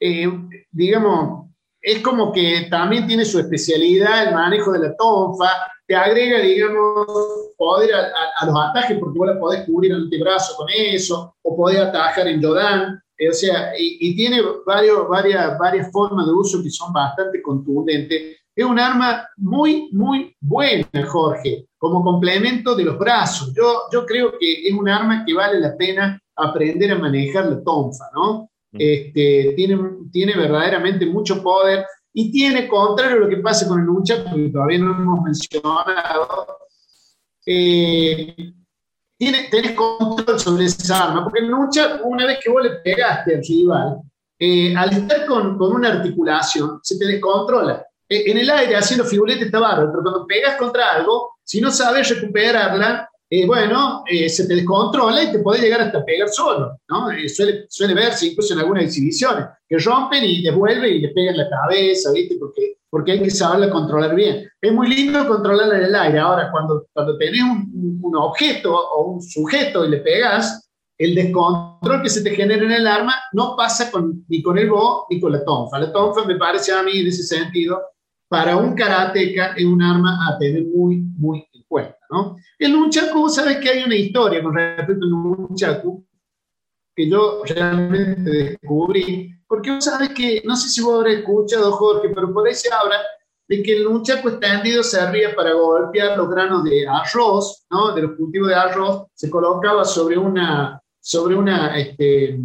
eh, 0.00 0.32
digamos, 0.70 1.50
es 1.80 2.00
como 2.00 2.32
que 2.32 2.68
también 2.70 3.06
tiene 3.06 3.24
su 3.24 3.38
especialidad 3.40 4.28
el 4.28 4.34
manejo 4.34 4.72
de 4.72 4.78
la 4.78 4.96
tonfa, 4.96 5.48
te 5.86 5.96
agrega, 5.96 6.38
digamos, 6.38 7.06
poder 7.56 7.90
a, 7.94 8.46
los 8.46 8.54
atajes, 8.56 8.98
porque 8.98 9.18
vos 9.18 9.28
la 9.28 9.38
podés 9.38 9.64
cubrir 9.66 9.92
el 9.92 10.04
antebrazo 10.04 10.54
con 10.56 10.68
eso, 10.74 11.36
o 11.42 11.56
podés 11.56 11.80
atajar 11.80 12.28
en 12.28 12.40
eh, 12.40 13.01
o 13.28 13.32
sea, 13.32 13.72
y, 13.78 14.14
tiene 14.16 14.40
varios, 14.66 15.08
varias, 15.08 15.58
varias 15.58 15.90
formas 15.90 16.26
de 16.26 16.32
uso 16.32 16.62
que 16.62 16.70
son 16.70 16.92
bastante 16.92 17.42
contundentes. 17.42 18.36
Es 18.54 18.64
un 18.64 18.78
arma 18.78 19.26
muy, 19.36 19.88
muy 19.92 20.34
buena, 20.40 20.86
Jorge, 21.08 21.66
como 21.78 22.02
complemento 22.02 22.74
de 22.74 22.84
los 22.84 22.98
brazos. 22.98 23.52
Yo, 23.54 23.84
yo 23.92 24.04
creo 24.04 24.32
que 24.38 24.68
es 24.68 24.74
un 24.74 24.88
arma 24.88 25.24
que 25.24 25.34
vale 25.34 25.58
la 25.58 25.76
pena 25.76 26.20
aprender 26.36 26.92
a 26.92 26.98
manejar 26.98 27.46
la 27.46 27.62
tonfa, 27.62 28.04
¿no? 28.14 28.50
Este, 28.72 29.52
tiene, 29.54 29.78
tiene 30.10 30.34
verdaderamente 30.34 31.04
mucho 31.04 31.42
poder 31.42 31.84
y 32.14 32.30
tiene, 32.30 32.68
contrario 32.68 33.16
a 33.16 33.20
lo 33.20 33.28
que 33.28 33.36
pasa 33.38 33.68
con 33.68 33.80
el 33.80 33.86
lucha, 33.86 34.24
que 34.24 34.48
todavía 34.48 34.78
no 34.78 34.92
hemos 34.92 35.22
mencionado, 35.22 36.46
eh, 37.46 38.52
tiene, 39.22 39.44
tenés 39.48 39.70
control 39.76 40.40
sobre 40.40 40.64
esa 40.64 41.04
arma, 41.04 41.22
porque 41.22 41.38
el 41.38 41.46
lucha, 41.46 42.00
una 42.02 42.26
vez 42.26 42.40
que 42.42 42.50
vos 42.50 42.60
le 42.60 42.70
pegaste 42.70 43.36
al 43.36 43.42
rival, 43.44 44.00
eh, 44.36 44.74
al 44.76 44.92
estar 44.92 45.26
con, 45.26 45.56
con, 45.56 45.76
una 45.76 45.90
articulación, 45.90 46.80
se 46.82 46.98
te 46.98 47.06
descontrola. 47.06 47.86
Eh, 48.08 48.24
en 48.32 48.38
el 48.38 48.50
aire, 48.50 48.74
haciendo 48.74 49.04
figurete 49.04 49.44
está 49.44 49.60
bárbaro, 49.60 49.92
pero 49.92 50.02
cuando 50.02 50.26
pegas 50.26 50.56
contra 50.56 50.94
algo, 50.94 51.36
si 51.44 51.60
no 51.60 51.70
sabes 51.70 52.08
recuperarla, 52.08 53.08
eh, 53.30 53.46
bueno, 53.46 54.02
eh, 54.10 54.28
se 54.28 54.48
te 54.48 54.56
descontrola 54.56 55.22
y 55.22 55.30
te 55.30 55.38
puede 55.38 55.62
llegar 55.62 55.82
hasta 55.82 56.04
pegar 56.04 56.28
solo, 56.28 56.80
¿no? 56.88 57.12
Eh, 57.12 57.28
suele, 57.28 57.66
suele 57.68 57.94
verse 57.94 58.26
incluso 58.26 58.54
en 58.54 58.60
algunas 58.60 58.86
exhibiciones, 58.86 59.46
que 59.68 59.78
rompen 59.78 60.24
y 60.24 60.42
devuelven 60.42 60.96
y 60.96 60.98
le 60.98 61.10
pegan 61.10 61.36
la 61.36 61.48
cabeza, 61.48 62.10
¿viste? 62.10 62.34
Porque, 62.40 62.78
porque 62.92 63.12
hay 63.12 63.22
que 63.22 63.30
saberla 63.30 63.70
controlar 63.70 64.14
bien. 64.14 64.46
Es 64.60 64.70
muy 64.70 64.86
lindo 64.94 65.26
controlarla 65.26 65.78
en 65.78 65.84
el 65.84 65.94
aire. 65.94 66.18
Ahora, 66.18 66.50
cuando, 66.50 66.86
cuando 66.92 67.16
tenés 67.16 67.40
un, 67.40 67.98
un 68.02 68.16
objeto 68.16 68.76
o 68.76 69.12
un 69.12 69.22
sujeto 69.22 69.86
y 69.86 69.88
le 69.88 69.96
pegas, 69.96 70.70
el 70.98 71.14
descontrol 71.14 72.02
que 72.02 72.10
se 72.10 72.22
te 72.22 72.36
genera 72.36 72.62
en 72.62 72.72
el 72.72 72.86
arma 72.86 73.14
no 73.32 73.56
pasa 73.56 73.90
con, 73.90 74.26
ni 74.28 74.42
con 74.42 74.58
el 74.58 74.68
bo 74.68 75.06
ni 75.08 75.18
con 75.18 75.32
la 75.32 75.42
tonfa. 75.42 75.78
La 75.78 75.90
tonfa 75.90 76.26
me 76.26 76.36
parece 76.36 76.70
a 76.72 76.82
mí 76.82 76.98
en 76.98 77.06
ese 77.06 77.22
sentido, 77.22 77.80
para 78.28 78.58
un 78.58 78.74
karateca 78.74 79.54
es 79.56 79.64
un 79.64 79.82
arma 79.82 80.28
a 80.28 80.36
tener 80.38 80.64
muy, 80.66 80.98
muy 81.16 81.46
¿no? 82.10 82.36
El 82.58 82.72
nunchaku, 82.72 83.30
sabes 83.30 83.56
que 83.56 83.70
hay 83.70 83.84
una 83.84 83.96
historia 83.96 84.42
con 84.42 84.54
respecto 84.54 85.04
al 85.04 85.10
nunchaku 85.10 86.04
que 86.94 87.08
yo 87.08 87.42
realmente 87.46 88.30
descubrí, 88.30 89.34
porque 89.52 89.70
vos 89.70 89.84
sabes 89.84 90.08
que, 90.14 90.40
no 90.46 90.56
sé 90.56 90.70
si 90.70 90.80
vos 90.80 90.94
habrás 90.94 91.16
escuchado, 91.16 91.72
Jorge, 91.72 92.08
pero 92.08 92.32
por 92.32 92.48
ahí 92.48 92.54
se 92.54 92.72
habla 92.72 92.96
de 93.46 93.62
que 93.62 93.76
el 93.76 93.84
nunchaku 93.84 94.30
extendido 94.30 94.82
servía 94.82 95.36
para 95.36 95.52
golpear 95.52 96.16
los 96.16 96.30
granos 96.30 96.64
de 96.64 96.88
arroz, 96.88 97.66
¿no? 97.70 97.92
De 97.92 98.00
los 98.00 98.16
cultivos 98.16 98.48
de 98.48 98.54
arroz, 98.54 99.08
se 99.12 99.28
colocaba 99.28 99.84
sobre 99.84 100.16
una, 100.16 100.80
sobre 100.98 101.34
una 101.34 101.78
este, 101.78 102.40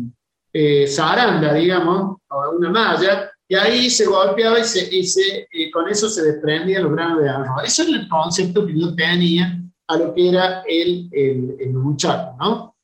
eh, 0.52 0.86
zaranda, 0.86 1.54
digamos, 1.54 2.18
o 2.30 2.50
una 2.58 2.72
malla, 2.72 3.32
y 3.48 3.56
ahí 3.56 3.90
se 3.90 4.06
golpeaba 4.06 4.60
y, 4.60 4.66
se, 4.66 5.48
con 5.72 5.88
eso 5.88 6.10
se 6.10 6.24
desprendían 6.24 6.84
los 6.84 6.92
granos 6.92 7.22
de 7.22 7.30
arroz. 7.30 7.64
Eso 7.64 7.84
es 7.84 7.88
el 7.88 8.10
concepto 8.10 8.68
que 8.68 8.78
yo 8.78 8.94
tenía 8.94 9.58
a 9.88 9.96
lo 9.96 10.14
que 10.14 10.28
era 10.28 10.62
el, 10.68 11.08
el, 11.14 11.56
el 11.58 11.72
¿no? 11.72 12.76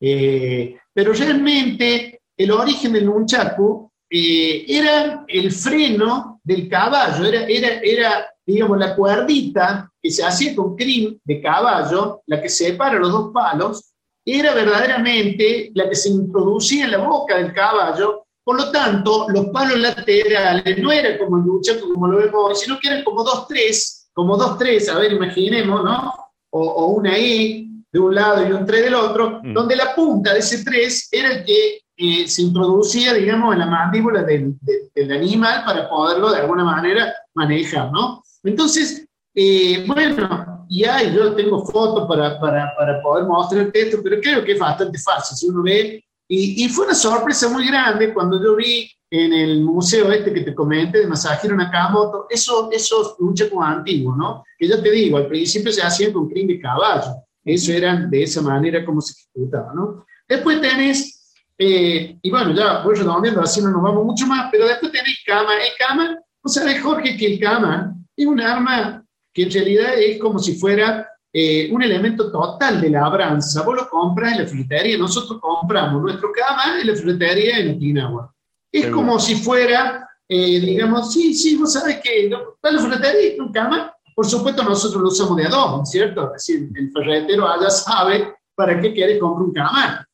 Eh, 0.00 0.78
pero 0.94 1.12
realmente 1.12 2.11
el 2.36 2.50
origen 2.50 2.92
del 2.92 3.06
nunchaku 3.06 3.90
eh, 4.10 4.64
era 4.68 5.24
el 5.26 5.52
freno 5.52 6.40
del 6.42 6.68
caballo, 6.68 7.24
era, 7.24 7.46
era, 7.46 7.80
era, 7.82 8.34
digamos, 8.44 8.78
la 8.78 8.94
cuerdita 8.96 9.90
que 10.00 10.10
se 10.10 10.24
hacía 10.24 10.54
con 10.54 10.76
crin 10.76 11.20
de 11.24 11.40
caballo, 11.40 12.22
la 12.26 12.40
que 12.42 12.48
separa 12.48 12.98
los 12.98 13.12
dos 13.12 13.32
palos, 13.32 13.92
era 14.24 14.54
verdaderamente 14.54 15.70
la 15.74 15.88
que 15.88 15.96
se 15.96 16.08
introducía 16.08 16.84
en 16.84 16.92
la 16.92 16.98
boca 16.98 17.36
del 17.36 17.52
caballo 17.52 18.22
por 18.44 18.56
lo 18.56 18.72
tanto, 18.72 19.26
los 19.28 19.46
palos 19.46 19.78
laterales 19.78 20.78
no 20.78 20.90
eran 20.90 21.18
como 21.18 21.38
en 21.38 21.44
lucha, 21.44 21.78
como 21.80 22.08
lo 22.08 22.18
vemos 22.18 22.34
hoy, 22.34 22.54
sino 22.56 22.78
que 22.80 22.88
eran 22.88 23.04
como 23.04 23.22
dos, 23.22 23.46
tres, 23.46 24.08
como 24.12 24.36
dos, 24.36 24.58
tres, 24.58 24.88
a 24.88 24.98
ver, 24.98 25.12
imaginemos, 25.12 25.84
¿no? 25.84 26.12
O, 26.50 26.86
una 26.86 27.16
I 27.16 27.68
de 27.90 27.98
un 27.98 28.14
lado 28.14 28.46
y 28.46 28.52
un 28.52 28.66
3 28.66 28.84
del 28.84 28.94
otro, 28.94 29.40
mm. 29.42 29.54
donde 29.54 29.76
la 29.76 29.94
punta 29.94 30.32
de 30.32 30.40
ese 30.40 30.64
3 30.64 31.08
era 31.12 31.30
el 31.30 31.44
que 31.44 31.81
eh, 31.96 32.26
se 32.26 32.42
introducía, 32.42 33.14
digamos, 33.14 33.52
en 33.52 33.60
la 33.60 33.66
mandíbula 33.66 34.22
del, 34.22 34.54
del, 34.94 35.12
animal 35.12 35.64
para 35.64 35.88
poderlo 35.88 36.32
de 36.32 36.40
alguna 36.40 36.64
manera 36.64 37.12
manejar, 37.34 37.92
¿no? 37.92 38.22
Entonces, 38.42 39.06
eh, 39.34 39.84
bueno, 39.86 40.66
y 40.68 40.84
hay, 40.84 41.14
yo 41.14 41.34
tengo 41.34 41.64
fotos 41.64 42.08
para, 42.08 42.40
para, 42.40 42.74
para 42.76 43.02
poder 43.02 43.26
mostrar 43.26 43.70
esto, 43.72 43.98
pero 44.02 44.20
creo 44.20 44.44
que 44.44 44.52
es 44.52 44.58
bastante 44.58 44.98
fácil. 44.98 45.36
Si 45.36 45.48
uno 45.48 45.62
ve 45.62 46.02
y, 46.34 46.66
fue 46.70 46.86
una 46.86 46.94
sorpresa 46.94 47.46
muy 47.50 47.66
grande 47.66 48.14
cuando 48.14 48.42
yo 48.42 48.56
vi 48.56 48.90
en 49.10 49.34
el 49.34 49.60
museo 49.60 50.10
este 50.10 50.32
que 50.32 50.40
te 50.40 50.54
comenté 50.54 51.00
de 51.00 51.06
Masahiro 51.06 51.54
Nakamoto, 51.54 52.26
esos, 52.30 52.68
esos 52.72 53.16
como 53.50 53.62
antiguos, 53.62 54.16
¿no? 54.16 54.42
Que 54.56 54.66
yo 54.66 54.82
te 54.82 54.90
digo, 54.90 55.18
al 55.18 55.26
principio 55.26 55.70
se 55.70 55.82
hacían 55.82 56.10
con 56.10 56.30
crin 56.30 56.46
de 56.46 56.58
caballo. 56.58 57.16
Eso 57.44 57.72
era 57.72 57.96
de 57.96 58.22
esa 58.22 58.40
manera 58.40 58.82
como 58.82 59.02
se 59.02 59.12
ejecutaba, 59.12 59.74
¿no? 59.74 60.06
Después 60.26 60.62
tenés, 60.62 61.21
eh, 61.58 62.18
y 62.20 62.30
bueno, 62.30 62.52
ya 62.52 62.82
voy 62.82 62.94
redondeando, 62.96 63.42
así 63.42 63.60
no 63.62 63.70
nos 63.70 63.82
vamos 63.82 64.04
mucho 64.04 64.26
más, 64.26 64.48
pero 64.50 64.66
después 64.66 64.90
tenés 64.92 65.18
Kama. 65.26 65.54
El 65.54 65.72
Kama, 65.78 66.18
vos 66.42 66.54
sabés, 66.54 66.80
Jorge, 66.82 67.16
que 67.16 67.34
el 67.34 67.40
Kama 67.40 67.94
es 68.16 68.26
un 68.26 68.40
arma 68.40 69.04
que 69.32 69.44
en 69.44 69.50
realidad 69.50 69.94
es 69.98 70.18
como 70.18 70.38
si 70.38 70.54
fuera 70.54 71.08
eh, 71.32 71.70
un 71.72 71.82
elemento 71.82 72.30
total 72.30 72.80
de 72.80 72.90
labranza. 72.90 73.62
Vos 73.62 73.76
lo 73.76 73.88
compras 73.88 74.32
en 74.32 74.42
la 74.42 74.46
frutería, 74.46 74.98
nosotros 74.98 75.40
compramos 75.40 76.02
nuestro 76.02 76.30
cama 76.32 76.80
en 76.80 76.86
la 76.86 76.94
frutería 76.94 77.58
en 77.58 77.76
Okinawa. 77.76 78.34
Es 78.70 78.88
como 78.88 79.18
si 79.18 79.36
fuera, 79.36 80.08
eh, 80.28 80.60
digamos, 80.60 81.12
sí, 81.12 81.34
sí, 81.34 81.56
vos 81.56 81.72
sabés 81.72 82.00
que 82.02 82.28
la 82.28 82.78
frutería 82.78 83.42
un 83.42 83.52
cama, 83.52 83.94
por 84.14 84.26
supuesto 84.26 84.62
nosotros 84.62 85.02
lo 85.02 85.08
usamos 85.08 85.36
de 85.36 85.46
adobo, 85.46 85.84
¿cierto? 85.86 86.34
Es 86.34 86.46
decir, 86.46 86.68
el 86.74 86.90
ferretero 86.90 87.48
allá 87.48 87.70
sabe 87.70 88.34
para 88.54 88.78
qué 88.80 88.92
quiere 88.92 89.18
comprar 89.18 89.46
un 89.46 89.52
cama. 89.52 90.06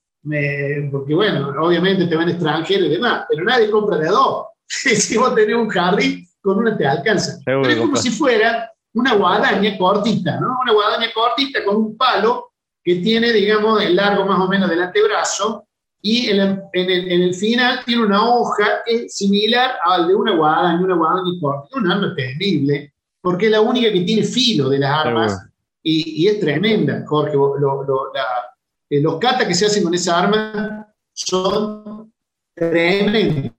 Porque 0.90 1.14
bueno, 1.14 1.52
obviamente 1.60 2.06
te 2.06 2.16
van 2.16 2.28
extranjeros 2.28 2.86
y 2.88 2.90
demás, 2.90 3.24
pero 3.28 3.44
nadie 3.44 3.70
compra 3.70 3.98
de 3.98 4.08
adobo. 4.08 4.48
si 4.66 5.16
vos 5.16 5.34
tenés 5.34 5.56
un 5.56 5.68
jardín, 5.68 6.26
con 6.40 6.58
una 6.58 6.76
te 6.76 6.86
alcanza. 6.86 7.38
Pero 7.44 7.66
es 7.66 7.76
como 7.76 7.96
si 7.96 8.10
fuera 8.10 8.70
una 8.94 9.14
guadaña 9.14 9.76
cortita, 9.78 10.38
¿no? 10.40 10.58
Una 10.62 10.72
guadaña 10.72 11.08
cortita 11.12 11.64
con 11.64 11.76
un 11.76 11.96
palo 11.96 12.52
que 12.82 12.96
tiene, 12.96 13.32
digamos, 13.32 13.82
el 13.82 13.96
largo 13.96 14.24
más 14.24 14.40
o 14.40 14.48
menos 14.48 14.68
del 14.68 14.82
antebrazo 14.82 15.68
y 16.00 16.30
en 16.30 16.62
el, 16.72 17.34
final 17.34 17.80
tiene 17.84 18.04
una 18.04 18.24
hoja 18.24 18.82
que 18.86 19.04
es 19.04 19.16
similar 19.16 19.72
al 19.84 20.08
de 20.08 20.14
una 20.14 20.36
guadaña, 20.36 20.80
una 20.80 20.94
guadaña 20.94 21.32
corta. 21.40 21.76
Un 21.76 21.90
arma 21.90 22.14
terrible, 22.14 22.92
porque 23.20 23.46
es 23.46 23.52
la 23.52 23.60
única 23.60 23.92
que 23.92 24.02
tiene 24.02 24.22
filo 24.22 24.68
de 24.68 24.78
las 24.78 25.06
armas 25.06 25.44
y, 25.82 26.26
es 26.28 26.38
tremenda, 26.38 27.04
Jorge. 27.06 27.36
Eh, 28.90 29.00
los 29.00 29.18
katas 29.18 29.46
que 29.46 29.54
se 29.54 29.66
hacen 29.66 29.84
con 29.84 29.94
esa 29.94 30.18
arma 30.18 30.86
son 31.12 32.12
tremendos, 32.54 33.52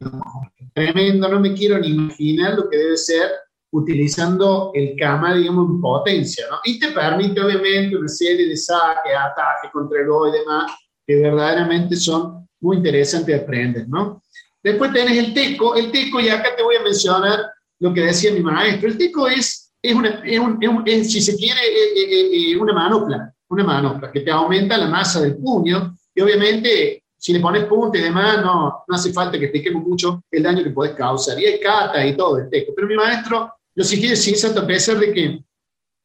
tremendo, 0.73 1.27
no 1.27 1.39
me 1.39 1.53
quiero 1.53 1.77
ni 1.79 1.89
imaginar 1.89 2.55
lo 2.55 2.69
que 2.69 2.77
debe 2.77 2.97
ser 2.97 3.29
utilizando 3.71 4.71
el 4.73 4.95
cama, 4.97 5.35
digamos, 5.35 5.69
en 5.69 5.81
potencia, 5.81 6.45
¿no? 6.49 6.57
Y 6.63 6.79
te 6.79 6.91
permite, 6.91 7.39
obviamente, 7.41 7.95
una 7.95 8.07
serie 8.07 8.47
de 8.47 8.57
saques, 8.57 9.13
ataques 9.15 9.71
contra 9.71 10.01
el 10.01 10.07
y 10.07 10.39
demás, 10.39 10.71
que 11.05 11.15
verdaderamente 11.17 11.95
son 11.95 12.47
muy 12.61 12.77
interesantes 12.77 13.27
de 13.27 13.43
aprender, 13.43 13.87
¿no? 13.87 14.23
Después 14.63 14.91
tenés 14.91 15.17
el 15.17 15.33
teco, 15.33 15.75
el 15.75 15.91
teco, 15.91 16.19
y 16.19 16.29
acá 16.29 16.55
te 16.55 16.63
voy 16.63 16.75
a 16.75 16.83
mencionar 16.83 17.39
lo 17.79 17.93
que 17.93 18.01
decía 18.01 18.33
mi 18.33 18.41
maestro, 18.41 18.89
el 18.89 18.97
teco 18.97 19.27
es, 19.27 19.71
es, 19.81 19.95
una, 19.95 20.21
es, 20.25 20.39
un, 20.39 20.83
es 20.85 21.11
si 21.11 21.21
se 21.21 21.37
quiere, 21.37 21.61
eh, 21.61 22.51
eh, 22.51 22.57
una 22.57 22.73
manopla, 22.73 23.33
una 23.49 23.63
manopla 23.63 24.11
que 24.11 24.21
te 24.21 24.31
aumenta 24.31 24.77
la 24.77 24.87
masa 24.87 25.21
del 25.21 25.37
puño, 25.37 25.95
y 26.13 26.21
obviamente 26.21 27.03
si 27.19 27.33
le 27.33 27.41
pones 27.41 27.65
punta 27.65 27.97
y 27.97 28.01
demás, 28.01 28.41
no, 28.41 28.83
no 28.87 28.95
hace 28.95 29.11
falta 29.11 29.37
que 29.37 29.45
expliquemos 29.45 29.83
mucho 29.83 30.23
el 30.31 30.41
daño 30.41 30.63
que 30.63 30.69
puedes 30.69 30.95
causar. 30.95 31.37
Y 31.39 31.45
hay 31.45 31.59
cata 31.59 32.05
y 32.05 32.15
todo 32.15 32.37
el 32.37 32.49
teco. 32.49 32.71
Pero 32.73 32.87
mi 32.87 32.95
maestro, 32.95 33.53
lo 33.75 33.83
sí 33.83 33.97
quiere 33.97 34.11
decir, 34.11 34.37
a 34.57 34.65
pesar 34.65 34.99
de 34.99 35.11
que 35.11 35.43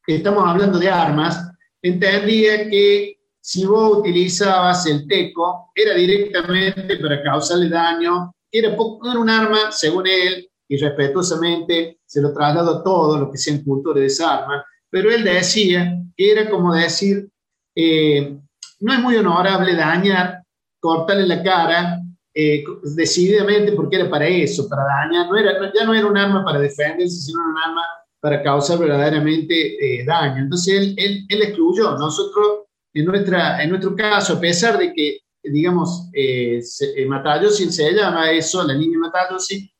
estamos 0.07 0.43
hablando 0.45 0.77
de 0.77 0.89
armas, 0.89 1.49
entendía 1.81 2.69
que 2.69 3.17
si 3.39 3.65
vos 3.65 3.99
utilizabas 3.99 4.85
el 4.87 5.07
teco, 5.07 5.71
era 5.73 5.93
directamente 5.93 6.97
para 6.97 7.23
causarle 7.23 7.69
daño, 7.69 8.33
era, 8.51 8.69
era 8.69 9.19
un 9.19 9.29
arma, 9.29 9.71
según 9.71 10.07
él, 10.07 10.49
y 10.67 10.77
respetuosamente 10.77 11.99
se 12.05 12.21
lo 12.21 12.33
trasladó 12.33 12.79
a 12.79 12.83
todo 12.83 13.19
lo 13.19 13.31
que 13.31 13.37
sean 13.37 13.63
cultura 13.63 13.99
de 13.99 14.07
esa 14.07 14.39
arma, 14.39 14.65
pero 14.89 15.11
él 15.11 15.23
decía 15.23 15.95
que 16.17 16.31
era 16.31 16.49
como 16.49 16.73
decir, 16.73 17.29
eh, 17.75 18.37
no 18.79 18.93
es 18.93 18.99
muy 18.99 19.15
honorable 19.17 19.75
dañar, 19.75 20.41
cortarle 20.79 21.27
la 21.27 21.43
cara, 21.43 21.99
eh, 22.33 22.63
decididamente 22.95 23.71
porque 23.71 23.95
era 23.95 24.09
para 24.09 24.27
eso, 24.27 24.67
para 24.67 24.83
dañar, 24.83 25.27
no 25.27 25.37
era, 25.37 25.53
ya 25.73 25.85
no 25.85 25.93
era 25.93 26.05
un 26.05 26.17
arma 26.17 26.43
para 26.43 26.59
defenderse, 26.59 27.15
sino 27.15 27.39
un 27.39 27.57
arma 27.57 27.81
para 28.19 28.41
causar 28.41 28.79
verdaderamente 28.79 29.99
eh, 29.99 30.03
daño. 30.05 30.43
Entonces 30.43 30.73
él, 30.75 30.95
él, 30.97 31.25
él 31.29 31.41
excluyó. 31.43 31.97
Nosotros 31.97 32.65
en, 32.93 33.05
nuestra, 33.05 33.61
en 33.61 33.69
nuestro 33.69 33.95
caso, 33.95 34.33
a 34.33 34.39
pesar 34.39 34.77
de 34.77 34.93
que, 34.93 35.19
digamos, 35.43 36.09
eh, 36.13 36.59
eh 36.95 37.05
Matayoshi 37.05 37.71
se 37.71 37.93
llama 37.93 38.31
eso, 38.31 38.65
la 38.65 38.73
línea 38.73 38.99
Matayoshi, 38.99 39.71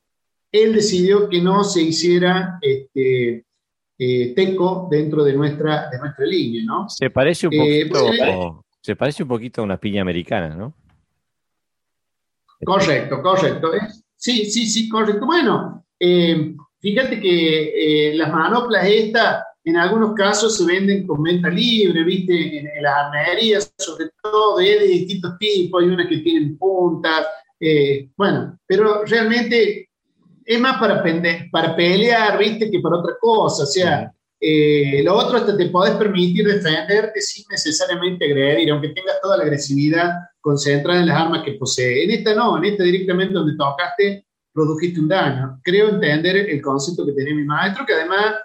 él 0.52 0.74
decidió 0.74 1.28
que 1.28 1.42
no 1.42 1.64
se 1.64 1.82
hiciera 1.82 2.58
este, 2.62 3.45
eh, 3.98 4.34
teco 4.36 4.88
dentro 4.90 5.24
de 5.24 5.34
nuestra, 5.34 5.90
de 5.90 6.00
nuestra 6.00 6.26
línea, 6.26 6.64
¿no? 6.66 6.90
Se 6.90 7.10
parece 7.10 7.48
un 7.48 7.54
eh, 7.54 7.88
poquito, 7.90 8.66
se 8.82 8.96
parece 8.96 9.24
un 9.24 9.30
poquito 9.30 9.62
a 9.62 9.64
una 9.64 9.78
piña 9.78 10.02
americana, 10.02 10.50
¿no? 10.56 10.74
Correcto, 12.64 13.22
correcto. 13.22 13.72
Sí, 14.16 14.46
sí, 14.46 14.66
sí, 14.66 14.90
correcto. 14.90 15.26
Bueno, 15.26 15.86
fíjate 16.80 17.20
que 17.20 18.14
las 18.16 18.32
manoplas 18.32 18.88
estas 18.88 19.44
en 19.66 19.78
algunos 19.78 20.14
casos 20.14 20.58
se 20.58 20.66
venden 20.66 21.08
con 21.08 21.24
venta 21.24 21.50
libre, 21.50 22.04
¿viste? 22.04 22.60
En, 22.60 22.84
las 22.84 22.94
armerías, 23.06 23.74
sobre 23.78 24.10
todo 24.22 24.58
de, 24.58 24.80
distintos 24.88 25.38
tipos, 25.40 25.82
hay 25.82 25.90
unas 25.90 26.08
que 26.08 26.18
tienen 26.18 26.56
puntas, 26.58 27.26
eh, 27.60 28.10
bueno, 28.16 28.60
pero 28.68 29.04
realmente 29.06 29.85
es 30.46 30.60
más 30.60 30.78
para, 30.80 31.04
para 31.52 31.76
pelear, 31.76 32.38
¿viste? 32.38 32.70
Que 32.70 32.80
para 32.80 32.98
otra 32.98 33.16
cosa, 33.20 33.64
o 33.64 33.66
sea, 33.66 34.12
eh, 34.40 35.02
lo 35.04 35.16
otro 35.16 35.38
hasta 35.38 35.58
te 35.58 35.70
podés 35.70 35.96
permitir 35.96 36.46
defenderte 36.46 37.20
sin 37.22 37.46
necesariamente 37.50 38.26
agredir, 38.26 38.70
aunque 38.70 38.90
tengas 38.90 39.20
toda 39.22 39.38
la 39.38 39.44
agresividad 39.44 40.12
concentrada 40.40 41.00
en 41.00 41.08
las 41.08 41.18
armas 41.18 41.44
que 41.44 41.54
posee. 41.54 42.04
En 42.04 42.12
esta 42.12 42.36
no, 42.36 42.58
en 42.58 42.66
esta 42.66 42.84
directamente 42.84 43.34
donde 43.34 43.58
tocaste, 43.58 44.26
produjiste 44.54 45.00
un 45.00 45.08
daño. 45.08 45.60
Creo 45.64 45.90
entender 45.90 46.38
el 46.38 46.62
concepto 46.62 47.06
que 47.06 47.14
tenía 47.14 47.34
mi 47.34 47.44
maestro, 47.44 47.86
que 47.86 47.94
además 47.94 48.36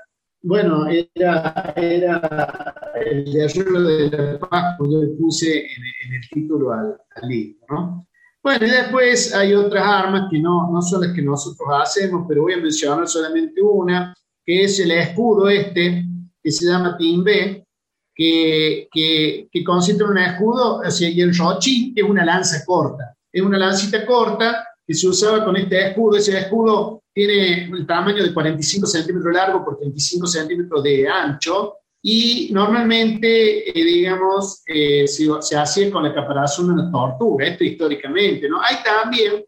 bueno, 0.42 0.86
era, 0.88 1.74
era 1.76 2.74
el 3.04 3.24
de 3.24 4.10
de 4.10 4.10
la 4.10 4.38
paz, 4.38 4.76
que 4.78 4.90
yo 4.90 5.02
le 5.02 5.08
puse 5.08 5.66
en, 5.66 6.14
el 6.14 6.28
título 6.30 6.72
al, 6.72 6.96
libro, 7.28 7.66
¿no? 7.68 8.08
Bueno, 8.42 8.66
y 8.66 8.70
después 8.70 9.34
hay 9.34 9.52
otras 9.54 9.84
armas 9.84 10.28
que 10.30 10.38
no, 10.38 10.70
no 10.72 10.80
son 10.80 11.02
las 11.02 11.12
que 11.14 11.20
nosotros 11.20 11.68
hacemos, 11.82 12.24
pero 12.26 12.42
voy 12.42 12.54
a 12.54 12.58
mencionar 12.58 13.06
solamente 13.06 13.60
una, 13.60 14.14
que 14.44 14.64
es 14.64 14.80
el 14.80 14.92
escudo 14.92 15.48
este, 15.48 16.04
que 16.42 16.50
se 16.50 16.66
llama 16.66 16.96
Timbe, 16.96 17.66
que, 18.14 18.88
que, 18.90 19.48
que 19.50 19.64
consiste 19.64 20.02
en 20.02 20.10
un 20.10 20.18
escudo, 20.18 20.78
o 20.78 20.90
sea, 20.90 21.08
y 21.08 21.20
el 21.20 21.36
rochi 21.36 21.92
es 21.94 22.02
una 22.02 22.24
lanza 22.24 22.64
corta, 22.64 23.14
es 23.30 23.42
una 23.42 23.58
lancita 23.58 24.06
corta 24.06 24.66
que 24.86 24.94
se 24.94 25.06
usaba 25.06 25.44
con 25.44 25.56
este 25.56 25.88
escudo, 25.88 26.16
ese 26.16 26.38
escudo 26.38 27.02
tiene 27.12 27.64
el 27.64 27.86
tamaño 27.86 28.22
de 28.22 28.32
45 28.32 28.86
centímetros 28.86 29.34
largo 29.34 29.64
por 29.64 29.76
35 29.76 30.26
centímetros 30.26 30.82
de 30.82 31.08
ancho 31.08 31.74
y 32.02 32.48
normalmente, 32.52 33.68
eh, 33.68 33.84
digamos, 33.84 34.62
eh, 34.66 35.06
se, 35.06 35.26
se, 35.40 35.56
hace 35.56 35.90
con 35.90 36.02
la 36.02 36.14
caparazón 36.14 36.68
de 36.68 36.72
una 36.74 36.90
tortuga, 36.90 37.46
esto 37.46 37.64
históricamente, 37.64 38.48
¿no? 38.48 38.60
Hay 38.62 38.76
también, 38.82 39.44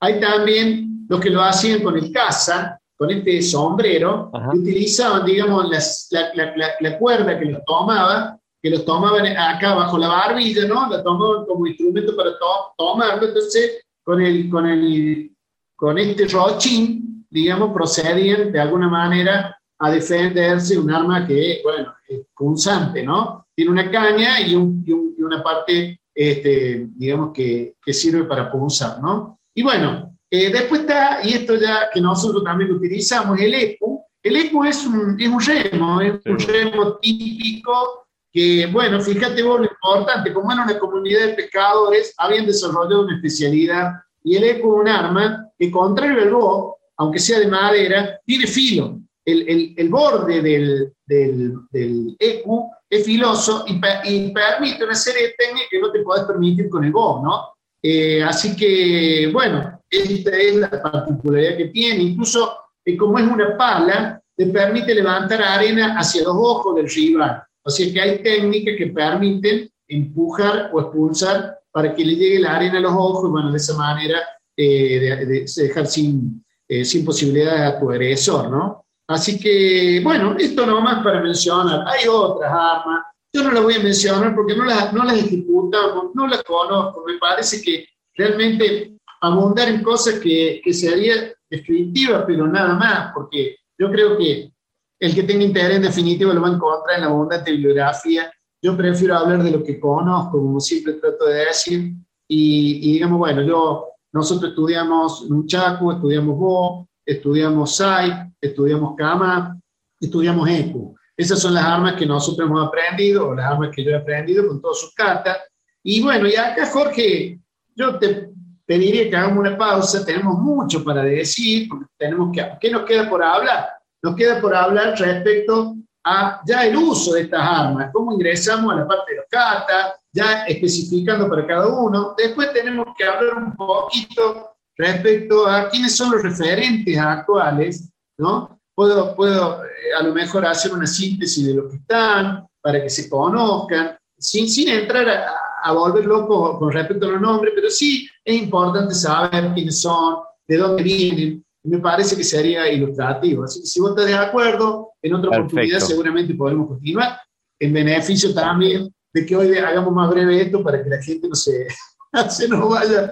hay 0.00 0.20
también 0.20 1.06
los 1.08 1.20
que 1.20 1.30
lo 1.30 1.42
hacían 1.42 1.82
con 1.82 1.96
el 1.96 2.12
caza, 2.12 2.78
con 2.96 3.10
este 3.10 3.40
sombrero, 3.40 4.30
que 4.32 4.58
utilizaban, 4.58 5.24
digamos, 5.24 5.68
la, 6.10 6.30
la, 6.34 6.74
la, 6.80 6.98
cuerda 6.98 7.38
que 7.38 7.46
los 7.46 7.64
tomaba, 7.64 8.38
que 8.62 8.70
los 8.70 8.84
tomaban 8.84 9.26
acá 9.26 9.74
bajo 9.74 9.96
la 9.96 10.08
barbilla, 10.08 10.66
¿no? 10.66 10.88
La 10.90 11.02
tomaban 11.02 11.46
como 11.46 11.66
instrumento 11.66 12.14
para 12.16 12.30
to 12.38 12.74
tomarlo, 12.76 13.26
entonces 13.28 13.82
con 14.02 14.20
el, 14.20 14.50
con 14.50 14.66
el 14.66 15.30
con 15.76 15.98
este 15.98 16.26
rochín, 16.26 17.26
digamos, 17.28 17.72
procedían 17.72 18.50
de 18.50 18.60
alguna 18.60 18.88
manera 18.88 19.56
a 19.78 19.90
defenderse 19.90 20.78
un 20.78 20.90
arma 20.90 21.26
que, 21.26 21.60
bueno, 21.62 21.94
es 22.08 22.20
punzante, 22.34 23.02
¿no? 23.02 23.46
Tiene 23.54 23.70
una 23.70 23.90
caña 23.90 24.40
y, 24.40 24.54
una 24.54 25.42
parte, 25.42 26.00
este, 26.14 26.88
digamos, 26.96 27.32
que, 27.32 27.76
que, 27.84 27.92
sirve 27.92 28.24
para 28.24 28.50
punzar, 28.50 29.00
¿no? 29.02 29.40
Y 29.54 29.62
bueno, 29.62 30.16
eh, 30.30 30.50
después 30.50 30.82
está, 30.82 31.20
y 31.22 31.34
esto 31.34 31.56
ya 31.56 31.88
que 31.92 32.00
nosotros 32.00 32.44
también 32.44 32.72
utilizamos, 32.72 33.38
el 33.40 33.54
ECU. 33.54 34.02
El 34.22 34.36
ECU 34.36 34.64
es 34.64 34.84
un, 34.86 35.20
es 35.20 35.28
un 35.28 35.40
remo, 35.40 36.00
es 36.00 36.26
un 36.26 36.38
remo 36.38 36.96
típico 36.98 38.06
que, 38.32 38.66
bueno, 38.66 39.00
fíjate 39.00 39.42
vos 39.42 39.60
lo 39.60 39.66
importante, 39.66 40.32
como 40.32 40.52
era 40.52 40.64
una 40.64 40.78
comunidad 40.78 41.26
de 41.26 41.34
pescadores, 41.34 42.12
habían 42.18 42.44
desarrollado 42.44 43.04
una 43.04 43.16
especialidad 43.16 43.92
y 44.26 44.36
el 44.36 44.44
eco 44.44 44.74
es 44.74 44.80
un 44.82 44.88
arma 44.88 45.48
que, 45.56 45.70
contrario 45.70 46.20
al 46.20 46.34
bo, 46.34 46.76
aunque 46.96 47.20
sea 47.20 47.38
de 47.38 47.46
madera, 47.46 48.20
tiene 48.26 48.46
filo. 48.46 49.00
El, 49.26 49.48
el, 49.48 49.74
el 49.76 49.88
borde 49.88 50.40
del, 50.40 50.92
del, 51.04 51.54
del, 51.72 52.16
eco 52.18 52.70
es 52.88 53.04
filoso 53.04 53.64
y, 53.66 53.80
permite 53.80 54.84
una 54.84 54.94
serie 54.94 55.28
de 55.28 55.34
técnicas 55.36 55.68
que 55.68 55.80
no 55.80 55.90
te 55.90 56.00
podés 56.00 56.24
permitir 56.24 56.68
con 56.68 56.84
el 56.84 56.92
bo, 56.92 57.20
¿no? 57.24 57.48
Eh, 57.82 58.22
así 58.22 58.54
que, 58.56 59.28
bueno, 59.32 59.80
esta 59.90 60.30
es 60.30 60.56
la 60.56 60.70
particularidad 60.70 61.56
que 61.56 61.66
tiene. 61.66 62.02
Incluso, 62.04 62.56
eh, 62.84 62.96
como 62.96 63.18
es 63.18 63.26
una 63.26 63.56
pala, 63.56 64.22
te 64.36 64.46
permite 64.46 64.94
levantar 64.94 65.42
arena 65.42 65.98
hacia 65.98 66.22
los 66.22 66.34
ojos 66.36 66.76
del 66.76 66.88
rival. 66.88 67.42
O 67.64 67.70
sea 67.70 67.92
que 67.92 68.00
hay 68.00 68.22
técnicas 68.22 68.74
que 68.78 68.86
permiten 68.86 69.68
empujar 69.88 70.70
o 70.72 70.80
expulsar 70.80 71.58
para 71.72 71.94
que 71.94 72.04
le 72.04 72.14
llegue 72.14 72.38
la 72.38 72.56
arena 72.56 72.78
a 72.78 72.82
los 72.82 72.92
ojos 72.92 73.28
y 73.28 73.32
bueno, 73.32 73.50
de 73.50 73.56
esa 73.56 73.74
manera 73.74 74.20
eh, 74.56 74.98
de, 75.26 75.46
dejar 75.56 75.86
sin, 75.86 76.44
eh, 76.68 76.84
sin 76.84 77.04
posibilidad 77.04 77.66
a 77.66 77.78
tu 77.78 77.90
agresor, 77.90 78.50
¿no? 78.50 78.85
Así 79.08 79.38
que, 79.38 80.00
bueno, 80.02 80.34
esto 80.38 80.66
nomás 80.66 81.02
para 81.02 81.20
mencionar. 81.20 81.84
Hay 81.86 82.08
otras 82.08 82.50
armas, 82.50 83.04
yo 83.32 83.44
no 83.44 83.52
las 83.52 83.62
voy 83.62 83.74
a 83.74 83.80
mencionar 83.80 84.34
porque 84.34 84.56
no 84.56 84.64
las, 84.64 84.92
no 84.92 85.04
las 85.04 85.18
ejecutamos, 85.18 86.14
no 86.14 86.26
las 86.26 86.42
conozco, 86.42 87.04
me 87.06 87.18
parece 87.18 87.62
que 87.62 87.86
realmente 88.14 88.96
abundar 89.20 89.68
en 89.68 89.82
cosas 89.82 90.18
que, 90.18 90.60
que 90.64 90.72
sería 90.72 91.32
descriptiva, 91.48 92.26
pero 92.26 92.46
nada 92.46 92.74
más, 92.74 93.12
porque 93.14 93.56
yo 93.78 93.90
creo 93.90 94.16
que 94.16 94.50
el 94.98 95.14
que 95.14 95.22
tenga 95.22 95.44
interés 95.44 95.76
en 95.76 95.82
definitiva 95.82 96.32
lo 96.32 96.40
va 96.40 96.48
a 96.48 96.52
encontrar 96.52 96.96
en 96.96 97.02
la 97.02 97.08
abundante 97.08 97.52
bibliografía. 97.52 98.32
Yo 98.62 98.76
prefiero 98.76 99.16
hablar 99.16 99.42
de 99.42 99.50
lo 99.50 99.62
que 99.62 99.78
conozco, 99.78 100.38
como 100.38 100.58
siempre 100.60 100.94
trato 100.94 101.26
de 101.26 101.44
decir, 101.44 101.92
y, 102.28 102.94
digamos, 102.94 103.18
bueno, 103.18 103.42
yo, 103.42 103.88
nosotros 104.12 104.50
estudiamos 104.50 105.28
Nunchaku, 105.28 105.92
estudiamos 105.92 106.36
Bo, 106.36 106.85
estudiamos 107.06 107.76
Sai, 107.76 108.32
estudiamos 108.40 108.94
Kama, 108.96 109.56
estudiamos 110.00 110.48
ECU. 110.48 110.96
Esas 111.16 111.40
son 111.40 111.54
las 111.54 111.64
armas 111.64 111.94
que 111.94 112.04
nosotros 112.04 112.46
hemos 112.46 112.66
aprendido, 112.66 113.28
o 113.28 113.34
las 113.34 113.50
armas 113.50 113.70
que 113.74 113.82
yo 113.82 113.92
he 113.92 113.96
aprendido 113.96 114.46
con 114.46 114.60
todas 114.60 114.80
sus 114.80 114.92
cartas. 114.92 115.38
Y 115.82 116.02
bueno, 116.02 116.28
y 116.28 116.36
acá, 116.36 116.66
Jorge, 116.66 117.38
yo 117.74 117.98
te 117.98 118.30
pediría 118.66 119.08
que 119.08 119.16
hagamos 119.16 119.38
una 119.38 119.56
pausa, 119.56 120.04
tenemos 120.04 120.38
mucho 120.38 120.84
para 120.84 121.02
decir, 121.04 121.68
porque 121.68 121.86
tenemos 121.96 122.30
que, 122.34 122.44
¿qué 122.60 122.70
nos 122.70 122.82
queda 122.82 123.08
por 123.08 123.22
hablar? 123.22 123.68
Nos 124.02 124.14
queda 124.16 124.40
por 124.40 124.54
hablar 124.54 124.98
respecto 124.98 125.76
a 126.04 126.40
ya 126.46 126.66
el 126.66 126.76
uso 126.76 127.14
de 127.14 127.22
estas 127.22 127.40
armas, 127.40 127.90
cómo 127.92 128.12
ingresamos 128.12 128.72
a 128.72 128.76
la 128.76 128.86
parte 128.86 129.12
de 129.12 129.18
los 129.18 129.26
cartas, 129.30 129.94
ya 130.12 130.44
especificando 130.44 131.28
para 131.28 131.46
cada 131.46 131.66
uno. 131.68 132.14
Después 132.16 132.52
tenemos 132.52 132.86
que 132.96 133.04
hablar 133.04 133.36
un 133.38 133.56
poquito 133.56 134.55
respecto 134.76 135.46
a 135.46 135.68
quiénes 135.68 135.96
son 135.96 136.12
los 136.12 136.22
referentes 136.22 136.98
actuales, 136.98 137.90
¿no? 138.18 138.60
Puedo, 138.74 139.16
puedo 139.16 139.64
eh, 139.64 139.68
a 139.98 140.02
lo 140.02 140.14
mejor 140.14 140.44
hacer 140.46 140.72
una 140.72 140.86
síntesis 140.86 141.46
de 141.46 141.54
lo 141.54 141.68
que 141.68 141.76
están, 141.76 142.46
para 142.60 142.82
que 142.82 142.90
se 142.90 143.08
conozcan, 143.08 143.96
sin, 144.18 144.48
sin 144.48 144.68
entrar 144.68 145.08
a, 145.08 145.32
a 145.62 145.72
volver 145.72 146.04
loco 146.04 146.58
con 146.58 146.72
respecto 146.72 147.06
a 147.06 147.12
los 147.12 147.20
nombres, 147.20 147.52
pero 147.54 147.70
sí 147.70 148.08
es 148.24 148.42
importante 148.42 148.94
saber 148.94 149.52
quiénes 149.54 149.80
son, 149.80 150.16
de 150.46 150.56
dónde 150.56 150.82
vienen. 150.82 151.44
Me 151.64 151.78
parece 151.78 152.16
que 152.16 152.22
sería 152.22 152.70
ilustrativo. 152.70 153.44
Así 153.44 153.60
que 153.60 153.66
si 153.66 153.80
vos 153.80 153.90
estás 153.90 154.06
de 154.06 154.14
acuerdo, 154.14 154.92
en 155.02 155.14
otra 155.14 155.30
oportunidad 155.30 155.80
seguramente 155.80 156.34
podremos 156.34 156.68
continuar, 156.68 157.18
en 157.58 157.72
beneficio 157.72 158.32
también 158.32 158.92
de 159.12 159.26
que 159.26 159.34
hoy 159.34 159.56
hagamos 159.56 159.92
más 159.92 160.10
breve 160.10 160.42
esto 160.42 160.62
para 160.62 160.82
que 160.84 160.90
la 160.90 161.02
gente 161.02 161.28
no 161.28 161.34
se, 161.34 161.66
se 162.28 162.48
nos 162.48 162.68
vaya 162.68 163.10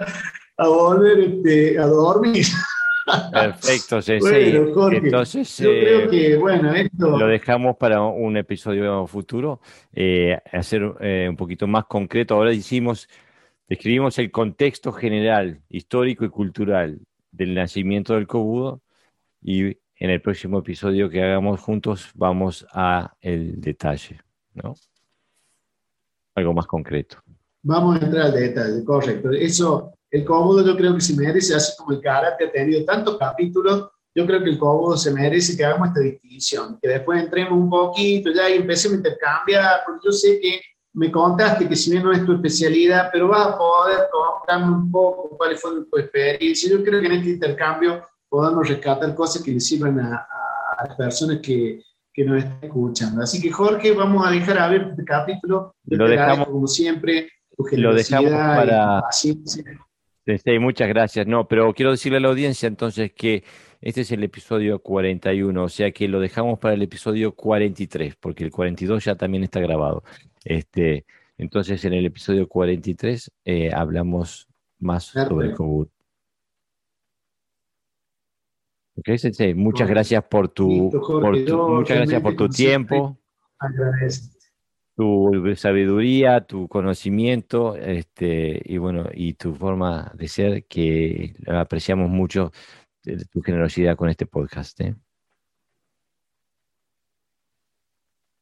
a 0.56 0.68
volver 0.68 1.20
este, 1.20 1.78
a 1.78 1.86
dormir. 1.86 2.46
Perfecto, 3.32 4.00
Sensei. 4.00 4.56
Entonces, 4.92 5.58
yo 5.58 5.70
creo 5.70 6.00
eh, 6.00 6.08
que, 6.08 6.36
bueno, 6.36 6.74
esto... 6.74 7.18
Lo 7.18 7.26
dejamos 7.26 7.76
para 7.76 8.02
un 8.02 8.36
episodio 8.36 9.06
futuro, 9.06 9.60
eh, 9.92 10.38
hacer 10.52 10.94
eh, 11.00 11.26
un 11.28 11.36
poquito 11.36 11.66
más 11.66 11.84
concreto. 11.84 12.34
Ahora 12.34 12.52
hicimos, 12.52 13.08
describimos 13.68 14.18
el 14.18 14.30
contexto 14.30 14.92
general, 14.92 15.60
histórico 15.68 16.24
y 16.24 16.30
cultural 16.30 17.00
del 17.30 17.54
nacimiento 17.54 18.14
del 18.14 18.26
cobudo 18.26 18.80
y 19.42 19.76
en 19.96 20.10
el 20.10 20.20
próximo 20.20 20.58
episodio 20.60 21.10
que 21.10 21.22
hagamos 21.22 21.60
juntos 21.60 22.10
vamos 22.14 22.66
a 22.72 23.14
el 23.20 23.60
detalle, 23.60 24.20
¿no? 24.54 24.74
Algo 26.34 26.52
más 26.52 26.66
concreto. 26.66 27.18
Vamos 27.62 28.00
a 28.00 28.04
entrar 28.04 28.26
al 28.26 28.32
detalle, 28.32 28.84
correcto. 28.84 29.30
Eso 29.30 29.94
el 30.14 30.24
cómodo 30.24 30.64
yo 30.64 30.76
creo 30.76 30.94
que 30.94 31.00
se 31.00 31.16
merece, 31.16 31.56
así 31.56 31.72
como 31.76 31.90
el 31.90 32.00
karate 32.00 32.44
ha 32.44 32.52
tenido 32.52 32.84
tantos 32.84 33.18
capítulos, 33.18 33.90
yo 34.14 34.24
creo 34.24 34.44
que 34.44 34.50
el 34.50 34.58
cómodo 34.58 34.96
se 34.96 35.10
merece 35.10 35.56
que 35.56 35.64
hagamos 35.64 35.88
esta 35.88 35.98
distinción, 35.98 36.78
que 36.80 36.88
después 36.88 37.20
entremos 37.20 37.54
un 37.54 37.68
poquito 37.68 38.30
ya 38.32 38.48
y 38.48 38.58
empecemos 38.58 38.94
a 38.94 38.98
intercambiar, 38.98 39.80
porque 39.84 40.02
yo 40.04 40.12
sé 40.12 40.38
que 40.40 40.60
me 40.92 41.10
contaste 41.10 41.68
que 41.68 41.74
si 41.74 41.90
bien 41.90 42.04
no 42.04 42.12
es 42.12 42.24
tu 42.24 42.32
especialidad, 42.32 43.10
pero 43.12 43.26
vas 43.26 43.48
a 43.48 43.58
poder 43.58 43.98
contarme 44.12 44.76
un 44.76 44.88
poco 44.92 45.36
cuáles 45.36 45.60
fueron 45.60 45.90
tus 45.90 45.98
experiencias. 45.98 46.70
Yo 46.70 46.84
creo 46.84 47.00
que 47.00 47.06
en 47.06 47.12
este 47.14 47.30
intercambio 47.30 48.06
podamos 48.28 48.68
rescatar 48.68 49.16
cosas 49.16 49.42
que 49.42 49.50
le 49.50 49.58
sirvan 49.58 49.98
a, 49.98 50.24
las 50.86 50.94
personas 50.94 51.40
que, 51.42 51.82
que, 52.12 52.24
nos 52.24 52.38
están 52.38 52.58
escuchando. 52.62 53.20
Así 53.20 53.42
que 53.42 53.50
Jorge, 53.50 53.90
vamos 53.90 54.24
a 54.24 54.30
dejar 54.30 54.58
a 54.58 54.68
ver 54.68 54.82
este 54.90 55.04
capítulo. 55.04 55.74
Lo 55.86 56.08
dejamos, 56.08 56.46
como 56.46 56.68
siempre, 56.68 57.32
tu 57.56 57.66
lo 57.72 57.92
dejamos 57.92 58.30
para... 58.30 59.02
Sí, 59.10 59.42
muchas 60.60 60.88
gracias. 60.88 61.26
No, 61.26 61.46
pero 61.46 61.72
quiero 61.74 61.90
decirle 61.90 62.18
a 62.18 62.20
la 62.20 62.28
audiencia 62.28 62.66
entonces 62.66 63.12
que 63.12 63.44
este 63.80 64.00
es 64.00 64.12
el 64.12 64.24
episodio 64.24 64.78
41, 64.78 65.62
o 65.62 65.68
sea 65.68 65.92
que 65.92 66.08
lo 66.08 66.20
dejamos 66.20 66.58
para 66.58 66.74
el 66.74 66.82
episodio 66.82 67.34
43, 67.34 68.16
porque 68.16 68.44
el 68.44 68.50
42 68.50 69.04
ya 69.04 69.14
también 69.14 69.44
está 69.44 69.60
grabado. 69.60 70.02
Este, 70.44 71.04
entonces 71.36 71.84
en 71.84 71.92
el 71.92 72.06
episodio 72.06 72.48
43 72.48 73.30
eh, 73.44 73.70
hablamos 73.74 74.48
más 74.78 75.04
sobre 75.04 75.48
el 75.48 75.54
COVID. 75.54 75.88
Ok, 78.96 79.16
Sensei, 79.16 79.54
muchas 79.54 79.88
gracias 79.88 80.24
por 80.24 80.48
tu, 80.48 80.90
por 80.90 81.44
tu 81.44 81.68
muchas 81.68 81.96
gracias 81.98 82.22
por 82.22 82.36
tu 82.36 82.48
tiempo. 82.48 83.18
Agradezco 83.58 84.33
tu 84.96 85.54
sabiduría, 85.56 86.40
tu 86.42 86.68
conocimiento, 86.68 87.76
este, 87.76 88.62
y 88.64 88.78
bueno, 88.78 89.08
y 89.12 89.34
tu 89.34 89.54
forma 89.54 90.12
de 90.14 90.28
ser, 90.28 90.64
que 90.66 91.34
apreciamos 91.46 92.08
mucho 92.08 92.52
tu 93.30 93.42
generosidad 93.42 93.96
con 93.96 94.08
este 94.08 94.26
podcast. 94.26 94.80
¿eh? 94.80 94.94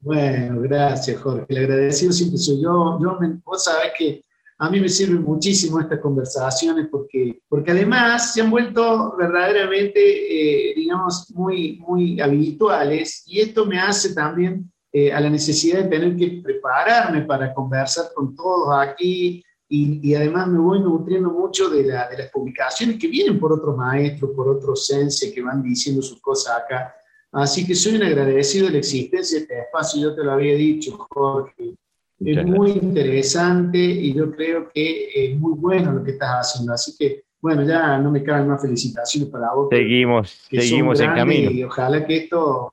Bueno, 0.00 0.60
gracias, 0.60 1.20
Jorge. 1.20 1.46
El 1.48 1.58
agradecido 1.58 2.12
siempre 2.12 2.38
soy 2.38 2.62
yo. 2.62 2.98
yo 3.00 3.18
vos 3.44 3.64
sabés 3.64 3.92
que 3.96 4.22
a 4.58 4.70
mí 4.70 4.80
me 4.80 4.88
sirven 4.88 5.22
muchísimo 5.22 5.80
estas 5.80 5.98
conversaciones 6.00 6.86
porque, 6.88 7.40
porque 7.48 7.72
además 7.72 8.32
se 8.32 8.42
han 8.42 8.50
vuelto 8.50 9.16
verdaderamente, 9.16 10.00
eh, 10.00 10.74
digamos, 10.76 11.32
muy, 11.34 11.78
muy 11.78 12.20
habituales 12.20 13.24
y 13.26 13.40
esto 13.40 13.66
me 13.66 13.80
hace 13.80 14.14
también 14.14 14.70
eh, 14.94 15.10
a 15.10 15.20
la 15.20 15.30
necesidad 15.30 15.82
de 15.82 15.88
tener 15.88 16.16
que 16.16 16.42
prepararme 16.42 17.22
para 17.22 17.54
conversar 17.54 18.06
con 18.14 18.36
todos 18.36 18.68
aquí 18.76 19.42
y, 19.66 20.06
y 20.06 20.14
además 20.14 20.48
me 20.48 20.58
voy 20.58 20.80
nutriendo 20.80 21.30
mucho 21.30 21.70
de, 21.70 21.84
la, 21.84 22.10
de, 22.10 22.18
las 22.18 22.30
publicaciones 22.30 22.98
que 22.98 23.08
vienen 23.08 23.40
por 23.40 23.54
otros 23.54 23.74
maestros, 23.74 24.32
por 24.36 24.50
otros 24.50 24.86
sense 24.86 25.32
que 25.32 25.40
van 25.40 25.62
diciendo 25.62 26.02
sus 26.02 26.20
cosas 26.20 26.58
acá. 26.62 26.94
Así 27.32 27.66
que 27.66 27.74
soy 27.74 27.94
un 27.94 28.02
agradecido 28.02 28.66
de 28.66 28.72
la 28.72 28.78
existencia 28.80 29.38
de 29.38 29.44
este 29.44 29.60
espacio, 29.60 30.02
yo 30.02 30.14
te 30.14 30.22
lo 30.22 30.32
había 30.32 30.54
dicho, 30.54 30.98
Jorge. 31.08 31.74
es 32.20 32.44
muy 32.44 32.72
interesante 32.72 33.78
y 33.78 34.12
yo 34.12 34.30
creo 34.30 34.68
que 34.68 35.08
es 35.14 35.38
muy 35.38 35.54
bueno 35.54 35.92
lo 35.92 36.04
que 36.04 36.10
estás 36.10 36.52
haciendo. 36.52 36.74
Así 36.74 36.94
que, 36.98 37.24
bueno, 37.40 37.62
ya 37.62 37.96
no 37.96 38.10
me 38.10 38.22
caben 38.22 38.48
más 38.48 38.60
felicitaciones 38.60 39.30
para 39.30 39.54
vos. 39.54 39.68
Seguimos, 39.70 40.28
seguimos 40.50 41.00
en 41.00 41.14
camino. 41.14 41.50
Y 41.50 41.64
ojalá 41.64 42.04
que 42.04 42.16
esto 42.18 42.70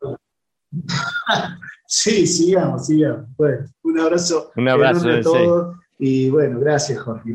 Sí, 1.92 2.28
sigamos, 2.28 2.86
sigamos. 2.86 3.26
Bueno, 3.36 3.66
un 3.82 4.00
abrazo. 4.00 4.52
Un 4.56 4.70
abrazo 4.70 5.10
a 5.10 5.22
todos. 5.22 5.78
Y 5.98 6.30
bueno, 6.30 6.60
gracias, 6.60 7.00
Jorge. 7.00 7.34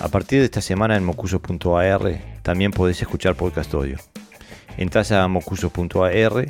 A 0.00 0.08
partir 0.08 0.38
de 0.38 0.46
esta 0.46 0.62
semana 0.62 0.96
en 0.96 1.04
mocuso.ar 1.04 2.40
también 2.42 2.70
podés 2.70 3.02
escuchar 3.02 3.34
podcast 3.34 3.74
audio. 3.74 3.98
Entras 4.78 5.12
a 5.12 5.28
mocuso.ar, 5.28 6.46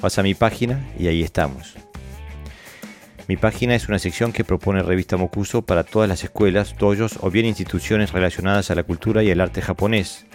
vas 0.00 0.18
a 0.18 0.22
mi 0.22 0.34
página 0.34 0.90
y 0.98 1.08
ahí 1.08 1.22
estamos. 1.22 1.76
Mi 3.30 3.36
página 3.36 3.76
es 3.76 3.88
una 3.88 4.00
sección 4.00 4.32
que 4.32 4.42
propone 4.42 4.82
revista 4.82 5.16
Mokuso 5.16 5.62
para 5.62 5.84
todas 5.84 6.08
las 6.08 6.24
escuelas, 6.24 6.74
dojos 6.76 7.16
o 7.20 7.30
bien 7.30 7.46
instituciones 7.46 8.10
relacionadas 8.10 8.72
a 8.72 8.74
la 8.74 8.82
cultura 8.82 9.22
y 9.22 9.30
el 9.30 9.40
arte 9.40 9.62
japonés, 9.62 10.26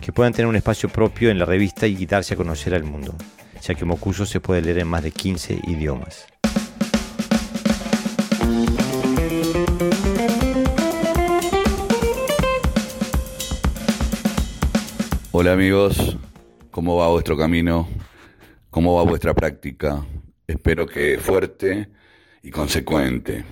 que 0.00 0.10
puedan 0.10 0.32
tener 0.32 0.46
un 0.46 0.56
espacio 0.56 0.88
propio 0.88 1.28
en 1.28 1.38
la 1.38 1.44
revista 1.44 1.86
y 1.86 2.06
darse 2.06 2.32
a 2.32 2.38
conocer 2.38 2.74
al 2.74 2.84
mundo, 2.84 3.14
ya 3.60 3.74
que 3.74 3.84
Mokuso 3.84 4.24
se 4.24 4.40
puede 4.40 4.62
leer 4.62 4.78
en 4.78 4.88
más 4.88 5.02
de 5.02 5.10
15 5.10 5.60
idiomas. 5.66 6.26
Hola 15.30 15.52
amigos, 15.52 16.16
¿cómo 16.70 16.96
va 16.96 17.08
vuestro 17.08 17.36
camino? 17.36 17.86
¿Cómo 18.70 18.94
va 18.94 19.02
vuestra 19.02 19.34
práctica? 19.34 20.02
Espero 20.46 20.86
que 20.86 21.18
fuerte 21.18 21.90
y 22.44 22.50
consecuente. 22.50 23.44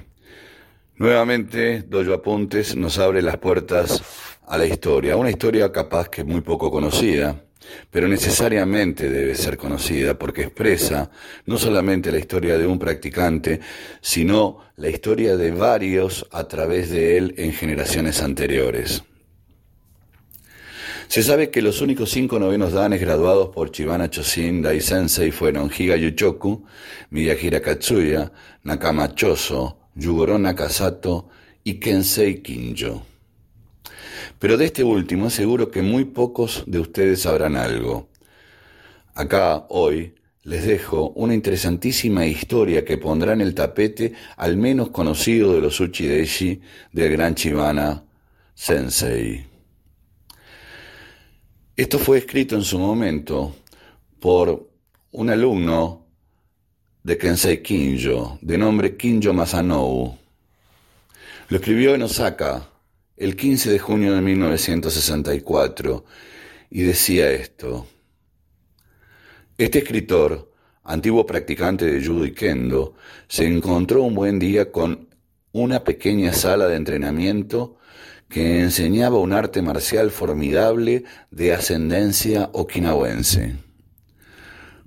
Nuevamente, 0.97 1.83
Dojo 1.83 2.13
Apuntes 2.13 2.77
nos 2.77 2.99
abre 2.99 3.23
las 3.23 3.39
puertas 3.39 4.03
a 4.47 4.59
la 4.59 4.67
historia, 4.67 5.17
una 5.17 5.31
historia 5.31 5.73
capaz 5.73 6.09
que 6.11 6.21
es 6.21 6.27
muy 6.27 6.43
poco 6.43 6.71
conocida, 6.71 7.43
pero 7.91 8.07
necesariamente 8.07 9.09
debe 9.09 9.35
ser 9.35 9.57
conocida 9.57 10.19
porque 10.19 10.43
expresa 10.43 11.11
no 11.47 11.57
solamente 11.57 12.13
la 12.13 12.19
historia 12.19 12.59
de 12.59 12.67
un 12.67 12.79
practicante, 12.79 13.61
sino 14.03 14.59
la 14.77 14.91
historia 14.91 15.37
de 15.37 15.51
varios 15.53 16.29
a 16.31 16.47
través 16.47 16.91
de 16.91 17.17
él 17.17 17.35
en 17.39 17.53
generaciones 17.53 18.23
anteriores. 18.23 19.03
Se 21.13 21.23
sabe 21.23 21.51
que 21.51 21.61
los 21.61 21.83
únicos 21.83 22.11
cinco 22.11 22.39
novenos 22.39 22.73
danes 22.73 22.99
graduados 22.99 23.51
por 23.51 23.71
Chibana 23.71 24.09
Chosin 24.09 24.63
Dai 24.63 24.81
Sensei 24.81 25.31
fueron 25.31 25.71
Higa 25.71 25.95
Yuchoku, 25.95 26.65
Miyahira 27.11 27.61
Katsuya, 27.61 28.33
Nakama 28.65 29.15
Choso, 29.15 29.77
Yugoro 29.95 30.39
Nakasato 30.39 31.29
y 31.65 31.75
Kensei 31.75 32.41
Kinjo. 32.41 33.03
Pero 34.39 34.57
de 34.57 34.65
este 34.65 34.85
último 34.85 35.29
seguro 35.29 35.71
que 35.71 35.83
muy 35.83 36.07
pocos 36.07 36.65
de 36.67 36.79
ustedes 36.79 37.21
sabrán 37.21 37.57
algo. 37.57 38.09
Acá, 39.15 39.67
hoy, 39.69 40.15
les 40.45 40.65
dejo 40.65 41.11
una 41.11 41.35
interesantísima 41.35 42.25
historia 42.25 42.87
que 42.87 42.97
pondrá 42.97 43.35
en 43.35 43.43
el 43.43 43.55
tapete 43.55 44.15
al 44.39 44.57
menos 44.57 44.89
conocido 44.89 45.53
de 45.53 45.61
los 45.61 45.79
Uchideshi 45.79 46.63
del 46.91 47.13
gran 47.13 47.35
Chibana 47.35 48.03
Sensei. 48.55 49.52
Esto 51.75 51.99
fue 51.99 52.19
escrito 52.19 52.55
en 52.55 52.65
su 52.65 52.79
momento 52.79 53.57
por 54.21 54.69
un 55.13 55.31
alumno 55.31 56.05
de 57.03 57.17
Kensei 57.17 57.63
Kinjo, 57.63 58.39
de 58.43 58.59
nombre 58.59 58.95
Kinjo 58.95 59.33
Masanou. 59.33 60.19
Lo 61.49 61.57
escribió 61.57 61.95
en 61.95 62.03
Osaka 62.03 62.69
el 63.17 63.37
15 63.37 63.71
de 63.73 63.79
junio 63.79 64.15
de 64.15 64.21
1964 64.21 66.05
y 66.69 66.83
decía 66.83 67.31
esto. 67.31 67.87
Este 69.57 69.79
escritor, 69.79 70.53
antiguo 70.85 71.25
practicante 71.25 71.87
de 71.87 72.05
judo 72.05 72.27
y 72.27 72.33
kendo, 72.33 72.97
se 73.29 73.47
encontró 73.47 74.03
un 74.03 74.15
buen 74.15 74.39
día 74.39 74.71
con 74.71 75.09
una 75.53 75.83
pequeña 75.85 76.35
sala 76.35 76.67
de 76.67 76.77
entrenamiento 76.77 77.79
que 78.33 78.61
enseñaba 78.61 79.19
un 79.19 79.35
arte 79.35 79.61
marcial 79.61 80.11
formidable 80.11 81.05
de 81.31 81.53
ascendencia 81.53 82.49
okinawense. 82.55 83.57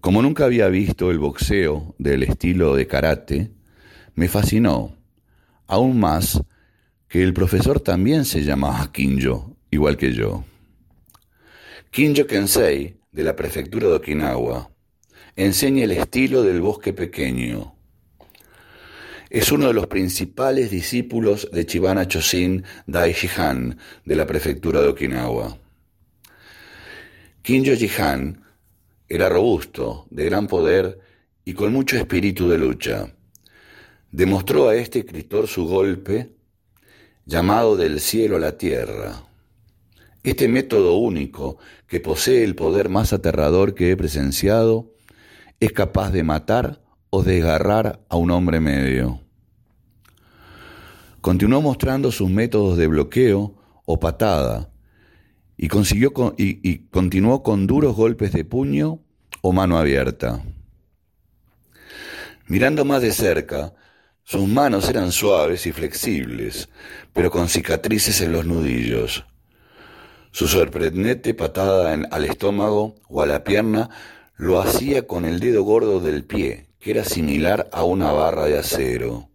Como 0.01 0.23
nunca 0.23 0.45
había 0.45 0.67
visto 0.67 1.11
el 1.11 1.19
boxeo 1.19 1.93
del 1.99 2.23
estilo 2.23 2.75
de 2.75 2.87
karate, 2.87 3.51
me 4.15 4.29
fascinó, 4.29 4.95
aún 5.67 5.99
más 5.99 6.41
que 7.07 7.21
el 7.21 7.35
profesor 7.35 7.79
también 7.79 8.25
se 8.25 8.43
llamaba 8.43 8.91
Kinjo, 8.91 9.55
igual 9.69 9.95
que 9.95 10.11
yo. 10.11 10.43
Kinjo 11.91 12.25
Kensei 12.25 12.97
de 13.11 13.23
la 13.23 13.35
prefectura 13.35 13.87
de 13.89 13.93
Okinawa. 13.93 14.71
Enseña 15.35 15.83
el 15.83 15.91
estilo 15.91 16.41
del 16.41 16.61
bosque 16.61 16.93
pequeño. 16.93 17.74
Es 19.29 19.51
uno 19.51 19.67
de 19.67 19.73
los 19.73 19.87
principales 19.87 20.69
discípulos 20.69 21.49
de 21.51 21.65
Chibana 21.65 22.07
Chosin 22.07 22.63
Dai-Jihan 22.85 23.77
de 24.05 24.15
la 24.15 24.27
prefectura 24.27 24.81
de 24.81 24.89
Okinawa. 24.89 25.57
Kinjo 27.41 27.75
Jihan 27.75 28.43
era 29.07 29.29
robusto, 29.29 30.05
de 30.09 30.25
gran 30.25 30.47
poder 30.47 30.99
y 31.43 31.53
con 31.53 31.73
mucho 31.73 31.97
espíritu 31.97 32.49
de 32.49 32.57
lucha. 32.57 33.13
Demostró 34.11 34.69
a 34.69 34.75
este 34.75 34.99
escritor 34.99 35.47
su 35.47 35.65
golpe, 35.65 36.31
llamado 37.25 37.75
del 37.75 37.99
cielo 37.99 38.37
a 38.37 38.39
la 38.39 38.57
tierra. 38.57 39.23
Este 40.23 40.47
método 40.47 40.97
único, 40.97 41.57
que 41.87 41.99
posee 41.99 42.43
el 42.43 42.55
poder 42.55 42.89
más 42.89 43.13
aterrador 43.13 43.73
que 43.75 43.91
he 43.91 43.97
presenciado, 43.97 44.93
es 45.59 45.71
capaz 45.71 46.11
de 46.11 46.23
matar 46.23 46.84
o 47.15 47.23
desgarrar 47.23 48.01
a 48.09 48.17
un 48.17 48.29
hombre 48.29 48.59
medio. 48.59 49.21
Continuó 51.21 51.61
mostrando 51.61 52.11
sus 52.11 52.29
métodos 52.29 52.77
de 52.77 52.87
bloqueo 52.87 53.55
o 53.85 53.99
patada 54.01 54.69
y, 55.55 55.69
consiguió 55.69 56.11
y 56.37 56.77
continuó 56.89 57.41
con 57.41 57.67
duros 57.67 57.95
golpes 57.95 58.33
de 58.33 58.43
puño 58.43 58.99
o 59.39 59.53
mano 59.53 59.77
abierta. 59.77 60.43
Mirando 62.47 62.83
más 62.83 63.01
de 63.01 63.13
cerca, 63.13 63.73
sus 64.25 64.45
manos 64.45 64.89
eran 64.89 65.13
suaves 65.13 65.65
y 65.67 65.71
flexibles, 65.71 66.67
pero 67.13 67.31
con 67.31 67.47
cicatrices 67.47 68.19
en 68.19 68.33
los 68.33 68.45
nudillos. 68.45 69.23
Su 70.31 70.49
sorprendente 70.49 71.33
patada 71.33 71.93
al 71.93 72.25
estómago 72.25 72.95
o 73.07 73.21
a 73.21 73.25
la 73.25 73.45
pierna 73.45 73.89
lo 74.35 74.59
hacía 74.59 75.07
con 75.07 75.23
el 75.23 75.39
dedo 75.39 75.63
gordo 75.63 76.01
del 76.01 76.25
pie, 76.25 76.65
que 76.85 76.91
era 76.91 77.03
similar 77.03 77.67
a 77.71 77.83
una 77.83 78.11
barra 78.11 78.45
de 78.45 78.59
acero. 78.59 79.27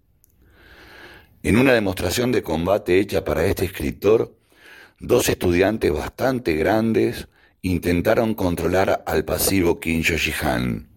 En 1.43 1.57
una 1.57 1.73
demostración 1.73 2.31
de 2.31 2.45
combate 2.45 3.01
hecha 3.01 3.25
para 3.25 3.45
este 3.45 3.65
escritor, 3.65 4.39
dos 5.01 5.29
estudiantes 5.29 5.93
bastante 5.93 6.55
grandes 6.55 7.27
intentaron 7.61 8.35
controlar 8.35 9.03
al 9.05 9.25
pasivo 9.25 9.81
Kinjo 9.81 10.15
Shihan. 10.15 10.91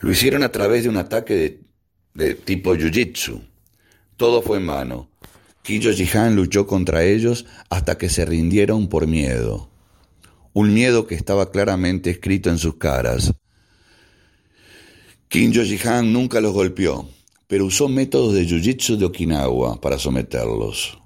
Lo 0.00 0.10
hicieron 0.10 0.42
a 0.42 0.52
través 0.52 0.82
de 0.82 0.90
un 0.90 0.98
ataque 0.98 1.60
de, 2.12 2.34
tipo 2.34 2.74
Jiu-Jitsu. 2.74 3.40
Todo 4.18 4.42
fue 4.42 4.58
en 4.58 4.66
vano. 4.66 5.08
Kiyo 5.62 5.94
Jihan 5.94 6.36
luchó 6.36 6.66
contra 6.66 7.04
ellos 7.04 7.46
hasta 7.70 7.96
que 7.96 8.10
se 8.10 8.26
rindieron 8.26 8.86
por 8.86 9.06
miedo. 9.06 9.70
Un 10.52 10.74
miedo 10.74 11.06
que 11.06 11.14
estaba 11.14 11.50
claramente 11.50 12.10
escrito 12.10 12.50
en 12.50 12.58
sus 12.58 12.76
caras. 12.76 13.32
Kinjo 15.32 15.64
Jihan 15.64 16.12
nunca 16.12 16.42
los 16.42 16.52
golpeó, 16.52 17.08
pero 17.46 17.64
usó 17.64 17.88
métodos 17.88 18.34
de 18.34 18.46
jiu-jitsu 18.46 18.98
de 18.98 19.06
Okinawa 19.06 19.80
para 19.80 19.98
someterlos. 19.98 20.98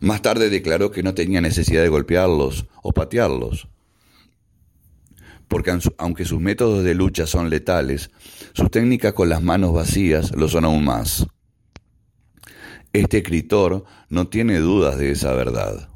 Más 0.00 0.22
tarde 0.22 0.48
declaró 0.50 0.92
que 0.92 1.02
no 1.02 1.14
tenía 1.14 1.40
necesidad 1.40 1.82
de 1.82 1.88
golpearlos 1.88 2.66
o 2.80 2.92
patearlos, 2.92 3.66
porque 5.48 5.76
aunque 5.98 6.24
sus 6.24 6.38
métodos 6.38 6.84
de 6.84 6.94
lucha 6.94 7.26
son 7.26 7.50
letales, 7.50 8.12
sus 8.52 8.70
técnicas 8.70 9.14
con 9.14 9.28
las 9.28 9.42
manos 9.42 9.72
vacías 9.72 10.30
lo 10.36 10.48
son 10.48 10.64
aún 10.64 10.84
más. 10.84 11.26
Este 12.92 13.18
escritor 13.18 13.84
no 14.10 14.28
tiene 14.28 14.60
dudas 14.60 14.96
de 14.96 15.10
esa 15.10 15.32
verdad. 15.32 15.88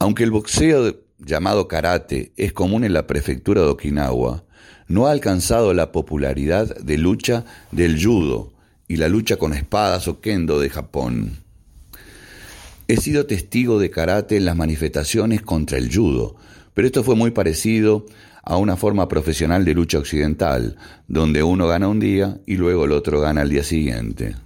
Aunque 0.00 0.24
el 0.24 0.32
boxeo 0.32 0.96
llamado 1.18 1.68
karate 1.68 2.32
es 2.36 2.52
común 2.52 2.82
en 2.82 2.92
la 2.92 3.06
prefectura 3.06 3.62
de 3.62 3.68
Okinawa, 3.68 4.47
no 4.88 5.06
ha 5.06 5.12
alcanzado 5.12 5.74
la 5.74 5.92
popularidad 5.92 6.76
de 6.78 6.98
lucha 6.98 7.44
del 7.70 8.02
judo 8.02 8.52
y 8.88 8.96
la 8.96 9.08
lucha 9.08 9.36
con 9.36 9.52
espadas 9.52 10.08
o 10.08 10.20
kendo 10.20 10.58
de 10.58 10.70
Japón. 10.70 11.36
He 12.88 12.96
sido 12.96 13.26
testigo 13.26 13.78
de 13.78 13.90
karate 13.90 14.38
en 14.38 14.46
las 14.46 14.56
manifestaciones 14.56 15.42
contra 15.42 15.76
el 15.76 15.94
judo, 15.94 16.36
pero 16.72 16.86
esto 16.86 17.04
fue 17.04 17.16
muy 17.16 17.30
parecido 17.32 18.06
a 18.42 18.56
una 18.56 18.78
forma 18.78 19.08
profesional 19.08 19.66
de 19.66 19.74
lucha 19.74 19.98
occidental, 19.98 20.76
donde 21.06 21.42
uno 21.42 21.68
gana 21.68 21.86
un 21.86 22.00
día 22.00 22.40
y 22.46 22.56
luego 22.56 22.86
el 22.86 22.92
otro 22.92 23.20
gana 23.20 23.42
al 23.42 23.50
día 23.50 23.62
siguiente. 23.62 24.36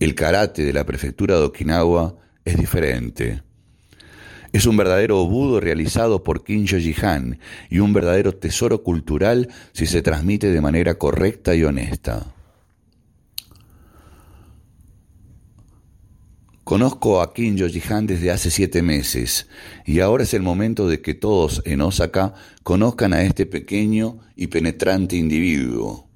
El 0.00 0.16
karate 0.16 0.64
de 0.64 0.72
la 0.72 0.84
prefectura 0.84 1.36
de 1.36 1.44
Okinawa 1.44 2.16
es 2.44 2.56
diferente. 2.56 3.42
Es 4.52 4.66
un 4.66 4.76
verdadero 4.76 5.24
budo 5.26 5.60
realizado 5.60 6.22
por 6.22 6.42
Kinjo 6.42 6.78
Jihan 6.78 7.38
y 7.68 7.80
un 7.80 7.92
verdadero 7.92 8.34
tesoro 8.34 8.82
cultural 8.82 9.48
si 9.72 9.86
se 9.86 10.00
transmite 10.00 10.50
de 10.50 10.60
manera 10.60 10.94
correcta 10.96 11.54
y 11.54 11.64
honesta. 11.64 12.34
Conozco 16.64 17.20
a 17.20 17.32
Kinjo 17.32 17.66
Jihan 17.66 18.06
desde 18.06 18.30
hace 18.30 18.50
siete 18.50 18.82
meses 18.82 19.48
y 19.84 20.00
ahora 20.00 20.24
es 20.24 20.32
el 20.34 20.42
momento 20.42 20.88
de 20.88 21.00
que 21.00 21.14
todos 21.14 21.62
en 21.64 21.80
Osaka 21.80 22.34
conozcan 22.62 23.12
a 23.12 23.22
este 23.22 23.46
pequeño 23.46 24.18
y 24.36 24.48
penetrante 24.48 25.16
individuo. 25.16 26.08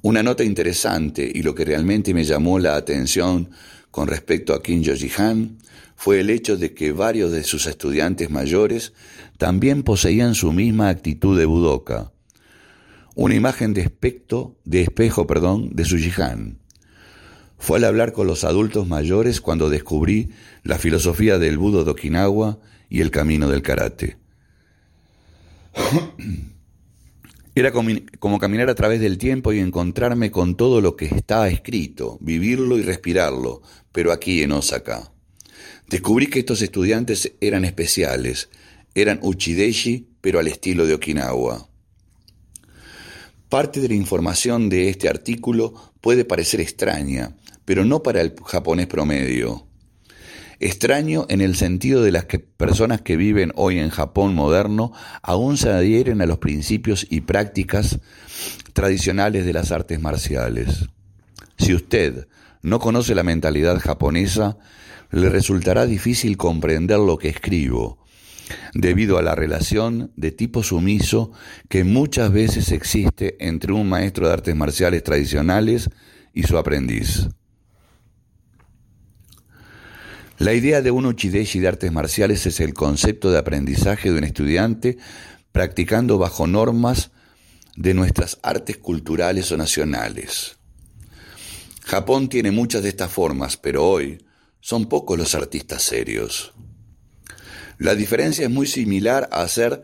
Una 0.00 0.22
nota 0.22 0.44
interesante 0.44 1.30
y 1.34 1.42
lo 1.42 1.54
que 1.54 1.64
realmente 1.64 2.14
me 2.14 2.24
llamó 2.24 2.58
la 2.58 2.76
atención 2.76 3.50
con 3.90 4.08
respecto 4.08 4.54
a 4.54 4.62
Kim 4.62 4.82
Jihan 4.82 5.58
fue 5.96 6.20
el 6.20 6.30
hecho 6.30 6.56
de 6.56 6.74
que 6.74 6.92
varios 6.92 7.32
de 7.32 7.42
sus 7.42 7.66
estudiantes 7.66 8.30
mayores 8.30 8.92
también 9.36 9.82
poseían 9.82 10.34
su 10.34 10.52
misma 10.52 10.88
actitud 10.88 11.38
de 11.38 11.46
budoka, 11.46 12.12
una 13.14 13.34
imagen 13.34 13.74
de, 13.74 13.82
aspecto, 13.82 14.56
de 14.64 14.82
espejo 14.82 15.26
perdón, 15.26 15.70
de 15.72 15.84
su 15.84 15.96
Jihan. 15.96 16.58
Fue 17.58 17.78
al 17.78 17.84
hablar 17.84 18.12
con 18.12 18.28
los 18.28 18.44
adultos 18.44 18.86
mayores 18.86 19.40
cuando 19.40 19.68
descubrí 19.70 20.30
la 20.62 20.78
filosofía 20.78 21.38
del 21.38 21.58
budo 21.58 21.84
de 21.84 21.90
Okinawa 21.90 22.60
y 22.88 23.00
el 23.00 23.10
camino 23.10 23.48
del 23.48 23.62
karate. 23.62 24.16
Era 27.58 27.72
como 27.72 28.38
caminar 28.38 28.70
a 28.70 28.76
través 28.76 29.00
del 29.00 29.18
tiempo 29.18 29.52
y 29.52 29.58
encontrarme 29.58 30.30
con 30.30 30.56
todo 30.56 30.80
lo 30.80 30.94
que 30.94 31.06
está 31.06 31.48
escrito, 31.48 32.16
vivirlo 32.20 32.78
y 32.78 32.82
respirarlo, 32.82 33.62
pero 33.90 34.12
aquí 34.12 34.44
en 34.44 34.52
Osaka. 34.52 35.10
Descubrí 35.88 36.28
que 36.28 36.38
estos 36.38 36.62
estudiantes 36.62 37.32
eran 37.40 37.64
especiales, 37.64 38.48
eran 38.94 39.18
uchideshi, 39.22 40.06
pero 40.20 40.38
al 40.38 40.46
estilo 40.46 40.86
de 40.86 40.94
Okinawa. 40.94 41.68
Parte 43.48 43.80
de 43.80 43.88
la 43.88 43.94
información 43.94 44.68
de 44.68 44.88
este 44.88 45.08
artículo 45.08 45.74
puede 46.00 46.24
parecer 46.24 46.60
extraña, 46.60 47.36
pero 47.64 47.84
no 47.84 48.04
para 48.04 48.20
el 48.20 48.36
japonés 48.46 48.86
promedio. 48.86 49.67
Extraño 50.60 51.24
en 51.28 51.40
el 51.40 51.54
sentido 51.54 52.02
de 52.02 52.10
las 52.10 52.24
que 52.24 52.40
personas 52.40 53.00
que 53.00 53.16
viven 53.16 53.52
hoy 53.54 53.78
en 53.78 53.90
Japón 53.90 54.34
moderno 54.34 54.92
aún 55.22 55.56
se 55.56 55.70
adhieren 55.70 56.20
a 56.20 56.26
los 56.26 56.38
principios 56.38 57.06
y 57.08 57.20
prácticas 57.20 58.00
tradicionales 58.72 59.46
de 59.46 59.52
las 59.52 59.70
artes 59.70 60.00
marciales. 60.00 60.86
Si 61.58 61.74
usted 61.74 62.26
no 62.62 62.80
conoce 62.80 63.14
la 63.14 63.22
mentalidad 63.22 63.78
japonesa, 63.78 64.58
le 65.12 65.28
resultará 65.28 65.86
difícil 65.86 66.36
comprender 66.36 66.98
lo 66.98 67.18
que 67.18 67.28
escribo, 67.28 68.04
debido 68.74 69.16
a 69.18 69.22
la 69.22 69.36
relación 69.36 70.12
de 70.16 70.32
tipo 70.32 70.64
sumiso 70.64 71.30
que 71.68 71.84
muchas 71.84 72.32
veces 72.32 72.72
existe 72.72 73.36
entre 73.46 73.72
un 73.72 73.88
maestro 73.88 74.26
de 74.26 74.32
artes 74.32 74.56
marciales 74.56 75.04
tradicionales 75.04 75.88
y 76.34 76.42
su 76.42 76.58
aprendiz. 76.58 77.28
La 80.38 80.54
idea 80.54 80.82
de 80.82 80.92
un 80.92 81.04
uchideshi 81.04 81.58
de 81.58 81.66
artes 81.66 81.90
marciales 81.90 82.46
es 82.46 82.60
el 82.60 82.72
concepto 82.72 83.32
de 83.32 83.38
aprendizaje 83.38 84.12
de 84.12 84.18
un 84.18 84.24
estudiante 84.24 84.96
practicando 85.50 86.16
bajo 86.16 86.46
normas 86.46 87.10
de 87.74 87.92
nuestras 87.92 88.38
artes 88.42 88.76
culturales 88.76 89.50
o 89.50 89.56
nacionales. 89.56 90.58
Japón 91.82 92.28
tiene 92.28 92.52
muchas 92.52 92.84
de 92.84 92.88
estas 92.88 93.10
formas, 93.10 93.56
pero 93.56 93.84
hoy 93.84 94.24
son 94.60 94.86
pocos 94.86 95.18
los 95.18 95.34
artistas 95.34 95.82
serios. 95.82 96.52
La 97.76 97.96
diferencia 97.96 98.44
es 98.44 98.50
muy 98.50 98.68
similar 98.68 99.28
a 99.32 99.42
hacer 99.42 99.82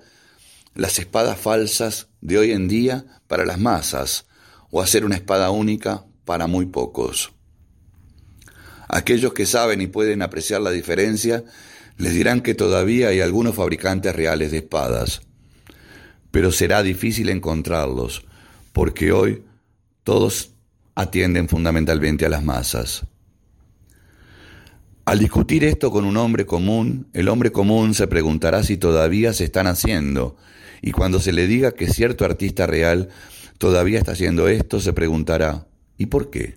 las 0.77 1.01
espadas 1.01 1.37
falsas 1.37 2.07
de 2.21 2.39
hoy 2.39 2.53
en 2.53 2.69
día 2.69 3.07
para 3.27 3.45
las 3.45 3.59
masas 3.59 4.27
o 4.71 4.81
hacer 4.81 5.05
una 5.05 5.17
espada 5.17 5.51
única 5.51 6.05
para 6.25 6.47
muy 6.47 6.67
pocos. 6.67 7.34
Aquellos 8.89 9.33
que 9.33 9.47
saben 9.47 9.81
y 9.81 9.87
pueden 9.87 10.23
apreciar 10.23 10.61
la 10.61 10.71
diferencia 10.71 11.45
les 11.97 12.15
dirán 12.15 12.41
que 12.41 12.55
todavía 12.55 13.09
hay 13.09 13.21
algunos 13.21 13.55
fabricantes 13.55 14.15
reales 14.15 14.51
de 14.51 14.59
espadas, 14.59 15.23
pero 16.31 16.51
será 16.51 16.83
difícil 16.83 17.29
encontrarlos 17.29 18.25
porque 18.73 19.13
hoy 19.13 19.45
todos 20.03 20.51
atienden 20.97 21.49
fundamentalmente 21.49 22.27
a 22.27 22.29
las 22.29 22.43
masas. 22.43 23.07
Al 25.07 25.19
discutir 25.19 25.65
esto 25.65 25.91
con 25.91 26.05
un 26.05 26.17
hombre 26.17 26.47
común, 26.47 27.09
el 27.13 27.29
hombre 27.29 27.53
común 27.53 27.95
se 27.95 28.07
preguntará 28.09 28.63
si 28.63 28.77
todavía 28.77 29.33
se 29.33 29.45
están 29.45 29.67
haciendo, 29.67 30.37
y 30.83 30.93
cuando 30.93 31.21
se 31.21 31.33
le 31.33 31.47
diga 31.47 31.73
que 31.73 31.89
cierto 31.89 32.25
artista 32.25 32.67
real 32.67 33.11
todavía 33.59 33.99
está 33.99 34.13
haciendo 34.13 34.49
esto, 34.49 34.81
se 34.81 34.93
preguntará, 34.93 35.67
¿y 35.99 36.07
por 36.07 36.31
qué? 36.31 36.57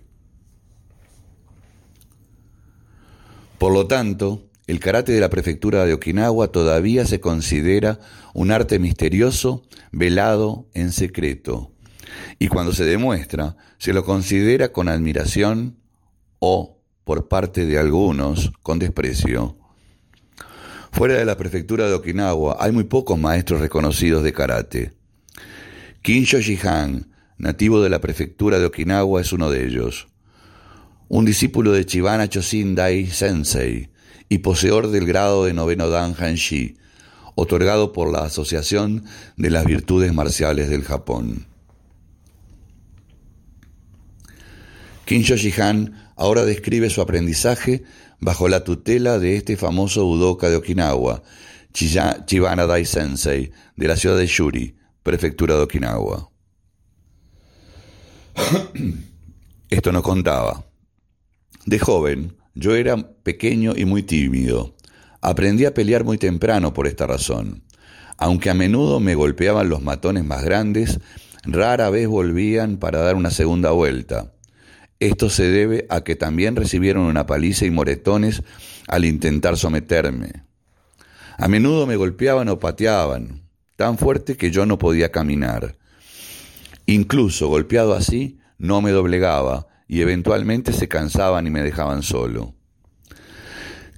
Por 3.58 3.72
lo 3.72 3.86
tanto, 3.86 4.48
el 4.68 4.80
karate 4.80 5.12
de 5.12 5.20
la 5.20 5.30
prefectura 5.30 5.84
de 5.84 5.94
Okinawa 5.94 6.52
todavía 6.52 7.04
se 7.04 7.20
considera 7.20 7.98
un 8.34 8.52
arte 8.52 8.78
misterioso, 8.78 9.64
velado 9.90 10.68
en 10.74 10.92
secreto. 10.92 11.72
Y 12.38 12.48
cuando 12.48 12.72
se 12.72 12.84
demuestra, 12.84 13.56
se 13.78 13.92
lo 13.92 14.04
considera 14.04 14.72
con 14.72 14.88
admiración 14.88 15.76
o 16.38 16.78
por 17.04 17.28
parte 17.28 17.66
de 17.66 17.78
algunos 17.78 18.52
con 18.62 18.78
desprecio. 18.78 19.56
Fuera 20.92 21.14
de 21.14 21.24
la 21.24 21.36
prefectura 21.36 21.86
de 21.86 21.94
Okinawa 21.94 22.58
hay 22.60 22.72
muy 22.72 22.84
pocos 22.84 23.18
maestros 23.18 23.60
reconocidos 23.60 24.22
de 24.22 24.32
karate. 24.32 24.92
Kinsho 26.02 26.38
Jihan, 26.38 27.10
nativo 27.38 27.82
de 27.82 27.90
la 27.90 28.00
prefectura 28.00 28.58
de 28.58 28.66
Okinawa, 28.66 29.20
es 29.20 29.32
uno 29.32 29.50
de 29.50 29.66
ellos. 29.66 30.08
Un 31.08 31.24
discípulo 31.24 31.72
de 31.72 31.86
Chibana 31.86 32.28
Chosin 32.28 32.74
Dai 32.74 33.06
Sensei 33.06 33.88
y 34.28 34.38
poseedor 34.38 34.90
del 34.90 35.06
grado 35.06 35.46
de 35.46 35.54
noveno 35.54 35.88
Dan 35.88 36.14
Hanshi, 36.18 36.76
otorgado 37.34 37.92
por 37.94 38.12
la 38.12 38.24
Asociación 38.24 39.04
de 39.36 39.48
las 39.48 39.64
Virtudes 39.64 40.12
Marciales 40.12 40.68
del 40.68 40.84
Japón. 40.84 41.46
Kinsho 45.06 45.36
Jihan 45.36 45.94
ahora 46.16 46.44
describe 46.44 46.90
su 46.90 47.00
aprendizaje 47.00 47.84
bajo 48.20 48.48
la 48.48 48.62
tutela 48.64 49.18
de 49.18 49.36
este 49.36 49.56
famoso 49.56 50.04
budoka 50.04 50.50
de 50.50 50.56
Okinawa, 50.56 51.22
Chibana 51.72 52.66
Dai 52.66 52.84
Sensei, 52.84 53.50
de 53.76 53.88
la 53.88 53.96
ciudad 53.96 54.18
de 54.18 54.26
Shuri, 54.26 54.76
prefectura 55.02 55.56
de 55.56 55.62
Okinawa. 55.62 56.28
Esto 59.70 59.90
no 59.92 60.02
contaba. 60.02 60.67
De 61.68 61.78
joven, 61.78 62.34
yo 62.54 62.74
era 62.76 62.96
pequeño 62.96 63.74
y 63.76 63.84
muy 63.84 64.02
tímido. 64.02 64.74
Aprendí 65.20 65.66
a 65.66 65.74
pelear 65.74 66.02
muy 66.02 66.16
temprano 66.16 66.72
por 66.72 66.86
esta 66.86 67.06
razón. 67.06 67.62
Aunque 68.16 68.48
a 68.48 68.54
menudo 68.54 69.00
me 69.00 69.14
golpeaban 69.14 69.68
los 69.68 69.82
matones 69.82 70.24
más 70.24 70.42
grandes, 70.42 70.98
rara 71.42 71.90
vez 71.90 72.08
volvían 72.08 72.78
para 72.78 73.00
dar 73.00 73.16
una 73.16 73.30
segunda 73.30 73.70
vuelta. 73.72 74.32
Esto 74.98 75.28
se 75.28 75.50
debe 75.50 75.84
a 75.90 76.04
que 76.04 76.16
también 76.16 76.56
recibieron 76.56 77.02
una 77.02 77.26
paliza 77.26 77.66
y 77.66 77.70
moretones 77.70 78.42
al 78.86 79.04
intentar 79.04 79.58
someterme. 79.58 80.44
A 81.36 81.48
menudo 81.48 81.86
me 81.86 81.96
golpeaban 81.96 82.48
o 82.48 82.58
pateaban, 82.58 83.42
tan 83.76 83.98
fuerte 83.98 84.38
que 84.38 84.50
yo 84.50 84.64
no 84.64 84.78
podía 84.78 85.12
caminar. 85.12 85.76
Incluso 86.86 87.48
golpeado 87.48 87.92
así, 87.92 88.38
no 88.56 88.80
me 88.80 88.90
doblegaba 88.90 89.66
y 89.88 90.02
eventualmente 90.02 90.72
se 90.72 90.86
cansaban 90.86 91.46
y 91.46 91.50
me 91.50 91.62
dejaban 91.62 92.02
solo. 92.02 92.54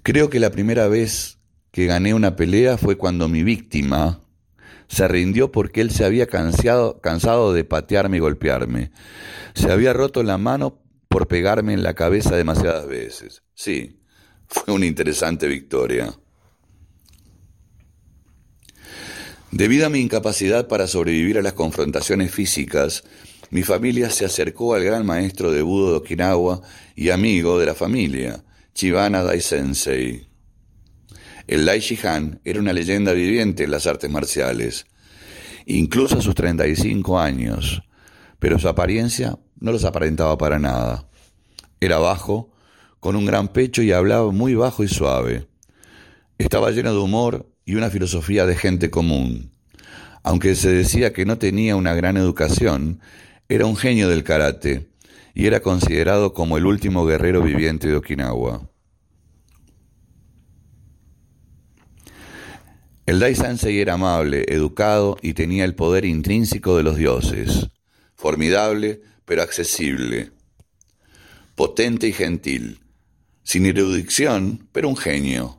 Creo 0.03 0.31
que 0.31 0.41
la 0.41 0.51
primera 0.51 0.89
vez 0.89 1.39
que 1.73 1.87
gané 1.87 2.15
una 2.15 2.37
pelea 2.37 2.79
fue 2.79 2.97
cuando 2.97 3.29
mi 3.29 3.43
víctima 3.43 4.21
se 4.89 5.07
rindió 5.07 5.53
porque 5.53 5.81
él 5.81 5.91
se 5.91 6.05
había 6.05 6.27
cansado, 6.27 7.53
de 7.53 7.65
patearme 7.65 8.17
y 8.17 8.21
golpearme. 8.21 8.91
Se 9.55 9.71
había 9.71 9.93
roto 9.93 10.23
la 10.23 10.39
mano 10.39 10.79
por 11.09 11.29
pegarme 11.29 11.75
en 11.75 11.83
la 11.83 11.95
cabeza 11.95 12.35
demasiadas 12.35 12.87
veces. 12.87 13.43
Sí, 13.55 14.01
fue 14.49 14.75
una 14.75 14.87
interesante 14.87 15.47
victoria. 15.49 16.13
Debido 19.53 19.87
a 19.87 19.91
mi 19.91 20.01
incapacidad 20.01 20.69
para 20.69 20.87
sobrevivir 20.87 21.39
a 21.39 21.43
las 21.43 21.55
confrontaciones 21.55 22.33
físicas, 22.33 23.05
mi 23.51 23.63
familia 23.63 24.11
se 24.11 24.25
acercó 24.25 24.75
al 24.75 24.85
gran 24.85 25.05
maestro 25.05 25.51
de 25.51 25.63
Budo 25.63 25.91
de 25.91 25.97
Okinawa 25.97 26.61
y 26.95 27.11
amigo 27.11 27.59
de 27.59 27.67
la 27.67 27.75
familia, 27.75 28.45
Chibana 28.75 29.25
Dai 29.25 29.41
Sensei. 29.41 30.29
El 31.49 31.67
Dai 31.67 31.81
Shihan 31.81 32.41
era 32.45 32.61
una 32.61 32.73
leyenda 32.73 33.13
viviente 33.13 33.65
en 33.65 33.73
las 33.73 33.89
artes 33.89 34.09
marciales, 34.09 34.87
incluso 35.67 36.19
a 36.19 36.23
sus 36.23 36.37
35 36.37 37.19
años, 37.19 37.83
pero 38.39 38.59
su 38.61 38.69
apariencia 38.69 39.37
no 39.59 39.73
los 39.73 39.85
aparentaba 39.85 40.39
para 40.39 40.61
nada. 40.61 41.09
Era 41.81 41.99
bajo, 41.99 42.53
con 43.01 43.17
un 43.17 43.27
gran 43.27 43.49
pecho 43.49 43.83
y 43.83 43.91
hablaba 43.91 44.31
muy 44.31 44.55
bajo 44.55 44.85
y 44.85 44.89
suave. 44.89 45.49
Estaba 46.39 46.71
lleno 46.71 46.93
de 46.93 46.99
humor 46.99 47.53
y 47.65 47.75
una 47.75 47.91
filosofía 47.91 48.47
de 48.47 48.55
gente 48.55 48.91
común. 48.91 49.53
Aunque 50.23 50.55
se 50.55 50.71
decía 50.71 51.13
que 51.13 51.25
no 51.25 51.39
tenía 51.39 51.77
una 51.77 51.95
gran 51.95 52.17
educación, 52.17 53.01
era 53.51 53.67
un 53.67 53.77
genio 53.77 54.09
del 54.09 54.23
karate 54.23 54.87
y 55.35 55.47
era 55.47 55.59
considerado 55.59 56.33
como 56.33 56.57
el 56.57 56.67
último 56.67 57.05
guerrero 57.05 57.43
viviente 57.43 57.89
de 57.89 57.97
Okinawa. 57.97 58.71
El 63.07 63.19
Dai 63.19 63.35
Sensei 63.35 63.81
era 63.81 63.95
amable, 63.95 64.45
educado 64.47 65.17
y 65.21 65.35
tenía 65.35 65.65
el 65.65 65.75
poder 65.75 66.05
intrínseco 66.05 66.77
de 66.77 66.85
los 66.85 66.97
dioses, 66.97 67.71
formidable 68.15 69.03
pero 69.25 69.43
accesible, 69.43 70.31
potente 71.57 72.07
y 72.07 72.13
gentil, 72.13 72.79
sin 73.43 73.67
erudición, 73.67 74.69
pero 74.71 74.89
un 74.89 74.97
genio. 74.97 75.59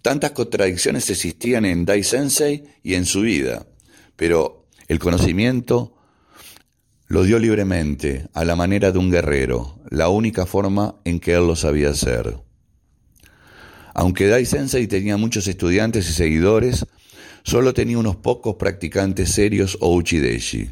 Tantas 0.00 0.30
contradicciones 0.30 1.10
existían 1.10 1.66
en 1.66 1.84
Dai 1.84 2.04
Sensei 2.04 2.64
y 2.82 2.94
en 2.94 3.04
su 3.04 3.20
vida, 3.20 3.66
pero 4.16 4.66
el 4.88 4.98
conocimiento 4.98 5.91
lo 7.12 7.24
dio 7.24 7.38
libremente, 7.38 8.30
a 8.32 8.42
la 8.42 8.56
manera 8.56 8.90
de 8.90 8.98
un 8.98 9.10
guerrero, 9.10 9.78
la 9.90 10.08
única 10.08 10.46
forma 10.46 10.94
en 11.04 11.20
que 11.20 11.34
él 11.34 11.46
lo 11.46 11.56
sabía 11.56 11.90
hacer. 11.90 12.38
Aunque 13.92 14.28
Dai 14.28 14.46
Sensei 14.46 14.86
tenía 14.86 15.18
muchos 15.18 15.46
estudiantes 15.46 16.08
y 16.08 16.14
seguidores, 16.14 16.86
solo 17.42 17.74
tenía 17.74 17.98
unos 17.98 18.16
pocos 18.16 18.54
practicantes 18.54 19.30
serios 19.30 19.76
o 19.82 19.94
uchideshi. 19.94 20.70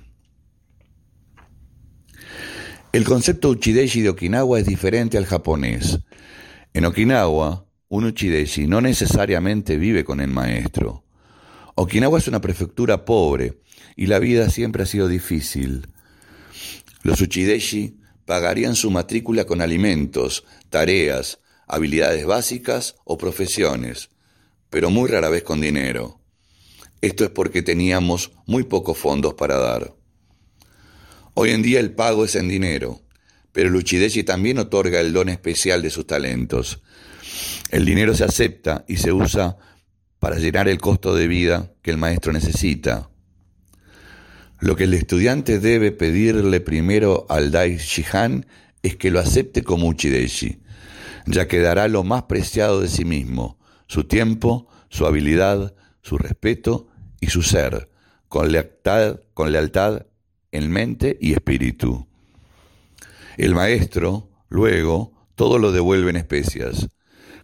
El 2.93 3.05
concepto 3.05 3.51
uchideshi 3.51 4.01
de 4.01 4.09
Okinawa 4.09 4.59
es 4.61 4.65
diferente 4.65 5.19
al 5.19 5.27
japonés. 5.27 5.99
En 6.73 6.87
Okinawa, 6.87 7.67
un 7.91 8.05
uchideshi 8.07 8.67
no 8.67 8.81
necesariamente 8.81 9.77
vive 9.77 10.05
con 10.05 10.23
el 10.23 10.31
maestro. 10.31 11.05
Okinawa 11.75 12.19
es 12.19 12.29
una 12.29 12.41
prefectura 12.41 13.05
pobre 13.05 13.61
y 13.95 14.07
la 14.07 14.19
vida 14.19 14.49
siempre 14.49 14.85
ha 14.85 14.87
sido 14.87 15.07
difícil. 15.07 15.87
Los 17.03 17.21
uchideshi 17.21 17.99
pagarían 18.25 18.77
su 18.77 18.91
matrícula 18.91 19.45
con 19.45 19.61
alimentos, 19.61 20.45
tareas, 20.69 21.41
habilidades 21.67 22.27
básicas 22.27 22.97
o 23.05 23.17
profesiones, 23.17 24.11
pero 24.71 24.91
muy 24.91 25.09
rara 25.09 25.29
vez 25.29 25.43
con 25.43 25.61
dinero. 25.61 26.21
Esto 27.01 27.25
es 27.25 27.31
porque 27.31 27.63
teníamos 27.63 28.33
muy 28.47 28.65
pocos 28.65 28.99
fondos 28.99 29.35
para 29.35 29.57
dar. 29.57 29.95
Hoy 31.35 31.51
en 31.51 31.63
día 31.63 31.81
el 31.81 31.93
pago 31.93 32.25
es 32.25 32.35
en 32.35 32.49
dinero, 32.49 33.01
pero 33.53 33.71
Luchidechi 33.71 34.23
también 34.23 34.59
otorga 34.59 35.01
el 35.01 35.13
don 35.13 35.29
especial 35.29 35.83
de 35.83 35.91
sus 35.91 36.07
talentos. 36.07 36.83
El 37.71 37.85
dinero 37.85 38.15
se 38.15 38.25
acepta 38.25 38.85
y 38.87 38.99
se 38.99 39.13
usa 39.13 39.57
para 40.19 40.39
llenar 40.39 40.69
el 40.69 40.79
costo 40.79 41.15
de 41.15 41.27
vida 41.27 41.73
que 41.83 41.91
el 41.91 41.97
maestro 41.97 42.33
necesita. 42.33 43.10
Lo 44.61 44.77
que 44.77 44.85
el 44.85 44.93
estudiante 44.93 45.59
debe 45.59 45.91
pedirle 45.91 46.61
primero 46.61 47.25
al 47.31 47.51
Dai 47.51 47.79
Shihan 47.79 48.45
es 48.83 48.97
que 48.97 49.11
lo 49.11 49.19
acepte 49.19 49.63
como 49.63 49.89
Uchideshi, 49.89 50.61
ya 51.27 51.49
que 51.49 51.61
dará 51.61 51.89
lo 51.89 52.05
más 52.05 52.25
preciado 52.25 52.83
de 52.83 52.89
sí 52.89 53.07
mismo, 53.07 53.59
su 53.87 54.05
tiempo, 54.05 54.69
su 54.91 55.07
habilidad, 55.07 55.75
su 56.03 56.19
respeto 56.19 56.89
y 57.21 57.29
su 57.29 57.41
ser, 57.41 57.91
con 58.29 58.53
lealtad, 58.53 59.21
con 59.33 59.51
lealtad 59.51 60.07
en 60.53 60.71
mente 60.71 61.17
y 61.21 61.33
espíritu. 61.33 62.07
El 63.39 63.55
maestro, 63.55 64.29
luego, 64.51 65.27
todo 65.37 65.59
lo 65.59 65.73
devuelve 65.73 66.11
en 66.11 66.17
especias, 66.17 66.89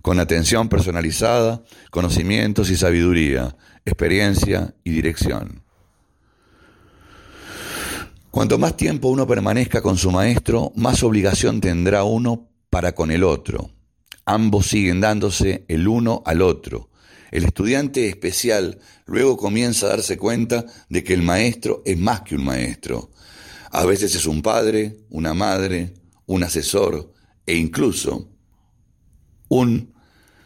con 0.03 0.21
atención 0.21 0.69
personalizada, 0.69 1.65
conocimientos 1.91 2.69
y 2.69 2.77
sabiduría, 2.77 3.57
experiencia 3.87 4.75
y 4.85 4.91
dirección. 4.91 5.66
Cuanto 8.37 8.59
más 8.59 8.77
tiempo 8.77 9.09
uno 9.09 9.27
permanezca 9.27 9.81
con 9.81 9.97
su 9.97 10.11
maestro, 10.11 10.71
más 10.77 11.03
obligación 11.03 11.59
tendrá 11.59 12.05
uno 12.05 12.51
para 12.69 12.95
con 12.95 13.11
el 13.11 13.25
otro. 13.25 13.71
Ambos 14.27 14.67
siguen 14.67 15.01
dándose 15.01 15.65
el 15.69 15.89
uno 15.89 16.23
al 16.27 16.43
otro. 16.43 16.91
El 17.31 17.47
estudiante 17.47 18.11
especial 18.11 18.79
luego 19.07 19.39
comienza 19.39 19.87
a 19.87 19.89
darse 19.89 20.19
cuenta 20.19 20.67
de 20.91 21.03
que 21.03 21.15
el 21.15 21.23
maestro 21.23 21.81
es 21.87 21.97
más 21.97 22.21
que 22.21 22.37
un 22.37 22.45
maestro. 22.45 23.11
A 23.71 23.87
veces 23.87 24.15
es 24.15 24.27
un 24.27 24.43
padre, 24.43 24.99
una 25.09 25.33
madre, 25.33 25.95
un 26.27 26.43
asesor 26.43 27.15
e 27.47 27.57
incluso 27.57 28.29
un 29.49 29.95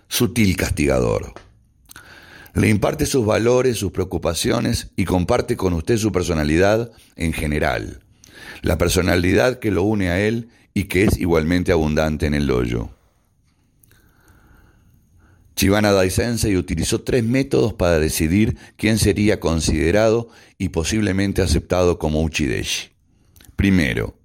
sutil 0.06 0.56
castigador. 0.56 1.34
Le 2.54 2.68
imparte 2.68 3.06
sus 3.06 3.24
valores, 3.24 3.78
sus 3.78 3.92
preocupaciones 3.92 4.90
y 4.96 5.04
comparte 5.04 5.56
con 5.56 5.72
usted 5.72 5.96
su 5.96 6.12
personalidad 6.12 6.90
en 7.16 7.32
general, 7.32 8.00
la 8.62 8.78
personalidad 8.78 9.58
que 9.58 9.70
lo 9.70 9.82
une 9.84 10.10
a 10.10 10.20
él 10.20 10.48
y 10.74 10.84
que 10.84 11.04
es 11.04 11.18
igualmente 11.18 11.72
abundante 11.72 12.26
en 12.26 12.34
el 12.34 12.50
hoyo. 12.50 12.90
Chivana 15.54 15.92
Daisensei 15.92 16.56
utilizó 16.56 17.02
tres 17.02 17.22
métodos 17.22 17.74
para 17.74 17.98
decidir 17.98 18.56
quién 18.76 18.98
sería 18.98 19.40
considerado 19.40 20.28
y 20.56 20.70
posiblemente 20.70 21.42
aceptado 21.42 21.98
como 21.98 22.22
Uchideshi. 22.22 22.88
Primero, 23.56 24.16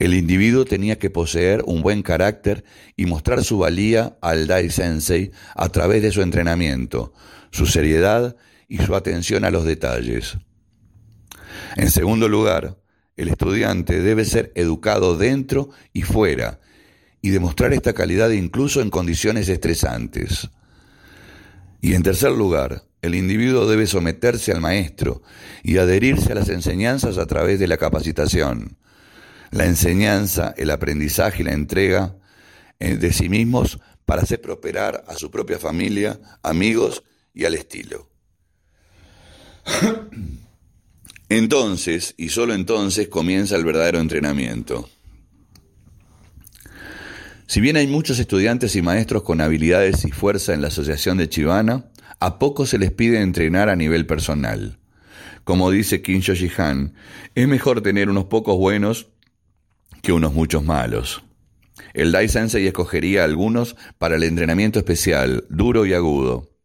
el 0.00 0.14
individuo 0.14 0.64
tenía 0.64 0.98
que 0.98 1.10
poseer 1.10 1.62
un 1.64 1.82
buen 1.82 2.02
carácter 2.02 2.64
y 2.96 3.06
mostrar 3.06 3.44
su 3.44 3.58
valía 3.58 4.16
al 4.20 4.48
Dai 4.48 4.70
Sensei 4.70 5.30
a 5.54 5.68
través 5.68 6.02
de 6.02 6.10
su 6.10 6.22
entrenamiento, 6.22 7.12
su 7.50 7.66
seriedad 7.66 8.36
y 8.68 8.78
su 8.78 8.94
atención 8.94 9.44
a 9.44 9.50
los 9.50 9.64
detalles. 9.64 10.38
En 11.76 11.90
segundo 11.90 12.28
lugar, 12.28 12.78
el 13.16 13.28
estudiante 13.28 14.00
debe 14.00 14.24
ser 14.24 14.52
educado 14.54 15.16
dentro 15.16 15.70
y 15.92 16.02
fuera 16.02 16.60
y 17.20 17.30
demostrar 17.30 17.72
esta 17.72 17.92
calidad 17.92 18.30
incluso 18.30 18.80
en 18.80 18.90
condiciones 18.90 19.48
estresantes. 19.48 20.48
Y 21.80 21.94
en 21.94 22.02
tercer 22.02 22.32
lugar, 22.32 22.84
el 23.02 23.14
individuo 23.14 23.66
debe 23.66 23.86
someterse 23.86 24.52
al 24.52 24.60
maestro 24.60 25.22
y 25.62 25.78
adherirse 25.78 26.32
a 26.32 26.34
las 26.34 26.48
enseñanzas 26.48 27.18
a 27.18 27.26
través 27.26 27.58
de 27.58 27.68
la 27.68 27.76
capacitación. 27.76 28.76
La 29.50 29.64
enseñanza, 29.64 30.54
el 30.56 30.70
aprendizaje 30.70 31.42
y 31.42 31.46
la 31.46 31.52
entrega 31.52 32.16
eh, 32.78 32.96
de 32.96 33.12
sí 33.12 33.28
mismos 33.28 33.78
para 34.04 34.22
hacer 34.22 34.40
prosperar 34.40 35.04
a 35.06 35.14
su 35.14 35.30
propia 35.30 35.58
familia, 35.58 36.20
amigos 36.42 37.02
y 37.38 37.44
al 37.44 37.54
estilo. 37.54 38.10
Entonces, 41.28 42.14
y 42.18 42.30
solo 42.30 42.52
entonces, 42.52 43.06
comienza 43.06 43.54
el 43.54 43.64
verdadero 43.64 44.00
entrenamiento. 44.00 44.90
Si 47.46 47.60
bien 47.60 47.76
hay 47.76 47.86
muchos 47.86 48.18
estudiantes 48.18 48.74
y 48.74 48.82
maestros 48.82 49.22
con 49.22 49.40
habilidades 49.40 50.04
y 50.04 50.10
fuerza 50.10 50.52
en 50.52 50.62
la 50.62 50.68
Asociación 50.68 51.16
de 51.16 51.28
Chivana, 51.28 51.90
a 52.18 52.40
pocos 52.40 52.70
se 52.70 52.78
les 52.78 52.90
pide 52.90 53.22
entrenar 53.22 53.68
a 53.68 53.76
nivel 53.76 54.04
personal. 54.04 54.80
Como 55.44 55.70
dice 55.70 56.02
Kim 56.02 56.20
Jihan, 56.20 56.94
es 57.36 57.46
mejor 57.46 57.82
tener 57.82 58.10
unos 58.10 58.24
pocos 58.24 58.58
buenos 58.58 59.10
que 60.02 60.12
unos 60.12 60.34
muchos 60.34 60.64
malos. 60.64 61.22
El 61.94 62.10
Dai 62.10 62.28
Sensei 62.28 62.66
escogería 62.66 63.22
algunos 63.22 63.76
para 63.98 64.16
el 64.16 64.24
entrenamiento 64.24 64.80
especial, 64.80 65.44
duro 65.48 65.86
y 65.86 65.94
agudo. 65.94 66.57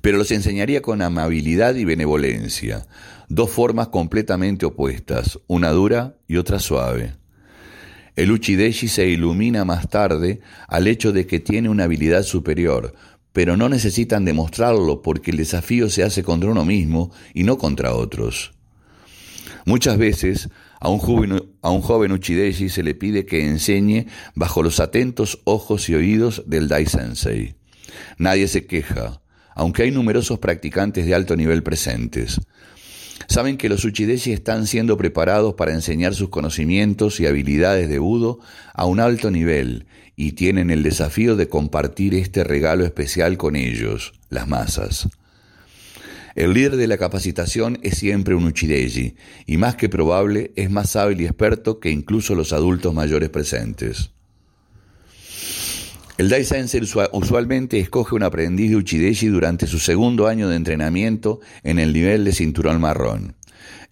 Pero 0.00 0.18
los 0.18 0.30
enseñaría 0.30 0.82
con 0.82 1.02
amabilidad 1.02 1.74
y 1.74 1.84
benevolencia, 1.84 2.86
dos 3.28 3.50
formas 3.50 3.88
completamente 3.88 4.66
opuestas, 4.66 5.38
una 5.46 5.70
dura 5.70 6.16
y 6.28 6.36
otra 6.36 6.58
suave. 6.58 7.14
El 8.14 8.30
Uchideshi 8.30 8.88
se 8.88 9.08
ilumina 9.08 9.64
más 9.64 9.88
tarde 9.90 10.40
al 10.68 10.86
hecho 10.86 11.12
de 11.12 11.26
que 11.26 11.38
tiene 11.38 11.68
una 11.68 11.84
habilidad 11.84 12.22
superior, 12.22 12.94
pero 13.32 13.58
no 13.58 13.68
necesitan 13.68 14.24
demostrarlo 14.24 15.02
porque 15.02 15.30
el 15.30 15.36
desafío 15.36 15.90
se 15.90 16.02
hace 16.02 16.22
contra 16.22 16.50
uno 16.50 16.64
mismo 16.64 17.12
y 17.34 17.42
no 17.42 17.58
contra 17.58 17.94
otros. 17.94 18.54
Muchas 19.66 19.98
veces 19.98 20.48
a 20.80 20.88
un 20.88 20.98
joven, 20.98 22.12
Uchideshi 22.12 22.68
se 22.68 22.82
le 22.82 22.94
pide 22.94 23.26
que 23.26 23.46
enseñe 23.46 24.06
bajo 24.34 24.62
los 24.62 24.80
atentos 24.80 25.40
ojos 25.44 25.88
y 25.88 25.94
oídos 25.94 26.44
del 26.46 26.68
Dai 26.68 26.86
Sensei. 26.86 27.56
Nadie 28.18 28.48
se 28.48 28.66
queja, 28.66 29.20
aunque 29.56 29.82
hay 29.82 29.90
numerosos 29.90 30.38
practicantes 30.38 31.06
de 31.06 31.14
alto 31.14 31.34
nivel 31.34 31.64
presentes. 31.64 32.40
Saben 33.26 33.56
que 33.56 33.68
los 33.68 33.84
Uchideshi 33.84 34.32
están 34.32 34.66
siendo 34.66 34.96
preparados 34.96 35.54
para 35.54 35.72
enseñar 35.72 36.14
sus 36.14 36.28
conocimientos 36.28 37.18
y 37.18 37.26
habilidades 37.26 37.88
de 37.88 37.98
Budo 37.98 38.38
a 38.74 38.84
un 38.84 39.00
alto 39.00 39.30
nivel 39.30 39.86
y 40.14 40.32
tienen 40.32 40.70
el 40.70 40.82
desafío 40.82 41.36
de 41.36 41.48
compartir 41.48 42.14
este 42.14 42.44
regalo 42.44 42.84
especial 42.84 43.36
con 43.38 43.56
ellos, 43.56 44.12
las 44.28 44.46
masas. 44.46 45.08
El 46.34 46.52
líder 46.52 46.76
de 46.76 46.86
la 46.86 46.98
capacitación 46.98 47.78
es 47.82 47.96
siempre 47.96 48.34
un 48.34 48.44
Uchideshi 48.44 49.16
y 49.46 49.56
más 49.56 49.74
que 49.74 49.88
probable 49.88 50.52
es 50.54 50.70
más 50.70 50.94
hábil 50.94 51.22
y 51.22 51.24
experto 51.24 51.80
que 51.80 51.90
incluso 51.90 52.34
los 52.34 52.52
adultos 52.52 52.92
mayores 52.92 53.30
presentes. 53.30 54.10
El 56.18 56.30
Dai 56.30 56.44
Sensei 56.44 56.80
usualmente 57.12 57.78
escoge 57.78 58.14
un 58.14 58.22
aprendiz 58.22 58.70
de 58.70 58.76
Uchideshi 58.76 59.26
durante 59.26 59.66
su 59.66 59.78
segundo 59.78 60.26
año 60.26 60.48
de 60.48 60.56
entrenamiento 60.56 61.40
en 61.62 61.78
el 61.78 61.92
nivel 61.92 62.24
de 62.24 62.32
cinturón 62.32 62.80
marrón. 62.80 63.36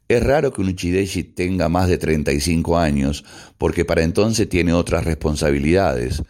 Es 0.09 0.23
raro 0.23 0.51
que 0.51 0.63
un 0.63 0.69
Uchideshi 0.69 1.23
tenga 1.23 1.69
más 1.69 1.87
de 1.87 1.99
35 1.99 2.79
años, 2.79 3.27
porque 3.59 3.85
para 3.85 4.05
entonces 4.05 4.49
tiene 4.49 4.73
otras 4.73 5.05
responsabilidades, 5.05 6.23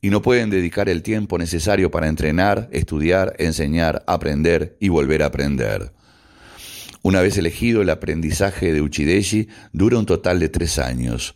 y 0.00 0.10
no 0.10 0.22
pueden 0.22 0.48
dedicar 0.48 0.88
el 0.88 1.02
tiempo 1.02 1.38
necesario 1.38 1.90
para 1.90 2.06
entrenar, 2.06 2.68
estudiar, 2.70 3.34
enseñar, 3.38 4.04
aprender 4.06 4.76
y 4.78 4.90
volver 4.90 5.24
a 5.24 5.26
aprender. 5.26 5.92
Una 7.02 7.20
vez 7.20 7.36
elegido, 7.36 7.82
el 7.82 7.90
aprendizaje 7.90 8.72
de 8.72 8.80
Uchideshi 8.80 9.48
dura 9.72 9.98
un 9.98 10.06
total 10.06 10.38
de 10.38 10.48
tres 10.48 10.78
años. 10.78 11.34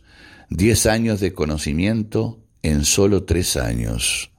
Diez 0.49 0.85
años 0.85 1.19
de 1.19 1.33
conocimiento, 1.33 2.46
en 2.67 2.85
solo 2.85 3.23
tres 3.23 3.57
años. 3.57 4.31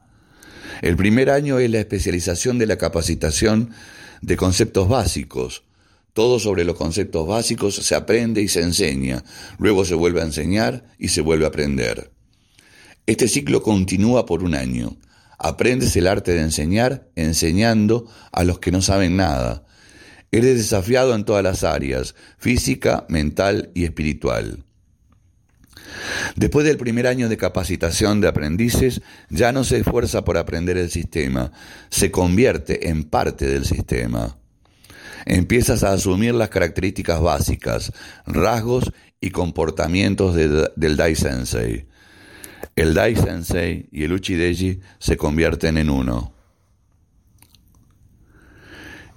El 0.83 0.97
primer 0.97 1.31
año 1.31 1.59
es 1.59 1.71
la 1.71 1.81
especialización 1.81 2.59
de 2.59 2.67
la 2.67 2.79
capacitación 2.79 3.71
de 4.23 4.37
conceptos 4.37 4.89
básicos. 4.89 5.65
Todo 6.13 6.39
sobre 6.39 6.65
los 6.65 6.77
conceptos 6.77 7.27
básicos 7.27 7.77
se 7.77 7.95
aprende 7.95 8.43
y 8.43 8.49
se 8.49 8.63
enseña, 8.63 9.23
luego 9.59 9.85
se 9.85 9.95
vuelve 9.95 10.21
a 10.21 10.25
enseñar 10.25 10.85
y 10.99 11.09
se 11.09 11.21
vuelve 11.21 11.45
a 11.45 11.49
aprender. 11.49 12.11
Este 13.07 13.29
ciclo 13.29 13.63
continúa 13.63 14.27
por 14.27 14.43
un 14.43 14.55
año. 14.55 14.97
Aprendes 15.39 15.95
el 15.97 16.07
arte 16.07 16.33
de 16.33 16.43
enseñar 16.43 17.09
enseñando 17.15 18.11
a 18.33 18.45
los 18.45 18.59
que 18.59 18.73
no 18.73 18.83
saben 18.83 19.17
nada. 19.17 19.65
Eres 20.31 20.59
desafiado 20.59 21.15
en 21.15 21.25
todas 21.25 21.43
las 21.43 21.65
áreas, 21.65 22.15
física, 22.39 23.07
mental 23.09 23.71
y 23.75 23.85
espiritual. 23.85 24.65
Después 26.37 26.67
del 26.67 26.77
primer 26.77 27.07
año 27.07 27.29
de 27.29 27.37
capacitación 27.37 28.21
de 28.21 28.29
aprendices, 28.29 29.03
ya 29.31 29.53
no 29.53 29.65
se 29.65 29.79
esfuerza 29.79 30.25
por 30.25 30.37
aprender 30.37 30.77
el 30.77 30.91
sistema, 30.91 31.53
se 31.89 32.11
convierte 32.11 32.89
en 32.89 33.05
parte 33.05 33.47
del 33.47 33.65
sistema. 33.65 34.37
Empiezas 35.27 35.85
a 35.85 35.93
asumir 35.93 36.35
las 36.35 36.49
características 36.49 37.21
básicas, 37.21 37.93
rasgos 38.27 38.93
y 39.21 39.31
comportamientos 39.31 40.35
del 40.35 40.97
Dai 40.97 41.15
Sensei. 41.15 41.87
El 42.77 42.95
Dai 42.95 43.17
Sensei 43.17 43.89
y 43.91 44.05
el 44.05 44.13
Uchideji 44.13 44.81
se 44.99 45.17
convierten 45.17 45.77
en 45.77 45.91
uno. 45.91 46.33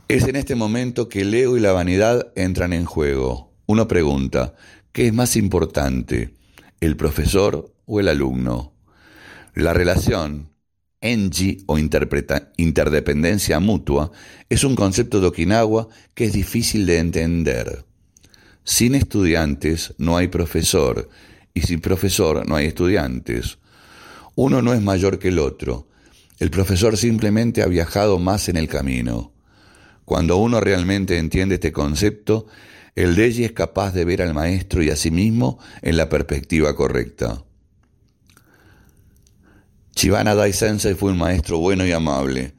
Es 0.07 0.27
en 0.27 0.35
este 0.35 0.55
momento 0.55 1.07
que 1.07 1.21
el 1.21 1.33
ego 1.33 1.55
y 1.55 1.61
la 1.61 1.71
vanidad 1.71 2.33
entran 2.35 2.73
en 2.73 2.85
juego. 2.85 3.53
Uno 3.67 3.87
pregunta, 3.87 4.55
¿qué 4.91 5.07
es 5.07 5.13
más 5.13 5.37
importante? 5.37 6.33
El 6.81 6.97
profesor 6.97 7.73
o 7.85 7.99
el 7.99 8.07
alumno. 8.09 8.73
La 9.53 9.71
relación 9.71 10.49
Enji 10.99 11.63
o 11.67 11.77
interdependencia 11.77 13.59
mutua 13.59 14.11
es 14.49 14.63
un 14.63 14.75
concepto 14.75 15.21
de 15.21 15.27
Okinawa 15.27 15.87
que 16.15 16.25
es 16.25 16.33
difícil 16.33 16.85
de 16.85 16.97
entender. 16.97 17.85
Sin 18.63 18.95
estudiantes 18.95 19.93
no 19.97 20.17
hay 20.17 20.27
profesor 20.27 21.09
y 21.53 21.61
sin 21.61 21.81
profesor 21.81 22.47
no 22.47 22.55
hay 22.55 22.65
estudiantes. 22.65 23.59
Uno 24.35 24.61
no 24.61 24.73
es 24.73 24.81
mayor 24.81 25.19
que 25.19 25.27
el 25.27 25.39
otro. 25.39 25.87
El 26.39 26.49
profesor 26.49 26.97
simplemente 26.97 27.61
ha 27.61 27.67
viajado 27.67 28.17
más 28.17 28.49
en 28.49 28.57
el 28.57 28.67
camino. 28.67 29.33
Cuando 30.05 30.37
uno 30.37 30.59
realmente 30.59 31.19
entiende 31.19 31.55
este 31.55 31.71
concepto, 31.71 32.47
el 32.95 33.15
Deji 33.15 33.45
es 33.45 33.51
capaz 33.53 33.91
de 33.91 34.05
ver 34.05 34.21
al 34.21 34.33
maestro 34.33 34.83
y 34.83 34.89
a 34.89 34.95
sí 34.95 35.11
mismo 35.11 35.59
en 35.81 35.97
la 35.97 36.09
perspectiva 36.09 36.75
correcta. 36.75 37.43
Chivana 39.95 40.35
Dai 40.35 40.53
Sensei 40.53 40.95
fue 40.95 41.11
un 41.11 41.17
maestro 41.17 41.57
bueno 41.59 41.85
y 41.85 41.91
amable. 41.91 42.53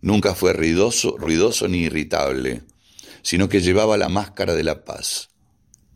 Nunca 0.00 0.34
fue 0.34 0.52
ruidoso, 0.52 1.16
ruidoso 1.18 1.68
ni 1.68 1.78
irritable, 1.78 2.62
sino 3.22 3.48
que 3.48 3.60
llevaba 3.60 3.96
la 3.96 4.08
máscara 4.08 4.54
de 4.54 4.64
la 4.64 4.84
paz. 4.84 5.30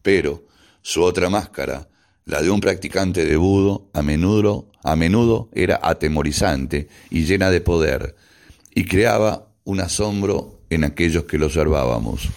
Pero 0.03 0.47
su 0.83 1.03
otra 1.03 1.31
máscara, 1.31 1.89
la 2.25 2.43
de 2.43 2.51
un 2.51 2.61
practicante 2.61 3.25
de 3.25 3.37
budo, 3.37 3.91
a 3.93 4.03
menudo, 4.03 4.71
a 4.83 4.97
menudo 4.97 5.49
era 5.53 5.81
atemorizante 5.83 6.89
y 7.11 7.25
llena 7.25 7.51
de 7.51 7.61
poder, 7.61 8.17
y 8.75 8.85
creaba 8.85 9.49
un 9.65 9.81
asombro 9.81 10.61
en 10.71 10.85
aquellos 10.85 11.25
que 11.25 11.39
lo 11.39 11.47
observábamos. 11.47 12.29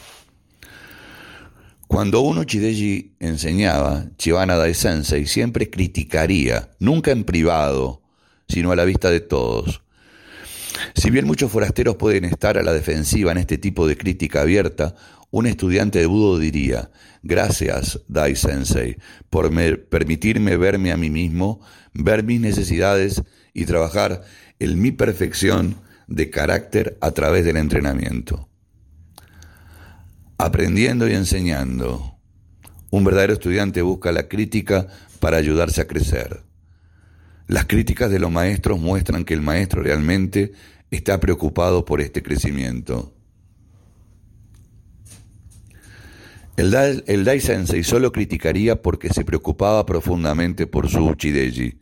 Cuando 1.96 2.20
uno 2.20 2.44
Chideji 2.44 3.16
enseñaba, 3.22 4.08
Chivana 4.18 4.58
Dai 4.58 4.74
Sensei 4.74 5.26
siempre 5.26 5.70
criticaría, 5.70 6.72
nunca 6.78 7.12
en 7.12 7.24
privado, 7.24 8.02
sino 8.50 8.74
a 8.74 8.76
la 8.76 8.84
vista 8.84 9.10
de 9.10 9.22
todos. 9.22 9.82
Si 10.94 11.10
bien 11.10 11.26
muchos 11.26 11.50
forasteros 11.50 11.96
pueden 11.96 12.26
estar 12.26 12.58
a 12.58 12.64
la 12.64 12.74
defensiva 12.74 13.32
en 13.32 13.38
este 13.38 13.58
tipo 13.58 13.88
de 13.88 13.96
crítica 13.96 14.42
abierta, 14.42 14.94
un 15.32 15.46
estudiante 15.46 16.00
de 16.00 16.06
Budo 16.06 16.38
diría, 16.38 16.92
gracias, 17.24 18.02
Dai 18.10 18.36
Sensei, 18.36 18.98
por 19.30 19.50
permitirme 19.88 20.58
verme 20.58 20.92
a 20.92 20.98
mí 20.98 21.10
mismo, 21.10 21.62
ver 21.94 22.26
mis 22.26 22.42
necesidades 22.42 23.24
y 23.54 23.64
trabajar 23.64 24.26
en 24.60 24.82
mi 24.82 24.92
perfección 24.92 25.78
de 26.08 26.30
carácter 26.30 26.98
a 27.00 27.12
través 27.12 27.46
del 27.46 27.56
entrenamiento. 27.56 28.50
Aprendiendo 30.38 31.08
y 31.08 31.14
enseñando. 31.14 32.18
Un 32.90 33.04
verdadero 33.06 33.34
estudiante 33.34 33.82
busca 33.82 34.12
la 34.12 34.28
crítica 34.28 34.88
para 35.20 35.38
ayudarse 35.38 35.82
a 35.82 35.88
crecer. 35.88 36.44
Las 37.48 37.66
críticas 37.66 38.12
de 38.12 38.20
los 38.20 38.32
maestros 38.32 38.80
muestran 38.80 39.24
que 39.24 39.34
el 39.34 39.42
maestro 39.42 39.82
realmente 39.82 40.52
está 40.92 41.20
preocupado 41.20 41.86
por 41.86 42.02
este 42.02 42.22
crecimiento. 42.22 43.14
El 46.58 46.72
Dai, 46.72 47.04
el 47.08 47.42
Sensei 47.42 47.84
solo 47.84 48.12
criticaría 48.12 48.82
porque 48.82 49.10
se 49.10 49.26
preocupaba 49.26 49.86
profundamente 49.86 50.68
por 50.68 50.90
su 50.90 51.06
Uchideji 51.06 51.80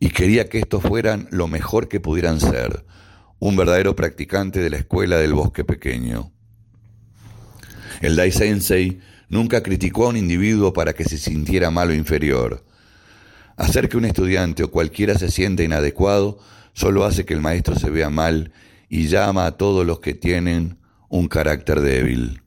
y 0.00 0.08
quería 0.08 0.48
que 0.48 0.58
estos 0.58 0.82
fueran 0.82 1.28
lo 1.30 1.48
mejor 1.48 1.88
que 1.88 2.00
pudieran 2.00 2.40
ser, 2.40 2.84
un 3.38 3.56
verdadero 3.56 3.94
practicante 3.94 4.60
de 4.60 4.70
la 4.70 4.78
escuela 4.78 5.18
del 5.18 5.34
bosque 5.34 5.64
pequeño. 5.64 6.32
El 8.00 8.16
Dai 8.16 8.32
Sensei 8.32 8.98
nunca 9.28 9.62
criticó 9.62 10.06
a 10.06 10.08
un 10.08 10.16
individuo 10.16 10.72
para 10.72 10.94
que 10.94 11.04
se 11.04 11.18
sintiera 11.18 11.70
mal 11.70 11.90
o 11.90 11.94
inferior. 11.94 12.64
Hacer 13.56 13.90
que 13.90 13.98
un 13.98 14.06
estudiante 14.06 14.64
o 14.64 14.70
cualquiera 14.70 15.18
se 15.18 15.30
sienta 15.30 15.62
inadecuado 15.62 16.38
solo 16.72 17.04
hace 17.04 17.26
que 17.26 17.34
el 17.34 17.40
maestro 17.40 17.78
se 17.78 17.90
vea 17.90 18.08
mal 18.08 18.52
y 18.88 19.08
llama 19.08 19.44
a 19.44 19.52
todos 19.52 19.86
los 19.86 20.00
que 20.00 20.14
tienen 20.14 20.78
un 21.10 21.28
carácter 21.28 21.80
débil. 21.80 22.42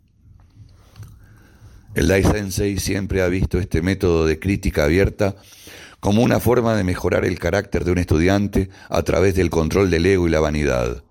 El 1.93 2.07
Dai 2.07 2.23
Sensei 2.23 2.79
siempre 2.79 3.21
ha 3.21 3.27
visto 3.27 3.59
este 3.59 3.83
método 3.83 4.25
de 4.25 4.39
crítica 4.39 4.85
abierta 4.85 5.35
como 5.99 6.23
una 6.23 6.39
forma 6.39 6.75
de 6.75 6.83
mejorar 6.83 7.25
el 7.25 7.37
carácter 7.37 7.85
de 7.85 7.91
un 7.91 7.99
estudiante 7.99 8.69
a 8.89 9.03
través 9.03 9.35
del 9.35 9.51
control 9.51 9.91
del 9.91 10.07
ego 10.07 10.27
y 10.27 10.31
la 10.31 10.39
vanidad. 10.39 11.02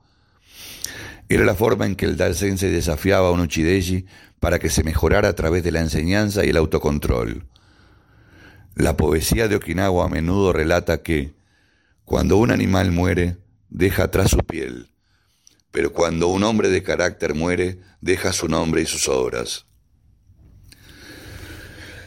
Era 1.33 1.47
la 1.47 1.55
forma 1.55 1.87
en 1.87 1.97
que 1.97 2.05
el 2.05 2.19
Dai 2.19 2.35
Sensei 2.35 2.71
desafiaba 2.71 3.29
a 3.29 3.31
un 3.31 3.41
Uchideji 3.41 4.05
para 4.39 4.59
que 4.59 4.69
se 4.69 4.85
mejorara 4.85 5.29
a 5.29 5.33
través 5.33 5.65
de 5.65 5.73
la 5.73 5.81
enseñanza 5.81 6.45
y 6.45 6.51
el 6.51 6.59
autocontrol. 6.59 7.47
La 8.75 8.99
poesía 8.99 9.49
de 9.49 9.57
Okinawa 9.57 10.05
a 10.05 10.09
menudo 10.11 10.53
relata 10.53 11.03
que 11.03 11.33
cuando 12.05 12.37
un 12.37 12.51
animal 12.51 12.93
muere, 12.93 13.39
deja 13.71 14.05
atrás 14.05 14.33
su 14.33 14.41
piel, 14.41 14.91
pero 15.71 15.95
cuando 15.95 16.29
un 16.29 16.45
hombre 16.45 16.69
de 16.69 16.83
carácter 16.83 17.35
muere, 17.35 17.79
deja 18.03 18.35
su 18.35 18.47
nombre 18.47 18.83
y 18.83 18.87
sus 18.87 19.09
obras. 19.09 19.65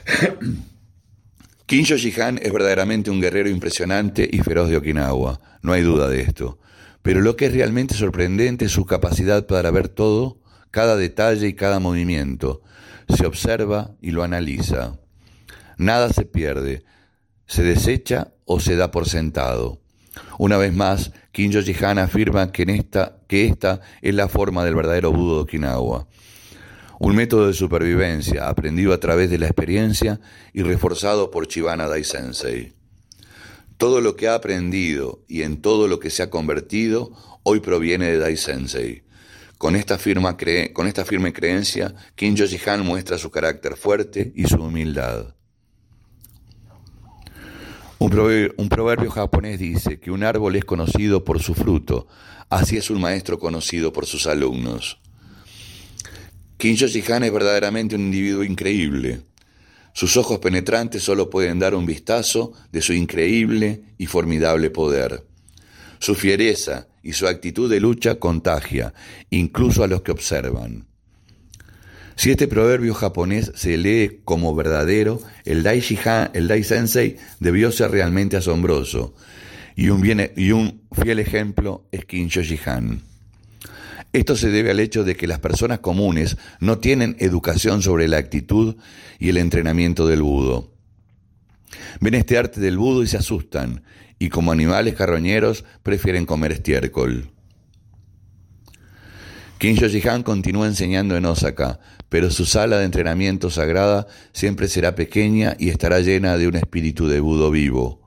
Kinjo 1.66 1.95
Jihan 1.95 2.40
es 2.44 2.54
verdaderamente 2.54 3.10
un 3.10 3.20
guerrero 3.20 3.50
impresionante 3.50 4.30
y 4.32 4.38
feroz 4.42 4.70
de 4.70 4.78
Okinawa, 4.78 5.42
no 5.64 5.74
hay 5.74 5.82
duda 5.82 6.10
de 6.10 6.22
esto. 6.22 6.60
Pero 7.06 7.22
lo 7.22 7.35
que 7.35 7.45
es 7.45 7.53
realmente 7.53 7.93
sorprendente 7.93 8.66
es 8.66 8.72
su 8.72 8.88
capacidad 8.88 9.45
para 9.45 9.69
ver 9.69 9.90
todo, 9.90 10.40
cada 10.72 10.98
detalle 10.98 11.48
y 11.48 11.53
cada 11.53 11.80
movimiento. 11.80 12.64
Se 13.16 13.27
observa 13.27 13.92
y 14.01 14.09
lo 14.09 14.24
analiza. 14.24 14.98
Nada 15.77 16.11
se 16.11 16.25
pierde, 16.25 16.84
se 17.45 17.61
desecha 17.61 18.34
o 18.45 18.59
se 18.59 18.75
da 18.75 18.90
por 18.90 19.08
sentado. 19.08 19.84
Una 20.40 20.58
vez 20.58 20.74
más, 20.74 21.11
Kinjo 21.32 21.61
Jihan 21.61 22.00
afirma 22.00 22.51
que, 22.51 22.64
en 22.64 22.72
esta, 22.72 23.19
que 23.27 23.45
esta 23.45 23.82
es 24.01 24.16
la 24.16 24.27
forma 24.27 24.66
del 24.66 24.74
verdadero 24.74 25.11
Budo 25.11 25.35
de 25.35 25.42
Okinawa. 25.43 26.08
Un 27.00 27.16
método 27.16 27.45
de 27.45 27.53
supervivencia 27.53 28.50
aprendido 28.50 28.93
a 28.93 29.00
través 29.00 29.30
de 29.30 29.38
la 29.38 29.45
experiencia 29.45 30.19
y 30.53 30.64
reforzado 30.64 31.30
por 31.30 31.48
Chibana 31.48 31.88
Dai 31.88 32.03
Sensei. 32.03 32.74
Todo 33.78 34.02
lo 34.02 34.16
que 34.16 34.28
ha 34.28 34.36
aprendido 34.36 35.24
y 35.28 35.42
en 35.42 35.62
todo 35.62 35.88
lo 35.88 36.00
que 36.00 36.10
se 36.10 36.24
ha 36.24 36.30
convertido 36.30 37.12
hoy 37.44 37.60
proviene 37.60 38.08
de 38.08 38.18
Dai 38.18 38.38
Sensei. 38.38 39.04
Con 39.58 39.76
esta, 39.76 39.98
firme 39.98 41.34
creencia, 41.34 41.95
Kinjo 42.16 42.45
Jihan 42.45 42.86
muestra 42.86 43.18
su 43.18 43.32
carácter 43.32 43.76
fuerte 43.76 44.32
y 44.36 44.45
su 44.45 44.58
humildad. 44.58 45.34
Un 48.00 48.70
proverbio, 48.70 49.10
japonés 49.10 49.60
dice 49.60 50.00
que 50.00 50.12
un 50.12 50.24
árbol 50.24 50.56
es 50.56 50.66
conocido 50.66 51.24
por 51.24 51.42
su 51.42 51.54
fruto, 51.54 52.08
así 52.50 52.78
es 52.78 52.90
un 52.90 53.02
maestro 53.02 53.40
conocido 53.40 53.94
por 53.94 54.06
sus 54.06 54.28
alumnos. 54.28 55.00
Shihan 56.60 57.24
es 57.24 57.32
verdaderamente 57.32 57.95
un 57.95 58.02
individuo 58.02 58.44
increíble. 58.44 59.22
Sus 59.95 60.17
ojos 60.17 60.40
penetrantes 60.40 61.03
solo 61.03 61.30
pueden 61.30 61.57
dar 61.57 61.74
un 61.74 61.85
vistazo 61.85 62.51
de 62.69 62.82
su 62.82 62.91
increíble 62.91 63.82
y 63.98 64.07
formidable 64.07 64.69
poder. 64.69 65.24
Su 65.99 66.15
fiereza 66.15 66.90
y 67.01 67.14
su 67.14 67.27
actitud 67.27 67.72
de 67.72 67.80
lucha 67.80 68.15
contagia, 68.15 68.93
incluso 69.30 69.85
a 69.85 69.88
los 69.88 70.01
que 70.01 70.11
observan. 70.11 70.85
Si 72.17 72.30
este 72.30 72.49
proverbio 72.49 72.93
japonés 72.93 73.53
se 73.56 73.77
lee 73.77 74.19
como 74.25 74.53
verdadero, 74.53 75.22
el 75.45 75.64
Dai, 75.64 75.82
el 76.33 76.49
Dai 76.49 76.64
Sensei 76.65 77.15
debió 77.40 77.72
ser 77.72 77.91
realmente 77.91 78.35
asombroso. 78.35 79.15
Y 79.77 79.88
un, 79.88 80.30
y 80.35 80.51
un 80.51 80.82
fiel 80.91 81.19
ejemplo 81.19 81.88
es 81.93 82.03
Kincho 82.03 82.41
Jihan. 82.41 83.01
Esto 84.16 84.38
se 84.38 84.50
debe 84.50 84.72
al 84.72 84.80
hecho 84.80 85.03
de 85.03 85.18
que 85.18 85.27
las 85.27 85.40
personas 85.40 85.80
comunes 85.80 86.38
no 86.61 86.77
tienen 86.77 87.18
educación 87.19 87.82
sobre 87.82 88.08
la 88.08 88.16
actitud 88.16 88.77
y 89.19 89.27
el 89.27 89.35
entrenamiento 89.35 90.08
del 90.08 90.22
budo. 90.22 90.72
Ven 92.00 92.14
este 92.14 92.38
arte 92.38 92.61
del 92.61 92.77
budo 92.77 93.03
y 93.03 93.08
se 93.08 93.18
asustan, 93.18 93.84
y 94.18 94.30
como 94.30 94.53
animales 94.53 94.95
carroñeros 94.95 95.66
prefieren 95.84 96.26
comer 96.26 96.53
estiércol. 96.53 97.30
Kinjo 99.58 99.90
Jihan 99.90 100.24
continúa 100.24 100.68
enseñando 100.68 101.18
en 101.18 101.26
Osaka, 101.26 101.82
pero 102.08 102.32
su 102.32 102.45
sala 102.45 102.77
de 102.77 102.85
entrenamiento 102.85 103.50
sagrada 103.50 104.08
siempre 104.32 104.69
será 104.69 104.95
pequeña 104.95 105.58
y 105.60 105.68
estará 105.68 106.00
llena 106.00 106.38
de 106.38 106.48
un 106.48 106.56
espíritu 106.56 107.10
de 107.10 107.19
Budo 107.19 107.52
vivo. 107.52 108.02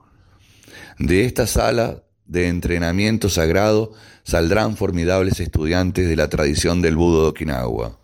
De 0.97 1.25
esta 1.25 1.45
sala 1.45 2.01
de 2.29 2.47
entrenamiento 2.47 3.27
sagrado 3.27 3.91
saldrán 4.23 4.77
formidables 4.77 5.39
estudiantes 5.39 6.07
de 6.07 6.15
la 6.15 6.29
tradición 6.29 6.81
del 6.81 6.95
Budo 6.95 7.23
de 7.23 7.29
Okinawa. 7.29 7.97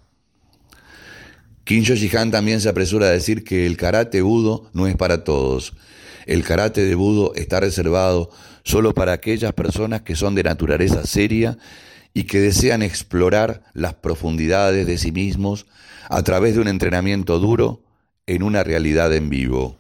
Kinjo 1.63 1.93
Jihan 1.93 2.31
también 2.31 2.59
se 2.59 2.69
apresura 2.69 3.07
a 3.07 3.11
decir 3.11 3.43
que 3.43 3.65
el 3.65 3.77
karate 3.77 4.21
Budo 4.21 4.69
no 4.73 4.87
es 4.87 4.95
para 4.95 5.23
todos. 5.23 5.73
El 6.25 6.43
karate 6.43 6.81
de 6.81 6.95
Budo 6.95 7.33
está 7.35 7.59
reservado 7.59 8.31
solo 8.63 8.93
para 8.95 9.13
aquellas 9.13 9.53
personas 9.53 10.01
que 10.01 10.15
son 10.15 10.33
de 10.33 10.43
naturaleza 10.43 11.05
seria 11.05 11.57
y 12.13 12.23
que 12.23 12.39
desean 12.39 12.81
explorar 12.81 13.63
las 13.73 13.93
profundidades 13.93 14.87
de 14.87 14.97
sí 14.97 15.11
mismos 15.11 15.67
a 16.09 16.23
través 16.23 16.55
de 16.55 16.61
un 16.61 16.67
entrenamiento 16.67 17.37
duro 17.39 17.83
en 18.25 18.41
una 18.41 18.63
realidad 18.63 19.13
en 19.13 19.29
vivo. 19.29 19.77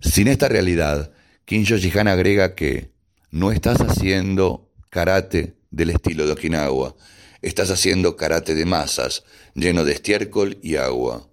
Sin 0.00 0.28
esta 0.28 0.48
realidad, 0.48 1.12
Kinjo 1.50 1.78
Jihan 1.78 2.06
agrega 2.06 2.54
que, 2.54 2.92
no 3.32 3.50
estás 3.50 3.80
haciendo 3.80 4.70
karate 4.88 5.56
del 5.72 5.90
estilo 5.90 6.24
de 6.24 6.34
Okinawa, 6.34 6.94
estás 7.42 7.72
haciendo 7.72 8.14
karate 8.14 8.54
de 8.54 8.66
masas, 8.66 9.24
lleno 9.54 9.84
de 9.84 9.92
estiércol 9.92 10.58
y 10.62 10.76
agua. 10.76 11.28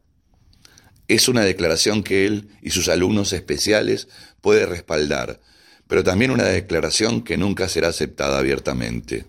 Es 1.07 1.27
una 1.27 1.41
declaración 1.41 2.01
que 2.01 2.25
él 2.25 2.49
y 2.63 2.71
sus 2.71 2.89
alumnos 2.89 3.31
especiales 3.31 4.07
puede 4.41 4.65
respaldar, 4.65 5.39
pero 5.87 6.03
también 6.03 6.31
una 6.31 6.45
declaración 6.45 7.21
que 7.21 7.37
nunca 7.37 7.69
será 7.69 7.89
aceptada 7.89 8.39
abiertamente. 8.39 9.27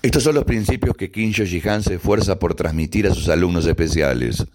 Estos 0.00 0.22
son 0.22 0.36
los 0.36 0.44
principios 0.44 0.96
que 0.96 1.10
Kinsho 1.10 1.44
Jihan 1.44 1.82
se 1.82 1.94
esfuerza 1.94 2.38
por 2.38 2.54
transmitir 2.54 3.08
a 3.08 3.14
sus 3.14 3.30
alumnos 3.30 3.66
especiales. 3.66 4.46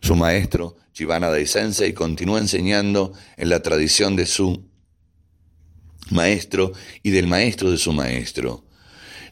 Su 0.00 0.14
maestro, 0.14 0.76
Chibana 0.92 1.28
Dai-sensei, 1.28 1.92
continúa 1.92 2.38
enseñando 2.38 3.12
en 3.36 3.48
la 3.48 3.60
tradición 3.60 4.16
de 4.16 4.26
su 4.26 4.64
maestro 6.10 6.72
y 7.02 7.10
del 7.10 7.26
maestro 7.26 7.70
de 7.70 7.78
su 7.78 7.92
maestro. 7.92 8.64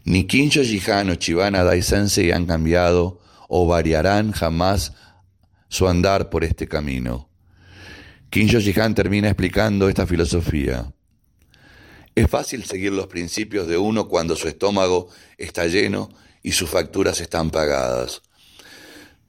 Ni 0.04 0.26
Kinsho 0.26 0.62
Jihan 0.62 1.10
o 1.10 1.14
Chibana 1.14 1.64
Dai-sensei 1.64 2.32
han 2.32 2.46
cambiado 2.46 3.20
o 3.48 3.66
variarán 3.66 4.32
jamás 4.32 4.92
su 5.68 5.88
andar 5.88 6.30
por 6.30 6.44
este 6.44 6.68
camino. 6.68 7.30
Kinsho 8.30 8.60
Jihan 8.60 8.94
termina 8.94 9.28
explicando 9.28 9.88
esta 9.88 10.06
filosofía. 10.06 10.92
Es 12.14 12.28
fácil 12.28 12.64
seguir 12.64 12.92
los 12.92 13.06
principios 13.08 13.66
de 13.66 13.76
uno 13.76 14.08
cuando 14.08 14.36
su 14.36 14.46
estómago 14.46 15.08
está 15.36 15.66
lleno 15.66 16.10
y 16.42 16.52
sus 16.52 16.70
facturas 16.70 17.20
están 17.20 17.50
pagadas. 17.50 18.22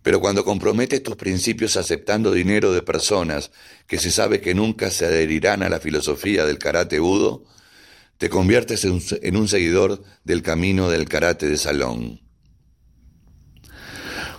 Pero 0.06 0.19
cuando 0.19 0.45
comprometes 0.45 1.01
tus 1.01 1.16
principios 1.16 1.77
aceptando 1.77 2.32
dinero 2.32 2.72
de 2.72 2.84
personas 2.84 3.50
que 3.88 3.98
se 3.98 4.11
sabe 4.11 4.40
que 4.40 4.53
nunca 4.53 4.92
se 4.92 5.08
adherirán 5.08 5.64
a 5.64 5.69
la 5.69 5.80
filosofía 5.80 6.45
del 6.45 6.59
karate 6.59 7.00
budo, 7.00 7.43
te 8.19 8.30
conviertes 8.30 8.85
en 8.85 9.35
un 9.35 9.48
seguidor 9.48 10.03
del 10.24 10.43
camino 10.43 10.92
del 10.92 11.09
karate 11.09 11.50
de 11.50 11.58
salón. 11.58 12.22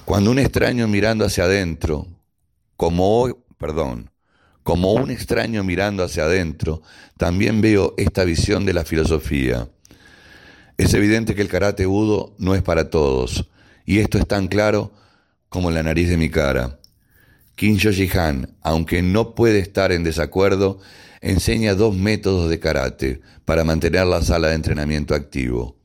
Cuando 0.04 0.30
un 0.30 0.38
extraño 0.38 0.86
mirando 0.86 1.24
hacia 1.24 1.46
adentro, 1.46 2.06
como 2.76 3.44
perdón, 3.58 4.12
como 4.62 4.92
un 4.92 5.10
extraño 5.10 5.64
mirando 5.64 6.04
hacia 6.04 6.26
adentro, 6.26 6.82
también 7.16 7.60
veo 7.60 7.92
esta 7.96 8.22
visión 8.22 8.66
de 8.66 8.72
la 8.72 8.84
filosofía. 8.84 9.68
Es 10.78 10.94
evidente 10.94 11.34
que 11.34 11.42
el 11.42 11.48
karate 11.48 11.86
budo 11.86 12.36
no 12.38 12.54
es 12.54 12.62
para 12.62 12.88
todos, 12.88 13.50
y 13.84 13.98
esto 13.98 14.16
es 14.16 14.28
tan 14.28 14.46
claro 14.46 14.92
como 15.48 15.70
la 15.70 15.82
nariz 15.82 16.08
de 16.08 16.16
mi 16.16 16.30
cara. 16.30 16.78
Kinsho 17.54 17.90
Jihan, 17.90 18.54
aunque 18.62 19.00
no 19.02 19.34
puede 19.34 19.60
estar 19.60 19.90
en 19.92 20.04
desacuerdo, 20.04 20.78
enseña 21.20 21.74
dos 21.74 21.96
métodos 21.96 22.50
de 22.50 22.60
karate 22.60 23.20
para 23.44 23.64
mantener 23.64 24.06
la 24.06 24.22
sala 24.22 24.48
de 24.48 24.54
entrenamiento 24.54 25.14
activo. 25.14 25.76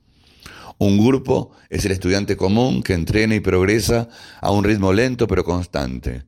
Un 0.77 0.97
grupo 0.97 1.51
es 1.69 1.85
el 1.85 1.91
estudiante 1.91 2.35
común 2.35 2.83
que 2.83 2.93
entrena 2.93 3.35
y 3.35 3.39
progresa 3.39 4.09
a 4.41 4.51
un 4.51 4.63
ritmo 4.63 4.91
lento 4.91 5.27
pero 5.27 5.43
constante. 5.43 6.23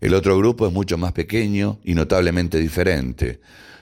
El 0.00 0.12
otro 0.12 0.36
grupo 0.36 0.66
es 0.66 0.72
mucho 0.72 0.98
más 0.98 1.12
pequeño 1.12 1.80
y 1.84 1.94
notablemente 1.94 2.58
diferente. 2.58 3.40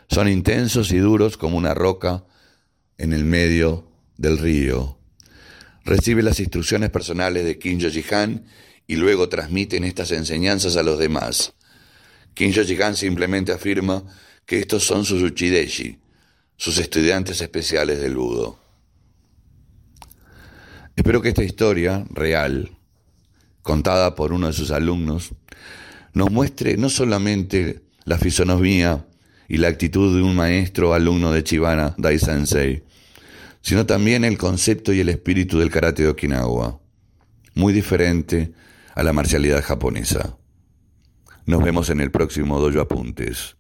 Son 0.09 0.29
intensos 0.29 0.93
y 0.93 0.99
duros 0.99 1.37
como 1.37 1.57
una 1.57 1.75
roca 1.75 2.25
en 2.99 3.13
el 3.13 3.25
medio 3.25 3.89
del 4.17 4.39
río. 4.39 4.99
Recibe 5.85 6.23
las 6.23 6.39
instrucciones 6.39 6.91
personales 6.91 7.45
de 7.45 7.59
Kinjo 7.59 7.91
Jihan 7.91 8.45
y 8.87 8.97
luego 8.97 9.29
transmiten 9.29 9.85
estas 9.85 10.11
enseñanzas 10.13 10.77
a 10.77 10.83
los 10.83 10.99
demás. 10.99 11.55
Kinjo 12.35 12.65
Jihan 12.65 12.97
simplemente 12.97 13.53
afirma 13.53 14.05
que 14.47 14.59
estos 14.59 14.85
son 14.85 15.05
sus 15.05 15.23
uchideshi, 15.23 15.99
sus 16.57 16.79
estudiantes 16.79 17.41
especiales 17.41 18.01
del 18.01 18.17
budo. 18.17 18.59
Espero 20.97 21.23
que 21.23 21.31
esta 21.31 21.43
historia 21.43 22.05
real, 22.11 22.71
contada 23.63 24.15
por 24.15 24.33
uno 24.33 24.49
de 24.49 24.53
sus 24.53 24.71
alumnos, 24.71 25.31
nos 26.13 26.31
muestre 26.31 26.77
no 26.77 26.89
solamente 26.89 27.83
la 28.05 28.19
fisonomía 28.19 29.07
y 29.49 29.57
la 29.57 29.69
actitud 29.69 30.17
de 30.17 30.23
un 30.23 30.37
maestro 30.37 30.95
alumno 30.95 31.33
de 31.33 31.43
Chibana 31.43 31.95
Dai 31.99 32.19
Sensei, 32.19 32.85
sino 33.61 33.87
también 33.87 34.25
el 34.25 34.39
concepto 34.39 34.93
y 34.93 35.01
el 35.01 35.09
espíritu 35.09 35.59
del 35.59 35.71
karate 35.71 36.03
de 36.03 36.09
Okinawa, 36.11 36.79
muy 37.55 37.73
diferente 37.73 38.53
a 38.95 39.03
la 39.03 39.13
marcialidad 39.13 39.63
japonesa. 39.63 40.37
Nos 41.47 41.63
vemos 41.63 41.91
en 41.91 42.01
el 42.01 42.11
próximo 42.11 42.61
Dojo 42.61 42.81
Apuntes. 42.81 43.57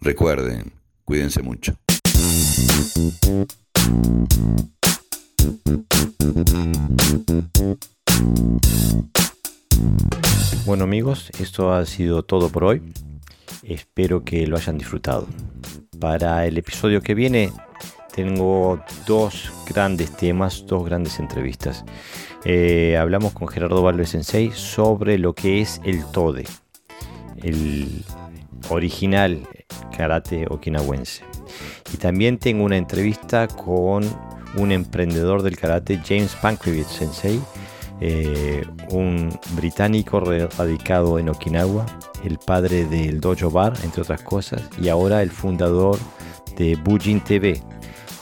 Recuerden, 0.00 0.74
cuídense 1.04 1.42
mucho. 1.42 1.76
Bueno 10.66 10.84
amigos, 10.84 11.30
esto 11.38 11.72
ha 11.72 11.84
sido 11.86 12.22
todo 12.22 12.50
por 12.50 12.64
hoy. 12.64 12.82
Espero 13.62 14.24
que 14.24 14.46
lo 14.46 14.56
hayan 14.56 14.78
disfrutado. 14.78 15.26
Para 15.98 16.46
el 16.46 16.58
episodio 16.58 17.00
que 17.00 17.14
viene 17.14 17.50
tengo 18.14 18.80
dos 19.06 19.52
grandes 19.66 20.16
temas, 20.16 20.64
dos 20.66 20.84
grandes 20.84 21.18
entrevistas. 21.18 21.84
Eh, 22.44 22.96
hablamos 22.96 23.32
con 23.32 23.48
Gerardo 23.48 23.82
Valves 23.82 24.10
Sensei 24.10 24.52
sobre 24.52 25.18
lo 25.18 25.34
que 25.34 25.60
es 25.60 25.80
el 25.84 26.04
TODE, 26.04 26.44
el 27.42 28.04
original 28.70 29.40
karate 29.96 30.46
okinawense. 30.48 31.24
Y 31.92 31.96
también 31.96 32.38
tengo 32.38 32.64
una 32.64 32.76
entrevista 32.76 33.48
con 33.48 34.04
un 34.56 34.72
emprendedor 34.72 35.42
del 35.42 35.56
karate, 35.56 36.00
James 36.06 36.36
Pankrivitz 36.40 36.88
Sensei, 36.88 37.40
eh, 38.00 38.64
un 38.90 39.36
británico 39.56 40.20
radicado 40.20 41.18
en 41.18 41.28
Okinawa, 41.28 41.86
el 42.24 42.38
padre 42.38 42.84
del 42.84 43.20
Dojo 43.20 43.50
Bar, 43.50 43.74
entre 43.82 44.02
otras 44.02 44.22
cosas, 44.22 44.62
y 44.80 44.88
ahora 44.88 45.22
el 45.22 45.30
fundador 45.30 45.98
de 46.56 46.76
Bujin 46.76 47.20
TV, 47.20 47.60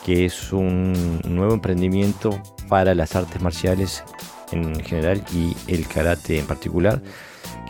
que 0.05 0.25
es 0.25 0.51
un 0.51 1.21
nuevo 1.27 1.53
emprendimiento 1.53 2.41
para 2.67 2.93
las 2.95 3.15
artes 3.15 3.41
marciales 3.41 4.03
en 4.51 4.75
general 4.83 5.23
y 5.33 5.55
el 5.67 5.87
karate 5.87 6.39
en 6.39 6.45
particular 6.45 7.01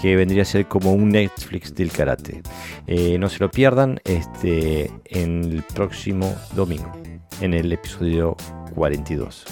que 0.02 0.16
vendría 0.16 0.42
a 0.42 0.46
ser 0.46 0.68
como 0.68 0.94
un 0.94 1.10
Netflix 1.10 1.74
del 1.74 1.92
karate. 1.92 2.42
Eh, 2.88 3.18
no 3.18 3.30
se 3.30 3.40
lo 3.40 3.50
pierdan 3.50 4.00
este, 4.04 4.92
en 5.06 5.44
el 5.44 5.64
próximo 5.64 6.36
domingo, 6.56 6.92
en 7.42 7.54
el 7.54 7.72
episodio 7.72 8.36
42. 8.76 9.46